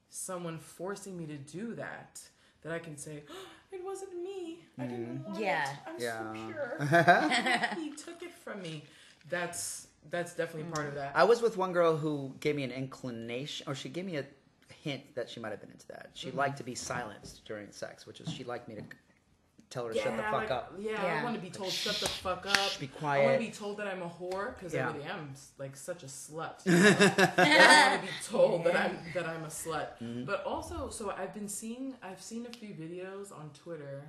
someone 0.10 0.58
forcing 0.58 1.18
me 1.18 1.26
to 1.28 1.38
do 1.38 1.76
that 1.76 2.20
that 2.62 2.72
I 2.72 2.80
can 2.80 2.98
say, 2.98 3.24
oh, 3.30 3.48
it 3.72 3.84
wasn't 3.84 4.14
me. 4.22 4.60
I 4.78 4.84
didn't 4.84 5.20
mm-hmm. 5.20 5.32
want 5.32 5.40
Yeah. 5.40 5.72
it. 5.72 5.78
I'm 5.88 6.00
Yeah. 6.00 6.34
so 6.34 7.76
pure. 7.76 7.84
he 7.84 7.92
took 7.96 8.24
it 8.24 8.34
from 8.34 8.62
me. 8.62 8.84
That's 9.30 9.88
that's 10.10 10.34
definitely 10.34 10.72
part 10.72 10.88
of 10.88 10.96
that. 10.96 11.12
I 11.14 11.26
was 11.26 11.42
with 11.42 11.58
one 11.58 11.74
girl 11.74 11.98
who 11.98 12.34
gave 12.40 12.56
me 12.56 12.64
an 12.64 12.72
inclination, 12.72 13.68
or 13.68 13.76
she 13.76 13.90
gave 13.90 14.06
me 14.06 14.16
a 14.16 14.26
hint 14.84 15.04
that 15.16 15.30
she 15.30 15.40
might 15.40 15.50
have 15.50 15.60
been 15.60 15.72
into 15.72 15.88
that. 15.88 16.12
She 16.14 16.30
mm-hmm. 16.30 16.38
liked 16.38 16.58
to 16.58 16.64
be 16.64 16.74
silenced 16.74 17.44
during 17.46 17.72
sex, 17.72 18.08
which 18.08 18.22
is 18.22 18.32
she 18.32 18.44
liked 18.44 18.68
me 18.68 18.76
to 18.76 18.84
tell 19.70 19.86
her 19.86 19.94
to 19.94 20.00
shut 20.00 20.16
the 20.18 20.24
fuck 20.24 20.34
like, 20.34 20.52
up. 20.52 20.74
Yeah, 20.80 20.92
Yeah. 21.04 21.22
I 21.22 21.24
want 21.24 21.36
to 21.36 21.42
be 21.42 21.50
told 21.50 21.72
shut 21.72 21.96
the 22.00 22.08
fuck 22.08 22.46
up. 22.46 22.80
be 22.80 22.88
quiet. 22.88 23.22
I 23.22 23.26
want 23.26 23.40
to 23.42 23.46
be 23.48 23.52
told 23.52 23.78
that 23.78 23.88
I'm 23.88 24.02
a 24.02 24.10
whore 24.10 24.56
because 24.56 24.74
Yeah. 24.74 24.90
I 24.90 24.94
really 24.94 25.06
am 25.06 25.34
like 25.58 25.76
such 25.76 26.04
a 26.04 26.08
slut. 26.08 26.56
you 26.66 26.72
know? 26.74 26.80
I 27.38 27.90
want 27.90 28.02
to 28.02 28.08
be 28.08 28.14
told 28.30 28.64
that 28.66 28.76
I'm 28.76 28.98
that 29.14 29.26
I'm 29.28 29.44
a 29.44 29.48
slut. 29.48 29.90
Mm-hmm. 30.02 30.24
But 30.26 30.44
also, 30.46 30.90
so 30.90 31.12
I've 31.18 31.34
been 31.34 31.48
seeing 31.48 31.94
I've 32.02 32.22
seen 32.22 32.46
a 32.46 32.50
few 32.50 32.70
videos 32.74 33.32
on 33.32 33.52
Twitter 33.54 34.04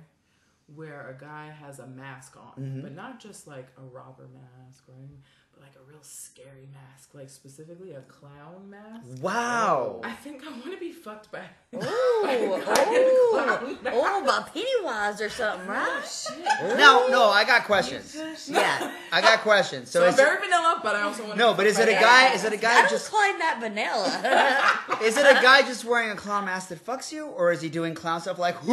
where 0.75 1.09
a 1.09 1.21
guy 1.21 1.51
has 1.61 1.79
a 1.79 1.87
mask 1.87 2.37
on, 2.37 2.63
Mm-hmm. 2.63 2.81
but 2.81 2.95
not 2.95 3.19
just 3.19 3.45
like 3.47 3.67
a 3.77 3.81
robber 3.81 4.29
mask 4.33 4.83
or 4.87 4.93
anything, 4.97 5.17
but 5.19 5.40
like 5.61 5.75
a 5.75 5.89
real 5.89 6.01
scary 6.01 6.67
mask, 6.73 7.11
like 7.13 7.29
specifically 7.29 7.91
a 7.93 8.01
clown 8.01 8.69
mask. 8.69 9.21
Wow. 9.21 10.01
I 10.03 10.11
think 10.13 10.43
I 10.43 10.49
want 10.49 10.71
to 10.71 10.77
be 10.77 10.91
fucked 10.91 11.31
by. 11.31 11.41
Oh, 11.73 11.79
oh, 12.25 13.77
oh, 13.85 14.23
about 14.23 14.53
Pennywise 14.53 15.21
or 15.21 15.29
something, 15.29 15.67
oh, 15.67 15.71
right? 15.71 16.03
Shit! 16.03 16.77
No, 16.77 17.07
no, 17.07 17.29
I 17.29 17.43
got 17.45 17.65
questions. 17.65 18.15
Oh, 18.17 18.35
yeah. 18.47 18.91
I 19.11 19.21
got 19.21 19.39
questions. 19.41 19.89
So, 19.91 19.99
So 19.99 20.05
I'm 20.07 20.13
it, 20.13 20.17
very 20.17 20.39
vanilla, 20.39 20.79
but 20.83 20.95
I 20.95 21.01
also 21.03 21.25
want. 21.25 21.37
no, 21.37 21.53
but 21.53 21.67
is 21.67 21.77
it 21.79 21.87
a 21.87 21.93
guy? 21.93 22.33
Is 22.33 22.43
it 22.43 22.53
a 22.53 22.57
guy 22.57 22.81
don't 22.81 22.89
just? 22.89 23.09
claim 23.11 23.37
that 23.39 23.59
vanilla. 23.59 25.01
Is 25.05 25.17
it 25.17 25.25
a 25.25 25.41
guy 25.41 25.61
just 25.61 25.83
wearing 25.85 26.11
a 26.11 26.15
clown 26.15 26.45
mask 26.45 26.69
that 26.69 26.85
fucks 26.85 27.11
you, 27.11 27.27
or 27.27 27.51
is 27.51 27.61
he 27.61 27.69
doing 27.69 27.93
clown 27.95 28.21
stuff 28.21 28.37
like? 28.37 28.55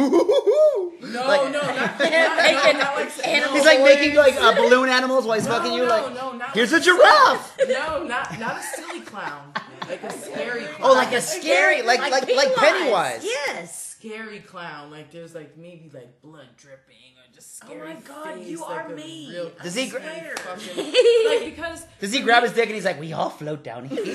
Hoo? 0.59 0.93
No, 1.01 1.27
Like- 1.27 1.51
no, 1.51 1.61
not, 1.61 1.75
not, 1.75 1.99
Making 1.99 2.77
not 2.79 2.95
like 2.95 3.27
animal 3.27 3.55
He's 3.55 3.65
like 3.65 3.81
making 3.83 4.15
like 4.15 4.35
uh, 4.35 4.53
balloon 4.55 4.89
animals 4.89 5.25
while 5.25 5.35
he's 5.37 5.47
No, 5.47 5.53
fucking 5.53 5.73
you. 5.73 5.79
no, 5.83 5.87
like, 5.87 6.13
no, 6.13 6.31
not 6.33 6.53
here's 6.53 6.71
a 6.71 6.75
like- 6.75 6.83
giraffe. 6.83 7.57
No, 7.69 8.03
not 8.03 8.39
not 8.39 8.57
a 8.59 8.61
silly 8.63 9.01
clown, 9.01 9.53
like 9.87 10.03
a 10.03 10.11
scary 10.11 10.63
clown. 10.75 10.77
Oh, 10.81 10.93
like 10.93 11.13
a 11.13 11.21
scary, 11.21 11.81
like 11.83 11.99
like 11.99 12.27
like 12.35 12.55
Pennywise. 12.55 13.23
Yes. 13.23 13.95
scary 13.99 14.39
clown. 14.39 14.91
Like 14.91 15.11
there's 15.11 15.33
like 15.35 15.57
maybe 15.57 15.89
like 15.93 16.21
blood 16.21 16.47
dripping 16.57 16.95
or 17.17 17.33
just 17.33 17.63
Oh 17.69 17.75
my 17.75 17.93
God, 17.95 18.35
face, 18.35 18.47
you 18.47 18.61
like 18.61 18.85
are 18.85 18.89
me. 18.89 19.29
Real, 19.31 19.51
Does 19.63 19.75
he 19.75 19.89
gra- 19.89 20.01
scary 20.01 20.35
fucking- 20.37 20.93
like 21.29 21.45
because 21.55 21.85
Does 21.99 22.11
he 22.13 22.21
grab 22.21 22.43
his 22.43 22.53
dick 22.53 22.65
and 22.65 22.75
he's 22.75 22.85
like, 22.85 22.99
"We 22.99 23.13
all 23.13 23.29
float 23.29 23.63
down 23.63 23.85
here"? 23.85 24.05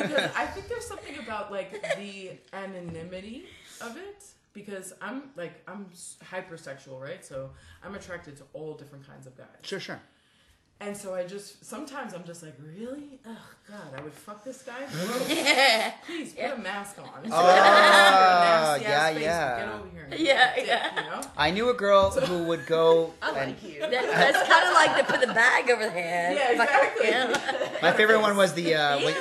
No, 0.00 0.06
because 0.06 0.30
I 0.36 0.46
think 0.46 0.68
there's 0.68 0.86
something 0.86 1.18
about 1.18 1.50
like 1.52 1.70
the 1.96 2.30
anonymity 2.52 3.46
of 3.80 3.96
it. 3.96 4.24
Because 4.52 4.94
I'm 5.02 5.24
like 5.36 5.62
I'm 5.68 5.86
hypersexual, 6.32 6.98
right? 7.00 7.22
So 7.24 7.50
I'm 7.84 7.94
attracted 7.94 8.36
to 8.38 8.44
all 8.54 8.72
different 8.74 9.06
kinds 9.06 9.26
of 9.26 9.36
guys. 9.36 9.46
Sure, 9.62 9.78
sure. 9.80 10.00
And 10.80 10.94
so 10.94 11.14
I 11.14 11.26
just 11.26 11.64
sometimes 11.64 12.12
I'm 12.14 12.24
just 12.24 12.42
like, 12.42 12.54
really? 12.62 13.18
Oh 13.26 13.48
God, 13.68 13.98
I 13.98 14.00
would 14.02 14.12
fuck 14.12 14.44
this 14.44 14.62
guy. 14.62 14.84
Please 16.06 16.32
put 16.34 16.44
a 16.52 16.56
mask 16.58 16.96
on. 16.98 17.08
Oh, 17.32 18.78
Nasty 18.78 18.84
yeah, 18.84 19.12
face, 19.12 19.22
yeah. 19.22 19.58
Get 19.58 19.68
over 19.74 19.88
here. 19.90 20.08
and 20.10 20.20
Yeah, 20.20 20.56
get 20.56 20.66
yeah. 20.66 21.04
You 21.04 21.10
know? 21.10 21.20
I 21.36 21.50
knew 21.50 21.68
a 21.70 21.74
girl 21.74 22.10
who 22.10 22.44
would 22.44 22.66
go. 22.66 23.12
I 23.22 23.28
and 23.30 23.52
like 23.52 23.62
you. 23.62 23.80
That, 23.80 23.90
that's 23.90 24.48
kind 24.48 24.66
of 24.68 24.74
like 24.74 25.06
to 25.06 25.12
put 25.12 25.26
the 25.26 25.32
bag 25.34 25.70
over 25.70 25.82
the 25.84 25.90
head. 25.90 26.36
Yeah, 26.36 26.50
exactly. 26.62 27.08
Yeah. 27.08 27.78
my 27.82 27.92
favorite 27.92 28.20
one 28.20 28.36
was 28.36 28.52
the 28.54 28.74
uh, 28.74 28.96
Yeah. 28.98 29.04
when, 29.04 29.14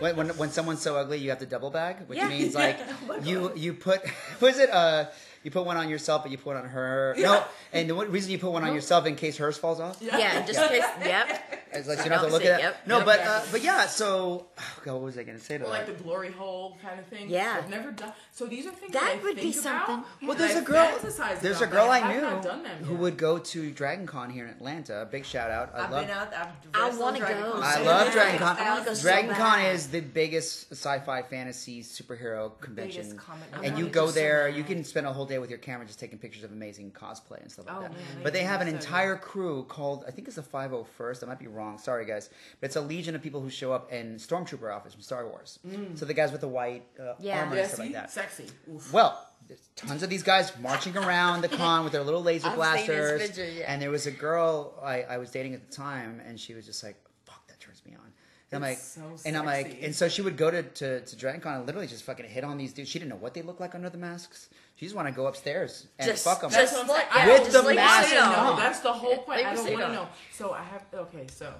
when 0.00 0.28
when 0.30 0.50
someone's 0.50 0.82
so 0.82 0.96
ugly 0.96 1.18
you 1.18 1.30
have 1.30 1.38
to 1.40 1.46
double 1.46 1.70
bag, 1.70 1.96
which 2.06 2.18
Yeah. 2.18 2.28
means 2.28 2.54
like 2.64 2.78
you 3.22 3.52
you 3.56 3.74
put 3.74 4.00
was 4.40 4.58
it 4.58 4.70
uh 4.70 5.06
you 5.42 5.50
put 5.50 5.64
one 5.64 5.76
on 5.76 5.88
yourself 5.88 6.22
but 6.22 6.30
you 6.30 6.38
put 6.38 6.54
one 6.54 6.56
on 6.56 6.68
her. 6.68 7.14
No, 7.18 7.44
and 7.72 7.88
the 7.88 7.94
one 7.94 8.10
reason 8.10 8.30
you 8.32 8.38
put 8.38 8.50
one 8.52 8.64
on 8.64 8.74
yourself 8.74 9.06
in 9.06 9.16
case 9.16 9.36
hers 9.38 9.56
falls 9.58 9.80
off. 9.80 9.98
Yeah, 10.00 10.18
yeah 10.18 10.46
just 10.46 10.58
kiss. 10.68 10.84
Yep. 11.04 11.56
It's 11.72 11.86
like 11.86 11.98
so 11.98 12.02
you 12.04 12.10
don't 12.10 12.18
have 12.18 12.26
to 12.26 12.32
look 12.32 12.44
at 12.44 12.58
it. 12.58 12.62
yep. 12.64 12.84
No, 12.84 12.96
Yep. 12.96 13.06
but 13.06 13.20
uh, 13.20 13.42
but 13.52 13.62
yeah. 13.62 13.86
So 13.86 14.46
oh 14.58 14.62
God, 14.84 14.94
what 14.94 15.02
was 15.02 15.16
I 15.18 15.22
gonna 15.22 15.38
say 15.38 15.56
to 15.56 15.64
Or 15.66 15.68
like 15.68 15.86
the 15.86 15.92
glory 15.92 16.32
hole 16.32 16.76
kind 16.82 16.98
of 16.98 17.06
thing. 17.06 17.30
Yeah. 17.30 17.58
I've 17.62 17.70
never 17.70 17.92
done. 17.92 18.12
So 18.32 18.46
these 18.46 18.66
are 18.66 18.72
things 18.72 18.92
That 18.92 19.02
that, 19.02 19.18
I 19.20 19.22
would 19.22 19.36
be 19.36 19.52
think 19.52 19.64
about, 19.64 19.86
something. 19.86 20.04
Well, 20.22 20.32
and 20.32 20.40
there's 20.40 20.56
a 20.56 20.62
girl. 20.62 20.98
There's 21.40 21.60
a 21.60 21.68
girl 21.68 21.88
I 21.90 22.12
knew 22.12 22.22
not 22.22 22.42
done 22.42 22.64
them 22.64 22.82
who 22.82 22.96
would 22.96 23.16
go 23.16 23.38
to 23.38 23.70
Dragon 23.70 24.04
Con 24.08 24.30
here 24.30 24.46
in 24.46 24.50
Atlanta. 24.50 25.06
Big 25.08 25.24
shout 25.24 25.52
out. 25.52 25.70
I 25.72 25.84
I've 25.84 25.90
love. 25.92 26.06
been 26.08 26.16
out. 26.16 26.34
I've 26.34 26.48
I 26.74 26.98
wanna 26.98 27.20
go 27.20 27.26
Con. 27.26 27.62
I 27.62 27.78
love 27.82 28.06
bad. 28.06 28.12
Dragon 28.14 28.38
Con. 28.40 28.56
I 28.58 28.92
so 28.92 29.02
Dragon 29.02 29.34
Con 29.36 29.60
is 29.66 29.86
the 29.90 30.00
biggest 30.00 30.72
sci-fi 30.72 31.22
fantasy 31.22 31.84
superhero 31.84 32.58
convention, 32.60 33.16
and 33.62 33.78
you 33.78 33.86
go 33.86 34.10
there. 34.10 34.48
You 34.48 34.64
can 34.64 34.82
spend 34.82 35.06
a 35.06 35.12
whole 35.12 35.26
day 35.30 35.38
with 35.38 35.48
your 35.50 35.58
camera 35.58 35.86
just 35.86 35.98
taking 35.98 36.18
pictures 36.18 36.44
of 36.44 36.52
amazing 36.52 36.90
cosplay 36.92 37.40
and 37.40 37.50
stuff 37.50 37.66
like 37.66 37.76
Oh, 37.76 37.80
that. 37.82 37.92
man, 37.92 38.00
but 38.22 38.32
they 38.34 38.42
have 38.42 38.60
an 38.60 38.68
amazing. 38.68 38.86
entire 38.86 39.16
crew 39.16 39.64
called 39.64 40.04
I 40.06 40.10
think 40.10 40.26
it's 40.28 40.36
the 40.36 40.42
501st. 40.42 41.22
I 41.22 41.26
might 41.26 41.38
be 41.38 41.46
wrong. 41.46 41.78
Sorry, 41.78 42.04
guys, 42.04 42.28
but 42.60 42.66
it's 42.66 42.76
a 42.76 42.80
legion 42.80 43.14
of 43.14 43.22
people 43.22 43.40
who 43.40 43.48
show 43.50 43.72
up 43.72 43.92
in 43.92 44.16
stormtrooper 44.16 44.70
outfits 44.72 44.94
from 44.94 45.02
Star 45.02 45.26
Wars. 45.26 45.58
So 45.94 46.04
the 46.04 46.14
guys 46.14 46.32
with 46.32 46.42
the 46.42 46.48
white 46.48 46.84
uh, 47.00 47.14
Yeah. 47.18 47.40
armor 47.40 47.54
Yeah, 47.56 47.60
and 47.62 47.68
stuff 47.70 47.78
see? 47.78 47.82
like 47.84 47.92
that. 47.94 48.10
Sexy. 48.10 48.46
Oof. 48.72 48.92
Well, 48.92 49.26
there's 49.48 49.68
tons 49.74 50.02
of 50.02 50.10
these 50.10 50.22
guys 50.22 50.52
marching 50.60 50.96
around 50.96 51.40
the 51.42 51.48
con 51.62 51.82
with 51.84 51.92
their 51.92 52.02
little 52.04 52.22
laser 52.22 52.48
I've 52.48 52.54
blasters. 52.56 53.20
picture, 53.22 53.44
yeah. 53.50 53.72
And 53.72 53.80
there 53.80 53.90
was 53.90 54.06
a 54.06 54.10
girl 54.12 54.78
I, 54.82 55.02
I 55.02 55.18
was 55.18 55.30
dating 55.30 55.54
at 55.54 55.68
the 55.68 55.74
time, 55.74 56.20
and 56.26 56.38
she 56.38 56.54
was 56.54 56.66
just 56.66 56.84
like, 56.84 56.96
"Fuck, 57.24 57.46
that 57.48 57.58
turns 57.58 57.82
me 57.84 57.94
on." 57.94 58.12
And 58.52 58.64
I'm 58.64 58.68
like, 58.70 58.78
so 58.78 59.02
and 59.24 59.36
I'm 59.36 59.46
like, 59.46 59.78
and 59.80 59.94
so 59.94 60.08
she 60.08 60.22
would 60.22 60.36
go 60.36 60.50
to 60.50 60.62
to, 60.64 61.00
to 61.02 61.16
Dragon 61.16 61.40
Con 61.40 61.54
and 61.54 61.66
literally 61.66 61.86
just 61.86 62.02
fucking 62.02 62.26
hit 62.26 62.42
on 62.42 62.58
these 62.58 62.72
dudes. 62.72 62.88
She 62.90 62.98
didn't 62.98 63.10
know 63.10 63.16
what 63.16 63.32
they 63.32 63.42
looked 63.42 63.60
like 63.60 63.74
under 63.76 63.88
the 63.88 63.98
masks. 63.98 64.48
She 64.74 64.86
just 64.86 64.96
want 64.96 65.06
to 65.08 65.12
go 65.14 65.26
upstairs 65.26 65.86
and 65.98 66.08
Just- 66.10 66.24
fuck 66.24 66.40
them. 66.40 66.50
That's 66.50 66.72
Just 66.72 66.88
what 66.88 66.96
I'm 67.00 67.06
saying. 67.12 67.26
like- 67.28 67.28
I 67.28 67.40
With 67.42 67.52
the 67.52 67.62
want 67.62 67.76
mask 67.76 68.08
to 68.08 68.14
know. 68.16 68.22
on. 68.52 68.56
That's 68.58 68.80
the 68.80 68.92
whole 68.92 69.18
point. 69.18 69.38
Leave 69.38 69.46
I 69.46 69.54
your 69.54 69.64
don't 69.64 69.72
want 69.74 69.86
to 69.86 69.92
know. 69.92 70.08
So 70.32 70.52
I 70.52 70.62
have 70.64 70.84
okay. 70.94 71.26
So 71.30 71.52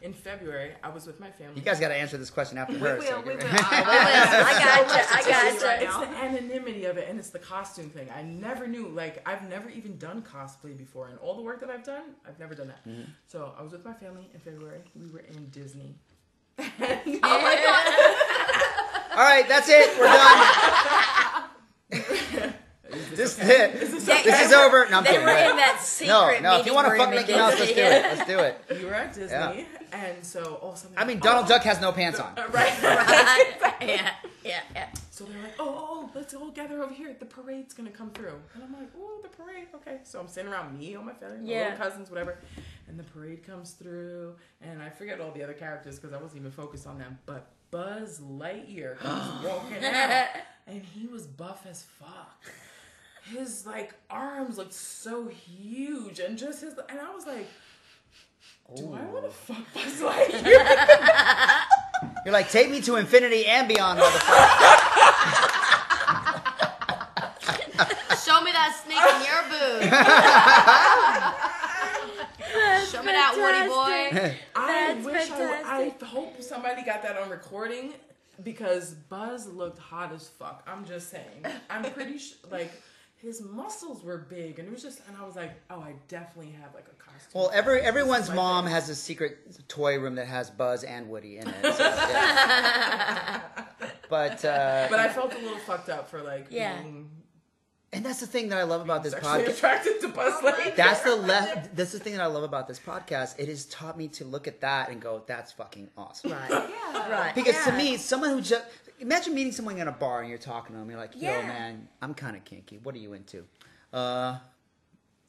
in 0.00 0.12
February, 0.12 0.72
I 0.82 0.88
was 0.88 1.06
with 1.06 1.18
my 1.20 1.30
family. 1.30 1.54
You 1.56 1.62
guys 1.62 1.78
got 1.80 1.88
to 1.88 1.94
answer 1.96 2.16
this 2.16 2.30
question 2.30 2.56
after 2.58 2.72
We 2.74 2.78
her. 2.80 2.96
will. 2.96 3.02
so 3.04 3.20
We 3.20 3.32
give- 3.34 3.42
will. 3.42 3.48
I 3.50 3.60
gotcha. 3.60 4.98
I 5.10 5.20
Right 5.22 5.60
gotcha. 5.60 5.84
It's 5.84 5.96
the 5.96 6.08
anonymity 6.24 6.84
of 6.86 6.96
it, 6.98 7.08
and 7.08 7.18
it's 7.18 7.30
the 7.30 7.38
costume 7.38 7.90
thing. 7.90 8.08
I 8.16 8.22
never 8.22 8.66
knew. 8.66 8.88
Like 8.88 9.22
I've 9.28 9.48
never 9.48 9.68
even 9.70 9.98
done 9.98 10.22
cosplay 10.22 10.76
before, 10.76 11.08
and 11.08 11.18
all 11.20 11.36
the 11.36 11.42
work 11.42 11.60
that 11.60 11.70
I've 11.70 11.84
done, 11.84 12.14
I've 12.26 12.38
never 12.40 12.54
done 12.56 12.68
that. 12.68 12.84
Mm-hmm. 12.88 13.10
So 13.28 13.52
I 13.58 13.62
was 13.62 13.70
with 13.72 13.84
my 13.84 13.92
family 13.92 14.28
in 14.34 14.40
February. 14.40 14.80
We 14.98 15.10
were 15.12 15.20
in 15.20 15.48
Disney. 15.50 15.94
Oh 17.22 17.40
All 19.16 19.24
right, 19.24 19.48
that's 19.48 19.68
it. 19.68 19.98
We're 19.98 20.06
done. 20.06 21.08
this, 23.18 23.34
this, 23.34 24.04
They- 24.04 24.22
this 24.22 24.46
is 24.46 24.52
over. 24.62 24.88
No, 24.88 24.98
I'm 24.98 25.04
They 25.04 25.10
kidding. 25.10 25.26
were 25.26 25.32
in 25.32 25.56
that 25.56 25.80
secret 25.82 26.12
No, 26.12 26.52
no. 26.54 26.60
If 26.60 26.66
you 26.66 26.74
want 26.74 26.86
to 26.86 26.92
room 26.92 27.00
fuck 27.00 27.10
Mickey 27.10 27.32
Mouse, 27.32 27.58
let's 27.58 27.72
do 27.72 27.80
it. 27.80 28.02
Let's 28.16 28.26
do 28.28 28.38
it. 28.38 28.80
You 28.80 28.86
were 28.86 28.94
at 28.94 29.12
Disney, 29.12 29.36
Yeah. 29.36 29.64
and 29.92 30.24
so 30.24 30.54
all 30.62 30.76
something. 30.76 30.98
I 30.98 31.04
mean, 31.04 31.18
Donald 31.18 31.46
oh, 31.46 31.48
Duck 31.48 31.62
has 31.62 31.80
no 31.80 31.90
pants 31.92 32.20
on. 32.20 32.32
Uh, 32.38 32.46
right. 32.52 32.82
right. 32.82 33.54
yeah, 33.82 34.10
yeah, 34.44 34.60
yeah. 34.74 34.86
So 35.10 35.24
they're 35.24 35.42
like, 35.42 35.54
oh, 35.58 35.64
oh, 35.68 35.86
oh, 35.90 36.10
let's 36.14 36.32
all 36.34 36.50
gather 36.52 36.80
over 36.82 36.94
here. 36.94 37.14
The 37.18 37.26
parade's 37.26 37.74
gonna 37.74 37.90
come 37.90 38.10
through. 38.10 38.38
And 38.54 38.62
I'm 38.62 38.72
like, 38.72 38.88
oh, 38.96 39.18
the 39.22 39.28
parade. 39.28 39.66
Okay. 39.74 39.98
So 40.04 40.20
I'm 40.20 40.28
sitting 40.28 40.50
around 40.50 40.78
me, 40.78 40.94
all 40.94 41.02
my 41.02 41.12
family, 41.12 41.38
my 41.38 41.44
Yeah. 41.50 41.62
little 41.70 41.78
cousins, 41.78 42.08
whatever. 42.10 42.38
And 42.86 42.96
the 42.98 43.02
parade 43.02 43.44
comes 43.44 43.72
through, 43.72 44.36
and 44.62 44.80
I 44.80 44.90
forget 44.90 45.20
all 45.20 45.32
the 45.32 45.42
other 45.42 45.54
characters 45.54 45.98
because 45.98 46.14
I 46.14 46.22
wasn't 46.22 46.40
even 46.40 46.52
focused 46.52 46.86
on 46.86 46.98
them. 46.98 47.18
But 47.26 47.48
Buzz 47.72 48.20
Lightyear 48.20 48.96
comes 48.98 49.44
walking 49.44 49.84
out, 49.84 50.26
and 50.68 50.82
he 50.82 51.06
was 51.08 51.26
buff 51.26 51.66
as 51.68 51.82
fuck. 51.82 52.40
His 53.30 53.66
like 53.66 53.94
arms 54.10 54.58
looked 54.58 54.74
so 54.74 55.28
huge, 55.28 56.18
and 56.20 56.36
just 56.38 56.60
his, 56.62 56.74
and 56.88 57.00
I 57.00 57.14
was 57.14 57.26
like. 57.26 57.46
Do 58.76 58.92
I 58.92 59.02
want 59.06 59.24
to 59.24 59.30
fuck 59.30 59.64
Buzz 59.72 59.98
Lightyear? 60.02 60.44
You're 62.26 62.34
like, 62.34 62.50
take 62.50 62.70
me 62.70 62.82
to 62.82 62.96
infinity 62.96 63.46
and 63.46 63.66
beyond, 63.66 63.98
motherfucker. 63.98 64.18
Show 68.26 68.42
me 68.42 68.52
that 68.52 68.76
snake 68.84 68.98
in 68.98 69.22
your 69.24 69.42
boob. 69.48 69.82
Show 72.90 73.02
me 73.02 73.12
that 73.12 73.32
Woody 73.36 73.68
boy. 73.68 74.10
I 74.54 74.94
That's 74.94 75.06
wish 75.06 75.30
I, 75.30 75.62
I 75.64 75.94
hope 76.04 76.42
somebody 76.42 76.82
got 76.84 77.02
that 77.04 77.16
on 77.16 77.30
recording 77.30 77.94
because 78.42 78.92
Buzz 78.92 79.46
looked 79.48 79.78
hot 79.78 80.12
as 80.12 80.28
fuck. 80.28 80.62
I'm 80.66 80.84
just 80.84 81.08
saying. 81.10 81.46
I'm 81.70 81.84
pretty 81.92 82.18
sure, 82.18 82.36
like, 82.50 82.70
his 83.20 83.42
muscles 83.42 84.02
were 84.04 84.18
big, 84.18 84.58
and 84.58 84.68
it 84.68 84.70
was 84.72 84.82
just, 84.82 85.00
and 85.08 85.16
I 85.16 85.24
was 85.26 85.34
like, 85.36 85.52
oh, 85.70 85.80
I 85.80 85.94
definitely 86.08 86.52
have 86.52 86.72
like 86.74 86.86
a 86.86 86.94
costume. 87.02 87.30
Well, 87.34 87.50
every 87.52 87.80
everyone's 87.80 88.20
This 88.22 88.28
is 88.30 88.34
my 88.36 88.42
mom 88.42 88.64
thing. 88.64 88.74
has 88.74 88.88
a 88.88 88.94
secret 88.94 89.68
toy 89.68 89.98
room 89.98 90.14
that 90.16 90.26
has 90.28 90.50
Buzz 90.50 90.84
and 90.84 91.08
Woody 91.08 91.38
in 91.38 91.48
it. 91.48 91.54
So, 91.74 91.84
yeah. 91.84 93.40
But 94.08 94.44
uh, 94.44 94.86
But 94.90 95.00
I 95.00 95.08
felt 95.08 95.34
a 95.34 95.38
little 95.38 95.58
fucked 95.58 95.88
up 95.88 96.08
for 96.08 96.22
like 96.22 96.46
Yeah. 96.50 96.80
being 96.80 97.10
and 97.90 98.04
that's 98.04 98.20
the 98.20 98.26
thing 98.26 98.50
that 98.50 98.58
I 98.58 98.64
love 98.64 98.82
about 98.82 99.02
this 99.02 99.14
podcast. 99.14 99.48
attracted 99.48 100.00
to 100.02 100.08
Buzz 100.08 100.34
Lightyear. 100.42 100.76
That's 100.76 101.00
the 101.00 101.16
le- 101.16 101.68
that's 101.74 101.92
the 101.92 101.98
thing 101.98 102.12
that 102.12 102.22
I 102.22 102.26
love 102.26 102.42
about 102.42 102.68
this 102.68 102.78
podcast. 102.78 103.38
It 103.38 103.48
has 103.48 103.64
taught 103.64 103.96
me 103.96 104.08
to 104.08 104.26
look 104.26 104.46
at 104.46 104.60
that 104.60 104.90
and 104.90 105.00
go, 105.00 105.22
"That's 105.26 105.52
fucking 105.52 105.88
awesome." 105.96 106.32
Right. 106.32 106.50
Yeah. 106.50 107.10
Right. 107.10 107.34
Because 107.34 107.56
to 107.64 107.72
me, 107.72 107.96
someone 107.96 108.28
who 108.30 108.42
just 108.42 108.62
imagine 109.00 109.34
meeting 109.34 109.52
someone 109.52 109.78
in 109.78 109.88
a 109.88 109.92
bar 109.92 110.20
and 110.20 110.28
you're 110.28 110.38
talking 110.38 110.74
to 110.74 110.78
them, 110.80 110.88
you're 110.90 110.98
like, 110.98 111.14
"Yo, 111.14 111.22
Yeah. 111.30 111.46
man, 111.46 111.88
I'm 112.02 112.14
kind 112.14 112.36
of 112.36 112.44
kinky. 112.44 112.78
What 112.82 112.94
are 112.94 112.98
you 112.98 113.12
into?" 113.14 113.44
Uh, 113.92 114.38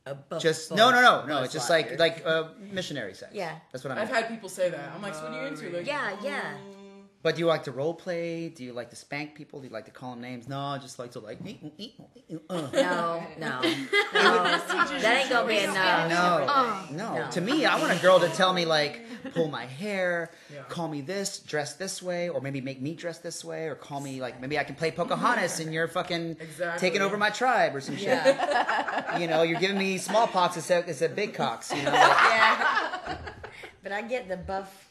A 0.05 0.15
buff 0.15 0.41
just 0.41 0.69
buff 0.69 0.77
no, 0.77 0.91
no, 0.91 1.01
no, 1.01 1.25
no. 1.25 1.43
It's 1.43 1.53
just 1.53 1.69
Lightyear. 1.69 1.99
like 1.99 2.17
like 2.17 2.25
uh, 2.25 2.49
missionary 2.59 3.13
sex. 3.13 3.31
Yeah. 3.33 3.55
that's 3.71 3.83
what 3.83 3.91
I'm. 3.91 3.99
I've 3.99 4.07
mean. 4.07 4.15
had 4.15 4.27
people 4.29 4.49
say 4.49 4.69
that. 4.69 4.91
I'm 4.95 5.01
like, 5.01 5.13
so 5.13 5.23
what 5.23 5.33
are 5.33 5.41
you 5.41 5.47
into? 5.47 5.69
Like, 5.77 5.85
Yeah, 5.85 6.15
yeah. 6.23 6.57
But 7.21 7.35
do 7.35 7.39
you 7.39 7.47
like 7.47 7.63
to 7.63 7.71
role 7.73 7.93
play? 7.93 8.47
Do 8.47 8.63
you 8.63 8.71
like 8.71 8.91
to 8.91 8.95
spank 8.95 9.35
people? 9.35 9.59
Do 9.59 9.67
you 9.67 9.73
like 9.73 9.85
to 9.85 9.91
call 9.91 10.11
them 10.11 10.21
names? 10.21 10.47
No, 10.47 10.57
I 10.57 10.77
just 10.77 10.99
like 10.99 11.11
to 11.11 11.19
like. 11.19 11.37
Uh. 11.41 12.69
No, 12.71 13.23
no, 13.37 13.61
no. 13.61 13.61
that 13.61 15.17
ain't 15.21 15.29
gonna 15.29 15.47
be 15.47 15.57
enough. 15.57 16.09
No, 16.09 16.95
no, 16.97 17.15
No. 17.25 17.31
To 17.31 17.41
me, 17.41 17.65
I 17.65 17.77
want 17.79 17.91
a 17.91 18.01
girl 18.01 18.21
to 18.21 18.29
tell 18.29 18.53
me 18.53 18.63
like, 18.63 19.01
pull 19.33 19.49
my 19.49 19.65
hair, 19.65 20.31
Yeah. 20.53 20.61
call 20.69 20.87
me 20.87 21.01
this, 21.01 21.39
dress 21.39 21.73
this 21.75 22.01
way, 22.01 22.29
or 22.29 22.39
maybe 22.39 22.61
make 22.61 22.81
me 22.81 22.95
dress 22.95 23.17
this 23.17 23.43
way, 23.43 23.65
or 23.67 23.75
call 23.75 23.99
me 23.99 24.21
like 24.21 24.39
maybe 24.39 24.57
I 24.57 24.63
can 24.63 24.75
play 24.75 24.91
Pocahontas 24.99 25.59
and 25.59 25.73
you're 25.73 25.89
fucking 25.89 26.37
Exactly. 26.39 26.79
taking 26.79 27.01
over 27.01 27.17
my 27.17 27.31
tribe 27.31 27.75
or 27.75 27.81
some 27.81 27.97
shit. 27.97 28.07
Yeah, 28.07 29.17
You 29.17 29.27
know, 29.27 29.41
you're 29.41 29.59
giving 29.59 29.77
me 29.77 29.97
smallpox 29.97 30.55
instead 30.55 30.87
instead 30.87 31.09
of 31.11 31.15
big 31.17 31.33
cocks. 31.33 31.69
You 31.75 31.83
know, 31.83 31.91
like, 31.91 32.01
yeah. 32.31 33.17
But 33.83 33.91
I 33.91 34.01
get 34.03 34.29
the 34.29 34.37
buff 34.37 34.88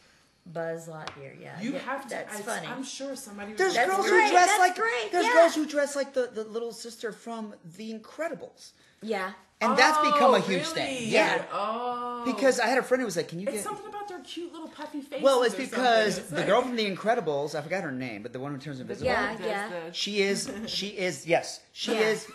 Buzz 0.53 0.89
Lightyear. 0.89 1.41
Yeah, 1.41 1.61
You 1.61 1.73
Yeah, 1.73 1.79
have 1.81 2.03
to. 2.05 2.09
That's 2.11 2.37
I, 2.39 2.43
funny. 2.43 2.66
I'm 2.66 2.85
sure 2.85 3.15
somebody. 3.16 3.53
Was 3.53 3.59
there's 3.59 3.75
That's 3.75 3.91
girls 3.91 4.09
great, 4.09 4.25
who 4.25 4.31
dress 4.31 4.47
that's 4.47 4.59
like 4.59 4.75
great, 4.77 5.12
there's 5.12 5.27
yeah. 5.27 5.33
girls 5.35 5.55
who 5.55 5.66
dress 5.66 5.97
like 5.97 6.15
the, 6.15 6.31
the 6.33 6.45
little 6.45 6.73
sister 6.73 7.12
from 7.12 7.55
The 7.77 7.93
Incredibles, 7.93 8.73
yeah. 9.03 9.33
and 9.61 9.77
that's 9.77 9.99
become 9.99 10.35
a 10.35 10.39
Oh, 10.39 10.41
huge 10.41 10.62
really? 10.62 10.75
thing. 10.75 11.09
Yeah. 11.11 11.45
Oh. 11.53 12.23
Because 12.25 12.59
I 12.61 12.66
had 12.66 12.79
a 12.79 12.83
friend 12.83 13.01
who 13.01 13.07
was 13.07 13.16
like, 13.16 13.29
"Can 13.29 13.41
you 13.41 13.47
It's 13.47 13.57
get?" 13.59 13.65
something 13.65 13.87
about 13.87 14.09
their 14.09 14.20
cute 14.20 14.53
little 14.53 14.69
puffy 14.69 15.01
face?" 15.01 15.23
Well, 15.23 15.43
it's 15.43 15.55
because. 15.55 16.19
It's 16.19 16.29
the 16.31 16.37
like- 16.39 16.47
girl 16.47 16.62
from 16.62 16.77
The 16.77 16.91
Incredibles, 16.91 17.55
I 17.55 17.61
forgot 17.62 17.83
her 17.85 17.93
name, 17.93 18.23
but 18.23 18.33
the 18.33 18.41
one 18.41 18.53
who 18.53 18.59
turns 18.59 18.81
invisible. 18.81 19.07
Yeah, 19.11 19.37
yeah. 19.45 19.70
She 19.93 20.20
is. 20.23 20.51
She 20.66 20.89
is. 20.89 21.27
Yes, 21.27 21.61
she 21.79 21.93
Yeah. 21.93 22.01
is. 22.09 22.27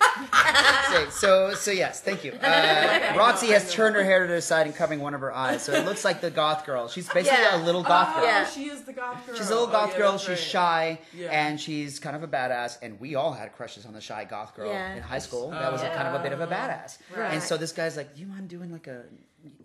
so, 0.90 1.10
so, 1.10 1.53
so 1.53 1.72
yes. 1.72 1.99
Thank 1.99 2.24
you. 2.24 2.32
Uh, 2.32 3.14
Roxy 3.18 3.48
has 3.48 3.74
turned 3.74 3.94
her 3.98 4.03
hair 4.03 4.26
to 4.26 4.32
the 4.34 4.41
side 4.41 4.68
and 4.68 4.74
covering 4.74 5.02
one 5.02 5.14
of 5.14 5.20
her 5.20 5.34
eyes, 5.34 5.61
so 5.64 5.74
it 5.74 5.84
looks 5.84 6.06
like 6.06 6.22
the 6.22 6.32
goth 6.32 6.65
girl. 6.65 6.88
She's 6.88 7.10
basically 7.10 7.40
Yeah. 7.40 7.61
a 7.61 7.65
little 7.65 7.84
goth 7.84 8.07
Oh, 8.11 8.22
girl. 8.22 8.30
Yeah. 8.30 8.45
she 8.45 8.70
is 8.70 8.84
the 8.84 8.94
goth 8.94 9.26
girl. 9.28 9.36
She's 9.36 9.48
a 9.49 9.53
little 9.53 9.68
Oh, 9.68 9.72
goth 9.72 9.91
yeah, 9.91 9.98
girl. 9.98 10.18
She's 10.18 10.30
right. 10.30 10.38
shy, 10.40 10.99
Yeah. 11.14 11.28
and 11.30 11.60
she's 11.60 11.99
kind 11.99 12.15
of 12.15 12.24
a 12.24 12.28
badass. 12.30 12.78
And 12.82 12.98
we 13.02 13.15
all 13.15 13.34
had 13.34 13.52
crushes 13.53 13.86
on 13.86 13.91
the 13.91 13.99
shy 13.99 14.24
goth 14.24 14.56
girl 14.56 14.70
Yeah. 14.70 14.94
in 14.95 15.02
high 15.03 15.20
school. 15.20 15.49
That 15.52 15.74
was 15.74 15.82
a 15.82 15.90
kind 15.90 16.07
of 16.07 16.14
a 16.14 16.24
bit 16.24 16.32
of 16.32 16.40
a 16.40 16.48
badass. 16.48 16.99
Right. 17.14 17.34
And 17.34 17.44
so 17.44 17.57
this 17.57 17.74
guy's 17.74 17.98
like, 17.98 18.15
"Do 18.15 18.22
you 18.22 18.28
mind 18.28 18.48
doing 18.48 18.72
like 18.72 18.88
a, 18.88 19.03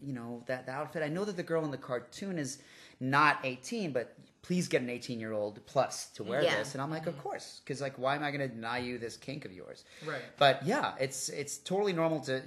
you 0.03 0.13
know, 0.13 0.43
that 0.47 0.67
the 0.67 0.73
outfit? 0.73 1.05
I 1.05 1.09
know 1.09 1.25
that 1.25 1.37
the 1.37 1.45
girl 1.45 1.65
in 1.65 1.71
the 1.71 1.79
cartoon 1.79 2.37
is 2.37 2.59
not 2.99 3.39
18, 3.45 3.93
but." 3.93 4.13
Please 4.49 4.67
get 4.67 4.81
an 4.81 4.89
18 4.89 5.21
year 5.21 5.33
old 5.35 5.61
plus 5.67 6.07
to 6.15 6.25
wear 6.25 6.43
Yeah. 6.43 6.57
this, 6.57 6.73
and 6.75 6.81
I'm 6.81 6.91
like, 6.91 7.07
of 7.07 7.19
course, 7.23 7.61
because 7.63 7.83
like, 7.83 7.99
why 7.99 8.17
am 8.17 8.23
I 8.23 8.31
going 8.31 8.41
to 8.41 8.49
deny 8.49 8.79
you 8.79 8.97
this 8.97 9.15
kink 9.19 9.45
of 9.45 9.53
yours? 9.53 9.85
Right. 10.07 10.23
But 10.39 10.65
yeah, 10.65 10.95
it's 10.99 11.29
it's 11.29 11.59
totally 11.59 11.93
normal 11.93 12.21
to. 12.21 12.41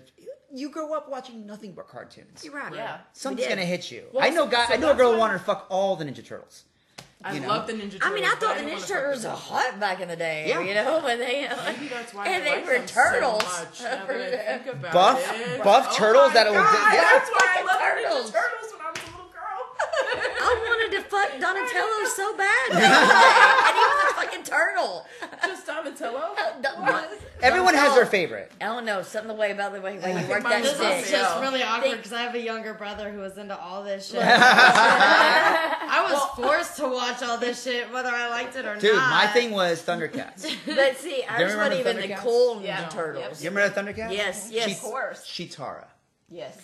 You 0.51 0.69
grow 0.71 0.93
up 0.95 1.09
watching 1.09 1.45
nothing 1.45 1.73
but 1.73 1.87
cartoons. 1.87 2.43
You're 2.43 2.55
right. 2.55 2.73
Yeah. 2.73 2.97
Something's 3.13 3.47
gonna 3.47 3.63
hit 3.65 3.91
you. 3.91 4.05
Well, 4.11 4.25
I 4.25 4.29
know, 4.29 4.47
guy. 4.47 4.65
so 4.67 4.73
I 4.73 4.77
know 4.77 4.91
a 4.93 4.95
girl 4.95 5.11
who 5.13 5.19
wanted 5.19 5.33
to 5.37 5.43
fuck 5.45 5.67
all 5.69 5.95
the 5.95 6.03
Ninja 6.05 6.25
Turtles. 6.25 6.63
I 7.23 7.35
you 7.35 7.39
know? 7.41 7.49
love 7.49 7.67
the 7.67 7.73
Ninja 7.73 7.91
Turtles. 7.99 8.01
I 8.01 8.13
mean, 8.15 8.25
I 8.25 8.33
thought 8.33 8.57
the 8.57 8.63
Ninja 8.63 8.87
Turtles 8.87 9.23
were 9.23 9.29
them. 9.29 9.37
hot 9.37 9.79
back 9.79 10.01
in 10.01 10.07
the 10.07 10.15
day. 10.15 10.45
Yeah. 10.49 10.59
You 10.61 10.73
know, 10.73 11.01
when 11.03 11.19
they. 11.19 11.47
Maybe 11.67 11.87
that's 11.87 12.15
why 12.15 12.25
And 12.27 12.41
I 12.43 12.45
they 12.45 12.55
like 12.57 12.65
were 12.65 12.87
turtles. 12.87 13.43
So 13.43 13.63
much, 13.63 13.81
now 13.83 14.05
that 14.07 14.49
I 14.49 14.57
think 14.63 14.75
about 14.75 14.91
Buff- 14.93 15.39
it. 15.39 15.63
buff 15.63 15.87
Oh 15.91 15.95
turtles 15.95 16.33
that 16.33 16.47
will- 16.47 16.55
God, 16.55 16.93
yeah. 16.95 17.01
That's 17.13 17.29
why 17.29 17.57
I 17.59 17.63
love 17.63 17.79
Turtles. 17.79 18.31
Ninja 18.31 18.33
Turtles 18.33 18.71
when 18.73 18.80
I 19.81 19.87
was 19.87 20.01
a 20.01 20.15
little 20.15 20.29
girl. 20.29 20.41
I 20.41 20.53
wanted 20.67 20.91
to 20.97 21.03
fuck 21.09 21.29
Donatello 21.39 21.99
so 22.09 22.37
bad, 22.37 22.71
and 22.71 23.75
he 23.75 23.81
was 23.81 24.11
a 24.11 24.13
fucking 24.15 24.43
turtle. 24.43 25.05
Just 25.45 25.67
uh, 25.69 25.81
Donatello. 25.83 26.35
Everyone 27.41 27.73
has 27.73 27.95
their 27.95 28.05
favorite. 28.05 28.51
I 28.61 28.65
don't 28.65 28.85
know 28.85 29.01
something 29.01 29.27
the 29.29 29.33
way 29.33 29.51
about 29.51 29.73
the 29.73 29.81
way, 29.81 29.97
way 29.97 30.11
you 30.11 30.17
think 30.19 30.29
work 30.29 30.43
mine 30.43 30.61
that 30.61 30.61
was 30.63 30.77
This 30.77 31.05
stick. 31.05 31.05
is 31.05 31.11
just 31.11 31.39
really 31.41 31.63
awkward 31.63 31.97
because 31.97 32.13
I 32.13 32.21
have 32.21 32.35
a 32.35 32.39
younger 32.41 32.73
brother 32.73 33.11
who 33.11 33.19
was 33.19 33.37
into 33.37 33.57
all 33.59 33.83
this 33.83 34.09
shit. 34.11 34.21
I 34.23 36.07
was 36.11 36.21
forced 36.35 36.77
to 36.77 36.87
watch 36.87 37.21
all 37.23 37.37
this 37.37 37.63
shit, 37.63 37.91
whether 37.91 38.09
I 38.09 38.29
liked 38.29 38.55
it 38.55 38.65
or 38.65 38.73
not. 38.73 38.81
Dude, 38.81 38.95
not. 38.95 39.09
my 39.09 39.27
thing 39.27 39.51
was 39.51 39.81
Thundercats. 39.81 40.49
you 40.49 40.57
But 40.75 40.97
see, 40.97 41.23
ours 41.27 41.39
remember 41.53 41.57
wasn't 41.75 41.79
even 41.79 41.95
the 41.97 42.01
Thundercats? 42.15 42.17
cool 42.19 42.55
Ninja 42.57 42.63
Yeah. 42.65 42.89
Turtles. 42.89 43.43
remember 43.45 43.69
the 43.69 43.81
Thundercats? 43.81 44.13
Yes, 44.13 44.49
yes. 44.51 44.65
Chi- 44.67 44.71
Of 44.73 44.79
course. 44.81 45.25
Cheetara. 45.25 45.85
Yes. 46.29 46.57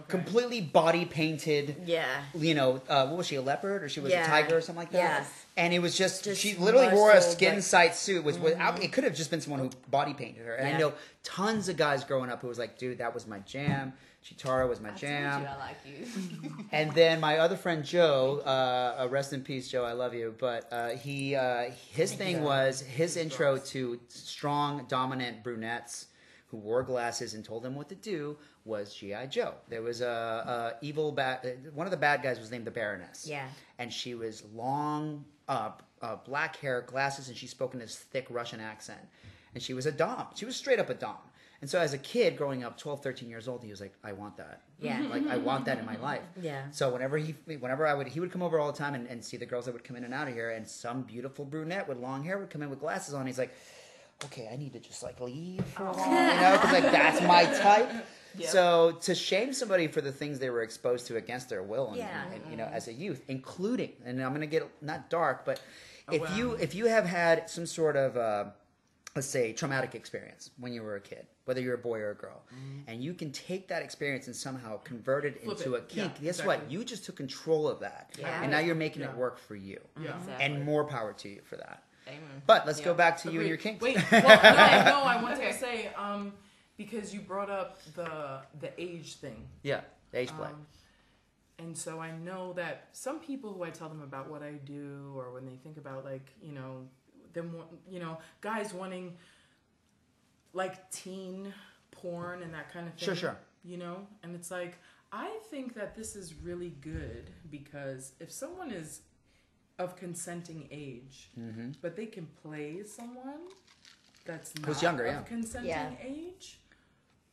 Okay. 0.00 0.10
Completely 0.10 0.60
body 0.60 1.04
painted. 1.04 1.76
Yeah. 1.86 2.06
You 2.34 2.54
know, 2.54 2.80
uh, 2.88 3.06
what 3.06 3.18
was 3.18 3.26
she, 3.26 3.36
a 3.36 3.42
leopard 3.42 3.82
or 3.82 3.88
she 3.88 4.00
was 4.00 4.12
Yeah. 4.12 4.24
a 4.24 4.26
tiger 4.26 4.56
or 4.56 4.60
something 4.60 4.80
like 4.82 4.92
that? 4.92 4.98
Yes. 4.98 5.30
And 5.56 5.72
it 5.74 5.80
was 5.80 5.96
just, 5.96 6.24
Just 6.24 6.40
she 6.40 6.54
literally 6.56 6.88
wore 6.94 7.10
a 7.12 7.20
skin 7.20 7.54
like- 7.56 7.62
sight 7.64 7.94
suit. 7.94 8.24
Was 8.24 8.38
without, 8.38 8.82
it 8.82 8.92
could 8.92 9.04
have 9.04 9.14
just 9.14 9.30
been 9.30 9.40
someone 9.40 9.60
who 9.60 9.70
body 9.90 10.14
painted 10.14 10.46
her. 10.46 10.54
And 10.54 10.74
I 10.74 10.78
know 10.78 10.92
tons 11.22 11.68
of 11.68 11.76
guys 11.76 12.04
growing 12.04 12.30
up 12.30 12.40
who 12.42 12.48
was 12.48 12.58
like, 12.58 12.78
dude, 12.78 12.98
that 12.98 13.12
was 13.14 13.26
my 13.26 13.40
jam. 13.40 13.92
Cheetara 14.24 14.68
was 14.68 14.80
my 14.80 14.90
I 14.90 14.94
jam. 14.94 15.40
you 15.42 15.48
I 15.48 15.56
like 15.56 15.76
you. 15.86 16.50
And 16.72 16.92
then 16.92 17.20
my 17.20 17.38
other 17.38 17.56
friend 17.56 17.82
Joe, 17.84 18.42
uh, 18.44 19.02
uh, 19.04 19.08
rest 19.08 19.32
in 19.32 19.42
peace, 19.42 19.68
Joe. 19.70 19.82
I 19.84 19.92
love 19.92 20.12
you. 20.14 20.34
But 20.38 20.68
uh, 20.70 20.90
he, 20.90 21.34
uh, 21.34 21.70
his 21.90 22.12
thing 22.12 22.42
was 22.42 22.80
his 22.82 23.16
intro 23.16 23.56
to 23.58 23.98
strong, 24.08 24.84
dominant 24.88 25.42
brunettes 25.42 26.06
who 26.48 26.58
wore 26.58 26.82
glasses 26.82 27.32
and 27.34 27.44
told 27.44 27.62
them 27.62 27.74
what 27.76 27.88
to 27.88 27.94
do 27.94 28.36
was 28.64 28.94
GI 28.94 29.26
Joe. 29.30 29.54
There 29.68 29.82
was 29.82 30.00
a, 30.00 30.74
a 30.80 30.84
evil 30.84 31.12
bad. 31.12 31.70
One 31.74 31.86
of 31.86 31.90
the 31.90 31.96
bad 31.96 32.22
guys 32.22 32.38
was 32.38 32.50
named 32.50 32.66
the 32.66 32.70
Baroness. 32.70 33.26
Yeah. 33.28 33.46
and 33.78 33.92
she 33.92 34.14
was 34.14 34.42
long, 34.54 35.24
uh, 35.48 35.70
uh, 36.02 36.16
black 36.26 36.56
hair, 36.56 36.82
glasses, 36.82 37.28
and 37.28 37.36
she 37.36 37.46
spoke 37.46 37.74
in 37.74 37.80
this 37.80 37.96
thick 37.96 38.26
Russian 38.30 38.60
accent. 38.60 39.00
And 39.54 39.62
she 39.62 39.74
was 39.74 39.86
a 39.86 39.92
dom. 39.92 40.26
She 40.34 40.44
was 40.44 40.56
straight 40.56 40.78
up 40.78 40.90
a 40.90 40.94
dom. 40.94 41.16
And 41.62 41.68
so 41.68 41.78
as 41.78 41.92
a 41.92 41.98
kid 41.98 42.38
growing 42.38 42.64
up, 42.64 42.78
12, 42.78 43.02
13 43.02 43.28
years 43.28 43.46
old, 43.46 43.62
he 43.62 43.70
was 43.70 43.80
like, 43.82 43.92
I 44.02 44.12
want 44.12 44.36
that. 44.38 44.62
Yeah. 44.80 45.02
Like, 45.10 45.26
I 45.26 45.36
want 45.36 45.66
that 45.66 45.78
in 45.78 45.84
my 45.84 45.96
life. 45.98 46.22
Yeah. 46.40 46.62
So 46.70 46.90
whenever 46.90 47.18
he, 47.18 47.34
whenever 47.58 47.86
I 47.86 47.92
would, 47.92 48.06
he 48.08 48.20
would 48.20 48.30
come 48.32 48.42
over 48.42 48.58
all 48.58 48.72
the 48.72 48.78
time 48.78 48.94
and, 48.94 49.06
and 49.08 49.22
see 49.22 49.36
the 49.36 49.44
girls 49.44 49.66
that 49.66 49.72
would 49.72 49.84
come 49.84 49.96
in 49.96 50.04
and 50.04 50.14
out 50.14 50.28
of 50.28 50.32
here, 50.34 50.50
and 50.50 50.66
some 50.66 51.02
beautiful 51.02 51.44
brunette 51.44 51.86
with 51.88 51.98
long 51.98 52.24
hair 52.24 52.38
would 52.38 52.48
come 52.48 52.62
in 52.62 52.70
with 52.70 52.80
glasses 52.80 53.12
on. 53.12 53.26
He's 53.26 53.38
like, 53.38 53.52
okay, 54.24 54.48
I 54.50 54.56
need 54.56 54.72
to 54.74 54.80
just 54.80 55.02
like 55.02 55.20
leave 55.20 55.64
for 55.66 55.86
a 55.86 55.92
while, 55.92 56.34
you 56.34 56.40
know, 56.40 56.52
because 56.52 56.72
like 56.72 56.92
that's 56.92 57.20
my 57.22 57.44
type. 57.44 57.90
So 58.46 58.92
to 59.02 59.14
shame 59.14 59.52
somebody 59.52 59.86
for 59.86 60.00
the 60.00 60.12
things 60.12 60.38
they 60.38 60.50
were 60.50 60.62
exposed 60.62 61.06
to 61.08 61.16
against 61.16 61.48
their 61.48 61.62
will, 61.62 61.88
and, 61.88 61.96
Yeah. 61.96 62.24
and, 62.32 62.42
you 62.50 62.56
know, 62.56 62.66
as 62.66 62.88
a 62.88 62.92
youth, 62.92 63.22
including, 63.28 63.92
and 64.04 64.22
I'm 64.22 64.30
going 64.30 64.40
to 64.42 64.46
get 64.46 64.68
not 64.82 65.10
dark, 65.10 65.44
but 65.44 65.60
if 66.12 66.22
wow. 66.22 66.36
you 66.36 66.52
if 66.52 66.74
you 66.74 66.86
have 66.86 67.06
had 67.06 67.48
some 67.48 67.66
sort 67.66 67.96
of 67.96 68.16
uh, 68.16 68.44
let's 69.14 69.26
say 69.28 69.52
traumatic 69.52 69.94
experience 69.94 70.50
when 70.58 70.72
you 70.72 70.82
were 70.82 70.96
a 70.96 71.00
kid, 71.00 71.26
whether 71.44 71.60
you're 71.60 71.74
a 71.74 71.78
boy 71.78 71.98
or 72.00 72.10
a 72.10 72.14
girl, 72.14 72.42
and 72.86 73.02
you 73.02 73.12
can 73.14 73.32
take 73.32 73.68
that 73.68 73.82
experience 73.82 74.26
and 74.26 74.36
somehow 74.36 74.78
convert 74.78 75.24
it 75.24 75.42
Flip 75.42 75.58
into 75.58 75.74
it. 75.74 75.78
a 75.78 75.82
kink. 75.82 76.12
Yeah, 76.20 76.26
Guess 76.26 76.44
what? 76.44 76.70
You 76.70 76.84
just 76.84 77.04
took 77.04 77.16
control 77.16 77.68
of 77.68 77.80
that, 77.80 78.10
Yeah. 78.18 78.42
and 78.42 78.50
now 78.50 78.58
you're 78.60 78.74
making 78.74 79.02
it 79.02 79.14
work 79.16 79.38
for 79.38 79.56
you. 79.56 79.80
Yeah. 80.00 80.16
Exactly. 80.16 80.44
And 80.44 80.64
more 80.64 80.84
power 80.84 81.12
to 81.12 81.28
you 81.28 81.40
for 81.44 81.56
that. 81.56 81.82
Amen. 82.08 82.42
But 82.46 82.66
let's 82.66 82.80
go 82.80 82.94
back 82.94 83.18
to 83.22 83.32
you 83.32 83.40
and 83.40 83.48
your 83.48 83.58
kinks. 83.58 83.82
Wait, 83.82 83.96
well, 84.10 84.22
no, 84.22 84.28
no, 84.30 85.02
I 85.04 85.20
wanted 85.22 85.40
to 85.42 85.52
say, 85.52 85.90
um, 85.96 86.32
because 86.82 87.12
you 87.14 87.20
brought 87.20 87.50
up 87.50 87.70
the 87.94 88.40
the 88.60 88.70
age 88.80 89.14
thing. 89.16 89.46
yeah, 89.62 89.82
the 90.12 90.18
age 90.20 90.30
play. 90.38 90.48
Um, 90.48 90.66
and 91.58 91.76
so 91.76 92.00
I 92.00 92.10
know 92.12 92.54
that 92.54 92.88
some 92.92 93.18
people 93.20 93.52
who 93.52 93.62
I 93.64 93.70
tell 93.70 93.90
them 93.90 94.00
about 94.02 94.30
what 94.30 94.42
I 94.42 94.52
do, 94.64 95.12
or 95.14 95.30
when 95.34 95.44
they 95.44 95.56
think 95.64 95.76
about 95.76 96.04
like 96.06 96.28
you 96.42 96.52
know 96.52 96.88
them, 97.34 97.54
you 97.88 98.00
know, 98.00 98.16
guys 98.40 98.72
wanting 98.72 99.16
like 100.52 100.90
teen 100.90 101.52
porn 101.90 102.42
and 102.42 102.52
that 102.54 102.72
kind 102.72 102.86
of 102.88 102.94
thing. 102.94 103.06
Sure, 103.06 103.14
sure. 103.14 103.36
You 103.62 103.76
know, 103.76 104.06
and 104.22 104.34
it's 104.34 104.50
like 104.50 104.78
I 105.12 105.28
think 105.50 105.74
that 105.74 105.94
this 105.94 106.16
is 106.16 106.34
really 106.42 106.72
good 106.80 107.30
because 107.50 108.12
if 108.20 108.30
someone 108.32 108.70
is 108.70 109.02
of 109.78 109.96
consenting 109.96 110.66
age, 110.70 111.30
but 111.82 111.94
they 111.96 112.06
can 112.06 112.26
play 112.42 112.82
someone 112.84 113.40
that's 114.24 114.52
Mm-hmm. 114.52 114.70
Not 114.72 114.82
younger, 114.82 115.06
of 115.06 115.14
yeah. 115.14 115.22
consenting 115.22 115.70
Yeah. 115.70 115.90
age, 116.02 116.59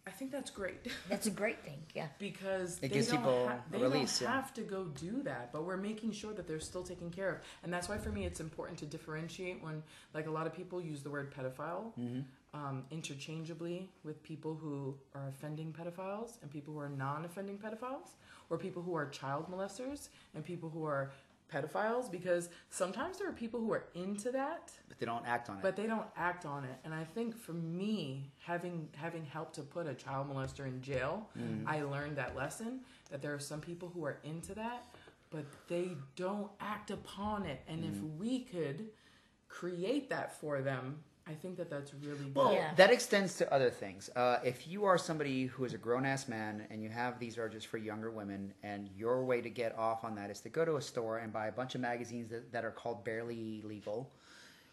I 0.07 0.11
think 0.11 0.31
that's 0.31 0.49
great. 0.49 0.79
That's 1.09 1.27
a 1.27 1.31
great 1.31 1.59
thing. 1.63 1.79
Yeah. 1.93 2.07
because 2.17 2.77
It 2.77 2.81
they 2.81 2.87
gives 2.89 3.07
don't 3.09 3.17
people 3.17 3.47
ha- 3.47 3.59
they 3.71 3.77
release, 3.79 4.19
don't 4.19 4.29
yeah. 4.29 4.35
have 4.41 4.53
to 4.53 4.61
go 4.61 4.85
do 4.85 5.21
that 5.23 5.51
but 5.51 5.65
we're 5.65 5.75
making 5.91 6.11
sure 6.13 6.33
that 6.33 6.47
they're 6.47 6.59
still 6.71 6.83
taken 6.83 7.09
care 7.11 7.29
of 7.33 7.37
and 7.63 7.73
that's 7.73 7.89
why 7.89 7.97
for 7.97 8.11
me 8.11 8.25
it's 8.25 8.39
important 8.39 8.79
to 8.79 8.85
differentiate 8.85 9.61
when 9.63 9.83
like 10.13 10.27
a 10.27 10.31
lot 10.31 10.47
of 10.47 10.53
people 10.55 10.79
use 10.81 11.01
the 11.03 11.09
word 11.09 11.33
pedophile 11.35 11.91
Mm-hmm. 11.99 12.21
um, 12.59 12.83
interchangeably 12.91 13.89
with 14.03 14.21
people 14.23 14.53
who 14.55 14.95
are 15.15 15.27
offending 15.27 15.73
pedophiles 15.73 16.41
and 16.41 16.49
people 16.51 16.73
who 16.73 16.79
are 16.79 16.89
non-offending 16.89 17.57
pedophiles 17.57 18.09
or 18.49 18.57
people 18.57 18.81
who 18.81 18.95
are 18.95 19.07
child 19.09 19.51
molesters 19.51 20.09
and 20.35 20.43
people 20.45 20.69
who 20.69 20.85
are 20.85 21.11
pedophiles 21.51 22.11
because 22.11 22.49
sometimes 22.69 23.17
there 23.17 23.29
are 23.29 23.33
people 23.33 23.59
who 23.59 23.71
are 23.71 23.85
into 23.93 24.31
that 24.31 24.71
But 24.89 24.99
they 24.99 25.05
don't 25.05 25.25
act 25.25 25.49
on 25.49 25.57
it. 25.57 25.61
but 25.61 25.75
they 25.75 25.87
don't 25.87 26.07
act 26.15 26.45
on 26.45 26.63
it. 26.63 26.77
And 26.83 26.93
i 26.93 27.03
think 27.03 27.37
for 27.37 27.53
me 27.53 28.31
having 28.39 28.89
having 28.95 29.25
helped 29.25 29.55
to 29.55 29.61
put 29.61 29.87
a 29.87 29.93
child 29.93 30.29
molester 30.31 30.65
in 30.65 30.81
jail 30.81 31.29
mm-hmm. 31.37 31.67
i 31.67 31.81
learned 31.81 32.17
that 32.17 32.35
lesson 32.35 32.81
that 33.11 33.21
there 33.21 33.33
are 33.33 33.39
some 33.39 33.61
people 33.61 33.89
who 33.93 34.03
are 34.03 34.19
into 34.23 34.53
that 34.55 34.83
but 35.29 35.45
they 35.67 35.91
don't 36.15 36.49
act 36.59 36.91
upon 36.91 37.45
it. 37.45 37.61
And 37.67 37.83
if 37.83 37.91
mm-hmm. 37.91 38.19
we 38.19 38.39
could 38.41 38.87
create 39.49 40.09
that 40.09 40.39
for 40.39 40.61
them 40.61 40.99
i 41.29 41.33
think 41.33 41.57
that 41.57 41.69
that's 41.69 41.93
really 41.95 42.17
good 42.17 42.35
Well, 42.35 42.53
Yeah. 42.53 42.73
that 42.75 42.91
extends 42.91 43.35
to 43.37 43.53
other 43.53 43.69
things. 43.69 44.09
Uh, 44.15 44.39
if 44.43 44.67
you 44.67 44.85
are 44.85 44.97
somebody 44.97 45.45
who 45.45 45.65
is 45.65 45.73
a 45.73 45.77
grown 45.77 46.05
ass 46.05 46.27
man 46.27 46.65
and 46.69 46.81
you 46.81 46.89
have 46.89 47.19
these 47.19 47.37
urges 47.37 47.63
for 47.63 47.77
younger 47.77 48.09
women, 48.11 48.53
and 48.63 48.89
your 48.95 49.23
way 49.25 49.41
to 49.41 49.49
get 49.49 49.77
off 49.77 50.03
on 50.03 50.15
that 50.15 50.29
is 50.29 50.39
to 50.41 50.49
go 50.49 50.63
to 50.65 50.75
a 50.77 50.81
store 50.81 51.17
and 51.19 51.33
buy 51.33 51.47
a 51.47 51.51
bunch 51.51 51.75
of 51.75 51.81
magazines 51.81 52.29
that, 52.29 52.51
that 52.51 52.63
are 52.63 52.71
called 52.71 53.03
barely 53.03 53.61
legal, 53.63 54.11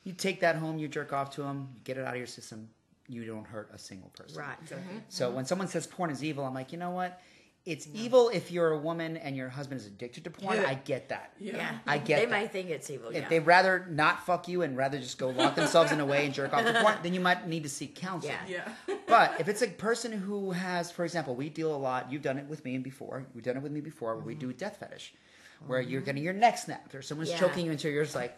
you 0.04 0.12
take 0.12 0.40
that 0.40 0.56
home, 0.56 0.78
you 0.78 0.88
jerk 0.88 1.12
off 1.12 1.30
to 1.36 1.42
them, 1.42 1.68
you 1.74 1.80
get 1.84 1.96
it 1.98 2.04
out 2.04 2.14
of 2.14 2.18
your 2.18 2.26
system, 2.26 2.68
you 3.08 3.24
don't 3.24 3.46
hurt 3.46 3.68
a 3.72 3.78
single 3.78 4.10
person. 4.10 4.38
Right. 4.38 4.56
exactly. 4.62 5.02
So 5.08 5.30
when 5.30 5.44
someone 5.46 5.68
says 5.68 5.86
porn 5.86 6.10
is 6.10 6.22
evil, 6.22 6.44
I'm 6.44 6.54
like, 6.54 6.72
you 6.72 6.78
know 6.78 6.90
what? 6.90 7.20
It's 7.66 7.88
evil 7.94 8.28
if 8.28 8.50
you're 8.50 8.72
a 8.72 8.78
woman 8.78 9.16
and 9.16 9.34
your 9.34 9.48
husband 9.48 9.80
is 9.80 9.86
addicted 9.86 10.24
to 10.24 10.30
porn. 10.30 10.58
Yeah. 10.58 10.68
I 10.68 10.74
get 10.74 11.08
that. 11.08 11.32
Yeah. 11.38 11.56
Yeah. 11.56 11.78
I 11.86 11.96
get 11.96 12.06
that. 12.06 12.16
They 12.16 12.24
that. 12.26 12.30
might 12.30 12.52
think 12.52 12.68
it's 12.68 12.90
evil. 12.90 13.08
If 13.08 13.14
yeah. 13.14 13.28
they'd 13.28 13.46
rather 13.46 13.86
not 13.88 14.26
fuck 14.26 14.48
you 14.48 14.60
and 14.60 14.76
rather 14.76 14.98
just 14.98 15.16
go 15.16 15.30
lock 15.30 15.54
themselves 15.54 15.90
in 15.90 15.98
a 15.98 16.04
way 16.04 16.26
and 16.26 16.34
jerk 16.34 16.52
off 16.52 16.62
to 16.62 16.72
porn, 16.82 16.96
then 17.02 17.14
you 17.14 17.20
might 17.20 17.48
need 17.48 17.62
to 17.62 17.70
seek 17.70 17.94
counsel. 17.94 18.32
Yeah. 18.46 18.66
yeah 18.88 18.94
But 19.06 19.40
if 19.40 19.48
it's 19.48 19.62
a 19.62 19.68
person 19.68 20.12
who 20.12 20.50
has, 20.50 20.90
for 20.90 21.04
example, 21.04 21.34
we 21.34 21.48
deal 21.48 21.74
a 21.74 21.76
lot. 21.76 22.12
You've 22.12 22.22
done 22.22 22.36
it 22.36 22.46
with 22.46 22.62
me 22.66 22.74
and 22.74 22.84
before. 22.84 23.24
You've 23.34 23.44
done 23.44 23.56
it 23.56 23.62
with 23.62 23.72
me 23.72 23.80
before. 23.80 24.16
Where 24.16 24.24
we 24.24 24.34
mm-hmm. 24.34 24.48
do 24.48 24.52
death 24.52 24.76
fetish, 24.80 25.14
where 25.66 25.80
you're 25.80 26.00
mm-hmm. 26.00 26.06
getting 26.06 26.24
your 26.24 26.32
neck 26.34 26.58
snapped 26.58 26.94
or 26.94 27.00
someone's 27.00 27.30
Yeah. 27.30 27.38
choking 27.38 27.64
you 27.64 27.72
until 27.72 27.90
you're 27.90 28.04
just 28.04 28.14
like, 28.14 28.36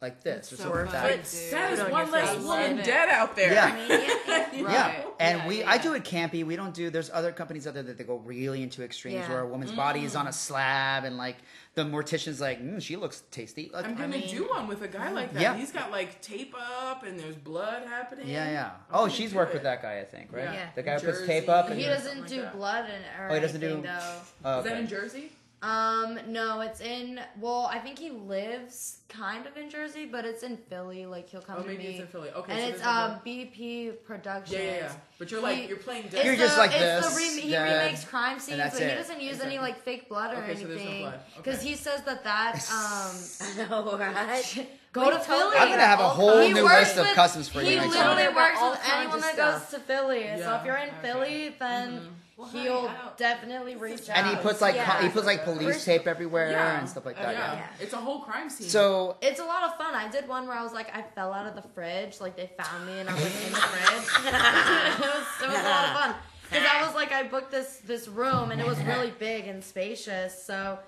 like 0.00 0.22
this 0.22 0.52
or 0.52 0.56
so 0.56 0.62
something 0.62 0.80
like 0.82 0.92
that. 0.92 1.24
Dude. 1.24 1.52
that 1.52 1.72
is 1.72 1.80
one 1.90 2.10
less 2.12 2.34
face. 2.36 2.44
woman 2.44 2.76
dead 2.76 3.08
out 3.08 3.34
there 3.34 3.52
Yeah. 3.52 3.74
I 3.76 3.86
yeah, 3.88 4.48
yeah. 4.52 4.60
Yeah, 4.62 5.04
and 5.18 5.38
Yeah, 5.38 5.48
we 5.48 5.58
yeah. 5.60 5.70
I 5.70 5.78
do 5.78 5.94
it 5.94 6.04
campy. 6.04 6.44
We 6.46 6.54
don't 6.54 6.72
do. 6.72 6.88
There's 6.88 7.10
other 7.10 7.32
companies 7.32 7.66
out 7.66 7.74
there 7.74 7.82
that 7.82 7.98
they 7.98 8.04
go 8.04 8.18
really 8.18 8.62
into 8.62 8.84
extremes 8.84 9.16
Yeah. 9.16 9.28
where 9.28 9.40
a 9.40 9.46
woman's 9.48 9.72
body 9.72 10.04
is 10.04 10.14
on 10.14 10.28
a 10.28 10.32
slab 10.32 11.04
and 11.04 11.16
like 11.16 11.36
the 11.74 11.82
mortician's 11.82 12.40
like, 12.40 12.62
mm, 12.62 12.80
she 12.80 12.94
looks 12.96 13.22
tasty. 13.32 13.70
Like, 13.72 13.86
I'm 13.86 13.92
I 13.92 13.94
gonna 13.94 14.08
mean, 14.18 14.28
do 14.28 14.44
one 14.48 14.68
with 14.68 14.82
a 14.82 14.88
guy 14.88 15.10
like 15.10 15.32
that. 15.32 15.42
Yeah. 15.42 15.56
He's 15.56 15.72
got 15.72 15.90
like 15.90 16.20
tape 16.22 16.54
up 16.56 17.02
and 17.04 17.18
there's 17.18 17.36
blood 17.36 17.82
happening. 17.88 18.28
Yeah, 18.28 18.50
yeah. 18.50 18.70
I'm 18.90 19.00
Oh, 19.00 19.08
she's 19.08 19.34
worked 19.34 19.50
it. 19.52 19.54
with 19.54 19.62
that 19.64 19.82
guy, 19.82 19.98
I 19.98 20.04
think, 20.04 20.32
right? 20.32 20.44
Yeah. 20.44 20.66
The 20.76 20.82
guy 20.84 20.98
who 20.98 21.06
puts 21.06 21.26
tape 21.26 21.48
up 21.48 21.70
and 21.70 21.78
He 21.80 21.86
doesn't 21.86 22.26
do 22.28 22.36
like 22.36 22.44
that. 22.44 22.56
blood 22.56 22.84
and 22.88 23.30
Oh, 23.30 23.34
he 23.34 23.40
doesn't 23.40 23.60
do- 23.60 23.82
though. 23.82 24.14
Oh, 24.44 24.58
Is 24.60 24.64
that 24.64 24.78
in 24.78 24.86
Jersey? 24.86 25.32
Um, 25.60 26.20
no, 26.28 26.60
it's 26.60 26.80
in. 26.80 27.20
Well, 27.40 27.68
I 27.72 27.78
think 27.80 27.98
he 27.98 28.10
lives 28.10 28.98
kind 29.08 29.44
of 29.44 29.56
in 29.56 29.68
Jersey, 29.68 30.06
but 30.06 30.24
it's 30.24 30.44
in 30.44 30.56
Philly. 30.56 31.04
Like 31.04 31.28
he'll 31.28 31.40
come 31.40 31.56
Oh, 31.58 31.62
to 31.62 31.68
maybe 31.68 31.82
me, 31.82 31.88
it's 31.90 32.00
in 32.00 32.06
Philly. 32.06 32.30
Okay, 32.30 32.52
and 32.52 32.60
so 32.60 32.68
it's 32.68 32.78
there's 32.80 32.86
a 32.86 32.90
um 33.00 33.10
blood- 33.10 33.24
BP 33.24 34.04
Productions. 34.04 34.52
Yeah, 34.56 34.64
yeah, 34.64 34.76
yeah. 34.76 34.92
But 35.18 35.30
you're 35.32 35.40
He- 35.40 35.46
like 35.46 35.68
you're 35.68 35.78
playing 35.78 36.04
It's 36.04 36.14
dead. 36.14 36.24
You're 36.26 36.36
the, 36.36 36.42
just 36.44 36.58
like 36.58 36.70
it's 36.70 36.78
this, 36.80 37.12
The 37.12 37.16
re- 37.16 37.40
he 37.40 37.50
yeah. 37.50 37.82
remakes 37.82 38.04
crime 38.04 38.38
scenes, 38.38 38.58
that's 38.58 38.78
but 38.78 38.88
he 38.88 38.94
doesn't 38.94 39.20
use 39.20 39.30
Exactly. 39.36 39.56
any 39.56 39.62
like 39.62 39.82
fake 39.82 40.08
blood 40.08 40.34
or 40.34 40.42
Okay, 40.44 40.54
so 40.54 40.68
there's 40.68 40.80
no 40.80 40.86
anything. 40.86 41.00
blood. 41.02 41.20
Because 41.38 41.58
Okay. 41.58 41.68
he 41.70 41.74
says 41.74 42.02
that 42.02 42.22
that 42.22 42.54
um 42.70 43.66
I 43.66 43.68
know, 43.68 43.98
right? 43.98 44.68
go 44.92 45.06
We 45.06 45.10
to 45.10 45.18
Philly. 45.18 45.56
I'm 45.58 45.68
gonna 45.70 45.82
have 45.82 45.98
a 45.98 46.08
whole 46.08 46.40
He 46.40 46.52
new 46.52 46.62
works 46.62 46.80
list 46.94 46.98
of 46.98 47.06
with- 47.06 47.14
customs 47.16 47.48
for 47.48 47.62
He 47.62 47.70
you 47.70 47.76
next 47.80 47.96
literally 47.96 48.22
time. 48.26 48.34
works 48.36 48.60
with 48.62 48.80
anyone 48.94 49.20
that 49.22 49.34
stuff. 49.34 49.70
goes 49.72 49.80
to 49.80 49.86
Philly. 49.86 50.22
So 50.38 50.54
if 50.54 50.64
you're 50.64 50.76
in 50.76 50.88
okay. 50.90 50.98
Philly, 51.02 51.56
then 51.58 52.00
Well, 52.38 52.48
he'll 52.50 52.86
I 52.88 52.96
don't- 53.02 53.16
definitely 53.16 53.74
reach 53.74 54.08
out. 54.08 54.16
And 54.16 54.28
he 54.28 54.36
puts 54.36 54.60
like 54.60 54.76
Yeah. 54.76 55.02
he 55.02 55.08
puts 55.08 55.26
like 55.26 55.42
police 55.42 55.84
tape 55.84 56.06
everywhere 56.06 56.52
yeah. 56.52 56.78
and 56.78 56.88
stuff 56.88 57.04
like 57.04 57.18
Uh, 57.18 57.22
that. 57.24 57.32
yeah. 57.34 57.54
Yeah. 57.54 57.66
it's 57.80 57.92
a 57.92 57.96
whole 57.96 58.20
crime 58.20 58.48
scene. 58.48 58.68
So 58.68 59.16
It's 59.20 59.40
a 59.40 59.44
lot 59.44 59.64
of 59.64 59.76
fun. 59.76 59.92
I 59.96 60.06
did 60.06 60.28
one 60.28 60.46
where 60.46 60.56
I 60.56 60.62
was 60.62 60.72
like, 60.72 60.94
I 60.96 61.02
fell 61.02 61.32
out 61.32 61.46
of 61.46 61.56
the 61.56 61.68
fridge. 61.74 62.20
Like 62.20 62.36
they 62.36 62.48
found 62.56 62.86
me 62.86 63.00
and 63.00 63.10
I 63.10 63.14
was 63.14 63.24
like 63.24 63.46
in 63.46 63.52
the 63.52 63.58
fridge. 63.58 64.24
it, 64.24 65.00
was, 65.00 65.26
it 65.42 65.48
was 65.48 65.58
a 65.58 65.68
lot 65.68 65.84
of 65.86 65.92
fun 66.00 66.14
because 66.48 66.66
I 66.70 66.86
was 66.86 66.94
like, 66.94 67.10
I 67.10 67.24
booked 67.24 67.50
this 67.50 67.78
this 67.84 68.06
room 68.06 68.52
and 68.52 68.60
it 68.60 68.66
was 68.68 68.78
really 68.84 69.10
big 69.18 69.48
and 69.48 69.62
spacious. 69.64 70.40
So 70.44 70.78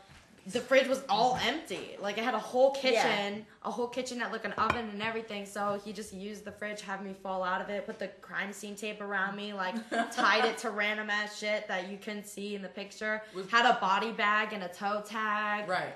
the 0.46 0.60
fridge 0.60 0.88
was 0.88 1.02
all 1.08 1.38
empty. 1.46 1.96
Like 2.00 2.18
it 2.18 2.24
had 2.24 2.34
a 2.34 2.38
whole 2.38 2.70
kitchen, 2.72 3.44
a 3.64 3.70
whole 3.70 3.86
kitchen 3.86 4.18
that 4.20 4.32
looked 4.32 4.44
an 4.44 4.52
oven 4.52 4.88
and 4.90 5.02
everything. 5.02 5.44
So 5.46 5.80
he 5.84 5.92
just 5.92 6.12
used 6.12 6.44
the 6.44 6.52
fridge, 6.52 6.80
had 6.82 7.04
me 7.04 7.14
fall 7.22 7.42
out 7.44 7.60
of 7.60 7.68
it, 7.68 7.86
put 7.86 7.98
the 7.98 8.08
crime 8.20 8.52
scene 8.52 8.74
tape 8.74 9.00
around 9.00 9.36
me, 9.36 9.52
like 9.52 9.74
tied 10.12 10.44
it 10.44 10.58
to 10.58 10.70
random 10.70 11.10
ass 11.10 11.38
shit 11.38 11.68
that 11.68 11.90
you 11.90 11.98
couldn't 11.98 12.26
see 12.26 12.54
in 12.54 12.62
the 12.62 12.68
picture. 12.68 13.22
Was- 13.34 13.50
Had 13.50 13.66
a 13.66 13.78
body 13.80 14.12
bag 14.12 14.52
and 14.52 14.62
a 14.62 14.68
toe 14.68 15.02
tag. 15.06 15.68
right. 15.68 15.94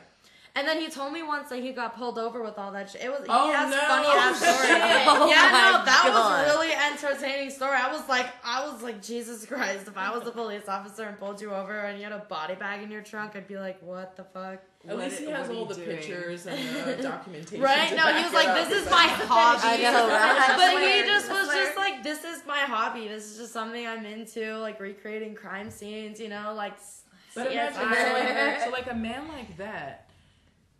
And 0.57 0.69
then 0.69 0.79
he 0.81 0.89
told 0.89 1.13
me 1.13 1.21
once 1.25 1.49
that 1.49 1.59
he 1.59 1.73
got 1.73 1.97
pulled 1.97 2.17
over 2.17 2.41
with 2.41 2.59
all 2.59 2.71
that 2.71 2.89
shit. 2.89 3.03
It 3.03 3.09
was 3.11 3.23
Oh, 3.29 3.49
he 3.49 3.53
has 3.53 3.71
no. 3.73 3.77
funny 3.89 4.07
oh, 4.09 4.19
ass 4.21 4.39
stories. 4.39 4.71
Oh 5.09 5.27
yeah, 5.29 5.51
no, 5.51 5.85
that 5.85 6.03
God. 6.07 6.47
was 6.47 6.55
really 6.55 6.73
entertaining 6.73 7.51
story. 7.51 7.77
I 7.77 7.91
was 7.91 8.09
like, 8.09 8.27
I 8.45 8.65
was 8.71 8.81
like, 8.81 9.03
Jesus 9.03 9.45
Christ! 9.47 9.89
If 9.89 9.97
I 9.99 10.17
was 10.17 10.25
a 10.29 10.31
police 10.31 10.69
officer 10.69 11.03
and 11.05 11.19
pulled 11.19 11.41
you 11.41 11.53
over 11.53 11.77
and 11.77 11.99
you 11.99 12.05
had 12.05 12.13
a 12.13 12.21
body 12.29 12.55
bag 12.55 12.85
in 12.85 12.91
your 12.93 13.03
trunk, 13.03 13.35
I'd 13.35 13.49
be 13.49 13.59
like, 13.59 13.83
what 13.83 14.17
the 14.17 14.23
fuck? 14.23 14.61
At 14.87 14.97
What 14.97 14.99
least 14.99 15.19
he 15.19 15.27
has 15.31 15.51
all 15.51 15.65
the 15.65 15.75
doing? 15.75 15.89
pictures 15.89 16.47
and 16.47 16.59
the 16.99 17.03
documentation. 17.03 17.61
Right? 17.61 17.89
to 17.89 17.97
No, 17.97 18.15
he 18.15 18.23
was 18.23 18.33
like, 18.33 18.47
up. 18.49 18.69
this 18.69 18.85
is 18.85 18.89
my 18.91 19.07
hobby. 19.09 19.61
I 19.65 19.77
know, 19.91 20.07
right? 20.09 20.55
But 20.57 20.83
he 20.83 21.03
just 21.03 21.31
was 21.31 21.49
just 21.49 21.77
like 21.77 22.05
this 22.05 22.23
is 22.23 22.47
my 22.47 22.61
hobby. 22.61 23.09
This 23.09 23.25
is 23.33 23.39
just 23.39 23.53
something 23.53 23.85
I'm 23.85 24.07
into, 24.07 24.57
like 24.59 24.79
recreating 24.79 25.35
crime 25.35 25.71
scenes. 25.71 26.21
You 26.21 26.29
know, 26.29 26.53
like. 26.55 26.75
s- 26.75 27.03
But 27.35 27.51
imagine, 27.51 27.75
so 27.75 28.13
like, 28.13 28.61
so 28.63 28.71
like 28.71 28.89
a 28.93 28.95
man 28.95 29.27
like 29.27 29.57
that 29.57 30.04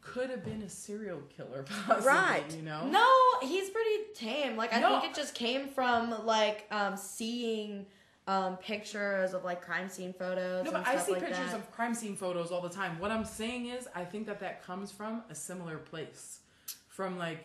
could 0.05 0.31
have 0.31 0.45
been 0.45 0.63
a 0.63 0.69
serial 0.69 1.21
killer, 1.37 1.65
possibly. 1.87 2.07
Right. 2.07 2.55
You 2.57 2.63
know. 2.63 2.87
No, 2.87 3.07
he's 3.49 3.71
pretty 3.71 3.97
tame. 4.15 4.57
Like 4.57 4.73
I 4.73 4.81
No. 4.81 5.01
think 5.01 5.11
it 5.13 5.17
just 5.17 5.35
came 5.35 5.69
from 5.69 6.25
like 6.25 6.67
um 6.71 6.97
seeing 6.97 7.87
um 8.27 8.57
pictures 8.59 9.35
of 9.35 9.45
like 9.45 9.61
crime 9.63 9.89
scene 9.89 10.13
photos. 10.13 10.65
No, 10.65 10.73
but 10.73 10.87
I 10.87 10.97
see 10.99 11.13
like 11.13 11.23
pictures 11.25 11.51
that. 11.53 11.57
of 11.57 11.71
crime 11.73 11.95
scene 11.95 12.17
photos 12.17 12.51
all 12.53 12.61
the 12.61 12.69
time. 12.69 12.99
What 12.99 13.11
I'm 13.11 13.25
saying 13.25 13.67
is, 13.67 13.89
I 13.95 14.05
think 14.05 14.27
that 14.27 14.41
that 14.41 14.63
comes 14.65 14.93
from 14.93 15.23
a 15.31 15.35
similar 15.35 15.79
place, 15.79 16.41
from 16.89 17.19
like 17.19 17.45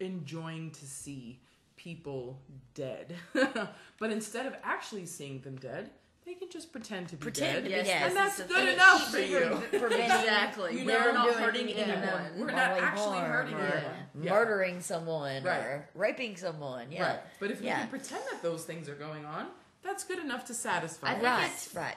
enjoying 0.00 0.70
to 0.72 0.86
see 0.86 1.40
people 1.76 2.40
dead. 2.74 3.14
but 3.98 4.10
instead 4.10 4.46
of 4.46 4.54
actually 4.62 5.06
seeing 5.06 5.40
them 5.40 5.56
dead, 5.56 5.90
they 6.24 6.34
can 6.34 6.48
just 6.50 6.70
pretend 6.72 7.08
to 7.08 7.16
be 7.16 7.22
Pretend 7.22 7.52
dead. 7.54 7.62
to 7.64 7.68
be 7.68 7.70
Yes, 7.76 7.86
dead. 7.86 8.08
And 8.08 8.16
that's 8.16 8.38
And 8.40 8.48
good 8.48 8.68
enough 8.68 9.10
for 9.10 9.16
keeps 9.18 9.30
you. 9.30 9.62
Preventing 9.70 10.00
Exactly. 10.04 10.78
You 10.80 10.86
We're 10.86 11.12
not 11.12 11.34
hurting 11.34 11.68
yeah. 11.68 11.74
anyone. 11.76 12.22
We're 12.38 12.46
not 12.46 12.58
actually 12.80 13.18
harm 13.18 13.30
hurting 13.32 13.54
anyone. 13.54 13.82
Yeah. 14.22 14.30
Murdering 14.32 14.80
someone 14.80 15.42
Right. 15.42 15.58
or 15.58 15.88
raping 15.94 16.36
someone. 16.36 16.92
Yeah. 16.92 17.02
Right. 17.10 17.20
But 17.40 17.50
if 17.50 17.60
you 17.60 17.66
Yeah. 17.66 17.80
can 17.80 17.88
pretend 17.88 18.22
that 18.30 18.42
those 18.42 18.64
things 18.64 18.88
are 18.88 18.94
going 18.94 19.24
on, 19.24 19.48
that's 19.82 20.04
good 20.04 20.18
enough 20.20 20.44
to 20.46 20.54
satisfy. 20.54 21.08
I 21.08 21.10
you. 21.10 21.16
think 21.16 21.26
Right. 21.26 21.44
it's- 21.44 21.74
Right. 21.74 21.96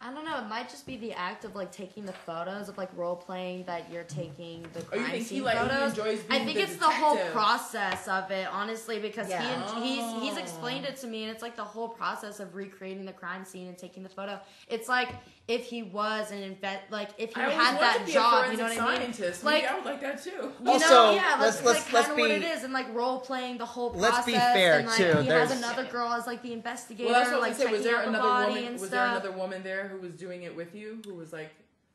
I 0.00 0.14
don't 0.14 0.24
know. 0.24 0.38
It 0.38 0.48
might 0.48 0.68
just 0.68 0.86
be 0.86 0.96
the 0.96 1.12
act 1.12 1.44
of 1.44 1.56
like 1.56 1.72
taking 1.72 2.06
the 2.06 2.12
photos 2.12 2.68
of 2.68 2.78
like 2.78 2.88
role 2.96 3.16
playing 3.16 3.64
that 3.64 3.90
you're 3.92 4.04
taking 4.04 4.62
the 4.72 4.78
Oh, 4.80 4.82
you 4.82 5.02
crime 5.02 5.04
think 5.10 5.14
he, 5.14 5.24
scene 5.24 5.42
like, 5.42 5.58
he 5.58 5.68
photos. 5.68 5.90
enjoys 5.90 6.20
I 6.30 6.38
think 6.44 6.54
the 6.56 6.62
it's 6.62 6.76
the 6.76 6.84
whole 6.84 7.16
process 7.32 8.06
of 8.06 8.30
it, 8.30 8.46
honestly, 8.52 9.00
because 9.00 9.28
Yeah. 9.28 9.42
he 9.80 9.96
he's 9.96 10.22
he's 10.22 10.34
Oh. 10.34 10.40
explained 10.42 10.84
it 10.84 10.96
to 10.98 11.08
me, 11.08 11.24
and 11.24 11.32
it's 11.32 11.42
like 11.42 11.56
the 11.56 11.64
whole 11.64 11.88
process 11.88 12.38
of 12.38 12.54
recreating 12.54 13.04
the 13.06 13.12
crime 13.12 13.44
scene 13.44 13.66
and 13.66 13.76
taking 13.76 14.04
the 14.04 14.08
photo. 14.08 14.40
It's 14.68 14.88
like 14.88 15.08
if 15.48 15.64
he 15.64 15.82
was 15.82 16.30
an 16.30 16.42
invent, 16.42 16.78
like 16.90 17.08
if 17.16 17.34
he 17.34 17.40
I 17.40 17.48
had 17.48 17.80
that 17.80 17.98
to 18.00 18.04
be 18.04 18.12
job, 18.12 18.44
a 18.48 18.50
you 18.52 18.58
know 18.58 18.64
forensic 18.68 18.80
what 18.82 18.88
I 18.90 18.98
mean? 18.98 19.12
scientist. 19.14 19.44
Like- 19.44 19.54
Maybe 19.62 19.66
I 19.66 19.74
would 19.76 19.84
like 19.86 20.00
that 20.02 20.22
too. 20.22 20.30
You 20.30 20.70
Also, 20.70 20.88
know, 20.88 21.10
yeah, 21.14 21.36
let's- 21.40 21.56
that's 21.56 21.64
let's- 21.64 21.64
like 21.64 21.92
let's 21.94 22.06
kind 22.08 22.10
of 22.10 22.18
what 22.18 22.30
it 22.30 22.42
is, 22.42 22.64
and 22.64 22.72
like 22.74 22.94
role 22.94 23.18
playing 23.20 23.56
the 23.58 23.64
whole 23.64 23.90
process. 23.90 24.02
Let's 24.02 24.16
process. 24.26 24.54
be 24.54 24.60
fair, 24.60 24.78
and, 24.78 24.86
like, 24.88 24.96
too. 24.98 25.16
He 25.22 25.28
There's- 25.28 25.48
has 25.50 25.58
another 25.58 25.84
girl 25.84 26.12
as 26.12 26.26
like 26.26 26.42
the 26.42 26.52
investigator, 26.52 27.10
Well, 27.10 27.18
that's 27.20 27.30
what 27.32 27.38
I 27.38 27.40
like 27.40 27.48
was 27.50 27.58
gonna 27.58 27.70
say. 27.70 27.76
Was 27.76 27.84
there 27.84 27.96
out 27.96 28.02
the 28.02 28.08
another 28.10 28.28
woman? 28.54 28.72
Was 28.74 28.80
stuff. 28.82 28.90
there 28.90 29.06
another 29.06 29.32
woman 29.32 29.62
there 29.62 29.88
who 29.88 29.98
was 29.98 30.12
doing 30.12 30.42
it 30.42 30.54
with 30.54 30.74
you? 30.74 31.00
Who 31.06 31.14
was 31.14 31.32
like, 31.32 31.50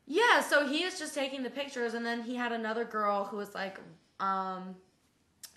Yeah, 0.06 0.40
so 0.40 0.66
he 0.66 0.82
is 0.82 0.98
just 0.98 1.14
taking 1.14 1.42
the 1.44 1.48
pictures, 1.50 1.94
and 1.94 2.04
then 2.04 2.22
he 2.24 2.34
had 2.34 2.52
another 2.52 2.84
girl 2.84 3.24
who 3.24 3.36
was 3.38 3.54
like, 3.54 3.78
um, 4.20 4.74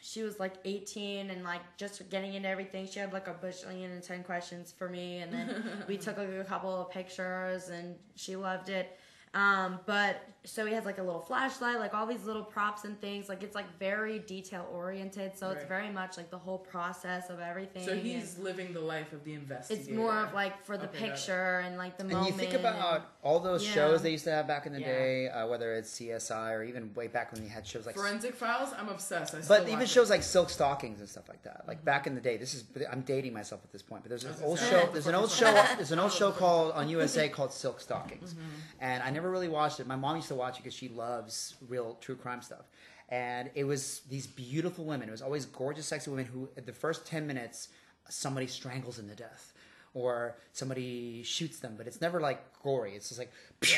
she 0.07 0.23
was 0.23 0.39
like 0.39 0.53
18 0.63 1.29
and 1.31 1.43
like 1.43 1.59
just 1.75 2.09
getting 2.09 2.33
into 2.33 2.47
everything. 2.47 2.87
She 2.87 2.97
had 2.97 3.11
like 3.11 3.27
a 3.27 3.33
bajillion 3.33 3.91
and 3.91 4.01
10 4.01 4.23
questions 4.23 4.73
for 4.75 4.87
me, 4.87 5.17
and 5.17 5.33
then 5.33 5.63
we 5.85 5.97
took 6.05 6.17
like 6.17 6.29
a 6.29 6.45
couple 6.45 6.73
of 6.73 6.89
pictures, 6.89 7.67
and 7.67 7.93
she 8.15 8.37
loved 8.37 8.69
it. 8.69 8.97
Um, 9.37 9.79
but 9.85 10.23
so 10.45 10.65
he 10.65 10.73
has 10.73 10.85
like 10.85 10.97
a 10.97 11.03
little 11.03 11.19
flashlight, 11.19 11.77
like 11.77 11.93
all 11.93 12.07
these 12.07 12.23
little 12.23 12.43
props 12.43 12.85
and 12.85 12.99
things. 13.01 13.27
Like 13.29 13.43
it's 13.43 13.53
like 13.53 13.65
very 13.79 14.17
detail 14.19 14.65
oriented, 14.73 15.37
so 15.37 15.51
it's 15.51 15.65
very 15.65 15.89
much 15.91 16.15
like 16.17 16.31
the 16.31 16.37
whole 16.37 16.57
process 16.57 17.29
of 17.29 17.39
everything. 17.41 17.83
so 17.85 17.95
he's 17.95 18.37
living 18.39 18.73
the 18.73 18.79
life 18.79 19.11
of 19.13 19.23
the 19.25 19.33
investigator. 19.33 19.81
it's 19.81 19.91
more 19.95 20.17
of 20.25 20.33
like 20.33 20.63
for 20.65 20.77
the 20.77 20.87
Okay, 20.87 21.09
picture 21.09 21.59
and 21.65 21.77
like 21.77 21.97
the 21.97 22.03
And 22.03 22.13
moment. 22.13 22.31
you 22.31 22.39
think 22.39 22.53
about 22.53 23.11
all 23.23 23.39
those 23.41 23.63
Yeah. 23.65 23.73
shows 23.73 24.01
they 24.01 24.11
used 24.11 24.23
to 24.23 24.31
have 24.31 24.47
back 24.47 24.65
in 24.65 24.73
the 24.73 24.79
Yeah. 24.79 24.87
day, 24.87 25.27
uh, 25.29 25.45
whether 25.47 25.73
it's 25.75 25.91
CSI 25.91 26.53
or 26.53 26.63
even 26.63 26.93
way 26.93 27.07
back 27.07 27.33
when 27.33 27.41
they 27.43 27.49
had 27.49 27.67
shows 27.67 27.85
like. 27.85 27.95
Forensic 27.95 28.33
Files. 28.35 28.73
I'm 28.75 28.87
obsessed. 28.89 29.35
I 29.35 29.41
But 29.47 29.63
even 29.67 29.79
watch 29.79 29.89
shows 29.89 30.09
it. 30.09 30.13
like 30.13 30.23
Silk 30.23 30.49
Stockings 30.49 30.99
and 31.01 31.09
stuff 31.09 31.27
like 31.27 31.43
that, 31.43 31.65
like 31.67 31.83
back 31.83 32.07
in 32.07 32.15
the 32.15 32.21
day. 32.21 32.37
This 32.37 32.53
is 32.55 32.63
I'm 32.89 33.01
dating 33.01 33.33
myself 33.33 33.61
at 33.65 33.71
this 33.73 33.81
point, 33.83 34.01
but 34.03 34.09
there's 34.09 34.23
an 34.23 34.33
old 34.41 34.59
show. 34.71 34.89
There's 34.93 35.07
an 35.07 35.15
old 35.15 35.29
show. 35.29 35.51
There's 35.75 35.91
an 35.91 35.99
old 35.99 36.13
show 36.13 36.31
called 36.31 36.71
on 36.71 36.87
USA 36.87 37.27
called 37.27 37.51
Silk 37.51 37.81
Stockings, 37.81 38.33
and 38.79 39.03
I 39.03 39.09
never 39.09 39.26
really 39.29 39.49
watched 39.49 39.79
it. 39.79 39.87
My 39.87 39.95
mom 39.95 40.15
used 40.15 40.27
to 40.29 40.35
watch 40.35 40.57
it 40.57 40.63
because 40.63 40.73
she 40.73 40.89
loves 40.89 41.55
real 41.67 41.97
true 42.01 42.15
crime 42.15 42.41
stuff, 42.41 42.65
and 43.09 43.49
it 43.55 43.63
was 43.63 44.01
these 44.09 44.27
beautiful 44.27 44.85
women. 44.85 45.07
It 45.07 45.11
was 45.11 45.21
always 45.21 45.45
gorgeous, 45.45 45.85
sexy 45.85 46.09
women 46.09 46.25
who, 46.25 46.49
at 46.57 46.65
the 46.65 46.73
first 46.73 47.05
ten 47.05 47.27
minutes, 47.27 47.69
somebody 48.09 48.47
strangles 48.47 48.97
them 48.97 49.09
to 49.09 49.15
death. 49.15 49.53
Or 49.93 50.35
somebody 50.51 51.23
shoots 51.23 51.57
them, 51.59 51.73
but 51.75 51.87
it's 51.87 52.01
never 52.01 52.19
like 52.19 52.39
gory. 52.61 52.93
It's 52.93 53.07
just 53.07 53.17
like, 53.19 53.31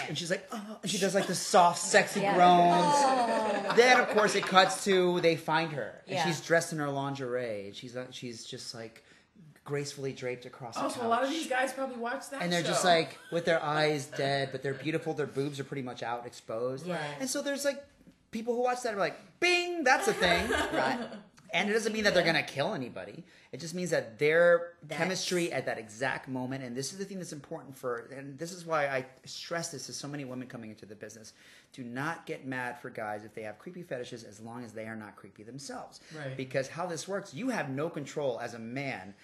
and 0.10 0.18
she's 0.18 0.30
like, 0.30 0.46
oh, 0.52 0.80
and 0.82 0.92
she 0.92 0.98
does 0.98 1.16
like 1.16 1.28
the 1.28 1.36
soft, 1.36 1.80
sexy 1.80 2.20
Yeah. 2.20 2.36
groans. 2.36 3.78
Then, 3.78 4.02
of 4.02 4.10
course, 4.10 4.36
it 4.36 4.44
cuts 4.46 4.84
to 4.84 5.22
they 5.22 5.38
find 5.38 5.72
her, 5.72 6.02
and 6.08 6.16
Yeah. 6.18 6.26
she's 6.26 6.42
dressed 6.42 6.74
in 6.74 6.80
her 6.80 6.90
lingerie. 6.90 7.68
and 7.68 7.76
She's 7.76 7.96
uh, 7.96 8.08
she's 8.12 8.44
just 8.44 8.76
like 8.76 9.02
gracefully 9.70 10.12
draped 10.14 10.46
across. 10.46 10.76
Oh, 10.78 10.90
so 10.90 11.06
a 11.06 11.08
lot 11.08 11.24
of 11.24 11.30
these 11.30 11.48
guys 11.48 11.72
probably 11.72 11.98
watch 11.98 12.30
that. 12.32 12.42
and 12.42 12.52
they're 12.52 12.64
just 12.64 12.84
like 12.84 13.18
with 13.32 13.46
their 13.46 13.64
eyes 13.64 14.08
dead, 14.08 14.50
but 14.52 14.64
they're 14.64 14.74
beautiful. 14.74 15.14
Their 15.14 15.28
boobs 15.28 15.60
are 15.60 15.64
pretty 15.64 15.84
much 15.84 16.02
out, 16.04 16.26
exposed. 16.26 16.86
Yes. 16.88 17.00
And 17.20 17.30
so 17.30 17.42
there's 17.42 17.64
like 17.64 17.82
people 18.32 18.56
who 18.56 18.64
watch 18.64 18.82
that 18.84 18.94
are 18.96 18.98
like, 19.08 19.18
"Bing, 19.40 19.84
that's 19.84 20.08
a 20.08 20.14
thing." 20.14 20.50
Right. 20.74 21.00
And 21.52 21.68
it 21.68 21.74
doesn't 21.74 21.94
mean 21.94 22.04
that 22.04 22.14
they're 22.14 22.24
gonna 22.32 22.44
kill 22.44 22.76
anybody. 22.76 23.24
It 23.52 23.60
just 23.60 23.74
means 23.74 23.90
that 23.90 24.20
their 24.20 24.74
That's- 24.84 25.00
chemistry 25.00 25.52
at 25.52 25.66
that 25.66 25.80
exact 25.80 26.28
moment, 26.30 26.64
and 26.64 26.76
this 26.78 26.92
is 26.94 27.00
the 27.00 27.06
thing 27.06 27.18
that's 27.18 27.34
important 27.34 27.76
for, 27.76 28.08
and 28.16 28.38
this 28.38 28.52
is 28.52 28.68
why 28.68 28.86
I 28.88 29.06
stress 29.26 29.72
this 29.72 29.88
to 29.88 29.94
so 29.94 30.08
many 30.08 30.26
women 30.26 30.48
coming 30.48 30.70
into 30.70 30.86
the 30.86 30.94
business. 30.94 31.34
Do 31.74 31.84
not 31.84 32.28
get 32.28 32.46
mad 32.46 32.78
for 32.80 32.92
guys 32.92 33.26
if 33.26 33.34
they 33.34 33.42
have 33.42 33.58
creepy 33.58 33.82
fetishes, 33.82 34.24
as 34.24 34.40
long 34.40 34.64
as 34.64 34.74
they 34.74 34.86
are 34.86 34.96
not 34.96 35.16
creepy 35.16 35.42
themselves. 35.42 36.02
Right. 36.16 36.38
Because 36.38 36.68
how 36.68 36.86
this 36.86 37.08
works, 37.08 37.34
you 37.34 37.50
have 37.50 37.70
no 37.72 37.90
control 37.90 38.40
as 38.40 38.54
a 38.54 38.60
man 38.60 39.16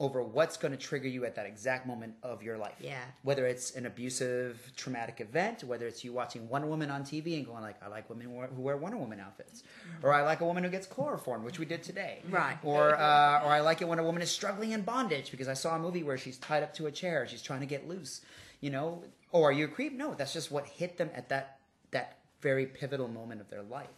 over 0.00 0.22
what's 0.22 0.56
going 0.56 0.72
to 0.72 0.78
trigger 0.78 1.06
you 1.08 1.26
at 1.26 1.34
that 1.34 1.44
exact 1.44 1.86
moment 1.86 2.14
of 2.22 2.42
your 2.42 2.56
life. 2.56 2.74
Yeah. 2.80 3.02
Whether 3.22 3.46
it's 3.46 3.76
an 3.76 3.84
abusive, 3.84 4.72
traumatic 4.74 5.20
event, 5.20 5.62
whether 5.62 5.86
it's 5.86 6.02
you 6.02 6.14
watching 6.14 6.48
Wonder 6.48 6.68
Woman 6.68 6.90
on 6.90 7.02
TV 7.02 7.36
and 7.36 7.46
going 7.46 7.62
like, 7.62 7.76
I 7.84 7.88
like 7.88 8.08
women 8.08 8.26
who 8.26 8.62
wear- 8.62 8.78
Wonder 8.78 8.96
Woman 8.96 9.20
outfits, 9.20 9.62
or 10.02 10.14
I 10.14 10.22
like 10.22 10.40
a 10.40 10.46
woman 10.46 10.64
who 10.64 10.70
gets 10.70 10.86
chloroform, 10.86 11.44
which 11.44 11.58
we 11.58 11.66
did 11.66 11.82
today. 11.82 12.22
Right. 12.30 12.56
Or 12.64 12.96
uh, 12.96 13.42
or 13.44 13.50
I 13.52 13.60
like 13.60 13.82
it 13.82 13.88
when 13.88 13.98
a 13.98 14.02
woman 14.02 14.22
is 14.22 14.30
struggling 14.30 14.72
in 14.72 14.80
bondage 14.82 15.30
because 15.30 15.48
I 15.48 15.54
saw 15.54 15.76
a 15.76 15.78
movie 15.78 16.02
where 16.02 16.16
she's 16.16 16.38
tied 16.38 16.62
up 16.62 16.72
to 16.74 16.86
a 16.86 16.90
chair, 16.90 17.26
she's 17.28 17.42
trying 17.42 17.60
to 17.60 17.66
get 17.66 17.86
loose. 17.86 18.22
You 18.62 18.70
know, 18.70 19.04
or 19.32 19.50
are 19.50 19.52
you 19.52 19.66
a 19.66 19.68
creep? 19.68 19.92
No, 19.92 20.14
that's 20.14 20.32
just 20.32 20.50
what 20.50 20.66
hit 20.66 20.96
them 20.96 21.10
at 21.14 21.28
that 21.28 21.58
that 21.90 22.18
very 22.40 22.64
pivotal 22.64 23.08
moment 23.08 23.42
of 23.42 23.50
their 23.50 23.62
life, 23.62 23.90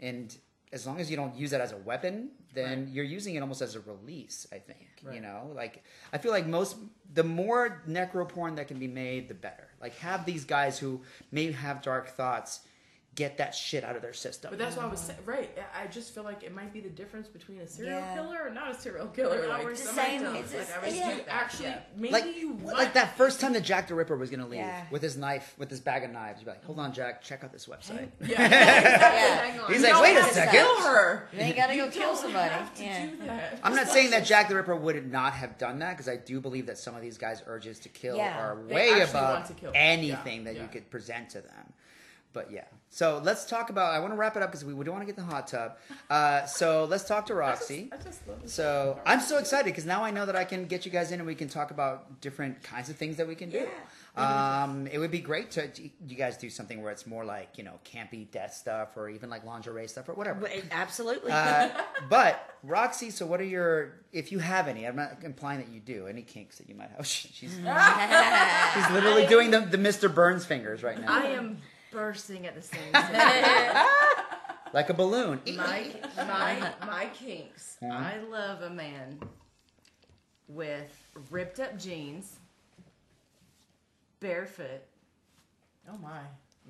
and. 0.00 0.36
As 0.72 0.86
long 0.86 1.00
as 1.00 1.10
you 1.10 1.16
don't 1.16 1.34
use 1.34 1.50
that 1.50 1.60
as 1.60 1.72
a 1.72 1.76
weapon, 1.78 2.30
then 2.54 2.84
Right. 2.84 2.88
you're 2.94 3.04
using 3.04 3.34
it 3.34 3.40
almost 3.40 3.60
as 3.60 3.74
a 3.74 3.80
release. 3.80 4.46
I 4.52 4.58
think 4.58 4.86
you 5.12 5.20
know, 5.20 5.50
like 5.54 5.82
I 6.12 6.18
feel 6.18 6.30
like 6.30 6.46
most 6.46 6.76
the 7.14 7.24
more 7.24 7.82
necro 7.88 8.28
porn 8.28 8.54
that 8.56 8.68
can 8.68 8.78
be 8.78 8.86
made, 8.88 9.28
the 9.28 9.34
better. 9.34 9.68
Like 9.80 9.94
have 9.96 10.24
these 10.26 10.44
guys 10.44 10.78
who 10.78 11.02
may 11.32 11.50
have 11.52 11.82
dark 11.82 12.08
thoughts 12.10 12.60
get 13.20 13.36
that 13.36 13.54
shit 13.54 13.84
out 13.84 13.96
of 13.96 14.02
their 14.02 14.14
system. 14.14 14.48
But 14.50 14.58
that's 14.58 14.76
why 14.76 14.84
I 14.84 14.86
was 14.86 15.00
saying, 15.00 15.18
right. 15.26 15.50
I 15.76 15.82
I 15.84 15.86
just 15.88 16.14
feel 16.14 16.24
like 16.24 16.42
it 16.42 16.54
might 16.54 16.72
be 16.72 16.80
the 16.80 16.88
difference 16.88 17.28
between 17.28 17.60
a 17.60 17.66
serial 17.66 18.00
Yeah. 18.00 18.14
killer 18.14 18.46
and 18.46 18.54
not 18.54 18.70
a 18.70 18.74
serial 18.80 19.08
killer. 19.08 19.46
Like 19.46 19.58
Like, 19.64 19.66
It's 19.72 19.82
the 19.82 19.92
same- 19.92 20.24
it's 20.36 20.52
like, 20.54 20.60
just- 20.66 20.76
I 20.78 20.84
was 20.86 20.96
yeah. 20.96 21.18
actually, 21.28 21.68
Yeah. 21.68 21.80
maybe 21.96 22.12
like, 22.14 22.36
you 22.36 22.58
like 22.64 22.94
that 22.94 23.16
first 23.18 23.40
time 23.40 23.52
that 23.52 23.60
Jack 23.62 23.88
the 23.88 23.94
Ripper 23.94 24.16
was 24.16 24.30
gonna 24.30 24.46
leave 24.46 24.60
Yeah. 24.60 24.86
with 24.90 25.02
his 25.02 25.16
knife, 25.18 25.54
with 25.58 25.68
his 25.68 25.80
bag 25.80 26.02
of 26.04 26.10
knives, 26.12 26.40
you'd 26.40 26.46
be 26.46 26.50
like, 26.52 26.64
"Hold 26.64 26.78
on, 26.78 26.92
Jack, 26.94 27.22
check 27.22 27.44
out 27.44 27.52
this 27.52 27.66
website." 27.66 28.08
Yeah. 28.20 28.40
Yeah. 28.50 29.66
He's 29.68 29.82
You 29.82 29.92
like, 29.92 30.02
"Wait 30.02 30.16
a 30.16 30.20
have 30.20 30.28
to 30.28 30.34
second." 30.34 30.52
Kill 30.52 30.80
her. 30.82 31.28
You 31.32 31.54
gotta 31.54 31.74
You 31.74 31.84
go 31.86 31.90
kill 31.90 32.16
somebody. 32.16 32.48
have 32.50 32.74
to 32.74 32.82
Yeah. 32.82 33.06
do 33.06 33.16
that. 33.26 33.58
I'm 33.62 33.74
not 33.76 33.88
saying 33.88 34.10
that 34.10 34.24
Jack 34.24 34.48
the 34.48 34.54
Ripper 34.56 34.74
would 34.76 35.10
not 35.12 35.34
have 35.34 35.58
done 35.58 35.78
that 35.80 35.90
because 35.90 36.08
I 36.08 36.16
do 36.16 36.40
believe 36.40 36.66
that 36.66 36.78
some 36.78 36.94
of 36.94 37.02
these 37.02 37.18
guys' 37.18 37.42
urges 37.46 37.78
to 37.80 37.88
kill 37.90 38.16
Yeah. 38.16 38.38
are 38.40 38.56
way 38.56 39.00
above 39.02 39.34
want 39.34 39.46
to 39.46 39.54
kill. 39.54 39.72
anything 39.74 40.44
that 40.44 40.56
you 40.56 40.66
could 40.68 40.90
present 40.90 41.30
to 41.30 41.40
them. 41.42 41.72
But 42.32 42.50
yeah, 42.52 42.64
so 42.92 43.20
let's 43.24 43.44
talk 43.44 43.70
about. 43.70 43.94
I 43.94 44.00
want 44.00 44.12
to 44.12 44.16
wrap 44.16 44.36
it 44.36 44.42
up 44.42 44.50
because 44.50 44.64
we, 44.64 44.74
we 44.74 44.84
don't 44.84 44.94
want 44.94 45.06
to 45.06 45.12
get 45.12 45.18
in 45.18 45.26
the 45.26 45.32
hot 45.32 45.46
tub. 45.46 45.76
Uh, 46.10 46.44
so 46.44 46.84
let's 46.84 47.04
talk 47.04 47.26
to 47.26 47.34
Roxy. 47.34 47.88
I 47.92 47.96
just 47.96 48.26
love 48.26 48.42
this. 48.42 48.52
So 48.52 48.98
I'm 49.06 49.20
so 49.20 49.38
excited 49.38 49.66
because 49.66 49.86
now 49.86 50.02
I 50.02 50.10
know 50.10 50.26
that 50.26 50.34
I 50.34 50.44
can 50.44 50.66
get 50.66 50.84
you 50.84 50.90
guys 50.90 51.12
in 51.12 51.20
and 51.20 51.26
we 51.26 51.36
can 51.36 51.48
talk 51.48 51.70
about 51.70 52.20
different 52.20 52.62
kinds 52.64 52.90
of 52.90 52.96
things 52.96 53.16
that 53.16 53.28
we 53.28 53.36
can 53.36 53.48
do. 53.48 53.68
Um, 54.16 54.88
it 54.88 54.98
would 54.98 55.12
be 55.12 55.20
great 55.20 55.52
to 55.52 55.70
you 56.06 56.16
guys 56.16 56.36
do 56.36 56.50
something 56.50 56.82
where 56.82 56.90
it's 56.90 57.06
more 57.06 57.24
like 57.24 57.56
you 57.56 57.64
know 57.64 57.78
campy 57.84 58.30
death 58.30 58.54
stuff 58.54 58.96
or 58.96 59.08
even 59.08 59.30
like 59.30 59.44
lingerie 59.44 59.88
stuff 59.88 60.08
or 60.08 60.14
whatever. 60.14 60.50
Absolutely. 60.72 61.30
Uh, 61.30 61.68
but 62.10 62.56
Roxy, 62.62 63.10
so 63.10 63.24
what 63.24 63.40
are 63.40 63.44
your 63.44 63.92
if 64.12 64.32
you 64.32 64.40
have 64.40 64.66
any? 64.66 64.84
I'm 64.84 64.96
not 64.96 65.18
implying 65.22 65.60
that 65.60 65.68
you 65.68 65.80
do 65.80 66.06
any 66.08 66.22
kinks 66.22 66.58
that 66.58 66.68
you 66.68 66.74
might 66.74 66.90
have. 66.96 67.06
She's 67.10 67.30
she's 68.74 68.90
literally 68.90 69.26
doing 69.26 69.52
the 69.52 69.60
the 69.60 69.78
Mr. 69.78 70.12
Burns 70.12 70.44
fingers 70.44 70.82
right 70.82 71.00
now, 71.00 71.22
I 71.22 71.26
am 71.28 71.58
bursting 71.90 72.46
at 72.46 72.54
the 72.54 72.62
seams. 72.62 72.92
like 74.72 74.90
a 74.90 74.94
balloon. 74.94 75.40
my 75.56 75.86
my 76.16 76.72
my 76.86 77.06
kinks. 77.14 77.76
Mhm. 77.82 77.90
I 77.92 78.18
love 78.30 78.62
a 78.62 78.70
man 78.70 79.20
with 80.48 80.90
ripped 81.30 81.60
up 81.60 81.78
jeans, 81.78 82.38
barefoot, 84.20 84.82
Oh 85.88 85.98
my. 85.98 86.20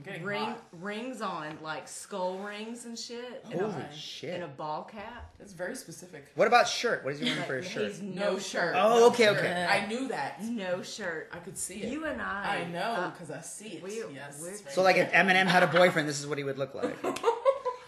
I'm 0.06 0.12
getting 0.12 0.26
ring 0.26 0.42
hot. 0.44 0.62
rings 0.72 1.20
on, 1.20 1.58
like 1.62 1.86
skull 1.86 2.38
rings 2.38 2.86
and 2.86 2.98
shit, 2.98 3.44
and, 3.50 3.60
Holy 3.60 3.72
a, 3.72 3.94
shit. 3.94 4.34
and 4.34 4.44
a 4.44 4.48
ball 4.48 4.84
cap. 4.84 5.34
That's 5.38 5.52
very 5.52 5.76
specific. 5.76 6.26
What 6.36 6.48
about 6.48 6.66
shirt? 6.68 7.04
What 7.04 7.12
is 7.14 7.20
he 7.20 7.26
wearing 7.26 7.42
for 7.42 7.54
Like, 7.56 7.64
his 7.64 7.72
shirt? 7.72 7.86
he's 7.92 8.00
No 8.02 8.38
shirt. 8.38 8.74
Oh, 8.78 9.08
okay, 9.08 9.28
okay. 9.28 9.66
I 9.68 9.86
knew 9.86 10.08
that. 10.08 10.42
no 10.42 10.82
shirt. 10.82 11.28
I 11.32 11.38
could 11.38 11.58
see 11.58 11.82
it. 11.82 11.92
You 11.92 12.06
and 12.06 12.20
I. 12.22 12.60
I 12.62 12.72
know 12.72 12.80
uh, 12.80 13.10
because 13.10 13.30
I 13.30 13.40
see 13.42 13.74
it. 13.76 13.82
we- 13.82 14.02
yes. 14.14 14.40
we're- 14.42 14.56
So 14.70 14.82
like 14.82 14.96
if 14.96 15.12
Eminem 15.12 15.46
had 15.46 15.62
a 15.62 15.66
boyfriend, 15.66 16.08
this 16.08 16.18
is 16.18 16.26
what 16.26 16.38
he 16.38 16.44
would 16.44 16.56
look 16.58 16.74
like. 16.74 16.96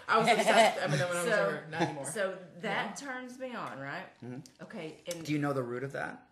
I 0.08 0.18
was 0.18 0.28
obsessed 0.28 0.76
with 0.82 1.00
Eminem 1.00 1.08
when 1.08 1.16
I 1.16 1.22
was 1.22 1.30
So- 1.32 1.36
younger. 1.40 1.64
Not 1.70 1.80
anymore. 1.82 2.04
So 2.06 2.34
that 2.60 2.96
turns 2.98 3.38
me 3.38 3.54
on, 3.54 3.78
right? 3.78 4.42
Okay, 4.62 4.96
and 5.06 5.14
Mm-hmm. 5.16 5.24
Do 5.24 5.32
you 5.32 5.38
know 5.38 5.52
the 5.54 5.62
root 5.62 5.82
of 5.84 5.92
that? 5.92 6.22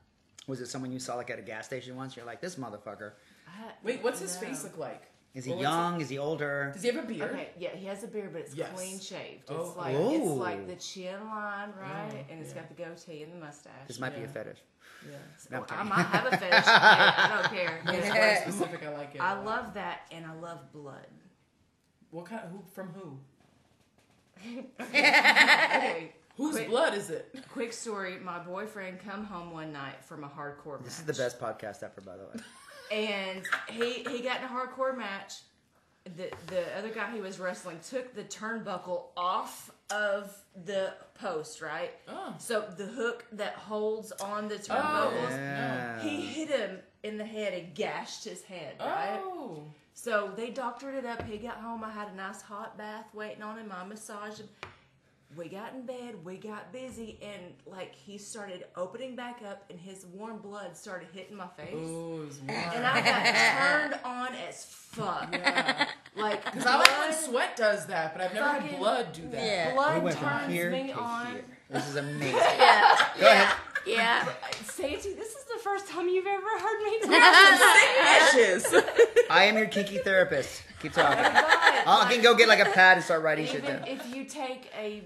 Was 0.47 0.61
it 0.61 0.66
someone 0.66 0.93
you 0.93 0.98
saw 0.98 1.15
like 1.15 1.31
at 1.31 1.39
a 1.39 1.43
gas 1.43 1.65
station 1.66 1.97
once? 1.97 2.16
You're 2.16 2.27
like, 2.27 2.40
this 2.43 2.57
motherfucker. 2.57 3.12
I- 3.48 3.73
Wait, 3.82 4.02
what's 4.02 4.20
his 4.20 4.35
no. 4.40 4.48
face 4.48 4.65
look 4.65 4.77
like? 4.78 5.02
Is 5.32 5.44
he 5.44 5.52
Or 5.52 5.57
what's 5.57 5.62
young? 5.62 6.01
Is 6.01 6.09
he 6.09 6.19
older? 6.19 6.70
Does 6.74 6.82
he 6.82 6.90
have 6.90 7.05
a 7.05 7.07
beard? 7.07 7.31
Okay, 7.31 7.51
yeah, 7.57 7.70
he 7.77 7.86
has 7.86 8.02
a 8.02 8.09
beard, 8.09 8.32
but 8.32 8.43
it's 8.43 8.55
Yes. 8.55 8.69
clean 8.74 8.98
shaved. 8.98 9.43
It's 9.43 9.51
Oh. 9.52 9.74
like 9.77 9.94
Oh. 9.97 10.12
it's 10.12 10.27
like 10.40 10.66
the 10.66 10.74
chin 10.77 11.20
line, 11.28 11.73
right? 11.81 12.11
Mm, 12.12 12.32
and 12.32 12.40
it's 12.40 12.51
yeah. 12.52 12.62
got 12.62 12.69
the 12.69 12.74
goatee 12.82 13.23
and 13.23 13.32
the 13.32 13.36
mustache. 13.36 13.73
This 13.86 14.01
might 14.01 14.16
be 14.16 14.24
a 14.24 14.28
fetish. 14.28 14.59
Yeah. 15.09 15.16
No, 15.51 15.65
I'm 15.70 15.86
I 15.93 15.97
might 15.97 16.07
have 16.07 16.27
a 16.27 16.31
fetish. 16.36 16.65
I 16.66 17.28
don't 17.43 17.52
care. 17.57 17.81
It's 17.85 18.07
Yes. 18.07 18.12
very 18.12 18.52
specific. 18.52 18.82
I 18.86 18.90
like 18.90 19.15
it. 19.15 19.20
I 19.20 19.40
love 19.40 19.74
that, 19.74 20.01
and 20.11 20.27
I 20.27 20.32
love 20.35 20.73
blood. 20.73 21.07
What 22.11 22.27
kind? 22.27 22.43
Who 22.51 22.62
from 22.74 22.89
who? 22.93 23.19
Okay, 24.81 26.12
Whose 26.36 26.55
Quick- 26.57 26.69
blood 26.70 26.94
is 26.94 27.11
it? 27.11 27.35
quick 27.52 27.73
story. 27.73 28.19
My 28.19 28.39
boyfriend 28.39 28.98
come 29.01 29.24
home 29.27 29.52
one 29.52 29.73
night 29.73 30.02
from 30.05 30.24
a 30.24 30.28
hardcore 30.28 30.78
match. 30.78 30.85
This 30.86 30.98
is 30.98 31.05
the 31.05 31.12
best 31.12 31.39
podcast 31.39 31.82
ever, 31.82 32.01
by 32.01 32.16
the 32.16 32.24
way. 32.24 32.31
And 32.91 33.43
he 33.69 34.05
he 34.09 34.21
got 34.21 34.39
in 34.39 34.45
a 34.45 34.49
hardcore 34.49 34.97
match. 34.97 35.35
The 36.17 36.31
the 36.47 36.65
other 36.79 36.89
guy 36.89 37.11
he 37.12 37.21
was 37.21 37.39
wrestling 37.39 37.79
took 37.89 38.15
the 38.15 38.25
turnbuckle 38.25 39.05
off 39.17 39.71
of 39.91 40.35
the 40.65 40.95
post, 41.15 41.61
right? 41.61 41.91
Oh. 42.09 42.35
So 42.39 42.65
the 42.77 42.87
hook 42.87 43.25
that 43.33 43.55
holds 43.55 44.12
on 44.12 44.49
the 44.49 44.55
Oh. 44.55 44.59
turnbuckles, 44.59 45.31
Yeah. 45.31 46.01
he 46.01 46.21
hit 46.23 46.49
him 46.49 46.79
in 47.03 47.19
the 47.19 47.25
head 47.25 47.53
and 47.55 47.75
gashed 47.75 48.25
his 48.25 48.43
head, 48.43 48.77
right? 48.81 49.21
Oh. 49.23 49.62
So 49.95 50.33
they 50.35 50.51
doctored 50.51 50.95
it 50.95 51.05
up. 51.05 51.23
He 51.27 51.37
got 51.37 51.57
home. 51.57 51.85
I 51.85 51.91
had 51.91 52.09
a 52.09 52.15
nice 52.15 52.41
hot 52.41 52.79
bath 52.79 53.07
waiting 53.12 53.43
on 53.43 53.59
him. 53.59 53.71
I 53.71 53.85
massaged 53.85 54.39
him. 54.39 54.49
We 55.36 55.48
got 55.48 55.74
in 55.74 55.86
bed. 55.86 56.16
We 56.24 56.36
got 56.39 56.73
busy, 56.73 57.16
and 57.23 57.55
like 57.65 57.94
he 57.94 58.19
started 58.19 58.65
opening 58.77 59.15
back 59.15 59.43
up, 59.48 59.65
and 59.70 59.78
his 59.78 60.05
warm 60.12 60.39
blood 60.39 60.77
started 60.77 61.07
hitting 61.12 61.36
my 61.36 61.47
face. 61.57 61.73
Ooh, 61.73 62.23
it 62.23 62.27
was 62.27 62.39
warm. 62.40 62.51
And 62.59 62.85
I 62.85 63.01
got 63.01 63.90
turned 63.93 64.05
on 64.05 64.35
as 64.48 64.65
fuck. 64.65 65.28
Yeah. 65.32 65.86
Like 66.16 66.44
Because 66.44 66.66
I 66.66 66.78
like 66.78 66.98
when 66.98 67.12
sweat 67.12 67.57
does 67.57 67.86
that, 67.86 68.12
but 68.12 68.23
I've 68.24 68.35
never 68.35 68.61
had 68.61 68.78
blood 68.78 69.12
do 69.12 69.23
that. 69.28 69.40
Yeah. 69.47 69.74
Blood 69.74 70.02
went 70.02 70.19
from 70.19 70.28
turns 70.28 70.52
here 70.52 70.70
me 70.73 70.89
to 70.89 70.94
on. 70.98 71.27
here. 71.32 71.44
This 71.70 71.89
is 71.89 71.94
amazing. 71.97 72.35
Yeah. 72.59 73.07
Go 73.20 73.27
ahead. 73.28 73.57
Yeah. 73.86 74.28
Santi, 74.65 75.15
this 75.15 75.28
is 75.35 75.44
the 75.44 75.59
first 75.62 75.86
time 75.89 76.09
you've 76.09 76.27
ever 76.27 76.59
heard 76.59 76.82
me 76.82 76.98
talk. 77.02 77.12
Ashes. 77.12 78.66
I 79.31 79.44
am 79.44 79.57
your 79.57 79.69
kinky 79.69 79.98
therapist. 79.98 80.62
Keep 80.82 80.93
talking. 80.94 81.23
But, 81.23 81.35
I 81.86 82.09
can 82.12 82.20
go 82.23 82.35
get 82.35 82.48
like 82.48 82.59
a 82.61 82.70
pad 82.70 82.97
and 82.98 83.05
start 83.05 83.23
writing 83.23 83.47
shit 83.47 83.62
Even 83.62 83.77
down. 83.77 83.86
if 83.86 84.15
you 84.15 84.24
take 84.24 84.70
a 84.77 85.02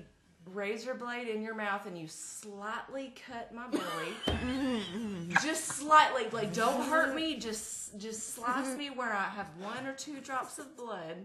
razor 0.53 0.95
blade 0.95 1.29
in 1.29 1.43
your 1.43 1.55
mouth 1.55 1.87
and 1.87 1.97
you 1.99 2.07
slightly 2.09 3.15
cut 3.27 3.53
my 3.55 3.67
belly, 3.69 4.83
just 5.43 5.65
slightly, 5.65 6.27
like 6.33 6.53
don't 6.53 6.83
hurt 6.89 7.15
me, 7.15 7.37
just 7.39 7.99
just 7.99 8.35
slice 8.35 8.77
me 8.77 8.91
where 8.91 9.13
I 9.13 9.25
have 9.25 9.47
one 9.59 9.87
or 9.87 9.95
two 9.95 10.21
drops 10.21 10.59
of 10.59 10.77
blood, 10.77 11.25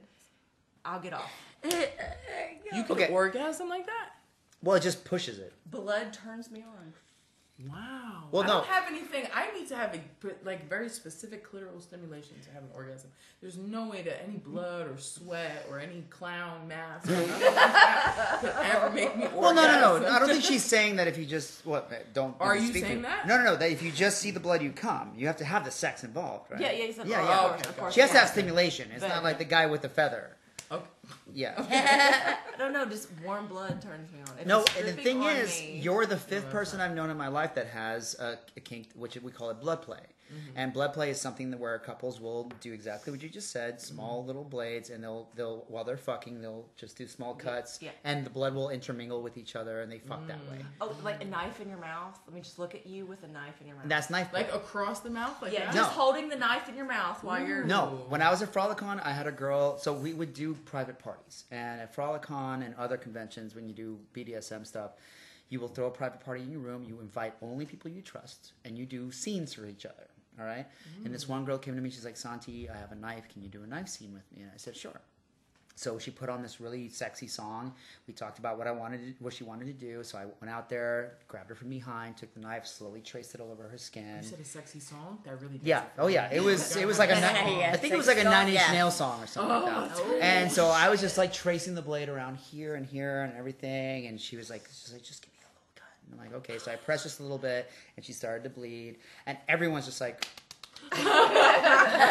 I'll 0.86 1.00
get 1.00 1.14
off. 1.14 1.32
You 2.72 2.84
can 2.84 2.92
Okay. 2.92 3.08
orgasm 3.12 3.68
like 3.68 3.86
that? 3.88 4.10
Well, 4.62 4.76
it 4.76 4.82
just 4.82 5.04
pushes 5.04 5.40
it. 5.40 5.54
Blood 5.66 6.14
turns 6.14 6.52
me 6.52 6.62
on. 6.62 6.94
Wow. 7.68 8.30
Well, 8.32 8.44
I 8.44 8.48
no. 8.48 8.54
don't 8.54 8.68
have 8.68 8.86
anything. 8.88 9.28
I 9.34 9.52
need 9.52 9.68
to 9.68 9.76
have 9.76 9.94
a 9.94 10.00
but, 10.22 10.40
like 10.46 10.70
very 10.70 10.88
specific 10.88 11.50
clitoral 11.50 11.82
stimulation 11.82 12.36
to 12.46 12.52
have 12.52 12.64
an 12.64 12.70
orgasm. 12.74 13.10
There's 13.42 13.58
no 13.58 13.90
way 13.90 14.02
that 14.04 14.24
any 14.24 14.38
blood 14.38 14.88
or 14.88 14.98
sweat 14.98 15.66
or 15.70 15.80
any 15.80 16.04
clown 16.10 16.68
mask 16.70 17.10
or 17.10 17.14
nothing 17.14 17.30
could 18.40 18.66
ever 18.66 18.90
make 18.92 19.18
me 19.18 19.24
orgasm. 19.24 19.42
Well, 19.42 19.56
no, 19.56 19.66
no, 19.66 20.00
no. 20.00 20.08
I 20.10 20.20
don't 20.20 20.30
think 20.30 20.44
she's 20.44 20.64
saying 20.64 20.98
that 20.98 21.08
if 21.08 21.18
you 21.18 21.26
just 21.26 21.66
what 21.66 21.92
eh, 21.92 21.98
don't. 22.14 22.36
Are 22.40 22.56
you 22.56 22.68
speak 22.70 22.84
to 22.84 22.90
saying 22.90 23.02
me. 23.02 23.04
that? 23.04 23.28
No, 23.28 23.38
no, 23.38 23.44
no. 23.44 23.56
That 23.58 23.72
if 23.72 23.82
you 23.82 23.92
just 23.92 24.20
see 24.20 24.32
the 24.32 24.40
blood, 24.40 24.62
you 24.62 24.72
come. 24.72 25.12
You 25.18 25.28
have 25.28 25.38
to 25.38 25.46
have 25.46 25.66
the 25.66 25.72
sex 25.72 26.04
involved, 26.06 26.52
right? 26.52 26.62
Yeah, 26.62 26.72
yeah, 26.72 26.84
exactly. 26.86 27.12
Yeah, 27.12 27.24
yeah. 27.24 27.40
course, 27.40 27.60
Okay, 27.60 27.70
of 27.70 27.78
course. 27.78 27.94
She 27.94 28.00
has 28.02 28.12
to 28.12 28.20
have 28.20 28.30
stimulation. 28.30 28.90
It's 28.92 29.02
But- 29.02 29.10
not 29.10 29.24
like 29.24 29.38
the 29.38 29.46
guy 29.46 29.66
with 29.66 29.82
the 29.82 29.90
feather. 29.90 30.30
Yeah. 31.34 32.38
I 32.54 32.58
don't 32.58 32.74
know, 32.74 32.86
just 32.86 33.10
warm 33.26 33.48
blood 33.48 33.82
turns 33.82 34.12
me 34.12 34.20
on. 34.28 34.40
If 34.40 34.46
No, 34.48 34.66
and 34.78 34.88
the 34.88 34.94
thing 34.94 35.24
is, 35.24 35.60
me- 35.62 35.80
you're 35.82 36.06
the 36.06 36.18
fifth 36.18 36.50
person 36.50 36.82
I've 36.82 36.94
known 36.96 37.10
in 37.10 37.18
my 37.18 37.28
life 37.28 37.56
that 37.56 37.68
has 37.68 38.16
a, 38.20 38.38
a 38.58 38.60
kink, 38.60 38.88
which 38.96 39.16
we 39.18 39.32
call 39.32 39.50
it 39.50 39.60
blood 39.62 39.82
play. 39.82 40.02
Mm-hmm. 40.30 40.58
And 40.58 40.74
blood 40.74 40.94
play 40.94 41.10
is 41.10 41.20
something 41.20 41.52
that 41.52 41.60
where 41.60 41.78
couples 41.80 42.20
will 42.22 42.52
do 42.62 42.74
exactly 42.74 43.12
what 43.12 43.22
you 43.22 43.30
just 43.30 43.52
said: 43.52 43.82
small 43.82 44.20
mm-hmm. 44.20 44.28
little 44.28 44.44
blades, 44.44 44.90
and 44.90 45.04
they'll 45.04 45.30
they'll 45.36 45.66
while 45.68 45.84
they're 45.84 45.98
fucking, 45.98 46.42
they'll 46.42 46.66
just 46.76 46.98
do 46.98 47.08
small 47.08 47.34
cuts, 47.34 47.80
yeah. 47.82 47.92
and 48.04 48.26
the 48.26 48.30
blood 48.30 48.54
will 48.54 48.70
intermingle 48.70 49.22
with 49.22 49.38
each 49.38 49.56
other, 49.56 49.82
and 49.82 49.92
they 49.92 50.00
fuck 50.00 50.26
that 50.28 50.40
way. 50.50 50.58
Mm. 50.58 50.66
oh, 50.82 50.96
like 51.04 51.22
a 51.22 51.26
knife 51.26 51.60
in 51.62 51.70
your 51.70 51.80
mouth. 51.80 52.20
Let 52.28 52.36
me 52.36 52.42
just 52.42 52.60
look 52.60 52.76
at 52.76 52.86
you 52.86 53.06
with 53.06 53.24
a 53.24 53.28
knife 53.28 53.56
in 53.62 53.68
your 53.68 53.76
mouth. 53.76 53.86
That's 53.88 54.10
knife 54.10 54.32
play. 54.32 54.42
Like 54.42 54.54
across 54.54 55.00
the 55.00 55.10
mouth, 55.10 55.42
like 55.42 55.54
yeah, 55.54 55.66
that. 55.66 55.76
just 55.76 55.92
No. 55.92 56.04
holding 56.04 56.30
the 56.30 56.36
knife 56.36 56.70
in 56.70 56.76
your 56.76 56.88
mouth 56.88 57.24
while 57.24 57.46
you're. 57.46 57.64
No, 57.64 58.06
when 58.10 58.22
I 58.22 58.30
was 58.30 58.42
at 58.42 58.54
Frolicon, 58.54 59.00
I 59.04 59.12
had 59.12 59.28
a 59.28 59.32
girl. 59.32 59.78
So 59.78 59.94
we 59.94 60.14
would 60.14 60.34
do 60.34 60.54
private 60.66 61.00
parties, 61.00 61.46
and 61.52 61.82
at 61.82 61.96
Frolicon 61.96 62.66
and 62.66 62.76
other 62.76 62.98
conventions, 62.98 63.56
when 63.56 63.68
you 63.68 63.74
do 63.74 64.00
BDSM 64.14 64.66
stuff, 64.66 64.92
you 65.50 65.60
will 65.60 65.68
throw 65.68 65.88
a 65.88 65.92
private 65.92 66.20
party 66.20 66.44
in 66.44 66.52
your 66.52 66.62
room. 66.62 66.84
You 66.84 67.00
invite 67.00 67.34
only 67.42 67.66
people 67.66 67.90
you 67.90 68.02
trust, 68.02 68.54
and 68.64 68.78
you 68.78 68.86
do 68.86 69.12
scenes 69.12 69.54
for 69.54 69.66
each 69.66 69.86
other. 69.86 70.09
All 70.40 70.46
right. 70.46 70.66
And 71.04 71.14
this 71.14 71.28
one 71.28 71.46
girl 71.46 71.58
came 71.58 71.76
to 71.76 71.82
me. 71.82 71.90
She's 71.90 72.06
like, 72.06 72.18
"Santi, 72.18 72.70
I 72.70 72.78
have 72.78 72.92
a 72.92 72.96
knife. 72.96 73.28
Can 73.32 73.42
you 73.42 73.50
do 73.50 73.64
a 73.64 73.68
knife 73.68 73.88
scene 73.88 74.14
with 74.14 74.24
me?" 74.32 74.44
And 74.44 74.52
I 74.54 74.58
said, 74.58 74.76
"Sure." 74.76 75.00
So 75.80 75.98
she 75.98 76.12
put 76.12 76.28
on 76.28 76.42
this 76.42 76.60
really 76.60 76.90
sexy 76.90 77.28
song. 77.28 77.74
We 78.06 78.14
talked 78.14 78.38
about 78.38 78.58
what 78.58 78.68
I 78.68 78.72
wanted, 78.72 79.18
to, 79.18 79.24
what 79.24 79.32
she 79.34 79.46
wanted 79.46 79.68
to 79.68 79.72
do. 79.72 80.04
So 80.04 80.18
I 80.18 80.26
went 80.42 80.54
out 80.54 80.68
there, 80.68 81.14
grabbed 81.30 81.48
her 81.48 81.56
from 81.56 81.70
behind, 81.70 82.18
took 82.18 82.34
the 82.34 82.42
knife, 82.42 82.68
slowly 82.68 83.00
traced 83.00 83.34
it 83.34 83.40
all 83.40 83.50
over 83.50 83.64
her 83.66 83.78
skin. 83.78 84.18
You 84.22 84.28
said 84.28 84.40
a 84.42 84.44
sexy 84.44 84.82
song 84.82 85.20
that 85.24 85.42
really. 85.42 85.58
Yeah. 85.64 85.84
Oh 85.98 86.08
yeah. 86.08 86.28
It 86.34 86.42
was 86.44 86.76
it 86.76 86.86
was 86.86 87.00
like 87.00 87.12
a 87.12 87.14
Yeah, 87.20 87.72
I 87.74 87.78
think 87.78 87.94
it 87.94 87.98
was 87.98 88.08
like 88.08 88.18
a 88.18 88.26
Nine 88.26 88.50
Inch 88.50 88.56
yeah. 88.56 88.74
Nail 88.74 88.92
song 88.92 89.24
or 89.24 89.28
something 89.28 89.56
Oh, 89.56 89.64
like 89.64 89.90
that. 89.90 90.02
Oh, 90.04 90.20
and 90.22 90.52
so 90.52 90.68
I 90.68 90.90
was 90.90 91.00
just 91.00 91.18
like 91.18 91.32
tracing 91.32 91.76
the 91.76 91.82
blade 91.82 92.10
around 92.10 92.36
here 92.36 92.76
and 92.76 92.86
here 92.86 93.22
and 93.22 93.34
everything. 93.38 94.08
And 94.08 94.20
she 94.20 94.36
was 94.36 94.50
like, 94.50 94.68
she's 94.68 94.92
like, 94.92 95.04
just 95.04 95.22
give 95.22 95.32
me 95.32 95.39
a 95.39 95.39
little 95.39 95.39
cut. 95.39 95.39
And 96.12 96.20
I'm 96.20 96.26
like, 96.26 96.36
okay. 96.40 96.58
So 96.60 96.72
I 96.72 96.76
pressed 96.76 97.04
just 97.04 97.20
a 97.20 97.24
little 97.24 97.38
bit, 97.38 97.70
and 97.96 98.04
she 98.06 98.14
started 98.14 98.44
to 98.44 98.50
bleed, 98.50 98.98
and 99.26 99.38
everyone's 99.48 99.86
just 99.86 100.02
like. 100.02 100.26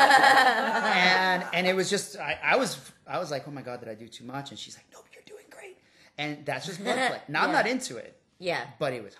and 0.09 1.45
and 1.53 1.67
it 1.67 1.75
was 1.75 1.91
just 1.91 2.17
I, 2.19 2.39
I 2.43 2.57
was 2.57 2.79
I 3.07 3.19
was 3.19 3.31
like 3.31 3.49
oh 3.49 3.51
my 3.51 3.63
god 3.63 3.81
did 3.81 3.89
I 3.89 3.95
do 3.95 4.07
too 4.09 4.25
much 4.25 4.51
and 4.51 4.59
she's 4.59 4.77
like 4.77 4.85
nope 4.93 5.07
you're 5.13 5.23
doing 5.27 5.45
great 5.51 5.77
and 6.19 6.45
that's 6.45 6.67
just 6.67 6.83
blood 6.83 6.97
play 7.09 7.21
now 7.29 7.45
I'm 7.45 7.53
not 7.53 7.67
into 7.67 7.97
it 7.97 8.15
Yeah. 8.39 8.61
but 8.79 8.93
it 8.93 9.03
was 9.03 9.15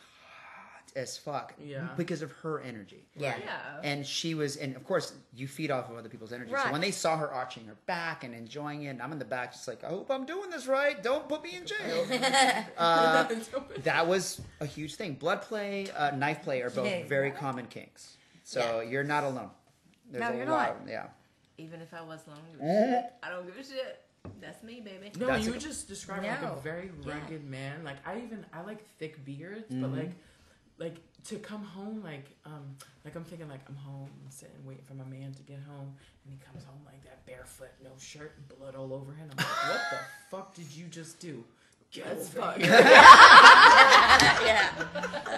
as 0.99 1.17
fuck 1.17 1.55
Yeah. 1.63 1.87
because 1.97 2.21
of 2.23 2.31
her 2.43 2.61
energy 2.61 3.03
Yeah. 3.17 3.37
Yeah. 3.39 3.81
and 3.85 4.05
she 4.07 4.35
was 4.35 4.57
and 4.57 4.75
of 4.77 4.85
course 4.85 5.13
you 5.33 5.47
feed 5.47 5.71
off 5.71 5.89
of 5.91 5.97
other 5.97 6.09
people's 6.09 6.33
energy 6.33 6.53
Right. 6.53 6.67
so 6.67 6.73
when 6.73 6.81
they 6.81 6.91
saw 6.91 7.17
her 7.17 7.31
arching 7.33 7.65
her 7.67 7.77
back 7.87 8.25
and 8.25 8.35
enjoying 8.35 8.83
it 8.83 8.89
and 8.89 9.01
i'm 9.01 9.13
in 9.13 9.19
the 9.19 9.25
back 9.37 9.53
just 9.53 9.69
like 9.69 9.85
i 9.85 9.89
hope 9.89 10.11
i'm 10.11 10.27
doing 10.27 10.51
this 10.51 10.67
right 10.67 11.01
don't 11.03 11.29
put 11.29 11.43
me 11.45 11.57
in 11.57 11.65
jail 11.73 12.05
uh, 12.79 13.29
that 13.85 14.07
was 14.07 14.41
a 14.61 14.67
huge 14.67 14.97
thing 14.97 15.15
blood 15.15 15.41
play 15.43 15.87
uh, 15.97 16.11
knife 16.17 16.43
play 16.43 16.61
are 16.63 16.71
both 16.71 16.87
Yeah. 16.87 17.05
very 17.07 17.31
common 17.31 17.67
kinks 17.67 18.17
so 18.45 18.81
Yeah. 18.83 18.91
you're 18.91 19.05
not 19.05 19.25
alone 19.25 19.51
there's 20.11 20.23
No, 20.23 20.33
a 20.33 20.37
you're 20.37 20.47
lot 20.47 20.69
not. 20.77 20.83
of 20.83 20.89
yeah 20.89 21.07
Even 21.59 21.81
if 21.81 21.93
I 21.95 22.03
was 22.03 22.21
alone, 22.27 22.39
I 22.61 22.61
don't 22.61 22.67
give 22.67 22.79
a 22.79 22.95
shit. 22.95 23.13
I 23.23 23.31
don't 23.31 23.47
give 23.47 23.59
a 23.59 23.65
shit. 23.65 24.05
That's 24.41 24.63
me, 24.63 24.81
baby. 24.81 25.11
No, 25.19 25.27
That's 25.27 25.45
you 25.45 25.51
a- 25.51 25.55
were 25.55 25.61
just 25.61 25.89
describing 25.89 26.31
like 26.31 26.43
a 26.43 26.55
very 26.63 26.91
Yeah. 27.05 27.13
rugged 27.15 27.45
man. 27.45 27.83
Like 27.85 27.97
I 28.07 28.19
even 28.25 28.45
I 28.53 28.61
like 28.63 28.81
thick 28.99 29.25
beards, 29.25 29.67
Mm-hmm. 29.71 29.83
but 29.83 29.91
like 29.91 30.13
like 30.79 30.97
to 31.25 31.37
come 31.37 31.63
home 31.65 32.03
like 32.05 32.25
um 32.47 32.77
like 33.05 33.15
I'm 33.17 33.25
thinking 33.25 33.49
like 33.49 33.61
I'm 33.69 33.77
home, 33.77 34.09
I'm 34.25 34.31
sitting 34.31 34.55
waiting 34.65 34.85
for 34.85 34.95
my 34.95 35.05
man 35.05 35.33
to 35.35 35.43
get 35.43 35.59
home, 35.69 35.95
and 36.25 36.33
he 36.33 36.39
comes 36.45 36.65
home 36.65 36.81
like 36.87 37.03
that 37.05 37.25
barefoot, 37.27 37.69
no 37.83 37.91
shirt, 37.99 38.33
blood 38.59 38.75
all 38.75 38.93
over 38.93 39.13
him. 39.13 39.29
I'm 39.33 39.37
like, 39.37 39.47
what 39.47 39.81
the 39.91 39.99
fuck 40.31 40.55
did 40.55 40.75
you 40.75 40.87
just 40.87 41.19
do? 41.21 41.45
Get 41.91 42.05
That's 42.05 42.37
over 42.37 42.41
fucked. 42.41 42.61
Yeah. 44.45 44.71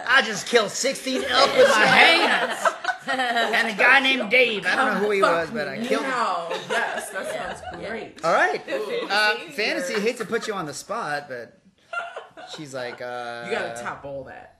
i 0.08 0.22
just 0.24 0.46
killed 0.46 0.70
16 0.70 1.24
elk 1.24 1.56
with 1.56 1.68
my 1.68 1.84
hands 1.86 2.66
and 3.08 3.68
a 3.68 3.72
guy 3.74 4.00
named 4.00 4.30
dave 4.30 4.64
i 4.66 4.74
don't 4.76 4.94
know 4.94 5.00
who 5.00 5.10
he 5.10 5.22
was 5.22 5.50
but 5.50 5.68
i 5.68 5.76
killed 5.76 6.02
him 6.04 6.10
Now, 6.10 6.48
yes, 6.68 7.10
that 7.10 7.60
sounds 7.60 7.84
great. 7.86 8.24
all 8.24 8.32
right 8.32 8.60
uh, 8.68 9.34
Fantasy 9.36 9.52
fantasy 9.52 9.94
or- 9.94 10.00
hate 10.00 10.16
to 10.18 10.24
put 10.24 10.46
you 10.48 10.54
on 10.54 10.66
the 10.66 10.74
spot 10.74 11.26
but 11.28 11.60
she's 12.56 12.74
like 12.74 13.00
uh 13.02 13.44
You 13.46 13.52
gotta 13.52 13.80
top 13.82 14.04
all 14.04 14.24
that. 14.24 14.59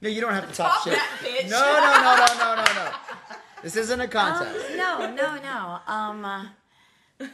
No, 0.00 0.08
you 0.08 0.20
don't 0.20 0.32
have 0.32 0.48
to 0.48 0.54
top, 0.54 0.74
Top 0.74 0.84
shit. 0.84 0.92
that 0.94 1.18
bitch. 1.22 1.50
No, 1.50 1.58
no, 1.58 1.74
no, 2.02 2.54
no, 2.54 2.54
no, 2.54 2.64
no, 2.64 2.84
no. 2.84 3.34
This 3.62 3.74
isn't 3.76 4.00
a 4.00 4.06
contest. 4.06 4.70
Um, 4.70 4.76
no, 4.76 5.14
no, 5.14 5.36
no. 5.42 5.78
Um, 5.92 6.24
uh, 6.24 6.46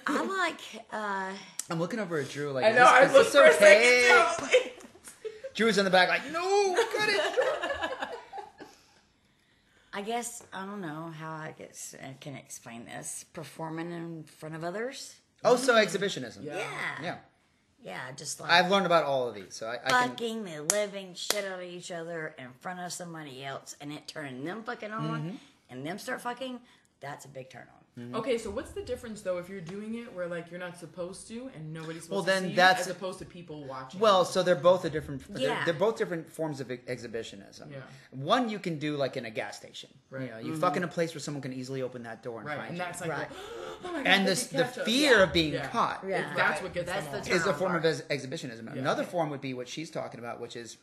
I 0.07 0.23
like. 0.25 0.61
Uh, 0.91 1.31
I'm 1.71 1.79
looking 1.79 1.99
over 2.01 2.19
at 2.19 2.31
Drew 2.31 2.53
like, 2.53 2.65
I 2.65 2.71
is 2.71 2.77
know. 2.77 2.85
this, 2.85 2.91
I 2.91 3.05
is 3.05 3.13
looked 3.13 3.33
this 3.33 3.35
for 3.35 3.65
a 3.65 3.69
okay? 3.69 4.09
second 4.39 4.49
too. 4.51 4.57
Like, 4.57 4.85
Drew's 5.55 5.79
in 5.79 5.85
the 5.85 5.91
back 5.91 6.09
like, 6.09 6.31
no, 6.33 6.75
cut 6.97 7.09
it. 7.11 8.09
I 9.93 10.03
guess 10.03 10.43
I 10.53 10.65
don't 10.65 10.81
know 10.81 11.13
how 11.17 11.31
I 11.33 11.55
guess 11.57 11.95
I 12.03 12.15
can 12.21 12.35
explain 12.35 12.85
this. 12.87 13.25
Performing 13.33 13.93
in 13.93 14.25
front 14.25 14.55
of 14.55 14.65
others. 14.65 15.15
Oh, 15.45 15.57
so 15.57 15.77
exhibitionism. 15.77 16.43
Yeah. 16.45 16.57
Yeah. 16.57 16.67
Yeah. 17.03 17.17
Yeah, 17.85 18.01
just 18.17 18.41
like 18.41 18.51
I've 18.51 18.71
learned 18.71 18.87
about 18.87 19.05
all 19.05 19.29
of 19.29 19.35
these, 19.35 19.55
so 19.55 19.67
I, 19.67 19.75
I 19.85 19.91
can. 19.91 20.09
fucking 20.11 20.45
the 20.45 20.63
living 20.75 21.13
shit 21.15 21.45
out 21.45 21.59
of 21.61 21.65
each 21.69 21.93
other 21.93 22.35
in 22.39 22.47
front 22.61 22.81
of 22.81 22.91
somebody 22.93 23.45
else, 23.45 23.77
and 23.81 23.93
it 23.93 24.09
turning 24.09 24.43
them 24.45 24.63
fucking 24.65 24.91
on, 24.91 25.05
Mm-hmm. 25.21 25.37
and 25.71 25.87
them 25.87 25.99
start 25.99 26.23
fucking. 26.23 26.61
That's 27.01 27.27
a 27.27 27.29
big 27.29 27.51
turn 27.51 27.67
on. 27.71 27.84
Mm-hmm. 27.99 28.17
Okay, 28.17 28.39
so 28.39 28.51
what's 28.51 28.73
the 28.73 28.83
difference 28.83 29.23
though 29.23 29.39
if 29.39 29.49
you're 29.49 29.61
doing 29.61 29.95
it 29.95 30.13
where 30.13 30.27
like 30.27 30.51
you're 30.51 30.59
not 30.59 30.77
supposed 30.77 31.29
to 31.29 31.49
and 31.55 31.73
nobody's 31.73 32.03
supposed 32.03 32.11
Well, 32.11 32.23
to 32.25 32.27
then 32.31 32.43
see 32.43 32.49
you, 32.51 32.57
that's- 32.57 32.87
as 32.87 32.91
opposed 32.91 33.21
to 33.21 33.25
people 33.25 33.65
watching? 33.65 34.01
Well, 34.01 34.25
so 34.25 34.43
they're 34.43 34.57
both 34.57 34.85
a 34.85 34.91
different. 34.91 35.23
They're, 35.33 35.49
Yeah. 35.51 35.65
they're 35.65 35.75
both 35.75 35.97
different 35.97 36.29
forms 36.29 36.61
of 36.61 36.71
exhibitionism. 36.89 37.71
Yeah. 37.71 37.79
One 38.11 38.49
you 38.49 38.59
can 38.59 38.79
do 38.81 38.97
like 38.97 39.17
in 39.17 39.27
a 39.27 39.31
gas 39.31 39.57
station. 39.57 39.91
Right. 40.11 40.23
You 40.23 40.31
know, 40.31 40.39
you 40.39 40.53
mm-hmm. 40.53 40.61
fuck 40.61 40.77
in 40.77 40.83
a 40.83 40.89
place 40.89 41.15
where 41.15 41.21
someone 41.21 41.41
can 41.43 41.53
easily 41.53 41.83
open 41.83 42.03
that 42.03 42.23
door 42.25 42.39
and 42.41 42.49
right, 42.49 42.57
find 42.57 42.69
and 42.71 42.79
you. 42.79 42.83
that's 42.85 43.01
like, 43.01 43.11
Right. 43.11 43.29
oh 43.85 43.93
my 43.93 44.03
god, 44.03 44.07
and 44.07 44.27
this, 44.27 44.49
the 44.49 44.65
fear 44.65 45.19
Yeah. 45.19 45.23
of 45.23 45.33
being 45.33 45.53
Yeah. 45.53 45.67
caught 45.69 46.05
Yeah. 46.07 46.31
It- 46.33 46.37
that's 46.37 46.63
what 46.63 46.75
gets 46.75 46.87
That's 46.87 47.05
them 47.07 47.13
the 47.13 47.21
off. 47.21 47.29
is 47.29 47.47
a 47.47 47.53
on 47.53 47.55
form 47.59 47.75
of 47.77 47.83
part. 47.83 47.95
ex- 47.95 48.03
exhibition. 48.11 48.51
Another 48.77 49.05
form 49.05 49.31
would 49.31 49.41
be 49.41 49.55
what 49.55 49.69
she's 49.69 49.91
talking 49.91 50.19
about, 50.19 50.41
which 50.41 50.57
is 50.57 50.79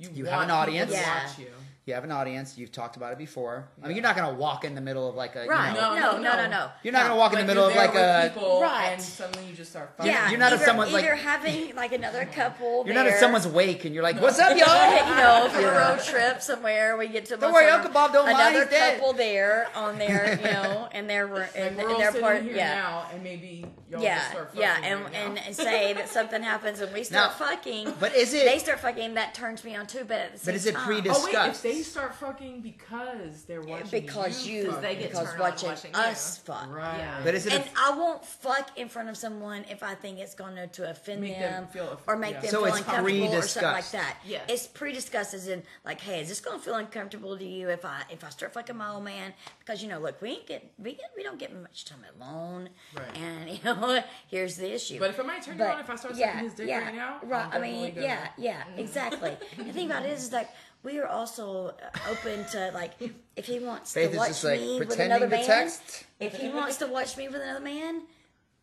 you 0.00 0.24
want 0.24 0.28
have 0.28 0.40
an 0.40 0.40
people 0.40 0.46
to 0.46 0.52
audience. 0.54 0.92
Yeah. 0.92 1.28
you. 1.38 1.46
you 1.86 1.94
have 1.94 2.04
an 2.04 2.12
audience. 2.12 2.56
You've 2.56 2.70
talked 2.72 2.96
about 2.96 3.12
it 3.12 3.18
before. 3.18 3.68
I 3.82 3.86
mean, 3.88 3.96
you're 3.96 4.02
not 4.02 4.14
gonna 4.16 4.34
walk 4.34 4.64
in 4.64 4.74
the 4.74 4.80
middle 4.80 5.08
of 5.08 5.14
like 5.16 5.34
a 5.36 5.44
you 5.44 5.50
Right? 5.50 5.74
know, 5.74 5.94
No, 5.94 5.94
No, 5.94 6.12
no, 6.12 6.22
no, 6.22 6.36
no, 6.36 6.42
no. 6.44 6.48
no. 6.50 6.70
you're 6.82 6.92
not 6.92 7.00
No. 7.00 7.08
gonna 7.08 7.18
walk 7.20 7.32
in 7.32 7.38
the 7.40 7.44
middle 7.46 7.66
of 7.66 7.74
like 7.74 7.94
a. 7.94 8.30
people, 8.32 8.60
Right. 8.62 8.90
and 8.92 9.02
suddenly 9.02 9.48
you 9.48 9.54
just 9.56 9.70
start 9.70 9.92
fucking. 9.96 10.12
Yeah, 10.12 10.30
you're 10.30 10.38
not 10.38 10.52
at 10.52 10.56
either, 10.58 10.66
someone's, 10.66 10.92
like- 10.92 11.04
either 11.04 11.14
having 11.16 11.74
like 11.74 11.92
another 11.92 12.24
couple. 12.26 12.84
You're 12.86 12.94
not 12.94 13.06
at 13.06 13.18
someone's 13.18 13.48
wake 13.48 13.84
and 13.84 13.94
you're 13.94 14.04
like, 14.04 14.20
"What's 14.20 14.38
up, 14.38 14.56
y'all?" 14.56 15.08
you 15.08 15.16
know, 15.16 15.48
for 15.50 15.66
a 15.66 15.78
road 15.78 16.00
trip 16.04 16.42
somewhere, 16.42 16.96
we 16.96 17.08
get 17.08 17.24
to 17.26 17.36
Don't 17.36 17.52
worry, 17.52 17.66
Uncle 17.68 17.90
Bob 17.90 18.12
don't 18.12 18.26
mind, 18.26 18.36
another 18.38 18.60
he's 18.66 18.70
dead. 18.70 18.98
couple 18.98 19.12
there 19.14 19.68
on 19.74 19.98
their, 19.98 20.36
you 20.36 20.44
know, 20.52 20.88
and 20.92 21.08
their 21.10 21.26
Like, 21.26 21.50
and, 21.56 21.76
we're 21.76 21.90
and 21.90 22.00
their 22.00 22.12
part, 22.12 22.42
here 22.42 22.54
yeah. 22.56 22.74
now, 22.74 23.06
and 23.12 23.22
maybe 23.24 23.64
y'all 23.90 24.02
Yeah, 24.02 24.22
yeah, 24.54 24.76
and, 24.84 25.38
and 25.38 25.54
say 25.56 25.92
that 25.94 26.08
something 26.08 26.42
happens 26.42 26.80
and 26.80 26.92
we 26.92 27.02
start 27.04 27.32
fucking. 27.38 27.94
but 27.98 28.14
is 28.14 28.32
it- 28.34 28.44
They 28.44 28.58
start 28.58 28.78
fucking. 28.80 29.14
That 29.14 29.34
turns 29.34 29.64
me 29.64 29.74
on 29.74 29.86
too. 29.90 30.04
But 30.06 30.16
at 30.18 30.32
the 30.32 30.38
same 30.38 30.46
But 30.46 30.54
is 30.54 30.66
it 30.66 30.74
time, 30.74 30.84
pre-dis- 30.86 31.16
Oh 31.18 31.24
wait, 31.24 31.48
if 31.50 31.62
they 31.62 31.82
start 31.82 32.14
fucking 32.14 32.60
because 32.62 33.44
they're 33.44 33.60
watching 33.62 34.00
because 34.02 34.46
you, 34.46 34.70
fuck, 34.70 34.80
they 34.82 34.94
get 34.96 35.10
because 35.10 35.28
turned 35.30 35.40
on 35.42 35.50
watching, 35.50 35.68
watching 35.68 35.90
you. 35.94 36.00
us 36.00 36.38
fuck. 36.38 36.68
right. 36.70 36.98
Yeah. 36.98 37.20
But 37.24 37.34
is 37.34 37.46
it? 37.46 37.52
And 37.52 37.64
a, 37.64 37.68
I 37.76 37.96
won't 37.96 38.24
fuck 38.24 38.78
in 38.78 38.88
front 38.88 39.08
of 39.08 39.16
someone 39.16 39.64
if 39.70 39.82
I 39.82 39.94
think 39.94 40.18
it's 40.18 40.34
going 40.34 40.56
to 40.70 40.90
offend 40.90 41.20
Make 41.20 41.38
them, 41.38 41.52
them 41.64 41.66
feel 41.68 41.90
aff- 41.92 42.02
or 42.06 42.16
make 42.16 42.34
yeah. 42.34 42.40
them 42.40 42.50
So 42.50 42.58
feel 42.64 42.66
it's 42.68 42.78
uncomfortable 42.78 43.34
or 43.34 43.42
something 43.42 43.70
like 43.72 43.90
that. 43.90 44.16
Yeah, 44.24 44.40
It's 44.48 44.66
pre-discussed 44.66 45.34
as 45.34 45.48
in 45.48 45.62
like, 45.84 46.00
hey, 46.00 46.20
is 46.20 46.28
this 46.28 46.40
going 46.40 46.58
to 46.58 46.64
feel 46.64 46.74
uncomfortable 46.76 47.36
to 47.36 47.44
you 47.44 47.68
if 47.70 47.84
I 47.84 48.02
if 48.10 48.24
I 48.24 48.28
start 48.30 48.52
fucking 48.54 48.76
my 48.76 48.90
old 48.90 49.04
man? 49.04 49.32
Because 49.70 49.84
you 49.84 49.88
know, 49.88 50.00
look, 50.00 50.20
we 50.20 50.30
ain't 50.30 50.48
get 50.48 50.72
we 50.78 50.94
get, 50.94 51.12
we 51.16 51.22
don't 51.22 51.38
get 51.38 51.54
much 51.62 51.84
time 51.84 52.00
alone, 52.18 52.70
Right. 52.92 53.16
and 53.16 53.48
you 53.50 53.58
know, 53.64 54.02
here's 54.26 54.56
the 54.56 54.74
issue. 54.74 54.98
But 54.98 55.10
if 55.10 55.18
it 55.20 55.24
might 55.24 55.42
turn 55.44 55.58
you 55.58 55.64
But, 55.64 55.74
on 55.74 55.78
if 55.80 55.88
I 55.88 55.94
start 55.94 56.16
yeah, 56.16 56.26
sucking 56.32 56.40
his 56.44 56.54
dick 56.54 56.68
yeah, 56.68 56.78
right 56.86 56.94
now, 56.94 57.20
right? 57.22 57.46
I'm 57.52 57.62
I 57.62 57.64
mean, 57.64 57.92
yeah, 57.94 58.16
gonna- 58.16 58.30
yeah, 58.36 58.62
exactly. 58.76 59.36
the 59.56 59.72
thing 59.72 59.86
about 59.86 60.04
it 60.04 60.10
is, 60.10 60.24
is 60.24 60.32
like 60.32 60.48
we 60.82 60.98
are 60.98 61.06
also 61.06 61.68
uh, 61.68 62.10
open 62.10 62.44
to 62.46 62.72
like 62.74 62.94
if 63.36 63.46
he 63.46 63.60
wants 63.60 63.92
Faith 63.94 64.10
to 64.10 64.16
watch 64.18 64.28
just 64.30 64.42
like 64.42 64.58
me 64.60 64.80
with 64.80 64.98
another 64.98 65.28
man, 65.28 65.44
text. 65.46 66.04
if 66.18 66.36
he 66.36 66.48
wants 66.48 66.78
to 66.78 66.88
watch 66.88 67.16
me 67.16 67.28
with 67.28 67.40
another 67.40 67.60
man, 67.60 68.02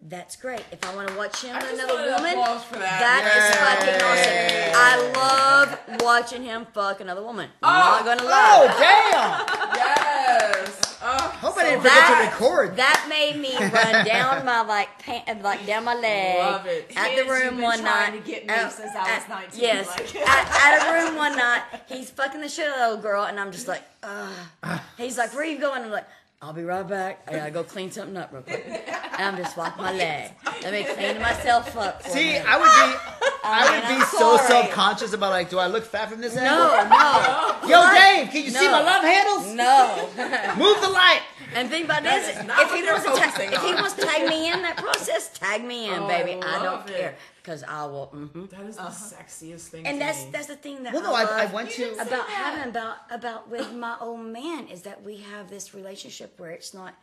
that's 0.02 0.36
great. 0.36 0.66
If 0.74 0.84
I 0.84 0.94
want 0.94 1.08
to 1.08 1.16
watch 1.16 1.42
him 1.42 1.56
I 1.56 1.60
with 1.64 1.74
another 1.74 1.94
woman, 1.94 2.36
that. 2.36 3.00
that 3.00 3.24
is 3.38 3.56
fucking 3.56 4.02
awesome. 4.04 4.74
I 4.76 5.78
love 5.96 6.02
watching 6.02 6.44
him 6.44 6.68
fuck 6.74 7.00
another 7.00 7.24
woman. 7.24 7.50
I'm 7.64 8.04
not 8.04 8.18
gonna 8.18 8.30
lie. 8.30 8.58
oh 8.60 9.48
damn! 9.48 9.78
Yes. 9.78 10.77
Oh, 11.00 11.18
Hope 11.42 11.58
I 11.58 11.64
didn't 11.64 11.82
forget 11.82 11.94
to 11.94 12.00
That, 12.00 12.30
record. 12.34 12.76
that 12.78 13.06
made 13.08 13.40
me 13.40 13.56
run 13.56 14.06
down 14.06 14.44
my 14.46 14.62
like 14.62 14.98
pant, 15.00 15.44
like 15.44 15.66
down 15.68 15.84
my 15.84 15.94
leg 15.94 16.40
Love 16.40 16.66
it. 16.66 16.92
at 16.96 17.10
Kids, 17.12 17.22
the 17.28 17.32
room 17.34 17.56
been 17.56 17.62
one 17.64 17.84
night. 17.84 18.12
to 18.12 18.20
get 18.20 18.48
me 18.48 18.54
at- 18.54 18.72
since 18.72 18.96
I 18.96 19.00
was 19.16 19.24
at- 19.24 19.30
19, 19.30 19.60
Yes, 19.62 19.88
like- 19.88 20.16
at, 20.16 20.82
at 20.84 20.90
a 20.90 20.94
room 21.06 21.16
one 21.16 21.36
night, 21.38 21.62
he's 21.88 22.10
fucking 22.10 22.42
the 22.42 22.50
shit 22.50 22.68
out 22.68 22.74
of 22.74 22.80
the 22.80 22.86
old 22.96 23.02
girl, 23.04 23.24
and 23.26 23.40
I'm 23.40 23.52
just 23.52 23.68
like, 23.68 23.84
ugh. 24.04 24.80
He's 24.98 25.18
like, 25.18 25.34
"Where 25.34 25.44
are 25.44 25.46
you 25.46 25.60
going?" 25.60 25.84
I'm 25.84 25.92
like, 25.92 26.08
"I'll 26.42 26.54
be 26.54 26.64
right 26.64 26.88
back. 26.88 27.24
I 27.28 27.34
gotta 27.36 27.52
go 27.52 27.64
clean 27.64 27.92
something 27.92 28.16
up 28.18 28.32
real 28.32 28.44
quick." 28.44 28.66
And 28.68 29.36
I'm 29.36 29.38
just 29.38 29.58
wiping 29.58 29.82
my 29.84 29.94
leg. 29.94 30.32
Let 30.62 30.72
me 30.74 30.84
clean 30.84 31.20
myself 31.22 31.76
up. 31.78 32.04
For 32.04 32.10
See. 32.10 32.38
I 32.38 32.58
would 32.58 32.66
be, 32.66 32.98
oh, 33.24 33.40
I 33.44 33.64
would 33.72 33.88
be 33.88 34.02
I'm 34.04 34.08
so 34.08 34.38
sorry. 34.38 34.48
self 34.48 34.72
conscious 34.72 35.14
about 35.14 35.32
like, 35.32 35.50
do 35.50 35.58
I 35.58 35.66
look 35.68 35.84
fat 35.86 36.10
from 36.12 36.22
this 36.22 36.38
angle? 36.38 36.56
no, 36.56 36.84
no, 36.84 37.68
Yo, 37.68 37.94
Dave, 37.94 38.30
can 38.32 38.44
you 38.44 38.52
see 38.52 38.68
my 38.68 38.82
love 38.84 39.04
handles? 39.04 39.54
no. 39.56 40.10
Move 40.64 40.80
the 40.82 40.90
light. 40.90 41.22
And 41.56 41.70
think 41.70 41.86
about 41.86 42.04
this: 42.04 42.30
if 42.30 42.72
he 42.74 42.82
they're 42.82 42.94
wants 42.94 43.06
to, 43.06 43.12
ta- 43.16 43.34
if 43.40 43.62
he 43.64 43.74
wants 43.74 43.94
to 43.94 44.02
tag 44.02 44.28
me 44.28 44.52
in 44.52 44.62
that 44.62 44.78
process, 44.78 45.30
tag 45.38 45.64
me 45.64 45.90
in, 45.90 46.00
Oh, 46.04 46.08
baby. 46.08 46.40
I 46.44 46.60
I, 46.60 46.64
don't 46.64 46.90
it. 46.90 46.96
care 46.98 47.16
because 47.42 47.64
I 47.64 47.86
will. 47.86 48.08
hmm 48.08 48.46
that 48.46 48.62
is 48.62 48.76
the 48.76 48.84
sexiest 48.84 49.68
thing. 49.70 49.86
And 49.88 50.00
to 50.00 50.06
that's 50.06 50.26
me. 50.26 50.30
that's 50.32 50.48
the 50.48 50.56
thing 50.56 50.84
that 50.84 50.94
Well, 50.94 51.04
no, 51.04 51.14
I, 51.14 51.24
I, 51.24 51.44
I 51.44 51.46
went 51.48 51.70
to. 51.72 51.94
about 52.00 52.28
having 52.30 52.70
about 52.70 52.98
about 53.12 53.50
with 53.50 53.74
my 53.74 53.96
old 54.02 54.26
man 54.26 54.68
is 54.68 54.82
that 54.84 55.04
we 55.04 55.18
have 55.18 55.50
this 55.50 55.74
relationship 55.74 56.38
where 56.40 56.52
it's 56.52 56.74
not 56.74 56.94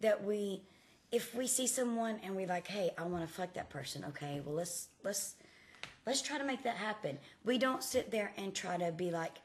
that 0.00 0.24
we 0.24 0.62
if 1.12 1.34
we 1.34 1.46
see 1.46 1.66
someone 1.66 2.18
and 2.24 2.34
we 2.34 2.46
like, 2.46 2.66
hey, 2.66 2.90
I 2.98 3.04
want 3.04 3.26
to 3.26 3.32
fuck 3.32 3.52
that 3.54 3.70
person. 3.70 4.04
Okay, 4.08 4.40
well 4.44 4.54
let's 4.56 4.88
let's 5.04 5.34
let's 6.06 6.22
try 6.22 6.38
to 6.38 6.44
make 6.44 6.62
that 6.64 6.76
happen. 6.76 7.18
We 7.44 7.58
don't 7.58 7.82
sit 7.82 8.10
there 8.10 8.32
and 8.36 8.54
try 8.54 8.76
to 8.78 8.90
be 8.92 9.10
like, 9.10 9.36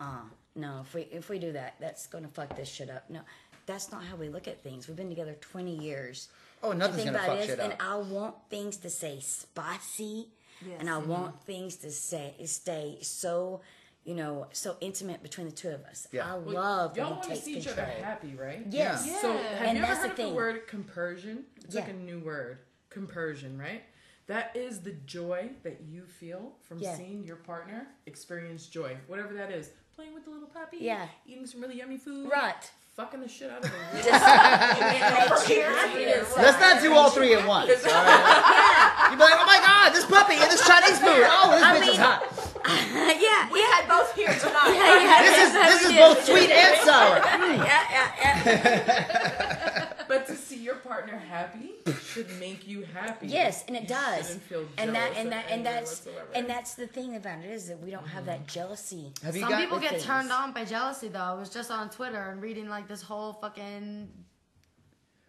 uh, 0.00 0.22
no, 0.56 0.80
if 0.82 0.92
we 0.94 1.02
if 1.10 1.28
we 1.30 1.38
do 1.38 1.52
that, 1.52 1.76
that's 1.80 2.06
gonna 2.08 2.28
fuck 2.28 2.54
this 2.56 2.68
shit 2.68 2.90
up. 2.90 3.08
No, 3.08 3.20
that's 3.66 3.90
not 3.92 4.04
how 4.04 4.16
we 4.16 4.28
look 4.28 4.46
at 4.48 4.62
things. 4.62 4.88
We've 4.88 4.96
been 4.96 5.08
together 5.08 5.36
twenty 5.40 5.76
years. 5.76 6.28
Oh, 6.62 6.72
nothing's 6.72 7.04
gonna 7.04 7.18
fuck 7.18 7.36
it 7.36 7.40
is, 7.40 7.46
shit 7.46 7.58
and. 7.60 7.74
I 7.80 7.96
want 7.96 8.34
things 8.48 8.78
to 8.78 8.90
say 8.90 9.20
spicy, 9.20 10.28
Yes. 10.66 10.76
and 10.80 10.88
I 10.88 10.94
mm-hmm. 10.94 11.10
want 11.10 11.42
things 11.42 11.76
to 11.76 11.90
say 11.90 12.34
stay 12.46 12.98
so, 13.02 13.60
you 14.04 14.14
know, 14.14 14.46
so 14.52 14.76
intimate 14.80 15.22
between 15.22 15.46
the 15.46 15.52
two 15.52 15.68
of 15.70 15.82
us. 15.84 16.08
Yeah. 16.10 16.32
I 16.32 16.36
Well, 16.36 16.54
love 16.54 16.96
y'all 16.96 17.06
when 17.06 17.12
want 17.16 17.22
to 17.24 17.28
takes 17.30 17.44
see 17.44 17.58
each 17.58 17.68
other 17.68 17.84
happy, 17.84 18.34
right? 18.34 18.64
Yes. 18.70 19.06
Yeah. 19.06 19.20
So 19.20 19.32
have 19.36 19.42
And 19.68 19.78
you 19.78 19.84
ever 19.84 19.92
that's 19.92 20.02
the 20.02 20.08
heard 20.08 20.10
of 20.10 20.16
the 20.16 20.34
word 20.34 20.66
compersion? 20.66 21.44
It's 21.64 21.74
like 21.74 21.88
a 21.88 21.92
new 21.92 22.20
word. 22.20 22.58
Compersion, 22.90 23.58
right? 23.58 23.82
That 24.26 24.56
is 24.56 24.80
the 24.80 24.92
joy 24.92 25.50
that 25.64 25.82
you 25.86 26.06
feel 26.06 26.52
from 26.62 26.78
Yeah. 26.78 26.96
seeing 26.96 27.24
your 27.24 27.36
partner 27.36 27.88
experience 28.06 28.66
joy, 28.66 28.96
whatever 29.06 29.34
that 29.34 29.50
is. 29.50 29.70
Playing 29.94 30.14
with 30.14 30.24
the 30.24 30.30
little 30.30 30.48
puppy, 30.48 30.78
Yeah. 30.78 31.08
eating 31.26 31.46
some 31.46 31.60
really 31.60 31.76
yummy 31.76 31.98
food, 31.98 32.30
Right. 32.30 32.70
Fucking 32.94 33.20
the 33.20 33.28
shit 33.28 33.50
out 33.50 33.58
of 33.64 33.64
a 33.64 33.68
Just 33.96 34.06
it 34.06 34.80
makes 34.80 35.48
you 35.50 35.62
happy. 35.62 36.04
Let's 36.40 36.60
not 36.60 36.80
do 36.80 36.92
all 36.94 37.10
three 37.10 37.34
at 37.34 37.46
once. 37.46 37.70
All 37.70 37.90
right? 37.90 39.06
You'd 39.10 39.18
be 39.18 39.24
like, 39.24 39.34
oh 39.36 39.46
my 39.46 39.58
god, 39.58 39.90
this 39.92 40.06
puppy 40.06 40.34
and 40.34 40.50
this 40.50 40.64
Chinese 40.66 40.98
food. 40.98 41.26
Oh, 41.26 41.50
this 41.52 41.62
I 41.62 41.76
bitch 41.76 41.82
is 41.82 41.88
mean- 41.88 42.00
hot. 42.00 42.30
yeah, 43.20 43.52
We 43.52 43.60
had 43.60 43.86
both 43.88 44.14
here 44.14 44.32
tonight. 44.32 44.72
yeah, 44.72 45.02
yeah. 45.02 45.22
This 45.22 45.38
is 45.46 45.52
this 45.52 45.82
is 45.82 45.88
did. 45.90 45.98
both 45.98 46.24
sweet 46.24 46.50
and 46.50 46.80
sour. 46.80 47.16
Yeah, 47.18 47.82
yeah, 47.90 48.42
yeah. 48.46 49.92
But 50.08 50.26
to 50.28 50.36
see 50.36 50.56
your 50.56 50.76
partner 50.76 51.16
happy 51.18 51.72
should 52.14 52.40
make 52.40 52.66
you 52.66 52.84
happy. 52.94 53.26
Yes, 53.26 53.64
and 53.66 53.76
it 53.76 53.82
You 53.82 53.88
does. 53.88 54.38
shouldn't 54.48 54.68
And 54.78 54.94
that 54.94 55.12
and 55.16 55.32
that 55.32 55.44
and 55.50 55.66
that's 55.66 56.04
whatsoever. 56.06 56.28
and 56.34 56.48
that's 56.48 56.74
the 56.74 56.86
thing 56.86 57.16
about 57.16 57.40
it 57.44 57.50
is 57.50 57.68
that 57.68 57.80
we 57.80 57.90
don't 57.90 58.06
have 58.06 58.26
that 58.26 58.40
mm-hmm. 58.46 58.46
jealousy. 58.58 59.12
Have 59.22 59.34
you 59.36 59.42
Some 59.42 59.56
people 59.56 59.78
get 59.78 59.90
things. 59.92 60.04
turned 60.04 60.30
on 60.32 60.52
by 60.52 60.64
jealousy 60.64 61.08
though. 61.08 61.18
I 61.18 61.34
was 61.34 61.50
just 61.50 61.70
on 61.70 61.90
Twitter 61.90 62.30
and 62.30 62.40
reading 62.40 62.68
like 62.68 62.88
this 62.88 63.02
whole 63.02 63.32
fucking 63.34 64.08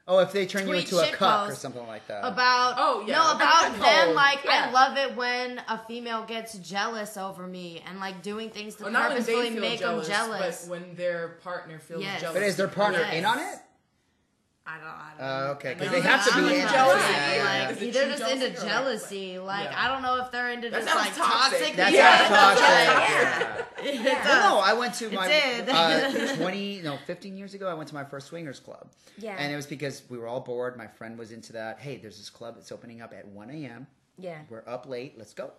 oh, 0.08 0.20
if 0.20 0.32
they 0.32 0.46
turn 0.46 0.68
you 0.68 0.74
into 0.76 1.00
a 1.00 1.06
shit 1.06 1.16
cuck 1.16 1.50
or 1.50 1.56
something 1.56 1.86
like 1.88 2.08
that. 2.08 2.20
about 2.24 2.76
Oh, 2.78 3.04
yeah. 3.08 3.16
no 3.16 3.32
about 3.36 3.72
Oh, 3.76 4.06
them 4.06 4.14
like 4.16 4.44
yeah. 4.46 4.68
I 4.68 4.72
love 4.72 4.98
it 4.98 5.16
when 5.18 5.60
a 5.68 5.80
female 5.88 6.24
gets 6.26 6.58
jealous 6.60 7.18
over 7.18 7.48
me 7.48 7.82
and 7.88 8.00
like 8.00 8.22
doing 8.22 8.52
things 8.52 8.76
to 8.76 8.84
well, 8.84 8.94
purposefully 9.10 9.50
make 9.50 9.80
jealous, 9.80 10.08
them 10.08 10.16
jealous. 10.16 10.62
but 10.66 10.72
when 10.72 10.96
their 10.96 11.40
partner 11.44 11.80
feels 11.80 12.04
Yes. 12.04 12.22
jealous. 12.22 12.36
but 12.36 12.44
is 12.44 12.56
their 12.56 12.68
partner 12.68 13.00
Yes. 13.00 13.14
in 13.16 13.26
on 13.26 13.40
it? 13.40 13.56
I 14.68 14.78
don't. 14.80 14.88
I 14.88 15.12
don't 15.18 15.22
Uh, 15.28 15.46
know. 15.46 15.52
okay, 15.52 15.74
because 15.76 15.92
they 15.92 16.02
have 16.02 16.26
to 16.28 16.34
be 16.36 16.42
not 16.42 16.52
in. 16.52 16.68
jealous. 16.70 17.04
Yeah, 17.04 17.12
yeah, 17.12 17.36
yeah. 17.36 17.68
Like, 17.70 17.82
Is 17.82 17.94
they're 17.94 18.08
true 18.10 18.18
just 18.18 18.32
into 18.34 18.62
jealousy 18.66 19.38
like- 19.40 19.46
Like 19.66 19.70
Yeah. 19.72 19.84
I 19.84 19.88
don't 19.90 20.02
know 20.02 20.22
if 20.26 20.32
they're 20.32 20.52
into 20.52 20.70
That 20.72 20.82
this 20.86 20.96
like 20.96 21.16
toxic. 21.16 21.60
toxic. 21.60 21.76
That 21.76 21.92
yeah, 21.94 22.28
toxic. 22.28 22.64
yeah. 23.86 23.94
Yeah. 23.94 24.12
It 24.18 24.26
Well, 24.26 24.56
no, 24.56 24.60
I 24.62 24.74
went 24.74 24.96
to 24.96 25.10
my 25.12 25.28
did. 25.28 25.70
uh, 25.70 26.36
twenty, 26.38 26.82
no, 26.82 26.98
fifteen 27.06 27.38
years 27.38 27.54
ago. 27.54 27.68
I 27.70 27.76
went 27.76 27.90
to 27.90 27.96
my 27.96 28.04
first 28.06 28.28
swingers 28.28 28.60
club. 28.60 28.90
Yeah. 29.18 29.36
and 29.38 29.54
it 29.54 29.56
was 29.56 29.68
because 29.68 30.02
we 30.10 30.18
were 30.18 30.28
all 30.28 30.42
bored. 30.42 30.76
My 30.78 30.88
friend 30.88 31.18
was 31.18 31.32
into 31.32 31.54
that. 31.54 31.80
Hey, 31.80 31.98
there's 31.98 32.18
this 32.18 32.30
club 32.32 32.56
that's 32.56 32.72
opening 32.72 33.02
up 33.02 33.14
at 33.14 33.28
one 33.28 33.52
a.m. 33.52 33.86
Yeah. 34.18 34.40
We're 34.50 34.64
up 34.68 34.88
late. 34.90 35.16
Let's 35.18 35.34
go. 35.36 35.52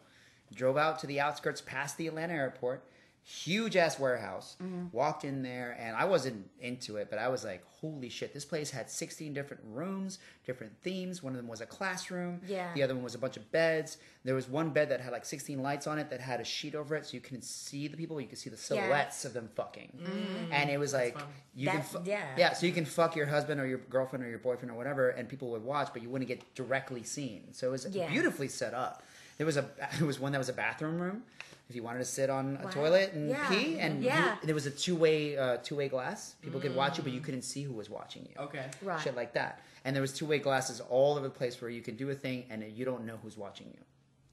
Drove 0.53 0.77
out 0.77 0.99
to 1.01 1.07
the 1.07 1.21
outskirts, 1.21 1.61
past 1.61 1.97
the 1.97 2.07
Atlanta 2.09 2.35
airport. 2.35 2.85
Huge 3.29 3.77
ass 3.77 3.99
warehouse. 3.99 4.57
Mm-hmm. 4.63 4.97
Walked 4.97 5.25
in 5.25 5.43
there, 5.43 5.77
and 5.81 5.97
I 5.97 6.05
wasn't 6.05 6.49
into 6.61 6.97
it, 6.97 7.09
but 7.11 7.19
I 7.19 7.27
was 7.29 7.45
like, 7.45 7.65
"Holy 7.81 8.09
shit!" 8.09 8.33
This 8.33 8.45
place 8.45 8.71
had 8.71 8.89
16 8.89 9.35
different 9.35 9.63
rooms, 9.67 10.21
different 10.47 10.73
themes. 10.83 11.23
One 11.25 11.33
of 11.33 11.37
them 11.37 11.49
was 11.49 11.61
a 11.61 11.67
classroom. 11.67 12.41
Yeah. 12.47 12.73
The 12.75 12.85
other 12.85 12.95
one 12.95 13.03
was 13.03 13.17
a 13.17 13.19
bunch 13.19 13.37
of 13.37 13.51
beds. 13.51 13.99
There 14.25 14.35
was 14.37 14.49
one 14.49 14.71
bed 14.71 14.91
that 14.91 15.01
had 15.01 15.13
like 15.13 15.25
16 15.25 15.61
lights 15.61 15.87
on 15.89 15.99
it 15.99 16.09
that 16.11 16.21
had 16.21 16.41
a 16.41 16.45
sheet 16.45 16.75
over 16.77 16.95
it, 16.95 17.05
so 17.07 17.15
you 17.15 17.21
couldn't 17.21 17.45
see 17.45 17.89
the 17.89 17.97
people. 17.97 18.21
You 18.21 18.29
could 18.29 18.39
see 18.39 18.51
the 18.51 18.57
silhouettes 18.57 19.25
of 19.25 19.33
them 19.33 19.49
fucking. 19.57 19.99
Mm. 20.01 20.07
Mm. 20.07 20.53
And 20.53 20.71
it 20.71 20.79
was 20.79 20.93
like 20.93 21.15
fun. 21.15 21.25
you 21.55 21.67
can, 21.67 21.77
That's- 21.81 21.93
fu- 21.93 22.09
yeah. 22.09 22.25
yeah. 22.37 22.53
So 22.53 22.67
you 22.67 22.73
can 22.73 22.85
fuck 22.85 23.17
your 23.17 23.27
husband 23.27 23.61
or 23.61 23.67
your 23.67 23.79
girlfriend 23.79 24.25
or 24.25 24.29
your 24.29 24.39
boyfriend 24.39 24.71
or 24.71 24.75
whatever, 24.75 25.11
and 25.11 25.29
people 25.29 25.51
would 25.51 25.65
watch, 25.65 25.89
but 25.93 26.01
you 26.03 26.09
wouldn't 26.11 26.29
get 26.29 26.55
directly 26.55 27.03
seen. 27.03 27.53
So 27.53 27.69
it 27.69 27.71
was 27.73 27.87
Yeah. 27.91 28.09
beautifully 28.09 28.49
set 28.49 28.73
up. 28.73 29.03
There 29.39 29.47
was 29.47 29.57
a 29.57 29.67
there 29.99 30.07
was 30.07 30.21
one 30.21 30.31
that 30.33 30.39
was 30.39 30.49
a 30.49 30.53
bathroom 30.55 31.01
room. 31.01 31.25
If 31.69 31.75
you 31.75 31.83
wanted 31.83 31.99
to 31.99 32.05
sit 32.05 32.31
on 32.31 32.59
a 32.61 32.65
Wow. 32.67 32.71
toilet 32.71 33.13
and 33.13 33.29
Yeah. 33.31 33.49
pee, 33.49 33.79
and 33.81 34.03
you- 34.05 34.11
there 34.45 34.55
was 34.55 34.67
a 34.67 34.71
two 34.71 34.95
way 34.95 35.37
uh, 35.37 35.57
two 35.59 35.75
way 35.75 35.89
glass. 35.89 36.37
People 36.43 36.61
could 36.61 36.75
watch 36.77 36.97
you, 36.99 37.03
but 37.03 37.13
you 37.13 37.21
couldn't 37.21 37.43
see 37.43 37.63
who 37.65 37.73
was 37.73 37.91
watching 37.91 38.25
you. 38.31 38.41
Okay. 38.45 38.67
Right. 38.83 39.01
Shit 39.01 39.17
like 39.17 39.33
that. 39.35 39.61
And 39.85 39.95
there 39.95 40.01
was 40.01 40.13
two 40.13 40.27
way 40.27 40.39
glasses 40.39 40.81
all 40.81 41.17
over 41.17 41.27
the 41.27 41.35
place 41.35 41.61
where 41.61 41.71
you 41.71 41.83
could 41.83 41.97
do 41.97 42.09
a 42.11 42.15
thing 42.15 42.45
and 42.51 42.63
you 42.63 42.85
don't 42.85 43.05
know 43.05 43.17
who's 43.23 43.37
watching 43.37 43.69
you. 43.73 43.81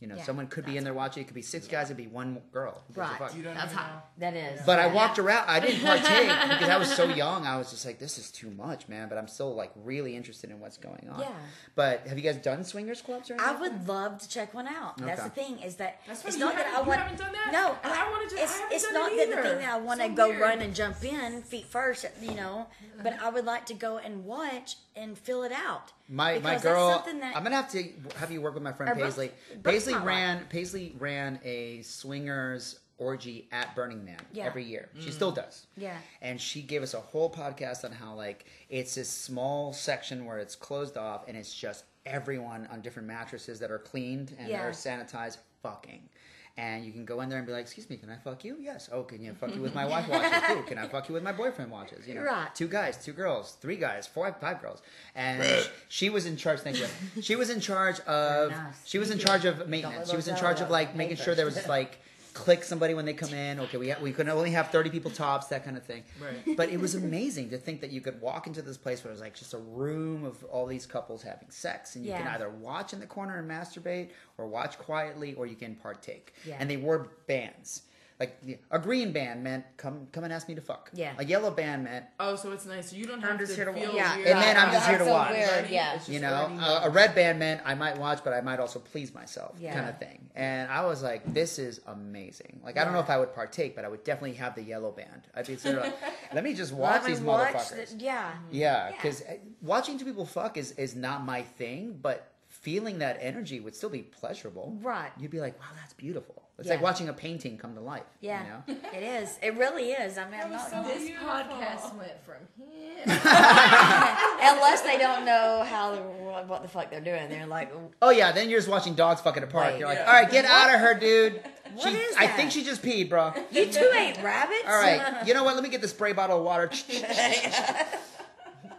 You 0.04 0.10
know, 0.10 0.16
Yeah. 0.18 0.24
someone 0.24 0.48
could 0.48 0.66
be 0.66 0.76
in 0.76 0.84
there 0.84 0.94
watching. 0.94 1.22
It 1.24 1.28
could 1.28 1.34
be 1.34 1.42
six 1.42 1.66
guys. 1.66 1.86
It'd 1.88 1.96
be 1.96 2.08
one 2.08 2.42
girl. 2.52 2.84
Who 2.90 2.94
gives 2.94 3.08
a 3.10 3.24
Right. 3.24 3.34
You 3.36 3.42
don't 3.44 3.54
That's 3.54 3.72
even 3.72 3.78
hot. 3.78 4.10
That 4.18 4.34
is. 4.36 4.60
But 4.66 4.78
I 4.80 4.88
walked 4.88 5.18
around. 5.18 5.46
I 5.48 5.62
didn't 5.62 5.80
partake 5.82 6.28
because 6.50 6.68
I 6.68 6.76
was 6.76 6.94
so 6.94 7.06
young. 7.06 7.48
I 7.48 7.56
was 7.56 7.70
just 7.72 7.86
like, 7.86 8.00
this 8.00 8.18
is 8.18 8.30
too 8.30 8.52
much, 8.52 8.90
man. 8.90 9.08
But 9.08 9.18
I'm 9.18 9.30
still 9.30 9.56
like 9.56 9.72
really 9.78 10.18
interested 10.18 10.50
in 10.50 10.60
what's 10.60 10.76
going 10.76 11.08
on. 11.10 11.22
Yeah. 11.22 11.32
But 11.76 12.06
have 12.06 12.18
you 12.18 12.24
guys 12.26 12.36
done 12.36 12.66
swingers 12.66 13.02
clubs 13.02 13.32
or 13.32 13.36
anything? 13.36 13.50
I 13.56 13.60
would 13.62 13.88
love 13.88 14.18
to 14.20 14.28
check 14.28 14.54
one 14.54 14.68
out. 14.68 14.98
That's 14.98 15.24
the 15.24 15.30
thing 15.30 15.60
is 15.60 15.76
that 15.78 16.02
That's 16.06 16.26
it's 16.26 16.38
not 16.38 16.58
that 16.58 16.68
I 16.68 16.82
want. 16.82 17.00
haven't 17.00 17.20
done 17.20 17.32
that? 17.32 17.54
No, 17.54 17.78
And 17.82 17.94
I 17.94 18.12
wanna 18.12 18.28
do- 18.30 18.38
I 18.38 18.42
It's 18.42 18.60
haven't 18.60 18.76
it's 18.76 18.84
done 18.84 18.94
not 18.96 19.12
it 19.14 19.30
that 19.30 19.36
the 19.38 19.50
thing 19.50 19.60
that 19.60 19.70
I 19.74 19.78
want 19.78 20.02
to 20.02 20.08
So 20.08 20.14
go 20.16 20.28
weird. 20.28 20.42
run 20.42 20.60
and 20.62 20.76
jump 20.76 21.02
in 21.06 21.44
feet 21.44 21.68
first, 21.68 22.06
you 22.22 22.34
know. 22.36 22.68
But 23.02 23.18
I 23.22 23.30
would 23.30 23.46
like 23.46 23.66
to 23.68 23.74
go 23.74 24.00
and 24.00 24.26
watch 24.26 24.76
and 24.98 25.18
fill 25.18 25.44
it 25.44 25.54
out. 25.54 25.94
My 26.10 26.34
my 26.34 26.36
oh, 26.36 26.40
Because 26.40 26.62
that's 26.62 26.64
girl. 26.64 27.04
that- 27.06 27.36
I'm 27.36 27.44
gonna 27.44 27.56
have 27.56 27.72
to 27.72 27.84
have 28.18 28.32
you 28.32 28.42
work 28.42 28.54
with 28.54 28.64
my 28.64 28.74
friend 28.74 28.92
Or 28.92 28.96
Brooke- 28.96 29.06
Paisley. 29.08 29.32
Brooke's 29.62 29.86
Paisley 29.86 29.96
ran 29.96 30.46
Paisley 30.48 30.96
ran 31.00 31.40
a 31.44 31.82
swingers 31.84 32.80
orgy 32.98 33.48
at 33.52 33.76
Burning 33.76 34.06
Man 34.06 34.20
Yeah. 34.32 34.46
every 34.46 34.64
year. 34.64 34.90
She 35.00 35.12
still 35.12 35.32
mm. 35.32 35.36
does. 35.36 35.66
Yeah. 35.76 35.98
And 36.22 36.40
she 36.40 36.62
gave 36.62 36.84
us 36.84 36.94
a 36.94 37.00
whole 37.00 37.30
podcast 37.32 37.84
on 37.84 37.92
how 37.92 38.14
like 38.14 38.46
it's 38.70 38.96
this 38.96 39.10
small 39.10 39.74
section 39.74 40.26
where 40.26 40.38
it's 40.40 40.56
closed 40.56 40.98
off 40.98 41.28
and 41.28 41.36
it's 41.36 41.54
just 41.54 41.86
everyone 42.06 42.68
on 42.72 42.82
different 42.82 43.08
mattresses 43.08 43.60
that 43.60 43.72
are 43.72 43.80
cleaned 43.80 44.36
and 44.38 44.50
Yeah. 44.50 44.64
are 44.64 44.72
sanitized 44.72 45.38
fucking. 45.64 46.10
And 46.56 46.86
you 46.86 46.92
can 46.92 47.04
go 47.04 47.22
in 47.22 47.30
there 47.30 47.40
and 47.40 47.48
be 47.48 47.54
like, 47.54 47.62
"Excuse 47.64 47.90
me, 47.90 47.98
can 47.98 48.12
I 48.12 48.18
fuck 48.18 48.46
you?" 48.46 48.58
Yes. 48.62 48.88
Oh, 48.92 49.02
can 49.02 49.24
you 49.24 49.34
fuck 49.34 49.56
you 49.56 49.62
with 49.62 49.74
my 49.74 49.86
wife 49.88 50.08
watches? 50.08 50.32
Ooh, 50.52 50.62
can 50.64 50.78
I 50.78 50.88
fuck 50.88 51.10
you 51.10 51.14
with 51.16 51.24
my 51.24 51.32
boyfriend 51.32 51.72
watches? 51.72 52.08
You 52.08 52.14
know, 52.14 52.22
Right. 52.22 52.54
two 52.54 52.68
guys, 52.68 53.04
two 53.04 53.12
girls, 53.14 53.58
three 53.60 53.76
guys, 53.76 54.06
four, 54.06 54.32
five 54.40 54.62
girls, 54.62 54.84
and 55.16 55.44
sh- 55.44 55.68
she 55.90 56.10
was 56.12 56.28
in 56.28 56.38
charge. 56.38 56.60
Thank 56.60 56.78
you. 56.80 56.86
She 57.24 57.36
was 57.36 57.50
in 57.50 57.60
charge 57.60 58.00
of. 58.02 58.52
nice. 58.52 58.76
She 58.86 59.00
was 59.00 59.10
in 59.10 59.18
charge 59.18 59.46
of 59.46 59.68
maintenance. 59.68 60.12
She 60.12 60.16
was 60.16 60.28
in 60.28 60.36
charge 60.36 60.62
of 60.62 60.70
like 60.70 60.96
making 60.96 61.18
sure 61.18 61.34
there 61.34 61.46
was 61.46 61.68
like 61.68 61.98
click 62.34 62.64
somebody 62.64 62.94
when 62.94 63.06
they 63.06 63.14
come 63.14 63.34
in. 63.34 63.60
Okay, 63.60 63.78
we 63.78 63.94
we 64.02 64.12
could 64.12 64.28
only 64.28 64.52
have 64.52 64.70
thirty 64.70 64.90
people 64.90 65.12
tops, 65.12 65.48
that 65.48 65.64
kind 65.64 65.78
of 65.78 65.84
thing. 65.84 66.04
Right. 66.22 66.56
But 66.58 66.70
it 66.70 66.80
was 66.80 66.96
amazing 66.96 67.50
to 67.50 67.58
think 67.58 67.82
that 67.82 67.92
you 67.92 68.02
could 68.02 68.22
walk 68.22 68.48
into 68.48 68.62
this 68.62 68.78
place 68.78 69.04
where 69.04 69.10
it 69.12 69.14
was 69.14 69.22
like 69.22 69.34
just 69.34 69.54
a 69.54 69.58
room 69.58 70.24
of 70.24 70.44
all 70.46 70.66
these 70.66 70.86
couples 70.86 71.24
having 71.24 71.50
sex, 71.50 71.96
and 71.96 72.06
you 72.06 72.12
can 72.14 72.28
either 72.28 72.50
watch 72.50 72.94
in 72.94 73.00
the 73.00 73.08
corner 73.08 73.38
and 73.38 73.50
masturbate, 73.50 74.10
or 74.38 74.48
watch 74.48 74.78
quietly, 74.78 75.34
or 75.36 75.46
you 75.46 75.56
can 75.56 75.76
partake. 75.76 76.34
Yeah. 76.46 76.58
And 76.60 76.70
they 76.70 76.78
wore 76.78 77.10
bands. 77.28 77.84
Like 78.20 78.42
a 78.72 78.80
green 78.80 79.12
band 79.12 79.44
meant 79.44 79.66
come 79.76 80.08
come 80.12 80.24
and 80.24 80.32
ask 80.32 80.48
me 80.48 80.56
to 80.56 80.62
fuck. 80.62 80.90
Yeah. 80.94 81.14
A 81.18 81.26
yellow 81.26 81.52
band 81.52 81.84
meant 81.86 82.06
Oh, 82.20 82.36
so 82.36 82.52
it's 82.52 82.66
nice. 82.66 82.94
You 82.94 83.06
don't 83.06 83.20
have 83.22 83.32
I'm 83.32 83.40
just 83.40 83.52
to 83.52 83.56
here 83.56 83.66
to 83.66 83.74
feel 83.74 83.88
watch. 83.90 83.96
Yeah. 83.96 84.16
weird. 84.16 84.28
And 84.30 84.42
then 84.42 84.58
I'm 84.58 84.72
just 84.72 84.88
here 84.88 84.98
to 85.00 85.06
so 85.06 85.12
watch. 85.12 85.32
weird, 85.32 85.70
yeah. 85.70 86.00
You 86.08 86.20
know, 86.20 86.34
already 86.34 86.60
a, 86.64 86.88
a 86.88 86.90
red 86.90 87.16
band 87.16 87.40
meant 87.40 87.62
I 87.66 87.74
might 87.74 87.98
watch, 87.98 88.24
but 88.24 88.32
I 88.34 88.42
might 88.42 88.60
also 88.60 88.80
please 88.80 89.14
myself, 89.14 89.56
Yeah. 89.60 89.74
kind 89.74 89.90
of 89.90 89.98
thing. 89.98 90.20
And 90.36 90.72
I 90.72 90.86
was 90.86 91.04
like, 91.04 91.34
this 91.34 91.60
is 91.60 91.82
amazing. 91.88 92.62
Like, 92.64 92.78
I 92.78 92.84
don't 92.84 92.94
know 92.94 93.00
if 93.00 93.10
I 93.10 93.18
would 93.18 93.34
partake, 93.34 93.76
but 93.76 93.84
I 93.84 93.88
would 93.88 94.04
definitely 94.04 94.34
have 94.38 94.56
the 94.56 94.64
yellow 94.64 94.92
band. 94.92 95.24
I'd 95.36 95.48
be 95.48 95.58
sort 95.58 95.76
of 95.78 95.84
like, 95.84 95.96
let 96.34 96.44
me 96.44 96.54
just 96.54 96.72
watch 96.74 97.04
these 97.06 97.20
watch 97.20 97.54
motherfuckers. 97.54 97.98
the- 97.98 98.04
yeah. 98.04 98.32
Mm-hmm. 98.32 98.56
yeah, 98.56 98.92
because 98.92 99.22
uh, 99.24 99.34
watching 99.62 99.98
two 99.98 100.06
people 100.06 100.26
fuck 100.26 100.58
is 100.58 100.72
is 100.74 100.96
not 100.96 101.26
my 101.26 101.42
thing, 101.42 101.98
but 102.02 102.30
feeling 102.48 103.00
that 103.00 103.18
energy 103.20 103.60
would 103.60 103.76
still 103.76 103.90
be 103.90 104.04
pleasurable. 104.04 104.78
Right. 104.82 105.12
You'd 105.20 105.32
be 105.32 105.40
like, 105.40 105.60
wow, 105.60 105.66
that's 105.76 105.94
beautiful. 105.94 106.43
It's 106.60 106.68
Yeah. 106.68 106.76
like 106.76 106.84
watching 106.84 107.10
a 107.10 107.14
painting 107.14 107.58
come 107.58 107.74
to 107.74 107.82
life. 107.82 108.04
Yeah. 108.22 108.44
You 108.68 108.74
know? 108.76 108.80
It 108.94 109.02
is. 109.04 109.40
It 109.42 109.58
really 109.58 109.92
is. 109.92 110.18
I 110.20 110.30
mean, 110.30 110.40
I'm 110.44 110.52
not 110.52 110.70
gonna- 110.70 110.88
This 110.88 111.04
Beautiful. 111.04 111.28
podcast 111.30 111.96
went 111.98 112.12
from 112.24 112.36
here. 112.58 113.02
unless 113.06 114.82
they 114.82 114.98
don't 114.98 115.26
know 115.26 115.64
how 115.68 115.96
what, 115.96 116.48
what 116.48 116.62
the 116.62 116.68
fuck 116.68 116.90
they're 116.92 117.02
doing. 117.02 117.28
They're 117.30 117.48
like, 117.48 117.72
Oh 118.02 118.12
yeah, 118.12 118.32
then 118.32 118.50
you're 118.50 118.60
just 118.60 118.70
watching 118.70 118.94
dogs 118.94 119.22
fucking 119.22 119.44
apart. 119.44 119.66
Right. 119.72 119.80
You're 119.80 119.88
like, 119.88 119.98
Yeah. 119.98 120.06
all 120.06 120.14
right, 120.14 120.30
get 120.32 120.46
out 120.46 120.74
of 120.74 120.80
her, 120.80 120.94
dude. 120.94 121.42
What 121.74 121.90
she, 121.90 121.96
is 121.96 122.16
I 122.18 122.28
think 122.28 122.52
she 122.52 122.64
just 122.64 122.84
peed, 122.84 123.10
bro. 123.10 123.34
you 123.50 123.66
two 123.66 123.90
ain't 123.96 124.22
rabbits. 124.22 124.66
All 124.68 124.76
right, 124.80 125.26
you 125.26 125.34
know 125.34 125.44
what? 125.44 125.56
Let 125.56 125.64
me 125.64 125.70
get 125.72 125.82
the 125.82 125.88
spray 125.88 126.14
bottle 126.14 126.38
of 126.38 126.44
water. 126.46 126.70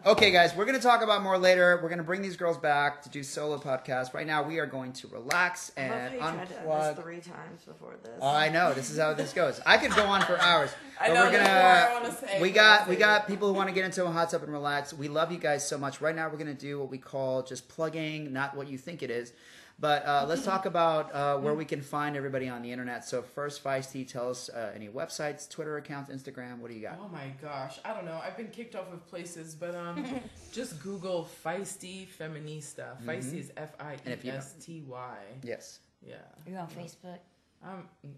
Okay, 0.06 0.30
guys, 0.30 0.54
we're 0.54 0.64
gonna 0.64 0.78
talk 0.78 1.02
about 1.02 1.22
more 1.22 1.38
later. 1.38 1.80
We're 1.82 1.88
gonna 1.88 2.02
bring 2.02 2.22
these 2.22 2.36
girls 2.36 2.58
back 2.58 3.02
to 3.02 3.08
do 3.08 3.22
solo 3.22 3.58
podcasts. 3.58 4.12
Right 4.12 4.26
now, 4.26 4.42
we 4.42 4.58
are 4.58 4.66
going 4.66 4.92
to 4.94 5.08
relax 5.08 5.72
and 5.76 6.20
unplug. 6.20 7.02
three 7.02 7.20
times 7.20 7.62
before 7.66 7.96
this. 8.02 8.12
Oh, 8.20 8.28
I 8.28 8.48
know. 8.48 8.74
This 8.74 8.90
is 8.90 8.98
how 8.98 9.14
this 9.14 9.32
goes. 9.32 9.60
I 9.64 9.78
could 9.78 9.92
go 9.92 10.04
on 10.04 10.22
for 10.22 10.38
hours. 10.38 10.70
I 11.00 11.08
but 11.08 11.14
know, 11.14 11.24
we're 11.24 11.32
gonna. 11.32 12.28
I 12.36 12.40
we 12.40 12.50
got 12.50 12.88
we 12.88 12.96
got 12.96 13.26
people 13.26 13.48
who 13.48 13.54
want 13.54 13.68
to 13.68 13.74
get 13.74 13.84
into 13.84 14.04
a 14.04 14.10
hot 14.10 14.30
tub 14.30 14.42
and 14.42 14.52
relax. 14.52 14.92
We 14.92 15.08
love 15.08 15.32
you 15.32 15.38
guys 15.38 15.66
so 15.66 15.78
much. 15.78 16.00
Right 16.00 16.14
now, 16.14 16.28
we're 16.28 16.38
gonna 16.38 16.54
do 16.54 16.78
what 16.78 16.90
we 16.90 16.98
call 16.98 17.42
just 17.42 17.68
plugging, 17.68 18.32
not 18.32 18.56
what 18.56 18.68
you 18.68 18.78
think 18.78 19.02
it 19.02 19.10
is. 19.10 19.32
But 19.78 20.06
uh, 20.06 20.24
let's 20.28 20.44
talk 20.44 20.66
about 20.66 21.12
uh, 21.12 21.36
where 21.38 21.52
we 21.54 21.64
can 21.64 21.82
find 21.82 22.16
everybody 22.16 22.48
on 22.48 22.62
the 22.62 22.70
internet. 22.70 23.04
So 23.04 23.22
first, 23.22 23.62
Feisty, 23.62 24.06
tell 24.06 24.30
us 24.30 24.48
uh, 24.48 24.70
any 24.74 24.88
websites, 24.88 25.48
Twitter 25.50 25.76
accounts, 25.78 26.10
Instagram. 26.10 26.58
What 26.60 26.68
do 26.70 26.74
you 26.76 26.82
got? 26.82 26.98
Oh 27.02 27.08
my 27.08 27.32
gosh, 27.42 27.80
I 27.84 27.92
don't 27.92 28.04
know. 28.04 28.20
I've 28.24 28.36
been 28.36 28.48
kicked 28.48 28.76
off 28.76 28.92
of 28.92 29.04
places, 29.08 29.54
but 29.56 29.74
um, 29.74 30.06
just 30.52 30.80
Google 30.82 31.28
feisty 31.44 32.06
feminista. 32.06 33.02
Feisty 33.04 33.40
is 33.40 33.52
F 33.56 33.70
I 33.80 33.94
Mm-hmm. 33.94 33.98
And 34.04 34.08
E 34.08 34.12
if 34.12 34.24
you 34.24 34.30
don't- 34.30 34.38
S 34.38 34.54
T 34.60 34.82
Y. 34.86 35.16
Yes. 35.42 35.80
Yeah. 36.06 36.14
You're 36.46 36.60
on 36.60 36.68
Facebook? 36.68 37.18
Um, 37.62 37.88
I 38.02 38.06
mean, 38.06 38.14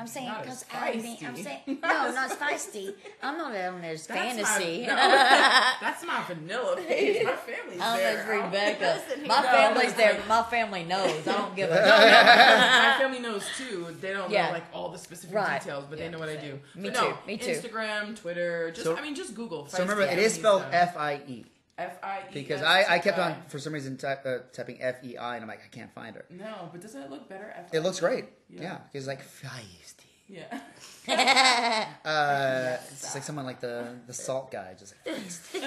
I'm 0.00 0.06
saying 0.06 0.30
because 0.42 0.64
as 0.72 0.82
I 0.82 0.94
mean 0.96 1.18
I'm 1.26 1.34
saying 1.36 1.60
no, 1.66 2.12
not 2.12 2.30
feisty. 2.30 2.94
I'm 3.22 3.36
not 3.36 3.54
on 3.54 3.80
there's 3.80 4.06
That's 4.06 4.20
fantasy. 4.20 4.82
My, 4.82 4.86
no, 4.86 4.96
that's 5.80 6.04
my 6.06 6.22
vanilla 6.28 6.76
page. 6.76 7.24
My 7.24 7.32
family's 7.32 7.80
I'm 7.80 7.96
there. 7.96 8.32
I'll- 8.34 8.44
Rebecca. 8.46 9.02
My 9.26 9.36
no, 9.36 9.42
family's 9.42 9.94
there. 9.94 10.12
like- 10.14 10.28
My 10.28 10.42
family 10.44 10.84
knows. 10.84 11.26
I 11.26 11.32
don't 11.32 11.56
give 11.56 11.70
a 11.70 11.74
my 11.74 12.94
family 12.98 13.18
knows 13.18 13.44
too. 13.56 13.86
They 14.00 14.12
don't 14.12 14.30
Yeah. 14.30 14.46
know 14.46 14.52
like 14.52 14.64
all 14.72 14.90
the 14.90 14.98
specific 14.98 15.34
Right. 15.34 15.60
details, 15.60 15.84
but 15.90 15.98
Yeah. 15.98 16.04
they 16.06 16.10
know 16.12 16.18
what 16.20 16.28
I 16.28 16.36
do. 16.36 16.60
Me 16.76 16.90
But 16.90 16.92
no, 16.94 17.08
too, 17.10 17.14
me 17.26 17.36
too. 17.38 17.50
Instagram, 17.50 18.14
Twitter, 18.20 18.70
just 18.70 18.84
So- 18.84 18.96
I 18.96 19.00
mean, 19.02 19.14
just 19.16 19.34
Google. 19.34 19.66
So 19.68 19.80
remember, 19.80 20.02
it 20.02 20.18
is 20.18 20.34
spelled 20.34 20.64
F 20.70 20.96
I 20.96 21.20
E 21.26 21.44
F 21.78 21.98
I 22.02 22.18
E. 22.30 22.34
because 22.34 22.60
I, 22.62 22.84
I 22.94 22.98
kept 22.98 23.18
on 23.18 23.36
for 23.48 23.58
some 23.58 23.72
reason 23.72 23.96
type, 23.96 24.26
uh, 24.26 24.38
typing 24.52 24.82
F 24.82 24.96
E 25.04 25.16
I 25.16 25.36
and 25.36 25.42
I'm 25.42 25.48
like 25.48 25.60
I 25.64 25.68
can't 25.74 25.92
find 25.94 26.14
her. 26.16 26.24
No, 26.30 26.68
but 26.72 26.80
doesn't 26.80 27.00
it 27.00 27.10
look 27.10 27.28
better? 27.28 27.52
F 27.56 27.72
It 27.72 27.80
looks 27.80 28.00
great. 28.00 28.26
Yeah. 28.50 28.78
It's 28.92 29.06
like 29.06 29.22
Feisty. 29.22 30.06
Yeah. 30.28 30.60
Uh, 32.04 32.76
it's 32.90 33.14
like 33.14 33.22
someone 33.22 33.44
like 33.44 33.60
the 33.60 33.94
the 34.06 34.12
salt 34.12 34.50
guy, 34.50 34.74
just 34.78 34.94
like 35.06 35.16
feisty. 35.20 35.62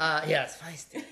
uh, 0.00 0.22
yeah, 0.26 0.44
it's 0.44 0.56
feisty. 0.56 1.04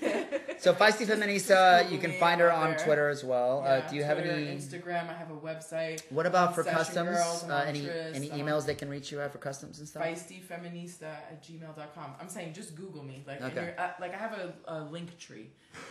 So 0.59 0.73
feisty 0.73 1.05
feminista, 1.05 1.89
you 1.91 1.97
can 1.99 2.13
find 2.13 2.41
her 2.41 2.51
on. 2.51 2.75
Twitter 2.77 3.09
as 3.09 3.23
well. 3.23 3.61
Yeah, 3.63 3.71
uh, 3.71 3.89
do 3.89 3.95
you 3.95 4.03
have 4.03 4.17
any? 4.17 4.45
Instagram? 4.55 5.09
I 5.09 5.13
have 5.13 5.31
a 5.31 5.35
website. 5.35 6.01
What 6.11 6.25
about 6.25 6.55
for 6.55 6.63
Session 6.63 6.77
customs? 6.77 7.09
Girls, 7.09 7.43
uh, 7.43 7.63
any 7.67 7.89
any 8.13 8.29
emails 8.29 8.61
on 8.61 8.67
they 8.67 8.75
can 8.75 8.89
reach 8.89 9.11
you 9.11 9.19
at 9.21 9.31
for 9.31 9.37
customs 9.37 9.79
and 9.79 9.87
stuff? 9.87 10.03
feistyfeminista 10.03 11.03
at 11.03 11.43
gmail.com. 11.43 12.15
I'm 12.19 12.29
saying 12.29 12.53
just 12.53 12.75
Google 12.75 13.03
me. 13.03 13.23
Like, 13.27 13.41
Okay. 13.41 13.55
you're, 13.55 13.79
uh, 13.79 13.91
like 13.99 14.13
I 14.13 14.17
have 14.17 14.33
a, 14.33 14.53
a 14.67 14.83
link 14.83 15.17
tree. 15.17 15.49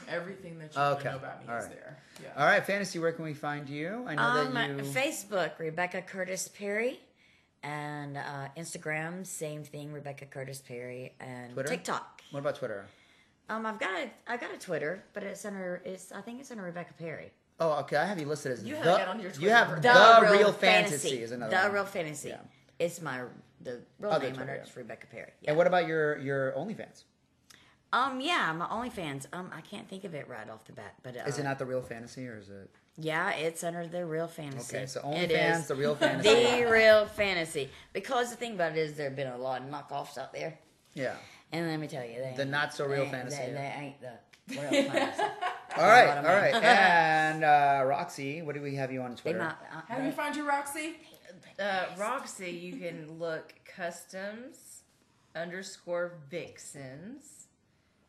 Everything 0.09 0.59
that 0.59 0.75
you 0.75 0.81
Okay. 0.81 0.87
want 0.91 1.01
to 1.01 1.11
know 1.11 1.17
about 1.17 1.47
me 1.47 1.53
All 1.53 1.59
is 1.59 1.65
right. 1.67 1.73
there. 1.75 1.99
Yeah. 2.23 2.29
All 2.37 2.47
right, 2.47 2.65
fantasy. 2.65 2.99
Where 2.99 3.13
can 3.13 3.25
we 3.25 3.35
find 3.35 3.69
you? 3.69 4.05
I 4.07 4.15
know 4.15 4.23
Um, 4.23 4.55
that 4.55 4.71
you. 4.71 4.77
Facebook, 4.77 5.59
Rebecca 5.59 6.03
Curtis 6.03 6.49
Perry, 6.49 7.01
and 7.63 8.17
uh, 8.17 8.49
Instagram, 8.57 9.27
same 9.27 9.65
thing, 9.65 9.93
Rebecca 9.93 10.27
Curtis 10.27 10.61
Perry, 10.61 11.13
and 11.21 11.53
Twitter? 11.53 11.69
TikTok. 11.69 12.23
What 12.31 12.41
about 12.41 12.57
Twitter? 12.57 12.87
Um, 13.48 13.64
I've 13.66 13.78
got 13.78 13.90
a 13.98 14.10
I've 14.27 14.40
got 14.40 14.52
a 14.55 14.59
Twitter, 14.59 15.02
but 15.12 15.23
it's 15.23 15.44
under, 15.44 15.81
it's, 15.85 16.10
I 16.12 16.20
think 16.20 16.40
it's 16.40 16.51
under 16.51 16.64
Rebecca 16.64 16.93
Perry. 16.98 17.31
Oh, 17.60 17.78
okay. 17.81 17.97
I 17.97 18.05
have 18.05 18.18
you 18.18 18.27
listed 18.27 18.52
as 18.52 18.62
You 18.64 18.74
the. 18.74 18.82
have 18.82 18.98
that 18.98 19.09
on 19.09 19.20
your 19.20 19.31
you 19.39 19.48
have 19.51 19.68
Twitter. 19.68 19.82
the, 19.82 20.28
real, 20.39 20.52
fantasy. 20.52 21.23
is 21.23 21.31
another 21.31 21.56
The 21.56 21.62
one. 21.62 21.73
real 21.73 21.85
fantasy. 21.85 22.28
Yeah. 22.31 22.39
It's 22.78 23.01
my 23.01 23.23
the 23.62 23.81
real 23.98 24.10
Other 24.12 24.24
name 24.27 24.35
Twitter, 24.35 24.40
under 24.43 24.55
yeah. 24.56 24.60
it's 24.62 24.77
Rebecca 24.77 25.06
Perry. 25.06 25.31
Yeah. 25.40 25.51
And 25.51 25.56
what 25.56 25.66
about 25.66 25.86
your 25.86 26.18
your 26.18 26.52
OnlyFans? 26.52 27.05
Um, 27.93 28.20
yeah, 28.20 28.52
my 28.52 28.66
OnlyFans. 28.66 29.27
Um, 29.32 29.51
I 29.55 29.60
can't 29.62 29.89
think 29.89 30.05
of 30.05 30.14
it 30.14 30.28
right 30.28 30.48
off 30.51 30.64
the 30.66 30.73
bat, 30.73 30.94
but 31.02 31.16
uh, 31.16 31.20
Is 31.27 31.39
it 31.39 31.44
not 31.44 31.59
the 31.59 31.64
real 31.64 31.81
fantasy 31.81 32.27
or 32.28 32.36
is 32.36 32.48
it? 32.51 32.68
Yeah, 32.98 33.31
it's 33.31 33.62
under 33.64 33.86
the 33.86 34.05
real 34.05 34.27
fantasy. 34.27 34.77
Okay, 34.77 34.86
so 34.86 35.01
It 35.12 35.31
OnlyFans, 35.31 35.59
is 35.60 35.66
the 35.68 35.74
real 35.77 35.94
fantasy. 36.05 36.28
the 36.62 36.68
real 36.70 37.06
fantasy. 37.06 37.70
Because 37.93 38.31
the 38.31 38.36
thing 38.36 38.55
about 38.55 38.73
it 38.73 38.78
is, 38.78 38.94
there 38.97 39.06
have 39.09 39.16
been 39.16 39.28
a 39.28 39.39
lot 39.39 39.62
of 39.62 39.68
knockoffs 39.68 40.18
out 40.18 40.32
there, 40.32 40.59
yeah. 40.94 41.14
And 41.62 41.70
let 41.70 41.81
me 41.81 41.89
tell 41.89 42.05
you, 42.05 42.16
they 42.16 42.33
The 42.37 42.43
ain't- 42.43 42.51
not 42.51 42.74
so 42.74 42.87
real 42.87 43.05
they- 43.05 43.11
fantasy. 43.11 43.37
They, 43.39 43.53
they 43.53 43.74
ain't 43.78 44.01
the 44.01 44.12
real 44.73 44.91
fantasy. 44.91 45.23
All 45.77 45.83
right, 45.87 46.07
lot 46.07 46.19
all 46.19 46.27
of 46.27 46.43
right. 46.43 46.53
money. 46.55 46.65
and 46.66 47.45
uh, 47.45 47.83
Roxy, 47.87 48.41
what 48.41 48.55
do 48.55 48.62
we 48.62 48.77
have 48.77 48.91
you 48.91 49.03
on 49.03 49.15
Twitter? 49.15 49.39
not. 49.39 49.59
Uh, 49.70 49.81
How 49.89 49.99
do 49.99 50.07
you 50.07 50.12
find 50.12 50.35
your 50.35 50.47
Roxy? 50.47 50.97
Uh, 51.59 51.85
Roxy, 51.99 52.51
you 52.51 52.77
can 52.78 53.19
look 53.19 53.53
customs 53.77 54.83
underscore 55.35 56.15
vixens. 56.31 57.49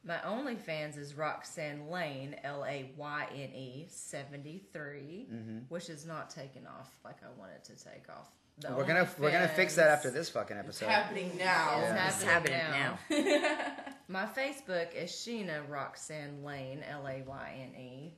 My 0.05 0.15
OnlyFans 0.25 0.97
is 0.97 1.15
Roxanne 1.15 1.89
Lane, 1.89 2.37
L 2.45 2.63
A 2.65 2.91
Y 2.95 3.27
N 3.33 3.49
E 3.53 3.87
73, 3.89 5.27
Mm-hmm. 5.33 5.57
which 5.67 5.89
is 5.89 6.05
not 6.05 6.29
taken 6.29 6.65
off 6.65 6.89
like 7.03 7.17
I 7.23 7.37
wanted 7.37 7.65
to 7.65 7.73
take 7.83 8.07
off. 8.09 8.29
The 8.59 8.73
we're 8.73 8.85
gonna 8.85 9.07
we're 9.19 9.31
gonna 9.31 9.47
fix 9.47 9.75
that 9.75 9.89
after 9.89 10.09
this 10.09 10.29
fucking 10.29 10.57
episode. 10.57 10.89
Happening 10.89 11.31
now. 11.37 11.79
Yeah. 11.79 12.07
It's 12.07 12.23
happening 12.23 12.57
happening 12.59 12.97
now. 13.09 13.67
now. 13.67 13.83
My 14.07 14.25
Facebook 14.25 14.93
is 14.95 15.11
Sheena 15.11 15.69
Roxanne 15.69 16.43
Lane, 16.43 16.83
L 16.89 17.07
A 17.07 17.21
Y 17.21 17.69
N 17.75 17.79
E. 17.79 18.13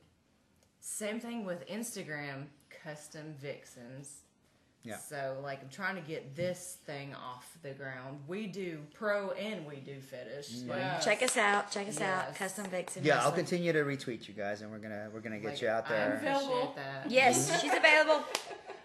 Same 0.80 1.20
thing 1.20 1.44
with 1.44 1.66
Instagram, 1.68 2.46
Custom 2.82 3.34
Vixens. 3.38 4.20
Yeah. 4.82 4.96
So, 4.96 5.36
like, 5.42 5.60
I'm 5.62 5.68
trying 5.68 5.96
to 5.96 6.00
get 6.00 6.34
this 6.34 6.78
thing 6.86 7.14
off 7.14 7.58
the 7.62 7.72
ground. 7.72 8.20
We 8.26 8.46
do 8.46 8.78
pro 8.94 9.32
and 9.32 9.66
we 9.66 9.76
do 9.76 10.00
fetish. 10.00 10.48
Mm-hmm. 10.50 10.70
Like, 10.70 10.78
Yes. 10.78 11.04
Check 11.04 11.22
us 11.22 11.36
out. 11.36 11.70
Check 11.70 11.88
us 11.88 12.00
out. 12.00 12.34
Custom 12.34 12.64
Vixen. 12.64 13.04
Yeah, 13.04 13.22
I'll 13.22 13.30
continue 13.30 13.74
to 13.74 13.80
retweet 13.80 14.26
you 14.26 14.32
guys, 14.32 14.62
and 14.62 14.70
we're 14.70 14.78
gonna 14.78 15.10
we're 15.12 15.20
gonna 15.20 15.38
get 15.38 15.50
like, 15.50 15.60
you 15.60 15.68
out 15.68 15.84
I 15.86 15.88
there. 15.90 16.14
appreciate 16.14 16.76
that. 16.76 17.10
Yes, 17.10 17.60
she's 17.60 17.70
mm-hmm. 17.70 17.78
available. 17.78 18.24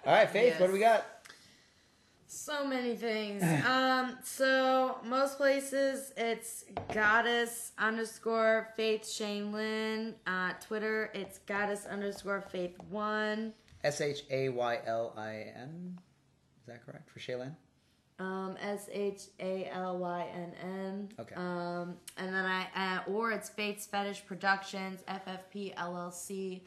All 0.06 0.14
right, 0.14 0.30
Faith, 0.30 0.60
what 0.60 0.68
do 0.68 0.73
we 0.73 0.80
got? 0.80 1.06
So 2.27 2.65
many 2.68 2.95
things. 2.95 3.43
um, 3.65 4.18
so 4.23 4.97
most 5.06 5.38
places 5.38 6.11
it's 6.18 6.65
goddess 6.93 7.72
underscore 7.77 8.69
faith 8.76 9.03
Shalynn. 9.03 10.15
Uh, 10.26 10.53
Twitter 10.60 11.11
it's 11.14 11.39
goddess 11.39 11.85
underscore 11.85 12.41
faith 12.41 12.76
one. 12.89 13.53
S 13.84 14.02
H 14.02 14.23
A 14.31 14.49
Y 14.49 14.80
L 14.85 15.14
I 15.18 15.53
N. 15.56 15.99
Is 16.60 16.68
that 16.68 16.85
correct 16.85 17.10
for 17.10 17.19
Shaylin? 17.19 17.56
Um, 18.18 18.56
S 18.61 18.89
H 18.91 19.23
A 19.39 19.69
L 19.72 19.97
Y 19.99 20.27
N 20.34 20.53
N. 20.64 21.10
Okay. 21.19 21.35
Um, 21.35 21.97
and 22.18 22.34
then 22.34 22.45
I 22.45 22.68
uh, 22.76 23.11
or 23.11 23.31
it's 23.31 23.49
Faith's 23.49 23.85
Fetish 23.85 24.26
Productions 24.26 25.02
FFP 25.07 25.76
LLC. 25.76 26.61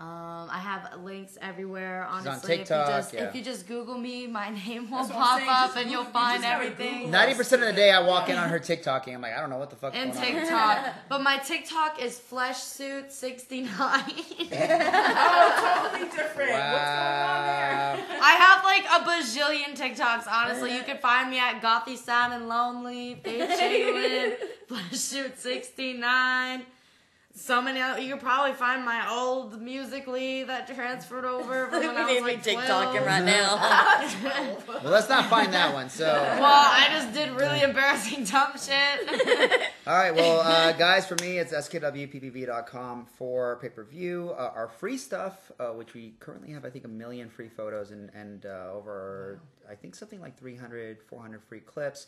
Um, 0.00 0.48
I 0.50 0.58
have 0.58 1.02
links 1.04 1.36
everywhere. 1.42 2.06
on 2.06 2.26
Honestly, 2.26 2.56
TikTok, 2.56 2.88
if 2.88 2.88
you 2.88 2.96
just 2.96 3.12
yeah. 3.12 3.24
if 3.28 3.34
you 3.34 3.42
just 3.42 3.66
Google 3.68 3.98
me, 3.98 4.26
my 4.26 4.48
name 4.66 4.90
will 4.90 4.96
That's 4.96 5.10
what 5.10 5.18
I'm 5.18 5.22
pop 5.22 5.38
saying, 5.38 5.50
up 5.50 5.76
and 5.76 5.90
you'll 5.90 6.04
find 6.04 6.42
everything. 6.42 7.10
Ninety 7.10 7.34
percent 7.34 7.60
of 7.60 7.68
the 7.68 7.74
day, 7.74 7.90
I 7.90 8.00
walk 8.00 8.30
in 8.30 8.38
on 8.38 8.48
her 8.48 8.58
TikToking. 8.70 9.12
I'm 9.12 9.20
like, 9.20 9.34
I 9.34 9.40
don't 9.40 9.50
know 9.50 9.58
what 9.58 9.68
the 9.68 9.76
fuck. 9.76 9.94
and 9.94 10.10
going 10.14 10.36
on. 10.36 10.40
TikTok. 10.40 10.94
but 11.10 11.20
my 11.22 11.36
TikTok 11.36 12.00
is 12.02 12.18
Flesh 12.18 12.56
Suit 12.56 13.12
69. 13.12 13.68
Oh, 13.78 14.02
totally 15.92 16.08
different. 16.10 16.50
Wow. 16.50 16.72
What's 16.72 16.88
going 16.88 17.28
on 17.28 17.44
there? 17.44 18.00
I 18.22 18.32
have 18.40 18.64
like 18.64 18.86
a 18.86 19.00
bajillion 19.04 19.76
TikToks. 19.78 20.26
Honestly, 20.26 20.74
you 20.74 20.82
can 20.82 20.96
find 20.96 21.28
me 21.28 21.38
at 21.38 21.60
Gothy 21.60 21.98
Sad 21.98 22.32
and 22.32 22.48
Lonely, 22.48 23.16
Faith 23.22 23.50
Jalen, 23.50 24.36
Flesh 24.66 24.92
Suit 24.92 25.38
69. 25.38 26.64
So 27.32 27.62
many. 27.62 27.80
Other, 27.80 28.00
you 28.00 28.12
could 28.14 28.22
probably 28.22 28.52
find 28.52 28.84
my 28.84 29.08
old 29.08 29.62
musically 29.62 30.42
that 30.44 30.66
transferred 30.66 31.24
over 31.24 31.68
from 31.68 31.86
when 31.86 31.96
I 31.96 32.00
was 32.04 32.08
we 32.08 32.14
need 32.14 32.22
like 32.22 32.42
to 32.42 32.50
be 32.50 32.54
12. 32.56 32.94
TikToking 32.94 33.06
right 33.06 33.24
now. 33.24 34.56
Well, 34.82 34.92
let's 34.92 35.08
not 35.08 35.26
find 35.28 35.52
that 35.52 35.74
one. 35.74 35.90
So, 35.90 36.06
Well, 36.06 36.44
I 36.44 36.88
just 36.90 37.12
did 37.12 37.30
really 37.32 37.60
embarrassing 37.60 38.24
dumb 38.24 38.52
shit. 38.52 39.60
all 39.86 39.94
right. 39.96 40.14
Well, 40.14 40.40
uh, 40.40 40.72
guys, 40.72 41.06
for 41.06 41.16
me, 41.22 41.38
it's 41.38 41.52
skwppv.com 41.52 43.06
for 43.16 43.56
pay 43.60 43.68
per 43.68 43.84
view. 43.84 44.34
Uh, 44.36 44.52
our 44.54 44.68
free 44.68 44.96
stuff, 44.96 45.52
uh, 45.60 45.68
which 45.68 45.94
we 45.94 46.14
currently 46.20 46.52
have, 46.52 46.64
I 46.64 46.70
think, 46.70 46.84
a 46.84 46.88
million 46.88 47.28
free 47.28 47.48
photos 47.48 47.90
and 47.90 48.10
and 48.14 48.46
uh, 48.46 48.72
over, 48.72 49.40
I 49.70 49.74
think, 49.74 49.94
something 49.94 50.20
like 50.20 50.38
300, 50.38 51.02
400 51.02 51.42
free 51.44 51.60
clips. 51.60 52.06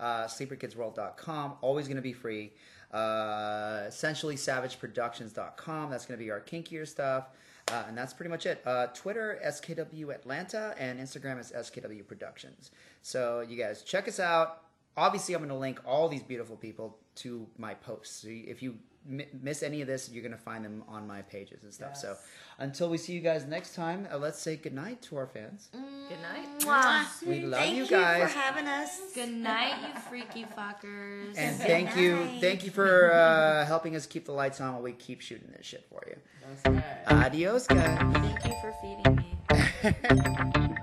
Uh, 0.00 0.24
sleeperkidsworld.com, 0.24 1.54
always 1.60 1.86
going 1.86 1.96
to 1.96 2.02
be 2.02 2.12
free. 2.12 2.52
Uh, 2.92 3.84
essentially, 3.86 4.36
savageproductions.com. 4.36 5.90
That's 5.90 6.04
going 6.04 6.18
to 6.18 6.24
be 6.24 6.30
our 6.30 6.40
kinkier 6.40 6.86
stuff. 6.86 7.28
Uh, 7.68 7.84
and 7.88 7.96
that's 7.96 8.12
pretty 8.12 8.28
much 8.30 8.44
it. 8.44 8.60
Uh, 8.66 8.88
Twitter, 8.88 9.40
SKW 9.44 10.14
Atlanta, 10.14 10.74
and 10.78 11.00
Instagram 11.00 11.38
is 11.40 11.52
SKW 11.52 12.06
Productions. 12.06 12.70
So 13.02 13.40
you 13.40 13.56
guys 13.56 13.82
check 13.82 14.08
us 14.08 14.20
out. 14.20 14.62
Obviously, 14.96 15.34
I'm 15.34 15.40
going 15.40 15.48
to 15.48 15.54
link 15.54 15.80
all 15.86 16.08
these 16.08 16.22
beautiful 16.22 16.56
people 16.56 16.98
to 17.16 17.46
my 17.56 17.74
posts. 17.74 18.22
So 18.22 18.28
if 18.30 18.62
you 18.62 18.76
mi- 19.06 19.28
miss 19.42 19.62
any 19.62 19.80
of 19.80 19.86
this, 19.88 20.10
you're 20.12 20.22
going 20.22 20.32
to 20.32 20.38
find 20.38 20.64
them 20.64 20.82
on 20.88 21.06
my 21.06 21.22
pages 21.22 21.62
and 21.64 21.72
stuff. 21.72 21.96
So 21.96 22.16
until 22.58 22.88
we 22.88 22.98
see 22.98 23.12
you 23.12 23.20
guys 23.20 23.44
next 23.46 23.74
time, 23.74 24.06
uh, 24.12 24.18
let's 24.18 24.38
say 24.40 24.56
goodnight 24.56 25.02
to 25.02 25.16
our 25.16 25.26
fans. 25.26 25.68
Good 25.72 26.20
night. 26.20 26.48
Mwah. 26.60 27.26
We 27.26 27.40
love 27.42 27.60
Thank 27.60 27.76
you 27.76 27.84
you 27.84 27.90
guys. 27.90 28.32
for 28.32 28.38
having 28.38 28.66
us. 28.66 29.00
Good 29.14 29.32
night, 29.32 29.74
you 29.82 30.00
freaky 30.02 30.44
fuckers. 30.56 31.36
And 31.36 31.56
thank 31.56 31.96
you, 31.96 32.26
thank 32.40 32.64
you 32.64 32.70
for 32.70 33.12
uh, 33.12 33.64
helping 33.66 33.96
us 33.96 34.06
keep 34.06 34.24
the 34.26 34.32
lights 34.32 34.60
on 34.60 34.72
while 34.74 34.82
we 34.82 34.92
keep 34.92 35.20
shooting 35.20 35.48
this 35.56 35.66
shit 35.66 35.84
for 35.90 36.02
you. 36.06 36.16
That's 36.62 36.84
right. 37.08 37.24
Adios, 37.24 37.66
guys. 37.66 37.98
Thank 38.14 38.44
you 38.44 38.54
for 38.60 38.74
feeding 38.80 39.16
me. 39.16 40.74